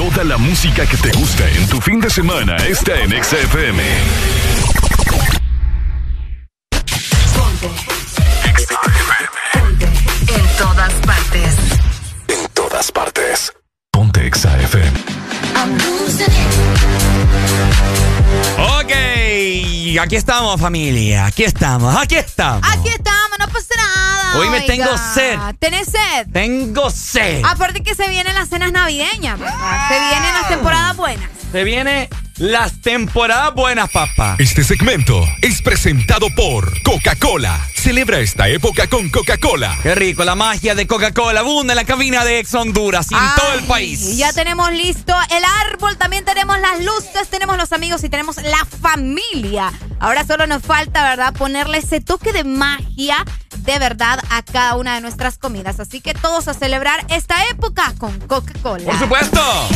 Toda 0.00 0.24
la 0.24 0.38
música 0.38 0.86
que 0.86 0.96
te 0.96 1.12
gusta 1.12 1.46
en 1.50 1.68
tu 1.68 1.78
fin 1.78 2.00
de 2.00 2.08
semana 2.08 2.56
está 2.56 2.98
en 3.00 3.12
Exa 3.12 3.36
FM. 3.36 3.82
En 10.26 10.56
todas 10.56 10.94
partes. 11.04 11.54
En 12.28 12.48
todas 12.54 12.90
partes. 12.90 13.52
Ponte 13.90 14.26
Exa 14.26 14.58
FM. 14.62 14.90
Ok, 18.58 18.92
aquí 20.00 20.16
estamos 20.16 20.58
familia, 20.58 21.26
aquí 21.26 21.44
estamos, 21.44 21.94
aquí 21.94 22.16
estamos. 22.16 22.66
Aquí 22.72 22.88
estamos, 22.88 23.19
no 23.40 23.48
pasa 23.48 23.74
nada. 23.76 24.38
Hoy 24.38 24.50
me 24.50 24.60
tengo 24.60 24.96
sed. 25.14 25.38
¿Tenés 25.58 25.88
sed? 25.88 26.28
Tengo 26.32 26.90
sed. 26.90 27.42
Aparte 27.44 27.82
que 27.82 27.94
se 27.94 28.08
vienen 28.08 28.34
las 28.34 28.48
cenas 28.48 28.70
navideñas. 28.70 29.38
Se 29.38 29.98
vienen 29.98 30.34
las 30.34 30.48
temporadas 30.48 30.96
buenas. 30.96 31.28
Se 31.50 31.64
viene 31.64 32.08
las 32.40 32.80
temporadas 32.80 33.54
buenas, 33.54 33.90
papá. 33.90 34.36
Este 34.38 34.64
segmento 34.64 35.22
es 35.42 35.60
presentado 35.60 36.26
por 36.34 36.82
Coca-Cola. 36.82 37.68
Celebra 37.74 38.18
esta 38.18 38.48
época 38.48 38.86
con 38.88 39.10
Coca-Cola. 39.10 39.76
Qué 39.82 39.94
rico, 39.94 40.24
la 40.24 40.34
magia 40.34 40.74
de 40.74 40.86
Coca-Cola 40.86 41.40
abunda 41.40 41.74
en 41.74 41.76
la 41.76 41.84
cabina 41.84 42.24
de 42.24 42.38
Ex 42.38 42.54
Honduras 42.54 43.08
y 43.10 43.14
en 43.14 43.20
todo 43.36 43.52
el 43.58 43.64
país. 43.64 44.00
Y 44.08 44.16
ya 44.16 44.32
tenemos 44.32 44.72
listo 44.72 45.14
el 45.30 45.44
árbol, 45.70 45.98
también 45.98 46.24
tenemos 46.24 46.58
las 46.60 46.82
luces, 46.82 47.28
tenemos 47.28 47.58
los 47.58 47.72
amigos 47.72 48.02
y 48.04 48.08
tenemos 48.08 48.36
la 48.38 48.64
familia. 48.80 49.70
Ahora 49.98 50.26
solo 50.26 50.46
nos 50.46 50.62
falta, 50.62 51.02
¿verdad?, 51.02 51.34
ponerle 51.34 51.78
ese 51.78 52.00
toque 52.00 52.32
de 52.32 52.44
magia 52.44 53.22
de 53.58 53.78
verdad 53.78 54.18
a 54.30 54.42
cada 54.42 54.76
una 54.76 54.94
de 54.94 55.02
nuestras 55.02 55.36
comidas. 55.36 55.78
Así 55.78 56.00
que 56.00 56.14
todos 56.14 56.48
a 56.48 56.54
celebrar 56.54 57.04
esta 57.10 57.44
época 57.48 57.92
con 57.98 58.18
Coca-Cola. 58.20 58.86
Por 58.86 58.98
supuesto. 58.98 59.68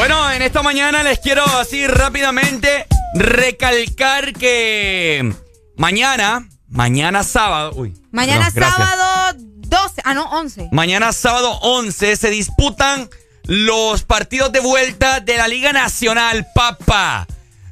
Bueno, 0.00 0.32
en 0.32 0.40
esta 0.40 0.62
mañana 0.62 1.02
les 1.02 1.18
quiero 1.18 1.44
así 1.44 1.86
rápidamente 1.86 2.86
recalcar 3.12 4.32
que 4.32 5.30
mañana, 5.76 6.48
mañana 6.68 7.22
sábado, 7.22 7.72
uy. 7.74 7.92
Mañana 8.10 8.50
perdón, 8.50 8.70
gracias. 8.78 8.88
sábado 8.88 9.38
12, 9.58 10.02
ah 10.02 10.14
no, 10.14 10.24
11. 10.30 10.68
Mañana 10.72 11.12
sábado 11.12 11.50
11 11.60 12.16
se 12.16 12.30
disputan 12.30 13.10
los 13.44 14.04
partidos 14.04 14.50
de 14.52 14.60
vuelta 14.60 15.20
de 15.20 15.36
la 15.36 15.46
Liga 15.48 15.74
Nacional, 15.74 16.46
papá. 16.54 17.26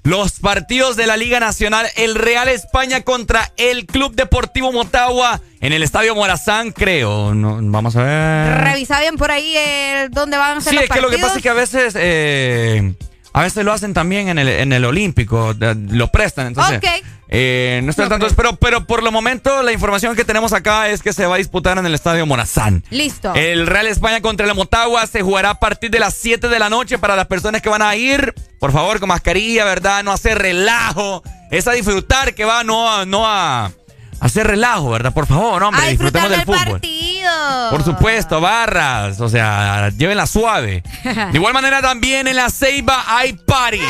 Los 0.09 0.41
partidos 0.41 0.97
de 0.97 1.07
la 1.07 1.19
Liga 1.19 1.39
Nacional, 1.39 1.87
el 1.97 2.15
Real 2.15 2.49
España 2.49 3.03
contra 3.03 3.53
el 3.59 3.85
Club 3.85 4.15
Deportivo 4.15 4.73
Motagua 4.73 5.43
en 5.61 5.75
el 5.75 5.83
Estadio 5.83 6.15
Morazán, 6.15 6.73
creo. 6.73 7.35
No, 7.35 7.59
vamos 7.61 7.95
a 7.95 8.05
ver. 8.05 8.65
Revisa 8.65 9.01
bien 9.01 9.17
por 9.19 9.31
ahí 9.31 9.53
eh, 9.55 10.09
dónde 10.11 10.39
van 10.39 10.57
a 10.57 10.61
ser 10.63 10.71
Sí, 10.71 10.77
los 10.77 10.85
es 10.85 10.91
que 10.91 11.03
lo 11.03 11.11
que 11.11 11.19
pasa 11.19 11.37
es 11.37 11.43
que 11.43 11.49
a 11.51 11.53
veces, 11.53 11.93
eh, 11.95 12.95
a 13.35 13.43
veces 13.43 13.67
lo 13.67 13.71
hacen 13.71 13.93
también 13.93 14.31
en 14.31 14.39
el, 14.39 14.49
en 14.49 14.73
el 14.73 14.87
Olímpico, 14.87 15.55
lo 15.59 16.09
prestan, 16.09 16.47
entonces. 16.47 16.79
Ok. 16.79 17.05
Eh, 17.31 17.81
no 17.85 17.91
estoy 17.91 18.05
al 18.05 18.09
tanto, 18.09 18.27
pero, 18.35 18.57
pero 18.57 18.87
por 18.87 19.03
lo 19.03 19.13
momento 19.13 19.63
la 19.63 19.73
información 19.73 20.17
que 20.17 20.25
tenemos 20.25 20.53
acá 20.53 20.89
es 20.89 21.03
que 21.03 21.13
se 21.13 21.27
va 21.27 21.35
a 21.35 21.39
disputar 21.39 21.77
en 21.77 21.85
el 21.85 21.95
Estadio 21.95 22.25
Morazán. 22.25 22.83
Listo. 22.91 23.35
El 23.35 23.67
Real 23.67 23.87
España 23.87 24.21
contra 24.21 24.47
el 24.47 24.55
Motagua 24.55 25.07
se 25.07 25.21
jugará 25.23 25.51
a 25.51 25.61
partir 25.61 25.91
de 25.91 26.01
las 26.01 26.15
7 26.15 26.49
de 26.49 26.59
la 26.59 26.71
noche 26.71 26.99
para 26.99 27.17
las 27.17 27.27
personas 27.27 27.61
que 27.61 27.69
van 27.69 27.83
a 27.83 27.95
ir. 27.97 28.35
Por 28.59 28.73
favor, 28.73 28.99
con 28.99 29.09
mascarilla, 29.09 29.65
¿verdad? 29.65 30.03
No 30.03 30.13
hacer 30.13 30.39
relajo. 30.39 31.23
Es 31.51 31.69
a 31.69 31.73
disfrutar 31.73 32.35
que 32.35 32.45
va, 32.45 32.65
no 32.65 32.91
a, 32.91 33.05
no 33.05 33.27
a 33.27 33.73
hacer 34.21 34.47
relajo, 34.47 34.91
¿verdad? 34.91 35.13
Por 35.13 35.27
favor, 35.27 35.63
hombre, 35.63 35.85
a 35.85 35.89
disfrutemos 35.89 36.31
del 36.31 36.39
del 36.39 36.47
fútbol. 36.47 36.73
partido. 36.73 37.71
Por 37.71 37.85
supuesto, 37.85 38.41
barras, 38.41 39.21
o 39.21 39.29
sea, 39.29 39.91
llévenla 39.91 40.27
suave. 40.27 40.83
De 41.05 41.31
igual 41.35 41.53
manera 41.53 41.83
también 41.83 42.27
en 42.27 42.37
la 42.37 42.49
Ceiba 42.51 43.05
hay 43.07 43.35
party. 43.35 43.81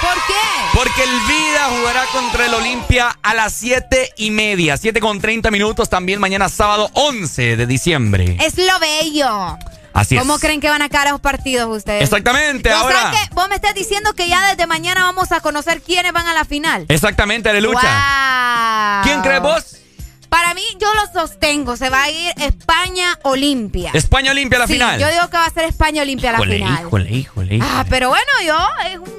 ¿Por 0.00 0.14
qué? 0.26 0.34
Porque 0.74 1.02
el 1.02 1.10
Vida 1.26 1.64
jugará 1.78 2.04
contra 2.12 2.46
el 2.46 2.54
Olimpia 2.54 3.18
a 3.22 3.34
las 3.34 3.52
7 3.54 4.12
y 4.16 4.30
media. 4.30 4.76
7 4.76 5.00
con 5.00 5.20
30 5.20 5.50
minutos 5.50 5.88
también 5.88 6.20
mañana 6.20 6.48
sábado 6.48 6.88
11 6.94 7.56
de 7.56 7.66
diciembre. 7.66 8.36
Es 8.40 8.56
lo 8.58 8.78
bello. 8.78 9.58
Así 9.92 10.14
es. 10.14 10.20
¿Cómo 10.22 10.38
creen 10.38 10.60
que 10.60 10.68
van 10.70 10.82
a 10.82 10.88
caer 10.88 11.08
esos 11.08 11.20
partidos 11.20 11.76
ustedes? 11.76 12.04
Exactamente, 12.04 12.70
ahora. 12.70 13.10
que 13.10 13.34
vos 13.34 13.48
me 13.48 13.56
estás 13.56 13.74
diciendo 13.74 14.12
que 14.14 14.28
ya 14.28 14.46
desde 14.50 14.66
mañana 14.68 15.02
vamos 15.04 15.32
a 15.32 15.40
conocer 15.40 15.82
quiénes 15.82 16.12
van 16.12 16.28
a 16.28 16.34
la 16.34 16.44
final. 16.44 16.86
Exactamente, 16.88 17.48
aleluya. 17.48 17.80
Wow. 17.80 19.02
¿Quién 19.02 19.20
cree 19.22 19.40
vos? 19.40 19.78
Para 20.28 20.52
mí, 20.54 20.62
yo 20.78 20.86
lo 20.94 21.20
sostengo. 21.20 21.76
Se 21.76 21.88
va 21.90 22.02
a 22.04 22.10
ir 22.10 22.32
España-Olimpia. 22.36 23.90
España 23.94 24.30
Olimpia 24.30 24.58
a 24.58 24.60
la 24.60 24.66
Sí, 24.66 24.74
final. 24.74 25.00
Yo 25.00 25.08
digo 25.08 25.28
que 25.30 25.36
va 25.38 25.46
a 25.46 25.50
ser 25.50 25.64
España-Olimpia 25.64 26.30
a 26.30 26.32
la 26.34 26.38
final. 26.40 26.58
híjole, 26.84 27.10
híjole, 27.10 27.54
híjole. 27.56 27.58
Ah, 27.62 27.84
pero 27.88 28.10
bueno, 28.10 28.24
yo 28.46 28.58
es 28.90 28.98
un 28.98 29.17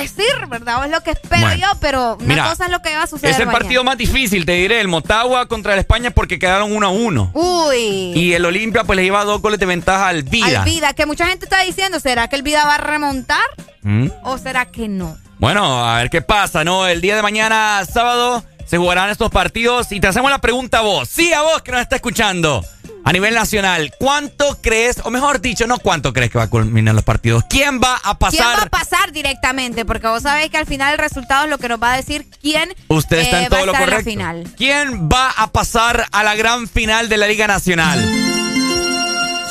decir, 0.00 0.26
¿verdad? 0.48 0.80
O 0.80 0.84
es 0.84 0.90
lo 0.90 1.02
que 1.02 1.10
espero 1.12 1.42
Bueno, 1.42 1.56
yo, 1.60 1.68
pero 1.80 2.16
una 2.16 2.26
mira, 2.26 2.48
cosa 2.48 2.66
es 2.66 2.70
lo 2.70 2.80
que 2.82 2.94
va 2.94 3.02
a 3.02 3.06
suceder. 3.06 3.30
Es 3.32 3.38
el 3.40 3.46
mañana. 3.46 3.58
partido 3.60 3.84
más 3.84 3.98
difícil, 3.98 4.44
te 4.46 4.52
diré. 4.52 4.80
El 4.80 4.88
Motagua 4.88 5.46
contra 5.46 5.74
el 5.74 5.80
España 5.80 6.10
porque 6.10 6.38
quedaron 6.38 6.72
1 6.72 6.86
a 6.86 6.90
1. 6.90 7.30
Uy. 7.34 8.12
Y 8.14 8.32
el 8.34 8.44
Olimpia 8.44 8.84
pues 8.84 8.96
le 8.96 9.02
lleva 9.04 9.24
dos 9.24 9.40
goles 9.42 9.58
de 9.58 9.66
ventaja 9.66 10.08
al 10.08 10.22
Vida. 10.22 10.60
Al 10.60 10.64
Vida, 10.64 10.92
que 10.94 11.06
mucha 11.06 11.26
gente 11.26 11.46
está 11.46 11.62
diciendo, 11.62 12.00
¿será 12.00 12.28
que 12.28 12.36
el 12.36 12.42
Vida 12.42 12.64
va 12.64 12.74
a 12.74 12.78
remontar 12.78 13.44
¿Mm? 13.82 14.08
o 14.22 14.38
será 14.38 14.66
que 14.66 14.88
no? 14.88 15.16
Bueno, 15.38 15.86
a 15.86 15.98
ver 15.98 16.10
qué 16.10 16.22
pasa, 16.22 16.64
¿no? 16.64 16.86
El 16.86 17.00
día 17.00 17.14
de 17.14 17.22
mañana, 17.22 17.82
sábado, 17.84 18.42
se 18.64 18.78
jugarán 18.78 19.10
estos 19.10 19.30
partidos 19.30 19.92
y 19.92 20.00
te 20.00 20.06
hacemos 20.08 20.30
la 20.30 20.38
pregunta 20.38 20.78
a 20.78 20.82
vos. 20.82 21.08
Sí, 21.08 21.32
a 21.32 21.42
vos 21.42 21.62
que 21.62 21.72
nos 21.72 21.80
está 21.82 21.96
escuchando. 21.96 22.64
A 23.06 23.12
nivel 23.12 23.34
nacional, 23.34 23.92
¿cuánto 24.00 24.58
crees, 24.60 24.96
o 25.04 25.12
mejor 25.12 25.40
dicho, 25.40 25.68
no 25.68 25.78
cuánto 25.78 26.12
crees 26.12 26.28
que 26.28 26.38
va 26.38 26.44
a 26.44 26.50
culminar 26.50 26.92
los 26.92 27.04
partidos? 27.04 27.44
¿Quién 27.48 27.80
va 27.80 27.94
a 27.94 28.00
¿Quién 28.00 28.42
va 28.44 28.54
a 28.54 28.66
pasar? 28.66 28.68
pasar 28.70 29.12
directamente? 29.12 29.84
Porque 29.84 30.08
vos 30.08 30.24
sabés 30.24 30.50
que 30.50 30.56
al 30.56 30.66
final 30.66 30.92
el 30.94 30.98
resultado 30.98 31.44
es 31.44 31.50
lo 31.50 31.58
que 31.58 31.68
nos 31.68 31.80
va 31.80 31.92
a 31.92 31.96
decir 31.98 32.26
quién 32.42 32.74
Usted 32.88 33.18
está 33.18 33.42
eh, 33.42 33.44
en 33.44 33.52
va 33.52 33.58
a 33.58 33.60
todo 33.60 33.66
lo 33.66 33.72
estar 33.72 33.82
en 33.84 33.90
la 33.90 33.96
correcto. 33.98 34.10
final. 34.10 34.44
¿Quién 34.56 35.08
va 35.08 35.30
a 35.36 35.46
pasar 35.52 36.04
a 36.10 36.24
la 36.24 36.34
gran 36.34 36.66
final 36.66 37.08
de 37.08 37.16
la 37.16 37.28
Liga 37.28 37.46
Nacional? 37.46 38.35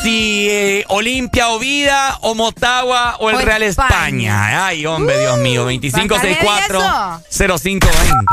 Si 0.05 0.47
eh, 0.51 0.85
Olimpia 0.89 1.49
o 1.49 1.57
Vida 1.57 2.19
o 2.21 2.35
Motagua 2.35 3.17
o 3.19 3.31
el 3.31 3.37
O 3.37 3.39
Real 3.39 3.63
España. 3.63 3.87
España. 3.89 4.67
Ay, 4.67 4.85
hombre, 4.85 5.19
Dios 5.19 5.39
mío. 5.39 5.63
2564 5.63 7.21
0520. 7.31 8.25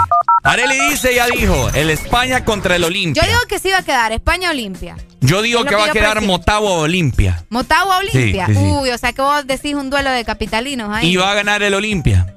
Areli 0.43 0.91
dice, 0.91 1.15
ya 1.15 1.27
dijo, 1.29 1.71
el 1.71 1.89
España 1.89 2.45
contra 2.45 2.77
el 2.77 2.85
Olimpia. 2.85 3.23
Yo 3.23 3.29
digo 3.29 3.41
que 3.49 3.59
sí 3.59 3.71
va 3.71 3.79
a 3.79 3.83
quedar 3.85 4.13
España 4.13 4.51
Olimpia. 4.51 4.97
Yo 5.23 5.41
digo 5.41 5.63
que 5.63 5.71
que 5.71 5.77
va 5.77 5.87
a 5.87 5.93
quedar. 5.93 6.21
Motagua 6.21 6.73
o 6.73 6.81
Olimpia. 6.81 7.43
Motagua 7.49 7.99
Olimpia. 7.99 8.47
Sí, 8.49 8.55
sí, 8.55 8.61
sí. 8.61 8.67
Uy, 8.67 8.91
o 8.91 8.99
sea 8.99 9.15
que 9.15 9.23
vos 9.23 9.47
decís 9.47 9.75
un 9.75 9.89
duelo 9.89 10.11
de 10.11 10.27
capitalinos 10.27 10.95
ahí. 10.95 11.09
Y 11.11 11.17
va 11.17 11.31
a 11.31 11.35
ganar 11.35 11.63
el 11.63 11.73
Olimpia. 11.73 12.35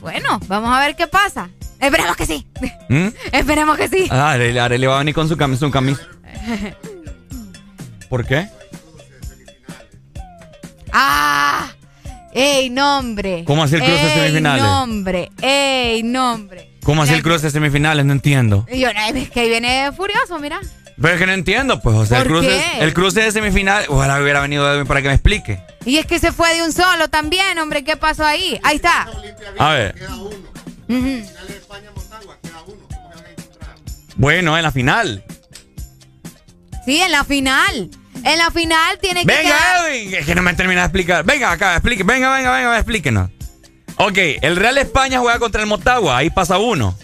Bueno, 0.00 0.40
vamos 0.46 0.74
a 0.74 0.80
ver 0.80 0.96
qué 0.96 1.06
pasa. 1.06 1.50
Esperemos 1.78 2.16
que 2.16 2.24
sí. 2.24 2.46
¿Mm? 2.88 3.08
Esperemos 3.32 3.76
que 3.76 3.88
sí. 3.88 4.08
Ah, 4.10 4.30
Areli, 4.30 4.58
Areli 4.58 4.86
va 4.86 4.94
a 4.94 4.98
venir 5.00 5.14
con 5.14 5.28
su 5.28 5.36
camisa. 5.36 5.60
Su 5.60 5.70
camisa. 5.70 6.00
¿Por 8.08 8.24
qué? 8.26 8.48
ah, 10.92 11.70
ey, 12.32 12.70
nombre. 12.70 13.44
¿Cómo 13.46 13.62
así 13.64 13.74
el 13.74 13.82
cruce 13.82 13.94
de 14.02 14.08
Ey, 14.08 14.18
semifinales? 14.28 14.62
nombre, 14.64 15.30
ey, 15.42 16.02
nombre. 16.02 16.70
¿Cómo 16.84 17.02
así 17.02 17.12
el 17.14 17.22
cruce 17.22 17.46
de 17.46 17.50
semifinales? 17.50 18.04
No 18.06 18.12
entiendo. 18.12 18.66
Yo, 18.72 18.92
no, 18.92 19.00
es 19.18 19.30
que 19.30 19.40
ahí 19.40 19.48
viene 19.48 19.90
furioso, 19.92 20.38
mira. 20.38 20.60
Pero 21.00 21.14
es 21.14 21.20
que 21.20 21.26
no 21.26 21.32
entiendo, 21.32 21.80
pues. 21.80 21.96
O 21.96 22.06
sea, 22.06 22.18
el 22.18 22.24
¿Por 22.28 22.32
cruce, 22.38 22.48
qué? 22.48 22.84
el 22.84 22.94
cruce 22.94 23.20
de 23.20 23.32
semifinales. 23.32 23.88
Ojalá 23.90 24.22
hubiera 24.22 24.40
venido 24.40 24.72
Edwin 24.72 24.86
para 24.86 25.02
que 25.02 25.08
me 25.08 25.14
explique. 25.14 25.60
Y 25.84 25.98
es 25.98 26.06
que 26.06 26.18
se 26.18 26.32
fue 26.32 26.54
de 26.54 26.62
un 26.62 26.72
solo 26.72 27.08
también, 27.08 27.58
hombre. 27.58 27.84
¿Qué 27.84 27.96
pasó 27.96 28.24
ahí? 28.24 28.58
Ahí 28.62 28.76
está. 28.76 29.06
A 29.58 29.70
ver. 29.74 29.94
Ujú. 30.88 31.22
Bueno, 34.16 34.56
en 34.56 34.62
la 34.62 34.72
final. 34.72 35.22
Sí, 36.86 37.02
en 37.02 37.12
la 37.12 37.24
final. 37.24 37.90
En 38.24 38.38
la 38.38 38.50
final 38.50 38.98
tiene 39.00 39.20
que 39.20 39.26
Venga, 39.26 39.42
quedar- 39.42 39.88
Edwin. 39.90 40.14
Es 40.14 40.24
que 40.24 40.34
no 40.34 40.40
me 40.42 40.54
termina 40.54 40.80
de 40.80 40.86
explicar. 40.86 41.24
Venga 41.24 41.50
acá, 41.52 41.72
explique. 41.74 42.02
Venga, 42.02 42.34
venga, 42.34 42.50
venga, 42.56 42.76
explíquenos. 42.76 43.30
Ok, 43.96 44.16
el 44.40 44.56
Real 44.56 44.78
España 44.78 45.18
juega 45.20 45.38
contra 45.38 45.60
el 45.60 45.66
Motagua. 45.66 46.16
Ahí 46.16 46.30
pasa 46.30 46.56
uno. 46.58 46.96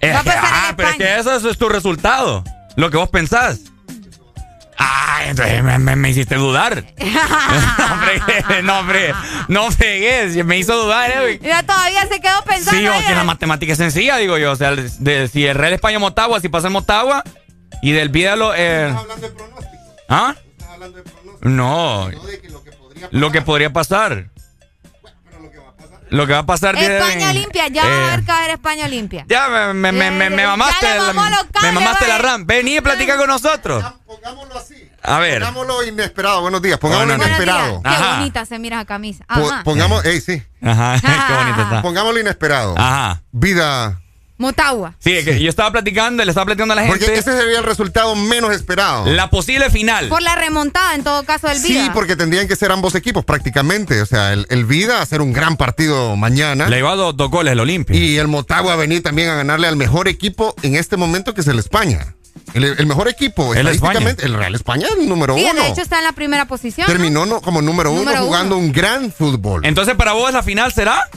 Es 0.00 0.20
que- 0.22 0.30
ah, 0.30 0.74
pero 0.76 0.88
es 0.90 0.96
que 0.96 1.18
eso, 1.18 1.34
eso 1.36 1.50
es 1.50 1.58
tu 1.58 1.68
resultado. 1.68 2.42
Lo 2.76 2.90
que 2.90 2.96
vos 2.96 3.08
pensás. 3.08 3.60
Ah, 4.78 5.20
entonces 5.26 5.62
me, 5.62 5.78
me- 5.78 5.94
me 5.94 6.10
hiciste 6.10 6.34
dudar. 6.34 6.84
no, 6.98 8.00
fregues, 8.00 8.64
no, 8.64 8.84
fregues, 8.84 9.16
no 9.48 9.70
fregues, 9.70 10.44
me 10.44 10.58
hizo 10.58 10.74
dudar, 10.76 11.10
Edwin. 11.10 11.38
Mira, 11.40 11.62
se 12.08 12.20
quedó 12.20 12.42
pensando. 12.44 12.80
Sí, 12.80 12.86
o 12.86 13.06
que 13.06 13.14
la 13.14 13.24
matemática 13.24 13.72
es 13.72 13.78
sencilla, 13.78 14.16
digo 14.16 14.38
yo. 14.38 14.52
O 14.52 14.56
sea, 14.56 14.72
de- 14.74 15.28
si 15.28 15.46
el 15.46 15.54
Real 15.56 15.72
España 15.72 15.98
Motagua, 15.98 16.40
si 16.40 16.48
pasa 16.48 16.66
en 16.68 16.72
Motagua, 16.74 17.22
y 17.82 17.92
del 17.92 18.08
Vídalo. 18.10 18.52
Eh, 18.54 18.94
¿Ah? 20.08 20.34
No. 21.40 22.10
Lo 23.10 23.32
que 23.32 23.42
podría 23.42 23.72
pasar. 23.72 24.12
Lo 24.12 24.32
que 24.32 24.41
va 26.34 26.38
a 26.40 26.46
pasar. 26.46 26.76
tiene- 26.76 26.96
España 26.98 27.32
limpia, 27.32 27.68
ya 27.68 27.82
va 27.84 27.88
a 27.88 27.92
Eh, 27.92 28.04
haber 28.12 28.24
que 28.24 28.32
haber 28.32 28.50
España 28.50 28.88
limpia. 28.88 29.24
Ya 29.28 29.48
me, 29.48 29.74
me, 29.74 30.10
me, 30.10 30.30
me, 30.30 30.46
mamaste. 30.46 30.86
la- 30.98 31.12
me 31.62 31.72
mamaste 31.72 32.06
la. 32.08 32.18
RAM. 32.18 32.46
Vení 32.46 32.76
y 32.76 32.80
platica 32.80 33.16
con 33.16 33.28
nosotros. 33.28 33.84
A 35.04 35.18
ver. 35.18 35.40
Pongámoslo 35.40 35.82
inesperado. 35.84 36.42
Buenos 36.42 36.62
días. 36.62 36.78
Pongámoslo 36.78 37.16
Buenos 37.16 37.26
días. 37.26 37.38
inesperado. 37.40 37.82
Qué 37.82 38.16
bonita 38.18 38.44
se 38.46 38.58
mira 38.58 38.76
esa 38.76 38.84
camisa. 38.84 39.24
Po- 39.26 39.50
Ajá. 39.50 39.64
pongamos, 39.64 40.04
ey, 40.04 40.20
sí. 40.20 40.42
Ajá, 40.62 40.96
qué 41.28 41.34
bonito 41.34 41.62
está. 41.62 41.82
Pongámoslo 41.82 42.20
inesperado. 42.20 42.74
Ajá. 42.78 43.22
Vida. 43.32 44.01
Motagua. 44.42 44.94
Sí, 44.98 45.12
es 45.12 45.24
que 45.24 45.40
yo 45.40 45.48
estaba 45.48 45.72
platicando, 45.72 46.22
le 46.22 46.30
estaba 46.30 46.44
platicando 46.44 46.72
a 46.72 46.76
la 46.76 46.82
gente. 46.82 46.98
Porque 46.98 47.14
ese 47.18 47.32
sería 47.32 47.58
el 47.60 47.64
resultado 47.64 48.14
menos 48.14 48.52
esperado. 48.52 49.06
La 49.06 49.30
posible 49.30 49.70
final. 49.70 50.08
Por 50.08 50.20
la 50.20 50.34
remontada, 50.34 50.94
en 50.94 51.02
todo 51.04 51.24
caso, 51.24 51.48
del 51.48 51.58
Sí, 51.58 51.72
Vida. 51.72 51.92
porque 51.94 52.16
tendrían 52.16 52.46
que 52.46 52.56
ser 52.56 52.70
ambos 52.70 52.94
equipos 52.94 53.24
prácticamente. 53.24 54.02
O 54.02 54.06
sea, 54.06 54.34
el, 54.34 54.46
el 54.50 54.66
Vida 54.66 54.98
a 54.98 55.02
hacer 55.02 55.22
un 55.22 55.32
gran 55.32 55.56
partido 55.56 56.14
mañana. 56.16 56.68
Le 56.68 56.78
iba 56.78 56.92
a 56.92 56.96
dos, 56.96 57.16
dos 57.16 57.30
goles 57.30 57.52
el 57.52 57.60
Olimpia. 57.60 57.96
Y 57.96 58.18
el 58.18 58.28
Motagua 58.28 58.74
a 58.74 58.76
venir 58.76 59.02
también 59.02 59.30
a 59.30 59.36
ganarle 59.36 59.66
al 59.68 59.76
mejor 59.76 60.08
equipo 60.08 60.54
en 60.62 60.76
este 60.76 60.96
momento 60.98 61.32
que 61.32 61.40
es 61.40 61.46
el 61.46 61.58
España. 61.58 62.14
El, 62.54 62.64
el 62.64 62.86
mejor 62.86 63.08
equipo, 63.08 63.54
El 63.54 63.66
estadísticamente, 63.68 64.26
el 64.26 64.34
Real 64.34 64.54
España 64.54 64.86
es 64.86 64.98
el 64.98 65.08
número 65.08 65.36
Sí, 65.36 65.46
uno. 65.50 65.62
de 65.62 65.68
hecho 65.68 65.80
está 65.82 65.98
en 65.98 66.04
la 66.04 66.12
primera 66.12 66.46
posición. 66.46 66.86
Terminó 66.86 67.24
no- 67.24 67.40
como 67.40 67.62
número, 67.62 67.90
Número 67.90 68.10
uno 68.10 68.18
uno. 68.18 68.26
jugando 68.26 68.56
un 68.56 68.72
gran 68.72 69.12
fútbol. 69.12 69.64
Entonces, 69.64 69.94
para 69.94 70.12
vos 70.12 70.32
la 70.32 70.42
final 70.42 70.72
será 70.72 71.08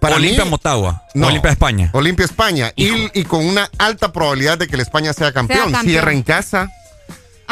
Para 0.00 0.16
Olimpia 0.16 0.44
mí- 0.44 0.50
Motagua. 0.50 1.04
No. 1.14 1.26
Olimpia 1.28 1.50
España. 1.52 1.90
Olimpia 1.92 2.24
España. 2.24 2.72
Y, 2.74 3.10
y 3.18 3.24
con 3.24 3.44
una 3.44 3.68
alta 3.78 4.12
probabilidad 4.12 4.58
de 4.58 4.66
que 4.66 4.74
el 4.74 4.80
España 4.80 5.12
sea 5.12 5.32
campeón. 5.32 5.64
campeón. 5.72 5.84
Cierra 5.84 6.12
en 6.12 6.22
casa. 6.22 6.70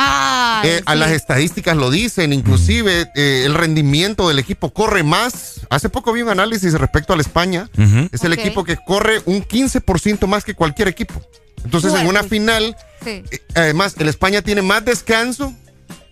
Ah, 0.01 0.63
Eh, 0.65 0.81
A 0.87 0.95
las 0.95 1.11
estadísticas 1.11 1.77
lo 1.77 1.91
dicen, 1.91 2.33
inclusive 2.33 3.11
eh, 3.17 3.43
el 3.45 3.55
rendimiento 3.55 4.29
del 4.29 4.39
equipo 4.39 4.73
corre 4.73 5.03
más. 5.03 5.61
Hace 5.71 5.89
poco 5.89 6.13
vi 6.13 6.23
un 6.23 6.29
análisis 6.29 6.73
respecto 6.75 7.13
al 7.13 7.21
España. 7.21 7.69
Ujú. 7.77 8.09
Es 8.13 8.23
el 8.25 8.33
equipo 8.33 8.65
que 8.65 8.77
corre 8.77 9.21
un 9.27 9.43
15% 9.43 10.27
más 10.27 10.45
que 10.45 10.55
cualquier 10.55 10.89
equipo. 10.89 11.21
Entonces 11.65 11.93
en 11.95 12.07
una 12.07 12.23
final, 12.23 12.77
Sí. 13.05 13.25
eh, 13.31 13.41
además 13.55 13.95
el 13.99 14.09
España 14.09 14.41
tiene 14.43 14.63
más 14.63 14.85
descanso 14.85 15.53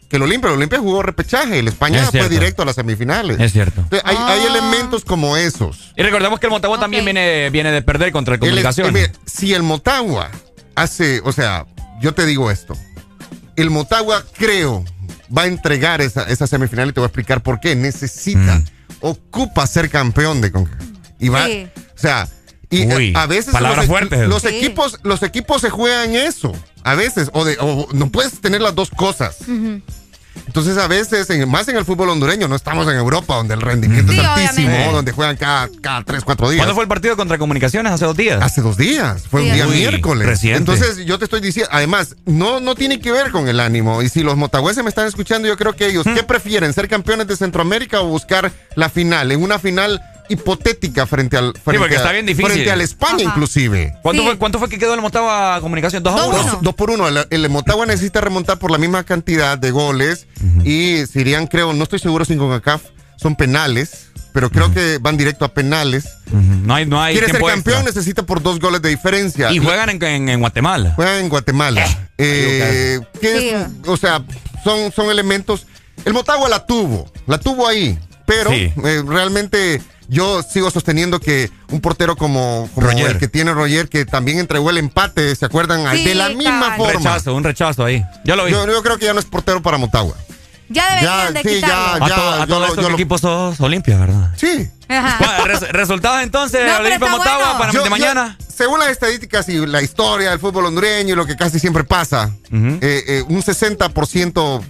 que 0.08 0.16
el 0.16 0.22
Olimpia. 0.22 0.48
El 0.50 0.56
Olimpia 0.56 0.78
jugó 0.78 1.02
repechaje, 1.02 1.58
el 1.58 1.68
España 1.68 1.98
Es 1.98 2.04
fue 2.04 2.12
cierto. 2.12 2.28
directo 2.30 2.62
a 2.62 2.64
las 2.64 2.74
semifinales. 2.76 3.38
Es 3.40 3.52
cierto. 3.52 3.80
Entonces, 3.82 4.02
hay, 4.08 4.16
hay 4.16 4.40
Ah. 4.40 4.46
elementos 4.50 5.04
como 5.04 5.36
esos. 5.36 5.92
Y 5.96 6.02
recordemos 6.02 6.38
que 6.40 6.46
el 6.46 6.50
Motagua 6.52 6.78
también 6.78 7.04
viene, 7.04 7.50
viene 7.50 7.70
de 7.72 7.82
perder 7.82 8.12
contra 8.12 8.34
el 8.34 8.40
El- 8.40 8.48
Comunicaciones. 8.48 9.08
eh, 9.08 9.12
si 9.26 9.52
el 9.54 9.62
Motagua 9.62 10.30
hace, 10.74 11.20
o 11.24 11.32
sea, 11.32 11.66
yo 12.00 12.14
te 12.14 12.24
digo 12.26 12.50
esto. 12.50 12.74
El 13.56 13.70
Motagua, 13.70 14.24
creo, 14.36 14.84
va 15.36 15.42
a 15.42 15.46
entregar 15.46 16.00
esa, 16.00 16.22
esa 16.24 16.46
semifinal 16.46 16.88
y 16.90 16.92
te 16.92 17.00
voy 17.00 17.06
a 17.06 17.08
explicar 17.08 17.42
por 17.42 17.58
qué. 17.58 17.74
Necesita, 17.74 18.56
Mm. 18.58 18.64
ocupa 19.00 19.66
ser 19.66 19.90
campeón 19.90 20.40
de 20.40 20.52
CONCACAF. 20.52 20.86
Y 21.18 21.28
va, 21.30 21.46
Sí. 21.46 21.66
o 21.74 21.98
sea, 21.98 22.28
y 22.70 22.82
eh, 22.82 22.96
Uy, 22.96 23.12
a, 23.14 23.26
veces 23.26 23.52
palabras 23.52 23.78
los, 23.78 23.86
fuertes. 23.86 24.28
los 24.28 24.42
Sí. 24.42 24.48
equipos, 24.48 24.98
los 25.02 25.22
equipos 25.22 25.60
se 25.62 25.70
juegan 25.70 26.14
eso. 26.14 26.52
A 26.84 26.94
veces, 26.94 27.30
o, 27.32 27.44
de, 27.44 27.56
o 27.60 27.88
no 27.92 28.10
puedes 28.10 28.40
tener 28.40 28.60
las 28.60 28.74
dos 28.74 28.90
cosas. 28.90 29.36
Entonces, 30.46 30.76
a 30.76 30.86
veces, 30.86 31.28
en- 31.30 31.48
más 31.48 31.66
en 31.68 31.76
el 31.76 31.84
fútbol 31.84 32.10
hondureño, 32.10 32.46
no 32.46 32.54
estamos 32.56 32.86
en 32.88 32.96
Europa, 32.96 33.34
donde 33.36 33.54
el 33.54 33.60
rendimiento 33.62 34.12
Sí, 34.12 34.18
es 34.18 34.24
altísimo, 34.24 34.66
obviamente. 34.68 34.92
donde 34.94 35.12
juegan 35.12 35.36
cada, 35.36 35.68
cada 35.80 36.04
tres, 36.04 36.24
cuatro 36.24 36.48
días. 36.50 36.60
¿Cuándo 36.60 36.74
fue 36.74 36.84
el 36.84 36.88
partido 36.88 37.16
contra 37.16 37.38
Comunicaciones? 37.38 37.90
¿Hace 37.92 38.04
dos 38.04 38.16
días? 38.16 38.42
Hace 38.42 38.60
dos 38.60 38.76
días. 38.76 39.22
Fue 39.28 39.42
Sí, 39.42 39.48
un 39.48 39.54
día 39.54 39.66
Uy, 39.66 39.76
miércoles. 39.76 40.26
reciente. 40.26 40.58
Entonces, 40.58 41.04
yo 41.06 41.18
te 41.18 41.24
estoy 41.24 41.40
diciendo, 41.40 41.70
además, 41.72 42.16
no, 42.26 42.60
no 42.60 42.74
tiene 42.74 43.00
que 43.00 43.10
ver 43.12 43.32
con 43.32 43.48
el 43.48 43.60
ánimo. 43.60 44.02
Y 44.02 44.08
si 44.10 44.22
los 44.22 44.36
motagüeses 44.36 44.84
me 44.84 44.90
están 44.90 45.06
escuchando, 45.06 45.48
yo 45.48 45.56
creo 45.56 45.72
que 45.74 45.86
ellos, 45.86 46.06
Hmm. 46.06 46.14
¿qué 46.14 46.22
prefieren? 46.22 46.72
¿Ser 46.74 46.86
campeones 46.88 47.26
de 47.26 47.36
Centroamérica 47.36 48.00
o 48.02 48.06
buscar 48.08 48.52
la 48.76 48.90
final? 48.90 49.32
En 49.32 49.42
una 49.42 49.58
final 49.58 50.02
hipotética 50.28 51.06
frente 51.06 51.36
al 51.36 51.52
frente, 51.52 51.78
porque 51.78 51.94
a- 51.96 51.98
está 51.98 52.12
bien 52.12 52.26
difícil. 52.26 52.50
frente 52.52 52.70
al 52.70 52.80
España, 52.80 53.14
Ajá. 53.22 53.22
inclusive. 53.34 53.94
¿Cuánto, 54.02 54.22
fue, 54.24 54.38
¿Cuánto 54.38 54.58
fue 54.58 54.68
que 54.68 54.78
quedó 54.78 54.94
el 54.94 55.00
Motagua 55.00 55.58
Comunicación? 55.60 56.02
¿Dos 56.02 56.18
a 56.20 56.24
uno? 56.26 56.36
Dos, 56.42 56.58
dos 56.62 56.74
por 56.74 56.90
uno. 56.90 57.08
El, 57.08 57.26
el 57.30 57.48
Motagua 57.50 57.86
necesita 57.86 58.20
remontar 58.20 58.58
por 58.58 58.70
la 58.70 58.78
misma 58.78 59.04
cantidad 59.04 59.56
de 59.58 59.70
goles. 59.70 60.26
Y 60.64 61.04
si 61.10 61.20
irían, 61.20 61.46
creo, 61.46 61.72
no 61.72 61.82
estoy 61.84 61.98
seguro 61.98 62.24
si 62.24 62.36
con 62.36 62.50
CACAF 62.50 62.82
son 63.16 63.34
penales, 63.36 64.08
pero 64.32 64.50
creo 64.50 64.72
que 64.72 64.98
van 65.00 65.16
directo 65.16 65.44
a 65.44 65.54
penales. 65.54 66.04
No 66.30 66.74
hay, 66.74 66.84
no 66.86 67.00
hay 67.02 67.14
Quiere 67.14 67.28
ser 67.32 67.40
campeón, 67.40 67.58
extra. 67.78 67.82
necesita 67.82 68.22
por 68.24 68.42
dos 68.42 68.58
goles 68.60 68.82
de 68.82 68.90
diferencia. 68.90 69.50
Y 69.52 69.58
juegan 69.58 69.88
en, 69.90 70.02
en- 70.02 70.28
en 70.28 70.40
Guatemala. 70.40 70.92
Juegan 70.96 71.16
en 71.20 71.28
Guatemala. 71.28 71.86
Eh, 72.18 73.00
que 73.20 73.50
es- 73.56 73.66
o 73.86 73.96
sea, 73.96 74.22
son, 74.64 74.92
son 74.92 75.10
elementos. 75.10 75.66
El 76.04 76.12
Motagua 76.12 76.48
la 76.48 76.66
tuvo, 76.66 77.10
la 77.26 77.38
tuvo 77.38 77.66
ahí, 77.66 77.98
pero 78.26 78.50
Sí. 78.50 78.70
eh, 78.84 79.02
realmente 79.06 79.80
yo 80.08 80.42
sigo 80.42 80.70
sosteniendo 80.70 81.20
que 81.20 81.50
un 81.70 81.80
portero 81.80 82.16
como, 82.16 82.68
como 82.74 82.90
el 82.90 83.18
que 83.18 83.28
tiene 83.28 83.52
Roger, 83.52 83.88
que 83.88 84.04
también 84.04 84.38
entregó 84.38 84.70
el 84.70 84.78
empate, 84.78 85.34
¿se 85.34 85.44
acuerdan? 85.44 85.84
Sí, 85.96 86.04
de 86.04 86.14
la 86.14 86.28
misma 86.30 86.60
cabal. 86.60 86.70
Un 86.80 86.86
forma. 86.86 86.98
rechazo, 87.10 87.34
un 87.34 87.44
rechazo 87.44 87.84
ahí. 87.84 88.04
Ya 88.24 88.36
lo 88.36 88.44
vi. 88.44 88.52
Yo, 88.52 88.66
yo 88.66 88.82
creo 88.82 88.98
que 88.98 89.06
ya 89.06 89.12
no 89.14 89.20
es 89.20 89.26
portero 89.26 89.62
para 89.62 89.78
Motagua. 89.78 90.14
Ya 90.68 90.88
deberían 90.96 91.34
de 91.34 91.42
sí, 91.42 91.48
quitarlo. 91.60 92.04
a 92.04 92.08
todo, 92.08 92.30
a 92.32 92.38
yo 92.40 92.46
todo 92.46 92.58
lo- 92.60 92.66
esto, 92.66 92.76
yo 92.76 92.82
¿qué 92.82 92.88
lo- 92.90 92.94
equipo 92.96 93.18
sos 93.18 93.60
Olimpia, 93.60 93.98
¿verdad? 93.98 94.32
Sí. 94.36 94.68
Bueno, 94.88 95.44
res- 95.46 95.68
resultados 95.72 96.22
entonces, 96.22 96.60
No, 96.66 96.78
Olimpia 96.78 97.08
Motagua 97.10 97.44
bueno. 97.44 97.58
para 97.58 97.72
Yo- 97.72 97.78
de 97.80 97.84
yo, 97.84 97.90
mañana. 97.90 98.36
según 98.52 98.80
las 98.80 98.88
estadísticas 98.90 99.48
y 99.48 99.64
la 99.64 99.80
historia 99.82 100.30
del 100.30 100.40
fútbol 100.40 100.66
hondureño 100.66 101.12
y 101.12 101.16
lo 101.16 101.24
que 101.24 101.36
casi 101.36 101.60
siempre 101.60 101.84
pasa, 101.84 102.30
eh, 102.52 103.04
eh, 103.06 103.24
un 103.28 103.42
60% 103.42 104.64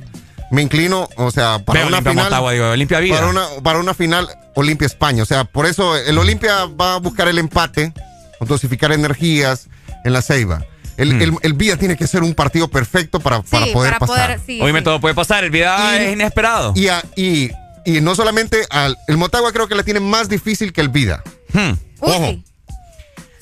me 0.50 0.62
inclino, 0.62 1.08
o 1.16 1.31
sea, 1.31 1.58
para 1.60 1.81
Ve 1.81 1.86
una 1.86 1.99
final. 1.99 2.16
Motagua, 2.16 2.52
digo, 2.52 2.70
Olimpia 2.70 3.00
Vida. 3.00 3.15
Para 3.16 3.28
una, 3.28 3.47
para 3.62 3.78
una 3.78 3.94
final 3.94 4.28
Olimpia 4.55 4.86
España. 4.86 5.23
O 5.23 5.26
sea, 5.26 5.44
por 5.44 5.66
eso 5.66 5.97
el 5.97 6.16
Olimpia 6.18 6.66
va 6.66 6.94
a 6.94 6.99
buscar 6.99 7.28
el 7.28 7.39
empate, 7.39 7.92
dosificar 8.41 8.92
energías 8.92 9.68
en 10.05 10.12
la 10.12 10.23
ceiba. 10.23 10.65
El, 10.97 11.15
Hmm. 11.15 11.23
el, 11.23 11.33
el 11.42 11.52
Villa 11.52 11.76
tiene 11.76 11.97
que 11.97 12.07
ser 12.07 12.23
un 12.23 12.34
partido 12.34 12.68
perfecto 12.68 13.20
para, 13.20 13.42
para 13.42 13.66
poder 13.66 13.92
para 13.94 13.99
pasar. 13.99 14.26
poder- 14.36 14.41
sí, 14.47 14.60
Obviamente 14.62 14.81
sí. 14.81 14.92
todo 14.92 15.00
puede 15.00 15.15
pasar, 15.15 15.44
el 15.44 15.50
Vida 15.50 15.76
Y- 16.00 16.07
es 16.07 16.12
inesperado. 16.15 16.73
Y, 16.75 16.89
a- 16.89 17.05
y, 17.16 17.50
y 17.84 18.00
no 18.00 18.15
solamente 18.15 18.65
al, 18.70 18.97
el 19.08 19.16
Motagua 19.18 19.52
creo 19.52 19.68
que 19.68 19.75
la 19.75 19.83
tiene 19.83 20.00
más 20.00 20.28
difícil 20.31 20.73
que 20.73 20.81
el 20.81 20.89
Vida. 20.89 21.23
Hmm. 21.52 21.70
Uy, 21.70 21.76
Ojo. 22.12 22.26
sí. 22.28 22.44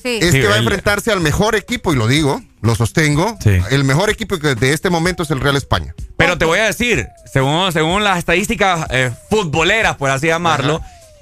Sí. 0.05 0.19
Es 0.21 0.31
Sí, 0.33 0.41
que 0.41 0.47
va 0.47 0.53
a 0.53 0.57
el- 0.57 0.63
enfrentarse 0.63 1.11
al 1.11 1.19
mejor 1.19 1.55
equipo, 1.55 1.91
y 1.93 1.95
lo 1.95 2.07
digo, 2.07 2.41
lo 2.61 2.75
sostengo. 2.75 3.37
El 3.71 3.83
mejor 3.83 4.09
equipo 4.09 4.37
que 4.37 4.53
de 4.55 4.71
este 4.73 4.89
momento 4.89 5.23
es 5.23 5.31
el 5.31 5.39
Real 5.41 5.55
España. 5.55 5.95
Pero 6.17 6.37
te 6.37 6.45
voy 6.45 6.59
a 6.59 6.65
decir, 6.65 7.07
según, 7.33 7.71
según 7.73 8.03
las 8.03 8.17
estadísticas 8.19 8.85
eh, 8.91 9.11
futboleras, 9.29 9.95
por 9.97 10.09
así 10.11 10.27
llamarlo, 10.27 10.79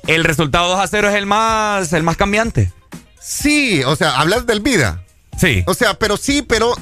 el 0.08 0.24
resultado 0.26 0.68
2 0.70 0.80
a 0.82 0.88
0 0.88 1.10
es 1.10 1.16
el 1.16 1.26
más, 1.26 1.94
el 1.94 2.04
más 2.04 2.18
cambiante. 2.18 2.74
Sí, 3.22 3.82
o 3.86 3.96
sea, 3.96 4.20
hablas 4.20 4.46
del 4.46 4.60
vida. 4.60 5.02
Sí. 5.40 5.64
O 5.66 5.74
sea, 5.74 5.94
pero 5.96 6.18
sí, 6.18 6.42
pero 6.42 6.76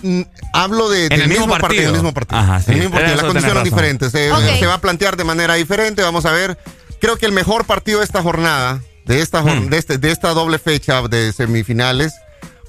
hablo 0.54 0.90
de, 0.90 1.08
del 1.08 1.22
el 1.22 1.28
mismo 1.30 1.46
mismo 1.46 1.52
partido. 1.54 1.68
partido. 1.68 1.84
del 1.84 1.94
mismo 1.94 2.14
partido. 2.14 2.40
Ajá, 2.42 2.60
sí. 2.62 2.72
El 2.72 2.78
mismo 2.80 2.92
partido. 2.92 3.16
Las 3.16 3.26
condiciones 3.26 3.64
diferentes. 3.64 4.12
Se 4.12 4.66
va 4.66 4.74
a 4.74 4.82
plantear 4.82 5.16
de 5.18 5.24
manera 5.24 5.54
diferente. 5.54 6.02
Vamos 6.02 6.26
a 6.26 6.32
ver. 6.32 6.58
Creo 7.00 7.18
que 7.18 7.26
el 7.28 7.32
mejor 7.32 7.66
partido 7.66 8.00
de 8.00 8.06
esta 8.06 8.22
jornada, 8.22 8.82
de 9.06 9.22
esta, 9.22 9.42
Hmm. 9.42 9.70
de 9.70 9.78
este, 9.78 9.98
de 9.98 10.12
esta 10.12 10.30
doble 10.34 10.60
fecha 10.60 11.02
de 11.08 11.32
semifinales, 11.34 12.14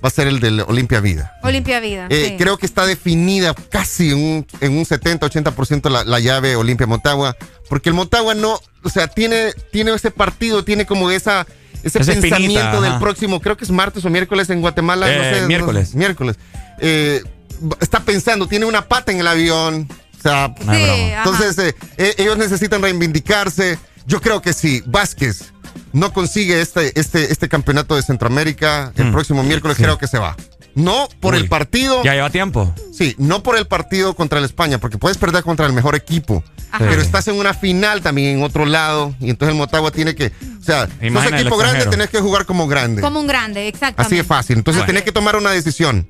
va 0.04 0.08
a 0.08 0.10
ser 0.10 0.26
el 0.26 0.40
del 0.40 0.60
Olimpia 0.66 1.00
Vida. 1.00 1.32
Olimpia 1.42 1.78
Vida. 1.80 2.06
Eh, 2.10 2.30
sí. 2.30 2.36
Creo 2.36 2.58
que 2.58 2.66
está 2.66 2.84
definida 2.86 3.54
casi 3.70 4.10
en 4.10 4.18
un, 4.18 4.46
en 4.60 4.72
un 4.76 4.84
70-80% 4.84 5.88
la, 5.90 6.04
la 6.04 6.18
llave 6.18 6.56
Olimpia 6.56 6.86
Motagua, 6.86 7.36
porque 7.68 7.88
el 7.90 7.94
Motagua 7.94 8.34
no, 8.34 8.58
o 8.82 8.88
sea, 8.90 9.06
tiene, 9.08 9.52
tiene 9.70 9.94
ese 9.94 10.10
partido, 10.10 10.64
tiene 10.64 10.86
como 10.86 11.10
esa, 11.10 11.46
ese 11.84 12.00
espinita, 12.00 12.20
pensamiento 12.22 12.80
del 12.82 12.90
ajá. 12.92 13.00
próximo, 13.00 13.40
creo 13.40 13.56
que 13.56 13.64
es 13.64 13.70
martes 13.70 14.04
o 14.04 14.10
miércoles 14.10 14.50
en 14.50 14.60
Guatemala, 14.60 15.06
no 15.06 15.12
Eh, 15.22 15.34
sé. 15.34 15.40
no- 15.42 15.46
miércoles. 15.48 15.94
miércoles. 15.94 16.36
Eh, 16.80 17.22
está 17.80 18.00
pensando, 18.00 18.48
tiene 18.48 18.64
una 18.66 18.88
pata 18.88 19.12
en 19.12 19.20
el 19.20 19.26
avión, 19.28 19.88
o 20.18 20.22
sea, 20.22 20.52
Sí, 20.58 20.64
ajá. 20.66 21.18
entonces 21.18 21.74
ellos 21.96 22.36
necesitan 22.38 22.82
reivindicarse. 22.82 23.78
Yo 24.06 24.20
creo 24.20 24.42
que 24.42 24.52
si 24.52 24.82
Vázquez 24.86 25.52
no 25.92 26.12
consigue 26.12 26.60
este, 26.60 26.98
este, 26.98 27.32
este 27.32 27.48
campeonato 27.48 27.96
de 27.96 28.02
Centroamérica 28.02 28.92
el 28.96 29.10
próximo 29.10 29.42
miércoles, 29.42 29.76
creo 29.76 29.98
que 29.98 30.06
se 30.06 30.18
va. 30.18 30.36
No 30.74 31.08
por. 31.20 31.34
Uy. 31.34 31.40
el 31.40 31.48
partido. 31.48 32.02
Ya 32.02 32.14
lleva 32.14 32.30
tiempo. 32.30 32.74
Sí, 32.92 33.14
no 33.18 33.42
por 33.42 33.58
el 33.58 33.66
partido 33.66 34.14
contra 34.14 34.38
el 34.38 34.44
España, 34.44 34.78
porque 34.78 34.98
puedes 34.98 35.18
perder 35.18 35.42
contra 35.42 35.66
el 35.66 35.72
mejor 35.72 35.94
equipo. 35.94 36.42
Ajá. 36.70 36.86
Pero 36.88 37.02
estás 37.02 37.28
en 37.28 37.34
una 37.34 37.52
final 37.52 38.00
también 38.00 38.38
en 38.38 38.42
otro 38.42 38.64
lado. 38.64 39.14
Y 39.20 39.28
entonces 39.28 39.52
el 39.52 39.58
Motagua 39.58 39.90
tiene 39.90 40.14
que. 40.14 40.28
O 40.28 40.64
sea, 40.64 40.86
sos 40.86 41.32
equipo 41.32 41.58
grande, 41.58 41.86
tenés 41.86 42.08
que 42.08 42.20
jugar 42.20 42.46
como 42.46 42.66
grande. 42.66 43.02
Como 43.02 43.20
un 43.20 43.26
grande, 43.26 43.68
exactamente. 43.68 44.02
Así 44.02 44.16
de 44.16 44.24
fácil. 44.24 44.58
Entonces 44.58 44.80
Bueno. 44.80 44.86
tenés 44.86 45.02
que 45.02 45.12
tomar 45.12 45.36
una 45.36 45.50
decisión. 45.50 46.08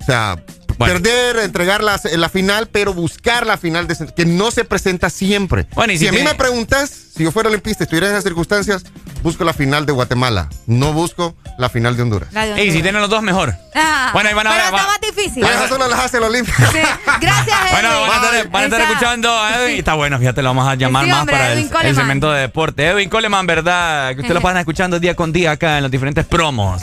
O 0.00 0.04
sea, 0.04 0.36
perder, 0.78 1.36
entregar 1.38 1.82
la, 1.82 2.00
la 2.16 2.28
final, 2.28 2.68
pero 2.70 2.94
buscar 2.94 3.46
la 3.46 3.56
final 3.56 3.86
de, 3.86 3.96
que 4.14 4.26
no 4.26 4.50
se 4.50 4.64
presenta 4.64 5.10
siempre. 5.10 5.66
Bueno, 5.74 5.92
y 5.92 5.98
si 5.98 6.04
si 6.04 6.08
a 6.08 6.12
mí 6.12 6.22
me 6.22 6.34
preguntas, 6.34 6.90
si 7.16 7.22
yo 7.24 7.30
fuera 7.32 7.48
olimpista 7.48 7.82
y 7.82 7.84
estuviera 7.84 8.06
en 8.08 8.12
esas 8.14 8.24
circunstancias, 8.24 8.84
busco 9.22 9.44
la 9.44 9.52
final 9.52 9.86
de 9.86 9.92
Guatemala. 9.92 10.48
No 10.66 10.92
busco 10.92 11.34
la 11.58 11.68
final 11.68 11.96
de 11.96 12.02
Honduras. 12.02 12.32
La 12.32 12.46
de 12.46 12.64
Y 12.64 12.72
si 12.72 12.82
tienen 12.82 13.00
los 13.00 13.10
dos, 13.10 13.22
mejor. 13.22 13.54
Ah, 13.74 14.10
Bueno, 14.12 14.28
ahí 14.28 14.34
van 14.34 14.46
a 14.46 14.50
pero 14.50 14.64
ver, 14.64 14.74
está 14.74 14.86
más 14.86 15.00
difícil. 15.00 15.42
Pero 15.42 15.54
esas 15.54 15.68
solo 15.68 15.86
las 15.88 15.98
hace 16.00 16.16
el 16.18 16.24
Olimpia. 16.24 16.54
Sí. 16.72 16.78
Gracias, 17.20 17.56
Bueno, 17.72 17.88
Edwin. 17.92 18.08
van 18.08 18.10
a 18.10 18.26
estar, 18.26 18.48
van 18.50 18.62
a 18.62 18.64
estar 18.66 18.80
escuchando 18.80 19.30
a 19.38 19.56
Edwin. 19.56 19.78
Está 19.78 19.94
bueno, 19.94 20.18
fíjate, 20.18 20.42
lo 20.42 20.48
vamos 20.50 20.68
a 20.68 20.74
llamar 20.74 21.04
Sí, 21.04 21.10
más 21.10 21.20
hombre, 21.20 21.36
para 21.36 21.52
el, 21.52 21.70
el 21.82 21.94
segmento 21.94 22.30
de 22.32 22.40
deporte. 22.40 22.86
Edwin 22.86 23.08
Coleman, 23.08 23.46
¿verdad? 23.46 24.14
Que 24.14 24.20
usted 24.22 24.34
lo 24.34 24.40
pasan 24.40 24.58
escuchando 24.58 24.98
día 25.00 25.14
con 25.14 25.32
día 25.32 25.52
acá 25.52 25.76
en 25.78 25.82
los 25.84 25.90
diferentes 25.92 26.24
promos. 26.26 26.82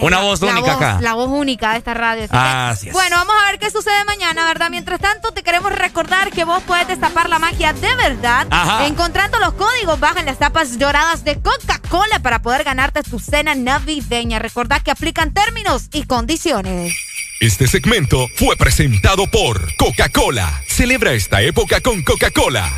Una 0.00 0.16
la- 0.18 0.22
voz 0.22 0.40
la 0.40 0.52
única 0.52 0.74
voz- 0.74 0.76
acá. 0.76 0.98
La 1.00 1.14
voz 1.14 1.28
única 1.28 1.72
de 1.72 1.78
esta 1.78 1.94
radio. 1.94 2.26
Así 2.30 2.88
es. 2.88 2.92
Bueno, 2.92 3.16
vamos 3.16 3.34
a 3.42 3.46
ver 3.50 3.58
qué 3.58 3.70
sucede 3.70 4.04
mañana, 4.04 4.44
¿verdad? 4.46 4.70
Mientras 4.70 5.00
tanto, 5.00 5.32
te 5.32 5.42
queremos 5.42 5.72
recordar 5.72 6.30
que 6.30 6.44
vos 6.44 6.62
puedes 6.66 6.86
destapar 6.88 7.28
la 7.28 7.38
magia 7.38 7.72
de 7.72 7.94
verdad 7.96 8.46
Ajá. 8.50 8.86
encontrando 8.86 9.38
los 9.38 9.52
códigos 9.54 9.71
bajo 9.98 10.18
en 10.18 10.26
las 10.26 10.38
tapas 10.38 10.78
doradas 10.78 11.24
de 11.24 11.40
Coca-Cola 11.40 12.20
para 12.22 12.40
poder 12.40 12.64
ganarte 12.64 13.02
tu 13.02 13.18
cena 13.18 13.54
navideña. 13.54 14.38
Recordad 14.38 14.80
que 14.82 14.90
aplican 14.90 15.34
términos 15.34 15.88
y 15.92 16.04
condiciones. 16.04 16.94
Este 17.40 17.66
segmento 17.66 18.26
fue 18.36 18.56
presentado 18.56 19.26
por 19.30 19.74
Coca-Cola. 19.76 20.62
Celebra 20.68 21.12
esta 21.12 21.42
época 21.42 21.80
con 21.80 22.02
Coca-Cola. 22.02 22.70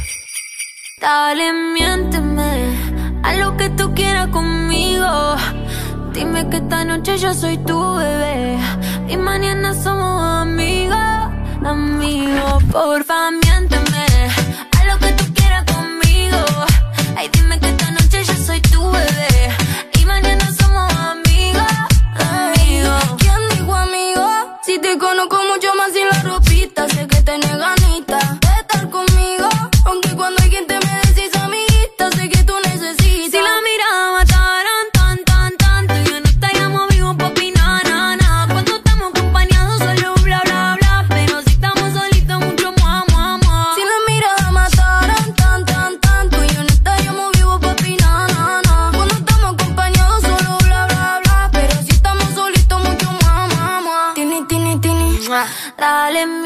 Dale, 1.00 1.52
miénteme 1.74 3.20
a 3.22 3.34
lo 3.34 3.56
que 3.56 3.68
tú 3.70 3.94
quieras 3.94 4.28
conmigo. 4.28 5.36
Dime 6.12 6.48
que 6.48 6.56
esta 6.56 6.84
noche 6.84 7.18
yo 7.18 7.34
soy 7.34 7.58
tu 7.58 7.96
bebé 7.96 8.56
y 9.08 9.16
mañana 9.16 9.74
somos 9.74 10.42
amigos, 10.42 10.96
amigos. 11.64 12.62
Porfa, 12.72 13.30
miénteme 13.32 14.06
a 14.80 14.84
lo 14.86 14.98
que 14.98 15.12
tú 15.12 15.34
quieras 15.34 15.64
conmigo. 15.64 16.38
Ay, 17.16 17.28
dime 17.32 17.58
que 17.60 17.68
esta 17.68 17.90
noche 17.90 18.24
yo 18.24 18.34
soy 18.44 18.60
tu 18.60 18.82
bebé 18.90 19.50
y 20.00 20.04
mañana 20.04 20.46
somos 20.60 20.92
amigos, 20.94 21.72
amigos. 22.16 23.02
¿Quién 23.18 23.48
dijo 23.50 23.74
amigo? 23.74 24.26
Si 24.62 24.78
te 24.80 24.98
conozco 24.98 25.36
mucho 25.50 25.74
más 25.76 25.83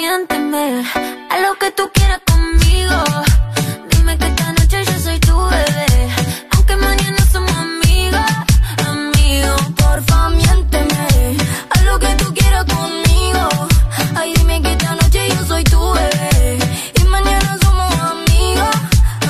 miénteme 0.08 0.82
a 1.30 1.38
lo 1.40 1.54
que 1.58 1.70
tú 1.72 1.90
quieras 1.92 2.20
conmigo. 2.24 2.96
Dime 3.90 4.16
que 4.16 4.26
esta 4.26 4.52
noche 4.52 4.82
yo 4.82 4.98
soy 4.98 5.18
tu 5.20 5.36
bebé. 5.36 5.86
Aunque 6.52 6.76
mañana 6.76 7.18
somos 7.30 7.52
amigos, 7.52 8.30
amigos. 8.88 9.60
Porfa, 9.76 10.30
miénteme 10.30 11.36
a 11.74 11.82
lo 11.82 11.98
que 11.98 12.14
tú 12.20 12.32
quieras 12.32 12.64
conmigo. 12.64 13.48
Ay, 14.16 14.32
dime 14.36 14.62
que 14.62 14.72
esta 14.72 14.94
noche 14.94 15.28
yo 15.28 15.46
soy 15.46 15.64
tu 15.64 15.80
bebé. 15.92 16.58
Y 17.00 17.04
mañana 17.04 17.58
somos 17.62 17.92
amigos, 18.12 18.76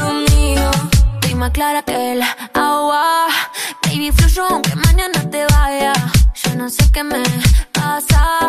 amigos. 0.08 0.76
Estoy 1.14 1.34
más 1.34 1.50
clara 1.50 1.82
que 1.82 2.12
el 2.12 2.22
agua. 2.54 3.26
Baby, 3.82 4.12
fluyo 4.12 4.46
aunque 4.48 4.76
mañana 4.76 5.28
te 5.28 5.44
vaya. 5.54 5.92
Yo 6.44 6.54
no 6.54 6.70
sé 6.70 6.84
qué 6.92 7.02
me 7.02 7.22
pasa. 7.72 8.48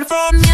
amigos. 0.00 0.40
Por 0.40 0.49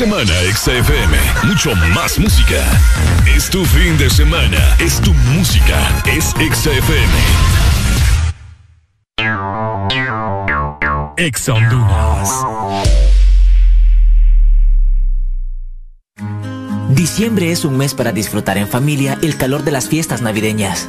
semana, 0.00 0.32
XFM. 0.54 1.14
Mucho 1.46 1.76
más 1.94 2.18
música. 2.18 2.56
Es 3.36 3.50
tu 3.50 3.62
fin 3.66 3.98
de 3.98 4.08
semana. 4.08 4.56
Es 4.78 4.98
tu 4.98 5.12
música. 5.12 5.76
Es 6.06 6.30
XFM. 6.30 7.12
Exa 11.18 11.52
Honduras. 11.52 12.30
Diciembre 16.88 17.52
es 17.52 17.66
un 17.66 17.76
mes 17.76 17.92
para 17.92 18.12
disfrutar 18.12 18.56
en 18.56 18.68
familia 18.68 19.18
el 19.20 19.36
calor 19.36 19.64
de 19.64 19.72
las 19.72 19.90
fiestas 19.90 20.22
navideñas. 20.22 20.88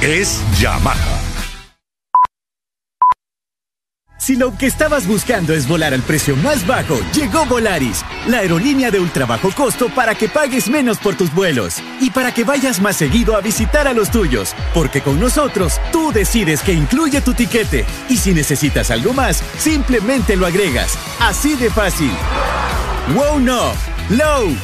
es 0.00 0.40
Yamaha. 0.58 1.26
Si 4.26 4.34
lo 4.34 4.58
que 4.58 4.66
estabas 4.66 5.06
buscando 5.06 5.54
es 5.54 5.68
volar 5.68 5.94
al 5.94 6.02
precio 6.02 6.34
más 6.34 6.66
bajo, 6.66 6.98
llegó 7.14 7.46
Volaris, 7.46 8.04
la 8.26 8.38
aerolínea 8.38 8.90
de 8.90 8.98
ultra 8.98 9.24
bajo 9.24 9.52
costo 9.52 9.88
para 9.88 10.16
que 10.16 10.28
pagues 10.28 10.68
menos 10.68 10.98
por 10.98 11.14
tus 11.14 11.32
vuelos 11.32 11.76
y 12.00 12.10
para 12.10 12.34
que 12.34 12.42
vayas 12.42 12.80
más 12.80 12.96
seguido 12.96 13.36
a 13.36 13.40
visitar 13.40 13.86
a 13.86 13.92
los 13.92 14.10
tuyos, 14.10 14.52
porque 14.74 15.00
con 15.00 15.20
nosotros 15.20 15.80
tú 15.92 16.10
decides 16.12 16.62
que 16.62 16.72
incluye 16.72 17.20
tu 17.20 17.34
tiquete 17.34 17.84
y 18.08 18.16
si 18.16 18.34
necesitas 18.34 18.90
algo 18.90 19.12
más, 19.12 19.44
simplemente 19.58 20.34
lo 20.34 20.46
agregas. 20.46 20.98
Así 21.20 21.54
de 21.54 21.70
fácil. 21.70 22.10
Wow 23.14 23.38
no, 23.38 23.72
Low. 24.10 24.56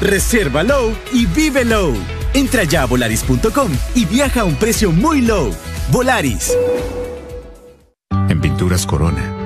Reserva 0.00 0.62
Low 0.62 0.96
y 1.12 1.26
vive 1.26 1.66
Low. 1.66 1.94
Entra 2.36 2.64
ya 2.64 2.82
a 2.82 2.84
volaris.com 2.84 3.72
y 3.94 4.04
viaja 4.04 4.42
a 4.42 4.44
un 4.44 4.56
precio 4.56 4.92
muy 4.92 5.22
low. 5.22 5.54
Volaris. 5.90 6.54
En 8.28 8.42
Pinturas 8.42 8.84
Corona, 8.84 9.45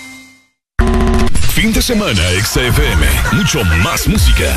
Fin 1.53 1.73
de 1.73 1.81
semana, 1.81 2.21
Exa 2.31 2.61
FM. 2.61 3.05
Mucho 3.33 3.63
más 3.83 4.07
música. 4.07 4.49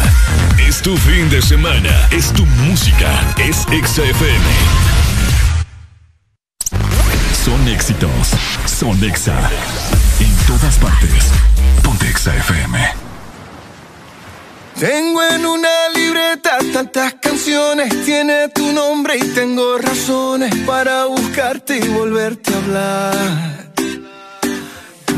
Es 0.66 0.80
tu 0.80 0.96
fin 0.96 1.28
de 1.28 1.42
semana. 1.42 2.08
Es 2.12 2.32
tu 2.32 2.46
música. 2.46 3.34
Es 3.36 3.66
Exa 3.72 4.02
FM. 4.02 4.44
Son 7.44 7.68
éxitos. 7.68 8.30
Son 8.64 9.04
Exa. 9.04 9.36
En 10.20 10.36
todas 10.46 10.78
partes. 10.78 11.32
Ponte 11.82 12.08
Exa 12.08 12.34
FM. 12.36 12.78
Tengo 14.78 15.22
en 15.24 15.46
una 15.46 15.88
libreta 15.94 16.58
tantas 16.72 17.14
canciones, 17.14 18.04
tiene 18.04 18.48
tu 18.48 18.72
nombre 18.72 19.16
y 19.16 19.34
tengo 19.34 19.78
razones 19.78 20.54
para 20.66 21.06
buscarte 21.06 21.76
y 21.76 21.88
volverte 21.88 22.52
a 22.52 22.56
hablar. 22.56 23.63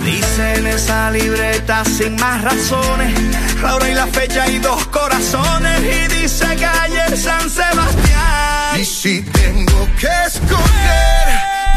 Dice 0.06 0.54
en 0.54 0.66
esa 0.68 1.10
libreta 1.10 1.84
sin 1.84 2.14
más 2.14 2.40
razones, 2.42 3.12
la 3.60 3.74
hora 3.74 3.90
y 3.90 3.94
la 3.94 4.06
fecha 4.06 4.48
y 4.48 4.60
dos 4.60 4.86
corazones 4.86 5.80
y 5.80 6.14
dice 6.14 6.46
calle 6.54 7.16
San 7.16 7.50
Sebastián. 7.50 8.80
Y 8.80 8.84
si 8.84 9.22
tengo 9.22 9.88
que 9.98 10.06
escoger, 10.26 11.26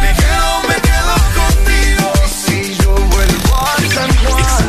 me 0.01 0.13
quedo, 0.13 0.49
me 0.69 0.75
quedo 0.75 1.15
contigo. 1.41 2.13
Si 2.45 2.75
yo 2.75 2.93
vuelvo 2.93 3.55
a 3.55 3.77
San 3.95 4.15
Juan, 4.17 4.68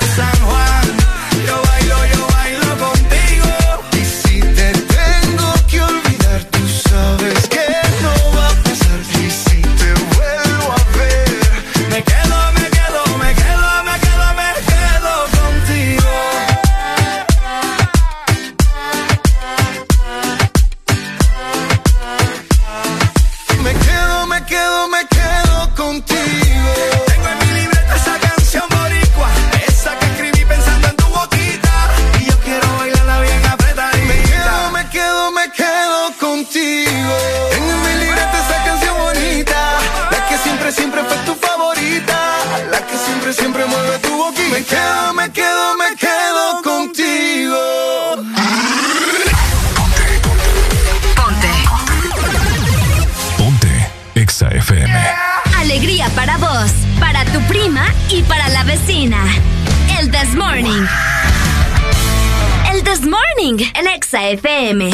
Swing 63.51 63.71
en 63.73 63.87
FM. 64.31 64.91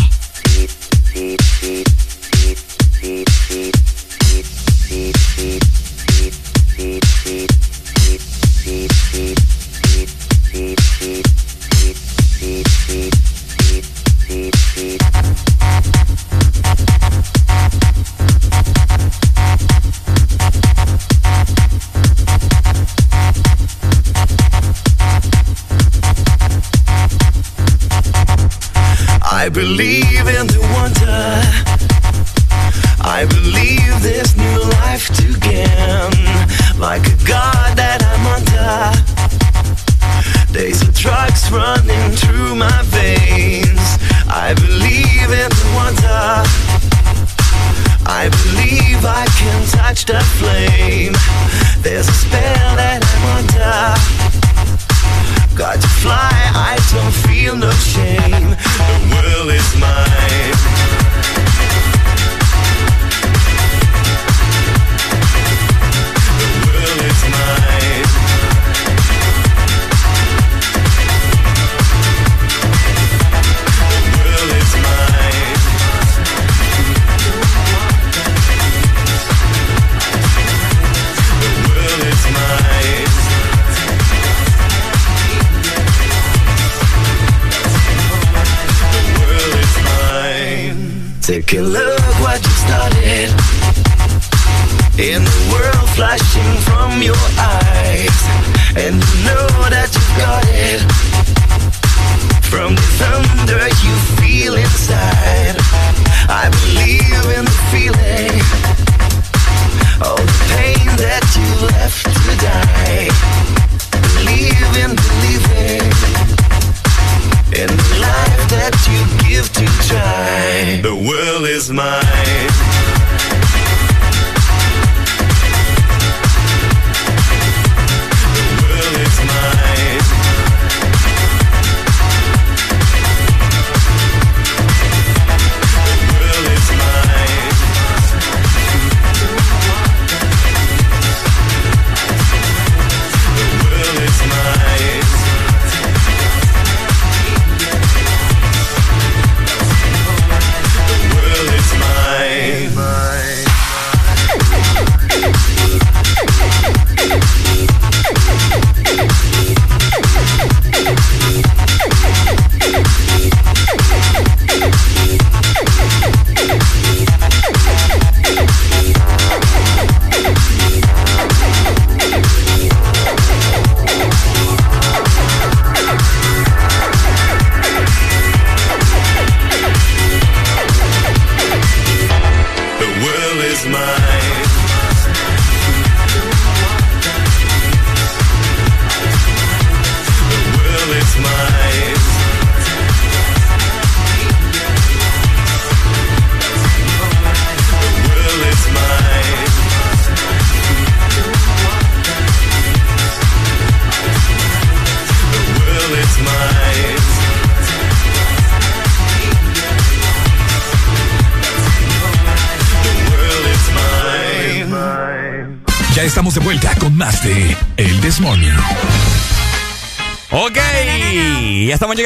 Believe 29.58 30.28
in 30.28 30.37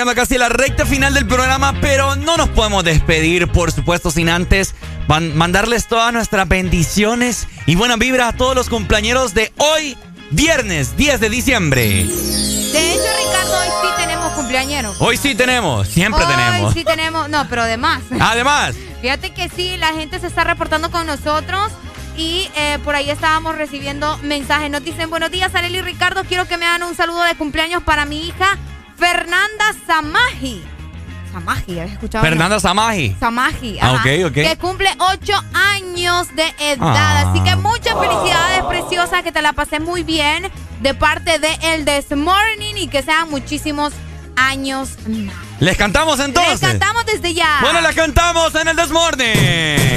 llegando 0.01 0.19
casi 0.19 0.35
a 0.35 0.39
la 0.39 0.49
recta 0.49 0.85
final 0.85 1.13
del 1.13 1.27
programa, 1.27 1.75
pero 1.79 2.15
no 2.15 2.35
nos 2.35 2.49
podemos 2.49 2.83
despedir, 2.83 3.47
por 3.51 3.71
supuesto, 3.71 4.09
sin 4.09 4.29
antes 4.29 4.73
man- 5.07 5.37
mandarles 5.37 5.87
todas 5.87 6.11
nuestras 6.11 6.47
bendiciones 6.47 7.47
y 7.67 7.75
buena 7.75 7.97
vibra 7.97 8.29
a 8.29 8.33
todos 8.33 8.55
los 8.55 8.67
cumpleaños 8.67 9.35
de 9.35 9.53
hoy, 9.57 9.95
viernes 10.31 10.97
10 10.97 11.19
de 11.19 11.29
diciembre. 11.29 11.81
De 12.05 12.93
hecho, 12.93 13.03
Ricardo, 13.27 13.59
hoy 13.59 13.67
sí 13.83 13.87
tenemos 13.97 14.31
cumpleañeros. 14.33 14.95
Hoy 14.99 15.17
sí 15.17 15.35
tenemos, 15.35 15.87
siempre 15.87 16.23
Hoy 16.25 16.31
tenemos. 16.35 16.73
sí 16.73 16.83
tenemos, 16.83 17.29
no, 17.29 17.47
pero 17.47 17.61
además. 17.61 18.01
Además, 18.19 18.73
Fíjate 19.01 19.33
que 19.33 19.49
sí, 19.49 19.77
la 19.77 19.93
gente 19.93 20.19
se 20.19 20.25
está 20.27 20.43
reportando 20.43 20.89
con 20.89 21.05
nosotros 21.05 21.71
y 22.17 22.49
eh, 22.55 22.79
por 22.83 22.95
ahí 22.95 23.09
estábamos 23.11 23.55
recibiendo 23.55 24.17
mensajes. 24.23 24.69
Nos 24.71 24.83
dicen, 24.83 25.09
buenos 25.11 25.29
días, 25.31 25.53
Arely 25.53 25.77
y 25.77 25.81
Ricardo, 25.81 26.23
quiero 26.23 26.47
que 26.47 26.57
me 26.57 26.65
hagan 26.65 26.83
un 26.83 26.95
saludo 26.95 27.21
de 27.23 27.35
cumpleaños 27.35 27.83
para 27.83 28.05
mi 28.05 28.27
hija 28.27 28.57
Fernanda 29.11 29.65
Samaji. 29.85 30.63
Samaji, 31.33 31.79
¿habías 31.79 31.91
escuchado? 31.93 32.23
Fernanda 32.23 32.59
Samaji. 32.61 33.15
Samaji, 33.19 33.77
Ah, 33.81 33.93
ajá, 33.95 33.95
ok, 34.03 34.25
ok. 34.27 34.33
que 34.33 34.57
cumple 34.57 34.89
ocho 34.99 35.33
años 35.53 36.33
de 36.35 36.45
edad. 36.59 36.79
Ah. 36.79 37.25
Así 37.29 37.41
que 37.43 37.55
muchas 37.57 37.93
felicidades, 37.99 38.63
preciosa, 38.69 39.21
que 39.21 39.31
te 39.33 39.41
la 39.41 39.51
pasé 39.51 39.79
muy 39.81 40.03
bien 40.03 40.49
de 40.79 40.93
parte 40.93 41.39
de 41.39 41.49
El 41.73 41.83
This 41.85 42.15
Morning 42.17 42.75
y 42.77 42.87
que 42.87 43.03
sean 43.03 43.29
muchísimos 43.29 43.91
años 44.37 44.91
más. 45.07 45.35
¿les 45.59 45.77
cantamos 45.77 46.19
entonces? 46.21 46.61
Les 46.61 46.69
cantamos 46.71 47.05
desde 47.05 47.33
ya. 47.33 47.59
Bueno, 47.61 47.81
la 47.81 47.93
cantamos 47.93 48.55
en 48.55 48.67
el 48.69 48.75
Desmorning. 48.77 49.27
Esta 49.27 49.90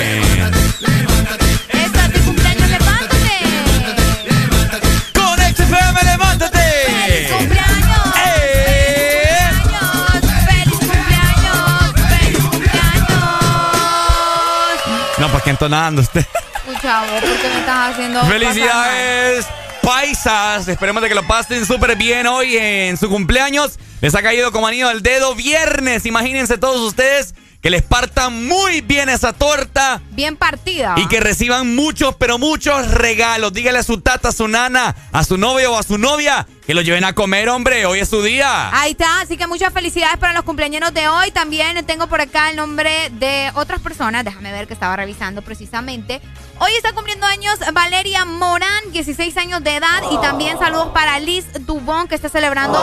desatonando 15.65 16.03
pues, 16.03 16.09
usted. 16.09 16.27
¿por 16.65 17.51
me 17.51 17.59
estás 17.59 17.93
haciendo 17.93 18.25
¡Felicidades! 18.25 19.47
Paisas, 19.83 20.67
esperemos 20.69 21.03
de 21.03 21.11
que 21.11 21.15
lo 21.15 21.27
pasen 21.27 21.67
súper 21.67 21.95
bien 21.97 22.27
hoy 22.27 22.57
en 22.57 22.97
su 22.97 23.11
cumpleaños. 23.11 23.79
Les 24.01 24.15
ha 24.15 24.23
caído 24.23 24.51
como 24.51 24.67
anillo 24.67 24.89
al 24.89 25.03
dedo 25.03 25.35
viernes. 25.35 26.07
Imagínense 26.07 26.57
todos 26.57 26.81
ustedes 26.81 27.35
que 27.61 27.69
les 27.69 27.83
partan 27.83 28.47
muy 28.47 28.81
bien 28.81 29.11
esa 29.11 29.35
torta. 29.35 30.01
Bien 30.13 30.37
partida. 30.37 30.95
Y 30.97 31.07
que 31.09 31.21
reciban 31.21 31.75
muchos, 31.75 32.15
pero 32.17 32.39
muchos 32.39 32.93
regalos. 32.93 33.53
Dígale 33.53 33.79
a 33.79 33.83
su 33.83 34.01
tata, 34.01 34.31
a 34.31 34.33
su 34.33 34.49
nana, 34.49 34.97
a 35.13 35.23
su 35.23 35.37
novio 35.37 35.73
o 35.73 35.79
a 35.79 35.83
su 35.83 35.99
novia 35.99 36.47
que 36.67 36.73
lo 36.73 36.81
lleven 36.81 37.05
a 37.05 37.13
comer, 37.13 37.51
hombre. 37.51 37.85
Hoy 37.85 37.99
es 37.99 38.09
su 38.09 38.23
día. 38.23 38.71
Ahí 38.73 38.93
está. 38.93 39.21
Así 39.21 39.37
que 39.37 39.47
muchas 39.47 39.71
felicidades 39.71 40.17
para 40.17 40.33
los 40.33 40.45
cumpleaños 40.45 40.95
de 40.95 41.09
hoy. 41.09 41.31
También 41.31 41.85
tengo 41.85 42.07
por 42.07 42.23
acá 42.23 42.49
el 42.49 42.57
nombre 42.57 43.11
de 43.11 43.51
otras 43.55 43.81
personas. 43.81 44.25
Déjame 44.25 44.51
ver 44.51 44.67
que 44.67 44.73
estaba 44.73 44.97
revisando 44.97 45.43
precisamente. 45.43 46.23
Hoy 46.61 46.73
está 46.75 46.95
cumpliendo 46.95 47.27
años 47.27 47.59
Valeria 47.75 48.25
Morán, 48.25 48.93
16 48.93 49.37
años 49.37 49.63
de 49.63 49.77
edad. 49.77 50.05
Y 50.11 50.19
también 50.23 50.59
saludos 50.59 50.89
para 50.95 51.19
Liz 51.19 51.45
Dubón, 51.67 52.09
que 52.09 52.15
está 52.15 52.31
celebrando 52.31 52.79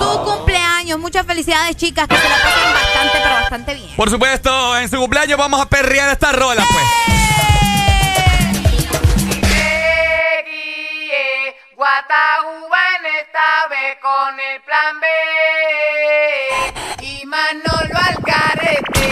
su 0.00 0.24
cumpleaños. 0.24 0.98
Muchas 0.98 1.26
felicidades, 1.26 1.76
chicas, 1.76 2.08
que 2.08 2.16
se 2.16 2.28
la 2.30 2.36
pasen 2.36 2.72
bastante, 2.72 3.18
pero 3.22 3.34
bastante 3.34 3.74
bien. 3.74 3.94
Por 3.94 4.08
supuesto, 4.08 4.78
en 4.78 4.88
su 4.88 4.96
cumpleaños 4.96 5.36
vamos 5.36 5.60
a 5.60 5.68
perrear 5.68 6.08
esta 6.08 6.32
rola, 6.32 6.64
pues. 6.72 6.84
¡Eh! 7.08 7.18
con 14.00 14.40
el 14.40 14.60
plan 14.62 15.00
B 15.00 15.06
y 17.02 17.24
Manolo 17.26 17.94
al 17.94 18.16
carete. 18.24 19.10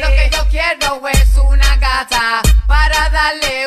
Lo 0.00 0.08
que 0.08 0.30
yo 0.30 0.48
quiero 0.50 1.06
es 1.08 1.34
una 1.36 1.76
gata 1.76 2.40
para 2.66 3.10
darle 3.10 3.66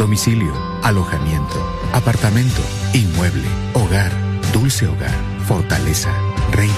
domicilio, 0.00 0.54
alojamiento, 0.82 1.62
apartamento, 1.92 2.62
inmueble, 2.94 3.46
hogar, 3.74 4.10
dulce 4.50 4.86
hogar, 4.86 5.14
fortaleza, 5.46 6.10
reino. 6.52 6.74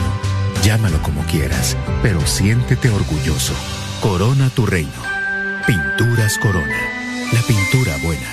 Llámalo 0.65 1.01
como 1.03 1.23
quieras, 1.27 1.77
pero 2.03 2.21
siéntete 2.27 2.91
orgulloso. 2.91 3.55
Corona 4.01 4.51
tu 4.51 4.67
reino. 4.67 4.91
Pinturas 5.69 6.37
Corona. 6.39 6.77
La 7.33 7.41
pintura 7.43 7.97
buena. 8.03 8.27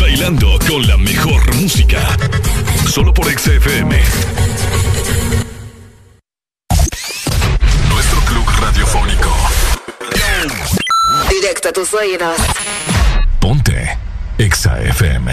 Bailando 0.00 0.58
con 0.68 0.84
la 0.88 0.96
mejor 0.96 1.54
música. 1.54 2.00
Solo 2.88 3.14
por 3.14 3.26
XFM. 3.30 4.02
Tus 11.84 12.00
oídos. 12.00 12.36
Ponte 13.40 13.98
XFM. 14.38 15.28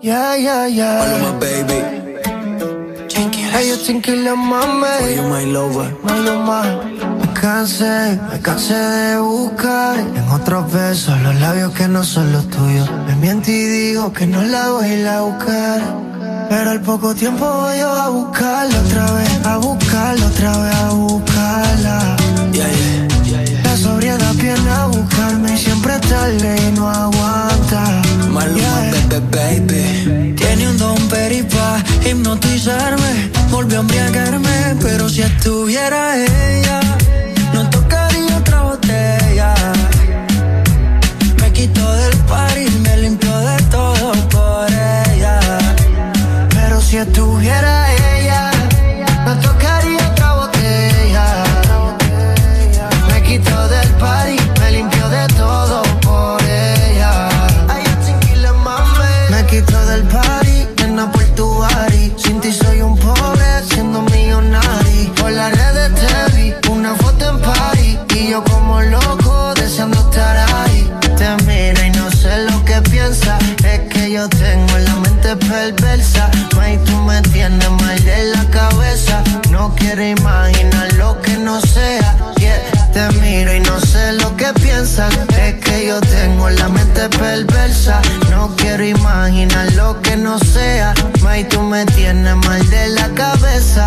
Yeah, 0.00 0.36
yeah, 0.36 0.66
yeah. 0.68 0.98
Maluma, 0.98 1.40
baby. 1.40 1.78
Hey, 3.50 3.68
yo 3.70 3.76
tranquila, 3.84 4.36
mami. 4.36 4.86
For 5.00 5.10
you, 5.10 5.22
my 5.22 5.44
lover. 5.46 5.90
Maluma. 6.04 6.62
Me 7.20 7.26
cansé, 7.34 8.18
me 8.30 8.40
cansé 8.40 8.74
de 8.74 9.18
buscar 9.18 9.98
en 9.98 10.28
otros 10.28 10.72
besos 10.72 11.20
los 11.22 11.34
labios 11.40 11.72
que 11.72 11.88
no 11.88 12.04
son 12.04 12.32
los 12.32 12.48
tuyos. 12.48 12.88
Me 13.06 13.16
miento 13.16 13.50
y 13.50 13.64
digo 13.64 14.12
que 14.12 14.26
no 14.26 14.42
la 14.42 14.68
voy 14.68 14.84
a 14.84 14.94
ir 14.94 15.08
a 15.08 15.22
buscar. 15.22 16.07
Pero 16.48 16.70
al 16.70 16.80
poco 16.80 17.14
tiempo 17.14 17.44
voy 17.44 17.78
yo 17.78 17.92
a 17.92 18.08
buscarla 18.08 18.80
otra 18.80 19.12
vez, 19.12 19.46
a 19.46 19.56
buscarla 19.58 20.26
otra 20.26 20.58
vez, 20.58 20.74
a 20.74 20.88
buscarla. 20.90 22.16
La 23.64 23.76
sobriedad 23.76 24.34
viene 24.34 24.70
a 24.70 24.86
buscarme 24.86 25.54
y 25.54 25.58
siempre 25.58 25.98
tarde 26.00 26.56
y 26.68 26.72
no 26.72 26.88
aguanta. 26.88 28.02
Maluma, 28.30 28.90
baby, 29.30 29.60
baby. 29.66 30.34
Tiene 30.36 30.70
un 30.70 30.78
don 30.78 30.96
peripa 31.08 31.82
hipnotizarme, 32.04 33.30
volvió 33.50 33.78
a 33.78 33.80
embriagarme, 33.82 34.76
pero 34.80 35.08
si 35.08 35.22
estuviera 35.22 36.16
ella, 36.16 36.80
no 37.52 37.68
tocaría 37.68 38.38
otra 38.38 38.62
botella. 38.62 39.54
Me 41.40 41.52
quitó 41.52 41.92
del 41.92 42.16
par 42.20 42.56
y 42.58 42.70
me 42.80 42.96
limpió 42.96 43.27
si 46.88 46.96
estuviera 46.96 47.97
que 84.52 84.60
piensas. 84.60 85.12
Es 85.36 85.54
que 85.64 85.86
yo 85.86 86.00
tengo 86.00 86.48
la 86.50 86.68
mente 86.68 87.08
perversa. 87.08 88.00
No 88.30 88.54
quiero 88.56 88.84
imaginar 88.84 89.72
lo 89.72 90.00
que 90.02 90.16
no 90.16 90.38
sea. 90.38 90.94
May, 91.22 91.44
tú 91.44 91.60
me 91.62 91.84
tienes 91.86 92.36
mal 92.36 92.68
de 92.70 92.88
la 92.88 93.08
cabeza. 93.14 93.86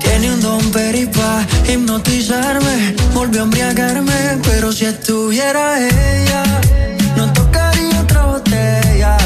Tiene 0.00 0.32
un 0.32 0.40
don 0.40 0.72
peripa 0.72 1.44
hipnotizarme. 1.68 2.94
Volvió 3.14 3.42
a 3.42 3.44
embriagarme. 3.44 4.38
Pero 4.42 4.72
si 4.72 4.86
estuviera 4.86 5.78
ella, 5.78 6.42
no 7.16 7.32
tocaría 7.32 8.00
otra 8.00 8.24
botella. 8.26 9.16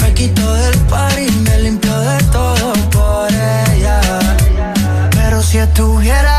Me 0.00 0.12
quitó 0.14 0.54
del 0.54 0.78
par 0.90 1.18
y 1.18 1.30
me 1.30 1.58
limpió 1.60 1.98
de 1.98 2.18
todo 2.24 2.72
por 2.90 3.28
ella. 3.32 4.00
Pero 5.12 5.42
si 5.42 5.58
estuviera 5.58 6.29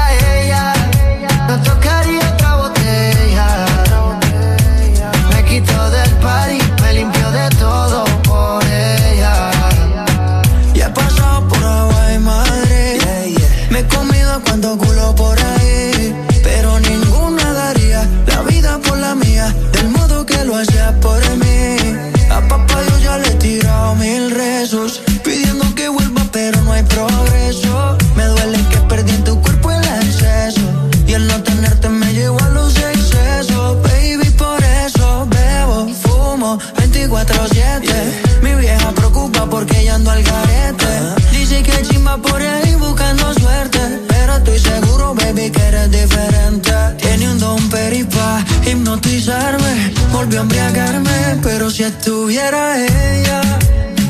Volvió 50.12 50.40
a 50.40 50.42
embriagarme, 50.42 51.40
pero 51.42 51.72
si 51.72 51.84
estuviera 51.84 52.78
ella, 52.78 53.42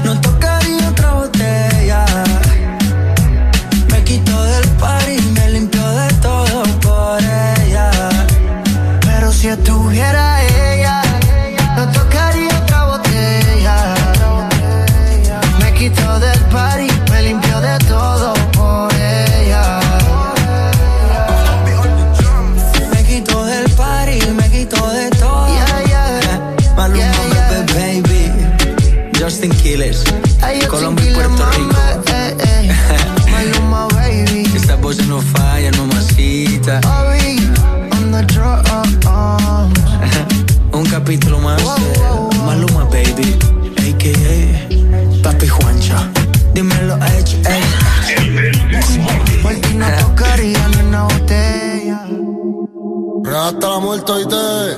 no 0.04 0.20
tocaría 0.20 0.90
otra 0.90 1.14
botella. 1.14 2.06
Me 3.92 4.04
quitó 4.04 4.44
del 4.44 4.68
par 4.80 5.04
y 5.08 5.22
me 5.22 5.50
limpió 5.52 5.88
de 5.88 6.14
todo 6.16 6.64
por 6.82 7.20
ella. 7.22 7.92
Pero 9.02 9.32
si 9.32 9.48
estuviera 9.48 10.41
ella, 10.41 10.41
Hasta 53.62 53.74
la 53.74 53.80
muerte 53.80 54.12
te 54.26 54.78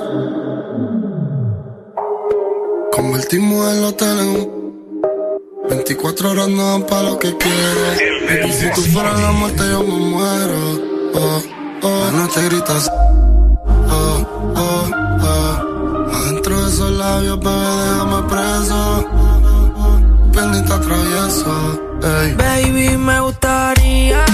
Convertimos 2.92 3.74
el 3.74 3.84
hotel 3.86 4.20
en 4.20 4.28
un 4.28 4.74
24 5.70 6.32
horas 6.32 6.50
no 6.50 6.68
dan 6.68 6.84
pa' 6.84 7.04
lo 7.04 7.18
que 7.18 7.34
quiero. 7.38 8.46
Y 8.46 8.52
si 8.52 8.70
tú 8.74 8.82
fueras 8.82 9.18
la 9.22 9.32
muerte 9.32 9.64
yo 9.72 9.84
me 9.84 9.98
muero. 9.98 10.82
Oh, 11.16 11.42
oh, 11.84 12.12
no 12.12 12.28
te 12.28 12.44
gritas. 12.44 12.92
Oh, 13.90 14.28
oh, 14.58 14.92
oh. 15.22 16.14
Adentro 16.14 16.62
de 16.62 16.68
esos 16.68 16.92
labios, 16.92 17.40
bebé, 17.40 17.54
déjame 17.88 18.22
preso. 18.28 19.10
Piernita 20.34 20.82
travieso. 20.82 21.80
Baby, 22.36 22.98
me 22.98 23.22
gustaría 23.22 24.26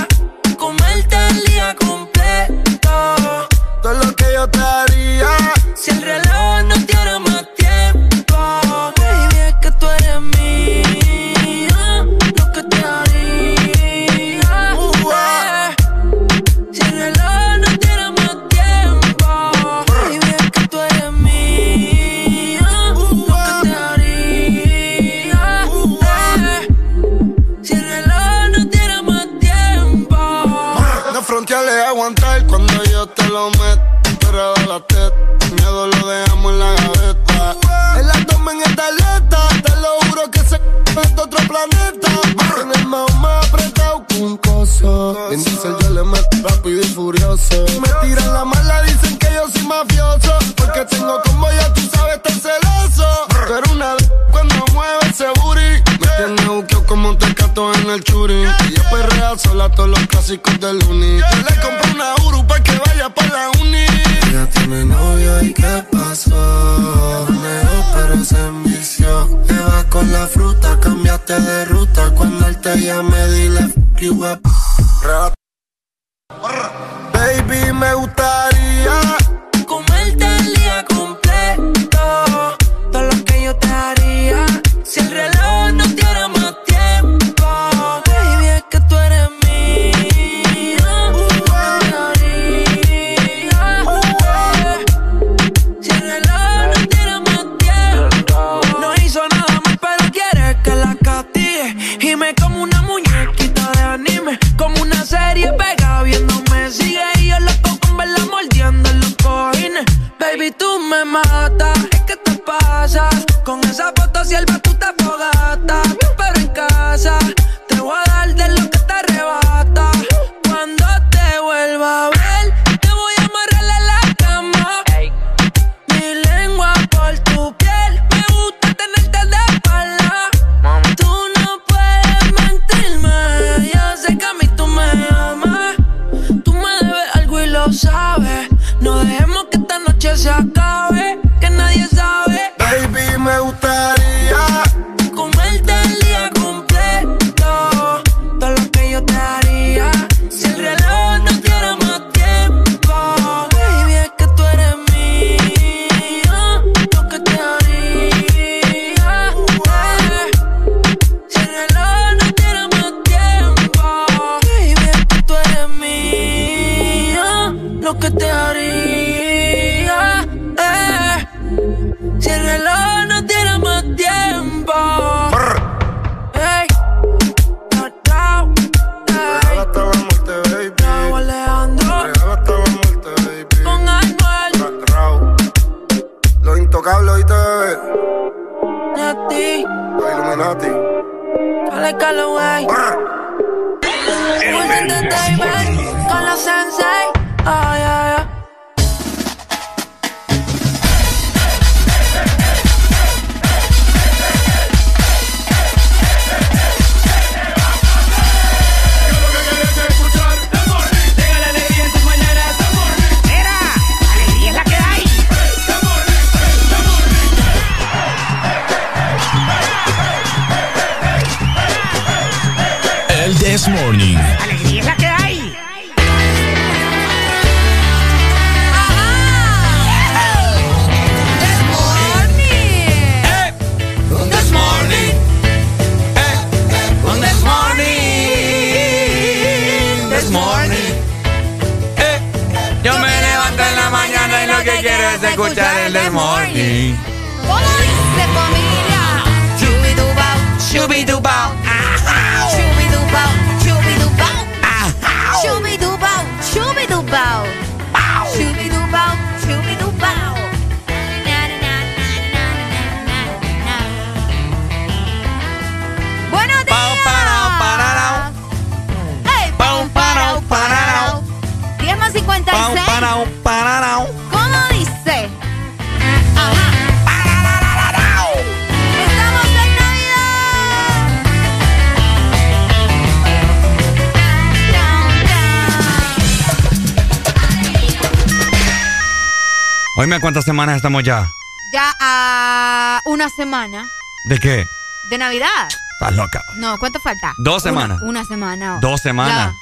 Navidad. 295.29 295.69
Estás 295.94 296.15
loca. 296.15 296.42
No, 296.56 296.76
¿cuánto 296.79 296.99
falta? 296.99 297.35
Dos 297.38 297.62
semanas. 297.62 297.99
Una, 298.01 298.26
semana. 298.26 298.79
Dos 298.81 298.99
semanas. 298.99 299.53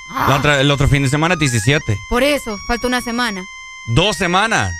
El 0.61 0.71
otro 0.71 0.87
fin 0.87 1.03
de 1.03 1.09
semana 1.09 1.33
es 1.33 1.39
17. 1.41 1.97
Por 2.09 2.23
eso, 2.23 2.57
falta 2.67 2.87
una 2.87 3.01
semana. 3.01 3.43
Dos 3.93 4.15
semanas. 4.15 4.71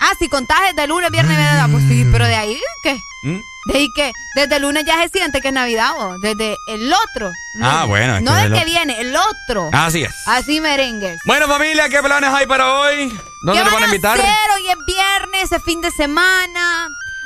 Ah, 0.00 0.12
si 0.16 0.28
contajes 0.28 0.76
de 0.76 0.86
lunes, 0.86 1.10
viernes, 1.10 1.36
verdad, 1.36 1.66
mm. 1.66 1.72
pues 1.72 1.84
sí, 1.88 2.06
pero 2.12 2.24
de 2.24 2.36
ahí, 2.36 2.60
¿qué? 2.84 3.00
¿Mm? 3.24 3.40
¿De 3.66 3.78
ahí 3.78 3.88
qué? 3.96 4.12
Desde 4.36 4.56
el 4.56 4.62
lunes 4.62 4.84
ya 4.86 5.02
se 5.02 5.08
siente 5.08 5.40
que 5.40 5.48
es 5.48 5.54
Navidad, 5.54 5.92
vos. 5.96 6.20
Desde 6.20 6.56
el 6.68 6.92
otro. 6.92 7.32
Ah, 7.60 7.84
bueno. 7.86 8.20
No 8.20 8.32
del 8.32 8.52
que 8.52 8.64
viene, 8.64 9.00
el 9.00 9.14
otro. 9.16 9.70
Así 9.72 10.04
es. 10.04 10.14
Así 10.26 10.60
merengues. 10.60 11.18
Bueno, 11.26 11.48
familia, 11.48 11.88
¿qué 11.88 12.00
planes 12.00 12.30
hay 12.32 12.46
para 12.46 12.74
hoy? 12.74 13.08
¿Dónde 13.42 13.62
¿Qué 13.64 13.70
van 13.70 13.82
a 13.82 13.86
invitar? 13.86 14.20
Hoy 14.20 14.68
es 14.68 14.76
viernes, 14.86 15.50
es 15.50 15.62
fin 15.64 15.80
de 15.80 15.90
semana 15.90 16.59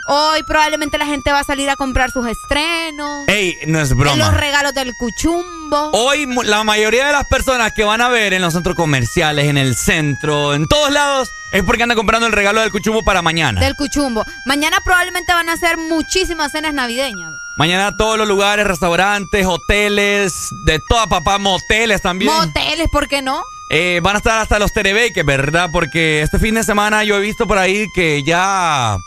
Hoy 0.07 0.43
probablemente 0.43 0.99
la 0.99 1.07
gente 1.07 1.33
va 1.33 1.41
a 1.41 1.45
salir 1.45 1.71
a 1.71 1.77
comprar 1.77 2.11
sus 2.11 2.27
estrenos. 2.27 3.27
Ey, 3.29 3.57
no 3.67 3.81
es 3.81 3.95
broma. 3.95 4.17
Los 4.17 4.35
regalos 4.35 4.75
del 4.75 4.93
cuchumbo. 4.95 5.91
Hoy 5.93 6.27
la 6.45 6.63
mayoría 6.63 7.07
de 7.07 7.13
las 7.13 7.27
personas 7.27 7.73
que 7.73 7.85
van 7.85 8.01
a 8.01 8.09
ver 8.09 8.35
en 8.35 8.43
los 8.43 8.53
centros 8.53 8.77
comerciales, 8.77 9.47
en 9.47 9.57
el 9.57 9.77
centro, 9.77 10.55
en 10.55 10.67
todos 10.67 10.93
lados, 10.93 11.31
es 11.53 11.63
porque 11.63 11.85
andan 11.85 11.97
comprando 11.97 12.27
el 12.27 12.33
regalo 12.33 12.61
del 12.61 12.71
cuchumbo 12.71 13.03
para 13.03 13.23
mañana. 13.23 13.61
Del 13.61 13.77
cuchumbo. 13.77 14.25
Mañana 14.45 14.81
probablemente 14.85 15.33
van 15.33 15.49
a 15.49 15.55
hacer 15.55 15.79
muchísimas 15.79 16.53
cenas 16.53 16.75
navideñas. 16.75 17.33
Mañana 17.57 17.97
todos 17.97 18.19
los 18.19 18.29
lugares, 18.29 18.67
restaurantes, 18.67 19.47
hoteles, 19.47 20.49
de 20.65 20.81
toda 20.89 21.07
papá, 21.07 21.39
moteles 21.39 22.03
también. 22.03 22.33
Moteles, 22.33 22.89
¿por 22.91 23.09
qué 23.09 23.23
no? 23.23 23.43
Eh, 23.71 24.01
van 24.03 24.17
a 24.17 24.19
estar 24.19 24.39
hasta 24.41 24.59
los 24.59 24.73
telebakers, 24.73 25.25
¿verdad? 25.25 25.71
Porque 25.73 26.23
este 26.23 26.39
fin 26.39 26.57
de 26.57 26.65
semana 26.65 27.05
yo 27.05 27.17
he 27.17 27.21
visto 27.21 27.47
por 27.47 27.59
ahí 27.59 27.87
que 27.95 28.23
ya 28.23 28.99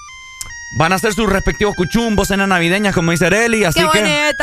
van 0.78 0.92
a 0.92 0.96
hacer 0.96 1.14
sus 1.14 1.30
respectivos 1.30 1.76
cuchumbos, 1.76 2.28
cenas 2.28 2.48
navideñas, 2.48 2.94
como 2.94 3.12
dice 3.12 3.28
Areli. 3.28 3.64
Así 3.64 3.80
¡Qué 3.80 4.00
que 4.00 4.33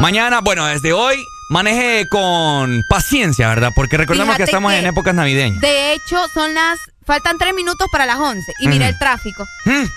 mañana, 0.00 0.40
bueno, 0.40 0.66
desde 0.66 0.92
hoy 0.92 1.24
maneje 1.50 2.06
con 2.08 2.82
paciencia, 2.88 3.48
¿verdad? 3.48 3.70
Porque 3.74 3.96
recordemos 3.96 4.36
que 4.36 4.44
estamos 4.44 4.72
que, 4.72 4.78
en 4.78 4.86
épocas 4.86 5.14
navideñas. 5.14 5.60
De 5.60 5.92
hecho, 5.92 6.26
son 6.32 6.54
las. 6.54 6.78
Faltan 7.06 7.36
tres 7.36 7.52
minutos 7.52 7.86
para 7.92 8.06
las 8.06 8.16
11. 8.16 8.50
Y 8.60 8.68
mira 8.68 8.88
el 8.88 8.98
tráfico. 8.98 9.44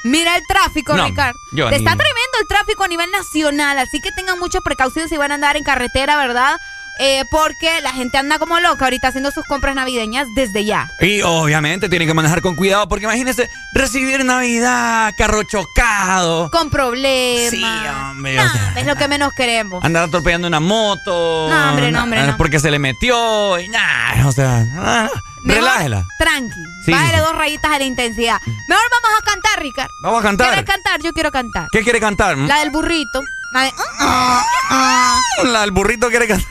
Mira 0.04 0.36
el 0.36 0.44
tráfico, 0.46 0.94
No, 0.94 1.06
Ricardo. 1.06 1.40
Está 1.54 1.70
ni- 1.70 1.80
tremendo 1.80 2.38
el 2.42 2.48
tráfico 2.50 2.84
a 2.84 2.88
nivel 2.90 3.10
nacional. 3.12 3.80
Así 3.80 4.02
que 4.02 4.12
tengan 4.12 4.38
mucha 4.40 4.60
precaución 4.60 5.08
si 5.08 5.16
van 5.16 5.32
a 5.32 5.36
andar 5.36 5.56
en 5.56 5.64
carretera, 5.64 6.18
¿verdad? 6.18 6.58
Eh, 7.00 7.24
porque 7.30 7.82
la 7.82 7.92
gente 7.92 8.18
anda 8.18 8.40
como 8.40 8.60
loca 8.60 8.86
ahorita 8.86 9.10
haciendo 9.10 9.32
sus 9.32 9.46
compras 9.46 9.76
navideñas 9.76 10.28
desde 10.36 10.66
ya. 10.66 10.90
Y 11.00 11.22
obviamente 11.22 11.90
tiene 11.90 12.06
que 12.08 12.14
manejar 12.14 12.42
con 12.42 12.56
cuidado 12.56 12.88
porque 12.88 13.06
imagínense 13.06 13.50
recibir 13.74 14.26
Navidad, 14.26 15.14
carro 15.18 15.44
chocado, 15.44 16.50
Con 16.52 16.70
problemas. 16.70 17.52
Sí, 17.52 17.64
hombre, 17.64 18.40
o 18.40 18.50
sea, 18.50 18.74
es 18.78 18.86
lo 18.86 18.96
que 18.96 19.08
menos 19.08 19.34
queremos. 19.34 19.84
andar 19.84 20.04
atropellando 20.06 20.48
una 20.48 20.60
moto. 20.60 21.48
No, 21.50 21.70
hombre, 21.70 21.92
no, 21.92 22.04
hombre, 22.04 22.26
no. 22.26 22.38
Porque 22.38 22.60
se 22.60 22.72
le 22.72 22.80
metió 22.80 23.60
y 23.60 23.68
nada, 23.70 24.28
o 24.28 24.32
sea, 24.32 24.66
ah, 24.78 25.10
Mejor 25.44 25.64
relájela. 25.64 26.06
Tranqui. 26.18 26.64
Sí, 26.86 26.92
Bájale 26.92 27.20
dos 27.20 27.36
rayitas 27.36 27.72
a 27.72 27.80
la 27.80 27.86
intensidad. 27.86 28.40
Mejor 28.68 28.84
vamos 28.92 29.20
a 29.20 29.26
cantar, 29.26 29.62
Ricardo. 29.62 29.94
Vamos 30.04 30.20
a 30.20 30.24
cantar. 30.24 30.48
¿Quieres 30.48 30.66
cantar? 30.66 31.02
Yo 31.02 31.14
quiero 31.14 31.32
cantar. 31.32 31.68
¿Qué 31.72 31.84
quiere 31.84 32.00
cantar? 32.00 32.38
La 32.38 32.60
del 32.60 32.72
burrito. 32.72 33.22
La 33.58 33.64
de. 33.64 33.74
ah, 34.00 34.44
ah, 34.70 35.20
La 35.46 35.62
del 35.62 35.72
burrito 35.72 36.10
quiere 36.10 36.28
cantar. 36.28 36.48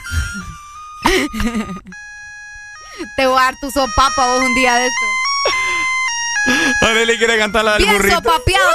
Te 3.15 3.27
voy 3.27 3.39
a 3.39 3.43
dar 3.43 3.55
tu 3.61 3.69
sopapa 3.71 4.25
vos 4.27 4.39
un 4.43 4.55
día 4.55 4.75
de 4.75 4.87
esto. 4.87 5.05
Arely 6.87 7.17
quiere 7.17 7.37
cantar 7.37 7.63
la 7.63 7.73
del 7.73 7.83
Bien 7.83 7.95
burrito. 7.97 8.15
sopapeado. 8.17 8.69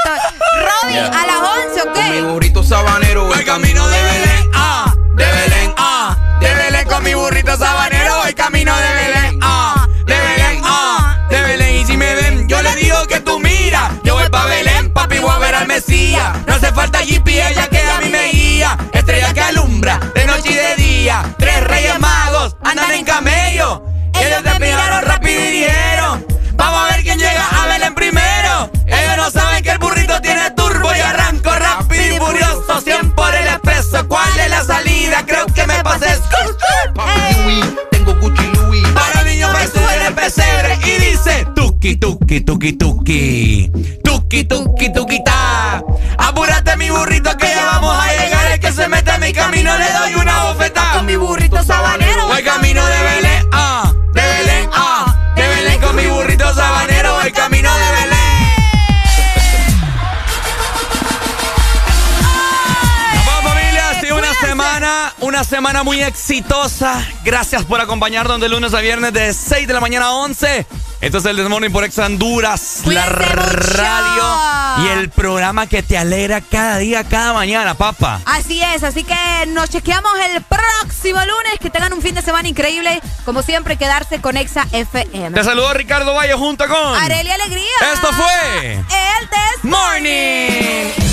Robin, 0.82 0.98
a 0.98 1.26
las 1.26 1.40
11, 1.76 1.82
¿ok? 1.82 1.98
Mi 2.10 2.20
burrito 2.22 2.62
sabanero, 2.62 3.24
voy 3.26 3.44
camino 3.44 3.86
de 3.88 4.02
Belén, 4.02 4.50
ah, 4.54 4.94
de 5.15 5.24
Belén, 5.26 5.74
ah, 5.76 6.16
de 6.40 6.54
Belén 6.54 6.86
con 6.88 7.02
mi 7.02 7.15
burrito 7.15 7.56
sabanero, 7.56 8.16
voy 8.22 8.34
camino 8.34 8.61
No 15.72 16.53
hace 16.53 16.71
falta 16.72 16.99
GPS, 16.99 17.55
ya 17.55 17.67
que 17.67 17.78
a 17.78 17.99
mí 18.01 18.10
me 18.10 18.28
guía, 18.28 18.76
estrella 18.92 19.33
que 19.33 19.40
alumbra 19.40 19.99
de 20.15 20.26
noche 20.26 20.51
y 20.51 20.55
de 20.55 20.76
día. 20.76 21.35
Tres 21.38 21.65
reyes 21.65 21.99
magos 21.99 22.55
andan 22.62 22.90
en 22.92 23.06
camello, 23.06 23.83
ellos 24.21 24.42
te 24.42 24.58
miraron 24.60 25.03
rápido 25.03 25.40
y 25.40 25.51
dijeron. 25.51 26.26
Vamos 26.56 26.78
a 26.78 26.94
ver 26.94 27.03
quién 27.03 27.19
llega 27.19 27.49
a 27.49 27.67
Belén 27.69 27.94
primero. 27.94 28.71
Ellos 28.87 29.17
no 29.17 29.31
saben 29.31 29.65
que 29.65 29.71
el 29.71 29.78
burrito 29.78 30.21
tiene 30.21 30.51
turbo 30.51 30.94
y 30.94 31.01
arranco 31.01 31.51
rápido 31.51 32.17
y 32.17 32.19
furioso. 32.19 32.78
100 32.78 33.12
por 33.12 33.35
el 33.35 33.47
expreso. 33.47 34.06
¿Cuál 34.08 34.40
es 34.40 34.51
la 34.51 34.62
salida? 34.65 35.24
Creo 35.24 35.47
que 35.47 35.67
me 35.67 35.83
pasé. 35.83 36.21
Tengo 37.92 38.15
Gucci 38.17 38.47
Louis. 38.56 38.87
Para 38.88 39.22
niños 39.24 39.51
me 39.55 39.67
sube 39.69 40.06
el 40.06 40.12
pesebre 40.12 40.78
y 40.85 40.99
dice 40.99 41.47
tuki 41.82 41.97
tuki 41.98 42.40
tuki 42.40 42.72
tuki. 42.78 43.70
Tuki 44.04 44.44
tuki 44.44 44.92
tuki 44.92 45.18
ta. 45.24 45.82
Apúrate 46.16 46.76
mi 46.76 46.88
burrito 46.90 47.36
que 47.36 47.47
ya 47.47 47.65
vamos 47.72 47.97
a 47.98 48.06
llegar. 48.12 48.52
El 48.52 48.60
que 48.60 48.72
se 48.72 48.88
mete 48.88 49.10
en 49.10 49.20
mi 49.20 49.32
camino 49.32 49.76
le 49.76 49.92
doy 49.92 50.15
una 50.15 50.44
bofetada. 50.44 50.92
Con 50.92 51.06
mi 51.06 51.16
burrito 51.16 51.62
sabanero. 51.65 52.28
Voy 52.28 52.42
camino 52.44 52.86
de 52.86 53.02
Belén, 53.02 53.47
una 65.42 65.48
semana 65.48 65.82
muy 65.82 66.00
exitosa. 66.00 67.04
Gracias 67.24 67.64
por 67.64 67.80
acompañarnos 67.80 68.40
de 68.40 68.48
lunes 68.48 68.74
a 68.74 68.80
viernes 68.80 69.12
de 69.12 69.34
6 69.34 69.66
de 69.66 69.74
la 69.74 69.80
mañana 69.80 70.06
a 70.06 70.12
11. 70.12 70.66
Esto 71.00 71.18
es 71.18 71.24
el 71.24 71.36
Desmorning 71.36 71.72
por 71.72 71.82
Ex 71.82 71.98
Honduras, 71.98 72.82
la 72.84 73.06
radio 73.06 74.84
y 74.84 74.98
el 74.98 75.10
programa 75.10 75.66
que 75.66 75.82
te 75.82 75.98
alegra 75.98 76.42
cada 76.42 76.78
día, 76.78 77.02
cada 77.02 77.32
mañana, 77.32 77.74
papá. 77.74 78.20
Así 78.24 78.62
es, 78.62 78.84
así 78.84 79.02
que 79.02 79.16
nos 79.48 79.68
chequeamos 79.68 80.12
el 80.30 80.42
próximo 80.42 81.18
lunes. 81.18 81.58
Que 81.60 81.70
tengan 81.70 81.92
un 81.92 82.02
fin 82.02 82.14
de 82.14 82.22
semana 82.22 82.46
increíble. 82.46 83.00
Como 83.24 83.42
siempre, 83.42 83.76
quedarse 83.76 84.20
con 84.20 84.36
Exa 84.36 84.68
FM. 84.70 85.32
Te 85.32 85.42
saludo 85.42 85.74
Ricardo 85.74 86.14
Valle 86.14 86.34
junto 86.34 86.68
con 86.68 86.94
Areli 86.94 87.30
Alegría. 87.30 87.64
Esto 87.94 88.12
fue 88.12 88.74
El 88.74 89.28
Des 89.28 89.64
Morning. 89.64 91.12